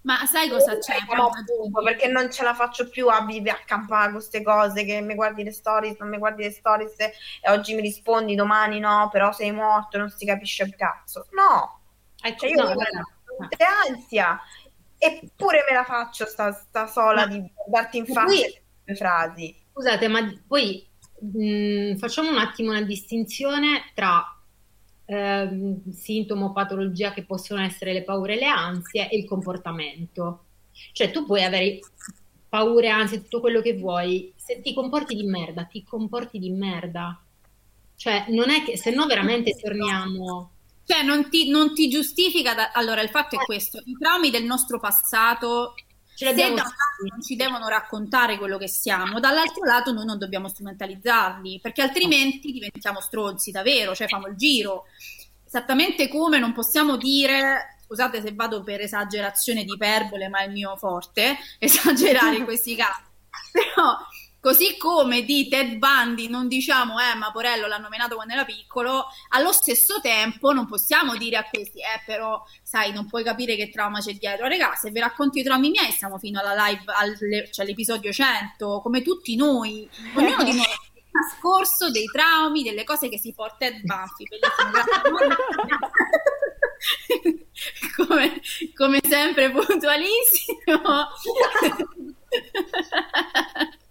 Ma 0.06 0.23
sai 0.27 0.49
cosa 0.49 0.77
c'è? 0.77 0.94
No, 1.15 1.27
appunto, 1.27 1.82
perché 1.82 2.07
non 2.07 2.32
ce 2.32 2.44
la 2.44 2.53
faccio 2.53 2.90
più 2.90 3.07
a 3.07 3.26
vivere 3.26 3.57
a 3.57 3.64
campare 3.65 4.11
queste 4.11 4.44
cose 4.44 4.86
che 4.86 5.02
mi 5.02 5.15
guardi 5.15 5.44
le 5.44 5.52
stories, 5.52 5.98
non 5.98 6.10
mi 6.10 6.19
guardi 6.19 6.44
le 6.44 6.52
stories 6.52 6.95
e 6.99 7.11
oggi 7.49 7.73
mi 7.73 7.82
rispondi, 7.82 8.36
domani 8.36 8.80
no, 8.80 9.10
però 9.11 9.32
sei 9.32 9.52
morto, 9.52 9.98
non 9.98 10.10
si 10.11 10.26
capisce 10.26 10.64
un 10.64 10.76
cazzo. 10.76 11.26
No, 11.32 11.82
Eh, 12.23 12.36
cioè 12.38 12.49
io 12.49 12.56
no, 12.56 12.68
veramente 12.68 13.64
ansia 13.88 14.40
eppure 14.98 15.65
me 15.69 15.76
la 15.76 15.84
faccio 15.84 16.26
sta, 16.26 16.52
sta 16.53 16.88
sola 16.88 17.26
Ma- 17.26 17.27
di 17.27 17.44
darti 17.65 17.98
in 17.98 18.06
faccia 18.06 18.48
le 18.84 18.95
frasi. 18.95 19.64
Scusate, 19.72 20.07
ma 20.07 20.22
poi 20.48 20.88
mh, 21.19 21.95
facciamo 21.98 22.30
un 22.30 22.38
attimo 22.38 22.72
una 22.72 22.82
distinzione 22.82 23.91
tra 23.94 24.23
ehm, 25.06 25.91
sintomo 25.91 26.48
o 26.48 26.52
patologia 26.52 27.11
che 27.14 27.23
possono 27.26 27.61
essere 27.61 27.94
le 27.94 28.03
paure 28.03 28.34
e 28.36 28.40
le 28.40 28.45
ansie 28.48 29.10
e 29.10 29.18
il 29.18 29.26
comportamento. 29.26 30.45
Cioè, 30.91 31.11
tu 31.11 31.26
puoi 31.26 31.44
avere 31.44 31.80
paure, 32.49 32.90
ansie, 32.90 33.22
tutto 33.22 33.40
quello 33.40 33.61
che 33.61 33.76
vuoi, 33.77 34.34
se 34.36 34.61
ti 34.61 34.73
comporti 34.73 35.15
di 35.15 35.23
merda, 35.23 35.64
ti 35.65 35.84
comporti 35.84 36.40
di 36.40 36.49
merda. 36.52 37.19
Cioè, 37.95 38.26
non 38.30 38.49
è 38.49 38.64
che 38.64 38.77
se 38.77 38.91
no 38.91 39.06
veramente 39.06 39.52
torniamo. 39.60 40.52
Cioè, 40.86 41.02
non 41.03 41.30
ti, 41.30 41.49
non 41.49 41.73
ti 41.73 41.88
giustifica. 41.90 42.53
da- 42.53 42.72
Allora, 42.72 43.02
il 43.02 43.10
fatto 43.10 43.36
è 43.36 43.44
questo: 43.44 43.80
i 43.86 43.95
traumi 43.98 44.30
del 44.30 44.44
nostro 44.44 44.80
passato, 44.80 45.73
Ce 46.16 46.26
se 46.26 46.34
da 46.34 46.48
un 46.48 46.56
lato 46.56 46.72
non 47.10 47.22
ci 47.22 47.36
devono 47.36 47.68
raccontare 47.68 48.38
quello 48.38 48.58
che 48.58 48.70
siamo, 48.70 49.20
dall'altro 49.20 49.66
lato 49.66 49.92
noi 49.92 50.06
non 50.06 50.18
dobbiamo 50.18 50.48
strumentalizzarli, 50.48 51.60
perché 51.62 51.82
altrimenti 51.82 52.54
diventiamo 52.54 53.02
stronzi 53.02 53.52
davvero, 53.52 53.94
cioè 53.94 54.08
famo 54.08 54.28
il 54.28 54.36
giro. 54.36 54.86
Esattamente 55.46 56.08
come 56.08 56.40
non 56.40 56.54
possiamo 56.54 56.96
dire, 56.96 57.78
scusate 57.86 58.22
se 58.22 58.34
vado 58.34 58.64
per 58.64 58.80
esagerazione 58.80 59.66
di 59.66 59.74
iperbole, 59.74 60.30
ma 60.30 60.40
è 60.40 60.46
il 60.46 60.54
mio 60.54 60.76
forte, 60.78 61.38
esagerare 61.60 62.38
in 62.38 62.46
questi 62.46 62.76
casi. 62.76 63.04
Però, 63.52 63.98
così 64.46 64.78
come 64.78 65.24
di 65.24 65.48
Ted 65.48 65.78
Bundy 65.78 66.30
non 66.30 66.48
diciamo, 66.48 67.00
eh, 67.00 67.16
ma 67.16 67.32
Porello 67.32 67.66
l'hanno 67.66 67.90
menato 67.90 68.14
quando 68.14 68.34
era 68.34 68.46
piccolo, 68.46 69.08
allo 69.30 69.52
stesso 69.52 70.00
tempo 70.02 70.54
non 70.54 70.68
possiamo 70.68 71.18
dire 71.18 71.38
a 71.38 71.50
questi, 71.50 71.80
eh, 71.80 72.04
però, 72.06 72.46
sai, 72.62 72.94
non 72.94 73.08
puoi 73.08 73.24
capire 73.24 73.56
che 73.56 73.72
trauma 73.72 74.02
c'è 74.02 74.14
dietro. 74.14 74.46
Regà, 74.46 74.76
se 74.76 74.92
vi 74.92 75.00
racconto 75.00 75.40
i 75.40 75.44
traumi 75.44 75.72
miei, 75.72 75.92
siamo 75.92 76.20
fino 76.20 76.40
alla 76.40 76.68
live, 76.68 76.84
al, 76.86 77.18
cioè 77.52 77.66
all'episodio 77.66 78.12
100, 78.12 78.82
come 78.84 79.02
tutti 79.02 79.36
noi, 79.36 79.90
ognuno 80.14 80.44
di 80.44 80.54
noi 80.54 80.62
ha 80.62 81.36
scorso 81.40 81.90
dei 81.90 82.06
traumi, 82.06 82.62
delle 82.62 82.84
cose 82.84 83.10
che 83.10 83.18
si 83.18 83.34
porta 83.34 83.66
Ted 83.66 83.82
Bundy, 83.82 84.28
come, 87.98 88.42
come 88.76 89.00
sempre 89.10 89.50
puntualissimo. 89.50 90.82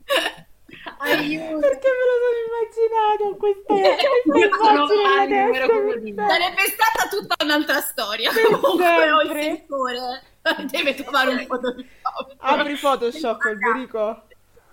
Aiuto! 1.05 1.59
Perché 1.59 1.89
me 1.89 2.05
lo 2.11 2.17
sono 2.25 2.39
immaginato 2.47 3.37
questa, 3.37 3.75
questa 4.25 4.39
Io 4.39 4.49
sono 4.57 4.93
immagine 5.03 5.51
nella 5.51 5.67
testa, 5.67 6.29
Sarebbe 6.29 6.63
stata 6.63 7.09
tutta 7.09 7.45
un'altra 7.45 7.81
storia. 7.81 8.31
Per 8.33 8.43
Comunque 8.59 9.11
ho 9.11 9.21
il 9.21 9.27
sempre. 9.29 9.43
sensore. 9.43 10.23
Deve 10.71 10.95
trovare 10.95 11.31
un 11.31 11.47
Photoshop. 11.47 12.35
Apri 12.39 12.77
Photoshop, 12.77 13.41
Alberico. 13.43 14.23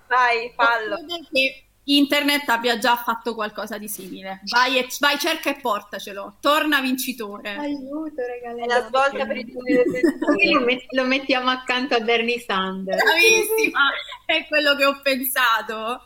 Vai, 0.08 0.52
fallo. 0.56 0.96
Credo 0.96 1.28
che 1.32 1.64
internet 1.86 2.48
abbia 2.50 2.78
già 2.78 2.96
fatto 2.98 3.34
qualcosa 3.34 3.78
di 3.78 3.88
simile. 3.88 4.42
Vai, 4.52 4.78
e, 4.78 4.88
vai 5.00 5.18
cerca 5.18 5.50
e 5.50 5.60
portacelo. 5.60 6.38
Torna 6.42 6.82
vincitore. 6.82 7.56
Aiuto, 7.56 8.22
È 8.22 8.66
la 8.66 8.86
svolta 8.86 9.26
per 9.26 9.38
il 9.38 9.52
lo, 10.52 10.60
met- 10.62 10.86
lo 10.92 11.04
mettiamo 11.06 11.50
accanto 11.50 11.96
a 11.96 12.00
Bernie 12.00 12.40
Sanders. 12.40 13.02
Bravissima, 13.02 13.80
è 14.26 14.46
quello 14.48 14.76
che 14.76 14.86
ho 14.86 15.00
pensato. 15.02 16.04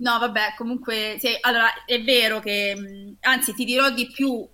No, 0.00 0.18
vabbè, 0.18 0.54
comunque, 0.56 1.16
sì, 1.18 1.36
allora 1.40 1.84
è 1.84 2.02
vero 2.02 2.40
che, 2.40 2.74
mh, 2.74 3.16
anzi, 3.20 3.54
ti 3.54 3.64
dirò 3.64 3.90
di 3.90 4.06
più. 4.10 4.46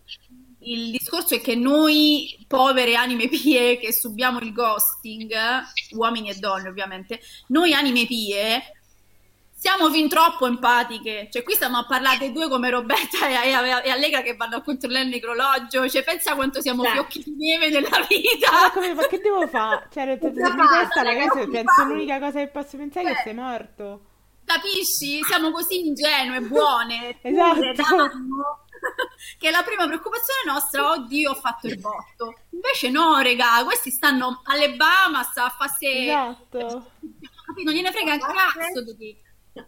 Il 0.60 0.90
discorso 0.90 1.36
è 1.36 1.40
che 1.40 1.54
noi, 1.54 2.36
povere 2.48 2.96
anime 2.96 3.28
pie 3.28 3.78
che 3.78 3.92
subiamo 3.92 4.40
il 4.40 4.52
ghosting, 4.52 5.32
uomini 5.92 6.30
e 6.30 6.34
donne 6.34 6.68
ovviamente, 6.68 7.20
noi 7.48 7.72
anime 7.72 8.06
pie 8.06 8.60
siamo 9.54 9.88
fin 9.90 10.08
troppo 10.08 10.46
empatiche. 10.46 11.28
Cioè, 11.30 11.42
qui 11.44 11.54
stiamo 11.54 11.78
a 11.78 11.86
parlare 11.86 12.18
dei 12.18 12.32
due 12.32 12.48
come 12.48 12.68
Roberta 12.70 13.28
e, 13.28 13.48
e- 13.50 13.82
e 13.84 13.90
Allegra 13.90 14.22
che 14.22 14.34
vanno 14.34 14.56
a 14.56 14.62
controllare 14.62 15.04
il 15.04 15.10
necrologio. 15.10 15.88
Cioè, 15.88 16.02
pensa 16.02 16.34
quanto 16.34 16.60
siamo 16.60 16.82
Sì. 16.84 16.90
fiocchi 16.90 17.22
di 17.24 17.36
neve 17.36 17.70
nella 17.70 18.04
vita. 18.08 18.64
Ah, 18.64 18.70
come, 18.72 18.94
ma 18.94 19.06
che 19.06 19.18
devo 19.20 19.46
fare? 19.46 19.88
Cioè, 19.92 20.04
nel 20.06 20.18
senso, 20.20 20.40
se 20.44 20.50
questa 20.54 20.88
fare? 20.88 21.14
ragazzi, 21.14 21.48
penso 21.48 21.84
l'unica 21.84 22.18
cosa 22.18 22.38
che 22.40 22.48
posso 22.48 22.76
pensare 22.76 23.10
è 23.10 23.12
che 23.14 23.18
Eh. 23.20 23.22
sei 23.22 23.34
morto. 23.34 24.00
Capisci? 24.46 25.22
Siamo 25.24 25.50
così 25.50 25.86
ingenue, 25.86 26.40
buone, 26.40 27.18
Esatto. 27.20 27.54
pure, 27.54 27.72
danno, 27.74 28.64
che 29.38 29.50
la 29.50 29.62
prima 29.62 29.86
preoccupazione 29.86 30.40
nostra, 30.46 30.92
oddio, 30.92 31.32
ho 31.32 31.34
fatto 31.34 31.66
il 31.66 31.78
botto. 31.78 32.34
Invece 32.50 32.88
no, 32.90 33.18
regà, 33.18 33.62
questi 33.64 33.90
stanno 33.90 34.40
alle 34.44 34.74
Bahamas 34.76 35.36
a 35.36 35.50
farsi... 35.50 36.06
Esatto. 36.08 36.58
Capito? 36.58 36.90
Non 37.64 37.74
gliene 37.74 37.90
frega 37.90 38.12
un 38.14 38.20
cazzo 38.20 38.82
di 38.84 38.96
chi. 38.96 39.20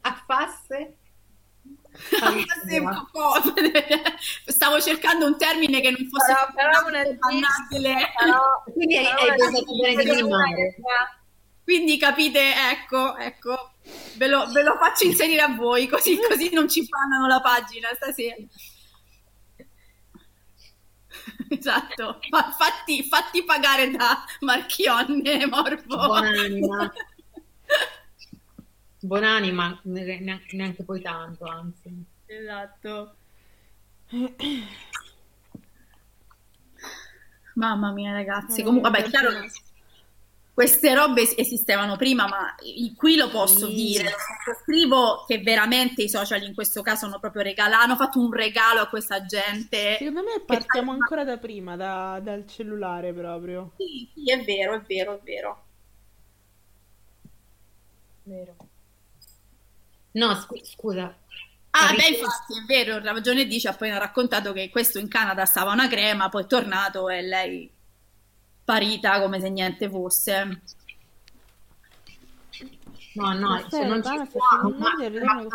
A 0.02 0.22
fasse? 0.26 0.96
Stavo 4.46 4.80
cercando 4.80 5.26
un 5.26 5.36
termine 5.38 5.80
che 5.80 5.90
non 5.90 6.06
fosse 6.08 6.32
Però- 6.54 6.54
però 6.54 6.84
Quindi 8.72 8.96
hai, 8.96 9.04
però 9.04 9.16
hai 9.18 9.26
una 9.26 9.34
pensato 9.36 9.76
bene 9.80 10.04
di 10.04 10.14
rimare. 10.14 10.74
Quindi 11.64 11.98
capite, 11.98 12.40
ecco, 12.70 13.16
ecco, 13.16 13.72
ve 14.16 14.26
lo, 14.26 14.46
ve 14.50 14.62
lo 14.62 14.76
faccio 14.76 15.04
inserire 15.04 15.40
a 15.40 15.54
voi, 15.54 15.86
così, 15.88 16.18
così 16.28 16.52
non 16.52 16.68
ci 16.68 16.86
bannano 16.86 17.26
la 17.26 17.40
pagina 17.40 17.88
stasera. 17.94 18.36
Esatto, 21.50 22.20
Fa- 22.28 22.50
fatti, 22.52 23.02
fatti 23.04 23.44
pagare 23.44 23.90
da 23.90 24.24
Marchionne 24.40 25.46
Morbo. 25.46 25.96
Buonanima. 25.96 26.92
Buonanima, 29.00 29.80
ne- 29.84 30.20
neanche, 30.20 30.56
neanche 30.56 30.84
poi 30.84 31.00
tanto, 31.00 31.44
anzi. 31.46 32.04
Esatto. 32.26 33.14
Mamma 37.54 37.92
mia, 37.92 38.12
ragazzi. 38.12 38.62
Comunque, 38.62 38.90
vabbè, 38.90 39.08
chiaro 39.08 39.30
che 39.40 39.50
queste 40.58 40.92
robe 40.92 41.22
es- 41.22 41.34
esistevano 41.36 41.94
prima, 41.96 42.26
ma 42.26 42.52
qui 42.96 43.14
lo 43.14 43.28
posso 43.28 43.68
Sì. 43.68 43.74
dire. 43.74 44.10
Scrivo 44.64 45.24
che 45.24 45.38
veramente 45.38 46.02
i 46.02 46.08
social 46.08 46.42
in 46.42 46.52
questo 46.52 46.82
caso 46.82 47.06
hanno 47.06 47.20
proprio 47.20 47.42
regalato, 47.42 47.84
hanno 47.84 47.94
fatto 47.94 48.18
un 48.18 48.32
regalo 48.32 48.80
a 48.80 48.88
questa 48.88 49.24
gente. 49.24 49.98
Secondo 49.98 50.24
me 50.24 50.42
partiamo 50.44 50.90
ancora 50.90 51.22
da 51.22 51.36
prima, 51.36 51.76
da- 51.76 52.18
dal 52.20 52.44
cellulare 52.48 53.12
proprio. 53.12 53.70
Sì, 53.76 54.10
sì, 54.12 54.32
è 54.32 54.42
vero, 54.42 54.74
è 54.74 54.80
vero, 54.80 55.14
è 55.14 55.20
vero. 55.22 55.64
Vero. 58.24 58.56
No, 60.10 60.34
scu- 60.34 60.64
scusa. 60.64 61.16
Ah, 61.70 61.94
beh, 61.94 62.16
infatti, 62.16 62.58
è 62.58 62.64
vero, 62.66 62.96
ha 62.96 63.12
ragione 63.12 63.46
dice, 63.46 63.68
ha 63.68 63.70
appena 63.70 63.98
raccontato 63.98 64.52
che 64.52 64.70
questo 64.70 64.98
in 64.98 65.06
Canada 65.06 65.44
stava 65.44 65.70
una 65.70 65.86
crema, 65.86 66.28
poi 66.28 66.42
è 66.42 66.46
tornato 66.48 67.08
e 67.08 67.22
lei 67.22 67.70
parita 68.68 69.18
come 69.22 69.40
se 69.40 69.48
niente 69.48 69.88
fosse. 69.88 70.60
No, 73.14 73.32
no, 73.32 73.48
Ma 73.48 73.66
cioè, 73.66 73.86
non 73.86 74.02
ci 74.04 74.10
se 74.10 74.38
ma, 74.38 75.42
ma- 75.48 75.50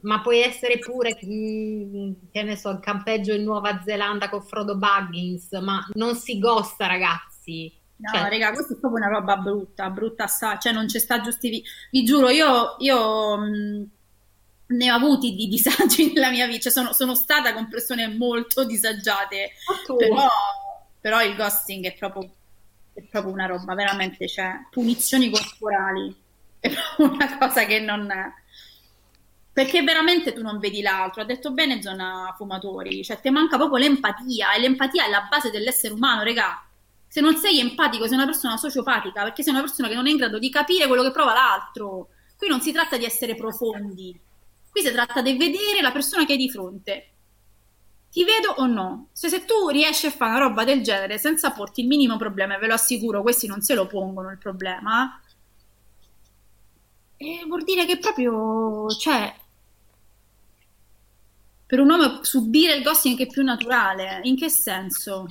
ma 0.00 0.20
puoi 0.22 0.40
essere 0.40 0.78
pure, 0.78 1.16
mm, 1.22 2.12
che 2.32 2.42
ne 2.42 2.56
so, 2.56 2.70
il 2.70 2.80
campeggio 2.80 3.34
in 3.34 3.42
Nuova 3.42 3.82
Zelanda 3.84 4.30
con 4.30 4.42
Frodo 4.42 4.78
Baggins, 4.78 5.52
ma 5.60 5.86
non 5.92 6.16
si 6.16 6.38
gosta, 6.38 6.86
ragazzi. 6.86 7.70
No, 7.98 8.12
Cioè, 8.12 8.30
raga, 8.30 8.52
questa 8.52 8.74
è 8.74 8.78
proprio 8.78 9.04
una 9.04 9.14
roba 9.14 9.36
brutta, 9.36 9.90
brutta 9.90 10.24
assai, 10.24 10.58
cioè 10.58 10.72
non 10.72 10.86
c'è 10.86 10.98
sta 10.98 11.20
giustificazione. 11.20 11.88
Vi 11.90 12.04
giuro, 12.04 12.30
io, 12.30 12.76
io 12.78 13.36
mh, 13.36 13.88
ne 14.68 14.90
ho 14.90 14.94
avuti 14.94 15.34
di 15.34 15.48
disagi 15.48 16.12
nella 16.14 16.30
mia 16.30 16.46
vita, 16.46 16.62
cioè 16.62 16.72
sono, 16.72 16.92
sono 16.94 17.14
stata 17.14 17.52
con 17.52 17.68
persone 17.68 18.08
molto 18.08 18.64
disagiate, 18.64 19.52
però, 19.96 20.26
però 21.06 21.22
il 21.22 21.36
ghosting 21.36 21.84
è 21.84 21.94
proprio, 21.94 22.28
è 22.92 23.00
proprio 23.02 23.32
una 23.32 23.46
roba, 23.46 23.76
veramente, 23.76 24.26
cioè, 24.26 24.66
punizioni 24.68 25.30
corporali, 25.30 26.12
è 26.58 26.68
proprio 26.74 27.14
una 27.14 27.38
cosa 27.38 27.64
che 27.64 27.78
non... 27.78 28.12
Perché 29.52 29.84
veramente 29.84 30.32
tu 30.32 30.42
non 30.42 30.58
vedi 30.58 30.82
l'altro, 30.82 31.22
ha 31.22 31.24
detto 31.24 31.52
bene 31.52 31.80
zona 31.80 32.34
fumatori, 32.36 33.04
cioè 33.04 33.20
ti 33.20 33.30
manca 33.30 33.56
proprio 33.56 33.78
l'empatia 33.78 34.52
e 34.52 34.58
l'empatia 34.58 35.06
è 35.06 35.08
la 35.08 35.28
base 35.30 35.52
dell'essere 35.52 35.94
umano, 35.94 36.24
regà. 36.24 36.66
Se 37.06 37.20
non 37.20 37.36
sei 37.36 37.60
empatico 37.60 38.08
sei 38.08 38.16
una 38.16 38.26
persona 38.26 38.56
sociopatica, 38.56 39.22
perché 39.22 39.44
sei 39.44 39.52
una 39.52 39.62
persona 39.62 39.86
che 39.86 39.94
non 39.94 40.08
è 40.08 40.10
in 40.10 40.16
grado 40.16 40.40
di 40.40 40.50
capire 40.50 40.88
quello 40.88 41.04
che 41.04 41.12
prova 41.12 41.34
l'altro. 41.34 42.08
Qui 42.36 42.48
non 42.48 42.60
si 42.60 42.72
tratta 42.72 42.96
di 42.96 43.04
essere 43.04 43.36
profondi, 43.36 44.18
qui 44.72 44.82
si 44.82 44.90
tratta 44.90 45.22
di 45.22 45.36
vedere 45.36 45.80
la 45.80 45.92
persona 45.92 46.26
che 46.26 46.32
hai 46.32 46.38
di 46.38 46.50
fronte. 46.50 47.10
Ti 48.16 48.24
vedo 48.24 48.48
o 48.56 48.66
no? 48.66 49.08
Se, 49.12 49.28
se 49.28 49.44
tu 49.44 49.68
riesci 49.68 50.06
a 50.06 50.10
fare 50.10 50.36
una 50.36 50.46
roba 50.46 50.64
del 50.64 50.80
genere 50.80 51.18
senza 51.18 51.50
porti 51.50 51.82
il 51.82 51.86
minimo 51.86 52.16
problema, 52.16 52.56
e 52.56 52.58
ve 52.58 52.66
lo 52.66 52.72
assicuro, 52.72 53.20
questi 53.20 53.46
non 53.46 53.60
se 53.60 53.74
lo 53.74 53.86
pongono 53.86 54.30
il 54.30 54.38
problema, 54.38 55.20
eh, 57.18 57.44
vuol 57.46 57.62
dire 57.62 57.84
che 57.84 57.98
proprio, 57.98 58.88
cioè, 58.88 59.34
per 61.66 61.78
un 61.78 61.90
uomo 61.90 62.24
subire 62.24 62.76
il 62.76 62.82
ghosting 62.82 63.20
è 63.20 63.26
più 63.26 63.42
naturale. 63.42 64.20
In 64.22 64.36
che 64.36 64.48
senso? 64.48 65.26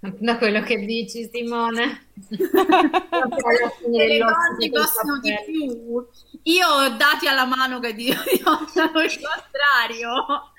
da 0.00 0.38
quello 0.38 0.60
che 0.62 0.84
dici, 0.84 1.30
Simone. 1.32 2.08
Le 2.30 4.18
donne 4.18 4.70
costano 4.72 5.20
di 5.20 5.32
più. 5.46 6.04
Io 6.42 6.66
ho 6.66 6.88
dati 6.96 7.28
alla 7.28 7.44
mano 7.44 7.78
che 7.78 7.94
dimostrano 7.94 9.02
il 9.02 9.20
contrario. 9.20 10.52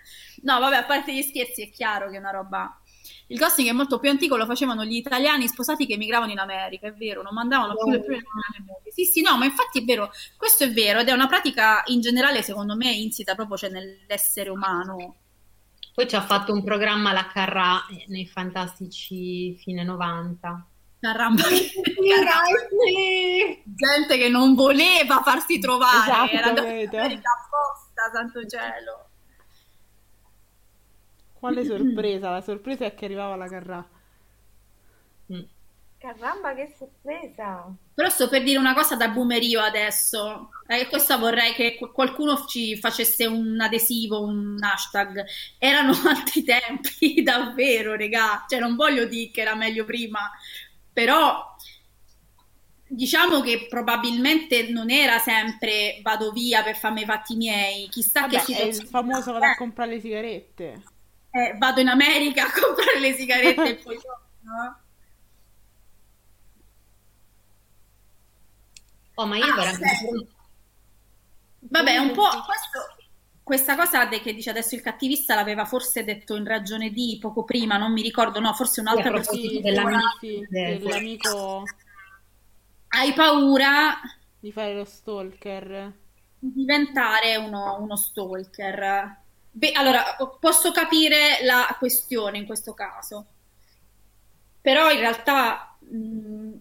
No, 0.44 0.60
vabbè, 0.60 0.76
a 0.78 0.84
parte 0.84 1.14
gli 1.14 1.22
scherzi, 1.22 1.64
è 1.64 1.70
chiaro 1.70 2.10
che 2.10 2.16
è 2.16 2.20
una 2.20 2.32
roba. 2.32 2.80
Il 3.28 3.38
ghosting 3.38 3.68
è 3.68 3.72
molto 3.72 4.00
più 4.00 4.10
antico, 4.10 4.38
lo 4.38 4.46
facevano 4.46 4.84
gli 4.84 4.96
italiani 4.96 5.48
sposati 5.48 5.86
che 5.86 5.94
emigravano 5.94 6.32
in 6.32 6.40
America, 6.40 6.88
è 6.88 6.94
vero, 6.94 7.22
non 7.22 7.34
mandavano 7.34 7.76
più 7.76 7.92
le 7.92 8.04
prime 8.04 8.24
mogli. 8.66 8.92
Sì, 8.92 9.06
sì, 9.06 9.22
no, 9.22 9.38
ma 9.38 9.46
infatti 9.46 9.82
è 9.82 9.84
vero, 9.84 10.12
questo 10.36 10.64
è 10.64 10.72
vero 10.72 11.00
ed 11.00 11.10
è 11.10 11.12
una 11.12 11.28
pratica 11.28 11.84
in 11.88 12.02
generale, 12.02 12.42
secondo 12.42 12.76
me, 12.76 12.92
insita 12.92 13.36
proprio 13.36 13.58
cioè, 13.58 13.70
nell'essere 13.70 14.50
umano. 14.50 15.16
Poi 15.94 16.08
ci 16.08 16.16
ha 16.16 16.22
fatto 16.22 16.54
un 16.54 16.64
programma 16.64 17.12
la 17.12 17.28
Carrà 17.28 17.86
nei 18.08 18.26
fantastici 18.26 19.56
fine 19.58 19.84
90. 19.84 20.68
Caramba, 21.00 21.44
gente 23.64 24.18
che 24.18 24.28
non 24.28 24.54
voleva 24.56 25.22
farsi 25.22 25.60
trovare, 25.60 26.32
Esatto, 26.32 26.36
era? 26.36 26.50
America 26.50 27.30
apposta, 27.32 28.12
santo 28.12 28.46
cielo. 28.46 29.09
Quale 31.40 31.64
sorpresa? 31.66 32.30
La 32.30 32.42
sorpresa 32.42 32.86
è 32.86 32.94
che 32.94 33.06
arrivava 33.06 33.36
la 33.36 33.48
Carrà. 33.48 33.90
Mm. 35.34 35.42
Caramba, 35.98 36.54
che 36.54 36.74
sorpresa! 36.78 37.70
Però 37.94 38.08
sto 38.10 38.30
per 38.30 38.42
dire 38.44 38.58
una 38.58 38.74
cosa 38.74 38.96
da 38.96 39.10
boomerio 39.10 39.60
adesso. 39.60 40.50
Eh, 40.66 40.88
questa 40.88 41.18
vorrei 41.18 41.54
che 41.54 41.76
qu- 41.76 41.92
qualcuno 41.92 42.46
ci 42.46 42.78
facesse 42.78 43.26
un 43.26 43.60
adesivo, 43.60 44.22
un 44.22 44.58
hashtag. 44.62 45.26
Erano 45.58 45.92
altri 46.08 46.44
tempi, 46.44 47.22
davvero, 47.24 47.96
regà. 47.96 48.46
Cioè, 48.48 48.60
non 48.60 48.76
voglio 48.76 49.06
dire 49.06 49.30
che 49.32 49.42
era 49.42 49.56
meglio 49.56 49.84
prima, 49.84 50.32
però 50.94 51.54
diciamo 52.88 53.42
che 53.42 53.68
probabilmente 53.70 54.70
non 54.70 54.90
era 54.90 55.20
sempre 55.20 56.00
vado 56.02 56.32
via 56.32 56.64
per 56.64 56.78
farmi 56.78 57.02
i 57.02 57.06
fatti 57.06 57.36
miei. 57.36 57.90
Chissà 57.90 58.22
Vabbè, 58.22 58.44
che 58.44 58.56
è 58.56 58.66
il 58.68 58.88
famoso 58.88 59.34
vado 59.34 59.46
a 59.46 59.56
comprare 59.56 59.92
le 59.92 60.00
sigarette. 60.00 60.84
Eh, 61.32 61.56
vado 61.58 61.80
in 61.82 61.88
America 61.88 62.44
a 62.48 62.52
comprare 62.52 63.00
le 63.00 63.14
sigarette 63.14 63.70
e 63.70 63.76
poi 63.78 63.98
torno. 64.00 64.84
Oh, 69.18 69.26
ma 69.28 69.38
io 69.38 69.54
Ah, 69.54 69.56
veramente... 69.56 70.28
Vabbè, 71.62 71.98
un 71.98 72.12
po' 72.12 72.28
questo- 72.46 72.96
questa 73.44 73.76
cosa 73.76 74.08
che 74.10 74.34
dice 74.34 74.50
adesso 74.52 74.76
il 74.76 74.82
cattivista 74.82 75.36
l'aveva 75.36 75.66
forse 75.66 76.04
detto 76.04 76.36
in 76.36 76.46
ragione 76.46 76.92
di 76.92 77.18
poco 77.20 77.44
prima, 77.44 77.78
non 77.78 77.92
mi 77.94 78.02
ricordo, 78.02 78.40
no, 78.40 78.54
forse 78.54 78.82
un'altra 78.82 79.12
Sì, 79.12 79.62
persona. 79.62 80.00
Sì, 80.20 80.48
dell'amico. 80.52 80.52
sì, 80.60 80.80
sì, 80.80 80.80
dell'amico 80.80 81.66
Hai 82.96 83.14
paura 83.14 84.00
di 84.40 84.52
fare 84.52 84.76
lo 84.76 84.84
stalker. 84.86 85.94
di 86.38 86.52
diventare 86.52 87.38
uno, 87.38 87.78
uno 87.80 87.96
stalker. 87.96 89.18
Beh, 89.52 89.72
allora, 89.72 90.16
posso 90.40 90.72
capire 90.72 91.40
la 91.44 91.76
questione 91.78 92.38
in 92.38 92.46
questo 92.46 92.74
caso, 92.74 93.26
però 94.62 94.92
in 94.92 95.00
realtà, 95.00 95.78
mh, 95.80 96.52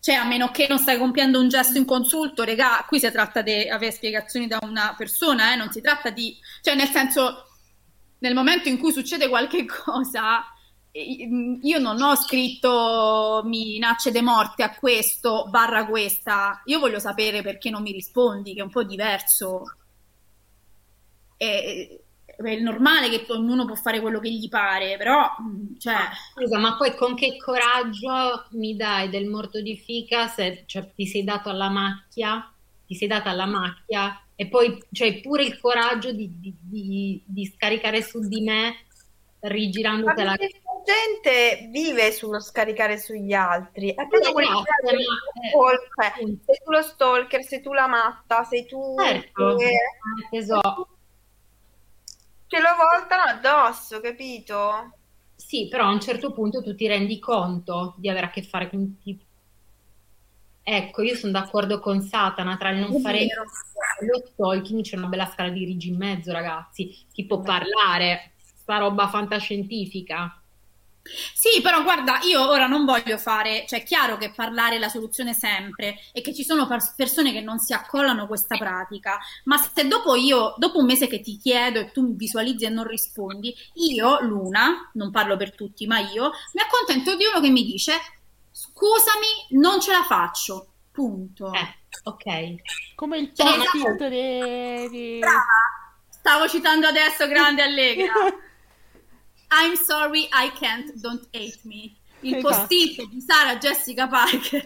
cioè, 0.00 0.16
a 0.16 0.24
meno 0.24 0.50
che 0.50 0.66
non 0.68 0.78
stai 0.78 0.98
compiendo 0.98 1.38
un 1.40 1.48
gesto 1.48 1.78
inconsulto, 1.78 2.42
regà, 2.42 2.84
qui 2.88 2.98
si 2.98 3.10
tratta 3.10 3.40
di 3.40 3.68
avere 3.68 3.92
spiegazioni 3.92 4.48
da 4.48 4.58
una 4.62 4.94
persona, 4.96 5.52
eh, 5.52 5.56
non 5.56 5.70
si 5.70 5.80
tratta 5.80 6.10
di, 6.10 6.36
cioè, 6.60 6.74
nel 6.74 6.88
senso, 6.88 7.46
nel 8.18 8.34
momento 8.34 8.68
in 8.68 8.78
cui 8.78 8.92
succede 8.92 9.28
qualche 9.28 9.64
cosa, 9.84 10.44
eh, 10.90 11.28
io 11.62 11.78
non 11.78 12.02
ho 12.02 12.16
scritto 12.16 13.42
minacce 13.44 14.10
di 14.10 14.20
morte 14.20 14.62
a 14.62 14.74
questo 14.74 15.46
barra 15.48 15.86
questa, 15.86 16.62
io 16.66 16.80
voglio 16.80 16.98
sapere 16.98 17.42
perché 17.42 17.70
non 17.70 17.82
mi 17.82 17.92
rispondi, 17.92 18.54
che 18.54 18.60
è 18.60 18.64
un 18.64 18.70
po' 18.70 18.82
diverso. 18.84 19.62
È, 21.46 21.98
è 22.36 22.56
normale 22.60 23.08
che 23.08 23.24
ognuno 23.32 23.64
può 23.66 23.74
fare 23.74 24.00
quello 24.00 24.18
che 24.20 24.30
gli 24.30 24.48
pare, 24.48 24.96
però, 24.96 25.20
mh, 25.38 25.78
cioè, 25.78 25.96
Scusa, 26.34 26.58
ma 26.58 26.76
poi 26.76 26.94
con 26.96 27.14
che 27.14 27.36
coraggio 27.36 28.46
mi 28.52 28.74
dai 28.76 29.08
del 29.10 29.26
morto 29.28 29.60
di 29.60 29.76
fica 29.76 30.28
se 30.28 30.64
cioè, 30.66 30.92
ti 30.94 31.06
sei 31.06 31.24
dato 31.24 31.48
alla 31.50 31.68
macchia, 31.68 32.52
ti 32.86 32.94
sei 32.94 33.08
data 33.08 33.30
alla 33.30 33.46
macchia 33.46 34.18
e 34.34 34.48
poi 34.48 34.82
c'hai 34.90 35.20
pure 35.20 35.44
il 35.44 35.58
coraggio 35.60 36.12
di, 36.12 36.38
di- 36.40 36.56
di- 36.60 37.22
di 37.26 37.46
scaricare 37.46 38.02
su 38.02 38.26
di 38.26 38.40
me 38.40 38.86
Ma 40.04 40.12
rigirandoti 40.12 40.22
la 40.22 40.36
perché 40.36 40.48
questa 40.50 40.82
gente 40.84 41.68
vive 41.70 42.12
sullo 42.12 42.40
scaricare 42.40 42.98
sugli 42.98 43.32
altri. 43.32 43.90
È 43.94 44.06
proprio 44.06 44.30
Sì, 44.30 44.32
quel 44.32 44.46
esatto, 44.46 44.62
caso 44.62 44.96
di 44.96 45.04
ma, 45.06 45.42
eh, 45.42 45.50
stalker. 45.50 46.12
appunto. 46.12 46.44
Sei 46.44 46.56
tu 46.64 46.70
lo 46.70 46.82
stalker, 46.82 47.42
sei 47.44 47.60
tu 47.62 47.72
la 47.72 47.86
matta, 47.86 48.44
sei 48.44 48.66
tu 48.66 48.78
Certo, 48.96 49.56
che 49.56 49.70
eh, 49.70 50.28
tesoro. 50.30 50.91
Te 52.52 52.60
lo 52.60 52.76
voltano 52.76 53.22
addosso, 53.22 53.98
capito? 54.00 54.98
Sì, 55.36 55.68
però 55.68 55.84
a 55.88 55.92
un 55.92 56.00
certo 56.00 56.32
punto 56.32 56.62
tu 56.62 56.74
ti 56.74 56.86
rendi 56.86 57.18
conto 57.18 57.94
di 57.98 58.08
avere 58.08 58.26
a 58.26 58.30
che 58.30 58.42
fare 58.42 58.70
con 58.70 58.98
tipo. 59.02 59.24
Ecco, 60.64 61.02
io 61.02 61.16
sono 61.16 61.32
d'accordo 61.32 61.80
con 61.80 62.02
Satana 62.02 62.56
tra 62.56 62.70
il 62.70 62.78
non 62.78 62.94
È 62.94 63.00
fare 63.00 63.26
vero. 63.26 63.44
lo 64.06 64.22
stalking, 64.32 64.82
c'è 64.82 64.96
una 64.96 65.08
bella 65.08 65.26
scala 65.26 65.50
di 65.50 65.64
rigi 65.64 65.88
in 65.88 65.96
mezzo, 65.96 66.32
ragazzi. 66.32 66.94
Può 67.26 67.42
parlare? 67.42 68.34
Sta 68.54 68.78
roba 68.78 69.08
fantascientifica. 69.08 70.41
Sì, 71.34 71.60
però 71.60 71.82
guarda, 71.82 72.20
io 72.22 72.48
ora 72.48 72.66
non 72.66 72.84
voglio 72.84 73.18
fare, 73.18 73.64
cioè 73.66 73.80
è 73.80 73.82
chiaro 73.82 74.16
che 74.16 74.32
parlare 74.34 74.76
è 74.76 74.78
la 74.78 74.88
soluzione 74.88 75.34
sempre 75.34 75.96
e 76.12 76.20
che 76.20 76.32
ci 76.32 76.44
sono 76.44 76.66
pers- 76.66 76.94
persone 76.96 77.32
che 77.32 77.40
non 77.40 77.58
si 77.58 77.72
accollano 77.72 78.22
a 78.22 78.26
questa 78.26 78.56
pratica, 78.56 79.18
ma 79.44 79.56
se 79.58 79.88
dopo 79.88 80.14
io, 80.14 80.54
dopo 80.58 80.78
un 80.78 80.86
mese 80.86 81.08
che 81.08 81.20
ti 81.20 81.36
chiedo 81.36 81.80
e 81.80 81.90
tu 81.90 82.02
mi 82.02 82.14
visualizzi 82.14 82.64
e 82.66 82.68
non 82.68 82.86
rispondi, 82.86 83.54
io, 83.74 84.20
Luna, 84.22 84.90
non 84.94 85.10
parlo 85.10 85.36
per 85.36 85.54
tutti, 85.54 85.86
ma 85.86 85.98
io, 85.98 86.30
mi 86.52 86.62
accontento 86.62 87.16
di 87.16 87.24
uno 87.24 87.40
che 87.40 87.50
mi 87.50 87.64
dice 87.64 87.94
scusami, 88.52 89.58
non 89.60 89.80
ce 89.80 89.92
la 89.92 90.04
faccio, 90.04 90.68
punto. 90.92 91.52
Eh, 91.52 91.76
ok. 92.04 92.94
Come 92.94 93.18
il 93.18 93.34
Cioè, 93.34 93.56
post-it 93.56 94.08
di... 94.08 94.88
di- 94.88 95.18
Brava, 95.18 95.42
stavo 96.08 96.48
citando 96.48 96.86
adesso 96.86 97.26
Grande 97.26 97.62
Allegra. 97.62 98.12
I'm 99.52 99.76
sorry, 99.76 100.28
I 100.32 100.50
can't, 100.58 100.92
don't 101.00 101.26
hate 101.32 101.60
me. 101.64 101.96
Il 102.20 102.36
Esatto. 102.36 102.40
post-it 102.40 103.08
di 103.08 103.20
Sara 103.20 103.56
Jessica 103.58 104.06
Parker 104.08 104.64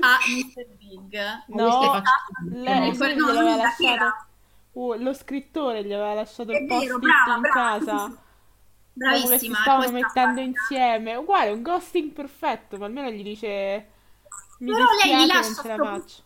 a 0.00 0.24
Mr. 0.26 0.66
Big. 0.78 1.14
No, 1.48 2.12
lei, 2.50 2.92
No, 2.96 3.12
lui 3.14 3.14
no, 3.14 3.30
gli 3.30 3.36
aveva 3.38 3.42
lui 3.42 3.56
da 3.56 3.56
lasciato... 3.56 4.28
Uh, 4.72 4.94
lo 4.98 5.12
scrittore 5.14 5.84
gli 5.84 5.92
aveva 5.92 6.14
lasciato 6.14 6.52
È 6.52 6.56
il 6.56 6.64
vero, 6.66 6.98
post-it 6.98 6.98
brava, 6.98 7.34
in 7.34 7.40
brava, 7.40 7.48
casa. 7.48 7.96
sì, 7.96 8.16
sì. 8.16 8.18
Dopo 9.04 9.28
che 9.28 9.38
si 9.38 9.54
Bravissima, 9.54 9.54
stavano 9.54 9.90
mettendo 9.90 10.40
fatta. 10.40 10.40
insieme. 10.40 11.14
Uguale, 11.16 11.50
un 11.52 11.62
ghosting 11.62 12.12
perfetto, 12.12 12.78
ma 12.78 12.86
almeno 12.86 13.10
gli 13.10 13.22
dice... 13.22 13.90
Mi 14.58 14.72
Però 14.72 14.84
lei 15.02 15.16
gli 15.16 15.26
dispiace, 15.26 15.42
non 15.42 15.54
lascia 15.54 15.54
ce 15.54 15.68
la 15.68 15.78
faccio. 15.78 16.22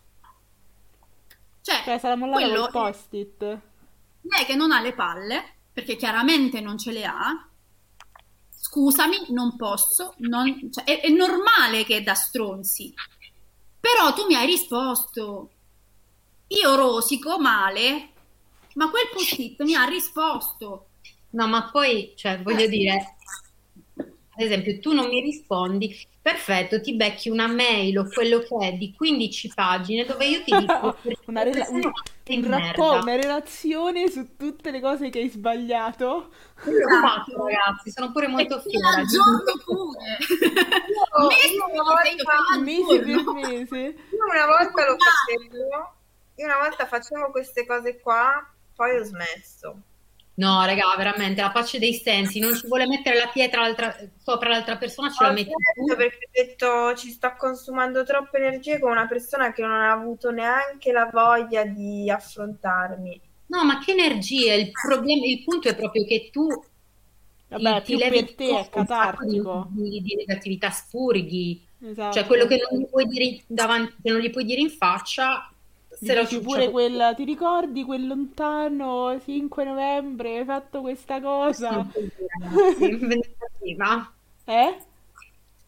Cioè, 1.63 1.77
Cioè, 1.83 1.99
sarà 1.99 2.15
mollata 2.17 2.47
quello 2.47 2.69
col 2.71 2.71
post-it. 2.71 3.61
lei 4.23 4.45
che 4.45 4.55
non 4.55 4.71
ha 4.73 4.81
le 4.81 4.95
palle, 4.95 5.57
perché 5.73 5.97
chiaramente 5.97 6.61
non 6.61 6.79
ce 6.79 6.93
le 6.93 7.05
ha, 7.05 7.48
scusami, 8.69 9.17
non 9.31 9.57
posso, 9.57 10.15
non- 10.19 10.71
cioè, 10.73 10.85
è, 10.85 11.01
è 11.01 11.09
normale 11.09 11.85
che 11.85 11.97
è 11.99 12.03
da 12.03 12.15
stronzi, 12.15 12.93
però 13.81 14.13
tu 14.13 14.27
mi 14.27 14.35
hai 14.35 14.47
risposto, 14.47 15.51
io 16.49 16.75
rosico 16.77 17.39
male, 17.39 18.13
ma 18.75 18.91
quel 18.91 19.09
post-it 19.13 19.63
mi 19.63 19.75
ha 19.75 19.85
risposto. 19.85 20.87
No, 21.31 21.47
ma 21.47 21.71
poi, 21.71 22.15
cioè, 22.17 22.41
voglio 22.43 22.67
dire, 22.67 23.17
ad 23.97 24.41
esempio, 24.45 24.79
tu 24.81 24.93
non 24.93 25.09
mi 25.09 25.21
rispondi, 25.21 25.95
perfetto, 26.31 26.81
ti 26.81 26.95
becchi 26.95 27.31
una 27.31 27.47
mail 27.47 27.99
o 27.99 28.09
quello 28.13 28.41
che 28.41 28.57
è 28.69 28.73
di 28.73 28.95
15 28.95 29.53
pagine 29.55 30.05
dove 30.05 30.27
io 30.27 30.43
ti 30.43 30.57
dico 30.59 30.97
Una 31.27 31.43
rela- 31.43 31.67
un, 31.71 31.83
un 32.27 32.49
rapporto, 32.49 33.03
una 33.03 33.17
relazione 33.17 34.09
su 34.11 34.37
tutte 34.37 34.71
le 34.71 34.81
cose 34.81 35.09
che 35.11 35.21
hai 35.21 35.29
sbagliato. 35.31 36.31
L'ho 36.65 37.01
fatto, 37.01 37.47
ragazzi, 37.47 37.91
sono 37.91 38.13
pure 38.13 38.29
molto 38.29 38.61
fiera. 38.61 38.91
l'aggiorno 38.91 39.43
pure. 39.65 40.17
Io- 40.29 41.27
Mesi 41.29 41.55
io 41.55 41.65
una 41.71 42.03
mese, 42.03 42.23
volta- 42.23 42.59
Mese 42.61 43.01
per 43.01 43.33
mese. 43.33 43.79
Io 44.11 44.25
una 44.31 44.47
volta 44.47 44.87
lo 44.87 44.97
facevo, 44.99 45.95
io 46.37 46.45
una 46.45 46.59
volta 46.59 46.87
facevo 46.87 47.31
queste 47.31 47.67
cose 47.67 48.01
qua, 48.01 48.47
poi 48.75 48.99
ho 48.99 49.03
smesso. 49.05 49.77
No, 50.39 50.65
raga, 50.65 50.95
veramente, 50.97 51.41
la 51.43 51.51
pace 51.51 51.79
dei 51.81 51.95
sensi, 51.95 52.39
non 52.39 52.55
ci 52.55 52.67
vuole 52.69 52.87
mettere 52.87 53.17
la 53.19 53.27
pietra 53.29 53.63
l'altra- 53.63 53.97
sopra 54.23 54.49
l'altra 54.51 54.77
persona, 54.77 55.11
ce 55.11 55.25
la 55.25 55.31
Ho 55.31 55.33
metti 55.33 55.51
tu. 55.51 55.97
perché 55.97 56.27
ho 56.27 56.31
detto 56.33 56.95
ci 56.95 57.11
sto 57.11 57.35
consumando 57.37 58.05
troppe 58.05 58.37
energie 58.39 58.79
con 58.79 58.93
una 58.93 59.09
persona 59.09 59.53
che 59.53 59.63
non 59.63 59.73
ha 59.73 59.91
avuto 59.91 60.31
neanche 60.31 60.93
la 60.93 61.11
voglia 61.13 61.65
di 61.65 62.09
affrontarmi. 62.09 63.21
No, 63.47 63.65
ma 63.65 63.79
che 63.81 63.93
energie, 63.93 64.55
il 64.55 64.71
problema, 64.71 65.25
il 65.27 65.43
punto 65.43 65.69
è 65.69 65.75
proprio 65.75 66.05
che 66.05 66.29
tu 66.31 66.47
Vabbè, 67.49 67.83
ti 67.83 67.97
più 67.97 67.97
levi 67.97 68.25
per 68.25 68.35
te 68.35 68.45
è 68.45 68.69
dosso 68.71 68.79
un 68.79 68.87
sacco 68.87 69.25
di, 69.25 69.41
catartico. 69.43 69.67
di- 69.71 70.03
di 70.03 70.15
negatività, 70.17 70.71
spurghi, 70.71 71.67
Esatto. 71.81 72.13
cioè 72.17 72.27
quello 72.27 72.47
che 72.47 72.59
non 72.71 72.79
gli 72.81 72.87
puoi 72.87 73.07
dire 73.07 73.43
davanti, 73.47 73.95
che 74.03 74.11
non 74.11 74.21
gli 74.21 74.31
puoi 74.31 74.45
dire 74.45 74.61
in 74.61 74.71
faccia, 74.71 75.51
se 76.01 76.15
lo 76.15 76.23
dici 76.23 76.41
pure 76.41 76.71
quel, 76.71 77.13
ti 77.17 77.25
ricordi 77.25 77.85
quel 77.85 78.07
lontano 78.07 79.21
5 79.21 79.65
novembre 79.65 80.39
hai 80.39 80.45
fatto 80.45 80.81
questa 80.81 81.21
cosa? 81.21 81.69
Sono 81.69 81.81
un 81.81 81.91
po' 81.91 82.01
ragazzi, 82.41 82.97
vendicativa. 82.97 84.13
Eh? 84.45 84.77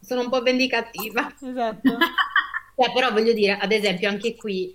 Sono 0.01 0.21
un 0.23 0.29
po' 0.29 0.43
vendicativa. 0.43 1.35
Esatto. 1.41 1.97
Cioè, 2.81 2.93
però 2.95 3.13
voglio 3.13 3.35
dire, 3.35 3.59
ad 3.59 3.73
esempio, 3.73 4.09
anche 4.09 4.37
qui 4.37 4.75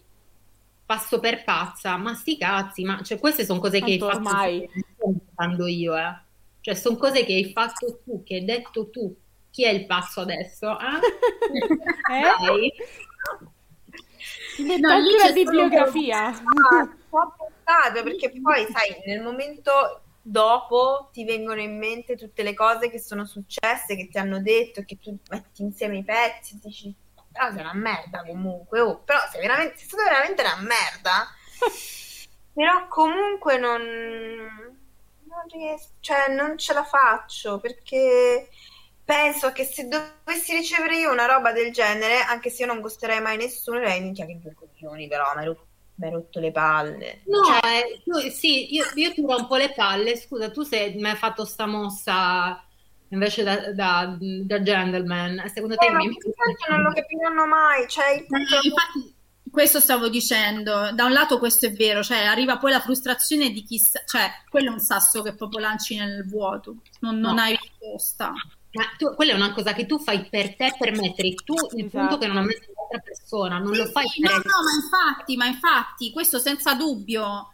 passo 0.85 1.19
per 1.19 1.43
pazza, 1.43 1.97
ma 1.97 2.13
sti 2.13 2.37
cazzi, 2.37 2.83
ma 2.83 3.01
cioè, 3.01 3.17
queste 3.17 3.43
sono 3.43 3.59
cose 3.59 3.81
che 3.81 3.97
Tanto 3.97 4.15
ormai. 4.15 4.59
tu, 4.59 4.71
non 4.73 4.83
sto 4.93 5.07
inventando 5.07 5.65
io, 5.65 5.97
eh. 5.97 6.15
Cioè, 6.61 6.75
sono 6.75 6.97
cose 6.97 7.25
che 7.25 7.33
hai 7.33 7.51
fatto 7.51 8.01
tu, 8.03 8.21
che 8.23 8.35
hai 8.35 8.45
detto 8.45 8.91
tu. 8.91 9.15
Chi 9.49 9.63
è 9.63 9.69
il 9.69 9.87
pazzo 9.87 10.21
adesso? 10.21 10.77
Eh? 10.77 10.99
Eh? 12.13 12.71
No, 14.57 14.97
lì 14.99 15.11
la 15.17 15.25
c'è 15.25 15.33
bibliografia. 15.33 16.27
Ah, 16.27 16.89
pensato, 17.65 18.03
perché 18.03 18.31
poi, 18.41 18.67
sai, 18.71 19.01
nel 19.05 19.21
momento 19.21 20.01
dopo 20.21 21.09
ti 21.11 21.23
vengono 21.23 21.61
in 21.61 21.77
mente 21.77 22.15
tutte 22.15 22.43
le 22.43 22.53
cose 22.53 22.89
che 22.89 22.99
sono 22.99 23.25
successe, 23.25 23.95
che 23.95 24.07
ti 24.07 24.17
hanno 24.17 24.41
detto, 24.41 24.83
che 24.83 24.97
tu 24.99 25.17
metti 25.29 25.61
insieme 25.61 25.97
i 25.97 26.03
pezzi 26.03 26.55
e 26.55 26.59
dici, 26.63 26.95
però 27.31 27.51
sei 27.51 27.59
una 27.61 27.73
merda 27.73 28.23
comunque, 28.25 28.79
oh, 28.79 28.99
però 28.99 29.19
sei 29.29 29.41
veramente, 29.41 29.77
sei 29.77 29.87
stata 29.87 30.03
veramente 30.03 30.41
una 30.41 30.57
merda. 30.61 31.27
Però 32.55 32.87
comunque 32.87 33.57
non, 33.57 33.81
non 33.81 35.43
riesco, 35.51 35.89
cioè 35.99 36.33
non 36.33 36.57
ce 36.57 36.71
la 36.71 36.85
faccio 36.85 37.59
perché 37.59 38.47
penso 39.05 39.51
che 39.53 39.63
se 39.65 39.87
dovessi 39.87 40.53
ricevere 40.55 40.97
io 40.99 41.11
una 41.11 41.25
roba 41.25 41.51
del 41.53 41.71
genere, 41.71 42.19
anche 42.21 42.49
se 42.49 42.63
io 42.63 42.67
non 42.73 42.81
costerei 42.81 43.21
mai 43.21 43.37
nessuno, 43.37 43.79
direi 43.79 44.01
minchia 44.01 44.25
che 44.25 44.39
due 44.39 44.53
coglioni, 44.53 45.07
però 45.07 45.33
mi 45.35 45.41
hai 45.41 45.45
rotto, 45.47 45.67
mi 45.95 46.05
hai 46.07 46.11
rotto 46.13 46.39
le 46.39 46.51
palle. 46.51 47.21
No, 47.25 47.41
Cioè, 47.41 47.59
eh, 47.63 48.01
tu- 48.03 48.29
sì, 48.29 48.73
io, 48.73 48.85
io 48.95 49.13
ti 49.13 49.21
rompo 49.21 49.55
le 49.55 49.73
palle. 49.73 50.15
Scusa, 50.17 50.51
tu 50.51 50.61
sei, 50.63 50.95
mi 50.95 51.09
hai 51.09 51.15
fatto 51.15 51.43
sta 51.45 51.65
mossa 51.65 52.63
invece 53.09 53.43
da, 53.43 53.71
da, 53.73 54.17
da 54.19 54.61
gentleman. 54.61 55.49
Secondo 55.53 55.77
te 55.77 55.87
eh, 55.87 55.91
ma 55.91 55.99
mi... 55.99 56.17
non 56.69 56.81
lo 56.81 56.91
capiranno 56.93 57.45
mai, 57.47 57.87
cioè 57.87 58.09
il 58.11 58.25
punto 58.25 58.55
Eh, 58.55 58.67
infatti, 58.67 59.15
questo 59.51 59.79
stavo 59.79 60.09
dicendo. 60.09 60.91
Da 60.93 61.05
un 61.05 61.11
lato 61.13 61.39
questo 61.39 61.65
è 61.67 61.71
vero, 61.71 62.03
cioè 62.03 62.25
arriva 62.25 62.57
poi 62.57 62.71
la 62.71 62.79
frustrazione 62.81 63.49
di 63.51 63.63
chi 63.63 63.79
sa, 63.79 64.01
cioè 64.05 64.29
quello 64.49 64.69
è 64.69 64.73
un 64.73 64.79
sasso 64.79 65.21
che 65.21 65.35
proprio 65.35 65.59
lanci 65.59 65.95
nel 65.97 66.25
vuoto, 66.27 66.81
non, 66.99 67.19
non 67.19 67.35
No. 67.35 67.41
hai 67.41 67.55
risposta. 67.59 68.33
Ma 68.75 68.83
tu- 68.97 69.15
quella 69.15 69.31
è 69.31 69.35
una 69.35 69.53
cosa 69.53 69.73
che 69.73 69.85
tu 69.85 69.97
fai 69.99 70.27
per 70.29 70.55
te, 70.55 70.75
per 70.77 70.91
mettere 70.91 71.33
tu 71.33 71.53
il 71.75 71.85
Esatto. 71.85 71.97
punto 71.97 72.17
che 72.17 72.27
non 72.27 72.37
ha 72.37 72.41
messo 72.41 72.65
l'altra 72.75 72.99
persona, 72.99 73.57
non 73.57 73.73
lo 73.73 73.85
fai 73.85 74.07
sì, 74.09 74.19
per 74.21 74.31
no, 74.31 74.37
no, 74.37 74.41
ma 74.43 74.73
infatti, 74.83 75.37
ma 75.37 75.45
infatti, 75.45 76.11
questo 76.11 76.39
senza 76.39 76.73
dubbio. 76.75 77.51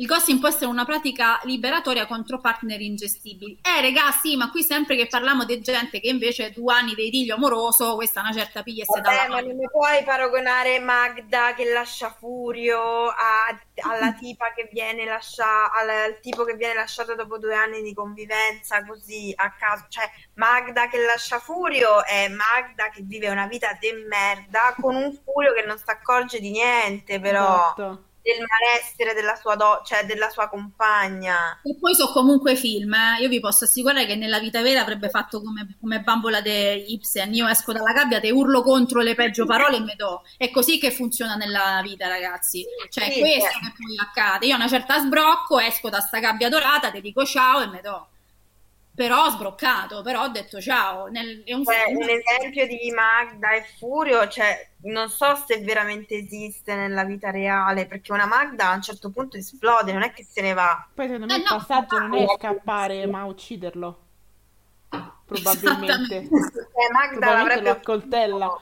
Il 0.00 0.06
ghosting 0.06 0.38
può 0.38 0.48
essere 0.48 0.64
una 0.64 0.86
pratica 0.86 1.38
liberatoria 1.42 2.06
contro 2.06 2.40
partner 2.40 2.80
ingestibili. 2.80 3.60
Eh, 3.60 3.82
regà, 3.82 4.10
sì, 4.12 4.34
ma 4.34 4.50
qui 4.50 4.62
sempre 4.62 4.96
che 4.96 5.06
parliamo 5.06 5.44
di 5.44 5.60
gente 5.60 6.00
che 6.00 6.08
invece 6.08 6.52
due 6.52 6.72
anni 6.72 6.94
di 6.94 7.08
idillio 7.08 7.34
amoroso, 7.34 7.96
questa 7.96 8.20
è 8.20 8.22
una 8.22 8.32
certa 8.32 8.62
piglia 8.62 8.84
e 8.84 8.86
Vabbè, 8.88 9.28
ma 9.28 9.40
non 9.40 9.54
mi 9.54 9.68
puoi 9.70 10.02
paragonare 10.02 10.78
Magda 10.78 11.52
che 11.52 11.70
lascia 11.70 12.08
Furio 12.18 13.08
a- 13.08 13.60
alla 13.82 14.12
tipa 14.18 14.54
che 14.54 14.70
viene 14.72 15.04
lasciata, 15.04 15.72
al, 15.72 15.90
al 15.90 16.20
tipo 16.20 16.44
che 16.44 16.54
viene 16.54 16.72
lasciato 16.72 17.14
dopo 17.14 17.36
due 17.36 17.54
anni 17.54 17.82
di 17.82 17.92
convivenza 17.92 18.82
così 18.86 19.34
a 19.36 19.52
caso. 19.52 19.84
Cioè, 19.90 20.10
Magda 20.36 20.88
che 20.88 20.96
lascia 21.04 21.38
Furio 21.40 22.02
è 22.06 22.26
Magda 22.28 22.88
che 22.88 23.02
vive 23.02 23.28
una 23.28 23.46
vita 23.46 23.76
de 23.78 23.92
merda 24.08 24.74
con 24.80 24.94
un 24.94 25.12
Furio 25.12 25.52
che 25.52 25.66
non 25.66 25.76
si 25.76 25.84
accorge 25.88 26.40
di 26.40 26.52
niente, 26.52 27.20
però 27.20 27.74
Esatto. 27.76 28.04
Del 28.22 28.44
malessere 28.46 29.14
della 29.14 29.34
sua, 29.36 29.56
do- 29.56 29.82
cioè 29.84 30.04
della 30.04 30.30
sua 30.30 30.48
compagna. 30.48 31.58
E 31.62 31.76
poi 31.78 31.94
so 31.94 32.10
comunque 32.12 32.56
film, 32.56 32.94
eh. 32.94 33.20
Io 33.20 33.28
vi 33.28 33.38
posso 33.38 33.64
assicurare 33.64 34.06
che 34.06 34.16
nella 34.16 34.38
vita 34.38 34.62
vera 34.62 34.80
avrebbe 34.80 35.10
fatto 35.10 35.42
come, 35.42 35.76
come 35.78 36.00
bambola 36.00 36.40
di 36.40 36.92
Ibsen. 36.94 37.34
Io 37.34 37.46
esco 37.46 37.72
dalla 37.72 37.92
gabbia, 37.92 38.18
te 38.18 38.30
urlo 38.30 38.62
contro 38.62 39.00
le 39.02 39.14
peggio 39.14 39.44
parole 39.44 39.76
e 39.76 39.80
me 39.80 39.94
do. 39.96 40.22
È 40.38 40.50
così 40.50 40.78
che 40.78 40.90
funziona 40.90 41.34
nella 41.34 41.80
vita, 41.82 42.08
ragazzi. 42.08 42.64
Cioè, 42.88 43.08
è 43.08 43.12
Sì, 43.12 43.20
questo 43.20 43.40
certo. 43.42 43.58
che 43.60 43.72
poi 43.76 43.98
accade. 44.00 44.46
Io 44.46 44.54
a 44.54 44.56
una 44.56 44.68
certa 44.68 44.98
sbrocco, 45.00 45.58
esco 45.60 45.90
da 45.90 46.00
sta 46.00 46.18
gabbia 46.18 46.48
dorata, 46.48 46.90
ti 46.90 47.00
dico 47.02 47.24
ciao 47.26 47.60
e 47.62 47.66
me 47.66 47.80
do. 47.82 48.09
Però 48.94 49.24
ho 49.24 49.30
sbroccato, 49.30 50.02
però 50.02 50.22
ho 50.24 50.28
detto 50.28 50.60
ciao. 50.60 51.06
Nel- 51.06 51.42
è 51.44 51.54
un 51.54 51.64
Cioè, 51.64 51.84
film. 51.86 51.96
un 51.96 52.08
esempio 52.08 52.66
di 52.66 52.90
Magda 52.92 53.52
e 53.52 53.62
Furio, 53.78 54.28
cioè, 54.28 54.70
non 54.82 55.08
so 55.08 55.34
se 55.36 55.60
veramente 55.60 56.14
esiste 56.16 56.74
nella 56.74 57.04
vita 57.04 57.30
reale, 57.30 57.86
perché 57.86 58.12
una 58.12 58.26
Magda 58.26 58.68
a 58.70 58.74
un 58.74 58.82
certo 58.82 59.10
punto 59.10 59.36
esplode, 59.36 59.92
non 59.92 60.02
è 60.02 60.12
che 60.12 60.24
se 60.24 60.40
ne 60.42 60.52
va. 60.52 60.86
Poi 60.94 61.06
secondo 61.06 61.26
me 61.26 61.34
Eh, 61.34 61.38
il 61.38 61.44
no, 61.48 61.48
passaggio 61.48 61.98
non 61.98 62.14
è 62.14 62.26
no. 62.26 62.28
scappare, 62.28 63.06
ma 63.06 63.24
ucciderlo. 63.24 63.98
Probabilmente. 65.24 66.28
Cioè, 66.72 66.90
Magda 66.92 67.30
Probabilmente 67.30 67.60
lo 67.60 67.66
l'avrebbe 67.66 67.70
accoltella. 67.70 68.60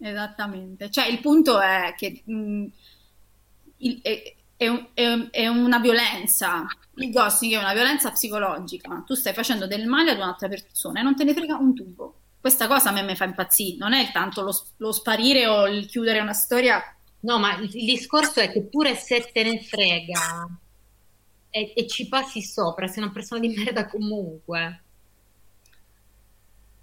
Esattamente, 0.00 0.90
cioè 0.90 1.06
il 1.08 1.20
punto 1.20 1.58
è 1.60 1.92
che 1.96 2.22
mh, 2.24 2.66
il- 3.78 4.00
è, 4.02 4.34
è 4.56 4.68
un- 4.68 4.88
è 4.94 5.28
è 5.30 5.46
una 5.48 5.78
violenza, 5.78 6.66
il 6.98 7.10
ghosting 7.10 7.52
è 7.54 7.58
una 7.58 7.72
violenza 7.72 8.10
psicologica, 8.10 9.02
tu 9.06 9.14
stai 9.14 9.32
facendo 9.32 9.66
del 9.66 9.86
male 9.86 10.10
ad 10.10 10.18
un'altra 10.18 10.48
persona 10.48 11.00
e 11.00 11.02
non 11.02 11.16
te 11.16 11.24
ne 11.24 11.34
frega 11.34 11.56
un 11.56 11.74
tubo. 11.74 12.20
Questa 12.40 12.66
cosa 12.66 12.90
a 12.90 12.92
me 12.92 13.02
mi 13.02 13.16
fa 13.16 13.24
impazzire, 13.24 13.76
non 13.78 13.92
è 13.92 14.10
tanto 14.12 14.42
lo, 14.42 14.52
lo 14.76 14.92
sparire 14.92 15.46
o 15.46 15.66
il 15.66 15.86
chiudere 15.86 16.20
una 16.20 16.32
storia. 16.32 16.82
No, 17.20 17.38
ma 17.38 17.56
il, 17.56 17.68
il 17.74 17.84
discorso 17.84 18.40
è 18.40 18.50
che 18.50 18.62
pure 18.62 18.94
se 18.94 19.30
te 19.32 19.42
ne 19.42 19.60
frega 19.60 20.48
e, 21.50 21.72
e 21.74 21.86
ci 21.86 22.08
passi 22.08 22.42
sopra, 22.42 22.86
sei 22.86 23.02
una 23.02 23.12
persona 23.12 23.40
di 23.40 23.48
merda 23.48 23.86
comunque. 23.88 24.82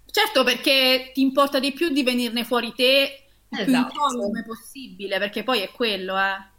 Certo, 0.06 0.44
perché 0.44 1.10
ti 1.12 1.20
importa 1.20 1.58
di 1.58 1.72
più 1.72 1.90
di 1.90 2.02
venirne 2.02 2.44
fuori 2.44 2.72
te 2.74 3.26
il 3.48 3.64
più 3.64 3.72
Esatto. 3.74 3.92
incolume 3.92 4.44
possibile, 4.44 5.18
perché 5.18 5.42
poi 5.42 5.60
è 5.60 5.70
quello, 5.70 6.18
eh. 6.18 6.54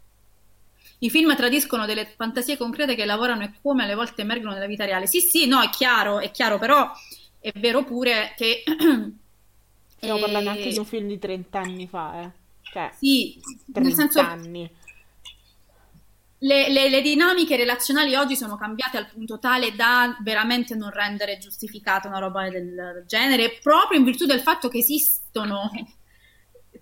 I 1.00 1.10
film 1.10 1.34
tradiscono 1.36 1.86
delle 1.86 2.06
fantasie 2.06 2.56
concrete 2.56 2.94
che 2.94 3.04
lavorano 3.04 3.44
e 3.44 3.52
come 3.62 3.84
alle 3.84 3.94
volte 3.94 4.22
emergono 4.22 4.52
nella 4.54 4.66
vita 4.66 4.84
reale. 4.84 5.06
Sì, 5.06 5.20
sì, 5.20 5.46
no, 5.46 5.60
è 5.62 5.70
chiaro, 5.70 6.18
è 6.20 6.30
chiaro, 6.30 6.58
però 6.58 6.90
è 7.38 7.52
vero 7.56 7.84
pure 7.84 8.34
che... 8.36 8.62
Stiamo 10.00 10.18
eh, 10.18 10.20
parlando 10.20 10.50
anche 10.50 10.70
di 10.72 10.78
un 10.78 10.84
film 10.86 11.06
di 11.08 11.18
30 11.18 11.60
anni 11.60 11.86
fa, 11.88 12.22
eh. 12.22 12.30
Cioè, 12.62 12.92
Sì, 12.98 13.40
30 13.72 13.80
nel 13.82 13.94
senso 13.94 14.20
anni. 14.20 14.70
le, 16.40 16.68
le- 16.70 16.88
le 16.88 17.00
dinamiche 17.02 17.56
relazionali 17.56 18.14
oggi 18.14 18.36
sono 18.36 18.56
cambiate 18.56 18.96
al 18.96 19.08
punto 19.10 19.38
tale 19.38 19.74
da 19.74 20.16
veramente 20.22 20.74
non 20.76 20.90
rendere 20.90 21.38
giustificata 21.38 22.06
una 22.08 22.18
roba 22.18 22.48
del, 22.48 22.72
del 22.74 23.04
genere, 23.06 23.58
proprio 23.60 23.98
in 23.98 24.04
virtù 24.04 24.24
del 24.24 24.40
fatto 24.40 24.68
che 24.68 24.78
esistono 24.78 25.70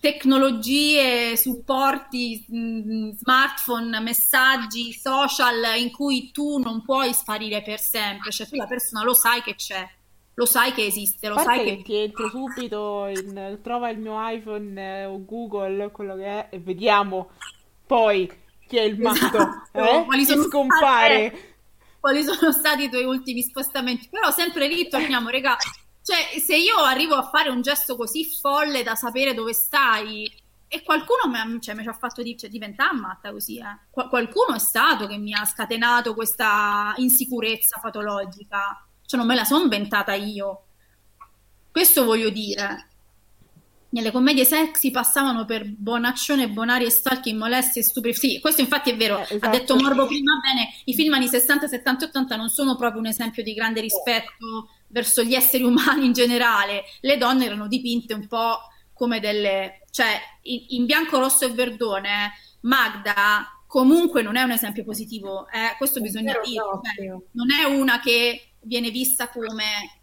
tecnologie, 0.01 1.37
supporti, 1.37 2.45
mh, 2.49 3.11
smartphone, 3.17 4.01
messaggi, 4.01 4.93
social 4.93 5.79
in 5.79 5.91
cui 5.93 6.31
tu 6.31 6.59
non 6.59 6.83
puoi 6.83 7.13
sparire 7.13 7.63
per 7.63 7.81
sempre, 7.81 8.31
cioè 8.31 8.47
tu 8.49 8.57
la 8.57 8.67
persona 8.67 9.03
lo 9.03 9.15
sai 9.15 9.43
che 9.43 9.55
c'è, 9.55 9.89
lo 10.35 10.47
sai 10.47 10.73
che 10.73 10.85
esiste, 10.87 11.29
lo 11.29 11.39
sai 11.39 11.63
che 11.63 11.77
che... 11.77 11.83
ti 11.83 11.95
entro 11.97 12.29
subito 12.29 13.07
in 13.07 13.59
trova 13.63 13.91
il 13.91 13.99
mio 13.99 14.17
iPhone 14.29 14.81
eh, 14.81 15.05
o 15.07 15.25
Google, 15.25 15.91
quello 15.91 16.17
che 16.17 16.25
è, 16.25 16.49
e 16.51 16.59
vediamo 16.61 17.31
poi 17.87 18.31
chi 18.67 18.77
è 18.79 18.83
il 18.83 18.99
matto, 19.01 19.61
Esatto, 19.73 19.73
eh? 19.73 20.05
quali 20.05 20.25
Chi 20.25 20.27
sono 20.27 20.43
scompare. 20.43 21.29
state- 21.29 21.55
quali 22.01 22.23
sono 22.23 22.53
stati 22.53 22.85
i 22.85 22.89
tuoi 22.91 23.05
ultimi 23.05 23.43
spostamenti. 23.43 24.09
Però 24.09 24.31
sempre 24.31 24.69
lì 24.69 24.89
torniamo, 24.89 25.29
regà. 25.29 25.57
Cioè, 26.07 26.39
se 26.39 26.55
io 26.57 26.77
arrivo 26.77 27.17
a 27.17 27.29
fare 27.29 27.49
un 27.49 27.63
gesto 27.63 27.97
così 27.97 28.25
folle 28.25 28.85
da 28.85 28.95
sapere 28.95 29.35
dove 29.35 29.53
stai 29.53 30.33
e 30.69 30.83
qualcuno 30.85 31.29
mi 31.29 31.37
ha, 31.37 31.59
cioè, 31.59 31.75
mi 31.75 31.83
ci 31.83 31.89
ha 31.89 31.95
fatto 31.95 32.23
dire, 32.23 32.37
cioè, 32.37 32.49
diventare 32.49 32.95
matta 32.95 33.33
così, 33.33 33.59
eh. 33.59 33.77
Qua- 33.91 34.07
qualcuno 34.07 34.55
è 34.55 34.61
stato 34.61 35.09
che 35.09 35.17
mi 35.17 35.35
ha 35.35 35.45
scatenato 35.45 36.15
questa 36.15 36.95
insicurezza 36.99 37.81
patologica. 37.83 38.87
Cioè, 39.05 39.19
non 39.19 39.29
me 39.29 39.35
la 39.35 39.43
sono 39.43 39.65
inventata 39.65 40.13
io. 40.15 40.67
Questo 41.73 42.05
voglio 42.05 42.31
dire. 42.31 42.91
Nelle 43.89 44.13
commedie 44.13 44.45
sexy 44.45 44.93
passavano 44.93 45.45
per 45.45 45.65
bonaccione, 45.67 46.49
bonari 46.51 46.85
e 46.85 46.91
stalking, 46.91 47.37
molestie 47.37 47.83
e 47.83 47.85
stupefacenti. 47.85 48.35
Sì, 48.35 48.41
questo 48.41 48.61
infatti 48.61 48.91
è 48.91 48.97
vero. 48.97 49.19
Eh, 49.19 49.23
Ha 49.23 49.35
esatto. 49.35 49.51
detto 49.59 49.75
Morbo 49.75 50.07
prima 50.07 50.39
bene, 50.41 50.69
i 50.85 50.95
film 50.95 51.15
anni 51.15 51.27
60, 51.27 51.67
70 51.67 52.05
e 52.05 52.09
80 52.09 52.37
non 52.37 52.49
sono 52.49 52.77
proprio 52.77 53.01
un 53.01 53.07
esempio 53.09 53.43
di 53.43 53.55
grande 53.55 53.81
rispetto 53.81 54.69
verso 54.89 55.23
gli 55.23 55.35
esseri 55.35 55.63
umani 55.63 56.07
in 56.07 56.13
generale. 56.13 56.85
Le 57.01 57.17
donne 57.17 57.47
erano 57.47 57.69
dipinte 57.69 58.15
un 58.15 58.27
po' 58.27 58.59
come 58.93 59.21
delle... 59.21 59.83
cioè 59.91 60.19
in, 60.43 60.65
in 60.69 60.87
bianco, 60.87 61.19
rosso 61.19 61.45
e 61.45 61.51
verdone 61.51 62.33
Magda 62.61 63.51
comunque 63.67 64.23
non 64.23 64.37
è 64.37 64.43
un 64.43 64.53
esempio 64.53 64.85
positivo, 64.85 65.49
eh, 65.49 65.77
questo 65.77 66.01
bisogna 66.01 66.39
dire. 66.43 66.63
cioè, 66.97 67.23
non 67.33 67.53
è 67.53 67.65
una 67.65 68.01
che 68.01 68.53
viene 68.61 68.91
vista 68.91 69.29
come 69.29 70.01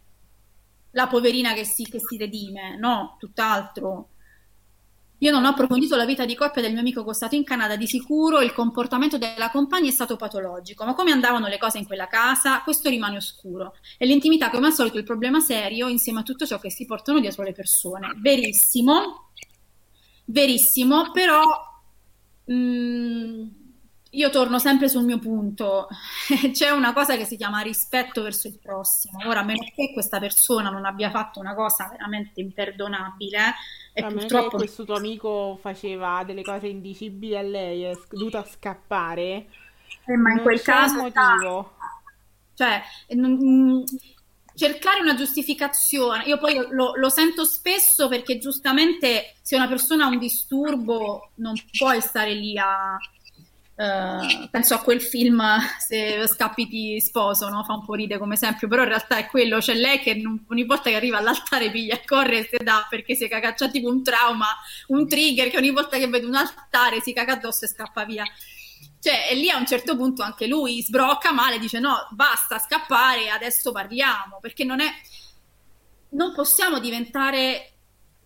la 0.92 1.08
poverina 1.08 1.54
che 1.54 1.64
si, 1.64 1.84
che 1.84 2.00
si 2.00 2.18
redime, 2.18 2.78
no, 2.78 3.16
tutt'altro. 3.20 4.10
Io 5.24 5.32
non 5.32 5.46
ho 5.46 5.50
approfondito 5.50 5.96
la 5.96 6.04
vita 6.04 6.26
di 6.26 6.36
coppia 6.36 6.62
del 6.62 6.74
mio 6.74 6.82
amico 6.82 7.06
costato 7.06 7.36
in 7.36 7.46
Canada, 7.46 7.78
di 7.78 7.88
sicuro 7.88 8.42
il 8.42 8.52
comportamento 8.52 9.18
della 9.18 9.50
compagna 9.52 9.88
è 9.88 9.92
stato 9.92 10.18
patologico, 10.18 10.84
ma 10.84 10.94
come 10.94 11.14
andavano 11.14 11.48
le 11.48 11.58
cose 11.58 11.78
in 11.78 11.86
quella 11.86 12.08
casa, 12.08 12.62
questo 12.62 12.90
rimane 12.90 13.16
oscuro. 13.16 13.74
E 13.98 14.06
l'intimità, 14.06 14.50
come 14.50 14.68
al 14.68 14.74
solito, 14.74 14.98
è 14.98 15.00
il 15.00 15.06
problema 15.06 15.40
serio 15.40 15.88
insieme 15.88 16.20
a 16.20 16.24
tutto 16.24 16.46
ciò 16.46 16.60
che 16.60 16.70
si 16.70 16.86
portano 16.86 17.22
dietro 17.22 17.42
le 17.42 17.54
persone. 17.54 18.12
Verissimo, 18.18 19.30
verissimo, 20.26 21.12
però 21.12 21.42
mm, 22.52 23.48
io 24.14 24.30
torno 24.30 24.60
sempre 24.60 24.90
sul 24.90 25.04
mio 25.04 25.20
punto. 25.20 25.88
C'è 26.52 26.70
una 26.70 26.94
cosa 26.94 27.16
che 27.18 27.26
si 27.26 27.38
chiama 27.38 27.62
rispetto 27.62 28.22
verso 28.22 28.48
il 28.48 28.60
prossimo. 28.60 29.20
Ora, 29.28 29.42
a 29.42 29.44
meno 29.44 29.64
che 29.74 29.92
questa 29.94 30.20
persona 30.20 30.70
non 30.70 30.86
abbia 30.86 31.10
fatto 31.10 31.40
una 31.40 31.56
cosa 31.56 31.88
veramente 31.90 32.42
imperdonabile, 32.42 33.56
e 33.94 34.02
A 34.02 34.10
meno 34.10 34.30
che 34.30 34.44
purtroppo 34.44 34.58
questo 34.58 34.86
tuo 34.86 34.96
amico 34.96 35.58
faceva 35.62 36.24
delle 36.26 36.44
cose 36.44 36.68
indicibili 36.68 37.36
a 37.38 37.42
lei, 37.42 37.84
è 37.84 38.00
dovuta 38.10 38.44
scappare, 38.44 39.48
Eh, 40.06 40.16
ma 40.18 40.32
in 40.34 40.42
quel 40.42 40.62
caso 40.62 41.02
motivo. 41.02 41.76
Cioè, 42.54 42.82
non- 43.10 43.32
mm, 43.42 43.84
cercare 44.56 45.00
una 45.02 45.16
giustificazione. 45.16 46.26
Io 46.26 46.38
poi 46.38 46.56
lo, 46.72 46.96
lo 46.96 47.10
sento 47.10 47.46
spesso 47.46 48.08
perché 48.08 48.38
giustamente 48.38 49.36
se 49.42 49.56
una 49.56 49.68
persona 49.68 50.06
ha 50.06 50.10
un 50.10 50.20
disturbo 50.20 51.32
non 51.36 51.54
puoi 51.78 52.02
stare 52.02 52.34
lì 52.34 52.58
a... 52.58 52.98
eh, 53.76 54.50
penso 54.52 54.76
a 54.76 54.82
quel 54.82 55.02
film 55.02 55.42
Se 55.80 56.28
scappi 56.28 56.68
ti 56.68 57.00
sposo, 57.00 57.50
no? 57.50 57.64
Fa 57.64 57.74
un 57.74 57.86
po' 57.86 57.94
ride 57.96 58.18
come 58.18 58.36
esempio, 58.36 58.68
però 58.68 58.84
in 58.84 58.90
realtà 58.90 59.18
è 59.18 59.28
quello, 59.28 59.60
c'è 59.60 59.74
lei 59.74 60.00
che 60.00 60.14
non- 60.16 60.46
ogni 60.50 60.66
volta 60.66 60.90
che 60.90 60.96
arriva 60.96 61.18
all'altare 61.18 61.72
piglia 61.72 61.96
e 61.96 62.04
corre 62.06 62.40
e 62.40 62.50
si 62.52 62.64
dà 62.64 62.86
perché 62.90 63.16
si 63.16 63.28
caga, 63.28 63.54
c'ha 63.54 63.70
tipo 63.70 63.90
un 63.90 64.04
trauma, 64.04 64.48
un 64.88 65.08
trigger 65.08 65.50
che 65.50 65.58
ogni 65.58 65.72
volta 65.72 65.98
che 65.98 66.08
vede 66.08 66.26
un 66.26 66.36
altare 66.36 67.02
si 67.02 67.14
caga 67.14 67.34
addosso 67.34 67.66
e 67.66 67.68
scappa 67.68 68.06
via. 68.06 68.24
Cioè, 69.00 69.28
e 69.32 69.36
lì 69.36 69.50
a 69.50 69.58
un 69.58 69.66
certo 69.66 69.98
punto 69.98 70.24
anche 70.24 70.48
lui 70.48 70.82
sbrocca 70.82 71.34
male, 71.34 71.60
dice 71.60 71.80
no, 71.80 72.08
basta 72.12 72.58
scappare, 72.60 73.30
adesso 73.30 73.72
parliamo, 73.72 74.40
perché 74.42 74.64
non 74.64 74.80
è... 74.80 74.90
Non 76.10 76.34
possiamo 76.34 76.80
diventare... 76.80 77.73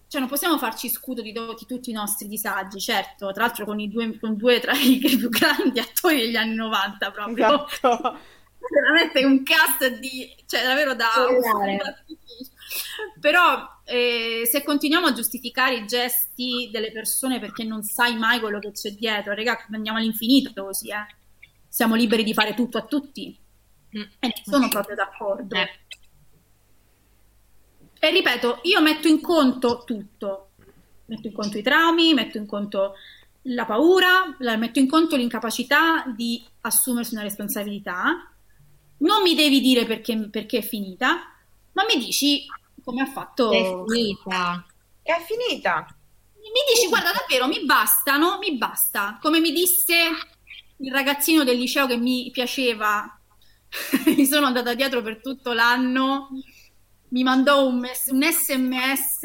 Cioè, 0.09 0.21
non 0.21 0.29
possiamo 0.29 0.57
farci 0.57 0.89
scudo 0.89 1.21
di, 1.21 1.33
do- 1.33 1.53
di 1.53 1.65
tutti 1.65 1.89
i 1.89 1.93
nostri 1.93 2.27
disagi, 2.27 2.79
certo, 2.79 3.31
tra 3.33 3.45
l'altro 3.45 3.65
con, 3.65 3.79
i 3.79 3.89
due, 3.89 4.17
con 4.19 4.37
due 4.37 4.59
tra 4.59 4.73
i 4.73 4.99
più 5.03 5.29
grandi 5.29 5.79
attori 5.79 6.17
degli 6.17 6.35
anni 6.35 6.55
90 6.55 7.11
proprio. 7.11 7.67
Esatto. 7.67 8.17
Veramente 8.69 9.23
un 9.23 9.43
cast 9.43 9.99
di... 9.99 10.33
cioè 10.45 10.63
davvero 10.63 10.93
da... 10.93 11.07
Però 13.19 13.81
eh, 13.85 14.43
se 14.49 14.63
continuiamo 14.63 15.07
a 15.07 15.13
giustificare 15.13 15.75
i 15.75 15.85
gesti 15.85 16.69
delle 16.71 16.91
persone 16.91 17.39
perché 17.39 17.63
non 17.63 17.83
sai 17.83 18.17
mai 18.17 18.39
quello 18.39 18.59
che 18.59 18.71
c'è 18.71 18.91
dietro, 18.91 19.33
raga, 19.33 19.65
andiamo 19.71 19.97
all'infinito 19.97 20.63
così, 20.63 20.89
eh. 20.89 21.05
Siamo 21.69 21.95
liberi 21.95 22.23
di 22.23 22.33
fare 22.33 22.53
tutto 22.53 22.77
a 22.77 22.85
tutti. 22.85 23.37
Mm. 23.97 24.01
E 24.01 24.07
non 24.19 24.43
sono 24.43 24.67
proprio 24.67 24.95
d'accordo. 24.95 25.55
Eh. 25.55 25.69
E 28.07 28.09
ripeto, 28.09 28.59
io 28.63 28.81
metto 28.81 29.09
in 29.09 29.19
conto 29.19 29.83
tutto. 29.85 30.51
Metto 31.07 31.27
in 31.27 31.33
conto 31.33 31.57
i 31.57 31.61
traumi, 31.61 32.13
metto 32.13 32.37
in 32.37 32.45
conto 32.45 32.93
la 33.41 33.65
paura, 33.65 34.33
metto 34.39 34.79
in 34.79 34.87
conto 34.87 35.17
l'incapacità 35.17 36.05
di 36.15 36.41
assumersi 36.61 37.15
una 37.15 37.23
responsabilità. 37.23 38.31
Non 38.99 39.21
mi 39.23 39.35
devi 39.35 39.59
dire 39.59 39.85
perché, 39.85 40.29
perché 40.29 40.59
è 40.59 40.61
finita, 40.61 41.33
ma 41.73 41.83
mi 41.83 42.01
dici 42.01 42.45
come 42.81 43.01
ha 43.01 43.07
fatto. 43.07 43.51
È 43.51 43.83
finita. 43.85 44.65
È 45.01 45.25
finita. 45.25 45.85
Mi 46.35 46.73
dici, 46.73 46.87
guarda, 46.87 47.11
davvero, 47.11 47.49
mi 47.49 47.65
bastano, 47.65 48.37
mi 48.37 48.55
basta. 48.55 49.19
Come 49.21 49.41
mi 49.41 49.51
disse 49.51 49.95
il 50.77 50.91
ragazzino 50.93 51.43
del 51.43 51.57
liceo 51.57 51.87
che 51.87 51.97
mi 51.97 52.29
piaceva, 52.31 53.19
mi 54.15 54.25
sono 54.25 54.45
andata 54.45 54.73
dietro 54.75 55.01
per 55.01 55.19
tutto 55.19 55.51
l'anno, 55.51 56.29
mi 57.09 57.23
mandò 57.23 57.67
un, 57.67 57.79
mes- 57.79 58.09
un 58.11 58.23
sms. 58.23 59.19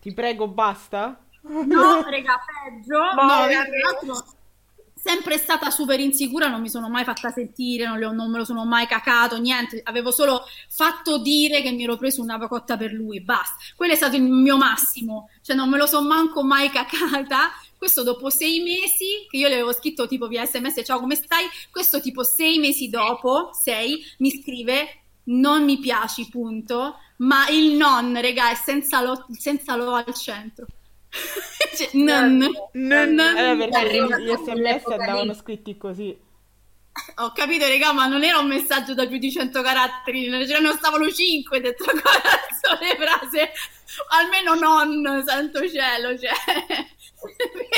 Ti 0.00 0.12
prego, 0.12 0.48
basta. 0.48 1.18
No, 1.42 2.02
raga, 2.02 2.38
peggio. 2.64 2.98
No, 2.98 3.46
No, 4.02 4.24
sempre 4.94 5.36
stata 5.36 5.70
super 5.70 5.98
insicura, 5.98 6.46
non 6.46 6.60
mi 6.60 6.68
sono 6.68 6.88
mai 6.88 7.02
fatta 7.02 7.30
sentire, 7.32 7.86
non, 7.86 8.00
ho- 8.00 8.12
non 8.12 8.30
me 8.30 8.38
lo 8.38 8.44
sono 8.44 8.64
mai 8.64 8.86
cacato, 8.86 9.36
niente. 9.38 9.80
Avevo 9.84 10.12
solo 10.12 10.44
fatto 10.68 11.18
dire 11.18 11.60
che 11.62 11.72
mi 11.72 11.82
ero 11.82 11.96
preso 11.96 12.22
una 12.22 12.38
cotta 12.46 12.76
per 12.76 12.92
lui, 12.92 13.20
basta. 13.20 13.56
Quello 13.74 13.92
è 13.92 13.96
stato 13.96 14.14
il 14.16 14.22
mio 14.22 14.56
massimo, 14.56 15.28
cioè 15.42 15.56
non 15.56 15.68
me 15.68 15.78
lo 15.78 15.86
sono 15.86 16.06
manco 16.06 16.44
mai 16.44 16.70
cacata. 16.70 17.50
Questo 17.76 18.04
dopo 18.04 18.30
sei 18.30 18.60
mesi, 18.60 19.26
che 19.28 19.38
io 19.38 19.48
le 19.48 19.54
avevo 19.54 19.72
scritto 19.72 20.06
tipo 20.06 20.28
via 20.28 20.46
sms, 20.46 20.82
ciao 20.84 21.00
come 21.00 21.16
stai? 21.16 21.46
Questo 21.72 22.00
tipo 22.00 22.22
sei 22.22 22.58
mesi 22.58 22.88
dopo, 22.88 23.50
sei, 23.52 24.00
mi 24.18 24.30
scrive 24.30 24.98
non 25.24 25.64
mi 25.64 25.78
piaci, 25.78 26.28
punto, 26.28 26.96
ma 27.22 27.48
il 27.48 27.72
non, 27.76 28.20
regà, 28.20 28.50
è 28.50 28.54
senza 28.54 29.00
lo, 29.00 29.26
senza 29.30 29.74
lo 29.76 29.94
al 29.94 30.14
centro. 30.14 30.66
Cioè, 31.74 31.88
non. 31.94 32.36
Non, 32.72 33.14
Non- 33.14 33.36
eh, 33.36 33.68
perché 33.70 34.04
gli 34.20 34.30
sms 34.30 34.84
andavano 34.90 35.32
scritti 35.32 35.78
così. 35.78 36.14
Ho 37.16 37.32
capito, 37.32 37.66
regà, 37.66 37.92
ma 37.94 38.06
non 38.06 38.22
era 38.24 38.38
un 38.38 38.48
messaggio 38.48 38.92
da 38.92 39.06
più 39.06 39.16
di 39.16 39.32
100 39.32 39.62
caratteri, 39.62 40.24
ce 40.46 40.60
ne 40.60 40.72
stavano 40.72 41.10
5 41.10 41.60
dentro 41.60 41.86
corazzo 41.96 42.78
le 42.78 42.96
frasi. 42.96 43.38
Almeno 44.08 44.54
non, 44.54 45.24
santo 45.24 45.66
cielo, 45.66 46.18
cioè. 46.18 46.30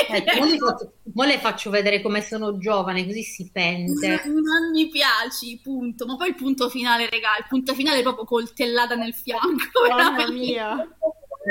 Eh, 0.07 0.39
mo, 0.39 0.45
le 0.45 0.57
faccio, 0.57 0.93
mo 1.13 1.23
le 1.23 1.39
faccio 1.39 1.69
vedere 1.69 2.01
come 2.01 2.21
sono 2.21 2.57
giovane, 2.57 3.05
così 3.05 3.23
si 3.23 3.49
pente. 3.51 4.21
Non, 4.25 4.71
mi 4.71 4.87
piaci, 4.89 5.59
punto. 5.61 6.05
Ma 6.05 6.15
poi 6.15 6.29
il 6.29 6.35
punto 6.35 6.69
finale, 6.69 7.09
regà, 7.09 7.29
il 7.39 7.45
punto 7.49 7.73
finale 7.73 7.99
è 7.99 8.03
proprio 8.03 8.25
coltellata 8.25 8.95
nel 8.95 9.13
fianco. 9.13 9.87
Mamma 9.89 10.29
mia, 10.31 10.81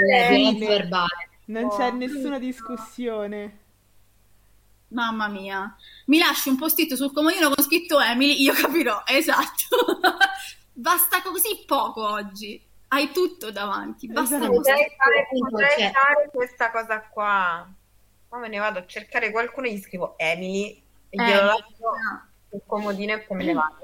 Eh, 0.09 0.29
violenza 0.29 0.67
verbale. 0.67 1.29
non 1.47 1.69
c'è 1.71 1.91
nessuna 1.91 2.39
discussione. 2.39 3.59
Mamma 4.89 5.27
mia. 5.29 5.75
Mi 6.07 6.19
lasci 6.19 6.49
un 6.49 6.57
post-it 6.57 6.95
sul 6.95 7.13
comodino 7.13 7.51
con 7.51 7.65
scritto 7.65 7.99
Emily, 8.01 8.41
io 8.43 8.53
capirò, 8.53 9.03
esatto. 9.07 9.99
Basta 10.73 11.21
così 11.23 11.65
poco 11.67 12.09
oggi. 12.09 12.61
Hai 12.89 13.11
tutto 13.11 13.51
davanti, 13.51 14.07
basta 14.07 14.37
Esatto. 14.37 14.53
così. 14.53 14.71
Potrei 14.71 14.87
fare, 14.97 15.29
potrei 15.51 15.69
cioè- 15.79 15.91
fare 15.91 16.31
questa 16.33 16.71
cosa 16.71 17.01
qua. 17.09 17.69
Ma 18.35 18.41
me 18.41 18.49
ne 18.49 18.59
vado 18.59 18.81
a 18.81 18.87
cercare 18.87 19.31
qualcuno 19.31 19.69
e 19.69 19.75
gli 19.75 19.81
scrivo 19.81 20.15
Emily 20.19 20.83
e 21.09 21.17
glielo 21.23 21.41
Eh, 21.41 21.45
lascio 21.45 21.65
no. 21.79 22.29
sul 22.51 22.63
comodino 22.67 23.13
e 23.13 23.21
poi 23.21 23.37
me 23.37 23.45
ne 23.45 23.53
vado. 23.53 23.77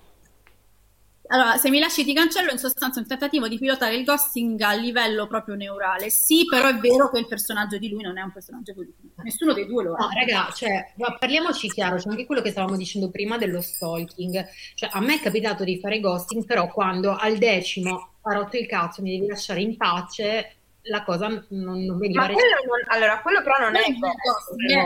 Allora, 1.28 1.56
se 1.56 1.70
mi 1.70 1.78
lasci 1.78 2.02
ti 2.02 2.12
cancello, 2.12 2.50
in 2.50 2.58
sostanza 2.58 2.98
è 2.98 3.02
un 3.02 3.08
tentativo 3.08 3.46
di 3.46 3.56
pilotare 3.60 3.94
il 3.94 4.04
ghosting 4.04 4.60
a 4.62 4.72
livello 4.72 5.28
proprio 5.28 5.54
neurale. 5.54 6.10
Sì, 6.10 6.46
però 6.46 6.66
è 6.66 6.74
vero 6.74 7.08
che 7.10 7.20
il 7.20 7.28
personaggio 7.28 7.78
di 7.78 7.90
lui 7.90 8.02
non 8.02 8.18
è 8.18 8.22
un 8.22 8.32
personaggio 8.32 8.74
positivo. 8.74 9.22
Nessuno 9.22 9.52
dei 9.52 9.66
due 9.66 9.84
lo 9.84 9.94
è. 9.94 10.00
No, 10.00 10.08
raga, 10.12 10.52
cioè, 10.52 10.94
parliamoci 11.16 11.68
chiaro, 11.68 11.98
c'è 11.98 12.08
anche 12.08 12.26
quello 12.26 12.42
che 12.42 12.50
stavamo 12.50 12.76
dicendo 12.76 13.08
prima 13.10 13.38
dello 13.38 13.60
stalking. 13.60 14.48
Cioè, 14.74 14.90
a 14.92 14.98
me 14.98 15.14
è 15.14 15.20
capitato 15.20 15.62
di 15.62 15.78
fare 15.78 16.00
ghosting, 16.00 16.44
però 16.44 16.66
quando 16.66 17.14
al 17.14 17.38
decimo 17.38 18.14
ha 18.22 18.34
rotto 18.34 18.56
il 18.56 18.66
cazzo, 18.66 19.00
mi 19.00 19.12
devi 19.16 19.28
lasciare 19.28 19.60
in 19.60 19.76
pace, 19.76 20.56
la 20.82 21.02
cosa 21.04 21.28
non, 21.28 21.84
non 21.84 21.98
veniva 21.98 22.26
Ma 22.26 22.32
quello 22.32 22.56
non, 22.66 22.84
allora, 22.88 23.20
quello 23.20 23.42
però 23.42 23.58
non, 23.58 23.72
non 23.72 23.82
è 23.82 23.92
ghosting. 23.92 24.82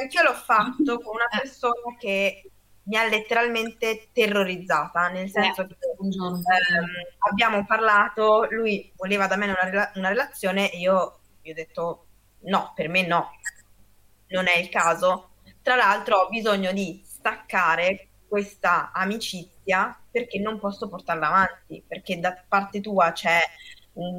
Anch'io 0.00 0.22
l'ho 0.22 0.34
fatto 0.34 1.00
con 1.00 1.14
una 1.14 1.28
persona 1.30 1.96
che 1.98 2.50
mi 2.84 2.96
ha 2.96 3.06
letteralmente 3.08 4.08
terrorizzata, 4.12 5.08
nel 5.08 5.28
senso 5.30 5.62
eh, 5.62 5.66
che 5.66 5.74
ehm, 5.74 6.86
abbiamo 7.30 7.64
parlato, 7.64 8.46
lui 8.50 8.92
voleva 8.96 9.26
da 9.26 9.36
me 9.36 9.46
una, 9.46 9.64
rela- 9.64 9.92
una 9.94 10.08
relazione 10.08 10.70
e 10.70 10.78
io 10.78 11.20
gli 11.42 11.50
ho 11.50 11.54
detto 11.54 12.06
no, 12.40 12.72
per 12.74 12.88
me 12.88 13.06
no, 13.06 13.30
non 14.28 14.46
è 14.46 14.56
il 14.56 14.68
caso. 14.68 15.30
Tra 15.62 15.74
l'altro 15.74 16.18
ho 16.18 16.28
bisogno 16.28 16.72
di 16.72 17.02
staccare 17.04 18.08
questa 18.28 18.92
amicizia 18.92 19.98
perché 20.10 20.38
non 20.38 20.58
posso 20.58 20.88
portarla 20.88 21.26
avanti, 21.26 21.82
perché 21.86 22.20
da 22.20 22.40
parte 22.46 22.80
tua 22.80 23.12
c'è 23.12 23.40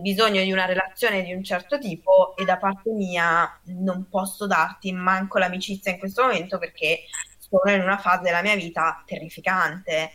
bisogno 0.02 0.42
di 0.42 0.52
una 0.52 0.66
relazione 0.66 1.24
di 1.24 1.34
un 1.34 1.44
certo 1.44 1.78
tipo 1.78 2.36
e 2.36 2.46
da 2.46 2.58
parte 2.58 2.92
mia 2.92 3.60
non 3.66 4.08
posso 4.10 4.48
darti 4.48 4.92
manco 4.92 5.38
l'amicizia 5.38 5.92
in 5.92 6.00
questo 6.00 6.24
momento 6.24 6.58
perché 6.58 7.02
sono 7.38 7.72
in 7.72 7.82
una 7.82 7.98
fase 7.98 8.24
della 8.24 8.42
mia 8.42 8.56
vita 8.56 9.04
terrificante. 9.06 10.14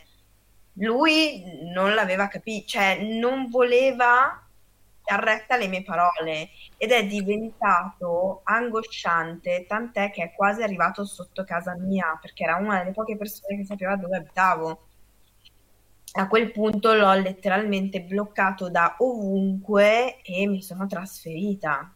Lui 0.73 1.43
non 1.73 1.93
l'aveva 1.93 2.27
capito, 2.27 2.67
cioè 2.67 3.01
non 3.01 3.49
voleva 3.49 4.37
dar 5.03 5.23
retta 5.23 5.55
alle 5.55 5.67
mie 5.67 5.83
parole 5.83 6.49
ed 6.77 6.91
è 6.91 7.05
diventato 7.05 8.41
angosciante, 8.43 9.65
tant'è 9.67 10.11
che 10.11 10.23
è 10.23 10.33
quasi 10.33 10.61
arrivato 10.61 11.05
sotto 11.05 11.43
casa 11.43 11.75
mia 11.77 12.17
perché 12.21 12.43
era 12.43 12.55
una 12.55 12.79
delle 12.79 12.91
poche 12.91 13.17
persone 13.17 13.57
che 13.57 13.65
sapeva 13.65 13.95
dove 13.95 14.17
abitavo. 14.17 14.87
A 16.15 16.27
quel 16.27 16.51
punto 16.51 16.93
l'ho 16.93 17.13
letteralmente 17.13 18.01
bloccato 18.01 18.69
da 18.69 18.95
ovunque 18.99 20.21
e 20.21 20.45
mi 20.45 20.61
sono 20.61 20.85
trasferita. 20.85 21.91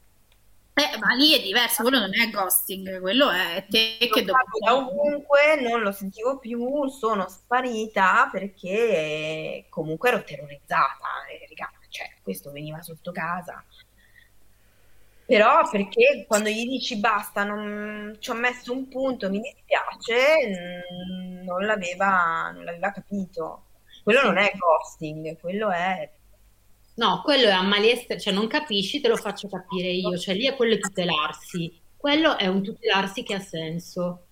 Eh, 0.73 0.97
ma 0.99 1.13
lì 1.13 1.35
è 1.35 1.41
diverso, 1.41 1.81
quello 1.81 1.99
non 1.99 2.13
è 2.13 2.29
ghosting, 2.29 2.99
quello 2.99 3.29
è 3.29 3.65
te 3.69 3.97
che 3.97 4.23
dopo... 4.23 4.59
Da 4.63 4.75
ovunque 4.75 5.59
non 5.61 5.81
lo 5.81 5.91
sentivo 5.91 6.37
più, 6.37 6.87
sono 6.87 7.27
sparita 7.29 8.29
perché 8.31 9.65
comunque 9.69 10.09
ero 10.09 10.23
terrorizzata, 10.23 11.25
e, 11.29 11.47
raga, 11.49 11.71
cioè 11.89 12.11
questo 12.21 12.51
veniva 12.51 12.81
sotto 12.81 13.11
casa. 13.11 13.63
Però 15.25 15.67
perché 15.69 16.25
quando 16.27 16.49
gli 16.49 16.67
dici 16.67 16.97
basta, 16.97 17.43
non 17.43 18.15
ci 18.19 18.29
ho 18.29 18.35
messo 18.35 18.71
un 18.71 18.87
punto, 18.87 19.29
mi 19.29 19.41
dispiace, 19.41 20.83
non 21.43 21.65
l'aveva, 21.65 22.51
non 22.51 22.63
l'aveva 22.63 22.91
capito. 22.91 23.63
Quello 24.07 24.21
non 24.23 24.37
è 24.37 24.53
ghosting, 24.55 25.37
quello 25.37 25.69
è 25.69 26.09
No, 26.93 27.21
quello 27.25 27.47
è 27.47 27.51
a 27.51 28.17
cioè 28.17 28.31
non 28.31 28.47
capisci, 28.47 29.01
te 29.01 29.09
lo 29.09 29.17
faccio 29.17 29.49
capire 29.49 29.89
io, 29.89 30.17
cioè 30.17 30.33
lì 30.33 30.45
è 30.45 30.55
quello 30.55 30.75
è 30.75 30.79
tutelarsi, 30.79 31.77
quello 31.97 32.37
è 32.37 32.47
un 32.47 32.63
tutelarsi 32.63 33.23
che 33.23 33.33
ha 33.33 33.41
senso. 33.41 34.27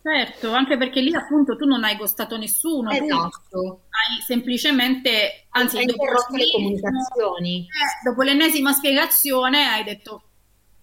Certo, 0.00 0.52
anche 0.52 0.76
perché 0.76 1.00
lì 1.00 1.12
appunto 1.12 1.56
tu 1.56 1.64
non 1.66 1.82
hai 1.82 1.96
costato 1.98 2.36
nessuno, 2.38 2.90
esatto. 2.90 3.80
hai 3.90 4.22
semplicemente, 4.24 5.46
anzi, 5.48 5.78
hai 5.78 5.82
interrotto 5.82 6.36
le 6.36 6.50
comunicazioni. 6.52 7.62
Eh, 7.62 8.08
dopo 8.08 8.22
l'ennesima 8.22 8.72
spiegazione 8.72 9.66
hai 9.66 9.82
detto, 9.82 10.22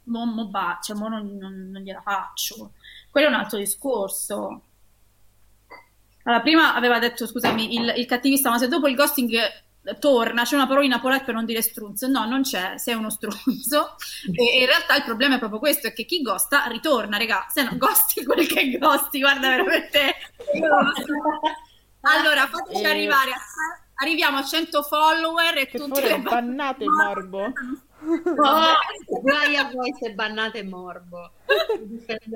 mo, 0.07 0.26
mo, 0.26 0.49
ba, 0.49 0.80
cioè, 0.84 0.98
mo 0.98 1.07
non, 1.07 1.38
non, 1.38 1.69
non 1.72 1.81
gliela 1.81 2.02
faccio. 2.02 2.73
Quello 3.10 3.27
è 3.27 3.30
un 3.30 3.38
altro 3.38 3.57
discorso. 3.57 4.64
Allora, 6.24 6.41
prima 6.41 6.74
aveva 6.76 7.00
detto, 7.00 7.28
scusami, 7.28 7.76
il, 7.76 7.94
il 7.98 8.06
cattivista, 8.06 8.50
ma 8.50 8.58
se 8.58 8.68
dopo 8.68 8.88
il 8.88 8.95
ghosting 8.95 9.38
torna, 10.00 10.44
c'è 10.44 10.56
una 10.56 10.68
parola 10.68 10.86
in 10.86 10.91
napoletano 10.91 11.26
per 11.26 11.36
non 11.36 11.45
dire 11.45 11.62
strunzo, 11.62 12.08
no, 12.08 12.26
non 12.26 12.41
c'è, 12.44 12.78
sei 12.78 12.95
uno 12.95 13.10
strunzo. 13.10 13.95
E, 14.34 14.62
in 14.62 14.66
realtà 14.66 14.95
il 14.95 15.04
problema 15.04 15.36
è 15.36 15.40
proprio 15.40 15.60
questo, 15.60 15.88
è 15.88 15.94
che 15.94 16.06
chi 16.06 16.22
gosta 16.22 16.64
ritorna, 16.68 17.18
regà, 17.18 17.45
se 17.50 17.64
no 17.64 17.76
gosti 17.78 18.24
quel 18.24 18.48
che 18.48 18.78
gosti, 18.78 19.20
guarda 19.20 19.50
veramente. 19.50 20.16
Allora 22.06 22.48
fateci 22.48 22.82
e... 22.82 22.86
arrivare 22.86 23.32
a, 23.32 23.38
arriviamo 23.95 24.38
a 24.38 24.44
100 24.44 24.82
follower 24.84 25.58
e 25.58 25.68
che 25.68 25.78
tutti 25.78 26.02
le 26.02 26.20
bannate 26.20 26.84
morbo 26.90 27.54
Oh, 28.06 29.22
guai 29.22 29.56
a 29.56 29.70
voi 29.72 29.94
se 30.00 30.14
bannate 30.14 30.64
Morbo. 30.64 31.32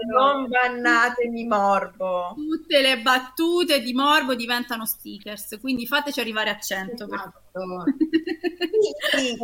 Non 0.10 0.48
bannatemi 0.48 1.46
Morbo. 1.46 2.34
Tutte 2.36 2.82
le 2.82 3.02
battute 3.02 3.82
di 3.82 3.94
Morbo 3.94 4.36
diventano 4.36 4.86
stickers, 4.86 5.58
quindi 5.60 5.86
fateci 5.86 6.20
arrivare 6.20 6.52
a 6.52 6.60
100. 6.60 7.04
Esatto. 7.04 7.42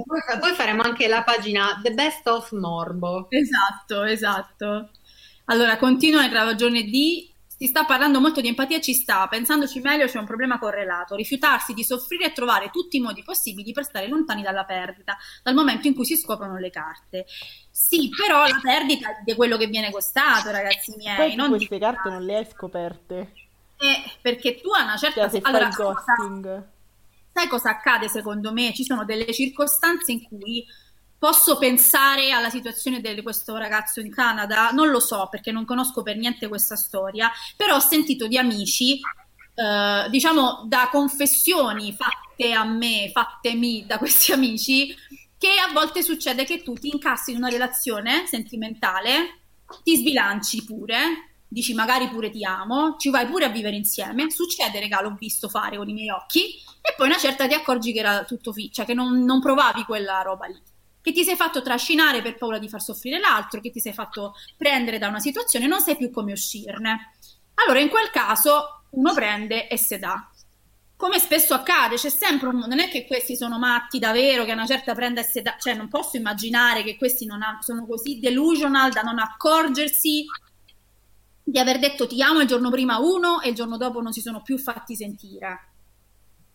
poi, 0.06 0.40
poi 0.40 0.54
faremo 0.54 0.82
anche 0.82 1.08
la 1.08 1.24
pagina 1.24 1.80
The 1.82 1.94
Best 1.94 2.28
of 2.28 2.52
Morbo. 2.52 3.28
Esatto, 3.30 4.04
esatto. 4.04 4.90
Allora, 5.46 5.78
continuo 5.78 6.22
nella 6.22 6.44
ragione 6.44 6.84
di 6.84 7.33
si 7.64 7.70
sta 7.70 7.86
parlando 7.86 8.20
molto 8.20 8.42
di 8.42 8.50
empatia, 8.50 8.82
ci 8.82 8.94
sta, 8.94 9.26
pensandoci 9.30 9.80
meglio 9.80 10.06
c'è 10.06 10.20
un 10.20 10.26
problema 10.26 10.60
correlato, 10.60 11.16
rifiutarsi 11.16 11.74
di 11.74 11.86
soffrire 11.86 12.26
e 12.26 12.34
trovare 12.34 12.70
tutti 12.72 12.98
i 12.98 13.00
modi 13.00 13.24
possibili 13.24 13.72
per 13.72 13.86
stare 13.86 14.10
lontani 14.10 14.42
dalla 14.42 14.66
perdita, 14.66 15.18
dal 15.42 15.54
momento 15.54 15.88
in 15.88 15.96
cui 15.96 16.04
si 16.04 16.18
scoprono 16.18 16.58
le 16.58 16.70
carte. 16.70 17.26
Sì, 17.72 18.10
però 18.10 18.46
la 18.46 18.60
perdita 18.62 19.22
di 19.24 19.34
quello 19.34 19.56
che 19.56 19.68
viene 19.68 19.92
costato, 19.92 20.52
ragazzi 20.52 20.94
miei. 20.98 21.16
Poi 21.16 21.36
non 21.36 21.52
queste 21.52 21.80
carte 21.80 22.10
non 22.10 22.26
le 22.26 22.36
hai 22.36 22.46
scoperte. 22.52 23.32
Eh, 23.78 24.12
perché 24.22 24.60
tu 24.60 24.70
a 24.72 24.84
una 24.84 24.98
certa... 24.98 25.22
Cioè, 25.22 25.30
se 25.30 25.40
allora, 25.42 25.72
fai 25.72 25.86
ghosting... 25.86 26.68
Sai 27.32 27.48
cosa 27.48 27.70
accade 27.70 28.10
secondo 28.10 28.52
me? 28.52 28.74
Ci 28.74 28.84
sono 28.84 29.06
delle 29.06 29.32
circostanze 29.32 30.12
in 30.12 30.24
cui 30.24 30.66
Posso 31.24 31.58
pensare 31.58 32.32
alla 32.32 32.50
situazione 32.50 33.00
di 33.00 33.22
questo 33.22 33.56
ragazzo 33.56 34.02
in 34.02 34.12
Canada? 34.12 34.72
Non 34.72 34.90
lo 34.90 35.00
so 35.00 35.30
perché 35.32 35.54
non 35.54 35.64
conosco 35.64 36.04
per 36.04 36.18
niente 36.18 36.50
questa 36.50 36.76
storia, 36.76 37.32
però 37.56 37.78
ho 37.78 37.80
sentito 37.80 38.28
di 38.28 38.38
amici, 38.38 39.00
eh, 39.56 40.10
diciamo 40.10 40.66
da 40.68 40.90
confessioni 40.92 41.94
fatte 41.94 42.52
a 42.52 42.66
me, 42.66 43.10
fattemi 43.14 43.86
da 43.86 44.00
questi 44.00 44.34
amici, 44.34 44.94
che 45.38 45.52
a 45.66 45.72
volte 45.72 46.04
succede 46.04 46.44
che 46.44 46.62
tu 46.62 46.74
ti 46.74 46.90
incassi 46.90 47.32
in 47.32 47.38
una 47.38 47.48
relazione 47.48 48.28
sentimentale, 48.28 49.44
ti 49.82 49.96
sbilanci 49.96 50.66
pure, 50.66 51.38
dici 51.48 51.74
magari 51.74 52.10
pure 52.10 52.32
ti 52.32 52.44
amo, 52.44 52.98
ci 52.98 53.10
vai 53.10 53.26
pure 53.28 53.46
a 53.46 53.50
vivere 53.50 53.78
insieme, 53.78 54.30
succede, 54.30 54.78
regà, 54.82 55.02
l'ho 55.02 55.16
visto 55.18 55.48
fare 55.48 55.78
con 55.78 55.88
i 55.88 55.94
miei 55.94 56.10
occhi, 56.10 56.56
e 56.82 56.94
poi 56.98 57.08
una 57.08 57.18
certa 57.18 57.48
ti 57.48 57.54
accorgi 57.54 57.94
che 57.94 58.00
era 58.00 58.26
tutto 58.26 58.52
fi, 58.52 58.70
cioè 58.74 58.84
che 58.84 58.94
non, 58.94 59.24
non 59.24 59.40
provavi 59.40 59.86
quella 59.86 60.22
roba 60.22 60.48
lì 60.48 60.62
che 61.04 61.12
ti 61.12 61.26
sei 61.26 61.36
fatto 61.36 61.62
trascinare 61.62 62.22
per 62.22 62.38
paura 62.38 62.58
di 62.58 62.70
far 62.70 62.82
soffrire 62.82 63.20
l'altro, 63.20 63.60
che 63.60 63.72
ti 63.72 63.82
sei 63.82 63.92
fatto 63.92 64.36
prendere 64.56 64.98
da 65.00 65.10
una 65.10 65.20
situazione 65.20 65.68
non 65.68 65.82
sai 65.82 65.98
più 65.98 66.10
come 66.10 66.32
uscirne. 66.32 67.12
Allora, 67.56 67.82
in 67.82 67.90
quel 67.90 68.10
caso, 68.10 68.86
uno 68.92 69.14
prende 69.14 69.68
e 69.68 69.78
se 69.78 70.00
dà. 70.00 70.30
Come 70.96 71.20
spesso 71.20 71.54
accade, 71.54 71.98
c'è 71.98 72.08
sempre 72.08 72.48
un... 72.48 72.60
non 72.60 72.80
è 72.80 72.88
che 72.88 73.06
questi 73.06 73.36
sono 73.36 73.60
matti 73.60 74.00
davvero, 74.00 74.46
che 74.46 74.54
una 74.54 74.66
certa 74.66 74.96
prende 74.96 75.20
e 75.20 75.24
se 75.26 75.42
dà, 75.42 75.58
cioè 75.60 75.74
non 75.74 75.90
posso 75.90 76.16
immaginare 76.16 76.84
che 76.84 76.96
questi 76.96 77.28
ha... 77.30 77.58
sono 77.60 77.86
così 77.86 78.20
delusional 78.20 78.94
da 78.94 79.02
non 79.02 79.20
accorgersi 79.20 80.26
di 81.44 81.60
aver 81.60 81.80
detto 81.80 82.08
ti 82.08 82.22
amo 82.22 82.40
il 82.40 82.48
giorno 82.48 82.70
prima 82.70 83.00
uno 83.00 83.42
e 83.42 83.50
il 83.50 83.56
giorno 83.56 83.76
dopo 83.76 84.00
non 84.00 84.14
si 84.14 84.22
sono 84.22 84.42
più 84.42 84.58
fatti 84.58 84.96
sentire. 84.96 85.72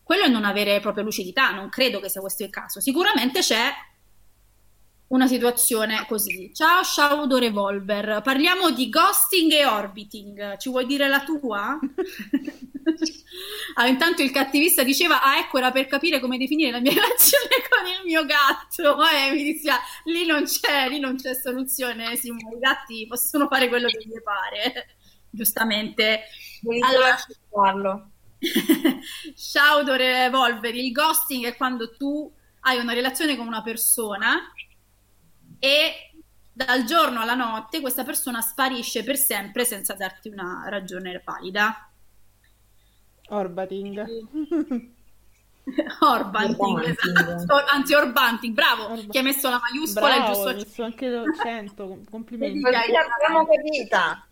Quello 0.01 0.23
è 0.23 0.27
non 0.27 0.43
avere 0.43 0.79
proprio 0.79 1.03
lucidità, 1.03 1.51
non 1.51 1.69
credo 1.69 1.99
che 1.99 2.09
sia 2.09 2.19
questo 2.19 2.41
il 2.41 2.49
caso. 2.49 2.81
Sicuramente 2.81 3.41
c'è 3.41 3.71
una 5.09 5.27
situazione 5.27 6.05
così. 6.07 6.51
Ciao 6.53 6.83
Shadow 6.83 7.37
Revolver, 7.37 8.21
parliamo 8.23 8.71
di 8.71 8.89
ghosting 8.89 9.51
e 9.51 9.65
orbiting. 9.65 10.57
Ci 10.57 10.69
vuoi 10.69 10.85
dire 10.85 11.07
la 11.07 11.23
tua? 11.23 11.79
ah, 13.75 13.87
intanto 13.87 14.21
il 14.21 14.31
cattivista 14.31 14.83
diceva: 14.83 15.21
Ah, 15.21 15.39
ecco, 15.39 15.57
era 15.57 15.71
per 15.71 15.87
capire 15.87 16.19
come 16.19 16.37
definire 16.37 16.71
la 16.71 16.79
mia 16.79 16.93
relazione 16.99 17.55
con 17.69 17.87
il 17.87 18.05
mio 18.05 18.25
gatto. 18.25 18.97
Eh, 19.09 19.31
mi 19.31 19.43
dispiace, 19.43 19.81
lì 20.05 20.25
non 20.25 20.43
c'è, 20.43 20.89
lì 20.89 20.99
non 20.99 21.15
c'è 21.15 21.33
soluzione. 21.33 22.15
Simone. 22.15 22.55
I 22.55 22.59
gatti 22.59 23.07
possono 23.07 23.47
fare 23.47 23.67
quello 23.67 23.87
che 23.87 24.03
gli 24.05 24.21
pare, 24.21 24.95
giustamente. 25.29 26.21
allora, 26.81 27.17
farlo. 27.49 28.11
Shadow 29.33 29.95
Revolver, 29.95 30.75
il 30.75 30.91
ghosting 30.91 31.45
è 31.45 31.57
quando 31.57 31.95
tu 31.95 32.31
hai 32.61 32.77
una 32.77 32.93
relazione 32.93 33.35
con 33.35 33.47
una 33.47 33.63
persona 33.63 34.51
e 35.59 36.11
dal 36.51 36.83
giorno 36.83 37.21
alla 37.21 37.35
notte 37.35 37.79
questa 37.81 38.03
persona 38.03 38.41
sparisce 38.41 39.03
per 39.03 39.17
sempre 39.17 39.65
senza 39.65 39.93
darti 39.93 40.29
una 40.29 40.65
ragione 40.67 41.21
valida. 41.23 41.89
Orbating. 43.29 44.87
Orbanting, 45.99 46.83
esatto. 46.83 47.63
Anzi, 47.71 47.93
Orbanting, 47.93 48.53
bravo, 48.53 48.91
Orba- 48.91 49.11
che 49.11 49.19
ha 49.19 49.21
messo 49.21 49.49
la 49.49 49.59
maiuscola 49.59 50.15
Bravo, 50.15 50.33
giusto 50.33 50.49
hai 50.49 50.55
messo 50.55 50.83
anche 50.83 51.07
l'accento, 51.07 52.03
complimenti. 52.09 52.59
Vedi? 52.59 52.75
Così 52.75 52.91
l'abbiamo 52.91 53.45
capita. 53.45 54.27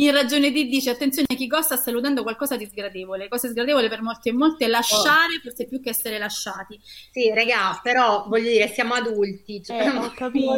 In 0.00 0.12
ragione 0.12 0.50
di 0.50 0.66
dice 0.66 0.88
attenzione 0.90 1.26
chi 1.36 1.46
gosta 1.46 1.76
sta 1.76 1.90
eludendo 1.90 2.22
qualcosa 2.22 2.56
di 2.56 2.64
sgradevole. 2.64 3.28
Cose 3.28 3.48
sgradevole 3.50 3.88
per 3.88 4.00
molti 4.00 4.30
e 4.30 4.32
molte 4.32 4.64
è 4.64 4.68
lasciare 4.68 5.40
forse 5.42 5.66
più 5.66 5.78
che 5.80 5.90
essere 5.90 6.16
lasciati. 6.16 6.80
Sì, 7.10 7.30
regà, 7.34 7.78
però 7.82 8.24
voglio 8.26 8.48
dire, 8.48 8.68
siamo 8.68 8.94
adulti. 8.94 9.62
cioè, 9.62 9.76
Eh, 9.78 9.88
ho 9.90 10.10
capito, 10.14 10.48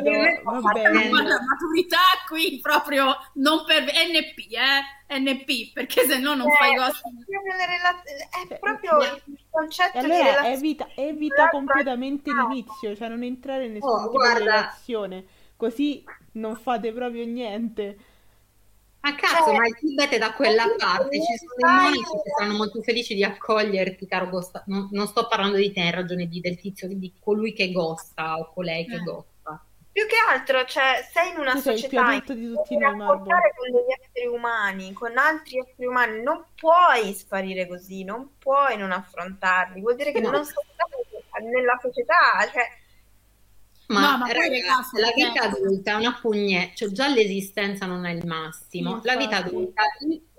va 0.45 0.61
Guarda, 0.61 0.73
bene. 0.73 1.11
maturità 1.11 1.99
qui 2.29 2.61
proprio 2.61 3.07
non 3.35 3.65
per 3.67 3.83
NP, 3.83 4.53
eh? 4.53 5.19
NP, 5.19 5.73
perché 5.73 6.07
se 6.07 6.19
no 6.19 6.35
non 6.35 6.47
fai 6.59 6.73
Eh, 6.73 6.77
proprio 6.77 7.57
le 7.57 7.67
rela- 7.67 8.03
È 8.03 8.47
Cioè, 8.49 8.59
proprio 8.61 8.99
il 9.27 9.39
concetto 9.51 9.99
E 9.99 10.01
di 10.01 10.05
allora 10.07 10.25
relazione. 10.25 10.55
evita, 10.55 10.89
evita 10.95 11.49
completamente 11.51 12.31
l'inizio, 12.33 12.95
cioè 12.95 13.09
non 13.09 13.23
entrare 13.25 13.67
in 13.67 13.73
nessun 13.73 13.91
Oh, 13.91 13.97
tipo 14.09 14.11
di 14.11 14.17
guarda. 14.19 14.39
relazione, 14.45 15.25
così 15.57 16.05
non 16.35 16.55
fate 16.57 16.93
proprio 16.93 17.25
niente. 17.27 17.97
Ma 19.03 19.15
cazzo, 19.17 19.45
Cioè, 19.47 19.57
ma 19.57 19.67
il 19.67 19.77
Tibet 19.77 20.11
è 20.11 20.19
da 20.19 20.33
quella 20.33 20.65
parte, 20.79 21.21
ci 21.21 21.37
sono 21.37 21.71
i 21.71 21.75
monaci 21.75 22.01
che 22.03 22.31
saranno 22.37 22.57
molto 22.57 22.81
felici 22.83 23.15
di 23.15 23.25
accoglierti, 23.25 24.07
caro 24.07 24.29
Gosta. 24.29 24.63
Non, 24.67 24.89
non 24.93 25.07
sto 25.09 25.27
parlando 25.27 25.57
di 25.57 25.73
te 25.73 25.81
in 25.81 25.91
ragione 25.91 26.27
di, 26.27 26.41
del 26.41 26.57
tizio, 26.57 26.87
di 26.89 27.13
colui 27.19 27.53
che 27.53 27.73
gosta 27.73 28.37
o 28.39 28.53
colei 28.53 28.87
che 28.87 28.95
Eh. 28.95 29.03
gosta. 29.03 29.65
Più 29.93 30.07
che 30.07 30.15
altro, 30.31 30.65
cioè, 30.65 31.07
sei 31.13 31.33
in 31.33 31.39
una 31.39 31.53
Tu 31.53 31.61
società 31.61 32.07
adulto 32.07 32.33
di 32.33 32.45
in 32.45 32.55
tutti 32.55 32.69
cui 32.69 32.79
noi, 32.79 32.99
rapportare 32.99 33.53
con 33.57 33.71
degli 33.73 33.93
esseri 34.01 34.27
umani, 34.27 34.93
con 34.95 35.19
altri 35.19 35.59
esseri 35.59 35.87
umani, 35.87 36.23
non 36.23 36.45
puoi 36.55 37.13
sparire 37.13 37.67
così, 37.67 38.03
non 38.05 38.39
puoi 38.39 38.79
non 38.79 38.91
affrontarli. 38.93 39.81
Vuol 39.83 39.97
dire 39.97 40.13
che 40.13 40.21
No. 40.21 40.31
non 40.31 40.45
sei 40.47 40.55
stato 40.73 41.43
nella 41.45 41.77
società, 41.83 42.49
cioè, 42.53 42.67
Ma, 43.93 44.01
No, 44.01 44.17
ma 44.19 44.27
ragazzi, 44.33 44.61
ragazzi, 44.61 44.99
la 45.01 45.13
vita 45.15 45.43
adulta 45.43 45.93
è 45.93 45.95
una 45.95 46.19
pugne, 46.21 46.73
cioè 46.75 46.91
già 46.91 47.09
l'esistenza 47.09 47.87
non 47.87 48.05
è 48.07 48.13
il 48.13 48.25
massimo. 48.27 49.01
Sì, 49.01 49.07
La 49.07 49.17
vita 49.17 49.37
infatti. 49.37 49.49
adulta 49.49 49.83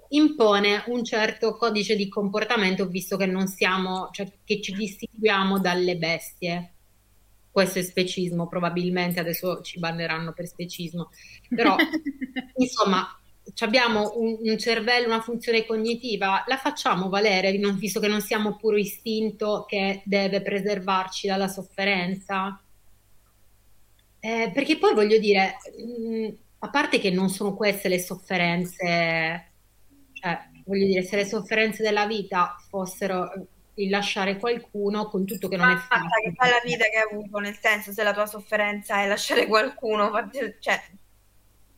impone 0.10 0.84
un 0.88 1.04
certo 1.04 1.56
codice 1.56 1.96
di 1.96 2.08
comportamento, 2.10 2.88
visto 2.88 3.18
che 3.18 3.26
non 3.26 3.48
siamo, 3.48 4.10
cioè 4.12 4.32
che 4.44 4.62
ci 4.62 4.74
distinguiamo 4.74 5.60
dalle 5.60 5.98
bestie. 5.98 6.74
Questo 7.52 7.80
è 7.80 7.84
specismo, 7.84 8.48
probabilmente 8.48 9.20
adesso 9.20 9.62
ci 9.62 9.78
banneranno 9.80 10.34
per 10.34 10.48
specismo. 10.48 11.10
Però, 11.54 11.76
insomma, 12.58 13.08
abbiamo 13.60 14.14
un, 14.18 14.38
un 14.42 14.58
cervello, 14.58 15.08
una 15.08 15.22
funzione 15.22 15.66
cognitiva, 15.66 16.44
la 16.48 16.58
facciamo 16.58 17.10
valere, 17.10 17.58
non- 17.58 17.78
visto 17.78 18.00
che 18.00 18.08
non 18.08 18.22
siamo 18.22 18.56
puro 18.56 18.78
istinto 18.78 19.66
che 19.68 20.02
deve 20.06 20.42
preservarci 20.42 21.28
dalla 21.28 21.48
sofferenza. 21.48 22.63
Eh, 24.26 24.52
perché 24.54 24.78
poi 24.78 24.94
voglio 24.94 25.18
dire, 25.20 25.58
mh, 25.78 26.30
a 26.60 26.70
parte 26.70 27.00
che 27.00 27.12
non 27.12 27.28
sono 27.30 27.54
queste 27.56 27.90
le 27.90 28.00
sofferenze, 28.00 29.52
cioè, 30.14 30.50
voglio 30.66 30.86
dire, 30.86 31.04
se 31.04 31.18
le 31.18 31.26
sofferenze 31.26 31.84
della 31.84 32.06
vita 32.08 32.56
fossero 32.70 33.30
il 33.76 33.90
lasciare 33.90 34.38
qualcuno 34.38 35.08
con 35.10 35.26
tutto 35.26 35.48
che 35.50 35.58
non 35.58 35.70
è 35.72 35.74
basta 35.74 36.00
che 36.24 36.32
fai 36.36 36.50
la 36.52 36.62
vita 36.64 36.86
che 36.86 36.98
hai 36.98 37.12
avuto, 37.12 37.40
nel 37.40 37.58
senso, 37.60 37.92
se 37.92 38.02
la 38.04 38.14
tua 38.14 38.26
sofferenza 38.26 39.02
è 39.02 39.08
lasciare 39.08 39.46
qualcuno, 39.46 40.10
cioè, 40.60 40.82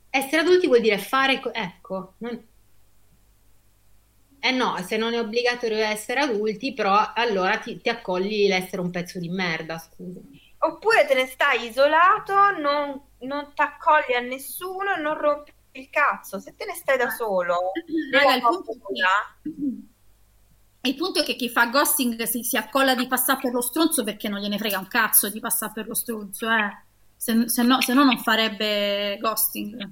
Essere 0.09 0.41
adulti 0.41 0.65
vuol 0.65 0.81
dire 0.81 0.97
fare, 0.97 1.39
co- 1.39 1.53
ecco, 1.53 2.15
non- 2.17 2.43
eh 4.39 4.51
no, 4.51 4.77
se 4.83 4.95
non 4.97 5.13
è 5.13 5.19
obbligatorio 5.19 5.77
essere 5.79 6.21
adulti, 6.21 6.73
però 6.73 7.11
allora 7.13 7.57
ti, 7.57 7.81
ti 7.81 7.89
accogli 7.89 8.47
l'essere 8.47 8.81
un 8.81 8.91
pezzo 8.91 9.19
di 9.19 9.27
merda, 9.29 9.77
scusa. 9.79 10.21
Oppure 10.67 11.05
te 11.05 11.13
ne 11.13 11.27
stai 11.27 11.67
isolato, 11.67 12.33
non, 12.59 12.99
non 13.19 13.51
ti 13.53 13.61
accogli 13.61 14.13
a 14.15 14.19
nessuno 14.19 14.95
non 14.97 15.17
rompi 15.17 15.51
il 15.73 15.89
cazzo. 15.89 16.39
Se 16.39 16.55
te 16.55 16.65
ne 16.65 16.73
stai 16.73 16.97
da 16.97 17.09
solo, 17.09 17.71
Raga, 18.11 18.35
il 18.35 18.41
punto 18.41 18.71
che- 18.71 18.79
il 20.89 20.95
punto 20.95 21.19
è 21.21 21.23
che 21.23 21.35
chi 21.35 21.49
fa 21.49 21.67
ghosting 21.67 22.21
si, 22.23 22.43
si 22.43 22.57
accolla 22.57 22.95
di 22.95 23.07
passare 23.07 23.39
per 23.41 23.51
lo 23.53 23.61
stronzo 23.61 24.03
perché 24.03 24.27
non 24.29 24.39
gliene 24.39 24.57
frega 24.57 24.77
un 24.79 24.87
cazzo 24.87 25.29
di 25.29 25.39
passare 25.39 25.71
per 25.73 25.87
lo 25.87 25.95
stronzo, 25.95 26.47
eh. 26.49 26.83
Se, 27.17 27.47
se 27.49 27.63
no, 27.63 27.81
se 27.81 27.93
no 27.93 28.03
non 28.03 28.17
farebbe 28.19 29.17
ghosting. 29.19 29.89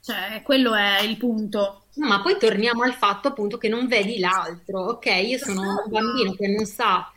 Cioè, 0.00 0.42
quello 0.44 0.74
è 0.74 1.00
il 1.00 1.16
punto. 1.16 1.84
No, 1.94 2.06
ma 2.08 2.20
poi 2.20 2.38
torniamo 2.38 2.82
al 2.82 2.92
fatto 2.94 3.28
appunto 3.28 3.56
che 3.56 3.68
non 3.68 3.86
vedi 3.86 4.18
l'altro, 4.18 4.80
ok? 4.90 5.06
Io 5.06 5.38
sono 5.38 5.62
un 5.62 5.90
bambino 5.90 6.34
che 6.34 6.46
non 6.48 6.66
sa 6.66 7.10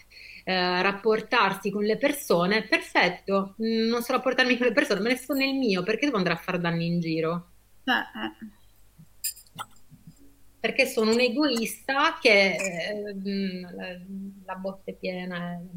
eh, 0.50 0.82
rapportarsi 0.82 1.70
con 1.70 1.84
le 1.84 1.98
persone, 1.98 2.64
perfetto, 2.64 3.56
Mm, 3.62 3.90
non 3.90 4.02
so 4.02 4.14
rapportarmi 4.14 4.58
con 4.58 4.68
le 4.68 4.72
persone, 4.72 5.02
me 5.02 5.10
ne 5.10 5.18
sto 5.18 5.34
nel 5.34 5.54
mio, 5.54 5.84
perché 5.84 6.06
devo 6.06 6.16
andare 6.18 6.36
a 6.36 6.38
fare 6.38 6.60
danni 6.60 6.86
in 6.86 7.02
giro? 7.02 7.52
Eh. 7.84 8.46
Perché 10.60 10.86
sono 10.86 11.12
un 11.12 11.20
egoista 11.20 12.18
che 12.22 12.56
eh, 12.56 13.14
mm, 13.14 13.64
la, 13.76 14.00
la 14.46 14.56
botte 14.56 14.94
piena, 14.94 15.54
eh, 15.54 15.68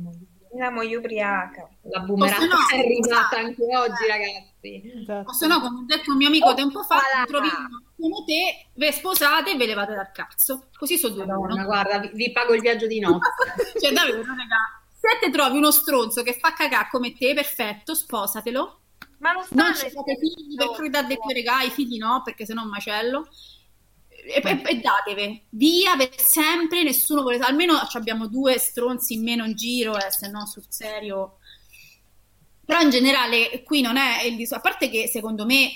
la 0.58 0.70
moglie 0.70 0.96
ubriaca. 0.96 1.68
la 1.82 2.00
boomerang 2.00 2.48
no- 2.48 2.56
è 2.72 2.78
arrivata 2.78 3.38
anche 3.38 3.62
oggi, 3.76 4.06
ragazzi. 4.08 5.00
Esatto. 5.00 5.28
O 5.30 5.32
se 5.32 5.46
no, 5.46 5.60
come 5.60 5.80
ha 5.80 5.84
detto 5.96 6.10
un 6.10 6.16
mio 6.16 6.28
amico 6.28 6.54
tempo 6.54 6.82
fa, 6.82 6.96
Oppala! 6.96 7.24
trovi 7.24 7.48
uno 7.48 7.82
come 7.96 8.24
te, 8.26 8.70
ve 8.74 8.92
sposate 8.92 9.52
e 9.52 9.56
ve 9.56 9.66
levate 9.66 9.94
dal 9.94 10.10
cazzo. 10.12 10.68
Così 10.76 10.96
sono 10.98 11.14
due 11.14 11.26
Madonna, 11.26 11.54
uno. 11.54 11.64
guarda, 11.64 11.98
vi, 11.98 12.10
vi 12.14 12.32
pago 12.32 12.54
il 12.54 12.60
viaggio 12.60 12.86
di 12.86 12.98
notte. 13.00 13.28
Cioè, 13.80 13.92
davvero, 13.92 14.18
raga, 14.24 14.82
se 14.88 15.18
te 15.20 15.30
trovi 15.30 15.56
uno 15.56 15.70
stronzo 15.70 16.22
che 16.22 16.34
fa 16.34 16.52
cagà 16.52 16.88
come 16.90 17.12
te, 17.14 17.32
perfetto, 17.34 17.94
sposatelo. 17.94 18.78
Ma 19.18 19.32
non 19.32 19.44
Non 19.50 19.74
ci 19.74 19.90
fate 19.90 20.16
figli 20.18 20.56
per 20.56 20.66
i 20.66 20.74
carità 20.74 21.02
dei 21.02 21.16
tuoi 21.16 21.34
regali, 21.34 21.66
i 21.66 21.70
figli 21.70 21.98
no, 21.98 22.22
perché 22.24 22.46
sennò 22.46 22.62
è 22.62 22.64
un 22.64 22.70
macello. 22.70 23.28
E, 24.22 24.42
e, 24.44 24.62
e 24.64 24.80
datevi 24.80 25.46
via 25.50 25.96
per 25.96 26.20
sempre, 26.20 26.82
nessuno 26.82 27.22
vuole, 27.22 27.38
almeno 27.38 27.74
abbiamo 27.92 28.28
due 28.28 28.58
stronzi 28.58 29.14
in 29.14 29.22
meno 29.22 29.44
in 29.44 29.54
giro, 29.54 29.96
eh, 29.96 30.10
se 30.10 30.28
no 30.28 30.46
sul 30.46 30.64
serio. 30.68 31.38
Però 32.64 32.80
in 32.80 32.90
generale 32.90 33.62
qui 33.64 33.80
non 33.80 33.96
è 33.96 34.22
il 34.22 34.36
discorso, 34.36 34.66
a 34.66 34.70
parte 34.70 34.90
che 34.90 35.08
secondo 35.08 35.44
me 35.44 35.70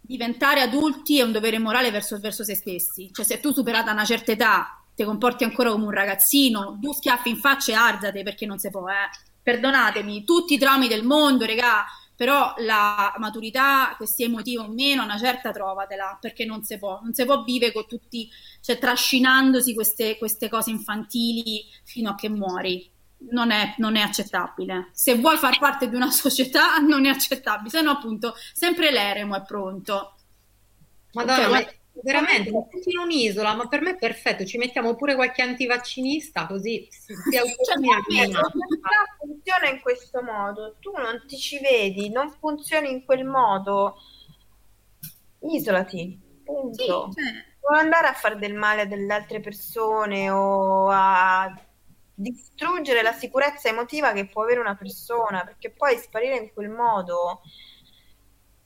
diventare 0.00 0.60
adulti 0.60 1.20
è 1.20 1.22
un 1.22 1.32
dovere 1.32 1.58
morale 1.58 1.90
verso, 1.90 2.18
verso 2.18 2.44
se 2.44 2.54
stessi, 2.54 3.10
cioè 3.12 3.24
se 3.24 3.40
tu 3.40 3.52
superata 3.52 3.92
una 3.92 4.04
certa 4.04 4.32
età 4.32 4.82
ti 4.94 5.04
comporti 5.04 5.44
ancora 5.44 5.70
come 5.70 5.84
un 5.84 5.90
ragazzino, 5.90 6.76
due 6.80 6.94
schiaffi 6.94 7.30
in 7.30 7.36
faccia 7.36 7.72
e 7.72 7.74
arzate 7.74 8.22
perché 8.22 8.46
non 8.46 8.58
si 8.58 8.70
può, 8.70 8.88
eh. 8.88 9.08
Perdonatemi, 9.42 10.24
tutti 10.24 10.54
i 10.54 10.58
traumi 10.58 10.86
del 10.86 11.04
mondo, 11.04 11.44
regà, 11.44 11.84
però 12.14 12.54
la 12.58 13.14
maturità, 13.18 13.94
che 13.98 14.06
sia 14.06 14.26
emotiva 14.26 14.62
o 14.62 14.68
meno, 14.68 15.02
una 15.02 15.18
certa 15.18 15.50
trovatela, 15.50 16.18
perché 16.20 16.44
non 16.44 16.62
si 16.62 16.78
può, 16.78 17.00
non 17.02 17.14
si 17.14 17.24
può 17.24 17.42
vivere 17.42 17.72
con 17.72 17.86
tutti, 17.86 18.30
cioè 18.60 18.78
trascinandosi 18.78 19.74
queste, 19.74 20.18
queste 20.18 20.48
cose 20.48 20.70
infantili 20.70 21.64
fino 21.84 22.10
a 22.10 22.14
che 22.14 22.28
muori. 22.28 22.90
Non 23.30 23.52
è, 23.52 23.74
non 23.78 23.94
è 23.96 24.00
accettabile. 24.00 24.88
Se 24.92 25.14
vuoi 25.16 25.36
far 25.36 25.58
parte 25.58 25.88
di 25.88 25.94
una 25.94 26.10
società, 26.12 26.78
non 26.78 27.06
è 27.06 27.08
accettabile, 27.08 27.70
se 27.70 27.80
no, 27.82 27.92
appunto, 27.92 28.34
sempre 28.52 28.90
l'eremo 28.90 29.36
è 29.36 29.42
pronto. 29.42 30.16
Madonna, 31.12 31.46
Ok, 31.46 31.50
ma 31.50 31.72
veramente, 32.02 32.48
in 32.48 32.98
un'isola, 32.98 33.54
ma 33.54 33.68
per 33.68 33.80
me 33.82 33.90
è 33.90 33.98
perfetto, 33.98 34.44
ci 34.44 34.58
mettiamo 34.58 34.94
pure 34.94 35.14
qualche 35.14 35.42
antivaccinista 35.42 36.46
così 36.46 36.86
si, 36.90 37.14
si 37.14 37.36
autonomia 37.36 38.00
Cioè, 38.08 38.26
società 38.26 39.16
funziona 39.18 39.68
in 39.68 39.80
questo 39.80 40.22
modo, 40.22 40.76
tu 40.80 40.92
non 40.92 41.24
ti 41.26 41.36
ci 41.36 41.60
vedi, 41.60 42.10
non 42.10 42.30
funzioni 42.30 42.90
in 42.90 43.04
quel 43.04 43.24
modo, 43.24 43.96
isolati, 45.40 46.18
punto. 46.44 47.10
Sì, 47.12 47.22
cioè, 47.22 47.32
Non 47.68 47.78
andare 47.78 48.08
a 48.08 48.12
fare 48.12 48.38
del 48.38 48.54
male 48.54 48.82
a 48.82 48.86
delle 48.86 49.12
altre 49.12 49.40
persone 49.40 50.30
o 50.30 50.88
a 50.90 51.54
distruggere 52.14 53.02
la 53.02 53.12
sicurezza 53.12 53.68
emotiva 53.68 54.12
che 54.12 54.26
può 54.26 54.42
avere 54.42 54.60
una 54.60 54.76
persona, 54.76 55.44
perché 55.44 55.70
poi 55.70 55.96
sparire 55.96 56.36
in 56.36 56.52
quel 56.52 56.70
modo 56.70 57.42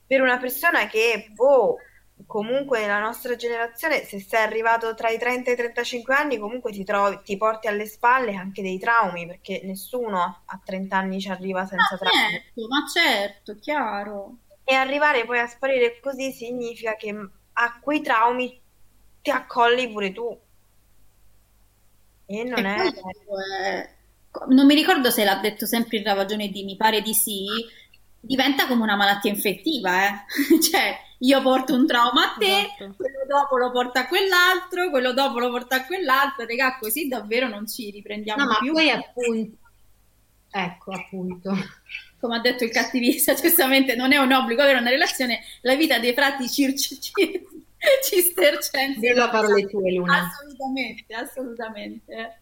per 0.05 0.21
una 0.21 0.37
persona 0.37 0.87
che, 0.87 1.31
boh, 1.33 1.77
comunque 2.25 2.79
nella 2.81 2.99
nostra 2.99 3.35
generazione, 3.35 4.03
se 4.03 4.19
sei 4.19 4.43
arrivato 4.43 4.93
tra 4.95 5.09
i 5.09 5.17
30 5.17 5.49
e 5.51 5.53
i 5.53 5.57
35 5.57 6.13
anni, 6.15 6.37
comunque 6.37 6.71
ti 6.71 6.83
trovi, 6.83 7.19
ti 7.23 7.37
porti 7.37 7.67
alle 7.67 7.85
spalle 7.85 8.35
anche 8.35 8.61
dei 8.61 8.79
traumi, 8.79 9.25
perché 9.27 9.61
nessuno 9.63 10.43
a 10.45 10.61
30 10.63 10.97
anni 10.97 11.19
ci 11.21 11.29
arriva 11.29 11.65
senza 11.65 11.95
ma 11.95 11.97
traumi. 11.97 12.41
certo, 12.41 12.67
ma 12.67 12.85
certo, 12.87 13.55
chiaro. 13.59 14.37
E 14.63 14.75
arrivare 14.75 15.25
poi 15.25 15.39
a 15.39 15.47
sparire 15.47 15.99
così 15.99 16.31
significa 16.31 16.95
che 16.95 17.09
a 17.53 17.79
quei 17.79 18.01
traumi 18.01 18.61
ti 19.21 19.31
accolli 19.31 19.91
pure 19.91 20.11
tu. 20.11 20.39
E 22.27 22.43
non 22.43 22.63
E 22.63 22.65
è... 22.65 22.73
poi, 22.73 22.91
eh, 22.91 23.89
non 24.49 24.65
mi 24.65 24.75
ricordo 24.75 25.09
se 25.09 25.23
l'ha 25.23 25.35
detto 25.39 25.65
sempre 25.65 25.97
il 25.97 26.03
Ravagione 26.05 26.49
di, 26.49 26.63
mi 26.63 26.75
pare 26.75 27.01
di 27.01 27.13
sì, 27.13 27.65
diventa 28.27 28.67
come 28.67 28.83
una 28.83 28.95
malattia 28.95 29.31
infettiva, 29.31 30.05
eh? 30.07 30.11
cioè 30.61 30.95
io 31.19 31.41
porto 31.41 31.73
un 31.73 31.87
trauma 31.87 32.33
a 32.33 32.35
te, 32.37 32.45
Esatto. 32.59 32.93
quello 32.97 33.25
dopo 33.27 33.57
lo 33.57 33.71
porta 33.71 34.01
a 34.01 34.07
quell'altro, 34.07 34.89
quello 34.91 35.13
dopo 35.13 35.39
lo 35.39 35.49
porta 35.49 35.77
a 35.77 35.85
quell'altro, 35.85 36.45
raga, 36.45 36.77
così 36.79 37.07
davvero 37.07 37.47
non 37.47 37.67
ci 37.67 37.89
riprendiamo 37.89 38.43
No, 38.43 38.49
ma 38.49 38.57
più. 38.59 38.71
poi 38.73 38.89
appunto, 38.91 39.57
ecco 40.51 40.91
appunto, 40.91 41.53
Come 42.19 42.35
ha 42.35 42.39
detto 42.39 42.63
il 42.63 42.71
cattivista, 42.71 43.33
giustamente 43.35 43.95
non 43.95 44.11
è 44.11 44.17
un 44.17 44.31
obbligo 44.31 44.61
avere 44.61 44.79
una 44.79 44.89
relazione, 44.89 45.41
la 45.61 45.75
vita 45.75 45.99
dei 45.99 46.13
frati 46.13 46.47
circe, 46.49 46.99
cir- 46.99 47.43
cistercensi. 48.03 48.99
dillo 48.99 49.23
a 49.23 49.29
parole 49.29 49.67
tue 49.67 49.91
Luna. 49.93 50.25
Assolutamente, 50.25 51.13
assolutamente. 51.13 52.41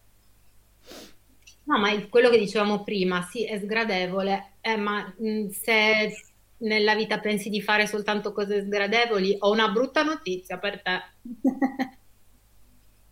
No, 1.68 1.78
ma 1.78 1.90
il- 1.90 2.08
quello 2.08 2.30
che 2.30 2.38
dicevamo 2.38 2.82
prima, 2.84 3.22
sì, 3.22 3.44
è 3.44 3.58
sgradevole, 3.58 4.54
eh, 4.60 4.76
ma 4.76 5.12
mh, 5.18 5.48
se 5.48 6.14
nella 6.58 6.94
vita 6.94 7.18
pensi 7.18 7.48
di 7.50 7.60
fare 7.60 7.86
soltanto 7.86 8.32
cose 8.32 8.62
sgradevoli, 8.64 9.36
ho 9.40 9.50
una 9.50 9.68
brutta 9.68 10.02
notizia 10.02 10.58
per 10.58 10.80
te. 10.82 11.00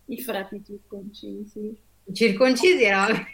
I 0.07 0.21
frati 0.21 0.63
circoncisi. 0.63 1.75
Circoncisi 2.13 2.83
era... 2.83 3.07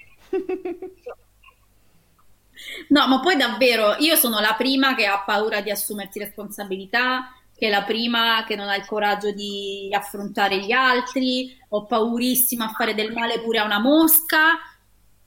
No, 2.89 3.07
ma 3.07 3.19
poi 3.19 3.35
davvero, 3.37 3.95
io 3.99 4.15
sono 4.15 4.39
la 4.39 4.53
prima 4.57 4.93
che 4.95 5.05
ha 5.05 5.23
paura 5.25 5.61
di 5.61 5.71
assumersi 5.71 6.19
responsabilità, 6.19 7.31
che 7.55 7.67
è 7.67 7.69
la 7.69 7.83
prima 7.83 8.43
che 8.47 8.55
non 8.55 8.67
ha 8.69 8.75
il 8.75 8.85
coraggio 8.85 9.31
di 9.31 9.89
affrontare 9.91 10.59
gli 10.59 10.71
altri, 10.71 11.57
ho 11.69 11.85
paurissima 11.85 12.65
a 12.65 12.69
fare 12.73 12.93
del 12.93 13.11
male 13.13 13.41
pure 13.41 13.59
a 13.59 13.65
una 13.65 13.79
mosca, 13.79 14.57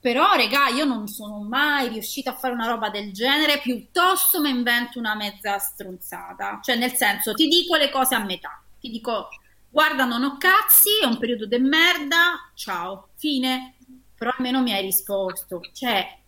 però, 0.05 0.35
regà, 0.35 0.67
io 0.67 0.85
non 0.85 1.07
sono 1.07 1.41
mai 1.41 1.87
riuscita 1.87 2.29
a 2.29 2.35
fare 2.35 2.53
una 2.53 2.67
roba 2.67 2.91
del 2.91 3.11
genere, 3.11 3.59
piuttosto 3.59 4.39
mi 4.39 4.51
invento 4.51 4.99
una 4.99 5.15
mezza 5.15 5.57
stronzata, 5.57 6.59
cioè 6.61 6.75
nel 6.75 6.91
senso, 6.91 7.33
ti 7.33 7.47
dico 7.47 7.75
le 7.75 7.89
cose 7.89 8.13
a 8.13 8.23
metà, 8.23 8.63
ti 8.79 8.91
dico, 8.91 9.29
guarda, 9.67 10.05
non 10.05 10.23
ho 10.23 10.37
cazzi, 10.37 10.89
è 11.01 11.05
un 11.07 11.17
periodo 11.17 11.47
de 11.47 11.57
merda, 11.57 12.51
ciao, 12.53 13.07
fine, 13.15 13.77
però 14.15 14.29
almeno 14.37 14.61
mi 14.61 14.73
hai 14.73 14.83
risposto, 14.83 15.59
cioè... 15.73 16.19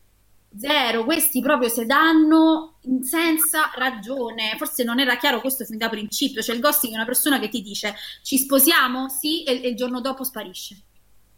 Zero, 0.57 1.03
questi 1.03 1.39
proprio 1.39 1.69
se 1.69 1.85
danno 1.85 2.79
senza 3.01 3.69
ragione. 3.75 4.55
Forse 4.57 4.83
non 4.83 4.99
era 4.99 5.17
chiaro 5.17 5.39
questo 5.39 5.65
fin 5.65 5.77
da 5.77 5.89
principio. 5.89 6.41
Cioè, 6.41 6.55
il 6.55 6.61
ghosting 6.61 6.93
è 6.93 6.95
una 6.95 7.05
persona 7.05 7.37
che 7.37 7.49
ti 7.49 7.61
dice 7.61 7.93
ci 8.23 8.37
sposiamo? 8.39 9.07
Sì, 9.09 9.43
e, 9.43 9.61
e 9.61 9.67
il 9.67 9.75
giorno 9.75 10.01
dopo 10.01 10.23
sparisce. 10.23 10.81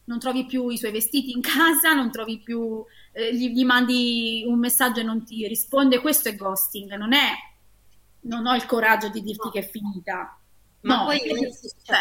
Non 0.10 0.18
trovi 0.20 0.46
più 0.46 0.70
i 0.70 0.78
suoi 0.78 0.92
vestiti 0.92 1.32
in 1.32 1.42
casa, 1.42 1.94
non 1.94 2.12
trovi 2.12 2.40
più, 2.40 2.84
eh, 3.14 3.34
gli, 3.36 3.50
gli 3.52 3.64
mandi 3.64 4.44
un 4.48 4.58
messaggio 4.58 5.02
e 5.02 5.04
non 5.04 5.24
ti 5.24 5.48
risponde. 5.48 6.00
Questo 6.02 6.30
è 6.30 6.36
ghosting, 6.36 6.96
non 6.96 7.14
è 7.14 7.28
non 8.22 8.46
ho 8.48 8.56
il 8.56 8.66
coraggio 8.66 9.10
di 9.10 9.22
dirti 9.22 9.46
No. 9.46 9.52
che 9.52 9.60
è 9.60 9.70
finita. 9.70 10.38
Ma 10.82 10.96
No, 10.98 11.04
poi 11.06 11.18
è- 11.20 11.50
cioè, 11.84 11.98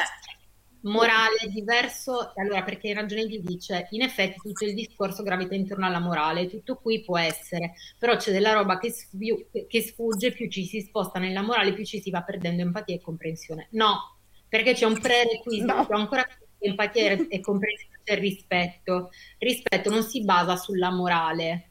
morale 0.83 1.49
diverso, 1.51 2.33
allora 2.37 2.63
perché 2.63 2.93
ragione 2.95 3.27
di 3.27 3.41
dice, 3.43 3.89
in 3.91 4.03
effetti 4.03 4.39
tutto 4.41 4.65
il 4.65 4.75
discorso 4.75 5.23
gravita 5.23 5.55
intorno 5.55 5.87
alla 5.87 5.99
morale, 6.01 6.49
tutto 6.49 6.77
qui 6.77 7.03
può 7.05 7.19
essere, 7.19 7.75
però 7.99 8.17
c'è 8.17 8.33
della 8.33 8.53
roba 8.53 8.79
che, 8.79 8.91
sfiu- 8.91 9.67
che 9.67 9.83
sfugge, 9.83 10.33
più 10.33 10.49
ci 10.49 10.65
si 10.65 10.81
sposta 10.81 11.19
nella 11.19 11.43
morale, 11.43 11.73
più 11.75 11.85
ci 11.85 12.01
si 12.01 12.11
va 12.11 12.23
perdendo 12.23 12.63
empatia 12.63 12.95
e 12.95 13.01
comprensione. 13.01 13.69
No, 13.73 14.17
perché 14.49 14.73
c'è 14.73 14.87
un 14.87 14.99
prerequisito, 15.01 15.67
No. 15.75 15.87
ancora 15.91 16.25
più 16.25 16.47
empatia 16.59 17.27
e 17.29 17.41
comprensione 17.41 17.97
il 18.05 18.17
rispetto. 18.17 19.11
Rispetto 19.39 19.91
non 19.91 20.03
si 20.03 20.25
basa 20.25 20.57
sulla 20.57 20.91
morale, 20.91 21.71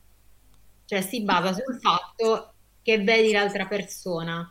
cioè 0.85 1.01
si 1.01 1.21
basa 1.23 1.53
sul 1.53 1.79
fatto 1.79 2.53
che 2.81 2.99
vedi 2.99 3.31
l'altra 3.31 3.65
persona, 3.65 4.49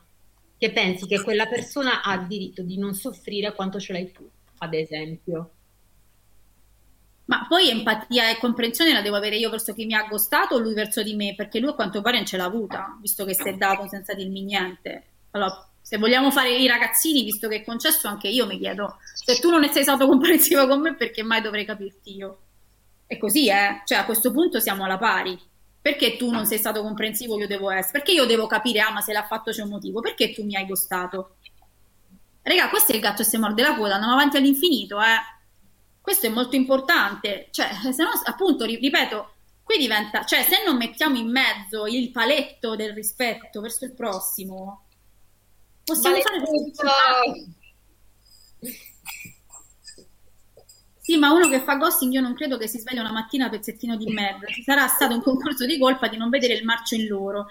che 0.59 0.71
pensi 0.73 1.07
che 1.07 1.23
quella 1.23 1.47
persona 1.47 2.03
ha 2.03 2.19
diritto 2.19 2.63
di 2.63 2.79
non 2.79 2.95
soffrire 2.95 3.55
quanto 3.55 3.81
ce 3.81 3.93
l'hai 3.93 4.13
tu, 4.13 4.29
ad 4.59 4.75
esempio. 4.75 5.51
Ma 7.27 7.47
poi 7.49 7.71
empatia 7.71 8.31
e 8.31 8.39
comprensione 8.39 8.93
la 8.93 9.03
devo 9.03 9.17
avere 9.17 9.37
io 9.37 9.51
verso 9.51 9.75
chi 9.75 9.85
mi 9.85 9.95
ha 9.95 10.05
aggostato 10.05 10.55
o 10.55 10.59
lui 10.59 10.75
verso 10.75 11.03
di 11.03 11.15
me, 11.15 11.35
perché 11.35 11.59
lui 11.59 11.71
a 11.71 11.75
quanto 11.75 12.01
pare 12.03 12.19
non 12.19 12.27
ce 12.27 12.37
l'ha 12.37 12.45
avuta, 12.45 12.97
visto 13.01 13.25
che 13.25 13.35
si 13.35 13.49
è 13.49 13.55
dato 13.55 13.89
senza 13.89 14.15
dirmi 14.15 14.43
niente. 14.43 15.05
Allora, 15.33 15.69
se 15.87 15.99
vogliamo 15.99 16.33
fare 16.33 16.53
i 16.53 16.67
ragazzini, 16.67 17.23
visto 17.23 17.47
che 17.47 17.59
è 17.59 17.65
concesso, 17.65 18.09
anche 18.09 18.27
io 18.27 18.45
mi 18.45 18.59
chiedo, 18.59 18.97
se 19.15 19.39
tu 19.39 19.51
non 19.51 19.65
sei 19.71 19.85
stato 19.85 20.09
comprensivo 20.09 20.67
con 20.67 20.81
me, 20.81 20.97
perché 20.97 21.23
mai 21.23 21.41
dovrei 21.41 21.65
capirti 21.65 22.17
io? 22.17 22.39
È 23.07 23.17
così, 23.19 23.49
eh? 23.49 23.83
Cioè, 23.85 23.99
a 23.99 24.05
questo 24.05 24.33
punto 24.33 24.59
siamo 24.59 24.83
alla 24.83 24.99
pari. 24.99 25.41
Perché 25.81 26.17
tu 26.17 26.29
non 26.33 26.45
sei 26.45 26.59
stato 26.59 26.83
comprensivo, 26.83 27.39
io 27.39 27.47
devo 27.47 27.71
essere? 27.71 27.99
Perché 27.99 28.11
io 28.11 28.25
devo 28.25 28.49
capire, 28.49 28.81
ah, 28.81 28.91
ma 28.91 29.01
se 29.01 29.13
l'ha 29.13 29.23
fatto 29.23 29.53
c'è 29.53 29.63
un 29.63 29.69
motivo? 29.69 30.01
Perché 30.01 30.33
tu 30.33 30.43
mi 30.43 30.57
hai 30.57 30.67
ghostato? 30.67 31.37
Raga, 32.43 32.69
questo 32.69 32.91
è 32.91 32.97
il 32.97 33.01
gatto 33.01 33.23
e 33.23 33.25
se 33.25 33.39
morde 33.39 33.63
la 33.63 33.77
coda, 33.77 33.95
andiamo 33.95 34.15
avanti 34.15 34.39
all'infinito, 34.39 35.01
eh? 35.01 35.21
Questo 36.01 36.27
è 36.27 36.31
molto 36.31 36.57
importante, 36.57 37.47
cioè, 37.53 37.69
se 37.93 38.03
no, 38.03 38.11
appunto, 38.25 38.65
ri- 38.65 38.81
ripeto, 38.81 39.35
qui 39.63 39.79
diventa, 39.79 40.25
cioè, 40.25 40.43
se 40.43 40.65
non 40.65 40.77
mettiamo 40.77 41.17
in 41.17 41.31
mezzo 41.31 41.87
il 41.87 42.11
paletto 42.11 42.75
del 42.75 42.93
rispetto 42.93 43.61
verso 43.61 43.85
il 43.85 43.93
prossimo, 43.93 44.86
possiamo 45.87 46.21
fare 46.21 46.41
Maledetto! 46.41 46.83
Sì, 51.07 51.19
ma 51.19 51.31
uno 51.31 51.49
che 51.49 51.61
fa 51.61 51.77
ghosting 51.77 52.13
io 52.15 52.21
non 52.21 52.35
credo 52.35 52.59
che 52.59 52.67
si 52.67 52.81
sveglia 52.81 53.01
una 53.01 53.13
mattina 53.13 53.49
pezzettino 53.49 53.97
di 53.97 54.13
merda. 54.13 54.49
Ci 54.49 54.65
sarà 54.65 54.89
stato 54.89 55.15
un 55.15 55.23
concorso 55.23 55.65
di 55.65 55.79
colpa 55.79 56.09
di 56.09 56.17
non 56.17 56.31
vedere 56.31 56.55
il 56.55 56.65
marcio 56.65 56.97
in 56.97 57.07
loro. 57.07 57.47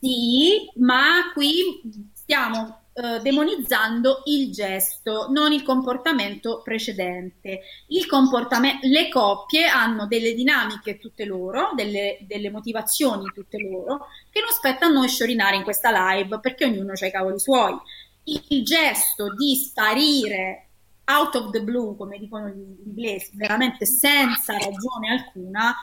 Sì, 0.00 0.70
ma 0.76 1.30
qui 1.34 1.82
stiamo 2.14 2.83
eh, 2.96 3.20
demonizzando 3.20 4.22
il 4.26 4.52
gesto, 4.52 5.26
non 5.28 5.50
il 5.50 5.64
comportamento 5.64 6.62
precedente. 6.62 7.62
Il 7.88 8.06
comportamento, 8.06 8.86
le 8.86 9.08
coppie 9.08 9.66
hanno 9.66 10.06
delle 10.06 10.32
dinamiche 10.32 10.98
tutte 10.98 11.24
loro, 11.24 11.72
delle, 11.74 12.18
delle 12.20 12.50
motivazioni 12.50 13.32
tutte 13.34 13.58
loro, 13.58 14.06
che 14.30 14.40
non 14.40 14.50
spetta 14.50 14.86
a 14.86 14.90
noi 14.90 15.08
sciorinare 15.08 15.56
in 15.56 15.64
questa 15.64 16.12
live, 16.14 16.38
perché 16.38 16.66
ognuno 16.66 16.92
ha 16.92 17.06
i 17.06 17.10
cavoli 17.10 17.40
suoi. 17.40 17.76
Il 18.22 18.62
gesto 18.62 19.34
di 19.34 19.56
sparire 19.56 20.68
out 21.06 21.34
of 21.34 21.50
the 21.50 21.62
blue, 21.62 21.96
come 21.96 22.16
dicono 22.18 22.48
gli 22.48 22.76
inglesi, 22.86 23.32
veramente 23.34 23.86
senza 23.86 24.52
ragione 24.52 25.10
alcuna, 25.10 25.74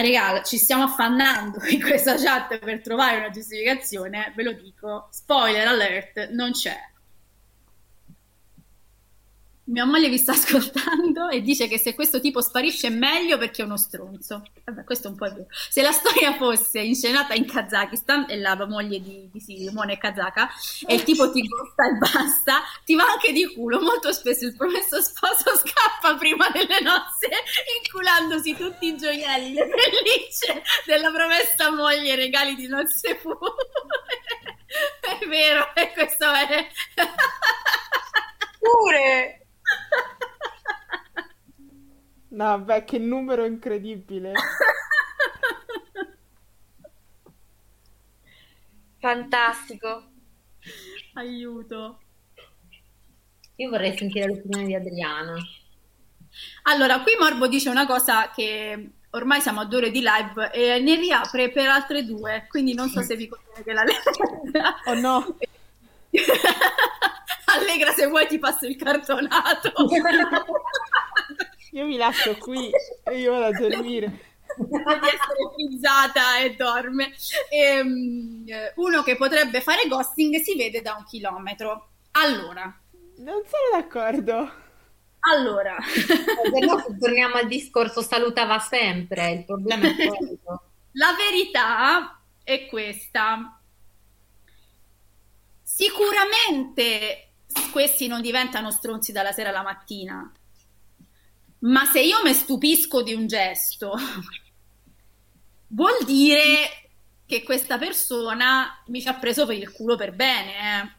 Regala, 0.00 0.42
ci 0.42 0.58
stiamo 0.58 0.84
affannando 0.84 1.58
in 1.68 1.80
questa 1.80 2.16
chat 2.16 2.58
per 2.58 2.80
trovare 2.80 3.18
una 3.18 3.30
giustificazione, 3.30 4.32
ve 4.36 4.42
lo 4.42 4.52
dico, 4.52 5.08
spoiler 5.10 5.66
alert, 5.66 6.28
non 6.30 6.52
c'è. 6.52 6.76
Mia 9.68 9.84
moglie 9.84 10.08
vi 10.08 10.16
sta 10.16 10.32
ascoltando 10.38 11.28
e 11.28 11.42
dice 11.42 11.68
che 11.68 11.78
se 11.78 11.94
questo 11.94 12.20
tipo 12.20 12.40
sparisce 12.40 12.86
è 12.86 12.90
meglio 12.90 13.36
perché 13.36 13.62
è 13.62 13.64
uno 13.64 13.76
stronzo. 13.76 14.42
Vabbè, 14.64 14.84
questo 14.84 15.08
è 15.08 15.10
un 15.10 15.16
po' 15.16 15.26
vero. 15.26 15.46
Se 15.68 15.82
la 15.82 15.92
storia 15.92 16.34
fosse 16.36 16.80
inscenata 16.80 17.34
in 17.34 17.46
Kazakistan 17.46 18.26
e 18.28 18.38
la 18.38 18.56
moglie 18.66 19.00
di, 19.00 19.28
di 19.30 19.40
Simone 19.40 19.94
è 19.94 19.98
kazaka 19.98 20.48
e 20.86 20.94
il 20.94 21.02
tipo 21.02 21.30
ti 21.30 21.46
costa 21.46 21.86
e 21.86 21.92
basta, 21.98 22.62
ti 22.84 22.94
va 22.94 23.04
anche 23.04 23.32
di 23.32 23.52
culo. 23.52 23.80
Molto 23.80 24.12
spesso 24.12 24.46
il 24.46 24.56
promesso 24.56 25.02
sposo 25.02 25.56
scappa 25.56 26.16
prima 26.16 26.48
delle 26.50 26.80
nozze 26.80 27.28
inculandosi 27.82 28.56
tutti 28.56 28.86
i 28.86 28.96
gioielli, 28.96 29.52
le 29.52 29.68
pellicce 29.68 30.62
della 30.86 31.10
promessa 31.10 31.70
moglie, 31.70 32.16
regali 32.16 32.54
di 32.54 32.66
nozze 32.66 33.16
future. 33.16 33.66
È 35.00 35.26
vero, 35.26 35.74
e 35.74 35.92
questo 35.92 36.30
è... 36.30 36.68
Pure! 38.58 39.47
No, 42.30 42.58
beh, 42.60 42.84
che 42.84 42.98
numero 42.98 43.44
incredibile. 43.44 44.32
Fantastico. 49.00 50.10
Aiuto. 51.14 52.00
Io 53.56 53.70
vorrei 53.70 53.96
sentire 53.96 54.26
l'opinione 54.26 54.66
di 54.66 54.74
Adriana. 54.74 55.34
Allora, 56.64 57.00
qui 57.00 57.16
Morbo 57.18 57.48
dice 57.48 57.70
una 57.70 57.86
cosa 57.86 58.30
che 58.30 58.90
ormai 59.10 59.40
siamo 59.40 59.60
a 59.60 59.64
due 59.64 59.78
ore 59.78 59.90
di 59.90 60.00
live 60.00 60.52
e 60.52 60.78
ne 60.80 60.96
riapre 60.96 61.50
per 61.50 61.66
altre 61.66 62.04
due, 62.04 62.46
quindi 62.48 62.74
non 62.74 62.88
so 62.88 63.00
se 63.02 63.16
vi 63.16 63.26
conviene 63.26 63.62
che 63.64 63.72
la 63.72 63.82
legga. 63.82 64.76
Oh 64.84 64.94
no, 64.94 65.36
Allegra, 67.56 67.92
se 67.92 68.06
vuoi 68.06 68.26
ti 68.26 68.38
passo 68.38 68.66
il 68.66 68.76
cartonato. 68.76 69.72
io 71.72 71.86
vi 71.86 71.96
lascio 71.96 72.36
qui 72.36 72.70
e 73.04 73.18
io 73.18 73.32
vado 73.32 73.44
a 73.46 73.58
dormire. 73.68 74.06
di 74.56 74.80
essere 74.82 75.52
frizzata 75.54 76.38
e 76.40 76.54
dorme. 76.54 77.12
Ehm, 77.50 78.44
eh, 78.46 78.72
uno 78.76 79.02
che 79.02 79.16
potrebbe 79.16 79.60
fare 79.60 79.86
ghosting 79.88 80.36
si 80.40 80.56
vede 80.56 80.80
da 80.82 80.94
un 80.98 81.04
chilometro. 81.04 81.90
Allora, 82.12 82.64
Non 83.18 83.42
sono 83.46 83.80
d'accordo. 83.80 84.50
allora, 85.32 85.76
Se 85.82 86.64
no, 86.64 86.78
se 86.80 86.96
torniamo 86.98 87.36
al 87.36 87.46
discorso, 87.46 88.02
salutava 88.02 88.58
sempre, 88.58 89.30
il 89.30 89.44
problema 89.44 89.86
è 89.86 89.94
quello. 90.08 90.62
la 90.92 91.14
verità 91.16 92.20
è 92.42 92.66
questa. 92.66 93.60
Sicuramente 95.62 97.27
questi 97.72 98.06
non 98.06 98.20
diventano 98.20 98.70
stronzi 98.70 99.12
dalla 99.12 99.32
sera 99.32 99.50
alla 99.50 99.62
mattina, 99.62 100.30
ma 101.60 101.84
se 101.86 102.00
io 102.00 102.18
mi 102.24 102.32
stupisco 102.32 103.02
di 103.02 103.14
un 103.14 103.26
gesto, 103.26 103.94
vuol 105.68 106.04
dire 106.04 106.90
che 107.26 107.42
questa 107.42 107.78
persona 107.78 108.82
mi 108.86 109.00
ci 109.00 109.08
ha 109.08 109.14
preso 109.14 109.46
per 109.46 109.56
il 109.56 109.72
culo 109.72 109.96
per 109.96 110.14
bene, 110.14 110.52
eh. 110.80 110.96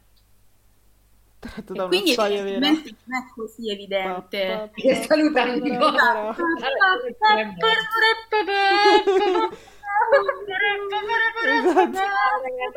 E 1.42 1.64
da 1.68 1.88
quindi 1.88 2.12
evidentemente 2.12 2.96
non 3.06 3.22
è 3.22 3.32
così 3.34 3.72
evidente. 3.72 4.72
Che 4.74 5.04
salutano 5.08 5.58
di 5.60 5.72
nuovo. 5.72 6.36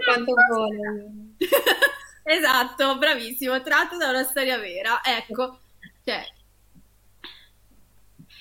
Quanto 0.04 0.34
vuole. 0.48 1.34
Esatto, 2.24 2.98
bravissimo, 2.98 3.60
tratto 3.62 3.96
da 3.96 4.08
una 4.08 4.24
storia 4.24 4.58
vera. 4.58 5.02
Ecco, 5.04 5.58
cioè, 6.04 6.24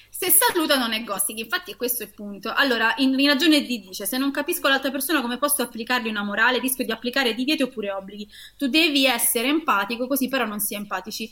se 0.09 0.29
saluta 0.29 0.77
non 0.77 0.93
è 0.93 1.03
ghosting, 1.03 1.39
infatti 1.39 1.75
questo 1.75 2.03
è 2.03 2.05
il 2.05 2.13
punto. 2.13 2.53
Allora, 2.53 2.93
in, 2.97 3.17
in 3.19 3.27
ragione 3.27 3.61
di 3.61 3.79
dice, 3.79 4.05
se 4.05 4.17
non 4.17 4.29
capisco 4.31 4.67
l'altra 4.67 4.91
persona 4.91 5.21
come 5.21 5.37
posso 5.39 5.63
applicargli 5.63 6.07
una 6.07 6.23
morale, 6.23 6.59
rischio 6.59 6.85
di 6.85 6.91
applicare 6.91 7.33
divieti 7.33 7.63
oppure 7.63 7.91
obblighi. 7.91 8.29
Tu 8.57 8.67
devi 8.67 9.05
essere 9.07 9.47
empatico, 9.47 10.05
così 10.07 10.27
però 10.27 10.45
non 10.45 10.59
si 10.59 10.75
è 10.75 10.77
empatici. 10.77 11.29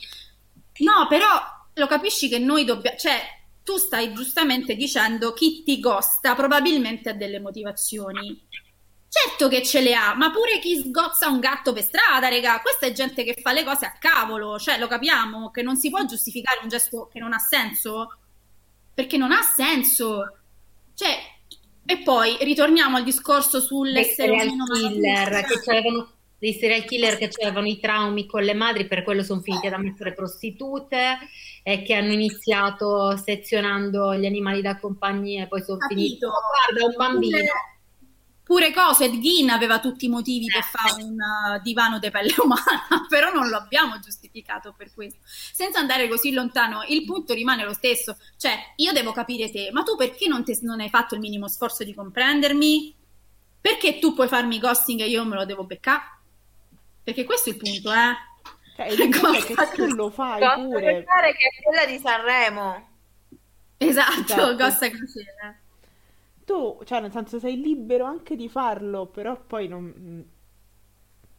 No, 0.79 1.05
però 1.07 1.27
lo 1.73 1.87
capisci 1.87 2.29
che 2.29 2.39
noi 2.39 2.65
dobbiamo, 2.65 2.97
cioè, 2.97 3.21
tu 3.63 3.77
stai 3.77 4.13
giustamente 4.13 4.75
dicendo 4.75 5.33
chi 5.33 5.61
ti 5.63 5.79
ghosta 5.79 6.33
probabilmente 6.35 7.09
ha 7.09 7.13
delle 7.13 7.39
motivazioni. 7.39 8.41
Certo 9.27 9.47
che 9.49 9.63
ce 9.63 9.81
le 9.81 9.93
ha, 9.95 10.15
ma 10.15 10.31
pure 10.31 10.59
chi 10.59 10.77
sgozza 10.77 11.27
un 11.29 11.39
gatto 11.39 11.73
per 11.73 11.83
strada, 11.83 12.29
raga, 12.29 12.61
questa 12.61 12.85
è 12.85 12.91
gente 12.91 13.23
che 13.23 13.35
fa 13.41 13.51
le 13.51 13.63
cose 13.63 13.85
a 13.85 13.93
cavolo, 13.99 14.57
cioè 14.59 14.77
lo 14.77 14.87
capiamo 14.87 15.51
che 15.51 15.61
non 15.61 15.75
si 15.75 15.89
può 15.89 16.03
giustificare 16.05 16.59
un 16.61 16.69
gesto 16.69 17.09
che 17.11 17.19
non 17.19 17.33
ha 17.33 17.39
senso, 17.39 18.17
perché 18.93 19.17
non 19.17 19.31
ha 19.31 19.41
senso. 19.41 20.37
Cioè, 20.93 21.17
e 21.85 21.97
poi 22.03 22.37
ritorniamo 22.41 22.97
al 22.97 23.03
discorso 23.03 23.59
sull'essere 23.59 24.31
umano 24.31 24.65
killer 24.65 25.45
che 25.45 25.71
avevano 25.71 26.11
dei 26.37 26.53
serial 26.53 26.85
killer 26.85 27.17
che 27.17 27.29
avevano 27.41 27.67
i 27.67 27.79
traumi 27.79 28.25
con 28.25 28.43
le 28.43 28.53
madri, 28.53 28.87
per 28.87 29.03
quello 29.03 29.23
sono 29.23 29.41
finiti 29.41 29.67
ad 29.67 29.73
ammettere 29.73 30.13
prostitute 30.13 31.17
e 31.63 31.81
che 31.81 31.93
hanno 31.93 32.13
iniziato 32.13 33.17
sezionando 33.17 34.15
gli 34.15 34.25
animali 34.25 34.61
da 34.61 34.77
compagnia 34.77 35.43
e 35.43 35.47
poi 35.47 35.61
sono 35.61 35.79
finiti. 35.87 36.19
Capito? 36.19 36.27
"Oh, 36.27 36.77
guarda, 36.77 36.85
un 36.85 36.95
bambino. 36.95 37.37
Pure- 38.49 38.73
cosa, 38.73 39.03
Ed 39.03 39.19
Gein 39.19 39.51
aveva 39.51 39.79
tutti 39.79 40.05
i 40.05 40.09
motivi 40.09 40.47
Eh. 40.47 40.51
per 40.53 40.63
fare 40.63 41.03
un 41.03 41.13
uh, 41.13 41.61
divano 41.61 41.99
di 41.99 42.09
pelle 42.09 42.33
umana, 42.43 43.05
però 43.07 43.31
non 43.31 43.47
lo 43.47 43.57
abbiamo 43.57 43.99
giustificato 43.99 44.73
per 44.75 44.91
questo. 44.91 45.19
Senza 45.23 45.77
andare 45.77 46.07
così 46.07 46.31
lontano, 46.33 46.81
il 46.87 47.05
punto 47.05 47.35
rimane 47.35 47.63
lo 47.63 47.73
stesso. 47.73 48.17
Cioè, 48.37 48.73
io 48.77 48.91
devo 48.91 49.11
capire 49.11 49.51
te, 49.51 49.69
ma 49.71 49.83
tu 49.83 49.95
perché 49.95 50.27
non, 50.27 50.43
te- 50.43 50.57
non 50.63 50.79
hai 50.79 50.89
fatto 50.89 51.13
il 51.13 51.19
minimo 51.19 51.47
sforzo 51.47 51.83
di 51.83 51.93
comprendermi? 51.93 52.95
Perché 53.61 53.99
tu 53.99 54.15
puoi 54.15 54.27
farmi 54.27 54.57
ghosting 54.57 55.01
e 55.01 55.09
io 55.09 55.23
me 55.25 55.35
lo 55.35 55.45
devo 55.45 55.65
beccare? 55.65 56.01
Perché 57.03 57.25
questo 57.25 57.49
è 57.49 57.53
il 57.53 57.59
punto, 57.59 57.91
eh? 57.93 58.15
Cioè, 58.75 58.87
il 58.87 59.09
punto 59.09 59.31
è 59.31 59.43
che 59.43 59.75
tu 59.75 59.85
lo 59.93 60.09
fai 60.09 60.39
Cosa 60.39 60.55
pure. 60.55 60.93
pensare 60.95 61.33
che 61.33 61.49
è 61.49 61.61
quella 61.61 61.85
di 61.85 61.99
Sanremo. 61.99 62.87
Esatto, 63.77 64.21
Esatto. 64.21 64.55
Gosta 64.55 64.89
Crociera. 64.89 65.58
Tu, 66.49 66.79
cioè, 66.85 66.99
nel 67.01 67.11
senso, 67.11 67.39
sei 67.39 67.61
libero 67.61 68.05
anche 68.05 68.35
di 68.35 68.49
farlo, 68.49 69.05
però 69.07 69.39
poi 69.45 69.67
non... 69.67 69.83
mm, 69.97 70.21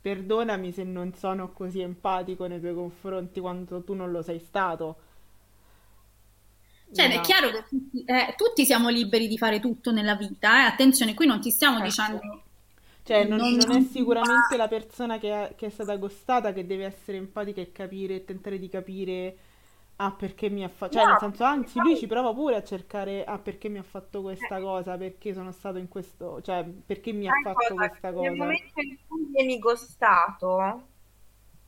Perdonami 0.00 0.72
se 0.72 0.84
non 0.84 1.14
sono 1.14 1.52
così 1.52 1.80
empatico 1.80 2.46
nei 2.46 2.58
tuoi 2.60 2.74
confronti 2.74 3.40
quando 3.40 3.84
tu 3.84 3.94
non 3.94 4.10
lo 4.10 4.20
sei 4.22 4.38
stato. 4.40 4.96
Cioè, 6.92 7.08
No. 7.08 7.14
è 7.14 7.20
chiaro 7.20 7.50
che 7.50 7.64
tutti, 7.68 8.04
eh, 8.04 8.34
tutti 8.36 8.64
siamo 8.64 8.88
liberi 8.88 9.28
di 9.28 9.38
fare 9.38 9.60
tutto 9.60 9.92
nella 9.92 10.16
vita, 10.16 10.62
eh? 10.62 10.66
Attenzione, 10.66 11.14
qui 11.14 11.26
non 11.26 11.40
ti 11.40 11.50
stiamo 11.50 11.80
Ecco. 11.80 11.80
dicendo... 11.80 12.20
Cioè, 13.02 13.24
non, 13.24 13.40
Non- 13.40 13.56
non 13.56 13.72
è 13.72 13.80
sicuramente 13.80 14.56
la 14.56 14.68
persona 14.68 15.18
che 15.18 15.48
è, 15.50 15.54
che 15.56 15.66
è 15.66 15.70
stata 15.70 15.96
gostata 15.96 16.52
che 16.52 16.66
deve 16.66 16.84
essere 16.86 17.16
empatica 17.18 17.60
e 17.60 17.72
capire, 17.72 18.24
tentare 18.24 18.58
di 18.58 18.68
capire, 18.68 19.36
ah, 20.04 20.12
perché 20.12 20.48
mi 20.50 20.64
ha 20.64 20.68
fatto... 20.68 20.92
Cioè, 20.94 21.04
No, 21.04 21.10
nel 21.10 21.18
senso, 21.18 21.44
anzi, 21.44 21.78
lui 21.80 21.96
ci 21.96 22.06
prova 22.06 22.32
pure 22.34 22.56
a 22.56 22.62
cercare, 22.64 23.24
ah, 23.24 23.38
perché 23.38 23.68
mi 23.68 23.78
ha 23.78 23.82
fatto 23.82 24.22
questa 24.22 24.60
cosa, 24.60 24.96
perché 24.96 25.32
sono 25.34 25.52
stato 25.52 25.78
in 25.78 25.88
questo... 25.88 26.40
Cioè, 26.42 26.64
perché 26.64 27.12
mi 27.12 27.28
ha 27.28 27.32
Sai 27.32 27.42
fatto 27.42 27.74
cosa? 27.74 27.74
questa 27.74 28.10
Nel 28.18 28.32
cosa. 28.32 28.34
momento 28.36 28.80
in 28.80 28.98
cui 29.06 29.26
vieni 29.32 29.58
ghostato, 29.58 30.88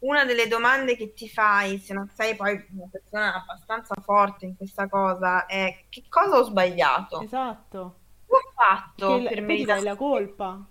una 0.01 0.25
delle 0.25 0.49
domande 0.49 0.97
che 0.97 1.13
ti 1.15 1.29
fai, 1.29 1.79
se 1.79 1.95
non 1.95 2.09
sei 2.11 2.35
poi 2.37 2.53
una 2.73 2.89
persona 2.91 3.35
abbastanza 3.35 3.95
forte 4.03 4.47
in 4.47 4.57
questa 4.57 4.89
cosa, 4.89 5.47
è 5.47 5.85
che 5.89 6.05
cosa 6.09 6.39
ho 6.39 6.43
sbagliato? 6.45 7.21
Esatto. 7.21 8.01
Che 8.27 8.35
ho 8.35 8.53
fatto 8.55 9.19
Che 9.19 9.23
la- 9.23 9.31
per 9.31 9.45
ti 9.47 9.65
dai 9.65 9.83
la 9.83 9.95
meritare? 9.95 9.97
colpa. 9.97 10.67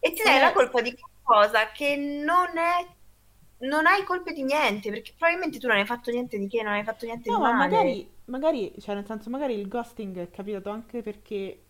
E 0.00 0.12
ti 0.12 0.22
dai 0.22 0.38
Eh. 0.38 0.40
la 0.40 0.52
colpa 0.52 0.80
di 0.80 0.94
qualcosa 0.96 1.70
che 1.72 1.96
non 1.96 2.56
è, 2.56 2.86
non 3.58 3.86
hai 3.86 4.04
colpe 4.04 4.32
di 4.32 4.42
niente, 4.42 4.90
perché 4.90 5.12
probabilmente 5.16 5.58
tu 5.58 5.66
non 5.68 5.76
hai 5.76 5.86
fatto 5.86 6.10
niente 6.10 6.38
di 6.38 6.48
che, 6.48 6.62
non 6.62 6.72
hai 6.72 6.84
fatto 6.84 7.06
niente 7.06 7.30
No, 7.30 7.34
di 7.34 7.38
ma 7.38 7.52
male. 7.52 7.52
magari, 7.52 8.10
magari, 8.26 8.74
cioè 8.80 8.94
nel 8.96 9.04
senso, 9.06 9.30
magari 9.30 9.54
il 9.54 9.68
ghosting 9.68 10.16
è 10.18 10.30
capitato 10.30 10.70
anche 10.70 11.02
perché 11.02 11.64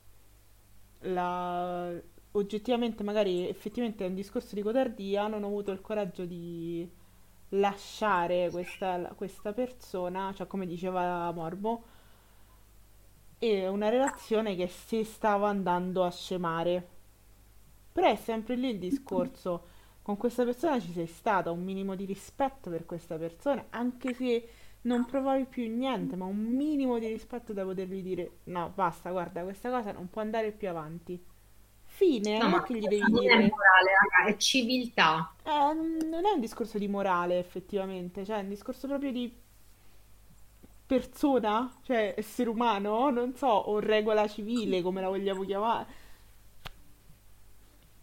la... 1.01 1.93
oggettivamente, 2.33 3.03
magari 3.05 3.49
effettivamente 3.49 4.05
è 4.05 4.09
un 4.09 4.15
discorso 4.15 4.55
di 4.55 4.63
codardia, 4.63 5.27
non 5.29 5.43
ho 5.45 5.47
avuto 5.47 5.71
il 5.73 5.81
coraggio 5.81 6.25
di 6.25 6.89
lasciare 7.51 8.51
questa, 8.51 9.13
questa 9.17 9.53
persona, 9.53 10.33
cioè 10.35 10.47
come 10.47 10.67
diceva 10.67 11.31
Morbo, 11.33 11.85
e 13.39 13.67
una 13.67 13.89
relazione 13.89 14.55
che 14.55 14.69
si 14.69 15.03
stava 15.03 15.49
andando 15.49 16.05
a 16.05 16.11
scemare. 16.11 16.89
Però 17.93 18.09
è 18.11 18.17
sempre 18.17 18.57
lì 18.57 18.71
il 18.71 18.79
discorso. 18.79 19.65
Con 20.09 20.17
questa 20.17 20.45
persona 20.45 20.81
ci 20.81 20.91
sei 20.93 21.07
stata, 21.07 21.51
un 21.51 21.63
minimo 21.63 21.95
di 21.95 22.05
rispetto 22.07 22.71
per 22.71 22.87
questa 22.87 23.17
persona, 23.17 23.67
anche 23.71 24.15
se 24.15 24.49
non 24.83 25.05
provavi 25.05 25.45
più 25.45 25.69
niente, 25.69 26.17
ma 26.17 26.25
un 26.25 26.37
minimo 26.39 26.99
di 26.99 27.07
rispetto 27.09 27.53
da 27.53 27.63
potergli 27.63 28.03
dire: 28.03 28.39
No, 28.45 28.73
basta, 28.75 29.11
guarda, 29.11 29.43
questa 29.43 29.71
cosa 29.71 29.93
non 29.93 30.09
può 30.09 30.23
andare 30.23 30.51
più 30.53 30.69
avanti. 30.69 31.23
Fine, 31.85 32.41
No, 32.41 32.49
non 32.49 32.55
ma 32.55 32.61
è 32.61 32.63
che 32.63 32.75
gli 32.79 32.89
devi 32.89 33.11
non 33.11 33.29
è 33.31 33.37
dire. 33.37 33.51
morale, 33.51 33.91
raga, 34.01 34.31
è 34.31 34.37
civiltà. 34.39 35.35
Eh, 35.45 35.51
non 36.07 36.27
è 36.27 36.31
un 36.33 36.41
discorso 36.41 36.79
di 36.79 36.87
morale, 36.89 37.39
effettivamente, 37.41 38.25
cioè 38.25 38.39
è 38.39 38.43
un 38.43 38.49
discorso 38.51 38.87
proprio 38.87 39.11
di 39.13 39.33
persona, 40.87 41.71
cioè 41.83 42.15
essere 42.17 42.49
umano, 42.49 43.11
non 43.11 43.35
so, 43.35 43.47
o 43.47 43.79
regola 43.79 44.27
civile, 44.27 44.81
come 44.83 45.01
la 45.01 45.09
vogliamo 45.09 45.43
chiamare. 45.45 45.87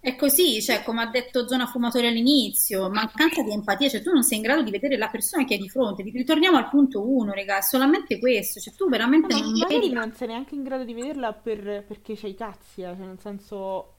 È 0.06 0.15
così, 0.15 0.61
cioè, 0.61 0.84
come 0.84 1.02
ha 1.02 1.07
detto 1.07 1.48
Zona 1.48 1.65
Fumatore 1.65 2.10
all'inizio, 2.10 2.91
mancanza 2.91 3.41
di 3.41 3.52
empatia, 3.52 3.90
cioè 3.90 4.03
tu 4.03 4.11
non 4.11 4.22
sei 4.22 4.38
in 4.38 4.44
grado 4.44 4.61
di 4.61 4.69
vedere 4.69 4.98
la 4.98 5.07
persona 5.07 5.45
che 5.45 5.56
hai 5.56 5.60
di 5.60 5.68
fronte. 5.68 6.03
Ritorniamo 6.03 6.57
al 6.57 6.69
punto 6.69 7.10
uno, 7.10 7.34
raga, 7.34 7.57
è 7.57 7.61
solamente 7.64 8.19
questo, 8.19 8.60
cioè 8.60 8.76
tu 8.76 8.88
veramente 8.88 9.34
No, 9.34 9.40
ma 9.40 9.45
non 9.45 9.57
magari 9.57 9.80
vedi 9.80 9.94
non 9.94 10.14
sei 10.14 10.27
neanche 10.27 10.53
in 10.53 10.61
grado 10.61 10.84
di 10.84 10.94
vederla 10.94 11.34
per- 11.34 11.86
perché 11.88 12.15
c'hai 12.15 12.36
cazzi, 12.36 12.82
eh, 12.82 12.95
cioè 12.95 13.03
nel 13.03 13.18
senso... 13.19 13.94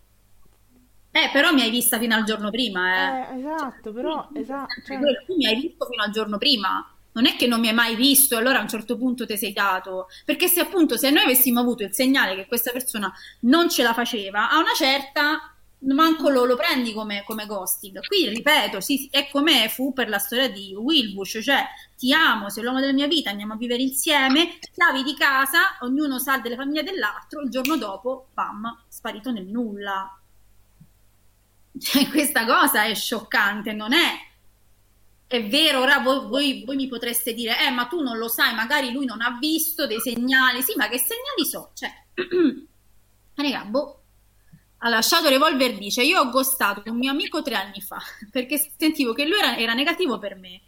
Eh, 1.10 1.28
però 1.32 1.52
mi 1.52 1.62
hai 1.62 1.70
vista 1.70 1.98
fino 1.98 2.14
al 2.14 2.22
giorno 2.22 2.50
prima, 2.50 3.32
eh. 3.32 3.34
Eh, 3.34 3.38
esatto, 3.40 3.92
però, 3.92 4.28
esatto, 4.32 4.74
Sempre 4.74 4.84
cioè, 4.86 4.98
quello, 4.98 5.22
tu 5.26 5.34
mi 5.34 5.46
hai 5.48 5.60
visto 5.60 5.86
fino 5.86 6.02
al 6.04 6.10
giorno 6.12 6.38
prima. 6.38 6.88
Non 7.14 7.26
è 7.26 7.34
che 7.34 7.48
non 7.48 7.58
mi 7.58 7.66
hai 7.66 7.74
mai 7.74 7.96
visto 7.96 8.36
e 8.36 8.38
allora 8.38 8.60
a 8.60 8.62
un 8.62 8.68
certo 8.68 8.96
punto 8.96 9.26
ti 9.26 9.36
sei 9.36 9.52
dato. 9.52 10.06
Perché 10.24 10.46
se 10.46 10.60
appunto 10.60 10.96
se 10.96 11.10
noi 11.10 11.24
avessimo 11.24 11.58
avuto 11.58 11.82
il 11.82 11.92
segnale 11.92 12.36
che 12.36 12.46
questa 12.46 12.70
persona 12.70 13.12
non 13.40 13.68
ce 13.68 13.82
la 13.82 13.92
faceva, 13.92 14.50
a 14.50 14.58
una 14.58 14.72
certa 14.76 15.50
manco 15.80 16.28
lo, 16.30 16.44
lo 16.44 16.56
prendi 16.56 16.92
come, 16.92 17.22
come 17.24 17.46
ghosting. 17.46 18.00
Qui 18.06 18.28
ripeto, 18.28 18.80
sì, 18.80 19.08
è 19.10 19.28
come 19.30 19.68
fu 19.68 19.92
per 19.92 20.08
la 20.08 20.18
storia 20.18 20.50
di 20.50 20.74
Wilbush, 20.74 21.40
cioè 21.42 21.64
ti 21.96 22.12
amo, 22.12 22.48
sei 22.48 22.62
l'uomo 22.62 22.80
della 22.80 22.92
mia 22.92 23.06
vita, 23.06 23.30
andiamo 23.30 23.54
a 23.54 23.56
vivere 23.56 23.82
insieme, 23.82 24.58
chiavi 24.72 25.02
di 25.02 25.14
casa, 25.14 25.76
ognuno 25.80 26.18
sa 26.18 26.38
delle 26.38 26.56
famiglie 26.56 26.82
dell'altro, 26.82 27.42
il 27.42 27.50
giorno 27.50 27.76
dopo, 27.76 28.28
bam, 28.32 28.84
sparito 28.88 29.30
nel 29.30 29.46
nulla. 29.46 30.18
Cioè, 31.78 32.08
questa 32.08 32.46
cosa 32.46 32.84
è 32.84 32.94
scioccante, 32.94 33.72
non 33.72 33.92
è 33.92 34.26
è 35.28 35.44
vero, 35.48 35.80
ora 35.80 35.98
voi, 35.98 36.26
voi- 36.28 36.64
voi 36.64 36.76
mi 36.76 36.86
potreste 36.86 37.34
dire, 37.34 37.66
eh, 37.66 37.70
ma 37.70 37.86
tu 37.86 38.00
non 38.00 38.16
lo 38.16 38.28
sai, 38.28 38.54
magari 38.54 38.92
lui 38.92 39.06
non 39.06 39.20
ha 39.20 39.36
visto 39.40 39.86
dei 39.86 40.00
segnali. 40.00 40.62
Sì, 40.62 40.74
ma 40.76 40.88
che 40.88 40.98
segnali 40.98 41.44
so? 41.44 41.72
Cioè, 41.74 41.92
raga, 43.34 43.64
boh. 43.64 44.00
Allora, 44.78 45.00
Shadow 45.02 45.30
Revolver 45.30 45.78
dice, 45.78 46.02
io 46.02 46.20
ho 46.20 46.28
ghostato 46.30 46.82
un 46.90 46.98
mio 46.98 47.10
amico 47.10 47.42
tre 47.42 47.54
anni 47.54 47.80
fa, 47.80 48.00
perché 48.30 48.72
sentivo 48.76 49.12
che 49.12 49.26
lui 49.26 49.38
era, 49.38 49.56
era 49.56 49.74
negativo 49.74 50.18
per 50.18 50.36
me. 50.36 50.60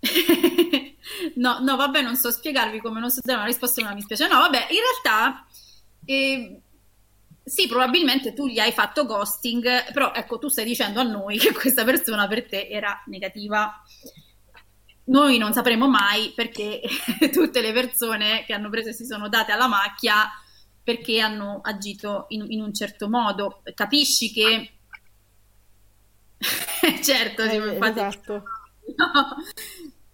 No, 1.36 1.58
no, 1.60 1.76
vabbè, 1.76 2.00
non 2.02 2.16
so 2.16 2.30
spiegarvi 2.30 2.80
come 2.80 2.98
non 3.00 3.10
so 3.10 3.20
dare 3.22 3.38
una 3.38 3.46
risposta 3.46 3.82
non 3.82 3.94
mi 3.94 4.00
spiace. 4.02 4.26
No, 4.26 4.38
vabbè, 4.38 4.68
in 4.70 4.78
realtà, 4.80 5.46
eh, 6.04 6.60
sì, 7.44 7.66
probabilmente 7.68 8.32
tu 8.32 8.46
gli 8.46 8.58
hai 8.58 8.72
fatto 8.72 9.04
ghosting, 9.04 9.92
però 9.92 10.12
ecco, 10.14 10.38
tu 10.38 10.48
stai 10.48 10.64
dicendo 10.64 11.00
a 11.00 11.04
noi 11.04 11.36
che 11.38 11.52
questa 11.52 11.84
persona 11.84 12.26
per 12.26 12.46
te 12.46 12.68
era 12.68 13.02
negativa. 13.06 13.82
Noi 15.06 15.36
non 15.36 15.52
sapremo 15.52 15.88
mai 15.88 16.32
perché 16.34 16.80
tutte 17.30 17.60
le 17.60 17.72
persone 17.72 18.44
che 18.46 18.54
hanno 18.54 18.70
preso 18.70 18.88
e 18.88 18.94
si 18.94 19.04
sono 19.04 19.28
date 19.28 19.52
alla 19.52 19.66
macchia 19.66 20.26
perché 20.84 21.18
hanno 21.18 21.60
agito 21.62 22.26
in, 22.28 22.44
in 22.48 22.60
un 22.60 22.72
certo 22.74 23.08
modo. 23.08 23.62
Capisci 23.74 24.30
che... 24.30 24.70
certo, 27.02 27.42
Eh, 27.42 27.56
infatti... 27.56 27.98
esatto. 27.98 28.42
No. 28.96 29.36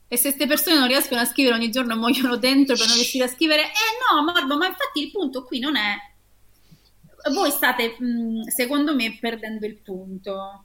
E 0.06 0.16
se 0.16 0.28
queste 0.28 0.47
persone 0.47 0.78
non 0.78 0.88
riescono 0.88 1.20
a 1.20 1.24
scrivere 1.24 1.56
ogni 1.56 1.70
giorno 1.70 1.97
muoiono 1.97 2.36
dentro 2.36 2.76
per 2.76 2.86
non 2.86 2.94
riuscire 2.97 3.24
a 3.24 3.28
scrivere, 3.28 3.62
eh 3.62 4.14
no, 4.14 4.22
Morbo, 4.24 4.56
ma 4.56 4.66
infatti 4.66 5.02
il 5.02 5.10
punto 5.10 5.44
qui 5.44 5.59
non 5.59 5.76
è. 5.76 5.94
Voi 7.32 7.51
state, 7.51 7.97
mh, 7.98 8.48
secondo 8.48 8.94
me, 8.94 9.18
perdendo 9.20 9.66
il 9.66 9.76
punto. 9.76 10.64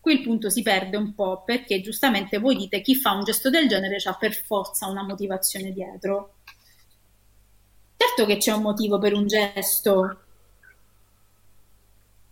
Qui 0.00 0.12
il 0.14 0.22
punto 0.22 0.48
si 0.48 0.62
perde 0.62 0.96
un 0.96 1.14
po' 1.14 1.42
perché 1.44 1.80
giustamente 1.82 2.38
voi 2.38 2.56
dite 2.56 2.80
chi 2.80 2.96
fa 2.96 3.12
un 3.12 3.22
gesto 3.22 3.50
del 3.50 3.68
genere 3.68 3.96
ha 4.02 4.14
per 4.14 4.34
forza 4.34 4.86
una 4.86 5.02
motivazione 5.04 5.72
dietro. 5.72 6.36
Certo 8.00 8.26
che 8.26 8.38
c'è 8.38 8.52
un 8.52 8.62
motivo 8.62 8.98
per 8.98 9.12
un 9.14 9.28
gesto, 9.28 10.16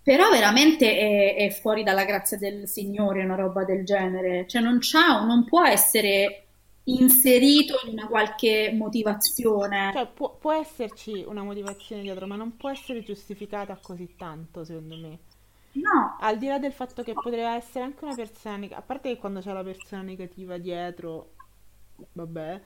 però 0.03 0.31
veramente 0.31 0.97
è, 0.97 1.35
è 1.36 1.51
fuori 1.51 1.82
dalla 1.82 2.05
grazia 2.05 2.39
del 2.39 2.66
Signore 2.66 3.24
una 3.24 3.35
roba 3.35 3.65
del 3.65 3.85
genere. 3.85 4.47
Cioè 4.49 4.62
non 4.62 4.78
non 5.27 5.45
può 5.45 5.65
essere 5.66 6.45
inserito 6.85 7.78
in 7.86 7.93
una 7.93 8.07
qualche 8.09 8.73
motivazione. 8.74 9.93
Cioè, 9.93 10.07
può, 10.07 10.36
può 10.39 10.53
esserci 10.55 11.23
una 11.27 11.43
motivazione 11.43 12.01
dietro, 12.01 12.27
ma 12.27 12.36
non 12.36 12.57
può 12.57 12.70
essere 12.70 13.03
giustificata 13.03 13.77
così 13.77 14.15
tanto, 14.16 14.65
secondo 14.65 14.97
me. 14.97 15.19
No, 15.73 16.16
Al 16.19 16.39
di 16.39 16.47
là 16.47 16.59
del 16.59 16.73
fatto 16.73 17.03
che 17.03 17.16
potrebbe 17.16 17.49
essere 17.57 17.85
anche 17.85 18.05
una 18.05 18.15
persona 18.15 18.66
a 18.73 18.82
parte 18.82 19.11
che 19.12 19.19
quando 19.19 19.40
c'è 19.40 19.53
la 19.53 19.62
persona 19.62 20.03
negativa 20.03 20.59
dietro, 20.59 21.35
vabbè. 22.12 22.62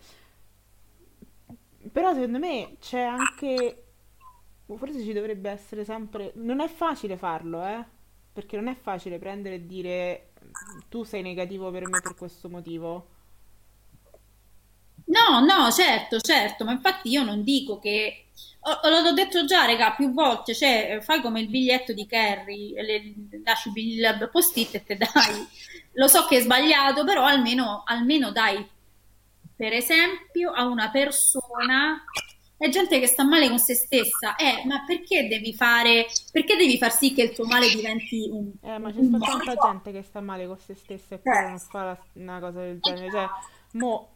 Però 1.91 2.13
secondo 2.15 2.39
me 2.39 2.77
c'è 2.81 3.01
anche, 3.01 3.85
forse 4.67 5.03
ci 5.03 5.13
dovrebbe 5.13 5.51
essere 5.51 5.85
sempre, 5.85 6.33
non 6.37 6.61
è 6.61 6.69
facile 6.69 7.17
farlo, 7.17 7.65
eh? 7.67 7.85
Perché 8.33 8.57
non 8.57 8.69
è 8.69 8.75
facile 8.75 9.19
prendere 9.19 9.57
e 9.57 9.67
dire 9.67 10.33
tu 10.89 11.03
sei 11.05 11.23
negativo 11.23 11.71
per 11.71 11.87
me 11.89 12.01
per 12.01 12.15
questo 12.15 12.49
motivo. 12.49 13.09
No, 15.05 15.41
no, 15.45 15.71
certo, 15.71 16.21
certo, 16.21 16.65
ma 16.65 16.73
infatti 16.73 17.11
io 17.11 17.23
non 17.23 17.43
dico 17.43 17.79
che... 17.79 18.27
ho- 18.61 18.89
L'ho 18.89 19.13
detto 19.13 19.45
già, 19.45 19.67
raga, 19.67 19.93
più 19.93 20.13
volte, 20.13 20.55
cioè 20.55 21.01
fai 21.03 21.21
come 21.21 21.41
il 21.41 21.49
biglietto 21.49 21.93
di 21.93 22.07
le- 22.83 23.15
lasci 23.45 23.71
il 23.75 24.29
post-it 24.31 24.75
e 24.77 24.85
te 24.85 24.97
dai. 24.97 25.47
Lo 25.95 26.07
so 26.09 26.25
che 26.27 26.39
è 26.39 26.41
sbagliato, 26.41 27.05
però 27.05 27.25
almeno, 27.25 27.83
almeno 27.85 28.31
dai, 28.33 28.67
per 29.63 29.75
esempio, 29.75 30.51
a 30.51 30.67
una 30.67 30.91
persona... 30.91 32.03
È 32.57 32.69
gente 32.69 33.01
che 33.01 33.09
sta 33.09 33.25
male 33.25 33.49
con 33.49 33.59
se 33.59 33.75
stessa, 33.75 34.37
eh, 34.37 34.65
ma 34.67 34.85
perché 34.87 35.27
devi 35.27 35.53
fare, 35.53 36.07
perché 36.31 36.55
devi 36.55 36.79
far 36.79 36.93
sì 36.93 37.13
che 37.13 37.23
il 37.23 37.33
tuo 37.33 37.45
male 37.45 37.69
diventi 37.69 38.29
un, 38.31 38.53
Eh, 38.61 38.79
ma 38.79 38.93
c'è 38.93 39.01
un 39.01 39.19
tanta 39.19 39.55
gente 39.57 39.91
che 39.91 40.03
sta 40.03 40.21
male 40.21 40.47
con 40.47 40.57
se 40.59 40.75
stessa 40.77 41.17
e 41.17 41.19
poi 41.19 41.43
non 41.49 41.59
fa 41.59 41.83
la- 41.83 41.99
una 42.13 42.39
cosa 42.39 42.61
del 42.61 42.79
genere. 42.81 43.11
Cioè, 43.11 43.29
mo, 43.73 44.11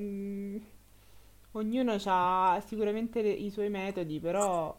mm, 0.00 0.56
ognuno 1.52 1.96
ha 2.04 2.62
sicuramente 2.64 3.22
le- 3.22 3.30
i 3.30 3.50
suoi 3.50 3.70
metodi, 3.70 4.20
però 4.20 4.76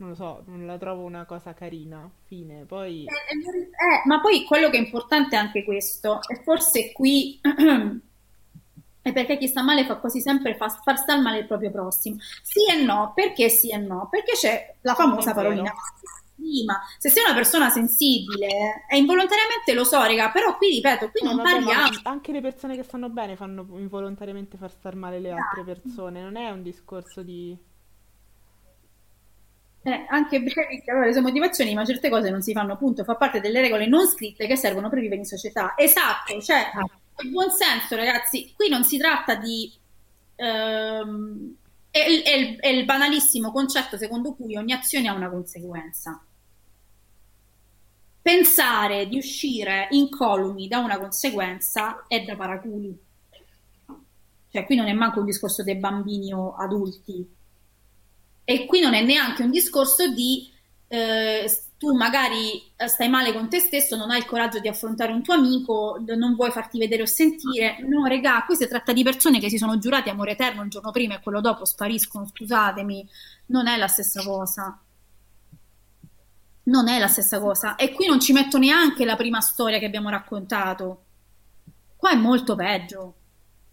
non 0.00 0.10
lo 0.10 0.14
so, 0.14 0.42
non 0.46 0.66
la 0.66 0.78
trovo 0.78 1.04
una 1.04 1.24
cosa 1.24 1.54
carina. 1.54 2.10
Fine. 2.26 2.64
Poi, 2.64 3.04
Eh, 3.04 4.08
ma 4.08 4.20
poi 4.20 4.44
quello 4.44 4.70
che 4.70 4.78
è 4.78 4.80
importante 4.80 5.36
è 5.36 5.38
anche 5.38 5.62
questo, 5.64 6.20
e 6.28 6.42
forse 6.42 6.92
qui 6.92 7.38
è 9.02 9.12
perché 9.12 9.38
chi 9.38 9.46
sta 9.46 9.62
male 9.62 9.84
fa 9.84 9.96
quasi 9.96 10.20
sempre 10.20 10.56
fa, 10.56 10.68
far 10.68 10.98
star 10.98 11.20
male 11.20 11.38
il 11.38 11.46
proprio 11.46 11.70
prossimo. 11.70 12.16
Sì 12.42 12.60
e 12.70 12.82
no, 12.82 13.12
perché 13.14 13.48
sì 13.48 13.70
e 13.70 13.76
no? 13.76 14.08
Perché 14.10 14.32
c'è 14.32 14.76
la 14.80 14.94
famosa 14.94 15.30
È 15.30 15.34
parolina 15.34 15.72
prima. 16.40 16.80
Se 16.98 17.10
sei 17.10 17.22
una 17.24 17.34
persona 17.34 17.68
sensibile, 17.68 18.86
e 18.88 18.96
involontariamente 18.96 19.74
lo 19.74 19.84
so, 19.84 20.02
raga, 20.02 20.30
però 20.30 20.56
qui 20.56 20.70
ripeto, 20.70 21.10
qui 21.10 21.20
eh, 21.20 21.24
non 21.24 21.36
vabbè, 21.36 21.50
parliamo. 21.50 22.00
anche 22.04 22.32
le 22.32 22.40
persone 22.40 22.74
che 22.74 22.82
stanno 22.82 23.10
bene 23.10 23.36
fanno 23.36 23.66
involontariamente 23.78 24.56
far 24.56 24.70
star 24.70 24.96
male 24.96 25.20
le 25.20 25.30
altre 25.30 25.62
persone. 25.62 26.22
Non 26.22 26.36
è 26.36 26.50
un 26.50 26.62
discorso 26.62 27.22
di... 27.22 27.56
Eh, 29.82 30.04
anche 30.10 30.42
che 30.44 30.82
aveva 30.90 31.06
le 31.06 31.12
sue 31.12 31.22
motivazioni, 31.22 31.72
ma 31.74 31.86
certe 31.86 32.10
cose 32.10 32.28
non 32.30 32.42
si 32.42 32.52
fanno, 32.52 32.74
appunto, 32.74 33.02
fa 33.02 33.16
parte 33.16 33.40
delle 33.40 33.62
regole 33.62 33.86
non 33.86 34.06
scritte 34.06 34.46
che 34.46 34.56
servono 34.56 34.90
per 34.90 35.00
vivere 35.00 35.20
in 35.20 35.24
società. 35.26 35.72
Esatto, 35.76 36.38
cioè, 36.42 36.66
il 37.22 37.30
buon 37.30 37.50
senso, 37.50 37.96
ragazzi, 37.96 38.52
qui 38.54 38.68
non 38.68 38.84
si 38.84 38.98
tratta 38.98 39.36
di... 39.36 39.72
ehm, 40.36 41.54
è, 41.90 41.98
il- 41.98 42.22
è 42.22 42.56
è 42.60 42.68
il 42.68 42.84
banalissimo 42.84 43.50
concetto 43.50 43.96
secondo 43.96 44.34
cui 44.34 44.54
ogni 44.56 44.72
azione 44.72 45.08
ha 45.08 45.14
una 45.14 45.30
conseguenza. 45.30 46.22
Pensare 48.22 49.08
di 49.08 49.18
uscire 49.18 49.88
incolumi 49.90 50.68
da 50.68 50.78
una 50.78 50.96
conseguenza 50.98 52.04
è 52.06 52.22
da 52.22 52.34
paraculi. 52.34 52.98
Cioè, 54.50 54.66
qui 54.66 54.76
non 54.76 54.86
è 54.86 54.92
manco 54.92 55.20
un 55.20 55.24
discorso 55.24 55.62
dei 55.62 55.76
bambini 55.76 56.32
o 56.34 56.54
adulti. 56.54 57.26
E 58.44 58.66
qui 58.66 58.80
non 58.80 58.94
è 58.94 59.02
neanche 59.02 59.42
un 59.42 59.50
discorso 59.50 60.08
di 60.08 60.50
eh, 60.92 61.48
tu 61.78 61.94
magari 61.94 62.60
eh, 62.76 62.88
stai 62.88 63.08
male 63.08 63.32
con 63.32 63.48
te 63.48 63.58
stesso, 63.60 63.96
non 63.96 64.10
hai 64.10 64.18
il 64.18 64.26
coraggio 64.26 64.58
di 64.58 64.68
affrontare 64.68 65.12
un 65.12 65.22
tuo 65.22 65.34
amico, 65.34 65.98
non 66.16 66.34
vuoi 66.34 66.50
farti 66.50 66.78
vedere 66.78 67.02
o 67.02 67.06
sentire. 67.06 67.78
No, 67.88 68.04
regà, 68.06 68.42
qui 68.44 68.56
si 68.56 68.66
tratta 68.68 68.92
di 68.92 69.02
persone 69.02 69.38
che 69.38 69.48
si 69.48 69.56
sono 69.56 69.78
giurate 69.78 70.10
amore 70.10 70.32
eterno 70.32 70.62
il 70.62 70.68
giorno 70.68 70.90
prima 70.90 71.14
e 71.14 71.20
quello 71.20 71.40
dopo 71.40 71.64
spariscono, 71.64 72.26
scusatemi, 72.26 73.08
non 73.46 73.66
è 73.66 73.78
la 73.78 73.86
stessa 73.86 74.22
cosa. 74.22 74.78
Non 76.64 76.88
è 76.88 76.98
la 76.98 77.08
stessa 77.08 77.40
cosa. 77.40 77.76
E 77.76 77.92
qui 77.92 78.06
non 78.06 78.20
ci 78.20 78.32
metto 78.32 78.58
neanche 78.58 79.04
la 79.04 79.16
prima 79.16 79.40
storia 79.40 79.78
che 79.78 79.86
abbiamo 79.86 80.10
raccontato. 80.10 81.04
Qua 81.96 82.10
è 82.10 82.16
molto 82.16 82.56
peggio. 82.56 83.14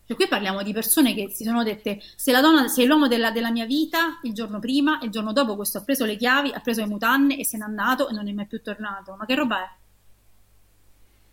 Cioè, 0.07 0.15
qui 0.15 0.27
parliamo 0.29 0.63
di 0.63 0.71
persone 0.71 1.13
che 1.13 1.29
si 1.29 1.43
sono 1.43 1.63
dette: 1.63 1.99
se 2.15 2.31
donna, 2.39 2.69
se 2.69 2.85
l'uomo 2.85 3.09
della, 3.09 3.29
della 3.29 3.51
mia 3.51 3.65
vita 3.65 4.19
il 4.23 4.33
giorno 4.33 4.57
prima, 4.59 4.99
il 5.01 5.09
giorno 5.09 5.33
dopo, 5.33 5.57
questo 5.57 5.79
ha 5.79 5.83
preso 5.83 6.05
le 6.05 6.15
chiavi, 6.15 6.53
ha 6.53 6.61
preso 6.61 6.79
le 6.79 6.87
mutanne 6.87 7.37
e 7.37 7.45
se 7.45 7.57
n'è 7.57 7.63
andato 7.63 8.07
e 8.07 8.13
non 8.13 8.29
è 8.29 8.31
mai 8.31 8.47
più 8.47 8.61
tornato. 8.61 9.15
Ma 9.19 9.25
che 9.25 9.35
roba 9.35 9.63
è? 9.63 9.69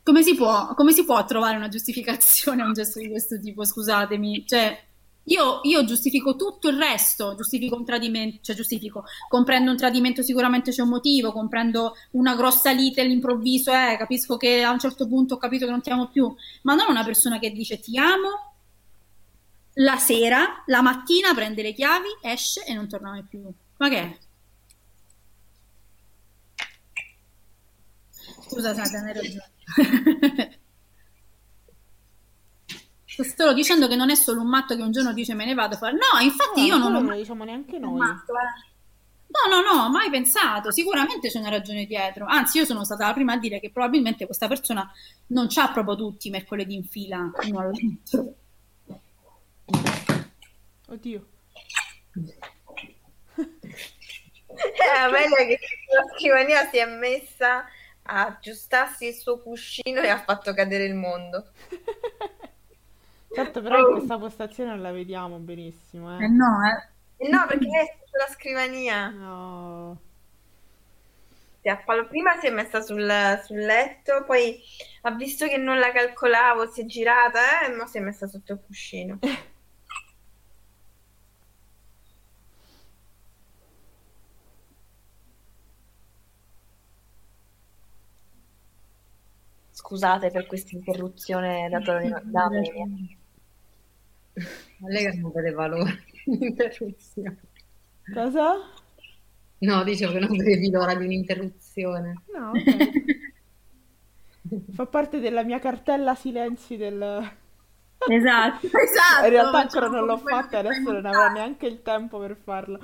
Come 0.02 0.22
si 0.24 0.34
può, 0.34 0.74
come 0.74 0.92
si 0.92 1.04
può 1.04 1.24
trovare 1.24 1.56
una 1.56 1.68
giustificazione 1.68 2.62
a 2.62 2.66
un 2.66 2.72
gesto 2.72 2.98
di 2.98 3.08
questo 3.08 3.38
tipo? 3.38 3.64
Scusatemi, 3.64 4.44
cioè, 4.44 4.76
io, 5.26 5.60
io 5.62 5.84
giustifico 5.84 6.34
tutto 6.34 6.68
il 6.68 6.76
resto, 6.76 7.36
giustifico 7.36 7.76
un 7.76 7.84
tradimento, 7.84 8.38
cioè 8.42 8.56
giustifico, 8.56 9.04
comprendo 9.28 9.70
un 9.70 9.76
tradimento 9.76 10.22
sicuramente 10.22 10.72
c'è 10.72 10.82
un 10.82 10.88
motivo, 10.88 11.32
comprendo 11.32 11.94
una 12.10 12.34
grossa 12.34 12.72
lite 12.72 13.02
all'improvviso, 13.02 13.70
eh, 13.70 13.96
capisco 13.96 14.36
che 14.36 14.62
a 14.62 14.72
un 14.72 14.80
certo 14.80 15.06
punto 15.06 15.34
ho 15.34 15.38
capito 15.38 15.64
che 15.64 15.70
non 15.70 15.80
ti 15.80 15.90
amo 15.90 16.08
più, 16.08 16.34
ma 16.62 16.74
non 16.74 16.86
una 16.90 17.04
persona 17.04 17.38
che 17.38 17.52
dice 17.52 17.78
ti 17.78 17.96
amo, 17.96 18.53
la 19.74 19.98
sera, 19.98 20.62
la 20.66 20.82
mattina 20.82 21.34
prende 21.34 21.62
le 21.62 21.72
chiavi, 21.72 22.08
esce 22.22 22.64
e 22.64 22.74
non 22.74 22.88
torna 22.88 23.10
mai 23.10 23.22
più. 23.24 23.42
Ma 23.78 23.88
che 23.88 23.98
è? 23.98 24.18
Scusa, 28.48 28.74
Satana, 28.74 29.06
hai 29.08 29.14
ragione. 29.14 29.50
Sto 33.06 33.22
solo 33.22 33.52
dicendo 33.52 33.86
che 33.86 33.94
non 33.94 34.10
è 34.10 34.14
solo 34.16 34.40
un 34.40 34.48
matto 34.48 34.74
che 34.74 34.82
un 34.82 34.90
giorno 34.90 35.12
dice 35.12 35.34
me 35.34 35.44
ne 35.44 35.54
vado 35.54 35.74
a 35.76 35.78
fare. 35.78 35.92
No, 35.92 36.20
infatti 36.20 36.60
No, 36.60 36.66
io 36.66 36.76
non 36.78 36.92
non 36.92 37.04
lo 37.06 37.14
diciamo 37.16 37.44
neanche 37.44 37.78
noi. 37.78 37.96
matto, 37.96 38.32
eh. 38.32 38.72
No, 39.26 39.60
no, 39.62 39.82
no, 39.82 39.90
mai 39.90 40.10
pensato. 40.10 40.70
Sicuramente 40.70 41.28
c'è 41.28 41.38
una 41.38 41.48
ragione 41.48 41.86
dietro. 41.86 42.24
Anzi, 42.26 42.58
io 42.58 42.64
sono 42.64 42.84
stata 42.84 43.06
la 43.06 43.12
prima 43.12 43.32
a 43.34 43.38
dire 43.38 43.60
che 43.60 43.70
probabilmente 43.70 44.26
questa 44.26 44.48
persona 44.48 44.88
non 45.28 45.46
c'ha 45.48 45.70
proprio 45.72 45.96
tutti 45.96 46.28
i 46.28 46.30
mercoledì 46.30 46.74
in 46.74 46.84
fila 46.84 47.30
uno 47.46 47.58
all'altro. 47.58 48.34
Oddio. 50.88 51.26
È 54.54 54.98
Amelia 54.98 55.44
che 55.44 55.58
sulla 55.88 56.04
scrivania 56.16 56.68
si 56.68 56.78
è 56.78 56.86
messa 56.86 57.64
a 58.06 58.26
aggiustarsi 58.26 59.06
il 59.06 59.14
suo 59.14 59.40
cuscino 59.40 60.00
e 60.00 60.08
ha 60.08 60.22
fatto 60.22 60.54
cadere 60.54 60.84
il 60.84 60.94
mondo. 60.94 61.50
Certo, 63.34 63.62
però 63.62 63.78
in 63.78 63.96
questa 63.96 64.18
postazione 64.18 64.70
non 64.70 64.82
la 64.82 64.92
vediamo 64.92 65.38
benissimo, 65.38 66.16
Eh 66.18 66.24
eh. 66.24 66.28
no, 66.28 66.58
eh. 66.66 67.24
E 67.24 67.28
no, 67.28 67.46
perché 67.46 67.66
è 67.66 67.96
sulla 68.08 68.28
scrivania. 68.28 69.08
No. 69.08 69.98
Si 71.60 71.68
è 71.68 71.70
appallo- 71.70 72.06
Prima 72.06 72.38
si 72.38 72.46
è 72.46 72.50
messa 72.50 72.80
sul, 72.80 73.40
sul 73.44 73.58
letto, 73.58 74.22
poi 74.24 74.60
ha 75.02 75.10
visto 75.12 75.46
che 75.46 75.56
non 75.56 75.78
la 75.78 75.90
calcolavo, 75.90 76.70
si 76.70 76.82
è 76.82 76.84
girata, 76.84 77.62
eh, 77.62 77.72
e 77.72 77.74
mo 77.74 77.86
si 77.86 77.98
è 77.98 78.00
messa 78.00 78.26
sotto 78.28 78.52
il 78.52 78.60
cuscino. 78.64 79.18
Scusate 89.74 90.30
per 90.30 90.46
questa 90.46 90.76
interruzione 90.76 91.68
data 91.68 92.00
da, 92.00 92.22
da 92.22 92.44
Amelia. 92.44 92.86
Ma 94.78 94.88
lei 94.88 95.10
che 95.10 95.16
non 95.18 95.32
vede 95.32 95.50
valore 95.50 96.04
un'interruzione. 96.26 97.40
Cosa? 98.12 98.54
No, 99.58 99.82
dicevo 99.82 100.12
che 100.12 100.20
non 100.20 100.36
vedevi 100.36 100.70
l'ora 100.70 100.94
di 100.94 101.04
un'interruzione. 101.04 102.22
No, 102.32 102.50
ok. 102.54 103.32
Fa 104.74 104.86
parte 104.86 105.18
della 105.18 105.42
mia 105.42 105.58
cartella 105.58 106.14
silenzi 106.14 106.76
del... 106.76 107.02
Esatto, 107.02 108.66
esatto. 108.78 109.24
In 109.24 109.30
realtà 109.30 109.58
ancora 109.58 109.88
non 109.88 110.04
l'ho 110.04 110.18
fatta, 110.18 110.58
adesso 110.58 110.92
non 110.92 111.04
avrò 111.04 111.30
neanche 111.30 111.66
il 111.66 111.82
tempo 111.82 112.20
per 112.20 112.36
farlo. 112.36 112.78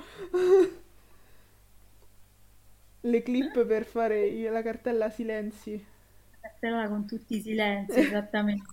Le 2.99 3.23
clip 3.23 3.65
per 3.65 3.85
fare 3.85 4.49
la 4.49 4.61
cartella 4.61 5.09
silenzi. 5.09 5.90
Cartella 6.41 6.87
con 6.89 7.05
tutti 7.07 7.37
i 7.37 7.41
silenzi, 7.41 7.99
esattamente. 8.01 8.65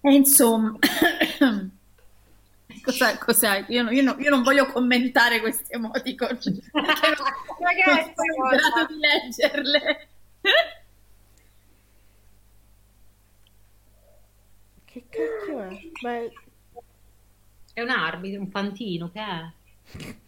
E 0.00 0.12
insomma, 0.14 0.78
cos'è, 2.82 3.18
cos'è? 3.18 3.64
Io, 3.68 3.82
no- 3.82 3.90
io 3.90 4.02
no- 4.02 4.16
io 4.18 4.30
non 4.30 4.42
voglio 4.42 4.66
commentare 4.66 5.40
questi 5.40 5.72
emoticon, 5.72 6.40
cioè, 6.40 6.52
Ragazzi, 6.72 8.12
sono 8.14 8.34
in 8.34 8.56
grado 8.56 8.86
di 8.92 8.98
leggerle. 9.00 10.08
Che 14.84 15.04
cacchio 15.08 15.60
è? 15.60 15.68
Beh, 16.02 16.32
È 17.72 17.80
un 17.82 17.90
arbitro, 17.90 18.40
un 18.40 18.50
fantino, 18.50 19.10
che 19.10 19.20
è? 19.20 20.16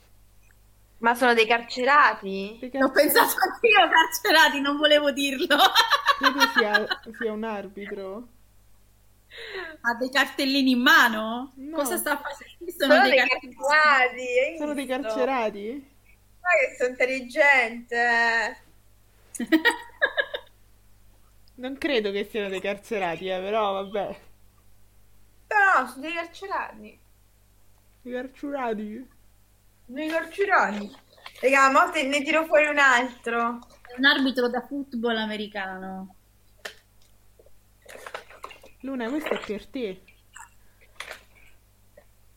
Ma 1.01 1.15
sono 1.15 1.35
dei 1.35 1.47
carcerati? 1.47 2.57
che 2.61 2.71
L'ho 2.79 2.91
cazzo- 2.91 2.93
pensato 2.93 3.35
anch'io, 3.43 3.89
carcerati, 3.89 4.61
non 4.61 4.77
volevo 4.77 5.11
dirlo. 5.13 5.57
credo 6.19 6.41
sia, 6.55 6.87
sia 7.19 7.33
un 7.33 7.45
arbitro. 7.45 8.29
Ha 9.81 9.95
dei 9.95 10.11
cartellini 10.11 10.73
in 10.73 10.81
mano? 10.83 11.53
No. 11.57 11.77
Cosa 11.77 11.97
sta 11.97 12.17
facendo? 12.19 12.71
Sono, 12.77 12.93
Sono 12.95 13.03
dei 13.09 13.11
dei 13.17 13.29
carcerati, 13.29 14.57
Sono 14.59 14.75
dei 14.75 14.87
carcerati? 14.87 15.91
Ma 16.41 16.49
che 16.59 16.77
sono 16.77 16.91
intelligente. 16.91 18.63
Non 21.61 21.77
credo 21.77 22.11
che 22.11 22.27
siano 22.31 22.49
dei 22.49 22.61
carcerati, 22.61 23.29
eh, 23.29 23.39
però 23.39 23.73
vabbè. 23.83 24.19
Però 25.47 25.87
sono 25.87 26.01
dei 26.01 26.15
carcerati. 26.15 26.99
I 28.03 28.11
carcerati? 28.11 29.09
Dei 29.91 30.09
carcerati. 30.09 30.89
Raga, 31.41 31.71
ma 31.73 31.91
te 31.91 32.05
ne 32.05 32.23
tiro 32.23 32.45
fuori 32.45 32.67
un 32.67 32.79
altro. 32.79 33.59
È 33.83 33.99
un 33.99 34.05
arbitro 34.05 34.49
da 34.49 34.65
football 34.65 35.17
americano. 35.17 36.15
Luna, 38.83 39.09
questo 39.11 39.31
è 39.31 39.45
per 39.45 39.67
te. 39.67 40.03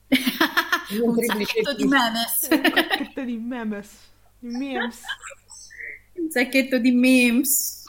un 0.99 1.23
sacchetto 1.23 1.75
di 1.75 1.85
memes. 1.85 2.47
Un 2.49 2.61
pacchetto 2.71 3.23
di 3.23 3.37
memes. 3.37 4.11
Di 4.39 4.57
memes. 4.57 5.01
un 6.13 6.31
sacchetto 6.31 6.79
di 6.79 6.91
memes. 6.91 7.83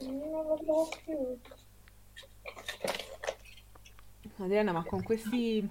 Non 0.00 0.46
lo 0.46 0.58
trovo 0.62 0.88
più. 1.04 1.56
Adriana, 4.38 4.72
ma 4.72 4.84
con 4.84 5.02
questi 5.02 5.68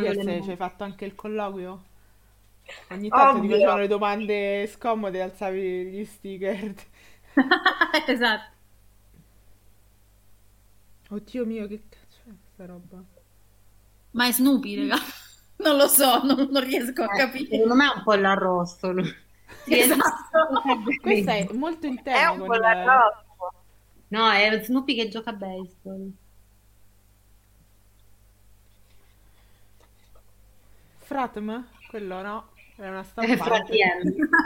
le- 0.00 0.42
ci 0.42 0.50
hai 0.50 0.56
fatto 0.56 0.84
anche 0.84 1.04
il 1.04 1.14
colloquio? 1.14 1.84
Ogni 2.90 3.12
tanto 3.12 3.38
ti 3.40 3.46
Ovvio. 3.46 3.48
facevano 3.48 3.80
le 3.80 3.86
domande 3.88 4.66
scomode 4.68 5.18
e 5.18 5.20
alzavi 5.22 5.84
gli 5.86 6.04
sticker. 6.04 6.74
esatto. 8.08 8.52
Oddio 11.10 11.44
mio, 11.44 11.66
che 11.66 11.88
cazzo 11.88 12.20
è 12.30 12.34
questa 12.38 12.64
roba? 12.66 13.04
Ma 14.12 14.26
è 14.28 14.32
Snoopy, 14.32 14.76
raga. 14.76 14.96
Non 15.60 15.76
lo 15.76 15.88
so, 15.88 16.22
non, 16.22 16.48
non 16.52 16.62
riesco 16.64 17.02
a 17.02 17.06
Eh, 17.06 17.16
capire. 17.16 17.48
Secondo 17.50 17.74
me 17.74 17.84
è 17.92 17.96
un 17.96 18.02
po' 18.04 18.14
l'arrosto. 18.14 18.92
lui. 18.92 19.12
Sì, 19.64 19.78
Esatto. 19.80 20.38
Questa 21.00 21.32
è 21.34 21.48
molto 21.52 21.86
in 21.86 22.02
È 22.02 22.24
un 22.26 22.44
po' 22.44 22.54
l'arrosto. 22.54 23.26
No, 24.08 24.30
è 24.30 24.62
Snoopy 24.64 24.94
che 24.94 25.08
gioca 25.08 25.30
a 25.30 25.32
baseball. 25.34 26.12
Fratm? 31.08 31.66
Quello 31.88 32.20
no, 32.22 32.52
è 32.76 32.86
una 32.88 33.02
È 33.18 33.36
stampante. 33.36 33.76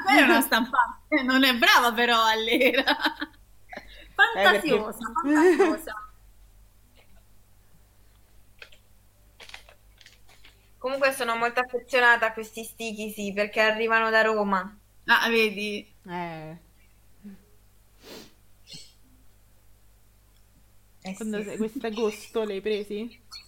è 0.06 0.22
una 0.22 0.40
stampante, 0.40 1.22
non 1.24 1.44
è 1.44 1.56
brava 1.56 1.93
però 1.93 2.24
Allera. 2.24 2.84
Fantasiosa, 4.14 4.98
perché- 5.22 5.56
fantasiosa. 5.56 5.93
Comunque 10.76 11.12
sono 11.12 11.34
molto 11.36 11.60
affezionata 11.60 12.26
a 12.26 12.32
questi 12.34 12.62
sticky, 12.62 13.10
sì, 13.10 13.32
perché 13.32 13.60
arrivano 13.60 14.10
da 14.10 14.20
Roma. 14.20 14.78
Ah, 15.06 15.28
vedi? 15.28 15.94
Eh, 16.06 16.59
Eh 21.05 21.14
quando 21.14 21.43
sì. 21.43 21.44
sei- 21.44 21.56
quest'agosto 21.59 22.44
li 22.44 22.52
hai 22.55 22.60
presi? 22.60 23.20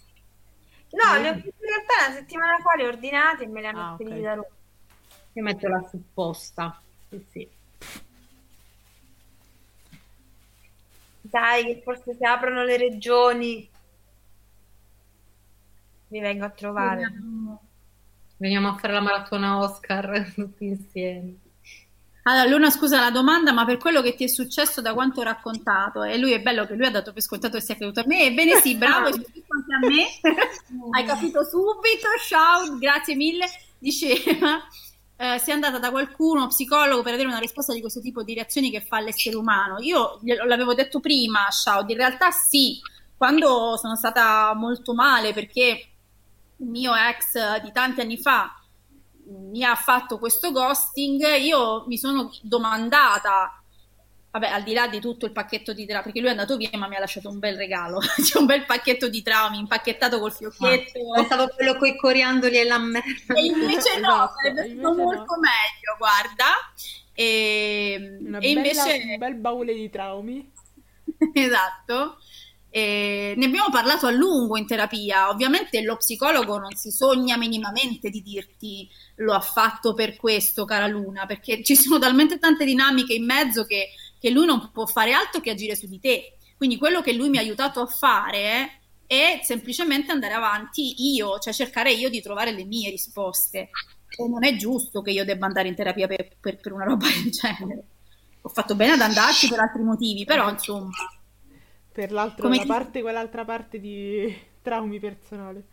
No, 0.95 1.21
li 1.21 1.27
ho 1.27 1.33
in 1.33 1.51
realtà 1.59 2.07
una 2.07 2.15
settimana 2.15 2.57
fa, 2.59 2.75
li 2.77 2.83
ho 2.83 2.87
ordinati 2.87 3.43
e 3.43 3.47
me 3.47 3.59
li 3.61 3.67
hanno 3.67 3.81
Ah, 3.81 3.93
spediti 3.95 4.15
ok. 4.17 4.23
da 4.23 4.33
Roma. 4.33 4.47
Io 5.33 5.43
metto 5.43 5.67
la 5.67 5.87
supposta. 5.89 6.81
Sì, 7.09 7.25
sì. 7.29 7.49
Dai, 11.21 11.65
che 11.65 11.81
forse 11.83 12.15
se 12.15 12.25
aprono 12.25 12.63
le 12.63 12.77
regioni 12.77 13.69
vi 16.07 16.19
vengo 16.19 16.45
a 16.45 16.49
trovare. 16.49 17.11
Veniamo 18.37 18.69
a 18.69 18.77
fare 18.77 18.93
la 18.93 19.01
maratona 19.01 19.59
Oscar 19.59 20.31
tutti 20.33 20.65
insieme. 20.65 21.35
Allora, 22.27 22.49
Luna, 22.49 22.71
scusa 22.71 22.99
la 22.99 23.11
domanda, 23.11 23.51
ma 23.51 23.65
per 23.65 23.77
quello 23.77 24.01
che 24.01 24.15
ti 24.15 24.23
è 24.23 24.27
successo 24.27 24.81
da 24.81 24.95
quanto 24.95 25.21
raccontato, 25.21 26.01
e 26.01 26.17
lui 26.17 26.31
è 26.31 26.41
bello 26.41 26.65
che 26.65 26.73
lui 26.73 26.87
ha 26.87 26.91
dato 26.91 27.13
per 27.13 27.21
scontato 27.21 27.57
che 27.57 27.63
sia 27.63 27.75
creduto 27.75 27.99
a 27.99 28.03
me, 28.07 28.23
ebbene 28.23 28.59
sì, 28.61 28.73
bravo, 28.77 29.09
è 29.09 29.13
successo 29.13 29.45
anche 29.49 29.73
a 29.73 29.87
me, 29.87 30.07
hai 30.89 31.05
capito 31.05 31.43
subito, 31.43 32.07
ciao, 32.27 32.79
grazie 32.79 33.13
mille, 33.13 33.45
diceva, 33.77 34.59
eh, 35.17 35.37
sei 35.37 35.53
andata 35.53 35.77
da 35.77 35.91
qualcuno, 35.91 36.47
psicologo, 36.47 37.03
per 37.03 37.13
avere 37.13 37.27
una 37.27 37.37
risposta 37.37 37.73
di 37.73 37.81
questo 37.81 38.01
tipo 38.01 38.23
di 38.23 38.33
reazioni 38.33 38.71
che 38.71 38.81
fa 38.81 38.99
l'essere 39.01 39.35
umano. 39.35 39.79
Io 39.81 40.19
l'avevo 40.23 40.73
detto 40.73 40.99
prima, 40.99 41.47
ciao, 41.49 41.85
in 41.87 41.95
realtà 41.95 42.31
sì, 42.31 42.79
quando 43.15 43.77
sono 43.77 43.95
stata 43.95 44.51
molto 44.55 44.95
male 44.95 45.31
perché 45.31 45.89
il 46.57 46.65
mio 46.65 46.93
ex 46.95 47.61
di 47.61 47.71
tanti 47.71 48.01
anni 48.01 48.17
fa 48.17 48.51
mi 49.27 49.63
ha 49.63 49.75
fatto 49.75 50.19
questo 50.19 50.51
ghosting, 50.51 51.37
io 51.37 51.85
mi 51.87 51.97
sono 51.97 52.31
domandata, 52.41 53.61
vabbè, 54.31 54.47
al 54.47 54.63
di 54.63 54.73
là 54.73 54.87
di 54.87 54.99
tutto 54.99 55.25
il 55.25 55.31
pacchetto 55.31 55.73
di 55.73 55.85
traumi, 55.85 56.03
perché 56.03 56.19
lui 56.19 56.27
è 56.27 56.31
andato 56.31 56.57
via 56.57 56.69
ma 56.73 56.87
mi 56.87 56.95
ha 56.95 56.99
lasciato 56.99 57.29
un 57.29 57.39
bel 57.39 57.55
regalo, 57.55 57.99
c'è 58.21 58.37
un 58.37 58.45
bel 58.45 58.65
pacchetto 58.65 59.07
di 59.07 59.21
traumi 59.21 59.57
impacchettato 59.59 60.19
col 60.19 60.33
fiocchetto. 60.33 60.99
Pensavo 61.15 61.47
quello 61.49 61.75
con 61.77 61.87
i 61.87 61.97
coriandoli 61.97 62.57
e 62.57 62.63
la 62.65 62.77
merda. 62.77 63.33
E 63.33 63.45
invece 63.45 63.99
no, 63.99 64.07
Esatto, 64.07 64.33
sarebbe 64.41 64.61
stato 64.61 64.71
invece 64.71 64.81
no. 64.81 64.93
molto 64.93 65.33
meglio, 65.39 65.95
guarda. 65.97 66.45
E, 67.13 68.17
Una 68.19 68.37
e 68.39 68.53
bella- 68.53 68.59
invece... 68.59 69.03
un 69.11 69.17
bel 69.17 69.35
baule 69.35 69.73
di 69.73 69.89
traumi. 69.89 70.51
Esatto. 71.33 72.17
E 72.75 73.35
ne 73.37 73.45
abbiamo 73.45 73.69
parlato 73.71 74.05
a 74.05 74.11
lungo 74.11 74.57
in 74.57 74.67
terapia. 74.67 75.29
Ovviamente 75.29 75.81
lo 75.81 75.95
psicologo 75.95 76.57
non 76.57 76.75
si 76.75 76.91
sogna 76.91 77.37
minimamente 77.37 78.09
di 78.09 78.21
dirti 78.21 78.89
lo 79.19 79.31
ha 79.31 79.39
fatto 79.39 79.93
per 79.93 80.17
questo, 80.17 80.65
cara 80.65 80.85
Luna, 80.85 81.25
perché 81.25 81.63
ci 81.63 81.73
sono 81.73 81.99
talmente 81.99 82.37
tante 82.37 82.65
dinamiche 82.65 83.13
in 83.13 83.23
mezzo 83.23 83.63
che, 83.63 83.91
che 84.19 84.29
lui 84.29 84.45
non 84.45 84.71
può 84.73 84.85
fare 84.87 85.13
altro 85.13 85.39
che 85.39 85.51
agire 85.51 85.73
su 85.73 85.87
di 85.87 86.01
te. 86.01 86.35
Quindi 86.57 86.75
quello 86.75 86.99
che 86.99 87.13
lui 87.13 87.29
mi 87.29 87.37
ha 87.37 87.39
aiutato 87.39 87.79
a 87.79 87.85
fare 87.85 88.81
è 89.07 89.39
semplicemente 89.41 90.11
andare 90.11 90.33
avanti 90.33 91.13
io, 91.13 91.39
cioè 91.39 91.53
cercare 91.53 91.93
io 91.93 92.09
di 92.09 92.21
trovare 92.21 92.51
le 92.51 92.65
mie 92.65 92.89
risposte. 92.89 93.69
E 94.17 94.27
non 94.27 94.43
è 94.43 94.53
giusto 94.57 95.01
che 95.01 95.11
io 95.11 95.23
debba 95.23 95.45
andare 95.45 95.69
in 95.69 95.75
terapia 95.75 96.07
per, 96.07 96.27
per- 96.41 96.59
per 96.59 96.73
una 96.73 96.83
roba 96.83 97.07
del 97.07 97.31
genere. 97.31 97.83
Ho 98.41 98.49
fatto 98.49 98.75
bene 98.75 98.91
ad 98.91 98.99
andarci 98.99 99.47
per 99.47 99.59
altri 99.59 99.81
motivi, 99.81 100.25
però 100.25 100.49
insomma. 100.49 100.91
Per 101.95 102.11
l'altro, 102.11 102.45
Come 102.47 102.57
la 102.57 102.63
ti- 102.63 102.67
parte, 102.67 103.01
quell'altra 103.01 103.43
parte 103.45 103.79
di 103.79 104.31
traumi 104.61 104.99
personali. 104.99 105.63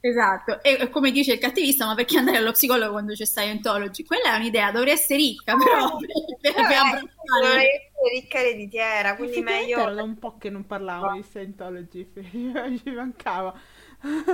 Esatto, 0.00 0.62
e 0.62 0.88
come 0.88 1.10
dice 1.10 1.32
il 1.34 1.38
cattivista, 1.40 1.84
ma 1.86 1.94
perché 1.96 2.16
andare 2.18 2.36
allo 2.36 2.52
psicologo 2.52 2.92
quando 2.92 3.12
c'è 3.14 3.24
Scientology? 3.26 4.04
Quella 4.04 4.34
è 4.34 4.36
un'idea, 4.36 4.70
dovrei 4.70 4.92
essere 4.92 5.18
ricca, 5.18 5.56
però 5.56 5.96
per, 6.40 6.52
per 6.52 6.54
Vabbè, 6.54 6.74
abbracciare. 6.74 7.10
dovrei 7.40 7.68
ricca 8.12 8.38
ereditiera, 8.38 9.16
quindi 9.16 9.40
meglio 9.40 9.78
era 9.80 9.92
da 9.94 10.02
un 10.04 10.18
po' 10.18 10.36
che 10.38 10.48
non 10.50 10.64
parlavamo 10.66 11.10
di 11.10 11.22
Scientology, 11.22 12.12
ci 12.82 12.90
mancava. 12.90 13.52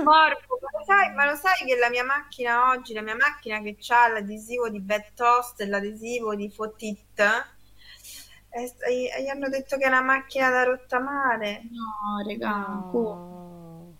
Corpo, 0.01 0.59
ma 0.61 0.69
lo 0.77 0.83
sai, 0.85 1.13
ma 1.13 1.25
lo 1.25 1.35
sai 1.35 1.65
che 1.65 1.75
la 1.77 1.89
mia 1.89 2.03
macchina 2.03 2.69
oggi, 2.71 2.93
la 2.93 3.01
mia 3.01 3.15
macchina 3.15 3.61
che 3.61 3.75
ha 3.93 4.07
l'adesivo 4.09 4.69
di 4.69 4.79
Bad 4.81 5.13
Toast 5.13 5.61
e 5.61 5.65
l'adesivo 5.67 6.35
di 6.35 6.49
Fotit, 6.49 7.52
eh, 8.55 8.73
eh, 9.17 9.23
gli 9.23 9.27
hanno 9.27 9.49
detto 9.49 9.77
che 9.77 9.83
è 9.83 9.87
una 9.87 10.01
macchina 10.01 10.49
da 10.49 10.63
rottamare. 10.63 11.63
No, 11.71 12.89
oh. 12.93 13.93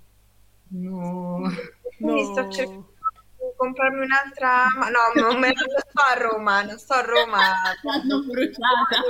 No. 0.69 1.39
No. 1.39 1.49
Quindi 1.97 2.23
sto 2.25 2.41
No. 2.41 2.49
cercando 2.51 2.91
di 3.37 3.53
comprarmi 3.55 4.03
un'altra, 4.03 4.65
ma 4.77 4.89
no, 4.89 4.99
non, 5.21 5.39
me- 5.39 5.51
non 5.53 5.67
sto 5.77 6.01
a 6.01 6.13
Roma, 6.19 6.63
non 6.63 6.77
sto 6.77 6.93
a 6.93 7.01
Roma. 7.01 7.37
L'hanno 7.83 8.23
bruciata. 8.23 9.01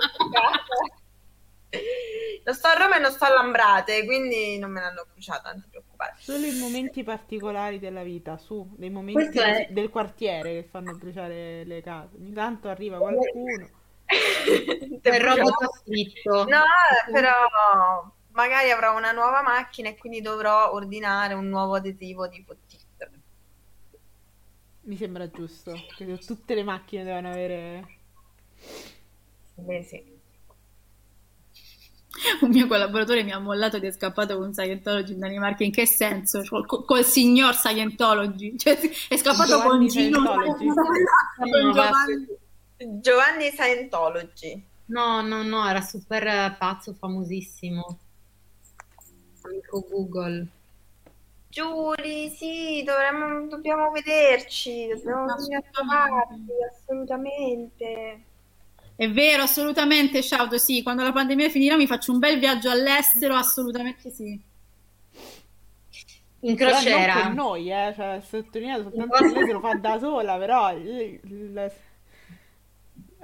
Non 2.45 2.53
sto 2.55 2.67
a 2.67 2.73
Roma 2.73 2.97
e 2.97 2.99
non 2.99 3.11
sto 3.11 3.25
a 3.25 3.29
Lambrate, 3.29 4.05
quindi 4.05 4.57
non 4.59 4.69
me 4.71 4.81
l'hanno 4.81 5.05
bruciata, 5.11 5.51
non 5.51 5.61
ti 5.61 5.69
preoccupare. 5.69 6.15
Solo 6.19 6.45
in 6.45 6.59
momenti 6.59 7.03
particolari 7.03 7.79
della 7.79 8.03
vita, 8.03 8.37
su, 8.37 8.75
nei 8.77 8.89
momenti 8.89 9.39
è- 9.39 9.67
del 9.71 9.89
quartiere 9.89 10.53
che 10.61 10.67
fanno 10.69 10.93
bruciare 10.95 11.63
le 11.63 11.81
case. 11.81 12.15
Ogni 12.17 12.33
tanto 12.33 12.67
arriva 12.67 12.97
qualcuno. 12.97 13.69
Il 14.05 15.19
robot 15.19 15.77
scritto. 15.81 16.45
No, 16.45 16.63
però 17.11 18.11
magari 18.31 18.71
avrò 18.71 18.97
una 18.97 19.11
nuova 19.11 19.41
macchina 19.41 19.89
e 19.89 19.97
quindi 19.97 20.21
dovrò 20.21 20.73
ordinare 20.73 21.34
un 21.34 21.47
nuovo 21.47 21.75
adesivo 21.75 22.27
di 22.27 22.43
Fotit. 22.45 22.81
Mi 24.85 24.97
sembra 24.97 25.30
giusto, 25.30 25.73
che 25.95 26.17
tutte 26.17 26.55
le 26.55 26.63
macchine 26.63 27.03
devono 27.03 27.30
avere... 27.30 27.88
Eh, 29.65 29.84
sì. 29.84 30.11
Un 32.41 32.49
mio 32.49 32.67
collaboratore 32.67 33.23
mi 33.23 33.31
ha 33.31 33.39
mollato 33.39 33.77
ed 33.77 33.85
è 33.85 33.91
scappato 33.91 34.38
con 34.38 34.53
Scientology 34.53 35.13
in 35.13 35.19
Danimarca. 35.19 35.63
In 35.63 35.71
che 35.71 35.85
senso? 35.85 36.43
Col, 36.47 36.85
col- 36.85 37.05
signor 37.05 37.55
Scientology. 37.55 38.57
Cioè, 38.57 38.77
è 39.07 39.17
scappato 39.17 39.53
con 39.53 39.61
Giovanni 39.61 39.88
Gino. 39.88 40.19
Scientology. 40.19 40.67
Con 40.67 41.71
Giovanni. 41.71 42.27
Giovanni 42.88 43.49
Scientology. 43.51 44.64
No, 44.85 45.22
no, 45.22 45.43
no, 45.43 45.68
era 45.68 45.81
super 45.81 46.55
pazzo, 46.57 46.93
famosissimo. 46.93 47.99
Amico 49.43 49.85
Google. 49.89 50.47
Giuli, 51.49 52.30
sì, 52.30 52.84
dovremmo, 52.84 53.47
dobbiamo 53.47 53.91
vederci, 53.91 54.88
dobbiamo 54.88 55.26
venire 55.35 55.57
a 55.57 55.64
trovarti, 55.72 56.51
assolutamente. 56.72 58.23
È 58.95 59.10
vero, 59.10 59.43
assolutamente, 59.43 60.22
Shaudo, 60.22 60.57
sì. 60.57 60.81
Quando 60.81 61.03
la 61.03 61.11
pandemia 61.11 61.49
finirà 61.49 61.76
mi 61.76 61.88
faccio 61.88 62.11
un 62.11 62.19
bel 62.19 62.39
viaggio 62.39 62.69
all'estero, 62.69 63.35
assolutamente 63.35 64.10
sì. 64.10 64.51
In 66.39 66.55
Però 66.55 66.72
non 66.72 66.81
crociera. 66.81 67.22
con 67.22 67.34
noi, 67.34 67.72
eh, 67.72 67.93
cioè, 67.95 68.22
sottolineato 68.27 68.89
soltanto 68.89 69.23
lei 69.23 69.45
se 69.45 69.51
lo 69.51 69.60
fa 69.60 69.76
da 69.76 69.97
sola, 69.99 70.38
però... 70.38 70.73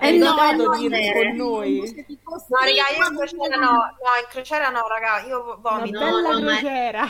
Eh 0.01 0.07
è 0.09 0.11
no, 0.17 0.41
eh 0.41 0.51
no, 0.55 0.77
di 0.77 0.85
eh, 0.87 1.11
con 1.13 1.35
noi. 1.35 2.05
No, 2.07 2.57
raga, 2.59 2.89
io 2.97 3.07
in 3.09 3.15
crociera 3.17 3.55
no, 3.57 3.71
no, 3.71 3.81
in 4.21 4.27
crociera 4.29 4.69
no, 4.69 4.87
raga, 4.87 5.25
io 5.27 5.43
vo- 5.43 5.59
Una 5.61 5.77
vomito. 5.79 5.99
bella 5.99 6.21
no, 6.31 6.39
crociera. 6.39 7.03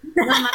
No, 0.00 0.24
ma- 0.26 0.50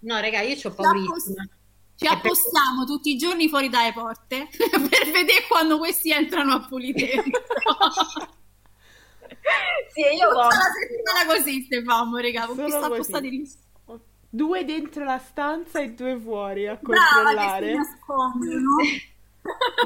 no, 0.00 0.20
raga, 0.20 0.40
io 0.42 0.56
ho 0.62 0.70
paurissima. 0.72 1.48
Ci 1.96 2.06
appostiamo 2.06 2.84
tutti 2.86 3.10
i 3.10 3.16
giorni 3.16 3.48
fuori 3.48 3.68
dalle 3.68 3.92
porte 3.92 4.46
per 4.70 5.04
vedere 5.10 5.46
quando 5.48 5.78
questi 5.78 6.12
entrano 6.12 6.52
a 6.54 6.60
pulire. 6.66 7.22
Sì, 9.92 10.00
io 10.00 10.28
Tutta 10.28 10.42
la 10.42 10.48
vomito. 10.48 10.62
settimana 10.78 11.26
così 11.34 11.62
Stefano, 11.64 12.16
raga, 12.18 12.46
con 12.46 12.56
Solo 12.56 12.66
chi 12.66 12.70
sta 12.70 12.80
così. 12.80 12.92
appostati 12.92 13.30
lì. 13.30 13.50
Due 14.30 14.64
dentro 14.64 15.04
la 15.04 15.18
stanza 15.18 15.80
e 15.80 15.92
due 15.92 16.18
fuori 16.18 16.66
a 16.68 16.78
Brava, 16.80 17.00
che 17.02 17.08
si 17.08 17.14
controllare. 17.24 17.74
nascondono. 17.74 18.76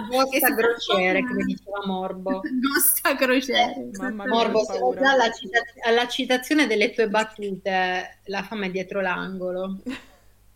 Vostra 0.08 0.54
crociere, 0.54 1.20
come 1.24 1.44
diceva 1.44 1.86
Morbo. 1.86 2.42
Nostra 2.72 3.14
crociera. 3.16 3.72
Mamma 3.98 4.24
mia, 4.24 4.32
Morbo, 4.32 4.64
sono 4.64 4.94
già 4.94 5.12
alla, 5.12 5.30
cita- 5.30 5.62
alla 5.86 6.08
citazione 6.08 6.66
delle 6.66 6.92
tue 6.92 7.08
battute, 7.08 8.18
la 8.24 8.42
fama 8.42 8.66
è 8.66 8.70
dietro 8.70 9.00
l'angolo. 9.00 9.78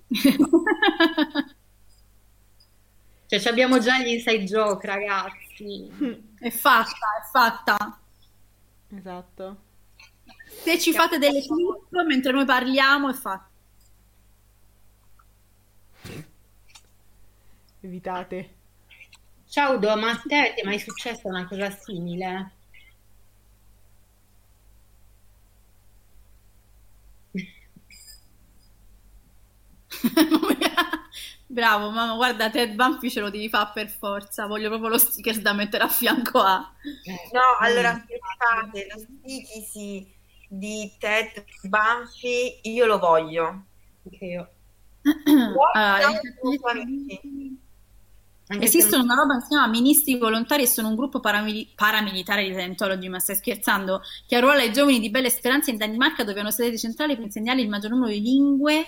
Cioè, 3.28 3.40
ci 3.40 3.48
abbiamo 3.48 3.80
già 3.80 3.98
gli 3.98 4.06
inside 4.06 4.44
joke, 4.44 4.86
ragazzi. 4.86 5.90
È 6.38 6.48
fatta, 6.50 6.92
è 7.20 7.28
fatta. 7.28 7.98
Esatto. 8.96 9.56
Se 10.46 10.78
ci 10.78 10.92
fate 10.92 11.18
delle 11.18 11.40
clip 11.42 12.04
mentre 12.06 12.30
noi 12.30 12.44
parliamo, 12.44 13.10
è 13.10 13.12
fatta. 13.12 13.50
Evitate. 17.80 18.55
Ciao, 19.48 19.78
Do, 19.78 19.96
ma 19.96 20.10
a 20.10 20.16
te 20.26 20.52
ti 20.54 20.60
è 20.60 20.64
mai 20.64 20.78
successa 20.78 21.26
una 21.28 21.46
cosa 21.48 21.70
simile? 21.70 22.52
Bravo, 31.48 31.90
mamma, 31.90 32.14
guarda, 32.16 32.50
Ted 32.50 32.74
Banfi 32.74 33.10
ce 33.10 33.20
lo 33.20 33.30
devi 33.30 33.48
fare 33.48 33.70
per 33.72 33.88
forza. 33.88 34.46
Voglio 34.46 34.68
proprio 34.68 34.90
lo 34.90 34.98
sticker 34.98 35.40
da 35.40 35.52
mettere 35.52 35.84
a 35.84 35.88
fianco 35.88 36.40
a. 36.40 36.58
No, 37.32 37.40
allora 37.60 37.90
aspettate, 37.90 38.86
lo 38.92 38.98
sticky 39.00 40.14
di 40.48 40.92
Ted 40.98 41.44
Banfi, 41.62 42.60
io 42.62 42.86
lo 42.86 42.98
voglio. 42.98 43.64
Anche 44.04 44.24
io. 44.24 44.50
Allora. 45.72 46.20
Anche 48.48 48.64
Esistono 48.66 48.98
non- 49.02 49.10
una 49.10 49.14
roba 49.22 49.34
che 49.36 49.40
si 49.42 49.48
chiama 49.48 49.66
Ministri 49.66 50.18
Volontari 50.18 50.62
e 50.62 50.66
sono 50.66 50.88
un 50.88 50.94
gruppo 50.94 51.18
paramili- 51.18 51.68
paramilitare 51.74 52.44
di 52.46 52.52
Scientology, 52.52 53.08
ma 53.08 53.18
stai 53.18 53.34
scherzando? 53.36 54.02
Che 54.26 54.36
arruola 54.36 54.62
i 54.62 54.72
giovani 54.72 55.00
di 55.00 55.10
belle 55.10 55.30
speranze 55.30 55.70
in 55.72 55.78
Danimarca 55.78 56.22
dove 56.22 56.38
hanno 56.40 56.52
sede 56.52 56.78
centrale 56.78 57.16
per 57.16 57.24
insegnargli 57.24 57.60
il 57.60 57.68
maggior 57.68 57.90
numero 57.90 58.12
di 58.12 58.20
lingue. 58.22 58.86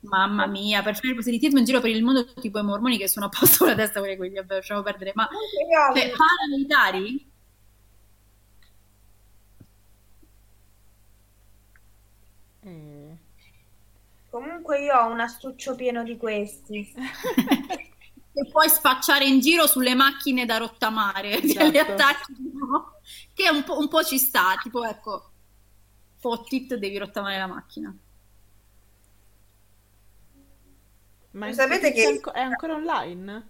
Mamma 0.00 0.46
mia, 0.46 0.82
per 0.82 0.94
fare 0.96 1.14
proselitismo 1.14 1.58
in 1.58 1.64
giro 1.64 1.80
per 1.80 1.90
il 1.90 2.04
mondo 2.04 2.26
tipo 2.34 2.58
i 2.58 2.62
mormoni 2.62 2.98
che 2.98 3.08
sono 3.08 3.26
a 3.26 3.28
posto 3.30 3.58
con 3.64 3.68
la 3.68 3.74
testa 3.74 4.00
con 4.00 4.14
quelli, 4.16 4.34
vabbè, 4.34 4.54
lasciamo 4.56 4.82
perdere. 4.82 5.12
Ma 5.14 5.28
Io- 5.30 5.94
cioè, 6.00 6.12
paramilitari? 6.14 7.26
Eh, 12.62 13.16
Comunque 14.30 14.80
io 14.82 14.94
ho 14.96 15.10
un 15.10 15.20
astuccio 15.20 15.74
pieno 15.76 16.02
di 16.02 16.16
questi. 16.16 16.92
E 18.36 18.46
puoi 18.50 18.68
spacciare 18.68 19.24
in 19.26 19.38
giro 19.40 19.66
sulle 19.66 19.94
macchine 19.94 20.44
da 20.44 20.56
rottamare, 20.56 21.40
Esatto. 21.42 21.70
li 21.70 21.78
attacchi, 21.78 22.32
no? 22.52 22.98
che 23.32 23.48
un 23.50 23.62
po', 23.64 23.78
un 23.78 23.88
po' 23.88 24.02
ci 24.02 24.18
sta, 24.18 24.58
tipo 24.62 24.84
ecco, 24.84 25.30
fottit, 26.16 26.74
devi 26.74 26.98
rottamare 26.98 27.38
la 27.38 27.46
macchina. 27.46 27.96
Ma 31.32 31.52
Sapete 31.52 31.92
che- 31.92 32.02
è 32.04 32.06
anco- 32.06 32.32
è 32.32 32.40
ancora 32.40 32.74
online? 32.74 33.48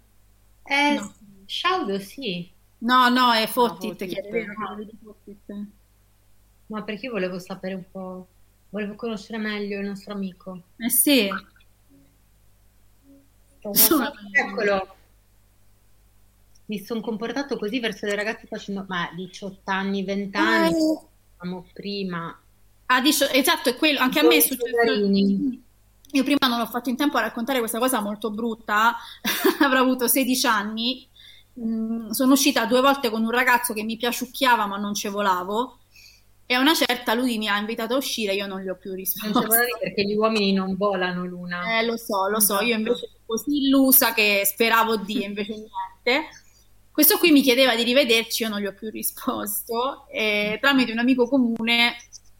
Eh, 0.65 0.95
No. 0.95 1.15
Sciaudo 1.47 1.99
sì, 1.99 2.51
No, 2.79 3.09
no, 3.11 3.33
è 3.33 3.47
fottit, 3.47 3.97
che 4.07 4.29
vero, 4.31 4.53
no, 4.59 4.77
Fottit. 5.03 5.67
ma 6.67 6.83
perché 6.83 7.07
io 7.07 7.13
volevo 7.13 7.39
sapere 7.39 7.75
un 7.75 7.85
po', 7.91 8.27
volevo 8.71 8.95
conoscere 8.95 9.39
meglio 9.39 9.79
il 9.81 9.87
nostro 9.87 10.13
amico. 10.15 10.63
Eh 10.77 10.91
sì, 10.91 11.29
Eccolo. 14.33 14.97
Mi 16.67 16.79
sono 16.79 17.01
comportato 17.01 17.59
così 17.59 17.79
verso 17.79 18.07
le 18.07 18.15
ragazze 18.15 18.47
facendo, 18.47 18.85
ma 18.89 19.11
18 19.15 19.71
anni, 19.71 20.03
20 20.03 20.37
anni, 20.37 20.69
Eh, 20.71 20.99
siamo 21.39 21.67
prima. 21.75 22.41
ah, 22.87 23.01
dice- 23.03 23.31
esatto, 23.33 23.69
è 23.69 23.77
quello, 23.77 24.01
anche 24.01 24.21
a 24.21 24.23
me 24.23 24.37
è 24.37 24.41
successo. 24.41 25.61
Io 26.13 26.23
prima 26.23 26.47
non 26.49 26.61
ho 26.61 26.67
fatto 26.67 26.89
in 26.91 26.97
tempo 26.97 27.17
a 27.19 27.23
raccontare 27.23 27.59
questa 27.59 27.79
cosa 27.79 28.01
molto 28.01 28.31
brutta, 28.31 28.97
avrò 29.61 29.81
avuto 29.81 30.07
16 30.09 30.47
anni, 30.47 31.09
Mm, 31.57 32.11
sono 32.11 32.33
uscita 32.33 32.67
due 32.67 32.81
volte 32.81 33.11
con 33.11 33.23
un 33.23 33.31
ragazzo 33.31 33.73
che 33.75 33.85
mi 33.85 33.97
piaciucchiava 33.97 34.67
ma 34.67 34.77
non 34.77 34.93
ci 34.93 35.07
volavo 35.07 35.79
e 36.47 36.55
a 36.55 36.59
una 36.59 36.75
certa 36.75 37.15
lui 37.15 37.39
mi 37.39 37.47
ha 37.47 37.57
invitato 37.59 37.95
a 37.95 37.99
uscire, 37.99 38.35
io 38.35 38.49
non 38.49 38.61
gli 38.61 38.69
ho 38.69 38.75
più 38.75 38.91
Non 38.91 38.99
risposto. 38.99 39.39
c'è 39.41 39.47
voglia 39.47 39.77
perché 39.81 40.03
gli 40.05 40.17
uomini 40.17 40.53
non 40.53 40.75
volano, 40.77 41.25
Luna. 41.25 41.79
Eh, 41.79 41.85
lo 41.85 41.97
so, 41.97 42.29
lo 42.29 42.41
so, 42.41 42.55
io 42.55 42.61
Esatto. 42.75 42.79
invece 42.81 43.07
sono 43.07 43.24
così 43.35 43.67
illusa 43.67 44.13
che 44.13 44.43
speravo 44.45 44.97
di, 44.97 45.23
invece 45.25 45.53
niente. 45.53 46.29
Questo 46.91 47.19
qui 47.19 47.33
mi 47.33 47.43
chiedeva 47.43 47.75
di 47.75 47.83
rivederci, 47.83 48.45
io 48.45 48.49
non 48.49 48.61
gli 48.61 48.67
ho 48.67 48.75
più 48.75 48.89
risposto 48.89 50.07
e 50.09 50.59
tramite 50.61 50.93
un 50.93 50.99
amico 50.99 51.27
comune 51.27 51.97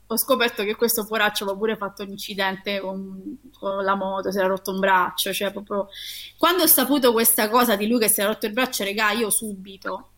ho 0.07 0.17
scoperto 0.17 0.63
che 0.65 0.77
questo 0.77 1.05
poraccio 1.07 1.45
aveva 1.45 1.59
pure 1.59 1.77
fatto 1.77 2.03
un 2.03 2.11
incidente 2.11 2.79
con, 2.81 3.39
con 3.59 3.83
la 3.83 3.95
moto, 3.95 4.31
si 4.31 4.39
era 4.39 4.47
rotto 4.47 4.71
un 4.71 4.79
braccio, 4.79 5.33
cioè 5.33 5.51
proprio... 5.51 5.89
Quando 6.37 6.63
ho 6.63 6.67
saputo 6.67 7.13
questa 7.13 7.49
cosa 7.49 7.75
di 7.75 7.87
lui 7.87 7.99
che 7.99 8.09
si 8.09 8.21
era 8.21 8.31
rotto 8.31 8.47
il 8.47 8.53
braccio, 8.53 8.85
regà, 8.85 9.13
io 9.13 9.31
subito, 9.31 10.11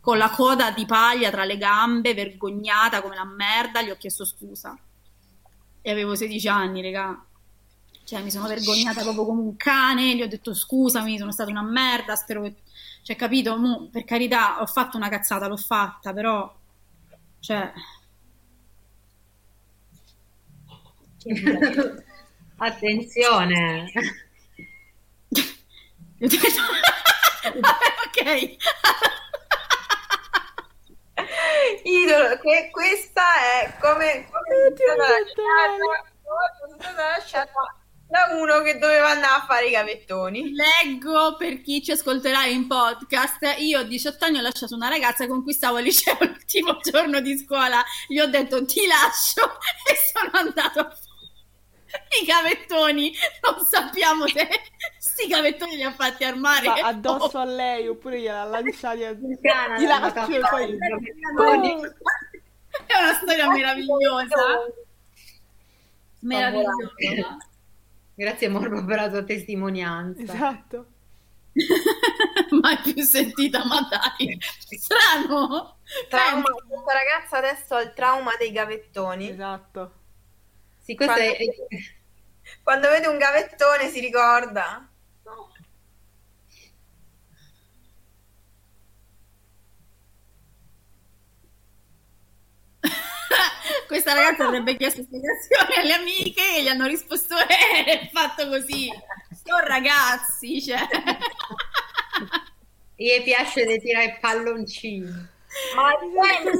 con 0.00 0.18
la 0.18 0.30
coda 0.30 0.70
di 0.70 0.84
paglia 0.84 1.30
tra 1.30 1.44
le 1.44 1.56
gambe, 1.56 2.14
vergognata 2.14 3.00
come 3.00 3.14
la 3.14 3.24
merda, 3.24 3.82
gli 3.82 3.90
ho 3.90 3.96
chiesto 3.96 4.24
scusa. 4.24 4.78
E 5.80 5.90
avevo 5.90 6.14
16 6.14 6.48
anni, 6.48 6.82
regà. 6.82 7.24
Cioè, 8.12 8.20
mi 8.20 8.30
sono 8.30 8.46
vergognata 8.46 9.00
proprio 9.00 9.24
come 9.24 9.40
un 9.40 9.56
cane, 9.56 10.14
gli 10.14 10.20
ho 10.20 10.28
detto 10.28 10.52
scusami, 10.52 11.16
sono 11.16 11.32
stata 11.32 11.48
una 11.48 11.62
merda, 11.62 12.14
spero 12.14 12.42
che... 12.42 12.56
Cioè, 13.00 13.16
capito? 13.16 13.56
Mo, 13.56 13.88
per 13.90 14.04
carità, 14.04 14.60
ho 14.60 14.66
fatto 14.66 14.98
una 14.98 15.08
cazzata, 15.08 15.46
l'ho 15.46 15.56
fatta, 15.56 16.12
però... 16.12 16.54
Cioè... 17.40 17.72
Attenzione. 22.58 23.90
ok. 25.30 25.46
Idolo, 31.84 32.38
que- 32.40 32.68
questa 32.70 33.22
è 33.62 33.74
come, 33.80 34.28
come 34.30 34.66
Oddio, 34.66 34.86
sono 34.86 35.02
mi 36.76 36.82
sento 37.26 37.81
da 38.12 38.36
uno 38.36 38.60
che 38.60 38.76
doveva 38.76 39.08
andare 39.08 39.40
a 39.40 39.44
fare 39.46 39.68
i 39.68 39.70
gavettoni. 39.70 40.52
Leggo 40.52 41.34
per 41.38 41.62
chi 41.62 41.82
ci 41.82 41.92
ascolterà 41.92 42.44
in 42.44 42.66
podcast. 42.66 43.54
Io 43.60 43.78
a 43.78 43.84
18 43.84 44.26
anni 44.26 44.36
ho 44.36 44.42
lasciato 44.42 44.74
una 44.74 44.88
ragazza 44.88 45.26
con 45.26 45.42
cui 45.42 45.54
stavo 45.54 45.78
al 45.78 45.84
liceo 45.84 46.18
l'ultimo 46.20 46.78
giorno 46.82 47.20
di 47.20 47.38
scuola. 47.38 47.82
Gli 48.06 48.18
ho 48.18 48.26
detto 48.26 48.66
ti 48.66 48.86
lascio 48.86 49.56
e 49.90 49.96
sono 50.12 50.30
andato 50.34 50.80
a 50.80 50.90
fare 50.90 52.20
i 52.20 52.26
gavettoni. 52.26 53.14
Non 53.42 53.64
sappiamo 53.64 54.26
se 54.28 54.46
sti 54.98 55.26
gavettoni 55.28 55.76
li 55.76 55.82
ha 55.82 55.92
fatti 55.92 56.24
armare. 56.24 56.66
Ma 56.66 56.74
addosso 56.74 57.38
a 57.38 57.44
lei 57.44 57.88
oppure 57.88 58.20
gliela 58.20 58.44
lanciati 58.44 59.04
a... 59.04 59.16
L'ha 59.16 59.98
laccio 60.00 60.32
e 60.32 60.40
poi... 60.40 60.78
È 62.84 62.98
una 62.98 63.14
storia 63.14 63.50
meravigliosa. 63.50 64.36
Meravigliosa. 66.20 67.38
Grazie 68.22 68.48
Morbo 68.48 68.84
per 68.84 68.98
la 68.98 69.08
tua 69.08 69.24
testimonianza. 69.24 70.22
Esatto. 70.22 70.86
Mai 72.62 72.78
più 72.78 73.02
sentita, 73.02 73.64
ma 73.64 73.80
dai, 73.90 74.38
strano. 74.78 75.78
Trauma, 76.08 76.44
questa 76.44 76.92
ragazza 76.92 77.38
adesso 77.38 77.74
ha 77.74 77.80
il 77.80 77.92
trauma 77.94 78.36
dei 78.38 78.52
gavettoni. 78.52 79.28
Esatto. 79.28 79.92
Sì, 80.78 80.94
questo 80.94 81.16
è... 81.16 81.36
Quando 82.62 82.88
vede 82.90 83.08
un 83.08 83.18
gavettone 83.18 83.88
si 83.88 83.98
ricorda. 83.98 84.88
Questa 93.86 94.14
ragazza 94.14 94.44
avrebbe 94.46 94.76
chiesto 94.76 95.02
spiegazioni 95.02 95.74
alle 95.76 95.92
amiche 95.94 96.56
e 96.56 96.62
gli 96.62 96.68
hanno 96.68 96.86
risposto: 96.86 97.36
Eh, 97.38 97.84
è 97.84 98.10
fatto 98.12 98.48
così. 98.48 98.88
Sono 99.44 99.60
ragazzi, 99.66 100.62
cioè. 100.62 100.78
Gli 102.96 103.22
piace 103.22 103.66
di 103.66 103.78
tirare. 103.80 104.18
Ma 105.76 105.92
uguale. 106.00 106.50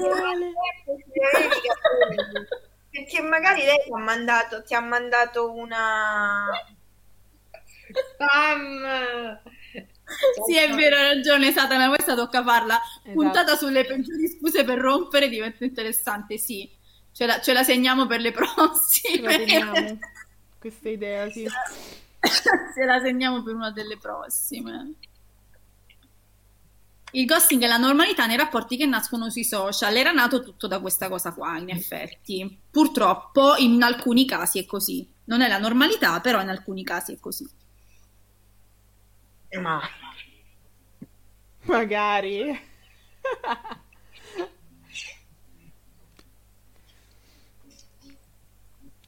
vedi 1.33 1.60
che- 1.60 2.49
perché 2.91 3.20
magari 3.23 3.65
lei 3.65 3.78
ti 3.84 3.92
ha 3.92 3.99
mandato, 3.99 4.62
ti 4.62 4.75
ha 4.75 4.81
mandato 4.81 5.51
una... 5.51 6.47
Pam! 8.18 9.41
Sì, 10.47 10.57
è 10.57 10.70
vero, 10.75 10.97
hai 10.97 11.15
ragione, 11.15 11.52
Satana. 11.52 11.89
Questa 11.89 12.15
tocca 12.15 12.42
farla. 12.42 12.81
Esatto. 12.81 13.12
Puntata 13.12 13.57
sulle 13.57 13.84
peggiori 13.84 14.28
scuse 14.28 14.65
per 14.65 14.78
rompere 14.78 15.28
diventa 15.28 15.65
interessante. 15.65 16.39
Sì, 16.39 16.68
ce 17.12 17.26
la, 17.26 17.41
ce 17.41 17.52
la 17.52 17.62
segniamo 17.62 18.07
per 18.07 18.20
le 18.20 18.32
Ce 18.32 18.39
prossime. 18.39 19.20
la 19.23 19.36
teniamo. 19.36 19.99
Questa 20.58 20.89
idea, 20.89 21.31
sì. 21.31 21.47
Ce 22.23 22.84
la 22.84 23.00
segniamo 23.00 23.42
per 23.42 23.55
una 23.55 23.70
delle 23.73 23.99
prossime. 23.99 24.94
Il 27.15 27.26
ghosting 27.26 27.62
è 27.62 27.66
la 27.66 27.76
normalità 27.76 28.26
nei 28.26 28.36
rapporti 28.39 28.76
che 28.76 28.86
nascono 28.86 29.28
sui 29.28 29.44
social. 29.44 29.94
Era 29.97 30.12
nato 30.12 30.42
tutto 30.42 30.66
da 30.66 30.81
questa 30.81 31.08
cosa 31.08 31.32
qua, 31.32 31.58
in 31.58 31.68
effetti. 31.68 32.58
Purtroppo, 32.70 33.57
in 33.57 33.82
alcuni 33.82 34.24
casi 34.24 34.60
è 34.60 34.65
così. 34.65 35.07
Non 35.24 35.42
è 35.42 35.49
la 35.49 35.58
normalità, 35.58 36.20
però 36.20 36.41
in 36.41 36.49
alcuni 36.49 36.84
casi 36.84 37.12
è 37.12 37.20
così. 37.20 37.47
Ma... 39.60 39.81
Magari. 41.65 42.58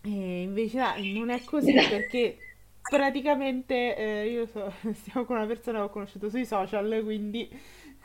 E 0.06 0.42
invece 0.42 0.80
ah, 0.80 0.94
non 0.98 1.30
è 1.30 1.42
così 1.44 1.72
perché 1.88 2.36
praticamente 2.86 3.96
eh, 3.96 4.30
io 4.30 4.46
so- 4.46 4.72
stiamo 4.94 5.24
con 5.24 5.36
una 5.36 5.46
persona 5.46 5.78
che 5.78 5.84
ho 5.84 5.90
conosciuto 5.90 6.28
sui 6.28 6.44
social, 6.46 7.00
quindi 7.02 7.48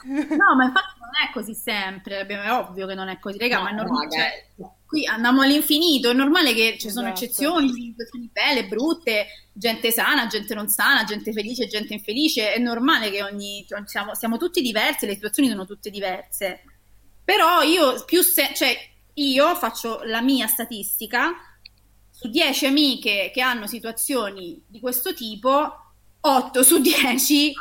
No, 0.01 0.55
ma 0.55 0.63
infatti 0.63 0.97
non 0.99 1.09
è 1.27 1.31
così 1.33 1.53
sempre. 1.53 2.25
È 2.25 2.51
ovvio 2.53 2.87
che 2.87 2.93
non 2.95 3.09
è 3.09 3.19
così, 3.19 3.37
raga, 3.37 3.57
No, 3.57 3.63
ma 3.63 3.69
è 3.69 3.73
normale. 3.73 4.09
cioè, 4.09 4.45
qui 4.85 5.05
andiamo 5.05 5.41
all'infinito. 5.41 6.09
È 6.09 6.13
normale 6.13 6.53
che 6.53 6.77
ci 6.79 6.89
sono 6.89 7.07
Esatto. 7.09 7.25
eccezioni, 7.25 7.69
situazioni 7.73 8.29
belle, 8.31 8.65
brutte, 8.65 9.25
gente 9.51 9.91
sana, 9.91 10.27
gente 10.27 10.53
non 10.55 10.69
sana, 10.69 11.03
gente 11.03 11.33
felice, 11.33 11.67
gente 11.67 11.93
infelice. 11.93 12.53
È 12.53 12.59
normale 12.59 13.11
che 13.11 13.23
ogni. 13.23 13.65
cioè, 13.67 13.81
siamo, 13.87 14.15
siamo 14.15 14.37
tutti 14.37 14.61
diversi, 14.61 15.05
le 15.05 15.15
situazioni 15.15 15.49
sono 15.49 15.65
tutte 15.65 15.89
diverse. 15.89 16.61
Però 17.25 17.61
io 17.61 18.01
più 18.05 18.21
se, 18.21 18.53
cioè, 18.55 18.73
io 19.15 19.53
faccio 19.55 19.99
la 20.03 20.21
mia 20.21 20.47
statistica 20.47 21.33
su 22.19 22.27
10 22.27 22.65
amiche 22.65 23.31
che 23.33 23.41
hanno 23.41 23.65
situazioni 23.65 24.61
di 24.67 24.81
questo 24.81 25.13
tipo, 25.13 25.73
8 26.19 26.63
su 26.63 26.79
10 26.81 27.53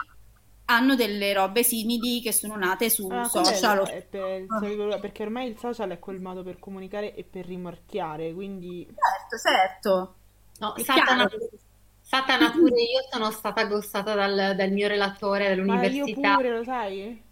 hanno 0.65 0.97
delle 0.97 1.33
robe 1.33 1.63
simili 1.63 2.21
che 2.21 2.33
sono 2.33 2.57
nate 2.57 2.91
su 2.91 3.07
Ah, 3.09 3.23
social. 3.25 3.87
è 3.87 4.03
per- 4.03 4.99
perché 5.01 5.23
ormai 5.23 5.49
il 5.49 5.57
social 5.59 5.91
è 5.91 5.99
quel 6.01 6.21
modo 6.21 6.43
per 6.43 6.59
comunicare 6.59 7.15
e 7.15 7.23
per 7.23 7.47
rimorchiare, 7.47 8.35
quindi 8.35 8.85
Certo, 8.85 9.37
certo. 9.49 10.15
No, 10.59 10.75
Satana. 10.77 11.31
Satana 12.01 12.51
pure 12.51 12.81
io 12.83 13.07
sono 13.11 13.31
stata 13.31 13.65
ghostata 13.67 14.15
dal, 14.15 14.57
dal 14.57 14.71
mio 14.73 14.89
relatore 14.89 15.55
ma 15.57 15.75
io 15.75 15.81
dell'università. 15.81 16.35
pure, 16.35 16.57
lo 16.57 16.65
sai? 16.65 17.23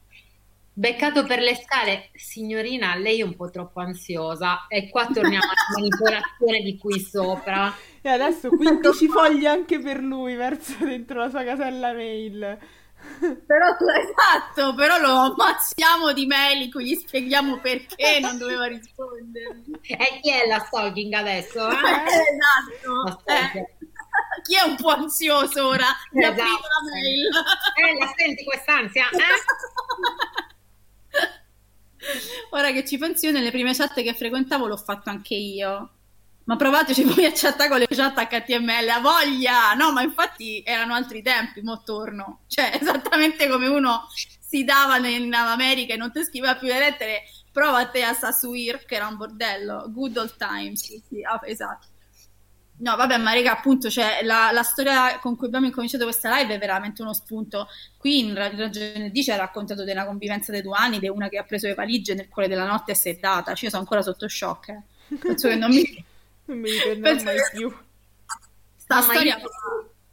Beccato 0.79 1.25
per 1.25 1.39
le 1.39 1.55
scale, 1.55 2.11
signorina, 2.13 2.95
lei 2.97 3.21
è 3.21 3.23
un 3.23 3.35
po' 3.35 3.49
troppo 3.49 3.81
ansiosa. 3.81 4.67
E 4.69 4.91
qua 4.91 5.07
torniamo 5.07 5.45
alla 5.45 5.55
manipolazione 5.75 6.61
di 6.61 6.77
qui 6.77 7.01
sopra. 7.01 7.75
E 8.03 8.09
adesso 8.11 8.51
15 8.51 9.09
fogli 9.09 9.47
anche 9.47 9.81
per 9.81 10.01
lui 10.01 10.35
verso 10.35 10.77
dentro 10.85 11.21
la 11.21 11.31
sua 11.31 11.45
casella 11.45 11.95
mail. 11.95 12.59
Però 13.47 13.77
tu 13.79 13.85
l'hai 13.87 14.05
fatto, 14.15 14.75
però 14.75 14.99
lo 14.99 15.13
ammazziamo 15.33 16.13
di 16.13 16.27
mail 16.27 16.65
in 16.65 16.71
cui 16.71 16.85
gli 16.85 16.95
spieghiamo 16.95 17.59
perché 17.61 18.21
non 18.21 18.37
doveva 18.37 18.67
rispondere. 18.67 19.63
E 19.81 20.21
chi 20.21 20.31
è 20.31 20.47
la 20.47 20.59
stalking 20.59 21.13
adesso? 21.15 21.71
eh? 21.71 21.73
esatto. 22.85 23.23
Eh. 23.25 23.67
Chi 24.43 24.57
è 24.57 24.63
un 24.63 24.77
po' 24.77 24.91
ansioso 24.91 25.69
ora? 25.69 25.87
Esatto. 26.13 26.43
la 26.43 26.93
mail. 26.93 27.29
Eh, 27.77 27.99
la 27.99 28.13
senti 28.15 28.45
quest'ansia? 28.45 29.09
Eh? 29.09 30.55
Ora 32.51 32.73
che 32.73 32.85
ci 32.85 32.99
penso 32.99 33.27
io, 33.27 33.33
nelle 33.33 33.51
prime 33.51 33.75
chat 33.75 33.95
che 34.03 34.15
frequentavo 34.15 34.67
l'ho 34.67 34.77
fatto 34.77 35.11
anche 35.11 35.35
io. 35.35 35.91
Ma 36.45 36.55
provateci 36.55 37.03
voi 37.03 37.25
a 37.25 37.33
chattare 37.35 37.69
con 37.69 37.79
le 37.79 37.89
chat 37.89 38.17
HTML, 38.17 38.89
a 38.89 39.01
voglia! 39.01 39.75
No, 39.75 39.93
ma 39.93 40.03
infatti 40.03 40.63
erano 40.65 40.95
altri 40.95 41.21
tempi, 41.21 41.61
mo 41.61 41.83
torno. 41.83 42.43
Cioè, 42.47 42.79
esattamente 42.81 43.49
come 43.49 43.67
uno 43.67 44.07
si 44.39 44.63
dava 44.63 44.97
in 45.09 45.35
America 45.35 45.95
e 45.95 45.97
non 45.97 46.13
ti 46.13 46.23
scriveva 46.23 46.55
più 46.55 46.69
le 46.69 46.79
lettere, 46.79 47.25
prova 47.51 47.79
a 47.79 47.87
te 47.89 48.05
a 48.05 48.13
Sassuir, 48.13 48.85
che 48.85 48.95
era 48.95 49.09
un 49.09 49.17
bordello. 49.17 49.87
Good 49.89 50.17
old 50.19 50.37
times, 50.37 50.85
sì, 50.85 51.03
sì, 51.09 51.23
ah, 51.25 51.41
esatto. 51.45 51.89
No, 52.79 52.95
vabbè, 52.95 53.17
ma 53.17 53.33
raga, 53.33 53.53
appunto, 53.53 53.89
cioè, 53.89 54.19
la, 54.23 54.51
la 54.53 54.63
storia 54.63 55.19
con 55.19 55.35
cui 55.35 55.47
abbiamo 55.47 55.65
incominciato 55.67 56.05
questa 56.05 56.37
live 56.39 56.55
è 56.55 56.59
veramente 56.59 57.01
uno 57.01 57.15
spunto. 57.15 57.69
Qui 57.97 58.19
in 58.19 58.35
Ra- 58.35 58.55
Ragione 58.55 59.11
di 59.11 59.23
ci 59.23 59.31
ha 59.31 59.37
raccontato 59.37 59.83
una 59.83 60.05
convivenza 60.05 60.53
dei 60.53 60.61
due 60.61 60.77
anni, 60.77 60.99
di 60.99 61.09
una 61.09 61.29
che 61.31 61.39
ha 61.39 61.43
preso 61.45 61.67
le 61.69 61.75
valigie 61.75 62.13
nel 62.15 62.29
cuore 62.29 62.49
della 62.49 62.67
notte 62.67 62.93
e 62.93 62.95
si 62.95 63.09
è 63.09 63.15
data. 63.17 63.55
Cioè, 63.55 63.65
io 63.65 63.71
sono 63.71 63.81
ancora 63.83 64.03
sotto 64.03 64.29
shock. 64.29 64.69
eh. 64.69 65.17
Penso 65.19 65.49
che 65.49 65.57
non 65.57 65.71
mi... 65.71 65.83
Non 66.49 66.59
mi 66.59 66.69
Penso 67.01 67.25
mai 67.25 67.35
che- 67.37 67.51
più. 67.57 67.75
Sta 68.77 68.97
ma 68.97 69.03
storia... 69.03 69.37
io- 69.39 69.49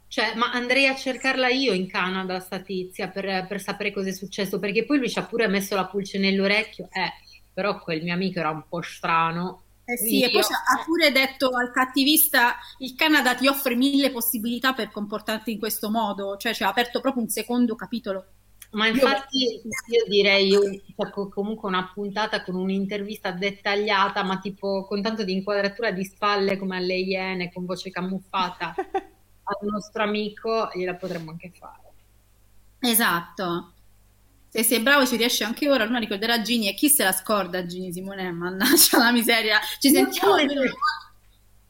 Cioè, 0.08 0.34
ma 0.36 0.50
andrei 0.52 0.86
a 0.86 0.94
cercarla 0.96 1.48
io 1.48 1.72
in 1.72 1.86
Canada, 1.88 2.40
sta 2.40 2.58
tizia, 2.60 3.08
per, 3.08 3.46
per 3.46 3.60
sapere 3.60 3.92
cosa 3.92 4.08
è 4.08 4.12
successo, 4.12 4.58
perché 4.58 4.84
poi 4.84 4.98
lui 4.98 5.10
ci 5.10 5.18
ha 5.18 5.24
pure 5.24 5.46
messo 5.48 5.74
la 5.74 5.86
pulce 5.86 6.18
nell'orecchio, 6.18 6.88
eh, 6.92 7.12
però 7.52 7.78
quel 7.80 8.02
mio 8.02 8.14
amico 8.14 8.38
era 8.38 8.50
un 8.50 8.62
po' 8.68 8.80
strano. 8.82 9.63
Eh 9.86 9.96
sì, 9.98 10.22
e 10.22 10.30
poi 10.30 10.40
Io- 10.40 10.46
ha 10.46 10.82
pure 10.84 11.12
detto 11.12 11.50
al 11.50 11.70
cattivista, 11.70 12.56
il 12.78 12.94
Canada 12.94 13.34
ti 13.34 13.46
offre 13.46 13.74
mille 13.74 14.10
possibilità 14.10 14.72
per 14.72 14.90
comportarti 14.90 15.52
in 15.52 15.58
questo 15.58 15.90
modo, 15.90 16.36
cioè 16.36 16.54
ci 16.54 16.62
ha 16.62 16.68
aperto 16.68 17.00
proprio 17.00 17.22
un 17.22 17.28
secondo 17.28 17.74
capitolo. 17.74 18.26
Ma 18.70 18.88
infatti 18.88 19.60
io 19.88 20.04
direi 20.08 20.50
cioè, 20.50 21.10
comunque 21.30 21.68
una 21.68 21.90
puntata 21.94 22.42
con 22.42 22.56
un'intervista 22.56 23.30
dettagliata, 23.30 24.24
ma 24.24 24.38
tipo 24.38 24.84
con 24.84 25.00
tanto 25.00 25.22
di 25.22 25.32
inquadratura 25.32 25.92
di 25.92 26.04
spalle 26.04 26.56
come 26.56 26.78
alle 26.78 26.96
iene, 26.96 27.52
con 27.52 27.66
voce 27.66 27.90
camuffata 27.90 28.74
al 29.44 29.56
nostro 29.60 30.02
amico, 30.02 30.70
gliela 30.74 30.96
potremmo 30.96 31.30
anche 31.30 31.52
fare. 31.56 31.82
Esatto. 32.80 33.73
Se 34.56 34.62
sei 34.62 34.78
bravo 34.78 35.04
ci 35.04 35.16
riesce 35.16 35.42
anche 35.42 35.68
ora, 35.68 35.84
Luna 35.84 35.98
ricorderà 35.98 36.40
Gini 36.40 36.68
e 36.68 36.74
chi 36.74 36.88
se 36.88 37.02
la 37.02 37.10
scorda 37.10 37.66
Gini 37.66 37.92
Simone, 37.92 38.30
mannaggia 38.30 38.98
la 38.98 39.10
miseria. 39.10 39.58
Ci 39.80 39.90
sentiamo. 39.90 40.36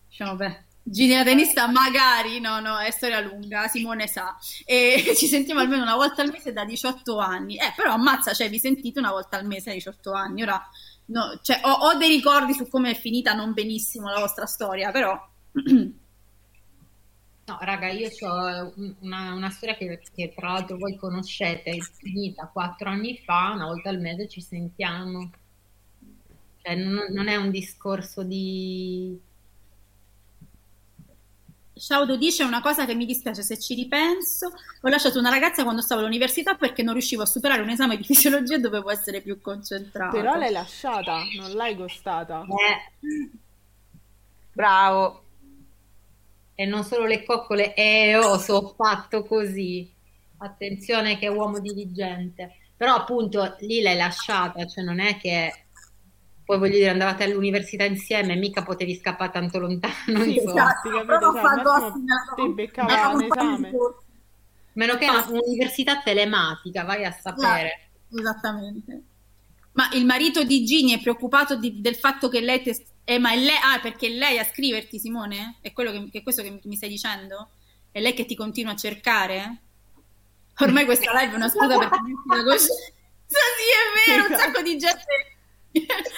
Diciamo, 0.07 0.37
beh. 0.37 0.65
Gini 0.83 1.15
la 1.15 1.25
tenista 1.25 1.67
magari, 1.67 2.41
no, 2.41 2.61
no, 2.61 2.77
è 2.77 2.91
storia 2.91 3.21
lunga, 3.21 3.69
Simone 3.69 4.07
sa. 4.07 4.37
E 4.67 5.03
ci 5.17 5.27
sentiamo 5.29 5.61
almeno 5.61 5.81
una 5.81 5.97
volta 5.97 6.21
al 6.21 6.31
mese 6.31 6.53
da 6.53 6.67
18 6.67 7.17
anni. 7.17 7.57
Eh, 7.57 7.73
però 7.75 7.93
ammazza, 7.93 8.35
cioè 8.35 8.51
vi 8.51 8.59
sentite 8.59 8.99
una 8.99 9.13
volta 9.13 9.39
al 9.39 9.47
mese 9.47 9.71
a 9.71 9.73
18 9.73 10.13
anni. 10.13 10.43
Ora, 10.43 10.63
no, 11.07 11.39
cioè, 11.41 11.61
ho, 11.65 11.71
ho, 11.71 11.95
dei 11.95 12.11
ricordi 12.11 12.53
su 12.53 12.69
come 12.69 12.91
è 12.91 12.95
finita 12.95 13.33
non 13.33 13.55
benissimo 13.55 14.11
la 14.11 14.21
vostra 14.21 14.45
storia, 14.45 14.91
però... 14.91 15.19
No, 17.47 17.59
raga, 17.61 17.91
io 17.91 18.09
ho 18.21 18.73
una, 19.01 19.35
una 19.35 19.51
storia 19.51 19.77
che, 19.77 20.01
che, 20.15 20.33
tra 20.35 20.53
l'altro 20.53 20.79
voi 20.79 20.97
conoscete, 20.97 21.71
è 21.73 21.79
finita 21.81 22.47
quattro 22.47 22.89
anni 22.89 23.19
fa, 23.19 23.53
una 23.55 23.67
volta 23.67 23.91
al 23.91 24.01
mese 24.01 24.29
ci 24.29 24.41
sentiamo. 24.41 25.31
Cioè, 26.63 26.75
non, 26.77 27.07
non 27.11 27.29
è 27.29 27.37
un 27.37 27.51
discorso 27.51 28.23
di 28.23 29.21
Shaudo 31.77 32.17
dice 32.17 32.45
una 32.45 32.61
cosa 32.61 32.87
che 32.87 32.95
mi 32.95 33.05
dispiace 33.05 33.43
se 33.43 33.59
ci 33.59 33.75
ripenso. 33.75 34.53
Ho 34.83 34.89
lasciato 34.89 35.19
una 35.19 35.31
ragazza 35.31 35.65
quando 35.65 35.83
stavo 35.83 36.01
all'università 36.03 36.55
perché 36.55 36.83
non 36.83 36.95
riuscivo 36.95 37.23
a 37.23 37.27
superare 37.27 37.63
un 37.63 37.69
esame 37.69 37.97
di 37.97 38.05
fisiologia 38.05 38.55
e 38.57 38.61
dovevo 38.61 38.91
essere 38.91 39.21
più 39.21 39.41
concentrata. 39.41 40.13
Però 40.13 40.37
l'hai 40.37 40.53
lasciata, 40.53 41.19
non 41.37 41.53
l'hai 41.53 41.75
gostata. 41.75 42.47
Eh. 42.47 43.31
Bravo. 44.53 45.24
E 46.55 46.67
non 46.67 46.85
solo 46.85 47.07
le 47.07 47.25
coccole, 47.25 47.75
eh, 47.75 48.17
oh, 48.17 48.39
so 48.39 48.75
fatto 48.77 49.25
così. 49.25 49.93
Attenzione 50.39 51.19
che 51.19 51.27
è 51.27 51.31
uomo 51.31 51.59
diligente. 51.59 52.57
Però 52.77 52.95
appunto 52.95 53.57
lì 53.61 53.81
l'hai 53.81 53.97
lasciata, 53.97 54.67
cioè 54.67 54.85
non 54.85 55.01
è 55.01 55.17
che 55.17 55.65
poi 56.45 56.59
voglio 56.59 56.77
dire 56.77 56.91
andavate 56.91 57.25
all'università 57.25 57.85
insieme, 57.85 58.37
mica 58.37 58.63
potevi 58.63 58.95
scappare 58.97 59.33
tanto 59.33 59.59
lontano. 59.59 60.23
Sì, 60.23 60.39
esatto, 60.39 60.91
capito? 60.91 62.35
Ti 62.35 62.49
beccava 62.53 63.09
un 63.09 63.23
esame. 63.23 63.73
Meno 64.75 64.97
che 64.97 65.07
è 65.07 65.09
un'università 65.09 66.03
telematica, 66.03 66.85
vai 66.85 67.05
a 67.05 67.13
sapere. 67.13 67.91
No, 68.09 68.21
esattamente. 68.21 69.03
Ma 69.73 69.89
il 69.95 70.05
marito 70.05 70.45
di 70.45 70.65
Gini 70.65 70.93
è 70.93 71.01
preoccupato 71.01 71.57
di, 71.57 71.81
del 71.81 71.97
fatto 71.97 72.29
che 72.29 72.41
lei... 72.41 72.63
Te... 72.63 72.85
Eh, 73.05 73.19
ma 73.19 73.33
è 73.33 73.37
lei... 73.37 73.57
Ah, 73.63 73.79
perché 73.81 74.09
lei 74.09 74.39
a 74.39 74.45
scriverti, 74.45 74.99
Simone? 74.99 75.59
È, 75.61 75.73
quello 75.73 75.91
che, 75.91 76.19
è 76.19 76.23
questo 76.23 76.43
che 76.43 76.61
mi 76.63 76.77
stai 76.77 76.89
dicendo? 76.89 77.51
È 77.91 78.01
lei 78.01 78.15
che 78.15 78.25
ti 78.25 78.35
continua 78.35 78.73
a 78.73 78.77
cercare? 78.77 79.59
Ormai 80.59 80.85
questa 80.85 81.13
live 81.13 81.33
è 81.33 81.37
una 81.37 81.49
scusa 81.49 81.79
per 81.79 81.89
la 81.89 82.43
cosa. 82.43 82.73
Sì, 83.27 84.07
è 84.07 84.13
vero, 84.13 84.27
un 84.29 84.39
sacco 84.39 84.63
di 84.63 84.77
gente 84.77 85.35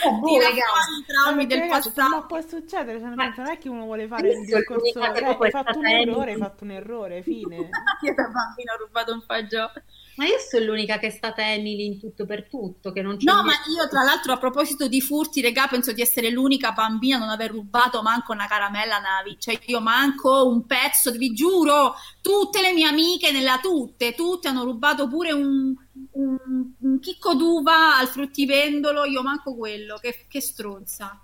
Oh, 0.04 0.12
boh, 0.20 0.38
i 0.38 1.04
traumi 1.06 1.46
del 1.46 1.60
ragazzi, 1.60 1.90
passato. 1.90 2.16
Ma 2.16 2.22
può 2.26 2.40
succedere, 2.42 3.00
cioè, 3.00 3.08
non 3.08 3.48
è 3.48 3.58
che 3.58 3.68
uno 3.68 3.84
vuole 3.84 4.06
fare 4.06 4.32
il 4.32 4.44
discorso, 4.44 5.00
eh, 5.00 5.24
hai 5.24 5.50
fatto 5.50 5.78
un 5.78 5.86
errore, 5.86 6.32
hai 6.32 6.38
fatto 6.38 6.64
un 6.64 6.70
errore, 6.70 7.22
fine. 7.22 7.56
Io 8.02 8.14
da 8.14 8.28
bambina 8.28 8.74
ho 8.74 8.84
rubato 8.84 9.12
un 9.12 9.22
fagiolo. 9.22 9.72
Ma 10.16 10.24
io 10.24 10.38
sono 10.38 10.64
l'unica 10.64 10.98
che 10.98 11.08
è 11.08 11.10
stata 11.10 11.42
Emily 11.42 11.84
in 11.84 11.98
tutto 11.98 12.24
per 12.24 12.48
tutto. 12.48 12.90
Che 12.90 13.02
non 13.02 13.18
c'è 13.18 13.30
no, 13.30 13.42
ma 13.42 13.52
io 13.52 13.86
tra 13.88 14.02
l'altro 14.02 14.32
a 14.32 14.38
proposito 14.38 14.88
di 14.88 15.00
furti, 15.00 15.40
regà, 15.40 15.66
penso 15.66 15.92
di 15.92 16.00
essere 16.00 16.30
l'unica 16.30 16.72
bambina 16.72 17.16
a 17.16 17.18
non 17.18 17.28
aver 17.28 17.50
rubato 17.50 18.00
manco 18.02 18.32
una 18.32 18.46
caramella 18.46 18.98
navi. 18.98 19.36
Cioè 19.38 19.58
io 19.66 19.80
manco 19.80 20.48
un 20.48 20.64
pezzo, 20.64 21.10
vi 21.12 21.32
giuro, 21.32 21.94
tutte 22.22 22.62
le 22.62 22.72
mie 22.72 22.86
amiche, 22.86 23.30
nella 23.30 23.58
tutte, 23.60 24.14
tutte 24.14 24.48
hanno 24.48 24.64
rubato 24.64 25.06
pure 25.06 25.32
un, 25.32 25.74
un, 26.12 26.38
un 26.78 26.98
chicco 26.98 27.34
d'uva 27.34 27.98
al 27.98 28.08
fruttivendolo, 28.08 29.04
io 29.04 29.22
manco 29.22 29.54
quello, 29.54 29.96
che, 29.96 30.26
che 30.28 30.40
stronza. 30.40 31.20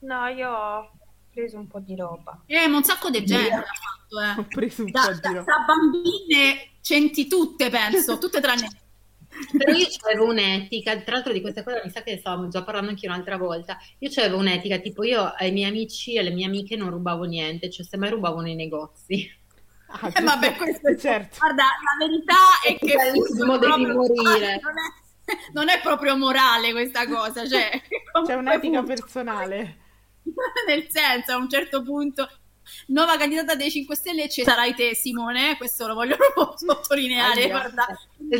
No, 0.00 0.26
io 0.28 0.90
preso 1.40 1.58
un 1.58 1.66
po' 1.66 1.80
di 1.80 1.96
roba. 1.96 2.42
Eh, 2.46 2.68
ma 2.68 2.76
un 2.76 2.84
sacco 2.84 3.10
di 3.10 3.24
gente 3.24 3.48
l'ha 3.48 3.64
fatto, 3.64 4.20
eh. 4.20 4.40
Ho 4.40 4.46
preso 4.48 4.84
un 4.84 4.90
da, 4.90 5.02
po' 5.06 5.28
di 5.28 5.34
roba. 5.34 5.42
Da 5.42 5.64
bambine 5.66 6.70
Senti 6.80 7.26
tutte, 7.26 7.70
penso, 7.70 8.18
tutte 8.18 8.40
tranne. 8.40 8.68
Però 9.56 9.72
io 9.72 9.86
avevo 10.04 10.30
un'etica, 10.30 10.98
tra 11.02 11.14
l'altro 11.14 11.32
di 11.32 11.40
questa 11.40 11.62
cosa 11.62 11.80
mi 11.84 11.90
sa 11.90 12.02
che 12.02 12.18
stavamo 12.18 12.48
già 12.48 12.64
parlando 12.64 12.90
anche 12.90 13.06
un'altra 13.06 13.36
volta. 13.36 13.78
Io 13.98 14.10
avevo 14.16 14.38
un'etica, 14.38 14.78
tipo 14.78 15.04
io 15.04 15.22
ai 15.22 15.52
miei 15.52 15.68
amici 15.68 16.14
e 16.14 16.20
alle 16.20 16.30
mie 16.30 16.46
amiche 16.46 16.76
non 16.76 16.90
rubavo 16.90 17.24
niente, 17.24 17.70
cioè 17.70 17.86
semmai 17.86 18.10
rubavo 18.10 18.40
nei 18.40 18.54
negozi. 18.54 19.30
Ah, 19.86 20.10
eh, 20.14 20.22
vabbè, 20.22 20.56
questo 20.56 20.88
è 20.88 20.96
certo. 20.96 21.36
Guarda, 21.38 21.64
la 21.64 22.06
verità 22.06 22.36
è 22.64 22.78
che 22.78 22.96
devi 22.96 23.44
morire. 23.44 24.60
Non 24.62 24.74
è, 24.78 25.52
non 25.52 25.68
è, 25.68 25.80
proprio 25.80 26.16
morale 26.16 26.72
questa 26.72 27.06
cosa, 27.06 27.46
cioè, 27.46 27.70
c'è 28.24 28.34
un'etica 28.34 28.82
personale. 28.82 29.89
Nel 30.66 30.86
senso, 30.88 31.32
a 31.32 31.36
un 31.36 31.48
certo 31.48 31.82
punto 31.82 32.28
nuova 32.88 33.16
candidata 33.16 33.54
dei 33.54 33.70
5 33.70 33.94
Stelle 33.96 34.28
ci 34.28 34.42
sarai 34.42 34.74
te 34.74 34.94
Simone, 34.94 35.56
questo 35.56 35.86
lo 35.86 35.94
voglio 35.94 36.16
sottolineare. 36.56 37.48
Guarda. 37.48 37.86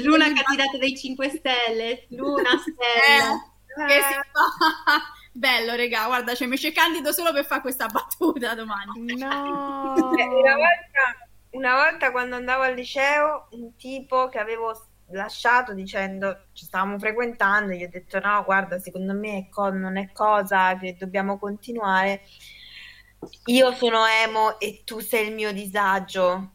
Luna 0.02 0.32
candidata 0.32 0.76
dei 0.78 0.96
5 0.96 1.28
Stelle, 1.28 2.06
Luna 2.10 2.50
Stella. 2.58 3.34
Eh, 3.76 3.86
che 3.86 3.94
si 3.94 4.14
fa? 4.32 5.14
Bello, 5.32 5.74
regà, 5.74 6.06
guarda, 6.06 6.34
cioè, 6.34 6.48
mi 6.48 6.56
c'è 6.56 6.72
candido 6.72 7.12
solo 7.12 7.32
per 7.32 7.44
fare 7.44 7.60
questa 7.60 7.86
battuta 7.86 8.54
domani. 8.54 9.14
No! 9.16 10.10
una, 10.10 10.56
volta, 10.56 11.28
una 11.50 11.74
volta 11.76 12.10
quando 12.10 12.34
andavo 12.34 12.64
al 12.64 12.74
liceo, 12.74 13.46
un 13.52 13.76
tipo 13.76 14.28
che 14.28 14.38
avevo 14.38 14.74
lasciato 15.12 15.74
dicendo 15.74 16.46
ci 16.52 16.64
stavamo 16.64 16.98
frequentando, 16.98 17.72
gli 17.72 17.84
ho 17.84 17.88
detto 17.88 18.18
no, 18.20 18.42
guarda, 18.44 18.78
secondo 18.78 19.14
me 19.14 19.38
è 19.38 19.48
co- 19.48 19.70
non 19.70 19.96
è 19.96 20.10
cosa 20.12 20.76
che 20.78 20.96
dobbiamo 20.98 21.38
continuare 21.38 22.22
io 23.46 23.72
sono 23.72 24.04
emo 24.06 24.58
e 24.58 24.82
tu 24.84 25.00
sei 25.00 25.28
il 25.28 25.34
mio 25.34 25.52
disagio. 25.52 26.52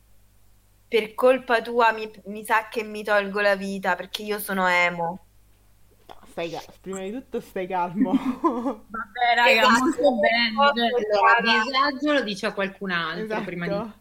Per 0.87 1.13
colpa 1.13 1.61
tua 1.61 1.91
mi, 1.91 2.11
mi 2.25 2.43
sa 2.43 2.67
che 2.69 2.83
mi 2.83 3.03
tolgo 3.03 3.41
la 3.41 3.55
vita 3.55 3.95
perché 3.95 4.23
io 4.23 4.39
sono 4.39 4.67
emo. 4.67 5.19
Stai 6.27 6.49
cal- 6.49 6.63
prima 6.81 6.99
di 6.99 7.11
tutto 7.11 7.39
stai 7.39 7.67
calmo. 7.67 8.11
Vabbè, 8.11 9.35
raga, 9.35 9.51
esatto. 9.51 9.83
molto 9.83 10.15
bene. 10.15 10.53
Allora, 10.57 11.63
disagio 11.63 12.13
lo 12.13 12.21
dice 12.21 12.45
a 12.47 12.53
qualcun 12.53 12.91
altro 12.91 13.23
esatto. 13.23 13.43
prima 13.43 13.67
di 13.67 13.91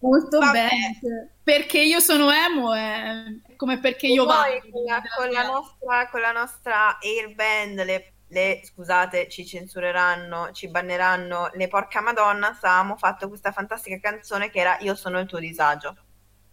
Molto 0.00 0.38
Vabbè. 0.38 0.68
bene. 0.68 1.30
Perché 1.42 1.80
io 1.80 2.00
sono 2.00 2.30
emo 2.30 2.74
è 2.74 3.24
come 3.64 3.78
perché 3.80 4.06
io 4.06 4.24
vado. 4.24 4.60
Con 4.70 4.82
la, 4.84 5.02
con, 5.16 5.30
la 5.30 5.42
nostra, 5.42 6.08
con 6.10 6.20
la 6.20 6.32
nostra 6.32 6.98
airband, 7.00 7.84
le 7.84 8.14
le, 8.34 8.60
scusate, 8.64 9.28
ci 9.28 9.46
censureranno, 9.46 10.50
ci 10.52 10.68
banneranno, 10.68 11.50
le 11.54 11.68
porca 11.68 12.00
madonna, 12.00 12.52
stavamo 12.52 12.96
fatto 12.96 13.28
questa 13.28 13.52
fantastica 13.52 13.98
canzone 14.00 14.50
che 14.50 14.58
era 14.58 14.76
Io 14.80 14.94
sono 14.94 15.20
il 15.20 15.26
tuo 15.26 15.38
disagio. 15.38 15.96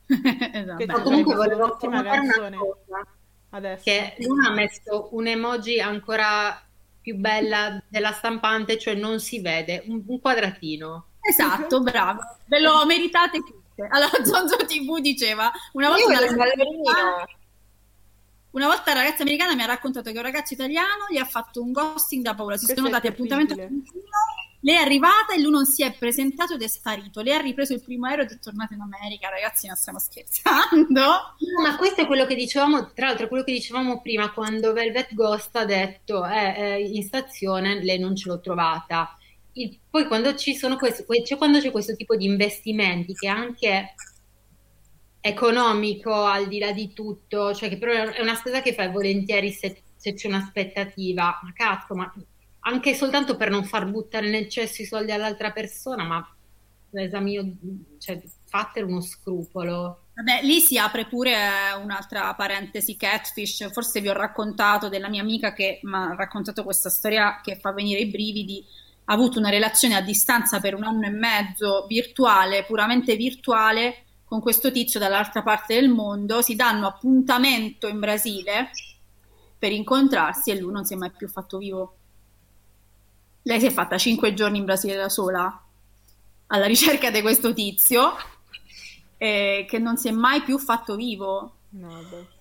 esatto. 0.08 0.86
Beh, 0.86 1.02
comunque 1.02 1.36
volevo 1.36 1.76
commentare 1.78 2.20
una 2.20 2.58
cosa. 2.58 3.08
Adesso. 3.50 3.84
Che 3.84 4.16
Luna 4.20 4.50
ha 4.50 4.54
messo 4.54 5.10
un 5.12 5.28
emoji 5.28 5.82
ancora 5.82 6.62
più 7.02 7.16
bella 7.16 7.82
della 7.88 8.12
stampante, 8.12 8.78
cioè 8.78 8.94
non 8.94 9.20
si 9.20 9.42
vede, 9.42 9.84
un, 9.88 10.04
un 10.06 10.20
quadratino. 10.20 11.08
Esatto, 11.20 11.82
bravo. 11.82 12.22
Ve 12.46 12.60
lo 12.60 12.86
meritate 12.86 13.40
tutte. 13.40 13.61
Allora, 13.75 14.11
Zonzo 14.24 14.58
TV 14.58 15.00
diceva 15.00 15.51
una 15.74 15.90
volta... 15.90 16.08
Una 16.08 17.25
una 18.51 18.67
volta 18.67 18.93
la 18.93 19.03
ragazza 19.03 19.22
americana 19.22 19.56
mi 19.56 19.61
ha 19.61 19.66
raccontato 19.66 20.11
che 20.11 20.17
un 20.17 20.24
ragazzo 20.24 20.53
italiano 20.53 21.06
gli 21.09 21.16
ha 21.16 21.24
fatto 21.24 21.61
un 21.61 21.72
ghosting 21.72 22.22
da 22.22 22.35
paura, 22.35 22.58
si 22.58 22.66
Questo 22.66 22.83
sono 22.83 22.93
dati 22.93 23.08
appuntamento 23.08 23.56
lei 24.64 24.75
è 24.75 24.82
arrivata 24.82 25.33
e 25.33 25.41
lui 25.41 25.51
non 25.51 25.66
si 25.66 25.83
è 25.83 25.91
presentato 25.91 26.53
ed 26.53 26.61
è 26.61 26.67
sparito. 26.67 27.22
Lei 27.22 27.33
ha 27.33 27.40
ripreso 27.40 27.74
il 27.74 27.82
primo 27.82 28.06
aereo 28.06 28.25
ed 28.25 28.32
è 28.32 28.40
tornata 28.40 28.74
in 28.75 28.82
America. 28.82 29.30
Ragazzi, 29.30 29.67
non 29.67 29.75
stiamo 29.75 29.98
scherzando. 30.00 30.90
No, 30.90 31.35
ma 31.64 31.75
questo 31.77 32.01
è 32.01 32.06
quello 32.06 32.25
che 32.25 32.35
dicevamo, 32.35 32.91
tra 32.93 33.08
l'altro, 33.08 33.27
quello 33.27 33.43
che 33.43 33.53
dicevamo 33.53 34.01
prima 34.01 34.32
quando 34.32 34.72
Velvet 34.74 35.14
Ghost 35.14 35.56
ha 35.56 35.66
detto 35.66 36.25
eh, 36.27 36.53
eh, 36.56 36.80
in 36.80 37.03
stazione 37.03 37.83
lei 37.83 37.98
non 37.98 38.16
ce 38.16 38.30
l'ho 38.30 38.40
trovata. 38.40 39.17
Il, 39.54 39.80
poi 39.90 40.06
quando 40.08 40.36
ci 40.36 40.56
sono 40.56 40.78
questo, 40.78 41.06
cioè 41.26 41.38
quando 41.38 41.60
c'è 41.60 41.72
questo 41.72 41.96
tipo 41.96 42.16
di 42.16 42.26
investimenti 42.26 43.14
che 43.14 43.28
anche 43.28 43.94
economico 45.20 46.14
al 46.14 46.48
di 46.48 46.60
là 46.60 46.72
di 46.72 46.94
tutto, 46.94 47.54
cioè 47.54 47.70
che 47.70 47.78
però 47.78 48.12
è 48.12 48.22
una 48.22 48.36
spesa 48.36 48.62
che 48.62 48.74
fai 48.74 48.92
volentieri 48.92 49.52
se, 49.52 49.84
se 49.96 50.14
c'è 50.14 50.28
un'aspettativa, 50.28 51.40
ma 51.44 51.54
cazzo, 51.54 51.96
ma 51.96 52.12
anche 52.62 52.94
soltanto 52.94 53.36
per 53.38 53.50
non 53.50 53.66
far 53.66 53.90
buttare 53.90 54.30
nel 54.30 54.50
cesso 54.50 54.82
i 54.82 54.86
soldi 54.86 55.12
all'altra 55.12 55.52
persona, 55.52 56.04
ma 56.04 56.36
esamino, 56.94 57.58
cioè 58.00 58.22
fatelo 58.46 58.88
uno 58.88 59.02
scrupolo. 59.02 60.06
Vabbè, 60.14 60.44
lì 60.44 60.60
si 60.60 60.78
apre 60.78 61.08
pure 61.08 61.34
un'altra 61.82 62.34
parentesi 62.36 62.98
catfish. 62.98 63.72
Forse 63.72 64.02
vi 64.02 64.10
ho 64.10 64.14
raccontato 64.14 64.90
della 64.90 65.10
mia 65.10 65.22
amica 65.22 65.54
che 65.54 65.80
mi 65.84 65.94
ha 65.94 66.16
raccontato 66.16 66.64
questa 66.64 66.90
storia 66.90 67.40
che 67.42 67.58
fa 67.58 67.72
venire 67.72 68.02
i 68.02 68.08
brividi. 68.08 68.64
Avuto 69.06 69.40
una 69.40 69.50
relazione 69.50 69.96
a 69.96 70.02
distanza 70.02 70.60
per 70.60 70.76
un 70.76 70.84
anno 70.84 71.06
e 71.06 71.10
mezzo 71.10 71.86
virtuale, 71.88 72.64
puramente 72.64 73.16
virtuale, 73.16 74.06
con 74.24 74.40
questo 74.40 74.72
tizio 74.72 75.00
dall'altra 75.00 75.44
parte 75.44 75.76
del 75.76 75.90
mondo. 75.90 76.42
Si 76.42 76.56
danno 76.56 76.88
appuntamento 76.88 77.88
in 77.88 78.00
Brasile 78.00 78.70
per 79.58 79.72
incontrarsi 79.72 80.52
e 80.52 80.60
lui 80.60 80.72
non 80.72 80.86
si 80.86 80.94
è 80.94 80.98
mai 80.98 81.12
più 81.12 81.28
fatto 81.28 81.58
vivo. 81.58 81.96
Lei 83.44 83.60
si 83.60 83.66
è 83.66 83.72
fatta 83.72 83.98
cinque 83.98 84.34
giorni 84.34 84.60
in 84.60 84.66
Brasile 84.66 84.96
da 84.96 85.10
sola 85.10 85.66
alla 86.48 86.66
ricerca 86.66 87.10
di 87.10 87.22
questo 87.22 87.54
tizio 87.54 88.14
eh, 89.18 89.66
che 89.68 89.80
non 89.80 89.98
si 89.98 90.08
è 90.08 90.12
mai 90.12 90.42
più 90.42 90.58
fatto 90.58 90.96
vivo. 90.96 91.56
No. 91.70 92.40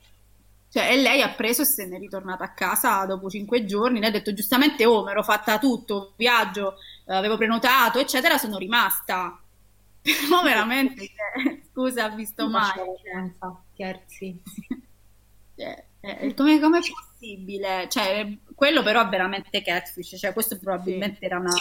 Cioè, 0.72 0.92
e 0.92 0.96
lei 1.02 1.20
ha 1.20 1.30
preso 1.30 1.62
e 1.62 1.64
se 1.64 1.84
n'è 1.86 1.98
ritornata 1.98 2.44
a 2.44 2.52
casa 2.52 3.04
dopo 3.04 3.28
cinque 3.28 3.64
giorni. 3.64 3.98
Lei 3.98 4.08
ha 4.08 4.12
detto 4.12 4.32
giustamente: 4.32 4.86
Oh, 4.86 5.02
mi 5.04 5.10
ero 5.10 5.22
fatta 5.22 5.58
tutto, 5.58 6.14
viaggio, 6.16 6.76
eh, 7.06 7.14
avevo 7.14 7.36
prenotato, 7.36 7.98
eccetera. 7.98 8.38
Sono 8.38 8.56
rimasta. 8.56 9.40
Però 10.02 10.42
veramente, 10.42 11.06
cioè, 11.06 11.60
scusa, 11.70 12.04
ha 12.04 12.08
visto 12.14 12.42
Non 12.42 12.52
mai. 12.52 12.70
faccio 12.70 12.84
referenza, 13.02 13.62
Scherzi. 13.72 14.42
Cioè, 15.60 15.84
eh, 16.00 16.34
come 16.34 16.56
è 16.56 16.58
possibile? 16.58 17.86
Cioè, 17.90 18.34
quello 18.54 18.82
però 18.82 19.04
è 19.04 19.08
veramente 19.10 19.60
catfish. 19.60 20.16
Cioè, 20.18 20.32
questo 20.32 20.58
probabilmente 20.58 21.22
era 21.22 21.38
una. 21.38 21.52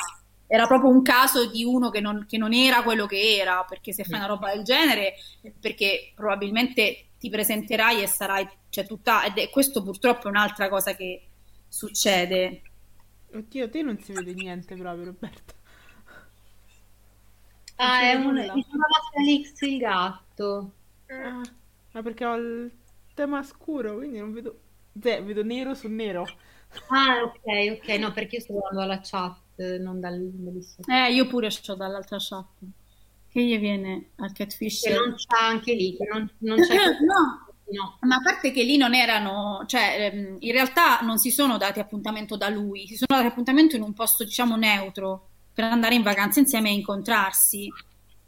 Era 0.52 0.66
proprio 0.66 0.90
un 0.90 1.04
caso 1.04 1.48
di 1.48 1.64
uno 1.64 1.92
che 1.92 2.00
non, 2.00 2.26
che 2.28 2.40
non 2.40 2.54
era 2.54 2.82
quello 2.82 3.06
che 3.06 3.38
era, 3.38 3.64
perché 3.70 3.94
se 3.94 4.04
fai 4.04 4.18
una 4.18 4.28
roba 4.28 4.52
del 4.52 4.64
genere, 4.64 5.14
perché 5.60 6.12
probabilmente 6.16 7.10
ti 7.20 7.30
presenterai 7.30 8.02
e 8.02 8.08
sarai, 8.08 8.50
cioè 8.70 8.88
tutta, 8.88 9.26
ed 9.26 9.38
è 9.38 9.52
questo 9.52 9.84
purtroppo 9.84 10.26
è 10.26 10.30
un'altra 10.32 10.68
cosa 10.68 10.96
che 10.96 11.28
succede. 11.68 12.64
Oddio, 13.32 13.66
a 13.66 13.70
te 13.70 13.82
non 13.84 14.00
si 14.00 14.12
vede 14.12 14.34
niente 14.34 14.76
proprio, 14.76 15.06
Roberto. 15.06 15.54
Ah, 17.76 18.02
è 18.02 18.14
un, 18.16 18.34
nulla. 18.34 18.54
mi 18.56 18.66
chiamava 18.66 19.00
Felix 19.14 19.62
il 19.62 19.78
gatto. 19.78 20.74
Ah, 21.10 21.42
ma 21.92 22.02
perché 22.02 22.26
ho 22.26 22.36
il 22.36 22.72
tema 23.14 23.44
scuro, 23.44 23.98
quindi 23.98 24.18
non 24.18 24.34
vedo... 24.34 24.60
Cioè, 25.00 25.24
vedo 25.24 25.44
nero 25.44 25.76
su 25.76 25.88
nero. 25.88 26.26
Ah, 26.88 27.22
ok, 27.24 27.80
ok, 27.80 27.88
no, 28.00 28.12
perché 28.12 28.38
io 28.38 28.42
sto 28.42 28.54
guardando 28.54 28.80
dalla 28.80 29.00
chat, 29.04 29.38
non 29.80 30.00
dal 30.00 30.20
bellissimo. 30.20 30.88
Eh, 30.88 31.14
io 31.14 31.28
pure 31.28 31.50
sto 31.50 31.76
dall'altra 31.76 32.18
chat. 32.20 32.46
Che 33.32 33.44
gli 33.44 33.58
viene 33.60 34.10
al 34.18 34.32
catfish? 34.32 34.82
Che 34.82 34.94
non 34.94 35.16
c'è 35.16 35.44
anche 35.44 35.74
lì, 35.74 35.96
che 35.96 36.08
non, 36.12 36.30
non 36.40 36.60
c'è 36.60 36.76
No, 37.02 37.48
no. 37.72 37.98
Ma 38.02 38.16
a 38.16 38.22
parte 38.24 38.52
che 38.52 38.64
lì 38.64 38.78
non 38.78 38.96
erano, 38.96 39.64
cioè 39.68 40.12
ehm, 40.14 40.38
in 40.40 40.52
realtà 40.52 41.00
non 41.02 41.18
si 41.18 41.30
sono 41.30 41.58
dati 41.58 41.80
appuntamento 41.80 42.38
da 42.38 42.50
lui, 42.50 42.88
si 42.88 42.96
sono 42.96 43.20
dati 43.20 43.28
appuntamento 43.28 43.76
in 43.76 43.84
un 43.84 43.94
posto 43.94 44.24
diciamo 44.24 44.56
neutro 44.56 45.30
per 45.54 45.66
andare 45.66 45.96
in 45.96 46.02
vacanza 46.02 46.40
insieme 46.40 46.70
e 46.70 46.74
incontrarsi. 46.74 47.72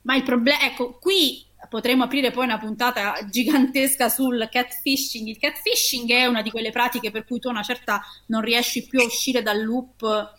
Ma 0.04 0.16
il 0.16 0.24
problema, 0.24 0.62
ecco, 0.64 0.98
qui 1.00 1.46
potremmo 1.70 2.04
aprire 2.04 2.32
poi 2.32 2.46
una 2.46 2.58
puntata 2.58 3.14
gigantesca 3.30 4.10
sul 4.10 4.48
catfishing. 4.52 5.28
Il 5.28 5.38
catfishing 5.38 6.10
è 6.10 6.26
una 6.26 6.42
di 6.42 6.52
quelle 6.52 6.72
pratiche 6.72 7.12
per 7.12 7.26
cui 7.26 7.40
tu 7.40 7.48
a 7.48 7.52
una 7.52 7.64
certa 7.64 8.02
non 8.28 8.42
riesci 8.42 8.86
più 8.86 9.00
a 9.00 9.06
uscire 9.06 9.42
dal 9.42 9.64
loop 9.64 10.34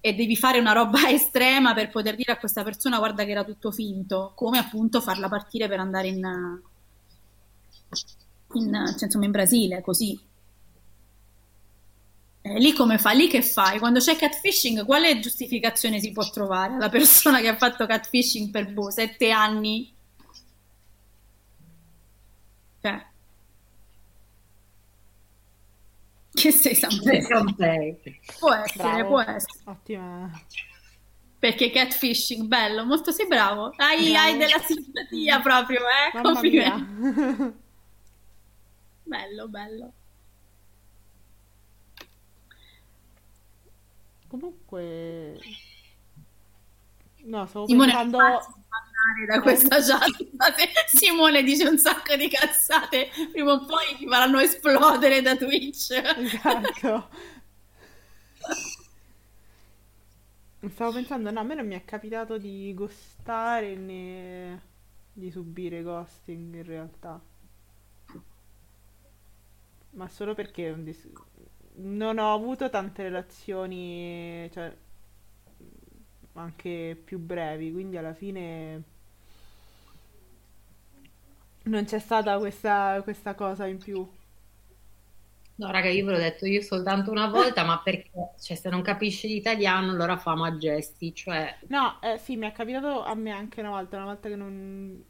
e 0.00 0.14
devi 0.14 0.36
fare 0.36 0.58
una 0.58 0.72
roba 0.72 1.08
estrema 1.10 1.74
per 1.74 1.90
poter 1.90 2.16
dire 2.16 2.32
a 2.32 2.38
questa 2.38 2.62
persona 2.64 2.98
guarda 2.98 3.24
che 3.24 3.30
era 3.30 3.44
tutto 3.44 3.70
finto, 3.70 4.32
come 4.34 4.58
appunto 4.58 5.00
farla 5.00 5.28
partire 5.28 5.68
per 5.68 5.80
andare 5.80 6.08
in, 6.08 6.60
in, 8.54 8.94
cioè, 8.96 9.04
insomma, 9.04 9.24
in 9.26 9.30
Brasile, 9.30 9.82
così. 9.82 10.18
Eh, 12.42 12.58
lì 12.58 12.72
come 12.72 12.96
fa? 12.96 13.12
Lì 13.12 13.28
che 13.28 13.42
fai? 13.42 13.78
Quando 13.78 13.98
c'è 14.00 14.16
catfishing, 14.16 14.84
quale 14.86 15.20
giustificazione 15.20 16.00
si 16.00 16.10
può 16.12 16.28
trovare 16.30 16.74
alla 16.74 16.88
persona 16.90 17.40
che 17.40 17.48
ha 17.48 17.56
fatto 17.56 17.86
catfishing 17.86 18.50
per 18.50 18.72
boh, 18.72 18.90
sette 18.90 19.30
anni? 19.30 19.92
Cioè, 22.80 23.06
che 26.32 26.52
sei 26.52 26.74
sempre? 26.74 27.26
Può 28.38 28.52
essere, 28.52 28.82
Bravo. 28.82 29.08
può 29.08 29.20
essere. 29.20 29.62
Ottima. 29.64 30.30
Perché 31.38 31.70
catfishing, 31.70 32.44
bello, 32.46 32.84
molto 32.84 33.12
sei 33.12 33.26
bravo. 33.26 33.72
Hai, 33.76 34.14
hai 34.14 34.36
della 34.36 34.58
simpatia 34.58 35.40
proprio, 35.40 35.80
eh? 35.80 36.10
Mamma 36.14 36.32
Complimenti. 36.32 37.58
Bello, 39.02 39.48
bello. 39.48 39.92
Comunque... 44.28 45.38
No, 47.24 47.46
stavo 47.46 47.66
Simone, 47.66 47.90
pensando... 47.90 48.18
da 49.26 49.40
questa 49.40 49.80
chat. 49.80 50.10
Simone 50.86 51.42
dice 51.42 51.68
un 51.68 51.78
sacco 51.78 52.16
di 52.16 52.28
cazzate, 52.28 53.10
prima 53.32 53.52
o 53.52 53.64
poi 53.64 53.96
ti 53.98 54.06
faranno 54.06 54.38
esplodere 54.40 55.22
da 55.22 55.36
Twitch. 55.36 55.90
Esatto. 55.90 57.08
Stavo 60.68 60.92
pensando, 60.92 61.30
no, 61.30 61.40
a 61.40 61.42
me 61.42 61.54
non 61.54 61.66
mi 61.66 61.74
è 61.74 61.84
capitato 61.84 62.36
di 62.36 62.72
ghostare 62.74 63.74
né 63.76 64.60
di 65.12 65.30
subire 65.30 65.82
ghosting 65.82 66.54
in 66.54 66.64
realtà. 66.64 67.20
Ma 69.92 70.08
solo 70.08 70.34
perché 70.34 70.74
non 71.76 72.18
ho 72.18 72.32
avuto 72.34 72.70
tante 72.70 73.02
relazioni, 73.02 74.48
cioè, 74.52 74.74
anche 76.34 77.00
più 77.04 77.18
brevi, 77.18 77.72
quindi 77.72 77.96
alla 77.96 78.14
fine 78.14 78.82
non 81.64 81.84
c'è 81.86 81.98
stata 81.98 82.38
questa, 82.38 83.00
questa 83.02 83.34
cosa 83.34 83.66
in 83.66 83.78
più. 83.78 84.06
No, 85.60 85.70
raga, 85.70 85.88
io 85.90 86.04
ve 86.06 86.12
l'ho 86.12 86.18
detto 86.18 86.44
io 86.46 86.60
soltanto 86.62 87.10
una 87.12 87.28
volta, 87.28 87.64
ma 87.64 87.80
perché, 87.82 88.10
cioè, 88.40 88.56
se 88.56 88.68
non 88.70 88.82
capisci 88.82 89.28
l'italiano, 89.28 89.90
allora 89.92 90.16
famo 90.16 90.44
a 90.44 90.56
gesti, 90.56 91.14
cioè, 91.14 91.56
No, 91.68 92.00
eh, 92.02 92.18
sì, 92.18 92.36
mi 92.36 92.46
è 92.46 92.52
capitato 92.52 93.02
a 93.04 93.14
me 93.14 93.30
anche 93.30 93.60
una 93.60 93.70
volta, 93.70 93.96
una 93.96 94.06
volta 94.06 94.28
che 94.28 94.34
non... 94.36 95.04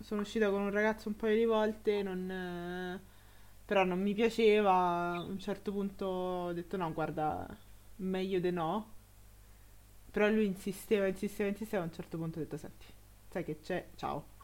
sono 0.00 0.20
uscita 0.22 0.50
con 0.50 0.62
un 0.62 0.70
ragazzo 0.70 1.08
un 1.08 1.16
paio 1.16 1.36
di 1.36 1.44
volte, 1.44 2.02
non... 2.02 3.00
però 3.64 3.84
non 3.84 4.00
mi 4.00 4.14
piaceva, 4.14 5.12
a 5.14 5.20
un 5.22 5.38
certo 5.38 5.72
punto 5.72 6.06
ho 6.06 6.52
detto 6.52 6.76
no, 6.78 6.92
guarda, 6.92 7.46
meglio 7.96 8.40
di 8.40 8.50
no, 8.50 8.94
però 10.10 10.28
lui 10.28 10.46
insisteva, 10.46 11.06
insisteva, 11.06 11.48
insisteva, 11.48 11.82
a 11.82 11.86
un 11.86 11.92
certo 11.92 12.16
punto 12.16 12.38
ho 12.38 12.42
detto 12.42 12.56
senti, 12.56 12.86
sai 13.30 13.44
che 13.44 13.60
c'è, 13.60 13.86
ciao. 13.96 14.36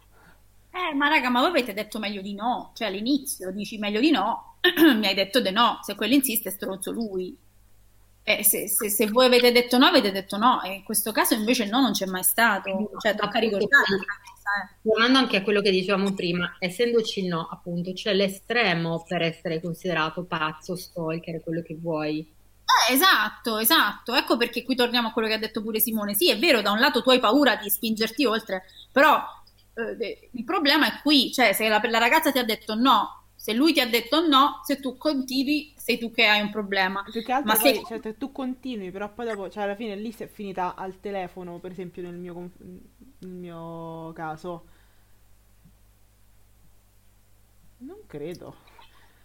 Eh, 0.70 0.92
ma 0.94 1.08
raga, 1.08 1.30
ma 1.30 1.40
voi 1.40 1.50
avete 1.50 1.72
detto 1.72 1.98
meglio 2.00 2.20
di 2.20 2.34
no. 2.34 2.72
Cioè, 2.74 2.88
all'inizio 2.88 3.52
dici 3.52 3.78
meglio 3.78 4.00
di 4.00 4.10
no, 4.10 4.56
mi 4.98 5.06
hai 5.06 5.14
detto 5.14 5.40
di 5.40 5.50
no. 5.50 5.78
Se 5.82 5.94
quello 5.94 6.14
insiste, 6.14 6.48
è 6.48 6.52
stronzo 6.52 6.90
lui. 6.90 7.36
E 8.26 8.42
se, 8.42 8.68
se- 8.68 8.90
se 8.90 9.06
voi 9.08 9.26
avete 9.26 9.52
detto 9.52 9.78
no, 9.78 9.86
avete 9.86 10.10
detto 10.10 10.36
no. 10.36 10.62
E 10.62 10.74
in 10.74 10.82
questo 10.82 11.12
caso 11.12 11.34
invece 11.34 11.66
no 11.66 11.80
non 11.80 11.92
c'è 11.92 12.06
mai 12.06 12.24
stato. 12.24 12.90
Cioè, 12.98 13.14
tocca 13.14 13.38
ricordare 13.38 13.94
eh. 14.44 14.76
tornando 14.82 15.18
anche 15.18 15.36
a 15.36 15.42
quello 15.42 15.60
che 15.60 15.70
dicevamo 15.70 16.12
prima, 16.12 16.56
essendoci 16.58 17.20
il 17.20 17.26
no, 17.26 17.48
appunto, 17.50 17.92
c'è 17.92 18.12
l'estremo 18.12 19.04
per 19.06 19.22
essere 19.22 19.60
considerato 19.60 20.24
pazzo, 20.24 20.76
stalker, 20.76 21.40
quello 21.42 21.62
che 21.62 21.76
vuoi. 21.80 22.32
Eh, 22.88 22.92
esatto, 22.94 23.58
esatto. 23.58 24.14
Ecco 24.14 24.36
perché 24.36 24.62
qui 24.64 24.74
torniamo 24.74 25.08
a 25.08 25.12
quello 25.12 25.28
che 25.28 25.34
ha 25.34 25.38
detto 25.38 25.62
pure 25.62 25.80
Simone. 25.80 26.14
Sì, 26.14 26.30
è 26.30 26.38
vero, 26.38 26.62
da 26.62 26.70
un 26.72 26.78
lato 26.78 27.02
tu 27.02 27.10
hai 27.10 27.20
paura 27.20 27.56
di 27.56 27.68
spingerti 27.70 28.24
oltre, 28.24 28.64
però 28.92 29.22
eh, 29.74 30.28
il 30.32 30.44
problema 30.44 30.86
è 30.86 31.00
qui, 31.02 31.32
cioè 31.32 31.52
se 31.52 31.68
la, 31.68 31.80
la 31.82 31.98
ragazza 31.98 32.32
ti 32.32 32.38
ha 32.38 32.44
detto 32.44 32.74
no, 32.74 33.26
se 33.36 33.52
lui 33.52 33.72
ti 33.72 33.80
ha 33.80 33.88
detto 33.88 34.26
no, 34.26 34.60
se 34.64 34.80
tu 34.80 34.96
continui, 34.96 35.72
sei 35.76 35.98
tu 35.98 36.10
che 36.10 36.26
hai 36.26 36.40
un 36.40 36.50
problema. 36.50 37.04
Più 37.10 37.22
che 37.22 37.32
altro 37.32 37.52
Ma 37.52 37.58
poi, 37.58 37.74
se- 37.74 37.84
cioè, 37.86 38.00
te- 38.00 38.16
tu 38.16 38.32
continui, 38.32 38.90
però 38.90 39.12
poi 39.12 39.26
dopo, 39.26 39.48
cioè 39.50 39.64
alla 39.64 39.76
fine 39.76 39.96
lì 39.96 40.12
si 40.12 40.22
è 40.22 40.26
finita 40.28 40.74
al 40.74 41.00
telefono, 41.00 41.58
per 41.58 41.70
esempio 41.72 42.02
nel 42.02 42.14
mio, 42.14 42.50
nel 43.18 43.30
mio 43.30 44.12
caso. 44.14 44.64
Non 47.78 48.00
credo. 48.08 48.56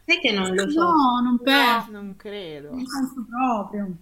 Sai 0.09 0.19
che 0.19 0.31
non 0.31 0.55
lo 0.55 0.67
so. 0.71 0.81
No, 0.81 1.21
non 1.21 1.39
penso, 1.39 1.91
Non 1.91 2.15
credo. 2.15 2.71
non 2.71 2.83
penso 2.83 3.25
proprio. 3.29 3.95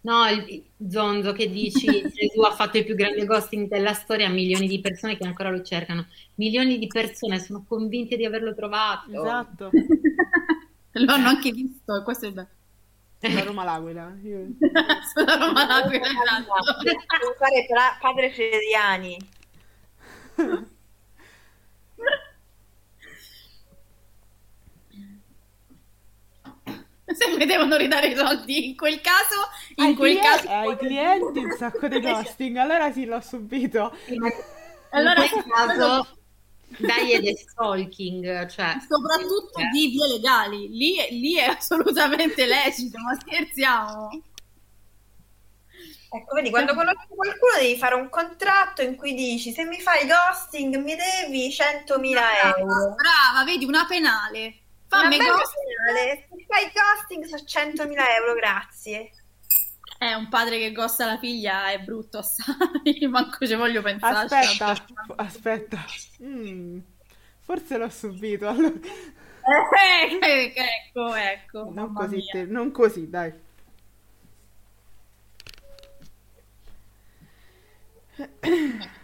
No, 0.00 0.26
il 0.26 0.64
zonzo 0.90 1.32
che 1.32 1.48
dici 1.48 1.86
Gesù 2.12 2.40
ha 2.40 2.50
fatto 2.50 2.78
il 2.78 2.84
più 2.84 2.96
grande 2.96 3.24
ghosting 3.24 3.68
della 3.68 3.92
storia 3.92 4.26
a 4.26 4.30
milioni 4.30 4.66
di 4.66 4.80
persone 4.80 5.16
che 5.16 5.24
ancora 5.24 5.50
lo 5.50 5.62
cercano. 5.62 6.06
Milioni 6.34 6.78
di 6.78 6.88
persone 6.88 7.38
sono 7.38 7.64
convinte 7.68 8.16
di 8.16 8.24
averlo 8.24 8.54
trovato. 8.54 9.22
Esatto. 9.22 9.70
Lo 10.92 11.12
hanno 11.12 11.28
anche 11.28 11.52
visto, 11.52 12.02
questo 12.02 12.26
è 12.26 12.32
bello. 12.32 12.48
La 13.20 13.42
Roma 13.44 13.62
l'Aquila. 13.62 14.16
Io... 14.24 14.46
Sulla 15.14 15.36
Roma 15.36 15.64
l'Aquila, 15.64 16.06
esatto. 16.06 16.74
Padre 18.00 18.32
Frediani. 18.32 19.16
Se 27.14 27.36
mi 27.36 27.46
devono 27.46 27.76
ridare 27.76 28.08
i 28.08 28.16
soldi 28.16 28.68
in 28.68 28.76
quel 28.76 29.00
caso, 29.00 29.48
in 29.76 29.84
ai, 29.86 29.94
quel 29.94 30.18
clien- 30.18 30.34
caso... 30.34 30.48
ai 30.48 30.76
clienti 30.78 31.38
un 31.38 31.56
sacco 31.56 31.88
di 31.88 32.00
ghosting, 32.00 32.56
allora 32.56 32.92
sì, 32.92 33.04
l'ho 33.04 33.20
subito. 33.20 33.96
Allora, 34.90 35.24
in 35.24 35.30
quel 35.30 35.44
caso 35.48 36.18
dai 36.78 37.12
ed 37.12 37.26
è 37.26 37.34
stalking, 37.34 38.46
cioè 38.46 38.76
soprattutto 38.86 39.60
di 39.72 39.88
vie 39.88 40.06
legali, 40.06 40.68
lì, 40.68 40.96
lì 41.18 41.36
è 41.36 41.44
assolutamente 41.44 42.44
lecito, 42.44 42.98
ma 42.98 43.14
scherziamo. 43.18 44.22
Ecco, 46.10 46.34
vedi, 46.34 46.48
quando 46.48 46.74
conosci 46.74 47.06
qualcuno 47.08 47.58
devi 47.60 47.76
fare 47.76 47.94
un 47.94 48.08
contratto 48.08 48.80
in 48.80 48.96
cui 48.96 49.14
dici 49.14 49.52
se 49.52 49.64
mi 49.64 49.78
fai 49.78 50.06
ghosting 50.06 50.76
mi 50.76 50.96
devi 50.96 51.48
100.000 51.48 52.18
euro. 52.58 52.94
Brava, 52.94 53.44
vedi, 53.44 53.66
una 53.66 53.84
penale. 53.86 54.54
Una 54.90 55.02
Fammi 55.02 55.16
ghosting. 55.18 55.66
finale. 55.86 56.26
Se 56.28 56.46
fai 56.46 56.72
ghosting 56.72 57.24
so 57.24 57.36
100.000 57.36 57.94
euro, 58.16 58.34
grazie. 58.34 59.10
Eh, 60.00 60.14
un 60.14 60.28
padre 60.28 60.58
che 60.58 60.72
gosta 60.72 61.06
la 61.06 61.18
figlia 61.18 61.70
è 61.70 61.80
brutto 61.80 62.18
assai, 62.22 63.06
manco 63.08 63.46
ci 63.46 63.54
voglio 63.54 63.82
pensare. 63.82 64.26
Aspetta, 64.26 64.86
aspetta. 65.16 65.84
Mm, 66.22 66.78
forse 67.40 67.76
l'ho 67.78 67.88
subito. 67.88 68.48
allora. 68.48 68.72
Eh, 68.78 70.18
eh, 70.20 70.52
ecco, 70.54 71.14
ecco. 71.14 71.70
Non 71.72 71.92
così, 71.94 72.24
te- 72.30 72.44
non 72.44 72.70
così, 72.70 73.08
dai. 73.10 73.32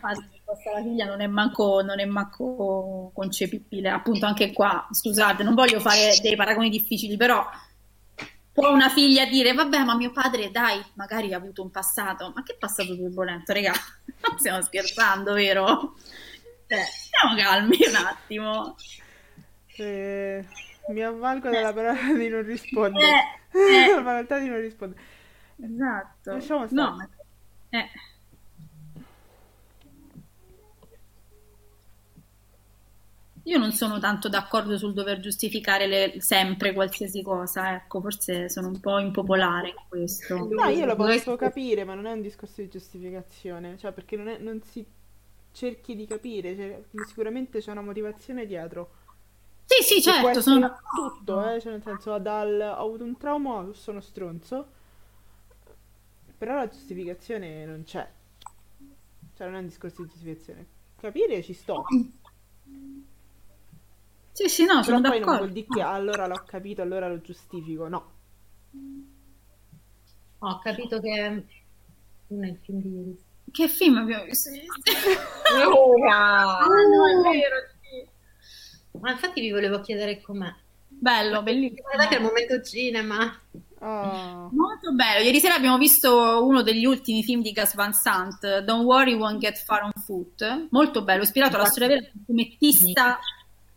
padre 0.00 0.33
che 0.54 0.62
gosta 0.62 0.72
la 0.72 0.82
figlia 0.82 1.06
non 1.06 1.20
è 1.20 1.26
manco, 1.26 1.82
non 1.82 2.00
è 2.00 2.04
manco 2.04 3.10
concepibile. 3.14 3.90
Appunto, 3.90 4.26
anche 4.26 4.52
qua, 4.52 4.86
scusate, 4.90 5.42
non 5.42 5.54
voglio 5.54 5.80
fare 5.80 6.16
dei 6.20 6.36
paragoni 6.36 6.70
difficili, 6.70 7.16
però 7.16 7.46
può 8.52 8.70
una 8.72 8.88
figlia 8.88 9.26
dire, 9.26 9.52
vabbè, 9.52 9.84
ma 9.84 9.96
mio 9.96 10.12
padre, 10.12 10.50
dai, 10.50 10.82
magari 10.94 11.32
ha 11.34 11.36
avuto 11.36 11.62
un 11.62 11.70
passato. 11.70 12.32
Ma 12.34 12.42
che 12.42 12.56
passato 12.58 12.96
turbolento, 12.96 13.52
raga? 13.52 13.72
Non 14.28 14.38
stiamo 14.38 14.62
scherzando, 14.62 15.32
vero? 15.34 15.94
Cioè, 16.66 16.82
stiamo 16.82 17.34
calmi 17.36 17.78
un 17.86 17.96
attimo. 17.96 18.76
Eh, 19.76 20.46
mi 20.88 21.02
avvalgo 21.02 21.50
della 21.50 21.72
parola 21.72 22.12
di 22.16 22.28
non 22.28 22.42
rispondere. 22.42 23.06
Eh, 23.52 23.58
eh. 23.58 23.88
La 23.94 24.02
volontà 24.02 24.38
di 24.38 24.48
non 24.48 24.60
rispondere. 24.60 25.02
Esatto. 25.60 26.32
Lasciamo 26.32 26.66
stare. 26.66 26.72
No, 26.74 27.08
eh. 27.70 27.90
Io 33.46 33.58
non 33.58 33.72
sono 33.72 33.98
tanto 33.98 34.28
d'accordo 34.28 34.78
sul 34.78 34.94
dover 34.94 35.20
giustificare 35.20 35.86
le- 35.86 36.14
sempre 36.20 36.72
qualsiasi 36.72 37.22
cosa, 37.22 37.74
ecco, 37.74 38.00
forse 38.00 38.48
sono 38.48 38.68
un 38.68 38.80
po' 38.80 38.98
impopolare 38.98 39.68
in 39.68 39.74
questo. 39.88 40.36
No, 40.36 40.68
io 40.68 40.86
lo 40.86 40.96
posso 40.96 41.36
capire, 41.36 41.84
ma 41.84 41.94
non 41.94 42.06
è 42.06 42.12
un 42.12 42.22
discorso 42.22 42.62
di 42.62 42.68
giustificazione, 42.68 43.76
cioè 43.78 43.92
perché 43.92 44.16
non, 44.16 44.28
è- 44.28 44.38
non 44.38 44.62
si 44.62 44.84
cerchi 45.52 45.94
di 45.94 46.06
capire, 46.06 46.56
cioè, 46.56 46.82
sicuramente 47.06 47.60
c'è 47.60 47.70
una 47.70 47.82
motivazione 47.82 48.46
dietro. 48.46 48.90
Sì, 49.66 49.82
sì, 49.82 50.02
certo, 50.02 50.40
sono 50.40 50.76
tutto, 50.94 51.50
eh, 51.50 51.60
cioè 51.60 51.72
nel 51.72 51.82
senso 51.82 52.18
dal 52.18 52.60
ho 52.60 52.82
avuto 52.84 53.04
un 53.04 53.16
trauma, 53.16 53.68
sono 53.72 54.00
stronzo, 54.00 54.66
però 56.38 56.54
la 56.54 56.68
giustificazione 56.68 57.64
non 57.64 57.84
c'è, 57.84 58.08
cioè 59.34 59.46
non 59.46 59.56
è 59.56 59.60
un 59.60 59.66
discorso 59.66 60.02
di 60.02 60.08
giustificazione. 60.08 60.66
Capire 60.96 61.42
ci 61.42 61.52
sto, 61.52 61.92
Sì, 64.34 64.48
sì, 64.48 64.64
no, 64.64 64.80
però 64.80 64.96
sono 64.96 65.08
poi 65.08 65.20
non 65.20 65.36
vuol 65.36 65.52
dire 65.52 65.66
che 65.72 65.80
allora 65.80 66.26
l'ho 66.26 66.42
capito, 66.44 66.82
allora 66.82 67.06
lo 67.06 67.20
giustifico, 67.20 67.86
no. 67.86 68.10
ho 70.40 70.58
capito 70.58 70.98
che 70.98 71.44
non 72.26 72.44
è 72.44 72.48
il 72.48 72.58
film 72.60 72.80
di 72.80 72.88
ieri. 72.88 73.18
Che 73.52 73.68
film 73.68 73.98
abbiamo 73.98 74.24
visto? 74.24 74.50
Ora! 75.78 76.58
Ah, 76.58 76.66
no, 76.66 77.06
è 77.06 77.30
vero, 77.30 77.56
sì. 77.80 78.98
Ma 78.98 79.12
infatti 79.12 79.40
vi 79.40 79.52
volevo 79.52 79.80
chiedere 79.80 80.20
com'è. 80.20 80.52
Bello, 80.88 81.40
bellissimo. 81.44 81.82
Guardate 81.82 82.16
il 82.16 82.22
momento 82.22 82.60
cinema. 82.60 83.40
Oh. 83.78 84.50
Molto 84.50 84.92
bello. 84.94 85.22
Ieri 85.22 85.38
sera 85.38 85.54
abbiamo 85.54 85.78
visto 85.78 86.44
uno 86.44 86.62
degli 86.62 86.86
ultimi 86.86 87.22
film 87.22 87.40
di 87.40 87.52
Gus 87.52 87.74
Van 87.76 87.92
Sant, 87.92 88.58
Don't 88.62 88.84
Worry, 88.84 89.14
Won't 89.14 89.38
Get 89.38 89.62
Far 89.62 89.84
on 89.84 89.92
Foot. 90.04 90.66
Molto 90.70 91.04
bello, 91.04 91.22
ispirato 91.22 91.54
alla 91.54 91.66
storia 91.66 91.86
vera 91.86 92.00
di 92.00 92.10
un 92.14 92.24
fumettista 92.24 93.20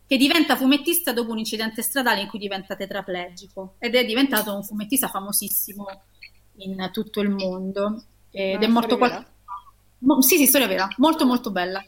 che 0.08 0.16
diventa 0.16 0.56
fumettista 0.56 1.12
dopo 1.12 1.32
un 1.32 1.38
incidente 1.38 1.82
stradale 1.82 2.22
in 2.22 2.28
cui 2.28 2.38
diventa 2.38 2.74
tetraplegico 2.74 3.74
ed 3.78 3.94
è 3.94 4.06
diventato 4.06 4.54
un 4.54 4.64
fumettista 4.64 5.08
famosissimo 5.08 5.86
in 6.56 6.88
tutto 6.90 7.20
il 7.20 7.28
mondo. 7.28 8.04
Ed 8.30 8.62
è 8.62 8.66
morto 8.68 8.96
qualche... 8.96 9.26
Mo- 9.98 10.22
Sì, 10.22 10.38
sì, 10.38 10.46
storia 10.46 10.66
vera, 10.66 10.88
molto 10.96 11.26
molto 11.26 11.50
bella. 11.50 11.84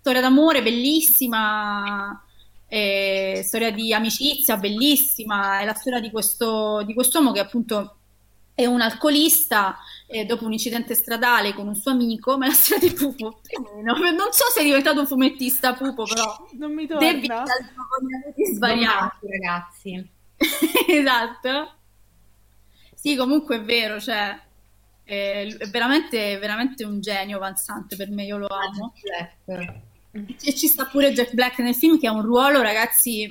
Storia 0.00 0.22
d'amore 0.22 0.62
bellissima, 0.62 2.24
eh, 2.66 3.42
storia 3.44 3.70
di 3.70 3.92
amicizia 3.92 4.56
bellissima, 4.56 5.60
è 5.60 5.66
la 5.66 5.74
storia 5.74 6.00
di 6.00 6.10
questo, 6.10 6.82
di 6.86 6.94
quest'uomo 6.94 7.32
che 7.32 7.40
appunto 7.40 7.96
è 8.54 8.64
un 8.64 8.80
alcolista 8.80 9.76
e 10.12 10.26
dopo 10.26 10.44
un 10.44 10.52
incidente 10.52 10.94
stradale 10.94 11.54
con 11.54 11.66
un 11.66 11.74
suo 11.74 11.90
amico, 11.92 12.36
ma 12.36 12.46
la 12.46 12.52
storia 12.52 12.86
di 12.86 12.94
Pupo, 12.94 13.40
più 13.42 13.58
o 13.58 13.74
meno. 13.74 13.94
Non 13.94 14.32
so 14.32 14.44
se 14.52 14.60
è 14.60 14.64
diventato 14.64 15.00
un 15.00 15.06
fumettista 15.06 15.72
Pupo, 15.72 16.04
però 16.04 16.46
Non 16.58 16.74
mi 16.74 16.86
torna? 16.86 17.10
di 17.10 18.44
svariati. 18.54 19.16
Domati, 19.20 19.26
ragazzi. 19.28 20.08
Esatto. 20.88 21.74
Sì, 22.94 23.16
comunque 23.16 23.56
è 23.56 23.62
vero, 23.62 23.98
cioè 23.98 24.38
è 25.02 25.46
veramente, 25.70 26.38
veramente 26.38 26.84
un 26.84 27.00
genio 27.00 27.38
Van 27.38 27.56
Sant 27.56 27.96
per 27.96 28.10
me, 28.10 28.24
io 28.24 28.36
lo 28.36 28.46
amo. 28.46 28.92
Black. 29.02 29.80
E 30.44 30.54
ci 30.54 30.66
sta 30.66 30.84
pure 30.84 31.12
Jack 31.12 31.32
Black 31.32 31.58
nel 31.60 31.74
film 31.74 31.98
che 31.98 32.06
ha 32.06 32.12
un 32.12 32.22
ruolo, 32.22 32.60
ragazzi, 32.60 33.26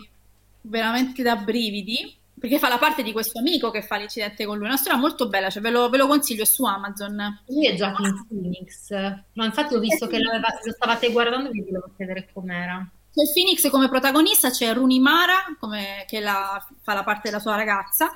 veramente 0.61 1.21
da 1.21 1.35
brividi, 1.35 2.17
perché 2.41 2.57
fa 2.57 2.69
la 2.69 2.79
parte 2.79 3.03
di 3.03 3.11
questo 3.11 3.37
amico 3.37 3.69
che 3.69 3.83
fa 3.83 3.97
l'incidente 3.97 4.45
con 4.45 4.55
lui. 4.55 4.65
È 4.65 4.69
una 4.69 4.77
storia 4.77 4.97
molto 4.97 5.29
bella, 5.29 5.51
cioè 5.51 5.61
ve 5.61 5.69
lo, 5.69 5.89
ve 5.89 5.97
lo 5.97 6.07
consiglio 6.07 6.41
è 6.41 6.45
su 6.47 6.63
Amazon. 6.63 7.43
Lui 7.45 7.67
è 7.67 7.75
Joaquin 7.75 8.25
Phoenix. 8.27 8.89
No, 9.33 9.45
infatti 9.45 9.75
ho 9.75 9.79
visto 9.79 10.07
che 10.07 10.17
lo, 10.17 10.31
lo 10.31 10.71
stavate 10.71 11.11
guardando 11.11 11.49
e 11.49 11.51
vi 11.51 11.61
volevo 11.61 11.91
chiedere 11.95 12.27
com'era. 12.33 12.83
C'è 13.13 13.31
Phoenix 13.31 13.69
come 13.69 13.89
protagonista, 13.89 14.49
c'è 14.49 14.73
Rooney 14.73 14.97
Mara 14.97 15.55
come- 15.59 16.03
che 16.07 16.19
la- 16.19 16.65
fa 16.81 16.95
la 16.95 17.03
parte 17.03 17.29
della 17.29 17.39
sua 17.39 17.55
ragazza, 17.55 18.09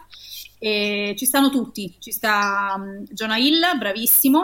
e 0.58 1.14
ci 1.16 1.26
stanno 1.28 1.52
tutti, 1.52 1.96
ci 2.00 2.12
sta 2.12 2.74
um, 2.78 3.04
Jonah 3.04 3.38
Hill, 3.38 3.78
bravissimo, 3.78 4.44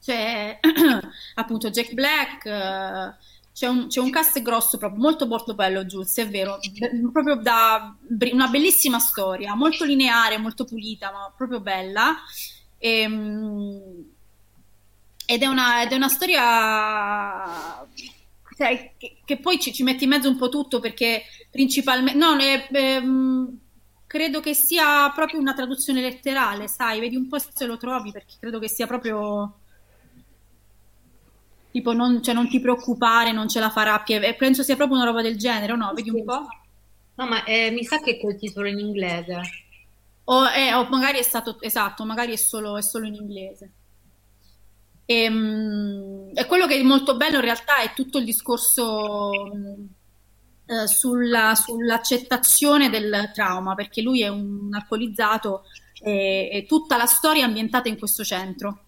c'è 0.00 0.60
appunto 1.34 1.70
Jack 1.70 1.92
Black, 1.94 2.44
eh, 2.46 3.14
c'è 3.54 3.68
un, 3.68 3.86
c'è 3.86 4.00
un 4.00 4.10
cast 4.10 4.42
grosso 4.42 4.78
proprio, 4.78 5.00
molto 5.00 5.26
molto 5.26 5.54
bello 5.54 5.84
Jules, 5.84 6.16
è 6.18 6.28
vero, 6.28 6.58
Be- 6.72 6.90
proprio 7.12 7.36
da 7.36 7.94
una 8.32 8.48
bellissima 8.48 8.98
storia, 8.98 9.54
molto 9.54 9.84
lineare, 9.84 10.38
molto 10.38 10.64
pulita, 10.64 11.12
ma 11.12 11.32
proprio 11.36 11.60
bella. 11.60 12.16
Ehm, 12.78 14.04
ed 15.26 15.42
è 15.42 15.46
una, 15.46 15.82
ed 15.82 15.92
è 15.92 15.94
una 15.96 16.08
storia 16.08 17.86
cioè, 18.56 18.92
che, 18.98 19.16
che 19.24 19.38
poi 19.38 19.58
ci, 19.58 19.72
ci 19.72 19.82
metti 19.82 20.04
in 20.04 20.10
mezzo 20.10 20.28
un 20.28 20.36
po' 20.36 20.48
tutto 20.48 20.80
perché 20.80 21.22
principalmente 21.50 22.18
no, 22.18 22.36
è- 22.38 22.68
ehm, 22.72 23.58
credo 24.06 24.40
che 24.40 24.54
sia 24.54 25.10
proprio 25.14 25.40
una 25.40 25.54
traduzione 25.54 26.00
letterale, 26.00 26.68
sai, 26.68 27.00
vedi 27.00 27.16
un 27.16 27.26
po' 27.28 27.38
se 27.38 27.66
lo 27.66 27.76
trovi 27.78 28.12
perché 28.12 28.34
credo 28.38 28.58
che 28.58 28.68
sia 28.68 28.86
proprio 28.86 29.60
tipo 31.74 31.92
non, 31.92 32.22
cioè, 32.22 32.34
non 32.34 32.48
ti 32.48 32.60
preoccupare, 32.60 33.32
non 33.32 33.48
ce 33.48 33.58
la 33.58 33.68
farà, 33.68 34.04
e 34.04 34.34
penso 34.36 34.62
sia 34.62 34.76
proprio 34.76 34.96
una 34.96 35.06
roba 35.06 35.22
del 35.22 35.36
genere, 35.36 35.72
o 35.72 35.76
no? 35.76 35.92
Vedi 35.92 36.08
un 36.10 36.22
po'? 36.22 36.46
No, 37.16 37.26
ma 37.26 37.42
eh, 37.44 37.70
mi 37.72 37.82
sa 37.84 37.98
che 38.00 38.12
è 38.12 38.20
col 38.20 38.36
titolo 38.36 38.68
in 38.68 38.78
inglese. 38.78 39.40
O, 40.24 40.48
eh, 40.50 40.72
o 40.72 40.88
magari 40.88 41.18
è 41.18 41.22
stato 41.22 41.60
esatto, 41.60 42.04
magari 42.04 42.32
è 42.32 42.36
solo, 42.36 42.76
è 42.78 42.82
solo 42.82 43.06
in 43.06 43.14
inglese. 43.14 43.72
Ehm, 45.06 46.30
E, 46.34 46.46
quello 46.46 46.66
che 46.66 46.76
è 46.76 46.82
molto 46.82 47.16
bello 47.16 47.36
in 47.36 47.42
realtà 47.42 47.78
è 47.78 47.92
tutto 47.94 48.18
il 48.18 48.24
discorso 48.24 49.30
mh, 49.52 49.86
eh, 50.66 50.86
sulla- 50.86 51.54
sull'accettazione 51.54 52.88
del 52.90 53.30
trauma, 53.34 53.74
perché 53.74 54.00
lui 54.02 54.22
è 54.22 54.28
un 54.28 54.68
alcolizzato 54.72 55.64
e, 56.00 56.48
e 56.52 56.66
tutta 56.66 56.96
la 56.96 57.06
storia 57.06 57.42
è 57.42 57.46
ambientata 57.46 57.88
in 57.88 57.98
questo 57.98 58.24
centro 58.24 58.83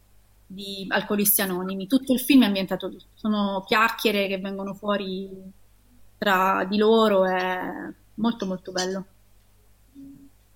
di 0.47 0.87
alcolisti 0.89 1.41
anonimi. 1.43 1.87
Tutto 1.87 2.13
il 2.13 2.21
film 2.21 2.43
è 2.43 2.47
ambientato 2.47 2.87
lì. 2.89 2.99
Sono 3.15 3.65
chiacchiere 3.67 4.29
che 4.29 4.39
vengono 4.39 4.75
fuori 4.75 5.31
tra 6.19 6.65
di 6.69 6.77
loro, 6.79 7.25
è 7.27 7.93
molto 8.15 8.47
molto 8.47 8.73
bello. 8.73 9.07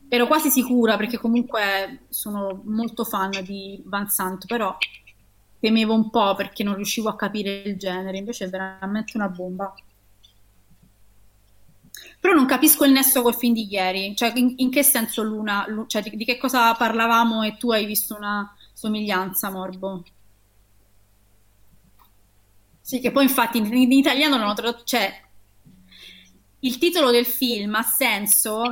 ero 0.08 0.26
quasi 0.26 0.50
sicura 0.50 0.96
perché 0.96 1.18
comunque 1.18 2.00
sono 2.08 2.62
molto 2.64 3.04
fan 3.04 3.30
di 3.44 3.80
Van 3.84 4.08
Sant, 4.08 4.46
però 4.46 4.76
temevo 5.60 5.94
un 5.94 6.10
po' 6.10 6.34
perché 6.34 6.64
non 6.64 6.74
riuscivo 6.74 7.08
a 7.08 7.16
capire 7.16 7.62
il 7.64 7.76
genere, 7.76 8.18
invece 8.18 8.46
è 8.46 8.48
veramente 8.48 9.16
una 9.16 9.28
bomba. 9.28 9.72
Però 12.18 12.34
non 12.34 12.46
capisco 12.46 12.84
il 12.84 12.92
nesso 12.92 13.22
col 13.22 13.34
film 13.34 13.54
di 13.54 13.66
ieri, 13.70 14.14
cioè 14.16 14.32
in, 14.34 14.54
in 14.56 14.70
che 14.70 14.82
senso 14.82 15.22
l'una, 15.22 15.64
l'u- 15.68 15.86
cioè 15.86 16.02
di, 16.02 16.16
di 16.16 16.24
che 16.24 16.38
cosa 16.38 16.74
parlavamo 16.74 17.42
e 17.42 17.56
tu 17.56 17.70
hai 17.70 17.86
visto 17.86 18.16
una 18.16 18.54
somiglianza, 18.80 19.50
Morbo? 19.50 20.02
Sì, 22.80 22.98
che 22.98 23.10
poi 23.10 23.24
infatti 23.24 23.58
in, 23.58 23.72
in 23.72 23.92
italiano 23.92 24.36
non 24.38 24.48
ho 24.48 24.54
tradotto, 24.54 24.84
cioè 24.84 25.22
il 26.60 26.78
titolo 26.78 27.10
del 27.10 27.26
film 27.26 27.74
ha 27.74 27.82
senso 27.82 28.62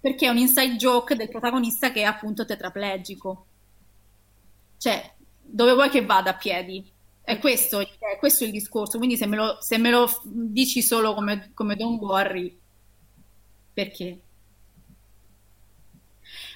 perché 0.00 0.26
è 0.26 0.28
un 0.28 0.36
inside 0.36 0.76
joke 0.76 1.16
del 1.16 1.30
protagonista 1.30 1.90
che 1.92 2.02
è 2.02 2.04
appunto 2.04 2.44
tetraplegico. 2.44 3.46
Cioè, 4.76 5.14
dove 5.40 5.72
vuoi 5.72 5.88
che 5.88 6.04
vada 6.04 6.30
a 6.30 6.36
piedi? 6.36 6.84
È 7.22 7.38
questo, 7.38 7.80
è 7.80 8.18
questo 8.18 8.44
il 8.44 8.50
discorso, 8.50 8.98
quindi 8.98 9.16
se 9.16 9.24
me 9.26 9.36
lo, 9.36 9.56
se 9.62 9.78
me 9.78 9.90
lo 9.90 10.10
dici 10.24 10.82
solo 10.82 11.14
come, 11.14 11.52
come 11.54 11.74
Don't 11.74 11.98
Worry, 12.02 12.58
perché? 13.72 14.20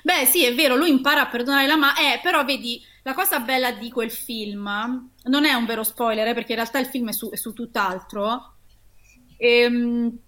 Beh, 0.03 0.25
sì, 0.27 0.45
è 0.45 0.55
vero, 0.55 0.77
lui 0.77 0.91
impara 0.91 1.23
a 1.23 1.27
perdonare 1.27 1.67
la 1.67 1.77
mamma, 1.77 1.97
eh, 1.97 2.21
però 2.23 2.45
vedi, 2.45 2.83
la 3.09 3.15
cosa 3.15 3.41
bella 3.41 3.73
di 3.73 3.91
quel 3.91 4.11
film 4.11 5.11
non 5.23 5.45
è 5.47 5.55
un 5.55 5.65
vero 5.65 5.83
spoiler, 5.83 6.29
eh, 6.29 6.35
perché 6.35 6.53
in 6.53 6.59
realtà 6.59 6.79
il 6.79 6.87
film 6.87 7.09
è 7.09 7.13
su, 7.13 7.31
è 7.31 7.37
su 7.37 7.55
tutt'altro. 7.55 8.57
Ehm, 9.39 10.19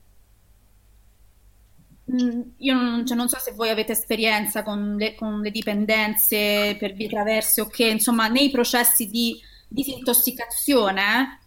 mm, 2.10 2.40
io 2.56 2.74
non, 2.74 3.06
cioè, 3.06 3.18
non 3.18 3.28
so 3.28 3.38
se 3.38 3.52
voi 3.52 3.68
avete 3.68 3.92
esperienza 3.92 4.62
con 4.62 4.96
le, 4.96 5.14
con 5.14 5.40
le 5.42 5.50
dipendenze 5.50 6.74
per 6.78 6.94
vie 6.94 7.08
traverse 7.08 7.60
o 7.60 7.66
che, 7.66 7.86
insomma, 7.86 8.28
nei 8.28 8.50
processi 8.50 9.10
di 9.10 9.38
disintossicazione 9.68 11.38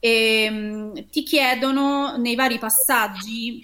ehm, 0.00 1.08
ti 1.08 1.22
chiedono 1.22 2.18
nei 2.18 2.34
vari 2.34 2.58
passaggi 2.58 3.62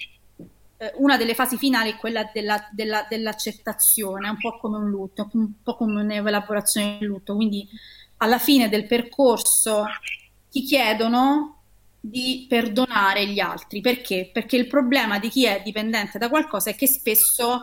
una 0.97 1.17
delle 1.17 1.35
fasi 1.35 1.57
finali 1.57 1.93
è 1.93 1.97
quella 1.97 2.31
della, 2.33 2.69
della, 2.73 3.07
dell'accettazione, 3.09 4.29
un 4.29 4.39
po' 4.39 4.59
come 4.59 4.77
un 4.77 4.89
lutto, 4.89 5.29
un 5.33 5.63
po' 5.63 5.77
come 5.77 6.03
un'elaborazione 6.03 6.99
del 6.99 7.09
lutto. 7.09 7.35
Quindi 7.35 7.69
alla 8.19 8.39
fine 8.39 8.69
del 8.69 8.87
percorso 8.87 9.85
ti 10.51 10.63
chiedono 10.63 11.63
di 12.01 12.47
perdonare 12.49 13.27
gli 13.27 13.41
altri. 13.41 13.81
Perché? 13.81 14.31
Perché 14.33 14.57
il 14.57 14.67
problema 14.67 15.19
di 15.19 15.29
chi 15.29 15.47
è 15.47 15.63
dipendente 15.65 16.19
da 16.19 16.29
qualcosa 16.29 16.71
è 16.71 16.75
che 16.75 16.87
spesso 16.87 17.63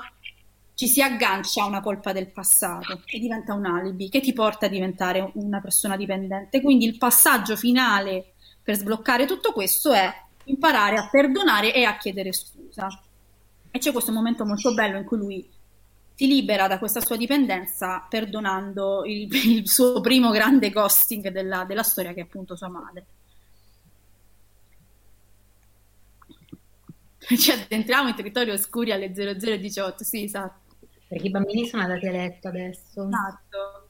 ci 0.73 0.87
si 0.87 1.01
aggancia 1.01 1.61
a 1.61 1.67
una 1.67 1.81
colpa 1.81 2.11
del 2.11 2.31
passato 2.31 3.03
e 3.05 3.19
diventa 3.19 3.53
un 3.53 3.65
alibi 3.65 4.09
che 4.09 4.19
ti 4.19 4.33
porta 4.33 4.65
a 4.65 4.69
diventare 4.69 5.31
una 5.35 5.61
persona 5.61 5.95
dipendente. 5.95 6.59
Quindi 6.59 6.85
il 6.85 6.97
passaggio 6.97 7.55
finale 7.55 8.33
per 8.63 8.75
sbloccare 8.75 9.25
tutto 9.25 9.51
questo 9.51 9.93
è 9.93 10.11
imparare 10.45 10.97
a 10.97 11.07
perdonare 11.07 11.73
e 11.73 11.83
a 11.83 11.97
chiedere 11.97 12.33
scusa. 12.33 12.60
E 13.71 13.79
c'è 13.79 13.91
questo 13.91 14.11
momento 14.11 14.45
molto 14.45 14.73
bello 14.73 14.97
in 14.97 15.05
cui 15.05 15.17
lui 15.17 15.49
si 16.13 16.27
libera 16.27 16.67
da 16.67 16.77
questa 16.77 17.01
sua 17.01 17.17
dipendenza 17.17 18.05
perdonando 18.07 19.03
il, 19.05 19.27
il 19.59 19.67
suo 19.69 20.01
primo 20.01 20.31
grande 20.31 20.69
ghosting 20.69 21.29
della, 21.29 21.63
della 21.65 21.83
storia, 21.83 22.13
che 22.13 22.21
è 22.21 22.23
appunto 22.23 22.55
sua 22.55 22.69
madre. 22.69 23.05
Ci 27.17 27.51
addentriamo 27.51 28.09
in 28.09 28.15
territori 28.15 28.49
oscuri 28.49 28.91
alle 28.91 29.13
0018, 29.13 30.03
sì, 30.03 30.23
esatto. 30.23 30.75
Perché 31.07 31.27
i 31.27 31.31
bambini 31.31 31.67
sono 31.67 31.83
andati 31.83 32.07
a 32.07 32.11
letto 32.11 32.47
adesso. 32.47 33.07
Esatto. 33.07 33.89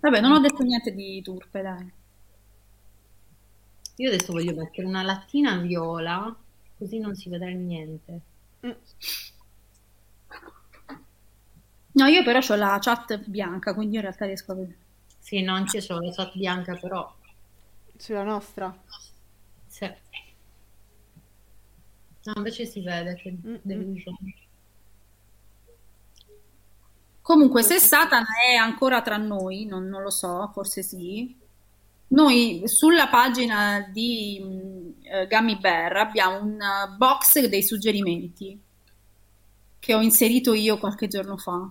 Vabbè, 0.00 0.20
non 0.20 0.32
ho 0.32 0.40
detto 0.40 0.62
niente 0.62 0.92
di 0.92 1.20
turpe, 1.22 1.62
dai. 1.62 1.92
Io 3.96 4.08
adesso 4.08 4.32
voglio 4.32 4.54
mettere 4.54 4.86
una 4.86 5.02
lattina 5.02 5.56
viola, 5.58 6.34
così 6.80 6.98
non 6.98 7.14
si 7.14 7.28
vedrà 7.28 7.50
niente. 7.50 8.20
No, 11.92 12.06
io 12.06 12.22
però 12.24 12.38
ho 12.40 12.54
la 12.56 12.78
chat 12.80 13.18
bianca, 13.28 13.74
quindi 13.74 13.94
io 13.94 14.00
in 14.00 14.06
realtà 14.06 14.26
riesco 14.26 14.52
a 14.52 14.54
vedere. 14.54 14.78
Sì, 15.18 15.42
no, 15.42 15.54
anche 15.54 15.78
io 15.78 15.94
ho 15.96 16.00
la 16.00 16.12
chat 16.12 16.36
bianca, 16.36 16.74
però... 16.76 17.12
Sulla 17.96 18.22
nostra. 18.24 18.74
Sì. 19.68 19.86
No, 22.24 22.32
invece 22.36 22.64
si 22.66 22.80
vede 22.82 23.14
che 23.16 23.30
Mm, 23.32 23.52
mm. 23.52 23.56
deluso. 23.62 24.12
Comunque, 27.22 27.62
se 27.62 27.78
Satana 27.78 28.26
è 28.50 28.54
ancora 28.56 29.02
tra 29.02 29.16
noi, 29.16 29.64
non, 29.64 29.86
non 29.88 30.02
lo 30.02 30.10
so, 30.10 30.50
forse 30.52 30.82
sì. 30.82 31.34
Noi 32.12 32.62
sulla 32.64 33.06
pagina 33.08 33.88
di 33.92 34.40
mh, 34.40 34.94
eh, 35.02 35.26
Gummy 35.28 35.58
Bear 35.58 35.96
abbiamo 35.96 36.40
un 36.42 36.58
uh, 36.58 36.96
box 36.96 37.46
dei 37.46 37.62
suggerimenti 37.62 38.60
che 39.78 39.94
ho 39.94 40.00
inserito 40.00 40.52
io 40.52 40.78
qualche 40.78 41.06
giorno 41.06 41.36
fa. 41.36 41.70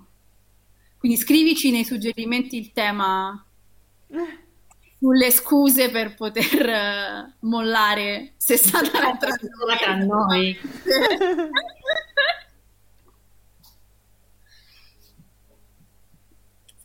Quindi 0.97 1.17
scrivici 1.17 1.71
nei 1.71 1.83
suggerimenti 1.83 2.57
il 2.57 2.71
tema 2.71 3.43
sulle 4.97 5.31
scuse 5.31 5.89
per 5.89 6.15
poter 6.15 6.69
eh, 6.69 7.33
mollare 7.39 8.33
se 8.37 8.57
Satana 8.57 9.13
è 9.13 9.17
tra 9.17 9.95
noi. 9.95 10.57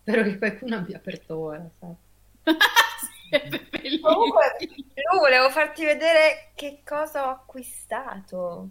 Spero 0.00 0.22
che 0.22 0.38
qualcuno 0.38 0.76
abbia 0.76 0.96
aperto 0.96 1.36
ora. 1.38 1.68
Comunque, 4.00 4.56
Lu, 4.60 5.18
volevo 5.18 5.50
farti 5.50 5.84
vedere 5.84 6.50
che 6.54 6.82
cosa 6.84 7.26
ho 7.26 7.30
acquistato. 7.30 8.68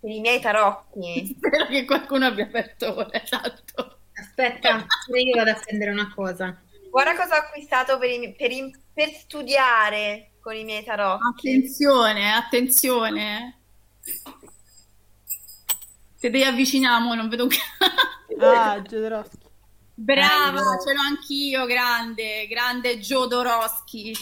Per 0.00 0.10
i 0.10 0.20
miei 0.20 0.40
tarocchi. 0.40 1.34
Spero 1.36 1.66
che 1.66 1.84
qualcuno 1.84 2.26
abbia 2.26 2.44
aperto 2.44 2.94
ora, 2.94 3.08
esatto. 3.12 3.98
Aspetta, 4.16 4.86
io 5.14 5.34
vado 5.36 5.50
a 5.50 5.54
prendere 5.54 5.90
una 5.90 6.12
cosa. 6.14 6.60
Guarda 6.90 7.16
cosa 7.16 7.36
ho 7.36 7.40
acquistato 7.40 7.98
per, 7.98 8.10
i- 8.10 8.34
per 8.36 8.50
i- 8.52 8.72
per 8.92 9.08
studiare 9.10 10.32
con 10.40 10.54
i 10.54 10.62
miei 10.64 10.84
tarocchi. 10.84 11.24
Attenzione, 11.26 12.32
attenzione. 12.32 13.58
Se 16.16 16.30
ti 16.30 16.42
avviciniamo, 16.44 17.14
non 17.14 17.28
vedo 17.28 17.44
un 17.44 17.48
cazzo. 17.50 17.92
Ah, 18.40 18.80
Jodorowsky. 18.80 19.43
Brava, 19.96 20.50
Bello. 20.60 20.80
ce 20.84 20.92
l'ho 20.92 21.00
anch'io, 21.02 21.66
grande, 21.66 22.46
grande 22.48 22.98
Jodorowsky. 22.98 24.12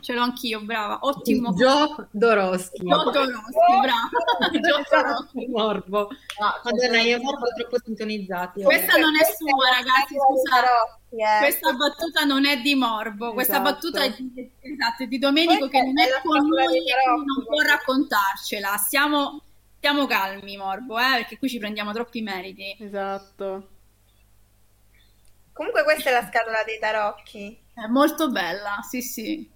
Ce 0.00 0.12
l'ho 0.12 0.20
anch'io, 0.20 0.60
brava. 0.60 0.98
Ottimo. 1.00 1.54
Gio 1.54 2.08
Doroschi. 2.10 2.82
Jodorowsky, 2.82 3.80
brava. 3.80 4.50
Jodorowsky. 4.60 5.48
Morbo. 5.48 6.08
Madonna, 6.62 7.00
io 7.00 7.20
morbo 7.22 7.46
troppo 7.56 7.78
sintonizzati. 7.82 8.62
Questa 8.62 8.98
non 8.98 9.14
è 9.16 9.24
sua, 9.24 9.70
ragazzi, 9.70 10.14
tarocchi, 10.50 11.16
eh. 11.22 11.38
Questa 11.40 11.72
battuta 11.72 12.24
non 12.24 12.44
è 12.44 12.60
di 12.60 12.74
Morbo, 12.74 13.32
questa 13.32 13.54
Esatto. 13.60 13.70
battuta 13.70 14.02
è 14.02 14.10
di, 14.10 14.50
esatto, 14.60 15.04
è 15.04 15.06
di 15.06 15.18
Domenico 15.18 15.68
che 15.68 15.80
non 15.80 15.98
è 16.00 16.08
con 16.22 16.46
noi 16.48 16.64
e 16.64 16.68
quindi 16.68 17.24
non 17.34 17.44
può 17.46 17.60
raccontarcela. 17.60 18.76
Stiamo, 18.76 19.40
stiamo 19.78 20.06
calmi, 20.06 20.56
Morbo, 20.58 20.98
eh, 20.98 21.14
perché 21.18 21.38
qui 21.38 21.48
ci 21.48 21.58
prendiamo 21.58 21.92
troppi 21.92 22.20
meriti. 22.20 22.76
Esatto. 22.78 23.68
Comunque 25.54 25.84
questa 25.84 26.10
è 26.10 26.12
la 26.12 26.26
scatola 26.28 26.62
dei 26.64 26.78
tarocchi. 26.78 27.58
È 27.72 27.86
molto 27.86 28.30
bella, 28.30 28.80
sì, 28.88 29.00
sì. 29.00 29.50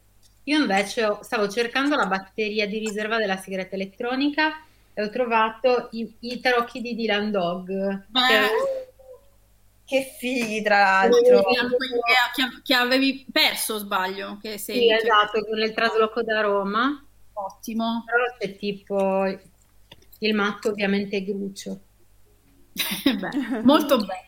Io 0.45 0.59
invece 0.61 1.19
stavo 1.21 1.49
cercando 1.49 1.95
la 1.97 2.07
batteria 2.07 2.67
di 2.67 2.79
riserva 2.79 3.19
della 3.19 3.37
sigaretta 3.37 3.75
elettronica 3.75 4.63
e 4.95 5.03
ho 5.03 5.11
trovato 5.11 5.89
i, 5.93 6.11
i 6.21 6.41
tarocchi 6.41 6.81
di 6.81 6.95
Dylan 6.95 7.31
Dog. 7.31 8.07
Beh, 8.09 8.49
Che 9.85 10.15
fighi, 10.19 10.63
tra 10.63 10.79
l'altro. 10.79 11.43
che, 11.43 11.55
che- 12.35 12.63
che 12.63 12.75
avevi 12.75 13.27
perso, 13.31 13.79
sbaglio, 13.79 14.39
che 14.41 14.57
sei 14.59 14.81
Sì, 14.81 14.87
che- 14.87 14.97
esatto, 14.97 15.45
con 15.45 15.59
il 15.59 15.73
trasloco 15.75 16.23
da 16.23 16.41
Roma. 16.43 17.05
ottimo. 17.35 18.05
Però 18.07 18.25
c'è 18.39 18.57
tipo 18.57 19.25
il 20.21 20.35
matto 20.35 20.69
ovviamente 20.71 21.23
gruccio. 21.25 21.81
Beh, 23.05 23.63
molto 23.63 23.97
bello. 23.99 24.27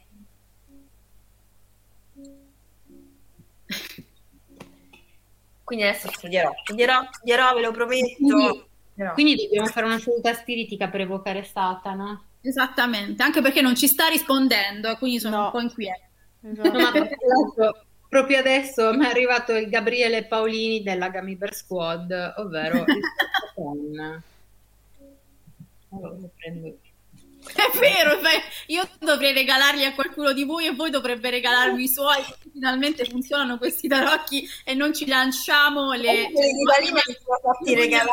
Quindi 5.70 5.86
adesso 5.86 6.10
studierò, 6.10 6.50
studierò, 6.64 7.06
studierò, 7.12 7.54
ve 7.54 7.60
lo 7.60 7.70
prometto. 7.70 8.16
Quindi-. 8.18 8.68
Quindi 9.14 9.36
dobbiamo 9.36 9.66
fare 9.68 9.86
una 9.86 10.00
seduta 10.00 10.34
spiritica 10.34 10.88
per 10.88 11.02
evocare 11.02 11.44
Satana. 11.44 12.20
Esattamente, 12.40 13.22
anche 13.22 13.40
perché 13.40 13.60
non 13.60 13.76
ci 13.76 13.86
sta 13.86 14.08
rispondendo, 14.08 14.96
quindi 14.96 15.20
sono 15.20 15.36
No. 15.36 15.44
un 15.44 15.50
po' 15.52 15.60
inquieta. 15.60 16.04
Esatto. 16.42 16.72
No, 16.72 16.78
l'altro, 16.78 17.84
proprio 18.08 18.38
adesso 18.38 18.92
mi 18.94 19.04
è 19.04 19.08
arrivato 19.08 19.54
il 19.54 19.68
Gabriele 19.68 20.24
Paolini 20.24 20.82
della 20.82 21.08
Gummy 21.08 21.36
Bear 21.36 21.54
Squad, 21.54 22.34
ovvero 22.38 22.84
il. 22.86 23.00
Allora, 25.92 26.16
lo 26.20 26.30
prendo. 26.36 26.76
È 27.54 27.78
vero, 27.78 28.18
io 28.66 28.88
dovrei 28.98 29.32
regalarli 29.32 29.84
a 29.84 29.94
qualcuno 29.94 30.32
di 30.32 30.44
voi 30.44 30.66
e 30.66 30.74
voi 30.74 30.90
dovrebbe 30.90 31.30
regalarmi 31.30 31.82
i 31.82 31.88
suoi. 31.88 32.22
Finalmente 32.52 33.04
funzionano 33.04 33.58
questi 33.58 33.88
tarocchi 33.88 34.48
e 34.64 34.74
non 34.74 34.94
ci 34.94 35.06
lanciamo 35.06 35.92
le... 35.92 36.30
Quelli 36.32 36.64
da 36.64 36.78
lì 36.80 36.92
me 36.92 37.02
li 37.06 37.16
sono 37.22 37.38
fatti 37.42 37.74
regalare. 37.74 38.10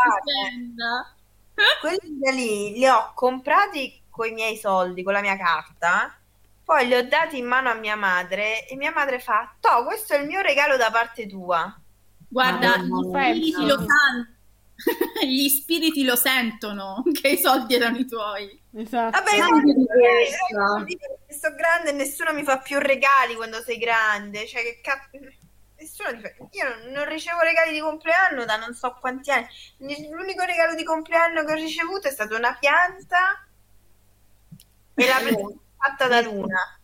Quelli 1.80 2.20
da 2.20 2.32
lì 2.32 2.74
li 2.74 2.88
ho 2.88 3.12
comprati 3.16 4.02
con 4.10 4.28
i 4.28 4.32
miei 4.32 4.58
soldi, 4.58 5.04
con 5.04 5.14
la 5.14 5.22
mia 5.22 5.38
carta. 5.38 6.18
Poi 6.64 6.88
li 6.88 6.96
ho 6.96 7.08
dati 7.08 7.38
in 7.38 7.46
mano 7.46 7.70
a 7.70 7.76
mia 7.76 7.96
madre 7.96 8.68
e 8.68 8.76
mia 8.76 8.92
madre 8.92 9.20
fa: 9.20 9.56
Toh, 9.60 9.86
questo 9.86 10.14
è 10.14 10.20
il 10.20 10.28
mio 10.28 10.42
regalo 10.42 10.76
da 10.76 10.92
parte 10.92 11.26
tua. 11.28 11.74
Guarda, 12.28 12.76
No, 12.78 13.02
no, 13.02 13.02
no. 13.10 13.66
lo 13.66 13.78
sanno. 13.78 14.37
Gli 15.26 15.50
spiriti 15.50 16.04
lo 16.04 16.16
sentono 16.16 17.04
che 17.20 17.30
i 17.30 17.38
soldi 17.38 17.76
erano 17.76 17.98
i 17.98 18.06
tuoi. 18.06 18.62
Esatto. 18.74 19.18
Vabbè, 19.18 19.32
eh, 19.32 19.38
io 19.38 20.84
che 20.86 21.34
sto 21.34 21.54
grande 21.56 21.90
e 21.90 21.94
nessuno 21.94 22.34
mi 22.34 22.44
fa 22.44 22.60
più 22.60 22.78
regali 22.80 23.36
quando 23.36 23.62
sei 23.62 23.78
grande. 23.78 24.46
Cioè, 24.46 24.62
che 24.62 24.80
cazzo. 24.82 25.10
Nessuno 25.80 26.10
ti 26.16 26.22
fa... 26.22 26.30
Io 26.52 26.70
non, 26.70 26.92
non 26.92 27.06
ricevo 27.06 27.40
regali 27.42 27.72
di 27.72 27.80
compleanno 27.80 28.46
da 28.46 28.58
non 28.58 28.74
so 28.74 28.96
quanti 29.00 29.32
anni. 29.32 29.48
L'unico 29.78 30.44
regalo 30.44 30.76
di 30.76 30.84
compleanno 30.84 31.44
che 31.44 31.52
ho 31.52 31.56
ricevuto 31.56 32.08
è 32.08 32.12
stata 32.12 32.36
una 32.36 32.56
pianta 32.60 33.48
e 34.96 35.08
la 35.08 35.18
presa 35.22 35.48
fatta 35.78 36.08
da 36.08 36.22
Luna. 36.22 36.77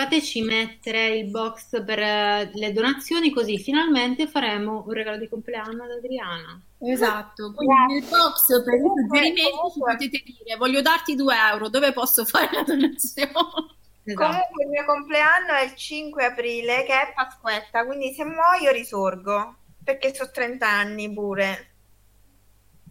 Fateci 0.00 0.42
mettere 0.42 1.08
il 1.08 1.28
box 1.28 1.82
per 1.82 1.98
eh, 1.98 2.50
le 2.54 2.72
donazioni, 2.72 3.32
così 3.32 3.58
finalmente 3.58 4.28
faremo 4.28 4.84
un 4.86 4.92
regalo 4.92 5.16
di 5.16 5.28
compleanno 5.28 5.82
ad 5.82 5.90
Adriana. 5.90 6.62
Esatto, 6.78 7.52
quindi 7.52 7.94
nel 7.94 8.08
box 8.08 8.62
per 8.62 8.74
i 8.74 8.80
suggerimenti 8.80 9.42
potete 9.76 10.22
dire 10.24 10.56
voglio 10.56 10.82
darti 10.82 11.16
2 11.16 11.34
euro, 11.50 11.68
dove 11.68 11.92
posso 11.92 12.24
fare 12.24 12.48
la 12.52 12.62
donazione? 12.62 13.32
Esatto. 14.04 14.24
Comunque 14.24 14.62
il 14.62 14.68
mio 14.68 14.84
compleanno 14.84 15.52
è 15.54 15.64
il 15.64 15.74
5 15.74 16.24
aprile, 16.24 16.84
che 16.84 16.92
è 16.92 17.12
Pasquetta, 17.12 17.84
quindi 17.84 18.12
se 18.12 18.22
muoio 18.22 18.70
risorgo, 18.70 19.56
perché 19.82 20.14
so 20.14 20.30
30 20.30 20.64
anni 20.64 21.12
pure. 21.12 21.70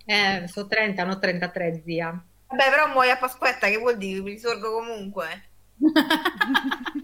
Eh, 0.05 0.43
sono 0.47 0.67
30, 0.67 1.05
no 1.05 1.17
33, 1.17 1.83
zia. 1.85 2.21
Vabbè, 2.47 2.69
però 2.69 2.87
muoio 2.89 3.13
a 3.13 3.17
Pasquetta, 3.17 3.67
che 3.67 3.77
vuol 3.77 3.95
dire? 3.95 4.21
Risorgo 4.21 4.73
comunque. 4.73 5.45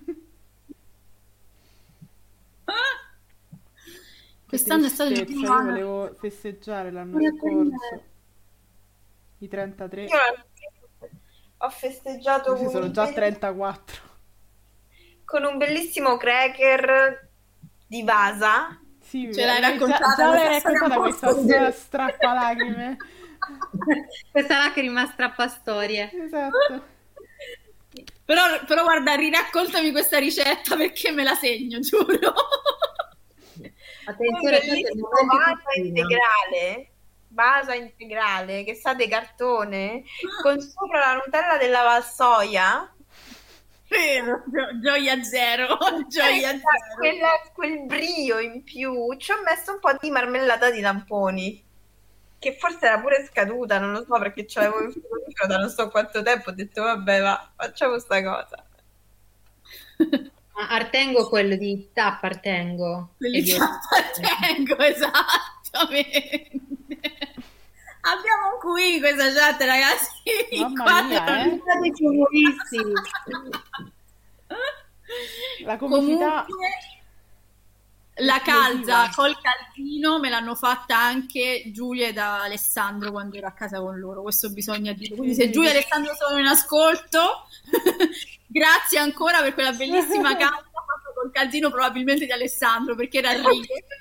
Quest'anno 4.53 4.85
è 4.85 4.89
stato 4.89 5.11
il 5.11 5.25
primo 5.25 5.41
io 5.41 5.51
anno. 5.51 5.69
volevo 5.71 6.15
festeggiare 6.19 6.91
l'anno 6.91 7.17
scorso. 7.19 8.03
I 9.39 9.47
33. 9.47 10.03
Io 10.03 10.09
ho 11.57 11.69
festeggiato 11.69 12.53
con 12.55 12.69
sono 12.69 12.91
già 12.91 13.05
be- 13.05 13.13
34. 13.13 14.01
con 15.25 15.43
un 15.45 15.57
bellissimo 15.57 16.17
cracker 16.17 17.29
di 17.87 18.03
Vasa. 18.03 18.79
Sì, 19.01 19.31
Ce 19.33 19.43
l'hai 19.45 19.59
già- 19.61 19.69
raccontata 19.69 20.15
Già, 20.15 20.29
l'hai 20.29 20.47
questa 20.47 20.59
storia 20.59 20.71
raccontata 20.71 20.99
questa 21.01 21.31
sua 21.33 21.71
strappalacrime. 21.71 22.97
Questa 24.31 24.57
lacrima 24.57 25.05
strappastorie. 25.07 26.09
Esatto. 26.13 26.83
Però, 28.23 28.41
però 28.65 28.83
guarda, 28.83 29.15
riraccontami 29.15 29.91
questa 29.91 30.17
ricetta 30.17 30.77
perché 30.77 31.11
me 31.11 31.23
la 31.23 31.35
segno, 31.35 31.79
giuro. 31.79 32.33
Attenzione, 34.05 34.59
cucina. 34.59 34.89
integrale. 35.75 36.87
Vaso 37.29 37.71
integrale 37.71 38.63
che 38.63 38.75
sa 38.75 38.93
di 38.93 39.07
cartone 39.07 40.03
con 40.43 40.59
sopra 40.61 40.99
la 40.99 41.13
Nutella 41.15 41.57
della 41.57 41.81
Valsoia. 41.81 42.87
Vero, 43.87 44.43
gioia 44.81 45.23
zero, 45.23 45.77
gioia 46.09 46.51
Eh, 46.51 46.59
zero. 46.59 46.95
quella- 46.97 47.41
quel 47.53 47.85
brio 47.85 48.39
in 48.39 48.63
più. 48.63 49.15
Ci 49.17 49.31
ho 49.31 49.41
messo 49.43 49.73
un 49.73 49.79
po' 49.79 49.95
di 49.99 50.09
marmellata 50.11 50.69
di 50.71 50.81
tamponi, 50.81 51.63
che 52.39 52.55
forse 52.59 52.85
era 52.87 52.99
pure 52.99 53.25
scaduta, 53.25 53.79
non 53.79 53.91
lo 53.93 54.03
so 54.03 54.17
perché 54.19 54.45
ce 54.47 54.59
l'avevo 54.61 54.83
in 54.83 54.91
frigorifero 54.91 55.47
da 55.47 55.57
non 55.57 55.69
so 55.69 55.89
quanto 55.89 56.21
tempo. 56.23 56.49
Ho 56.49 56.53
detto, 56.53 56.81
vabbè, 56.83 57.21
va, 57.21 57.51
facciamo 57.55 57.97
sta 57.99 58.21
cosa. 58.23 58.63
Ma 60.55 60.67
Artengo 60.69 61.27
quello 61.29 61.55
di 61.55 61.89
Tap 61.93 62.23
Artengo. 62.23 63.13
Quelli 63.17 63.41
di- 63.41 63.53
appartengo, 63.53 64.77
esattamente. 64.83 66.51
Abbiamo 68.05 68.57
qui 68.59 68.95
in 68.95 68.99
questa 68.99 69.31
chat, 69.31 69.61
ragazzi. 69.61 70.09
Mamma 70.59 70.83
quattro- 70.83 71.07
mia, 71.07 71.45
eh. 71.45 71.59
La 75.63 75.77
comicità. 75.77 76.45
Comunque, 76.45 76.69
la 78.17 78.41
calza 78.41 79.09
col 79.15 79.35
calzino 79.41 80.19
me 80.19 80.29
l'hanno 80.29 80.53
fatta 80.53 80.97
anche 80.97 81.63
Giulia 81.67 82.07
ed 82.07 82.17
Alessandro 82.17 83.11
quando 83.11 83.37
ero 83.37 83.47
a 83.47 83.53
casa 83.53 83.79
con 83.79 83.97
loro. 83.97 84.21
Questo 84.21 84.51
bisogna 84.51 84.93
dire. 84.93 85.15
Quindi, 85.15 85.33
se 85.33 85.49
Giulia 85.49 85.69
e 85.69 85.73
Alessandro 85.73 86.13
sono 86.15 86.39
in 86.39 86.45
ascolto, 86.45 87.47
grazie 88.47 88.99
ancora 88.99 89.41
per 89.41 89.53
quella 89.53 89.71
bellissima 89.71 90.35
calza 90.37 90.69
fatta 90.71 91.11
col 91.15 91.31
calzino, 91.31 91.69
probabilmente 91.69 92.25
di 92.25 92.31
Alessandro 92.31 92.95
perché 92.95 93.19
era 93.19 93.31
righe. 93.31 93.85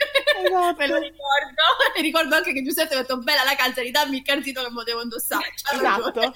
Esatto. 0.43 0.77
Me 0.79 0.87
lo 0.89 0.97
ricordo. 0.97 1.63
E 1.95 2.01
ricordo 2.01 2.35
anche 2.35 2.53
che 2.53 2.63
Giuseppe 2.63 2.95
ha 2.95 2.99
detto: 2.99 3.19
Bella 3.19 3.45
la 3.45 3.55
calza, 3.55 3.81
ridammi 3.81 4.17
il 4.17 4.23
calzino 4.23 4.63
che 4.63 4.69
me 4.71 4.75
lo 4.75 4.83
devo 4.83 5.03
indossare. 5.03 5.53
Esatto. 5.73 6.35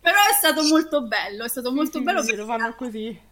Però 0.00 0.16
è 0.16 0.34
stato 0.34 0.62
molto 0.64 1.02
bello, 1.02 1.44
è 1.44 1.48
stato 1.48 1.72
molto 1.72 1.98
Sì, 1.98 2.04
bello 2.04 2.22
sì, 2.22 2.36
lo 2.36 2.44
perché 2.44 2.62
fanno 2.62 2.74
così. 2.74 3.30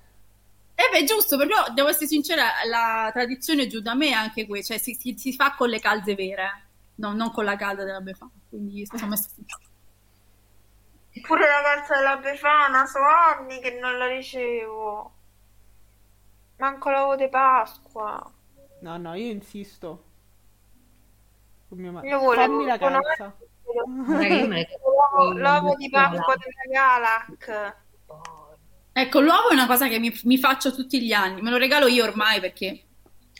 Eh 0.80 0.90
beh, 1.00 1.04
giusto, 1.04 1.36
però 1.36 1.64
devo 1.74 1.88
essere 1.88 2.06
sincera, 2.06 2.46
la 2.68 3.10
tradizione 3.12 3.66
giù 3.66 3.80
da 3.80 3.94
me 3.94 4.08
è 4.08 4.12
anche 4.12 4.46
questa, 4.46 4.74
cioè 4.74 4.82
si, 4.82 4.94
si- 4.94 5.18
si 5.18 5.32
fa 5.34 5.54
con 5.54 5.68
le 5.68 5.78
calze 5.80 6.14
vere, 6.14 6.66
no, 6.96 7.12
non 7.12 7.30
con 7.32 7.44
la 7.44 7.56
calda 7.56 7.84
della 7.84 8.00
Befana, 8.00 8.30
quindi 8.48 8.86
sono 8.86 9.06
messa 9.08 9.28
Pure 11.22 11.46
la 11.46 11.60
calza 11.62 11.96
della 11.96 12.16
Befana, 12.18 12.86
so 12.86 12.98
anni 13.00 13.60
che 13.60 13.78
non 13.80 13.98
la 13.98 14.06
ricevo. 14.06 15.12
Manco 16.56 16.90
l'uovo 16.90 17.16
di 17.16 17.28
Pasqua. 17.28 18.30
No, 18.80 18.96
no, 18.96 19.14
io 19.14 19.30
insisto. 19.30 20.04
Con 21.68 21.78
mio 21.78 21.92
ma- 21.92 22.04
Io 22.04 22.18
volevo 22.18 22.52
Fammi 22.52 22.66
la 22.66 22.78
calza. 22.78 23.36
L'uovo 25.34 25.74
di 25.76 25.90
Pasqua 25.90 26.34
della 26.36 26.64
Galac. 26.70 27.76
Ecco, 28.92 29.20
l'uovo 29.20 29.50
è 29.50 29.54
una 29.54 29.66
cosa 29.66 29.88
che 29.88 29.98
mi, 29.98 30.12
mi 30.24 30.38
faccio 30.38 30.74
tutti 30.74 31.00
gli 31.02 31.12
anni, 31.12 31.40
me 31.42 31.50
lo 31.50 31.56
regalo 31.56 31.86
io 31.86 32.04
ormai 32.04 32.40
perché... 32.40 32.84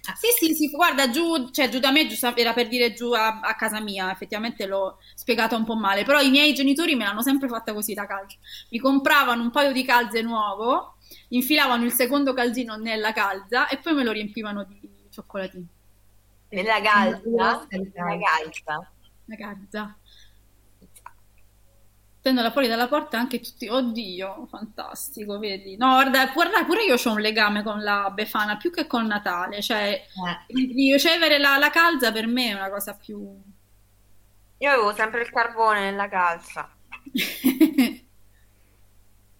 Ah, 0.09 0.15
sì, 0.15 0.29
sì, 0.39 0.55
sì, 0.55 0.71
guarda, 0.71 1.11
giù, 1.11 1.51
cioè 1.51 1.69
giù 1.69 1.79
da 1.79 1.91
me, 1.91 2.07
giusto, 2.07 2.35
era 2.35 2.55
per 2.55 2.69
dire 2.69 2.95
giù 2.95 3.13
a, 3.13 3.41
a 3.41 3.55
casa 3.55 3.81
mia, 3.81 4.11
effettivamente 4.11 4.67
l'ho 4.67 4.99
spiegata 5.15 5.57
un 5.57 5.65
po' 5.65 5.77
male, 5.77 6.05
però 6.05 6.21
i 6.21 6.31
miei 6.31 6.55
genitori 6.55 6.95
me 6.95 7.05
l'hanno 7.05 7.21
sempre 7.23 7.49
fatta 7.49 7.75
così 7.75 7.93
la 7.95 8.07
calza. 8.07 8.39
Mi 8.71 8.79
compravano 8.79 9.43
un 9.43 9.51
paio 9.51 9.73
di 9.73 9.85
calze 9.85 10.23
nuovo, 10.23 10.97
infilavano 11.29 11.85
il 11.85 11.93
secondo 11.93 12.33
calzino 12.33 12.77
nella 12.77 13.13
calza 13.13 13.69
e 13.69 13.77
poi 13.79 13.93
me 13.95 14.05
lo 14.05 14.13
riempivano 14.13 14.65
di 14.65 14.81
cioccolatini. 15.11 15.69
Nella 16.51 16.81
calza? 16.81 17.67
Nella 17.71 18.19
calza. 18.19 18.93
La 19.27 19.37
calza. 19.37 20.00
Tendola 22.23 22.51
fuori 22.51 22.69
dalla 22.69 22.87
porta 22.87 23.19
anche 23.19 23.41
tutti. 23.41 23.67
Oddio, 23.69 24.47
fantastico, 24.51 25.39
vedi? 25.39 25.77
No, 25.77 25.93
guarda, 25.93 26.27
guarda, 26.33 26.65
pure 26.65 26.85
io 26.85 26.97
ho 27.03 27.13
un 27.13 27.21
legame 27.21 27.63
con 27.63 27.83
la 27.83 28.11
Befana 28.11 28.57
più 28.59 28.71
che 28.71 28.87
con 28.87 29.07
Natale. 29.07 29.63
Cioè, 29.63 30.03
Eh, 30.49 30.67
di 30.67 30.93
ricevere 30.93 31.39
la, 31.39 31.57
la 31.57 31.71
calza 31.71 32.13
per 32.13 32.27
me 32.27 32.51
è 32.51 32.55
una 32.55 32.69
cosa 32.69 32.95
più. 32.95 33.19
Io 34.59 34.71
avevo 34.71 34.93
sempre 34.95 35.23
il 35.23 35.31
carbone 35.31 35.81
nella 35.81 36.09
calza. 36.09 36.71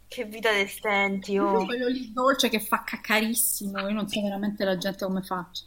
Che 0.09 0.25
vita 0.25 0.51
dei 0.51 0.67
stenti, 0.67 1.39
oh. 1.39 1.65
Quello 1.65 1.87
lì 1.87 2.13
dolce 2.13 2.49
che 2.49 2.59
fa 2.61 2.83
caccarissimo. 2.83 3.79
Io 3.79 3.95
non 3.95 4.09
so 4.09 4.21
veramente 4.21 4.65
la 4.65 4.77
gente 4.77 5.05
come 5.05 5.23
faccia. 5.23 5.65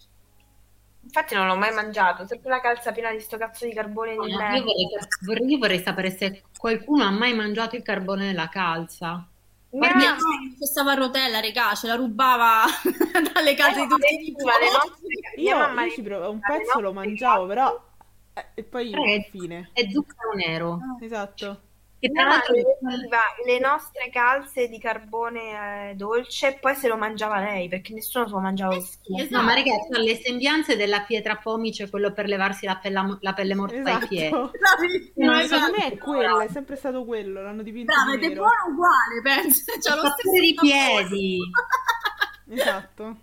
Infatti 1.16 1.36
non 1.36 1.46
l'ho 1.46 1.56
mai 1.56 1.72
mangiato, 1.72 2.26
sempre 2.26 2.50
la 2.50 2.60
calza 2.60 2.92
piena 2.92 3.12
di 3.12 3.20
sto 3.20 3.38
cazzo 3.38 3.68
di 3.68 3.74
carbone 3.74 4.14
di 4.14 4.18
no, 4.18 4.26
io, 4.26 4.36
merda. 4.36 4.62
vorrei, 4.62 4.88
vorrei- 5.22 5.52
io 5.52 5.58
vorrei 5.60 5.80
sapere 5.80 6.10
se 6.10 6.42
qualcuno 6.58 7.04
ha 7.04 7.12
mai 7.12 7.36
mangiato 7.36 7.76
il 7.76 7.84
carbone 7.84 8.26
nella 8.26 8.50
calza. 8.50 9.24
Mia 9.70 9.94
Mia 9.96 10.16
che 10.58 10.66
stava 10.66 10.94
a 10.94 10.96
rotella, 10.96 11.40
regà, 11.40 11.76
ce 11.76 11.86
la 11.86 11.94
rubava 11.96 12.64
dalle 13.32 13.54
case 13.54 13.82
di 13.82 13.88
tutti 13.88 14.28
i 14.28 14.36
ma 14.44 14.52
mia 15.36 15.52
Io, 15.52 15.58
mamma 15.58 15.86
io 15.86 15.92
ci 15.92 16.02
provo- 16.02 16.32
un 16.32 16.40
pezzo 16.40 16.80
lo 16.80 16.94
mangiavo, 16.94 17.46
però... 17.46 17.84
eh, 18.34 18.46
e 18.56 18.64
poi 18.64 18.92
Eh, 18.92 19.28
fine. 19.30 19.70
È 19.72 19.88
zucchero 19.92 20.34
nero. 20.34 20.80
Esatto. 21.00 21.62
Che 22.04 22.12
tra 22.12 22.26
l'altro 22.26 22.54
vestiva 22.54 23.22
le 23.46 23.60
nostre 23.60 24.10
calze 24.10 24.68
di 24.68 24.78
carbone 24.78 25.92
eh, 25.92 25.96
dolce 25.96 26.50
e 26.50 26.60
poi 26.60 26.76
se 26.76 26.90
lo 26.90 26.98
mangiava 26.98 27.40
lei 27.40 27.70
perché 27.70 27.94
nessuno 27.94 28.26
se 28.28 28.34
lo 28.34 28.42
mangiava 28.42 28.76
Eh 28.76 28.82
sì, 28.82 28.98
esatto. 29.22 29.38
No, 29.38 29.44
ma 29.44 29.54
ragazzi, 29.54 29.94
ha 29.94 30.00
le 30.00 30.16
sembianze 30.18 30.76
della 30.76 31.00
pietra 31.04 31.38
pomice, 31.38 31.90
quello 31.90 32.12
per 32.12 32.28
levarsi 32.28 32.66
la, 32.66 32.76
pella- 32.76 33.18
la 33.22 33.32
pelle 33.32 33.56
morta 33.56 33.78
ai 33.96 34.06
piedi. 34.06 34.26
Esatto. 34.26 34.52
Bravissimo, 34.60 35.32
No, 35.32 35.40
esatto. 35.40 35.56
Secondo 35.56 35.78
me 35.78 35.94
è 35.94 35.98
quello, 35.98 36.40
è 36.42 36.48
sempre 36.50 36.76
stato 36.76 37.06
quello, 37.06 37.42
l'hanno 37.42 37.64
dipinto 37.64 37.94
Brava, 37.94 38.18
di 38.18 38.26
è 38.26 38.36
buono 38.36 38.52
uguale, 38.68 39.22
penso. 39.24 39.72
C'ha 39.80 39.96
lo 39.96 40.10
stesso 40.10 40.30
sapore. 40.30 41.08
piedi. 41.08 41.40
Esatto. 42.50 43.18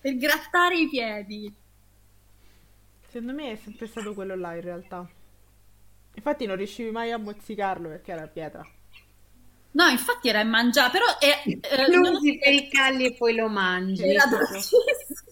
per 0.00 0.16
grattare 0.16 0.78
i 0.78 0.88
piedi. 0.88 1.52
Secondo 3.08 3.32
me 3.32 3.50
è 3.50 3.56
sempre 3.56 3.88
stato 3.88 4.14
quello 4.14 4.36
là 4.36 4.54
in 4.54 4.60
realtà. 4.60 5.04
Infatti 6.18 6.46
non 6.46 6.56
riuscivi 6.56 6.90
mai 6.90 7.12
a 7.12 7.16
mozzicarlo 7.16 7.88
perché 7.90 8.10
era 8.10 8.26
pietra. 8.26 8.66
No, 9.70 9.86
infatti 9.86 10.28
era 10.28 10.40
in 10.40 10.48
mangiare, 10.48 10.90
però 10.90 11.04
è, 11.18 11.42
eh, 11.46 11.90
Lo 11.92 12.00
non- 12.00 12.14
usi 12.16 12.36
per 12.38 12.52
i 12.52 12.68
calli 12.68 13.06
e 13.06 13.14
poi 13.14 13.36
lo 13.36 13.48
mangi. 13.48 14.02
era. 14.02 14.24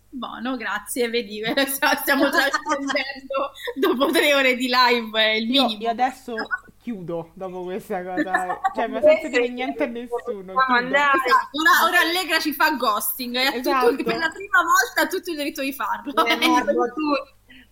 Buono, 0.08 0.56
grazie, 0.56 1.08
vedi, 1.10 1.42
stiamo 1.66 2.30
trascendendo 2.30 3.50
dopo 3.74 4.06
tre 4.12 4.32
ore 4.34 4.54
di 4.54 4.68
live, 4.70 5.20
è 5.20 5.30
il 5.32 5.46
minimo. 5.48 5.76
io 5.80 5.90
adesso 5.90 6.34
chiudo 6.80 7.32
dopo 7.34 7.64
questa 7.64 8.02
cosa. 8.04 8.60
Cioè, 8.74 8.86
ma 8.86 9.00
senza 9.02 9.28
dire 9.28 9.48
niente 9.48 9.82
a 9.82 9.86
nessuno. 9.86 10.52
Esatto, 10.52 11.18
ora, 11.52 11.84
ora 11.88 12.00
Allegra 12.00 12.38
ci 12.38 12.52
fa 12.52 12.70
ghosting 12.76 13.34
e 13.34 13.46
ha 13.46 13.50
tutto- 13.52 13.58
Esatto. 13.68 13.96
per 14.04 14.16
la 14.18 14.30
prima 14.30 14.60
volta 14.62 15.02
ha 15.02 15.06
tutto 15.08 15.30
il 15.32 15.36
diritto 15.36 15.60
di 15.62 15.72
farlo. 15.72 16.24
Eh, 16.24 16.36
Marco, 16.48 16.72
tu 16.94 17.02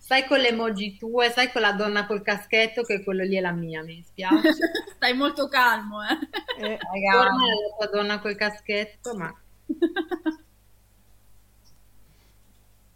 stai 0.05 0.27
con 0.27 0.39
le 0.39 0.49
emoji 0.49 0.97
tue, 0.97 1.29
stai 1.31 1.51
con 1.51 1.61
la 1.61 1.71
donna 1.73 2.05
col 2.05 2.21
caschetto, 2.21 2.83
che 2.83 3.03
quello 3.03 3.23
lì 3.23 3.37
è 3.37 3.41
la 3.41 3.51
mia, 3.51 3.81
mi 3.81 3.95
dispiace. 3.95 4.53
Stai 4.95 5.15
molto 5.15 5.47
calmo, 5.47 5.97
eh. 6.03 6.19
Eh, 6.53 6.77
Torna 7.09 7.43
la 7.47 7.75
tua 7.75 7.87
donna 7.87 8.19
col 8.19 8.35
caschetto, 8.35 9.15
ma 9.15 9.35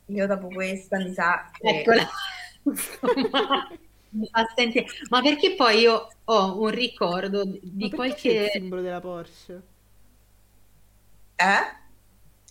io 0.06 0.28
dopo 0.28 0.48
questa 0.50 0.98
mi 0.98 1.14
sa 1.14 1.50
che... 1.54 1.68
eccola. 1.80 2.08
Insomma, 2.64 3.68
mi 4.12 4.28
fa 4.32 4.46
sentire. 4.56 4.86
Ma 5.10 5.22
perché 5.22 5.56
poi 5.56 5.80
io 5.80 6.08
ho 6.26 6.62
un 6.62 6.70
ricordo 6.70 7.44
di 7.46 7.60
c'è 7.78 7.86
il 7.86 7.94
qualche... 7.94 8.50
simbolo 8.52 8.82
della 8.82 9.00
Porsche? 9.00 9.62
Eh? 11.38 11.78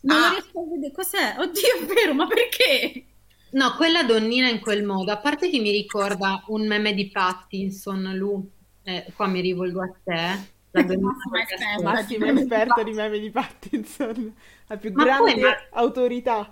Non 0.02 0.24
Ah. 0.24 0.28
riesco 0.30 0.60
a 0.60 0.64
vedere. 0.68 0.92
Cos'è? 0.92 1.36
Oddio, 1.38 1.76
è 1.80 1.84
vero, 1.86 2.14
ma 2.14 2.26
perché? 2.26 3.04
No, 3.50 3.74
quella 3.76 4.02
donnina 4.02 4.48
in 4.48 4.60
quel 4.60 4.84
modo, 4.84 5.12
a 5.12 5.18
parte 5.18 5.48
che 5.48 5.58
mi 5.58 5.70
ricorda 5.70 6.42
un 6.48 6.66
meme 6.66 6.92
di 6.92 7.08
Pattinson, 7.08 8.12
lui, 8.14 8.42
eh, 8.82 9.06
qua 9.14 9.26
mi 9.26 9.40
rivolgo 9.40 9.82
a 9.82 9.90
te, 10.04 10.56
la 10.70 10.82
Massima 10.82 11.14
col 11.20 11.40
esperta. 11.40 11.82
Massimo 11.82 12.18
di 12.18 12.18
meme 12.18 12.32
di 12.32 12.40
esperto 12.42 12.82
di 12.82 12.92
meme 12.92 13.18
di 13.18 13.30
Pattinson, 13.30 14.34
la 14.66 14.76
più 14.76 14.92
Ma 14.92 15.04
grande 15.04 15.32
poi, 15.32 15.40
ma- 15.40 15.66
autorità. 15.70 16.50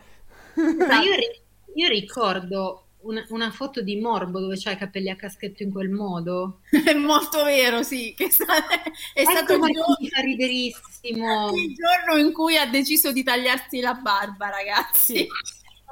Ma 0.55 1.01
io, 1.03 1.15
io 1.75 1.89
ricordo 1.89 2.87
una, 3.01 3.25
una 3.29 3.51
foto 3.51 3.83
di 3.83 3.97
Morbo 4.01 4.41
dove 4.41 4.57
c'ha 4.59 4.73
i 4.73 4.77
capelli 4.77 5.11
a 5.11 5.17
caschetto 5.17 5.63
in 5.63 5.71
quel 5.71 5.91
modo. 5.91 6.61
È 6.71 6.95
molto 6.95 7.45
vero, 7.45 7.83
sì. 7.83 8.15
Che 8.17 8.31
sta- 8.31 8.67
è 9.13 9.25
stato 9.25 9.53
Ecco 9.53 9.67
il 9.67 9.73
perché 9.73 9.73
giorno, 9.73 11.57
il 11.57 11.75
giorno 11.75 12.17
in 12.19 12.33
cui 12.33 12.57
ha 12.57 12.67
deciso 12.67 13.13
di 13.13 13.23
tagliarsi 13.23 13.81
la 13.81 13.95
barba, 13.95 14.49
ragazzi. 14.49 15.17
Sì. 15.17 15.29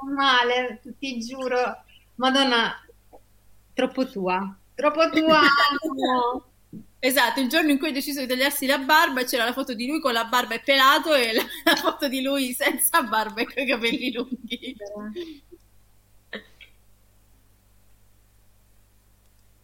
Male, 0.03 0.81
ti 0.99 1.19
giuro. 1.19 1.83
Madonna, 2.15 2.73
troppo 3.73 4.07
tua. 4.09 4.55
Troppo 4.75 5.09
tua. 5.09 5.41
no. 5.95 6.45
Esatto, 6.99 7.39
il 7.39 7.49
giorno 7.49 7.69
in 7.71 7.77
cui 7.77 7.89
ha 7.89 7.91
deciso 7.91 8.19
di 8.19 8.25
tagliarsi 8.27 8.65
la 8.65 8.79
barba 8.79 9.23
c'era 9.25 9.45
la 9.45 9.53
foto 9.53 9.73
di 9.75 9.85
lui 9.85 9.99
con 9.99 10.11
la 10.13 10.25
barba 10.25 10.55
e 10.55 10.59
pelato 10.61 11.13
e 11.13 11.33
la, 11.33 11.43
la 11.63 11.75
foto 11.75 12.07
di 12.07 12.21
lui 12.21 12.51
senza 12.53 13.03
barba 13.03 13.41
e 13.41 13.45
con 13.45 13.63
i 13.63 13.67
capelli 13.67 14.11
lunghi. 14.11 14.75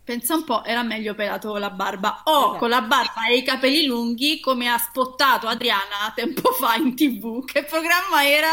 Pensa 0.04 0.36
un 0.36 0.44
po', 0.44 0.64
era 0.64 0.84
meglio 0.84 1.14
pelato 1.16 1.50
con 1.50 1.60
la 1.60 1.70
barba 1.70 2.22
o 2.26 2.40
Esatto. 2.40 2.58
con 2.58 2.70
la 2.70 2.82
barba 2.82 3.28
e 3.28 3.38
i 3.38 3.44
capelli 3.44 3.86
lunghi 3.86 4.40
come 4.40 4.68
ha 4.68 4.78
spottato 4.78 5.48
Adriana 5.48 6.12
tempo 6.16 6.52
fa 6.52 6.76
in 6.76 6.96
tv. 6.96 7.44
Che 7.46 7.64
programma 7.66 8.26
era? 8.28 8.50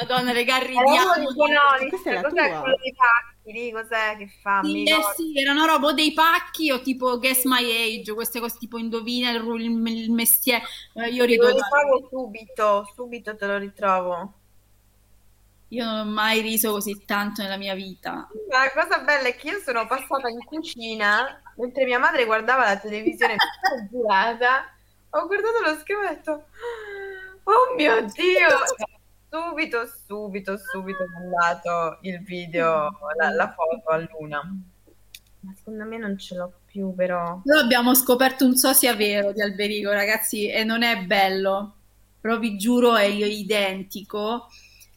Madonna, 0.00 0.32
le 0.32 0.40
Era 0.40 0.52
garridiamo. 0.58 1.14
di 1.18 1.34
Bonolis, 1.34 1.88
Questa 1.88 2.10
è 2.10 2.12
la 2.14 2.22
cos'è 2.22 2.48
tua? 2.48 2.60
quello 2.60 2.76
dei 2.76 2.94
pacchi 2.94 3.52
lì? 3.52 3.72
Cos'è 3.72 4.16
che 4.16 4.28
fa? 4.40 4.60
Sì, 4.62 4.82
eh 4.84 5.02
sì, 5.16 5.38
erano 5.40 5.66
roba 5.66 5.92
dei 5.92 6.12
pacchi 6.12 6.70
o 6.70 6.80
tipo 6.80 7.18
Guess 7.18 7.44
My 7.44 7.64
Age, 8.00 8.14
queste 8.14 8.40
cose 8.40 8.56
tipo 8.58 8.78
indovina 8.78 9.30
il, 9.30 9.42
il, 9.60 9.86
il 9.98 10.10
mestiere. 10.12 10.64
Eh, 10.94 11.08
io 11.10 11.24
rido 11.24 11.48
lo 11.48 11.56
ritrovo 11.56 12.08
subito, 12.08 12.90
subito 12.94 13.36
te 13.36 13.46
lo 13.46 13.58
ritrovo. 13.58 14.34
Io 15.72 15.84
non 15.84 15.98
ho 16.00 16.04
mai 16.10 16.40
riso 16.40 16.72
così 16.72 17.04
tanto 17.04 17.42
nella 17.42 17.56
mia 17.56 17.74
vita. 17.74 18.28
La 18.48 18.70
cosa 18.72 18.98
bella 19.00 19.28
è 19.28 19.36
che 19.36 19.50
io 19.50 19.58
sono 19.60 19.86
passata 19.86 20.28
in 20.28 20.44
cucina 20.44 21.40
mentre 21.56 21.84
mia 21.84 21.98
madre 21.98 22.24
guardava 22.24 22.64
la 22.64 22.76
televisione 22.78 23.36
girata. 23.90 24.68
Ho 25.10 25.26
guardato 25.26 25.60
lo 25.60 25.74
schermo 25.78 26.02
e 26.02 26.06
ho 26.06 26.08
detto: 26.10 26.44
Oh 27.44 27.74
mio 27.76 28.00
Dio! 28.02 28.48
Subito, 29.30 29.86
subito, 30.06 30.56
subito 30.58 31.04
mi 31.06 31.14
è 31.14 31.24
andato 31.46 31.98
il 32.02 32.20
video, 32.24 32.90
la, 33.16 33.30
la 33.30 33.52
foto 33.52 33.88
a 33.90 33.96
Luna. 33.98 34.42
Ma 35.42 35.52
secondo 35.56 35.84
me 35.84 35.96
non 35.98 36.18
ce 36.18 36.34
l'ho 36.34 36.52
più, 36.66 36.92
però. 36.94 37.40
Noi 37.44 37.60
abbiamo 37.60 37.94
scoperto 37.94 38.44
un 38.44 38.56
sosia 38.56 38.94
vero 38.94 39.32
di 39.32 39.40
Alberico, 39.40 39.90
ragazzi, 39.90 40.48
e 40.50 40.64
non 40.64 40.82
è 40.82 41.04
bello. 41.04 41.76
Però 42.20 42.38
vi 42.38 42.56
giuro 42.58 42.96
è 42.96 43.04
identico. 43.04 44.48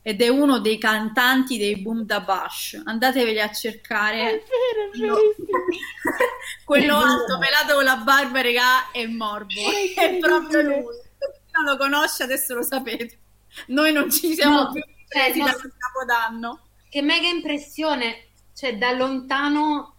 Ed 0.01 0.21
è 0.21 0.27
uno 0.27 0.59
dei 0.59 0.77
cantanti 0.79 1.57
dei 1.57 1.77
Boom 1.79 2.03
da 2.03 2.19
Bash. 2.19 2.81
Andateveli 2.83 3.39
a 3.39 3.49
È 3.49 3.53
cercare. 3.53 4.17
vero, 4.17 4.91
è 4.91 5.07
No. 5.07 5.15
verissimo. 5.15 5.57
Quello 6.65 6.95
alto, 6.97 7.37
pelato 7.39 7.75
con 7.75 7.83
la 7.85 7.97
barba, 7.97 8.41
regà, 8.41 8.91
è 8.91 9.05
morbo. 9.05 9.53
È 9.95 10.17
proprio 10.19 10.61
lui. 10.61 10.83
Chi 11.19 11.51
non 11.53 11.65
lo 11.65 11.77
conosce, 11.77 12.23
adesso 12.23 12.53
lo 12.55 12.63
sapete. 12.63 13.19
Noi 13.67 13.91
non 13.91 14.09
ci 14.11 14.33
siamo 14.33 14.63
No, 14.63 14.71
più 14.71 14.81
cioè, 14.81 14.93
presi 15.07 15.39
no. 15.39 15.45
da 15.45 15.53
quel 15.53 15.73
capodanno. 15.77 16.59
Che 16.89 17.01
mega 17.01 17.27
impressione. 17.27 18.27
Cioè, 18.53 18.77
da 18.77 18.91
lontano... 18.91 19.95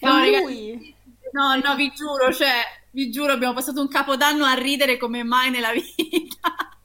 No, 0.00 0.18
ragazzi. 0.18 0.94
No, 1.32 1.54
no, 1.56 1.74
vi 1.76 1.92
giuro, 1.94 2.32
cioè, 2.32 2.62
vi 2.92 3.10
giuro, 3.10 3.32
abbiamo 3.32 3.54
passato 3.54 3.80
un 3.80 3.88
capodanno 3.88 4.44
a 4.44 4.54
ridere 4.54 4.96
come 4.96 5.22
mai 5.22 5.50
nella 5.50 5.72
vita. 5.72 5.88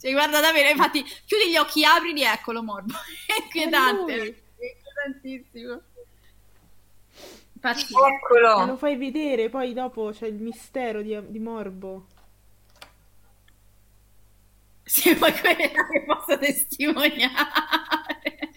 Cioè, 0.00 0.12
guarda 0.12 0.40
davvero, 0.40 0.68
infatti, 0.70 1.02
chiudi 1.26 1.50
gli 1.50 1.56
occhi, 1.56 1.84
aprili, 1.84 2.22
eccolo 2.22 2.62
morbo. 2.62 2.94
È 3.26 3.42
inquietante. 3.42 4.14
È 4.14 4.64
inquietantissimo. 4.64 5.82
Infatti, 7.52 7.94
Me 8.56 8.64
lo 8.64 8.72
Eccolo! 8.72 8.76
fai 8.76 8.96
vedere, 8.96 9.50
poi 9.50 9.74
dopo 9.74 10.10
c'è 10.12 10.26
il 10.26 10.36
mistero 10.40 11.02
di, 11.02 11.18
di 11.28 11.38
Morbo. 11.38 12.06
Sì, 14.90 15.14
poi 15.14 15.32
quella 15.32 15.86
che 15.88 16.04
posso 16.04 16.36
testimoniare. 16.36 17.30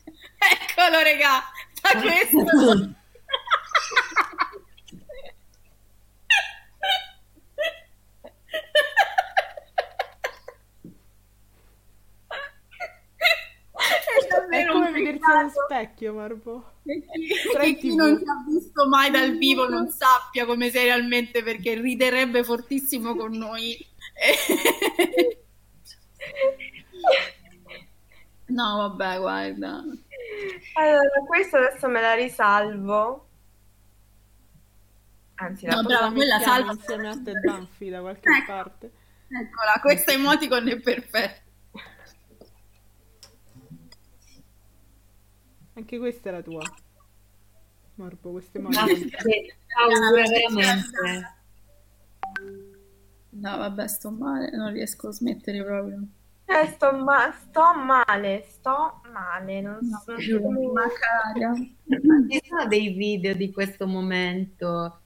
Eccolo, 0.65 1.03
regà, 1.03 1.43
da 1.79 2.01
questo. 2.01 2.95
È 14.49 14.65
come 14.65 14.91
vedersi 14.91 15.29
allo 15.29 15.49
specchio, 15.49 16.13
chi, 16.13 17.51
Tra 17.51 17.61
che 17.61 17.67
in 17.67 17.77
chi 17.77 17.95
non 17.95 18.17
ti 18.17 18.23
ha 18.23 18.43
visto 18.47 18.87
mai 18.87 19.11
dal 19.11 19.37
vivo 19.37 19.69
non 19.69 19.87
sappia 19.89 20.45
come 20.47 20.71
sei 20.71 20.85
realmente 20.85 21.43
perché 21.43 21.75
riderebbe 21.79 22.43
fortissimo 22.43 23.15
con 23.15 23.33
noi. 23.33 23.77
No, 28.47 28.77
vabbè, 28.77 29.19
guarda. 29.19 29.83
Allora, 30.75 31.25
questo 31.27 31.57
adesso 31.57 31.87
me 31.87 32.01
la 32.01 32.13
risalvo. 32.13 33.27
Anzi, 35.35 35.65
la 35.65 35.75
No, 35.75 35.83
brava, 35.83 36.11
quella 36.11 36.39
salva. 36.39 36.71
insieme 36.71 37.09
a 37.09 37.17
Ted 37.17 37.39
Banfi 37.43 37.89
da 37.89 38.01
qualche 38.01 38.29
Ecco. 38.29 38.45
parte. 38.45 38.91
Eccola, 39.27 39.79
questa 39.81 40.11
emoticon 40.11 40.67
è 40.69 40.79
perfetta. 40.79 41.41
Anche 45.75 45.97
questa 45.97 46.29
è 46.29 46.31
la 46.31 46.41
tua. 46.43 46.61
Morbo, 47.95 48.31
queste 48.31 48.59
emoji. 48.59 49.09
che 49.09 49.55
paura, 49.73 50.11
veramente. 50.11 51.35
No, 53.33 53.57
vabbè, 53.57 53.85
sto 53.89 54.11
male, 54.11 54.49
non 54.55 54.71
riesco 54.71 55.09
a 55.09 55.11
smettere 55.11 55.61
proprio. 55.61 56.07
Eh, 56.47 56.67
sto, 56.67 56.91
ma- 56.93 57.31
sto 57.33 57.73
male, 57.75 58.43
sto 58.47 59.01
male. 59.11 59.61
Non 59.61 59.81
No, 59.81 59.99
so 60.05 60.15
giuro, 60.15 60.49
mi 60.51 60.67
manca 60.71 61.07
l'aria. 61.25 61.53
Ci 61.55 62.41
sono 62.47 62.65
dei 62.67 62.89
video 62.93 63.33
di 63.35 63.51
questo 63.51 63.87
momento. 63.87 64.99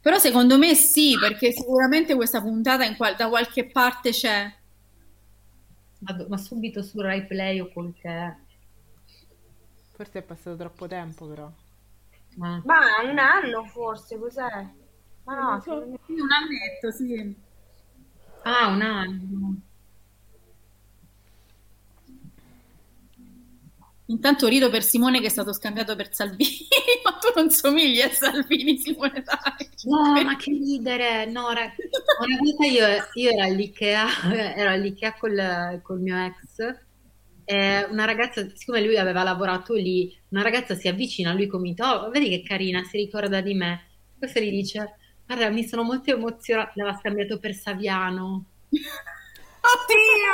Però 0.00 0.18
secondo 0.18 0.58
me 0.58 0.74
sì, 0.74 1.16
perché 1.18 1.50
sicuramente 1.52 2.14
questa 2.14 2.40
puntata 2.40 2.84
in 2.84 2.96
qual- 2.96 3.16
da 3.16 3.28
qualche 3.28 3.66
parte 3.70 4.10
c'è. 4.10 4.52
Ma, 6.00 6.26
ma 6.28 6.36
subito 6.36 6.82
su 6.82 7.00
Rai 7.00 7.26
Play 7.26 7.58
o 7.58 7.68
quel 7.72 7.92
che 7.94 8.08
è. 8.08 8.36
Forse 9.92 10.18
è 10.18 10.22
passato 10.22 10.56
troppo 10.56 10.86
tempo, 10.86 11.26
però. 11.26 11.50
Ma- 12.36 12.62
Ma 12.64 12.78
un 13.04 13.16
anno 13.20 13.64
forse, 13.64 14.18
cos'è? 14.18 14.66
So. 15.24 15.98
Sì, 16.06 16.12
Un 16.12 16.30
annetto, 16.32 16.90
sì. 16.90 17.34
Ah, 18.44 18.68
un 18.68 18.82
anno. 18.82 19.56
Intanto 24.06 24.48
rido 24.48 24.68
per 24.68 24.82
Simone 24.82 25.18
che 25.20 25.26
è 25.26 25.30
stato 25.30 25.54
scambiato 25.54 25.96
per 25.96 26.12
Salvini, 26.12 26.68
ma 27.04 27.12
tu 27.12 27.32
non 27.34 27.48
somigli 27.48 28.02
a 28.02 28.10
Salvini, 28.10 28.76
Simone, 28.76 29.22
dai. 29.22 29.68
No, 29.84 30.22
ma 30.22 30.36
che 30.36 30.50
ridere! 30.50 31.24
No, 31.24 31.46
una 31.48 31.72
volta 32.38 32.66
io, 32.66 32.86
io 33.14 33.30
ero 33.30 33.44
all'Ikea, 33.44 34.06
ero 34.54 34.70
all'Ikea 34.70 35.14
col, 35.14 35.80
col 35.82 36.00
mio 36.00 36.16
ex, 36.22 36.82
e 37.46 37.86
una 37.90 38.04
ragazza, 38.04 38.46
siccome 38.54 38.82
lui 38.84 38.98
aveva 38.98 39.22
lavorato 39.22 39.72
lì, 39.72 40.14
una 40.28 40.42
ragazza 40.42 40.74
si 40.74 40.86
avvicina, 40.86 41.32
lui 41.32 41.46
commenta, 41.46 42.04
oh, 42.04 42.10
vedi 42.10 42.28
che 42.28 42.42
carina, 42.42 42.82
si 42.84 42.98
ricorda 42.98 43.40
di 43.40 43.54
me. 43.54 43.86
Questo 44.18 44.38
gli 44.40 44.50
dice, 44.50 44.96
guarda, 45.26 45.50
mi 45.50 45.64
sono 45.66 45.82
molto 45.82 46.10
emozionata, 46.10 46.72
l'aveva 46.74 46.98
scambiato 46.98 47.38
per 47.38 47.54
Saviano. 47.54 48.44
Oddio! 49.64 50.32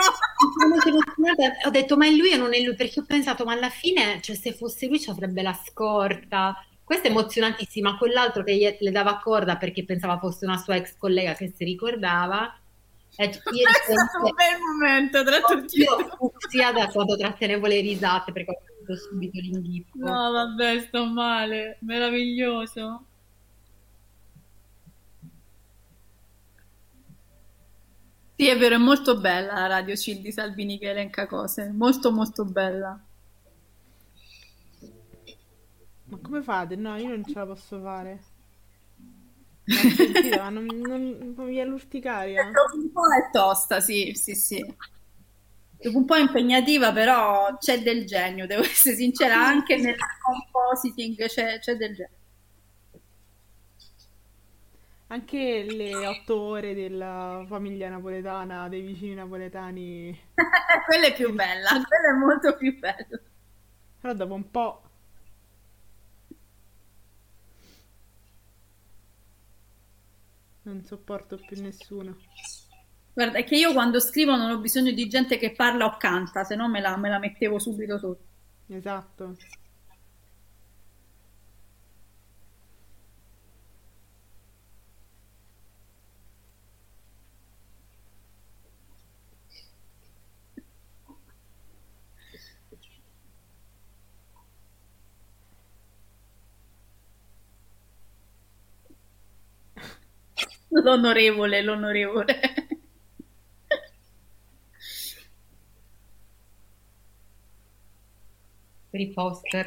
Sono 0.58 0.68
molto 0.68 0.88
emozionata. 0.88 1.68
Ho 1.68 1.70
detto, 1.70 1.96
ma 1.96 2.06
è 2.06 2.10
lui 2.10 2.32
o 2.32 2.36
non 2.36 2.52
è 2.54 2.60
lui? 2.60 2.74
Perché 2.74 3.00
ho 3.00 3.04
pensato, 3.06 3.44
ma 3.44 3.52
alla 3.52 3.70
fine, 3.70 4.20
cioè, 4.20 4.34
se 4.34 4.52
fosse 4.54 4.86
lui 4.86 5.00
ci 5.00 5.10
avrebbe 5.10 5.42
la 5.42 5.58
scorta. 5.66 6.56
Questa 6.82 7.06
è 7.06 7.10
emozionatissima, 7.10 7.96
quell'altro 7.96 8.42
che 8.42 8.76
le 8.80 8.90
dava 8.90 9.20
corda 9.20 9.56
perché 9.56 9.84
pensava 9.84 10.18
fosse 10.18 10.44
una 10.44 10.56
sua 10.56 10.74
ex 10.74 10.96
collega 10.96 11.34
che 11.34 11.52
si 11.56 11.62
ricordava. 11.62 12.52
Ieri 13.16 13.30
È 13.30 13.92
stato 13.92 14.24
un 14.24 14.32
bel 14.34 14.58
momento 14.58 15.22
tra 15.22 15.40
tutti. 15.40 15.78
io 15.78 15.96
sia 16.48 16.72
da 16.72 16.88
quando 16.88 17.16
trattenevo 17.16 17.66
le 17.66 17.80
risate 17.80 18.32
perché 18.32 18.50
ho 18.88 18.96
subito 18.96 19.38
l'inghippo. 19.38 19.98
No, 19.98 20.32
vabbè, 20.32 20.80
sto 20.80 21.04
male. 21.04 21.76
Meraviglioso. 21.82 23.04
Sì, 28.40 28.48
è 28.48 28.56
vero, 28.56 28.76
è 28.76 28.78
molto 28.78 29.20
bella 29.20 29.52
la 29.52 29.66
Radio 29.66 29.94
Chill 29.94 30.22
di 30.22 30.32
Salvini 30.32 30.78
che 30.78 30.88
elenca 30.88 31.26
cose. 31.26 31.70
Molto, 31.72 32.10
molto 32.10 32.46
bella. 32.46 32.98
Ma 36.04 36.18
come 36.22 36.40
fate? 36.40 36.74
No, 36.74 36.96
io 36.96 37.08
non 37.08 37.22
ce 37.22 37.34
la 37.34 37.44
posso 37.44 37.78
fare. 37.82 38.20
Ma 39.66 39.74
sentite, 39.94 40.38
ma 40.38 40.48
non, 40.48 40.64
non, 40.64 41.34
non 41.36 41.46
vi 41.48 41.58
è 41.58 41.66
l'urticaria? 41.66 42.44
Dopo 42.44 42.76
un 42.76 42.90
po' 42.90 43.12
è 43.12 43.30
tosta, 43.30 43.80
sì, 43.80 44.12
sì, 44.14 44.34
sì. 44.34 44.74
Dopo 45.82 45.98
un 45.98 46.06
po' 46.06 46.14
è 46.14 46.20
impegnativa, 46.20 46.94
però 46.94 47.58
c'è 47.58 47.82
del 47.82 48.06
genio, 48.06 48.46
devo 48.46 48.62
essere 48.62 48.96
sincera, 48.96 49.36
anche 49.36 49.76
nel 49.76 49.96
compositing 50.22 51.26
c'è, 51.26 51.58
c'è 51.58 51.76
del 51.76 51.94
genio. 51.94 52.19
Anche 55.12 55.64
le 55.64 56.06
otto 56.06 56.38
ore 56.38 56.72
della 56.72 57.44
famiglia 57.48 57.88
napoletana, 57.88 58.68
dei 58.68 58.80
vicini 58.80 59.14
napoletani. 59.14 60.16
Quella 60.86 61.06
è 61.08 61.14
più 61.14 61.34
bella, 61.34 61.68
quella 61.68 62.10
è 62.10 62.16
molto 62.16 62.56
più 62.56 62.78
bella. 62.78 63.20
Però 64.00 64.14
dopo 64.14 64.34
un 64.34 64.50
po'. 64.50 64.82
Non 70.62 70.84
sopporto 70.84 71.40
più 71.44 71.60
nessuno. 71.60 72.16
Guarda, 73.12 73.38
è 73.38 73.44
che 73.44 73.56
io 73.56 73.72
quando 73.72 73.98
scrivo 73.98 74.36
non 74.36 74.50
ho 74.52 74.58
bisogno 74.58 74.92
di 74.92 75.08
gente 75.08 75.38
che 75.38 75.50
parla 75.50 75.86
o 75.86 75.96
canta, 75.96 76.44
se 76.44 76.54
no 76.54 76.68
me 76.68 76.80
la, 76.80 76.96
me 76.96 77.08
la 77.08 77.18
mettevo 77.18 77.58
subito 77.58 77.98
sotto. 77.98 78.24
Esatto. 78.68 79.36
L'onorevole, 100.82 101.62
l'onorevole. 101.62 102.40
Per 108.90 109.00
i 109.00 109.12
poster. 109.12 109.66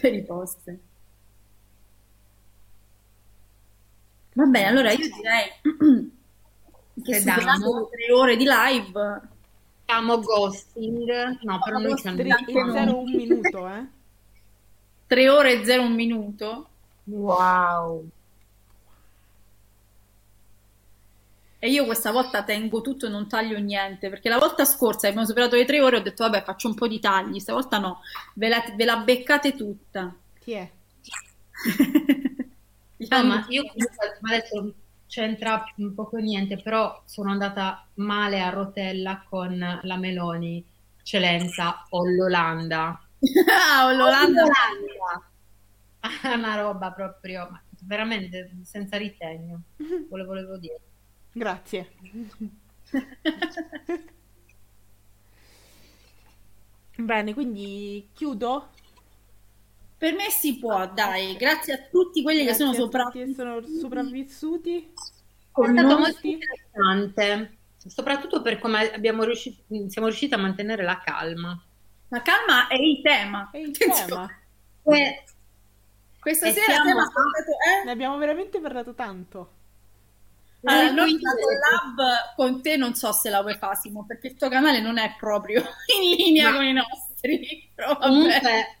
per 0.00 0.14
i 0.14 0.22
post. 0.22 0.76
Va 4.34 4.44
bene, 4.44 4.66
allora 4.66 4.92
io 4.92 4.98
direi 4.98 6.12
che 7.02 7.12
le 7.12 7.20
tre 7.20 8.12
ore 8.12 8.36
di 8.36 8.44
live, 8.44 9.20
Siamo 9.84 10.20
ghosting. 10.20 11.38
No, 11.42 11.58
però 11.64 11.78
no. 11.78 11.96
zero 11.96 12.98
un 12.98 13.10
minuto, 13.10 13.68
eh? 13.68 13.86
tre 15.06 15.28
ore 15.28 15.60
e 15.60 15.64
zero 15.64 15.82
un 15.82 15.94
minuto, 15.94 16.68
Wow. 17.08 18.08
e 21.60 21.70
io 21.70 21.84
questa 21.86 22.12
volta 22.12 22.44
tengo 22.44 22.80
tutto 22.82 23.06
e 23.06 23.08
non 23.08 23.26
taglio 23.28 23.58
niente, 23.58 24.08
perché 24.08 24.28
la 24.28 24.38
volta 24.38 24.64
scorsa 24.64 25.08
abbiamo 25.08 25.26
superato 25.26 25.56
le 25.56 25.64
tre 25.64 25.80
ore 25.80 25.96
e 25.96 25.98
ho 26.00 26.02
detto 26.02 26.22
vabbè 26.24 26.44
faccio 26.44 26.68
un 26.68 26.74
po' 26.74 26.86
di 26.86 27.00
tagli, 27.00 27.40
stavolta 27.40 27.78
no, 27.78 28.00
ve 28.34 28.48
la, 28.48 28.62
ve 28.76 28.84
la 28.84 28.98
beccate 28.98 29.56
tutta. 29.56 30.14
Chi 30.40 30.52
è? 30.52 30.70
No, 33.00 33.24
ma 33.24 33.46
io 33.48 33.62
adesso 34.22 34.74
c'entra 35.06 35.64
un 35.76 35.94
poco 35.94 36.16
niente, 36.16 36.60
però 36.60 37.00
sono 37.04 37.30
andata 37.30 37.86
male 37.94 38.42
a 38.42 38.50
rotella 38.50 39.24
con 39.28 39.56
la 39.82 39.96
Meloni, 39.96 40.64
eccellenza, 40.98 41.86
o 41.90 42.04
l'Olanda. 42.04 43.00
Ah, 43.48 43.92
l'Olanda. 43.92 44.42
È 44.42 45.27
una 46.34 46.60
roba 46.60 46.92
proprio, 46.92 47.60
veramente 47.82 48.50
senza 48.62 48.96
ritegno, 48.96 49.62
ve 49.76 50.06
lo 50.10 50.24
volevo 50.24 50.56
dire. 50.56 50.80
Grazie. 51.32 51.92
Bene, 56.96 57.32
quindi 57.32 58.08
chiudo. 58.12 58.70
Per 59.96 60.14
me 60.14 60.30
si 60.30 60.58
può, 60.58 60.86
dai, 60.92 61.36
grazie 61.36 61.72
a 61.72 61.78
tutti 61.90 62.22
quelli 62.22 62.40
che 62.40 62.54
Grazie 62.54 62.66
sono 62.66 62.70
a 62.70 62.74
tutti 62.74 62.90
sopravvissuti 62.90 63.34
che 63.34 63.34
sono 63.34 63.60
sopravvissuti. 63.80 64.92
È 65.52 65.70
stato 65.72 65.98
molto 65.98 66.26
interessante, 66.26 67.58
soprattutto 67.84 68.42
per 68.42 68.58
come 68.58 68.92
abbiamo 68.92 69.24
riuscito, 69.24 69.62
siamo 69.88 70.06
riusciti 70.06 70.34
a 70.34 70.38
mantenere 70.38 70.84
la 70.84 71.00
calma. 71.04 71.60
La 72.08 72.22
calma 72.22 72.68
è 72.68 72.76
il 72.76 73.00
tema. 73.02 73.50
È 73.50 73.58
il 73.58 73.76
tema. 73.76 74.28
E 74.84 75.24
Questa 76.28 76.46
E 76.48 76.52
sera 76.52 76.82
siamo 76.82 77.00
ascoltato, 77.00 77.50
eh? 77.80 77.84
Ne 77.86 77.90
abbiamo 77.90 78.18
veramente 78.18 78.60
parlato 78.60 78.92
tanto. 78.94 79.52
Allora, 80.64 80.90
noi 80.90 81.04
quindi- 81.18 81.22
la 81.22 81.32
collab 81.32 82.34
con 82.36 82.60
te 82.62 82.76
non 82.76 82.94
so 82.94 83.12
se 83.12 83.30
la 83.30 83.40
vuoi 83.40 83.54
fare, 83.54 83.76
Simo, 83.76 84.04
perché 84.04 84.26
il 84.26 84.34
tuo 84.36 84.48
canale 84.50 84.80
non 84.80 84.98
è 84.98 85.14
proprio 85.18 85.62
in 85.98 86.16
linea 86.16 86.50
No. 86.50 86.56
con 86.56 86.64
i 86.66 86.72
nostri. 86.74 87.70
Comunque, 87.98 88.78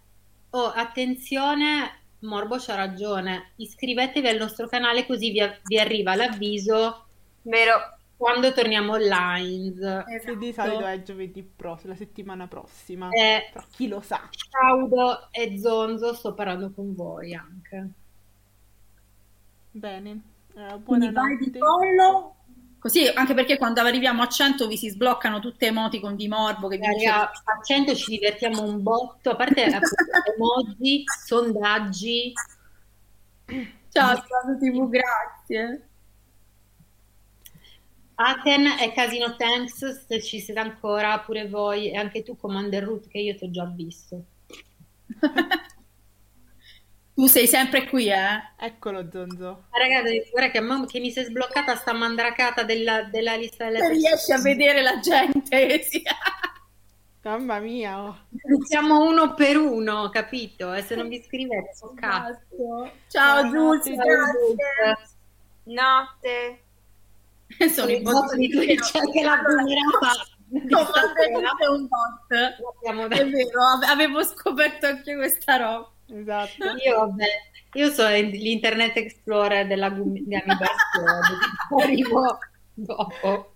oh, 0.50 0.72
attenzione, 0.72 2.00
Morbo 2.20 2.56
c'ha 2.58 2.74
ragione. 2.74 3.52
Iscrivetevi 3.56 4.28
al 4.28 4.36
nostro 4.36 4.68
canale 4.68 5.06
così 5.06 5.30
vi, 5.30 5.40
vi 5.64 5.78
arriva 5.78 6.14
l'avviso 6.16 7.06
Vero. 7.42 7.97
Quando 8.18 8.52
torniamo 8.52 8.92
online. 8.94 10.04
Che 10.24 10.36
di 10.36 10.48
Esatto. 10.48 10.70
solito 10.70 10.86
è 10.86 11.02
giovedì 11.02 11.42
prossimo, 11.42 11.92
la 11.92 11.98
settimana 11.98 12.48
prossima. 12.48 13.08
Eh, 13.10 13.48
Però 13.52 13.64
chi 13.70 13.86
lo 13.88 14.00
sa? 14.00 14.28
Ciaudo 14.30 15.28
e 15.30 15.58
Zonzo, 15.58 16.12
sto 16.12 16.34
parlando 16.34 16.72
con 16.72 16.94
voi 16.94 17.32
anche. 17.32 17.88
Bene. 19.70 20.22
Eh, 20.54 20.80
Quindi 20.84 21.10
vai 21.12 21.36
di 21.38 21.52
follow. 21.56 22.34
Così, 22.80 23.06
anche 23.08 23.34
perché 23.34 23.56
quando 23.58 23.80
arriviamo 23.80 24.22
a 24.22 24.28
100 24.28 24.66
vi 24.68 24.76
si 24.76 24.88
sbloccano 24.88 25.40
tutte 25.40 25.66
emoticon 25.66 26.14
di 26.14 26.28
Morbo 26.28 26.68
che 26.68 26.78
vi 26.78 26.86
dice 26.88 27.08
Raga, 27.10 27.30
a 27.30 27.60
100 27.62 27.94
ci 27.94 28.10
divertiamo 28.12 28.62
un 28.62 28.82
botto, 28.82 29.30
a 29.30 29.36
parte 29.36 29.64
appunto, 29.64 29.94
emoji, 30.36 31.04
sondaggi. 31.24 32.32
ciao, 33.90 34.16
Stato 34.16 34.56
TV, 34.60 34.88
grazie. 34.88 35.87
Aten 38.20 38.66
e 38.80 38.90
Casino 38.92 39.36
Thanks, 39.36 40.06
se 40.06 40.20
ci 40.20 40.40
siete 40.40 40.58
ancora, 40.58 41.20
pure 41.20 41.46
voi, 41.46 41.90
e 41.90 41.96
anche 41.96 42.24
tu, 42.24 42.36
Commander 42.36 42.82
Root, 42.82 43.06
che 43.06 43.18
io 43.18 43.36
ti 43.36 43.44
ho 43.44 43.50
già 43.50 43.64
visto. 43.64 44.24
Tu 47.14 47.26
sei 47.26 47.48
sempre 47.48 47.88
qui, 47.88 48.08
eh? 48.08 48.40
Eccolo 48.56 49.10
Zonzo. 49.10 49.64
Ragazzi, 49.70 50.28
guarda 50.30 50.52
che, 50.52 50.60
mo- 50.60 50.84
che 50.84 51.00
mi 51.00 51.10
si 51.10 51.18
è 51.18 51.24
sbloccata 51.24 51.74
sta 51.74 51.92
mandracata 51.92 52.62
della, 52.62 53.02
della 53.02 53.34
lista 53.34 53.64
delle 53.64 53.80
Se 53.80 53.88
riesci 53.88 54.32
a 54.32 54.38
vedere 54.40 54.82
la 54.82 55.00
gente. 55.00 55.82
sì. 55.90 56.00
Mamma 57.24 57.58
mia. 57.58 58.04
oh. 58.04 58.16
Siamo 58.68 59.04
uno 59.04 59.34
per 59.34 59.56
uno, 59.56 60.08
capito? 60.10 60.72
E 60.72 60.82
se 60.82 60.94
non 60.94 61.08
vi 61.08 61.20
scrivete, 61.20 61.74
so 61.74 61.92
cazzo. 61.96 62.38
Esatto. 62.52 62.92
Ciao 63.08 63.50
Giulia, 63.50 64.04
Grazie. 64.04 65.08
Notte. 65.64 66.62
Sono 67.72 67.90
i 67.90 68.00
bot 68.00 68.34
di 68.34 68.48
Twitch, 68.48 68.94
anche 68.94 69.22
la 69.22 69.40
vulnerata 69.42 70.26
è 71.60 71.66
un 71.66 71.88
bot. 71.88 72.32
È 73.12 73.28
vero, 73.28 73.62
ave- 73.74 73.86
avevo 73.86 74.22
scoperto 74.22 74.86
anche 74.86 75.14
questa 75.14 75.56
roba. 75.56 75.90
Esatto. 76.10 76.64
Io, 76.84 76.96
vabbè, 76.96 77.26
io 77.74 77.90
sono 77.90 78.14
l'Internet 78.16 78.96
Explorer 78.96 79.66
della 79.66 79.90
Gummi 79.90 80.24
arrivo 81.82 82.38
dopo. 82.72 83.52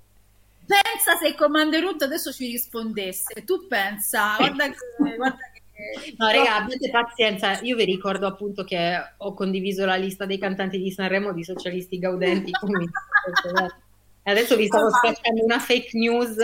Pensa 0.67 1.17
se 1.21 1.35
Commander 1.35 1.83
Root 1.83 2.03
adesso 2.03 2.31
ci 2.33 2.47
rispondesse. 2.47 3.45
Tu 3.45 3.67
pensa, 3.67 4.37
guarda 4.37 4.69
che... 4.69 4.77
Guarda 5.17 5.51
che... 5.53 6.15
No, 6.17 6.27
raga, 6.29 6.57
abbiate 6.57 6.91
pazienza. 6.91 7.59
Io 7.63 7.75
vi 7.75 7.85
ricordo 7.85 8.27
appunto 8.27 8.65
che 8.65 8.95
ho 9.17 9.35
condiviso 9.35 9.85
la 9.85 9.97
lista 9.97 10.27
dei 10.27 10.39
cantanti 10.39 10.79
di 10.79 10.91
Sanremo 10.91 11.33
di 11.33 11.43
socialisti 11.43 11.99
gaudenti. 11.99 12.53
E 14.25 14.31
adesso 14.31 14.57
vi 14.57 14.67
stavo 14.67 14.89
spacciando 14.91 15.45
una 15.45 15.59
fake 15.59 15.91
news 15.99 16.37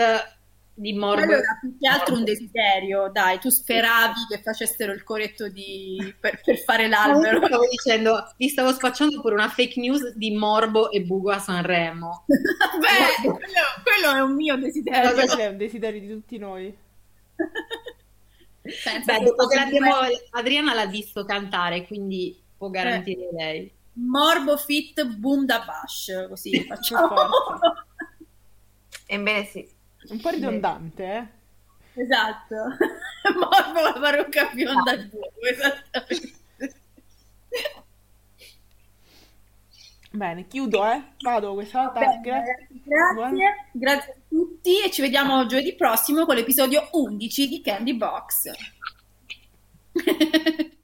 di 0.79 0.93
morbo. 0.93 1.21
Allora, 1.21 1.57
più 1.59 1.77
che 1.77 1.87
altro 1.87 2.15
un 2.15 2.23
desiderio, 2.23 3.09
dai, 3.11 3.39
tu 3.39 3.49
speravi 3.49 4.13
che 4.29 4.41
facessero 4.41 4.93
il 4.93 5.03
coretto 5.03 5.49
di... 5.49 6.13
per, 6.19 6.41
per 6.43 6.57
fare 6.59 6.87
No, 6.87 6.95
l'albero. 6.95 7.39
io 7.39 7.45
stavo 7.47 7.67
dicendo, 7.69 8.33
vi 8.37 8.47
stavo 8.47 8.71
spacciando 8.71 9.19
pure 9.21 9.33
una 9.33 9.49
fake 9.49 9.79
news 9.79 10.13
di 10.15 10.31
Morbo 10.31 10.89
e 10.91 11.01
Bugo 11.01 11.31
a 11.31 11.39
Sanremo. 11.39 12.25
Beh, 12.27 13.21
quello, 13.21 13.37
quello 13.83 14.15
è 14.15 14.21
un 14.21 14.35
mio 14.35 14.57
desiderio. 14.57 15.13
Questo 15.13 15.37
è 15.37 15.47
un 15.47 15.57
desiderio 15.57 15.99
di 15.99 16.09
tutti 16.09 16.37
noi. 16.37 16.75
Beh, 18.61 19.19
dopo 19.23 19.47
che 19.47 19.57
cosa 19.57 19.63
l'abbiamo, 19.63 19.95
Adriana 20.31 20.73
l'ha 20.73 20.85
visto 20.85 21.25
cantare, 21.25 21.85
quindi 21.85 22.41
può 22.57 22.69
garantire 22.69 23.29
lei. 23.33 23.71
Morbo 24.07 24.57
Fit 24.57 25.03
Boom 25.03 25.45
da 25.45 25.59
Bash, 25.61 26.27
così 26.27 26.63
facciamo. 26.67 27.15
Ebbene 29.05 29.45
sì. 29.45 29.67
Un 30.09 30.19
po' 30.19 30.29
ridondante, 30.29 31.03
eh? 31.03 32.01
Esatto. 32.01 32.55
Morbo 33.35 33.81
la 33.81 33.93
parrucca 33.99 34.49
bionda 34.53 34.91
al 34.91 35.05
buco, 35.07 35.33
esattamente. 35.49 36.37
Bene, 40.11 40.47
chiudo, 40.47 40.85
eh? 40.89 41.03
Vado 41.19 41.53
questa 41.53 41.83
volta. 41.83 41.99
Bene, 41.99 42.21
Gra- 42.21 42.41
grazie, 42.83 43.69
grazie 43.73 44.11
a 44.13 44.15
tutti 44.27 44.81
e 44.81 44.89
ci 44.89 45.01
vediamo 45.01 45.45
giovedì 45.45 45.75
prossimo 45.75 46.25
con 46.25 46.35
l'episodio 46.35 46.89
11 46.93 47.47
di 47.47 47.61
Candy 47.61 47.93
Box. 47.93 48.51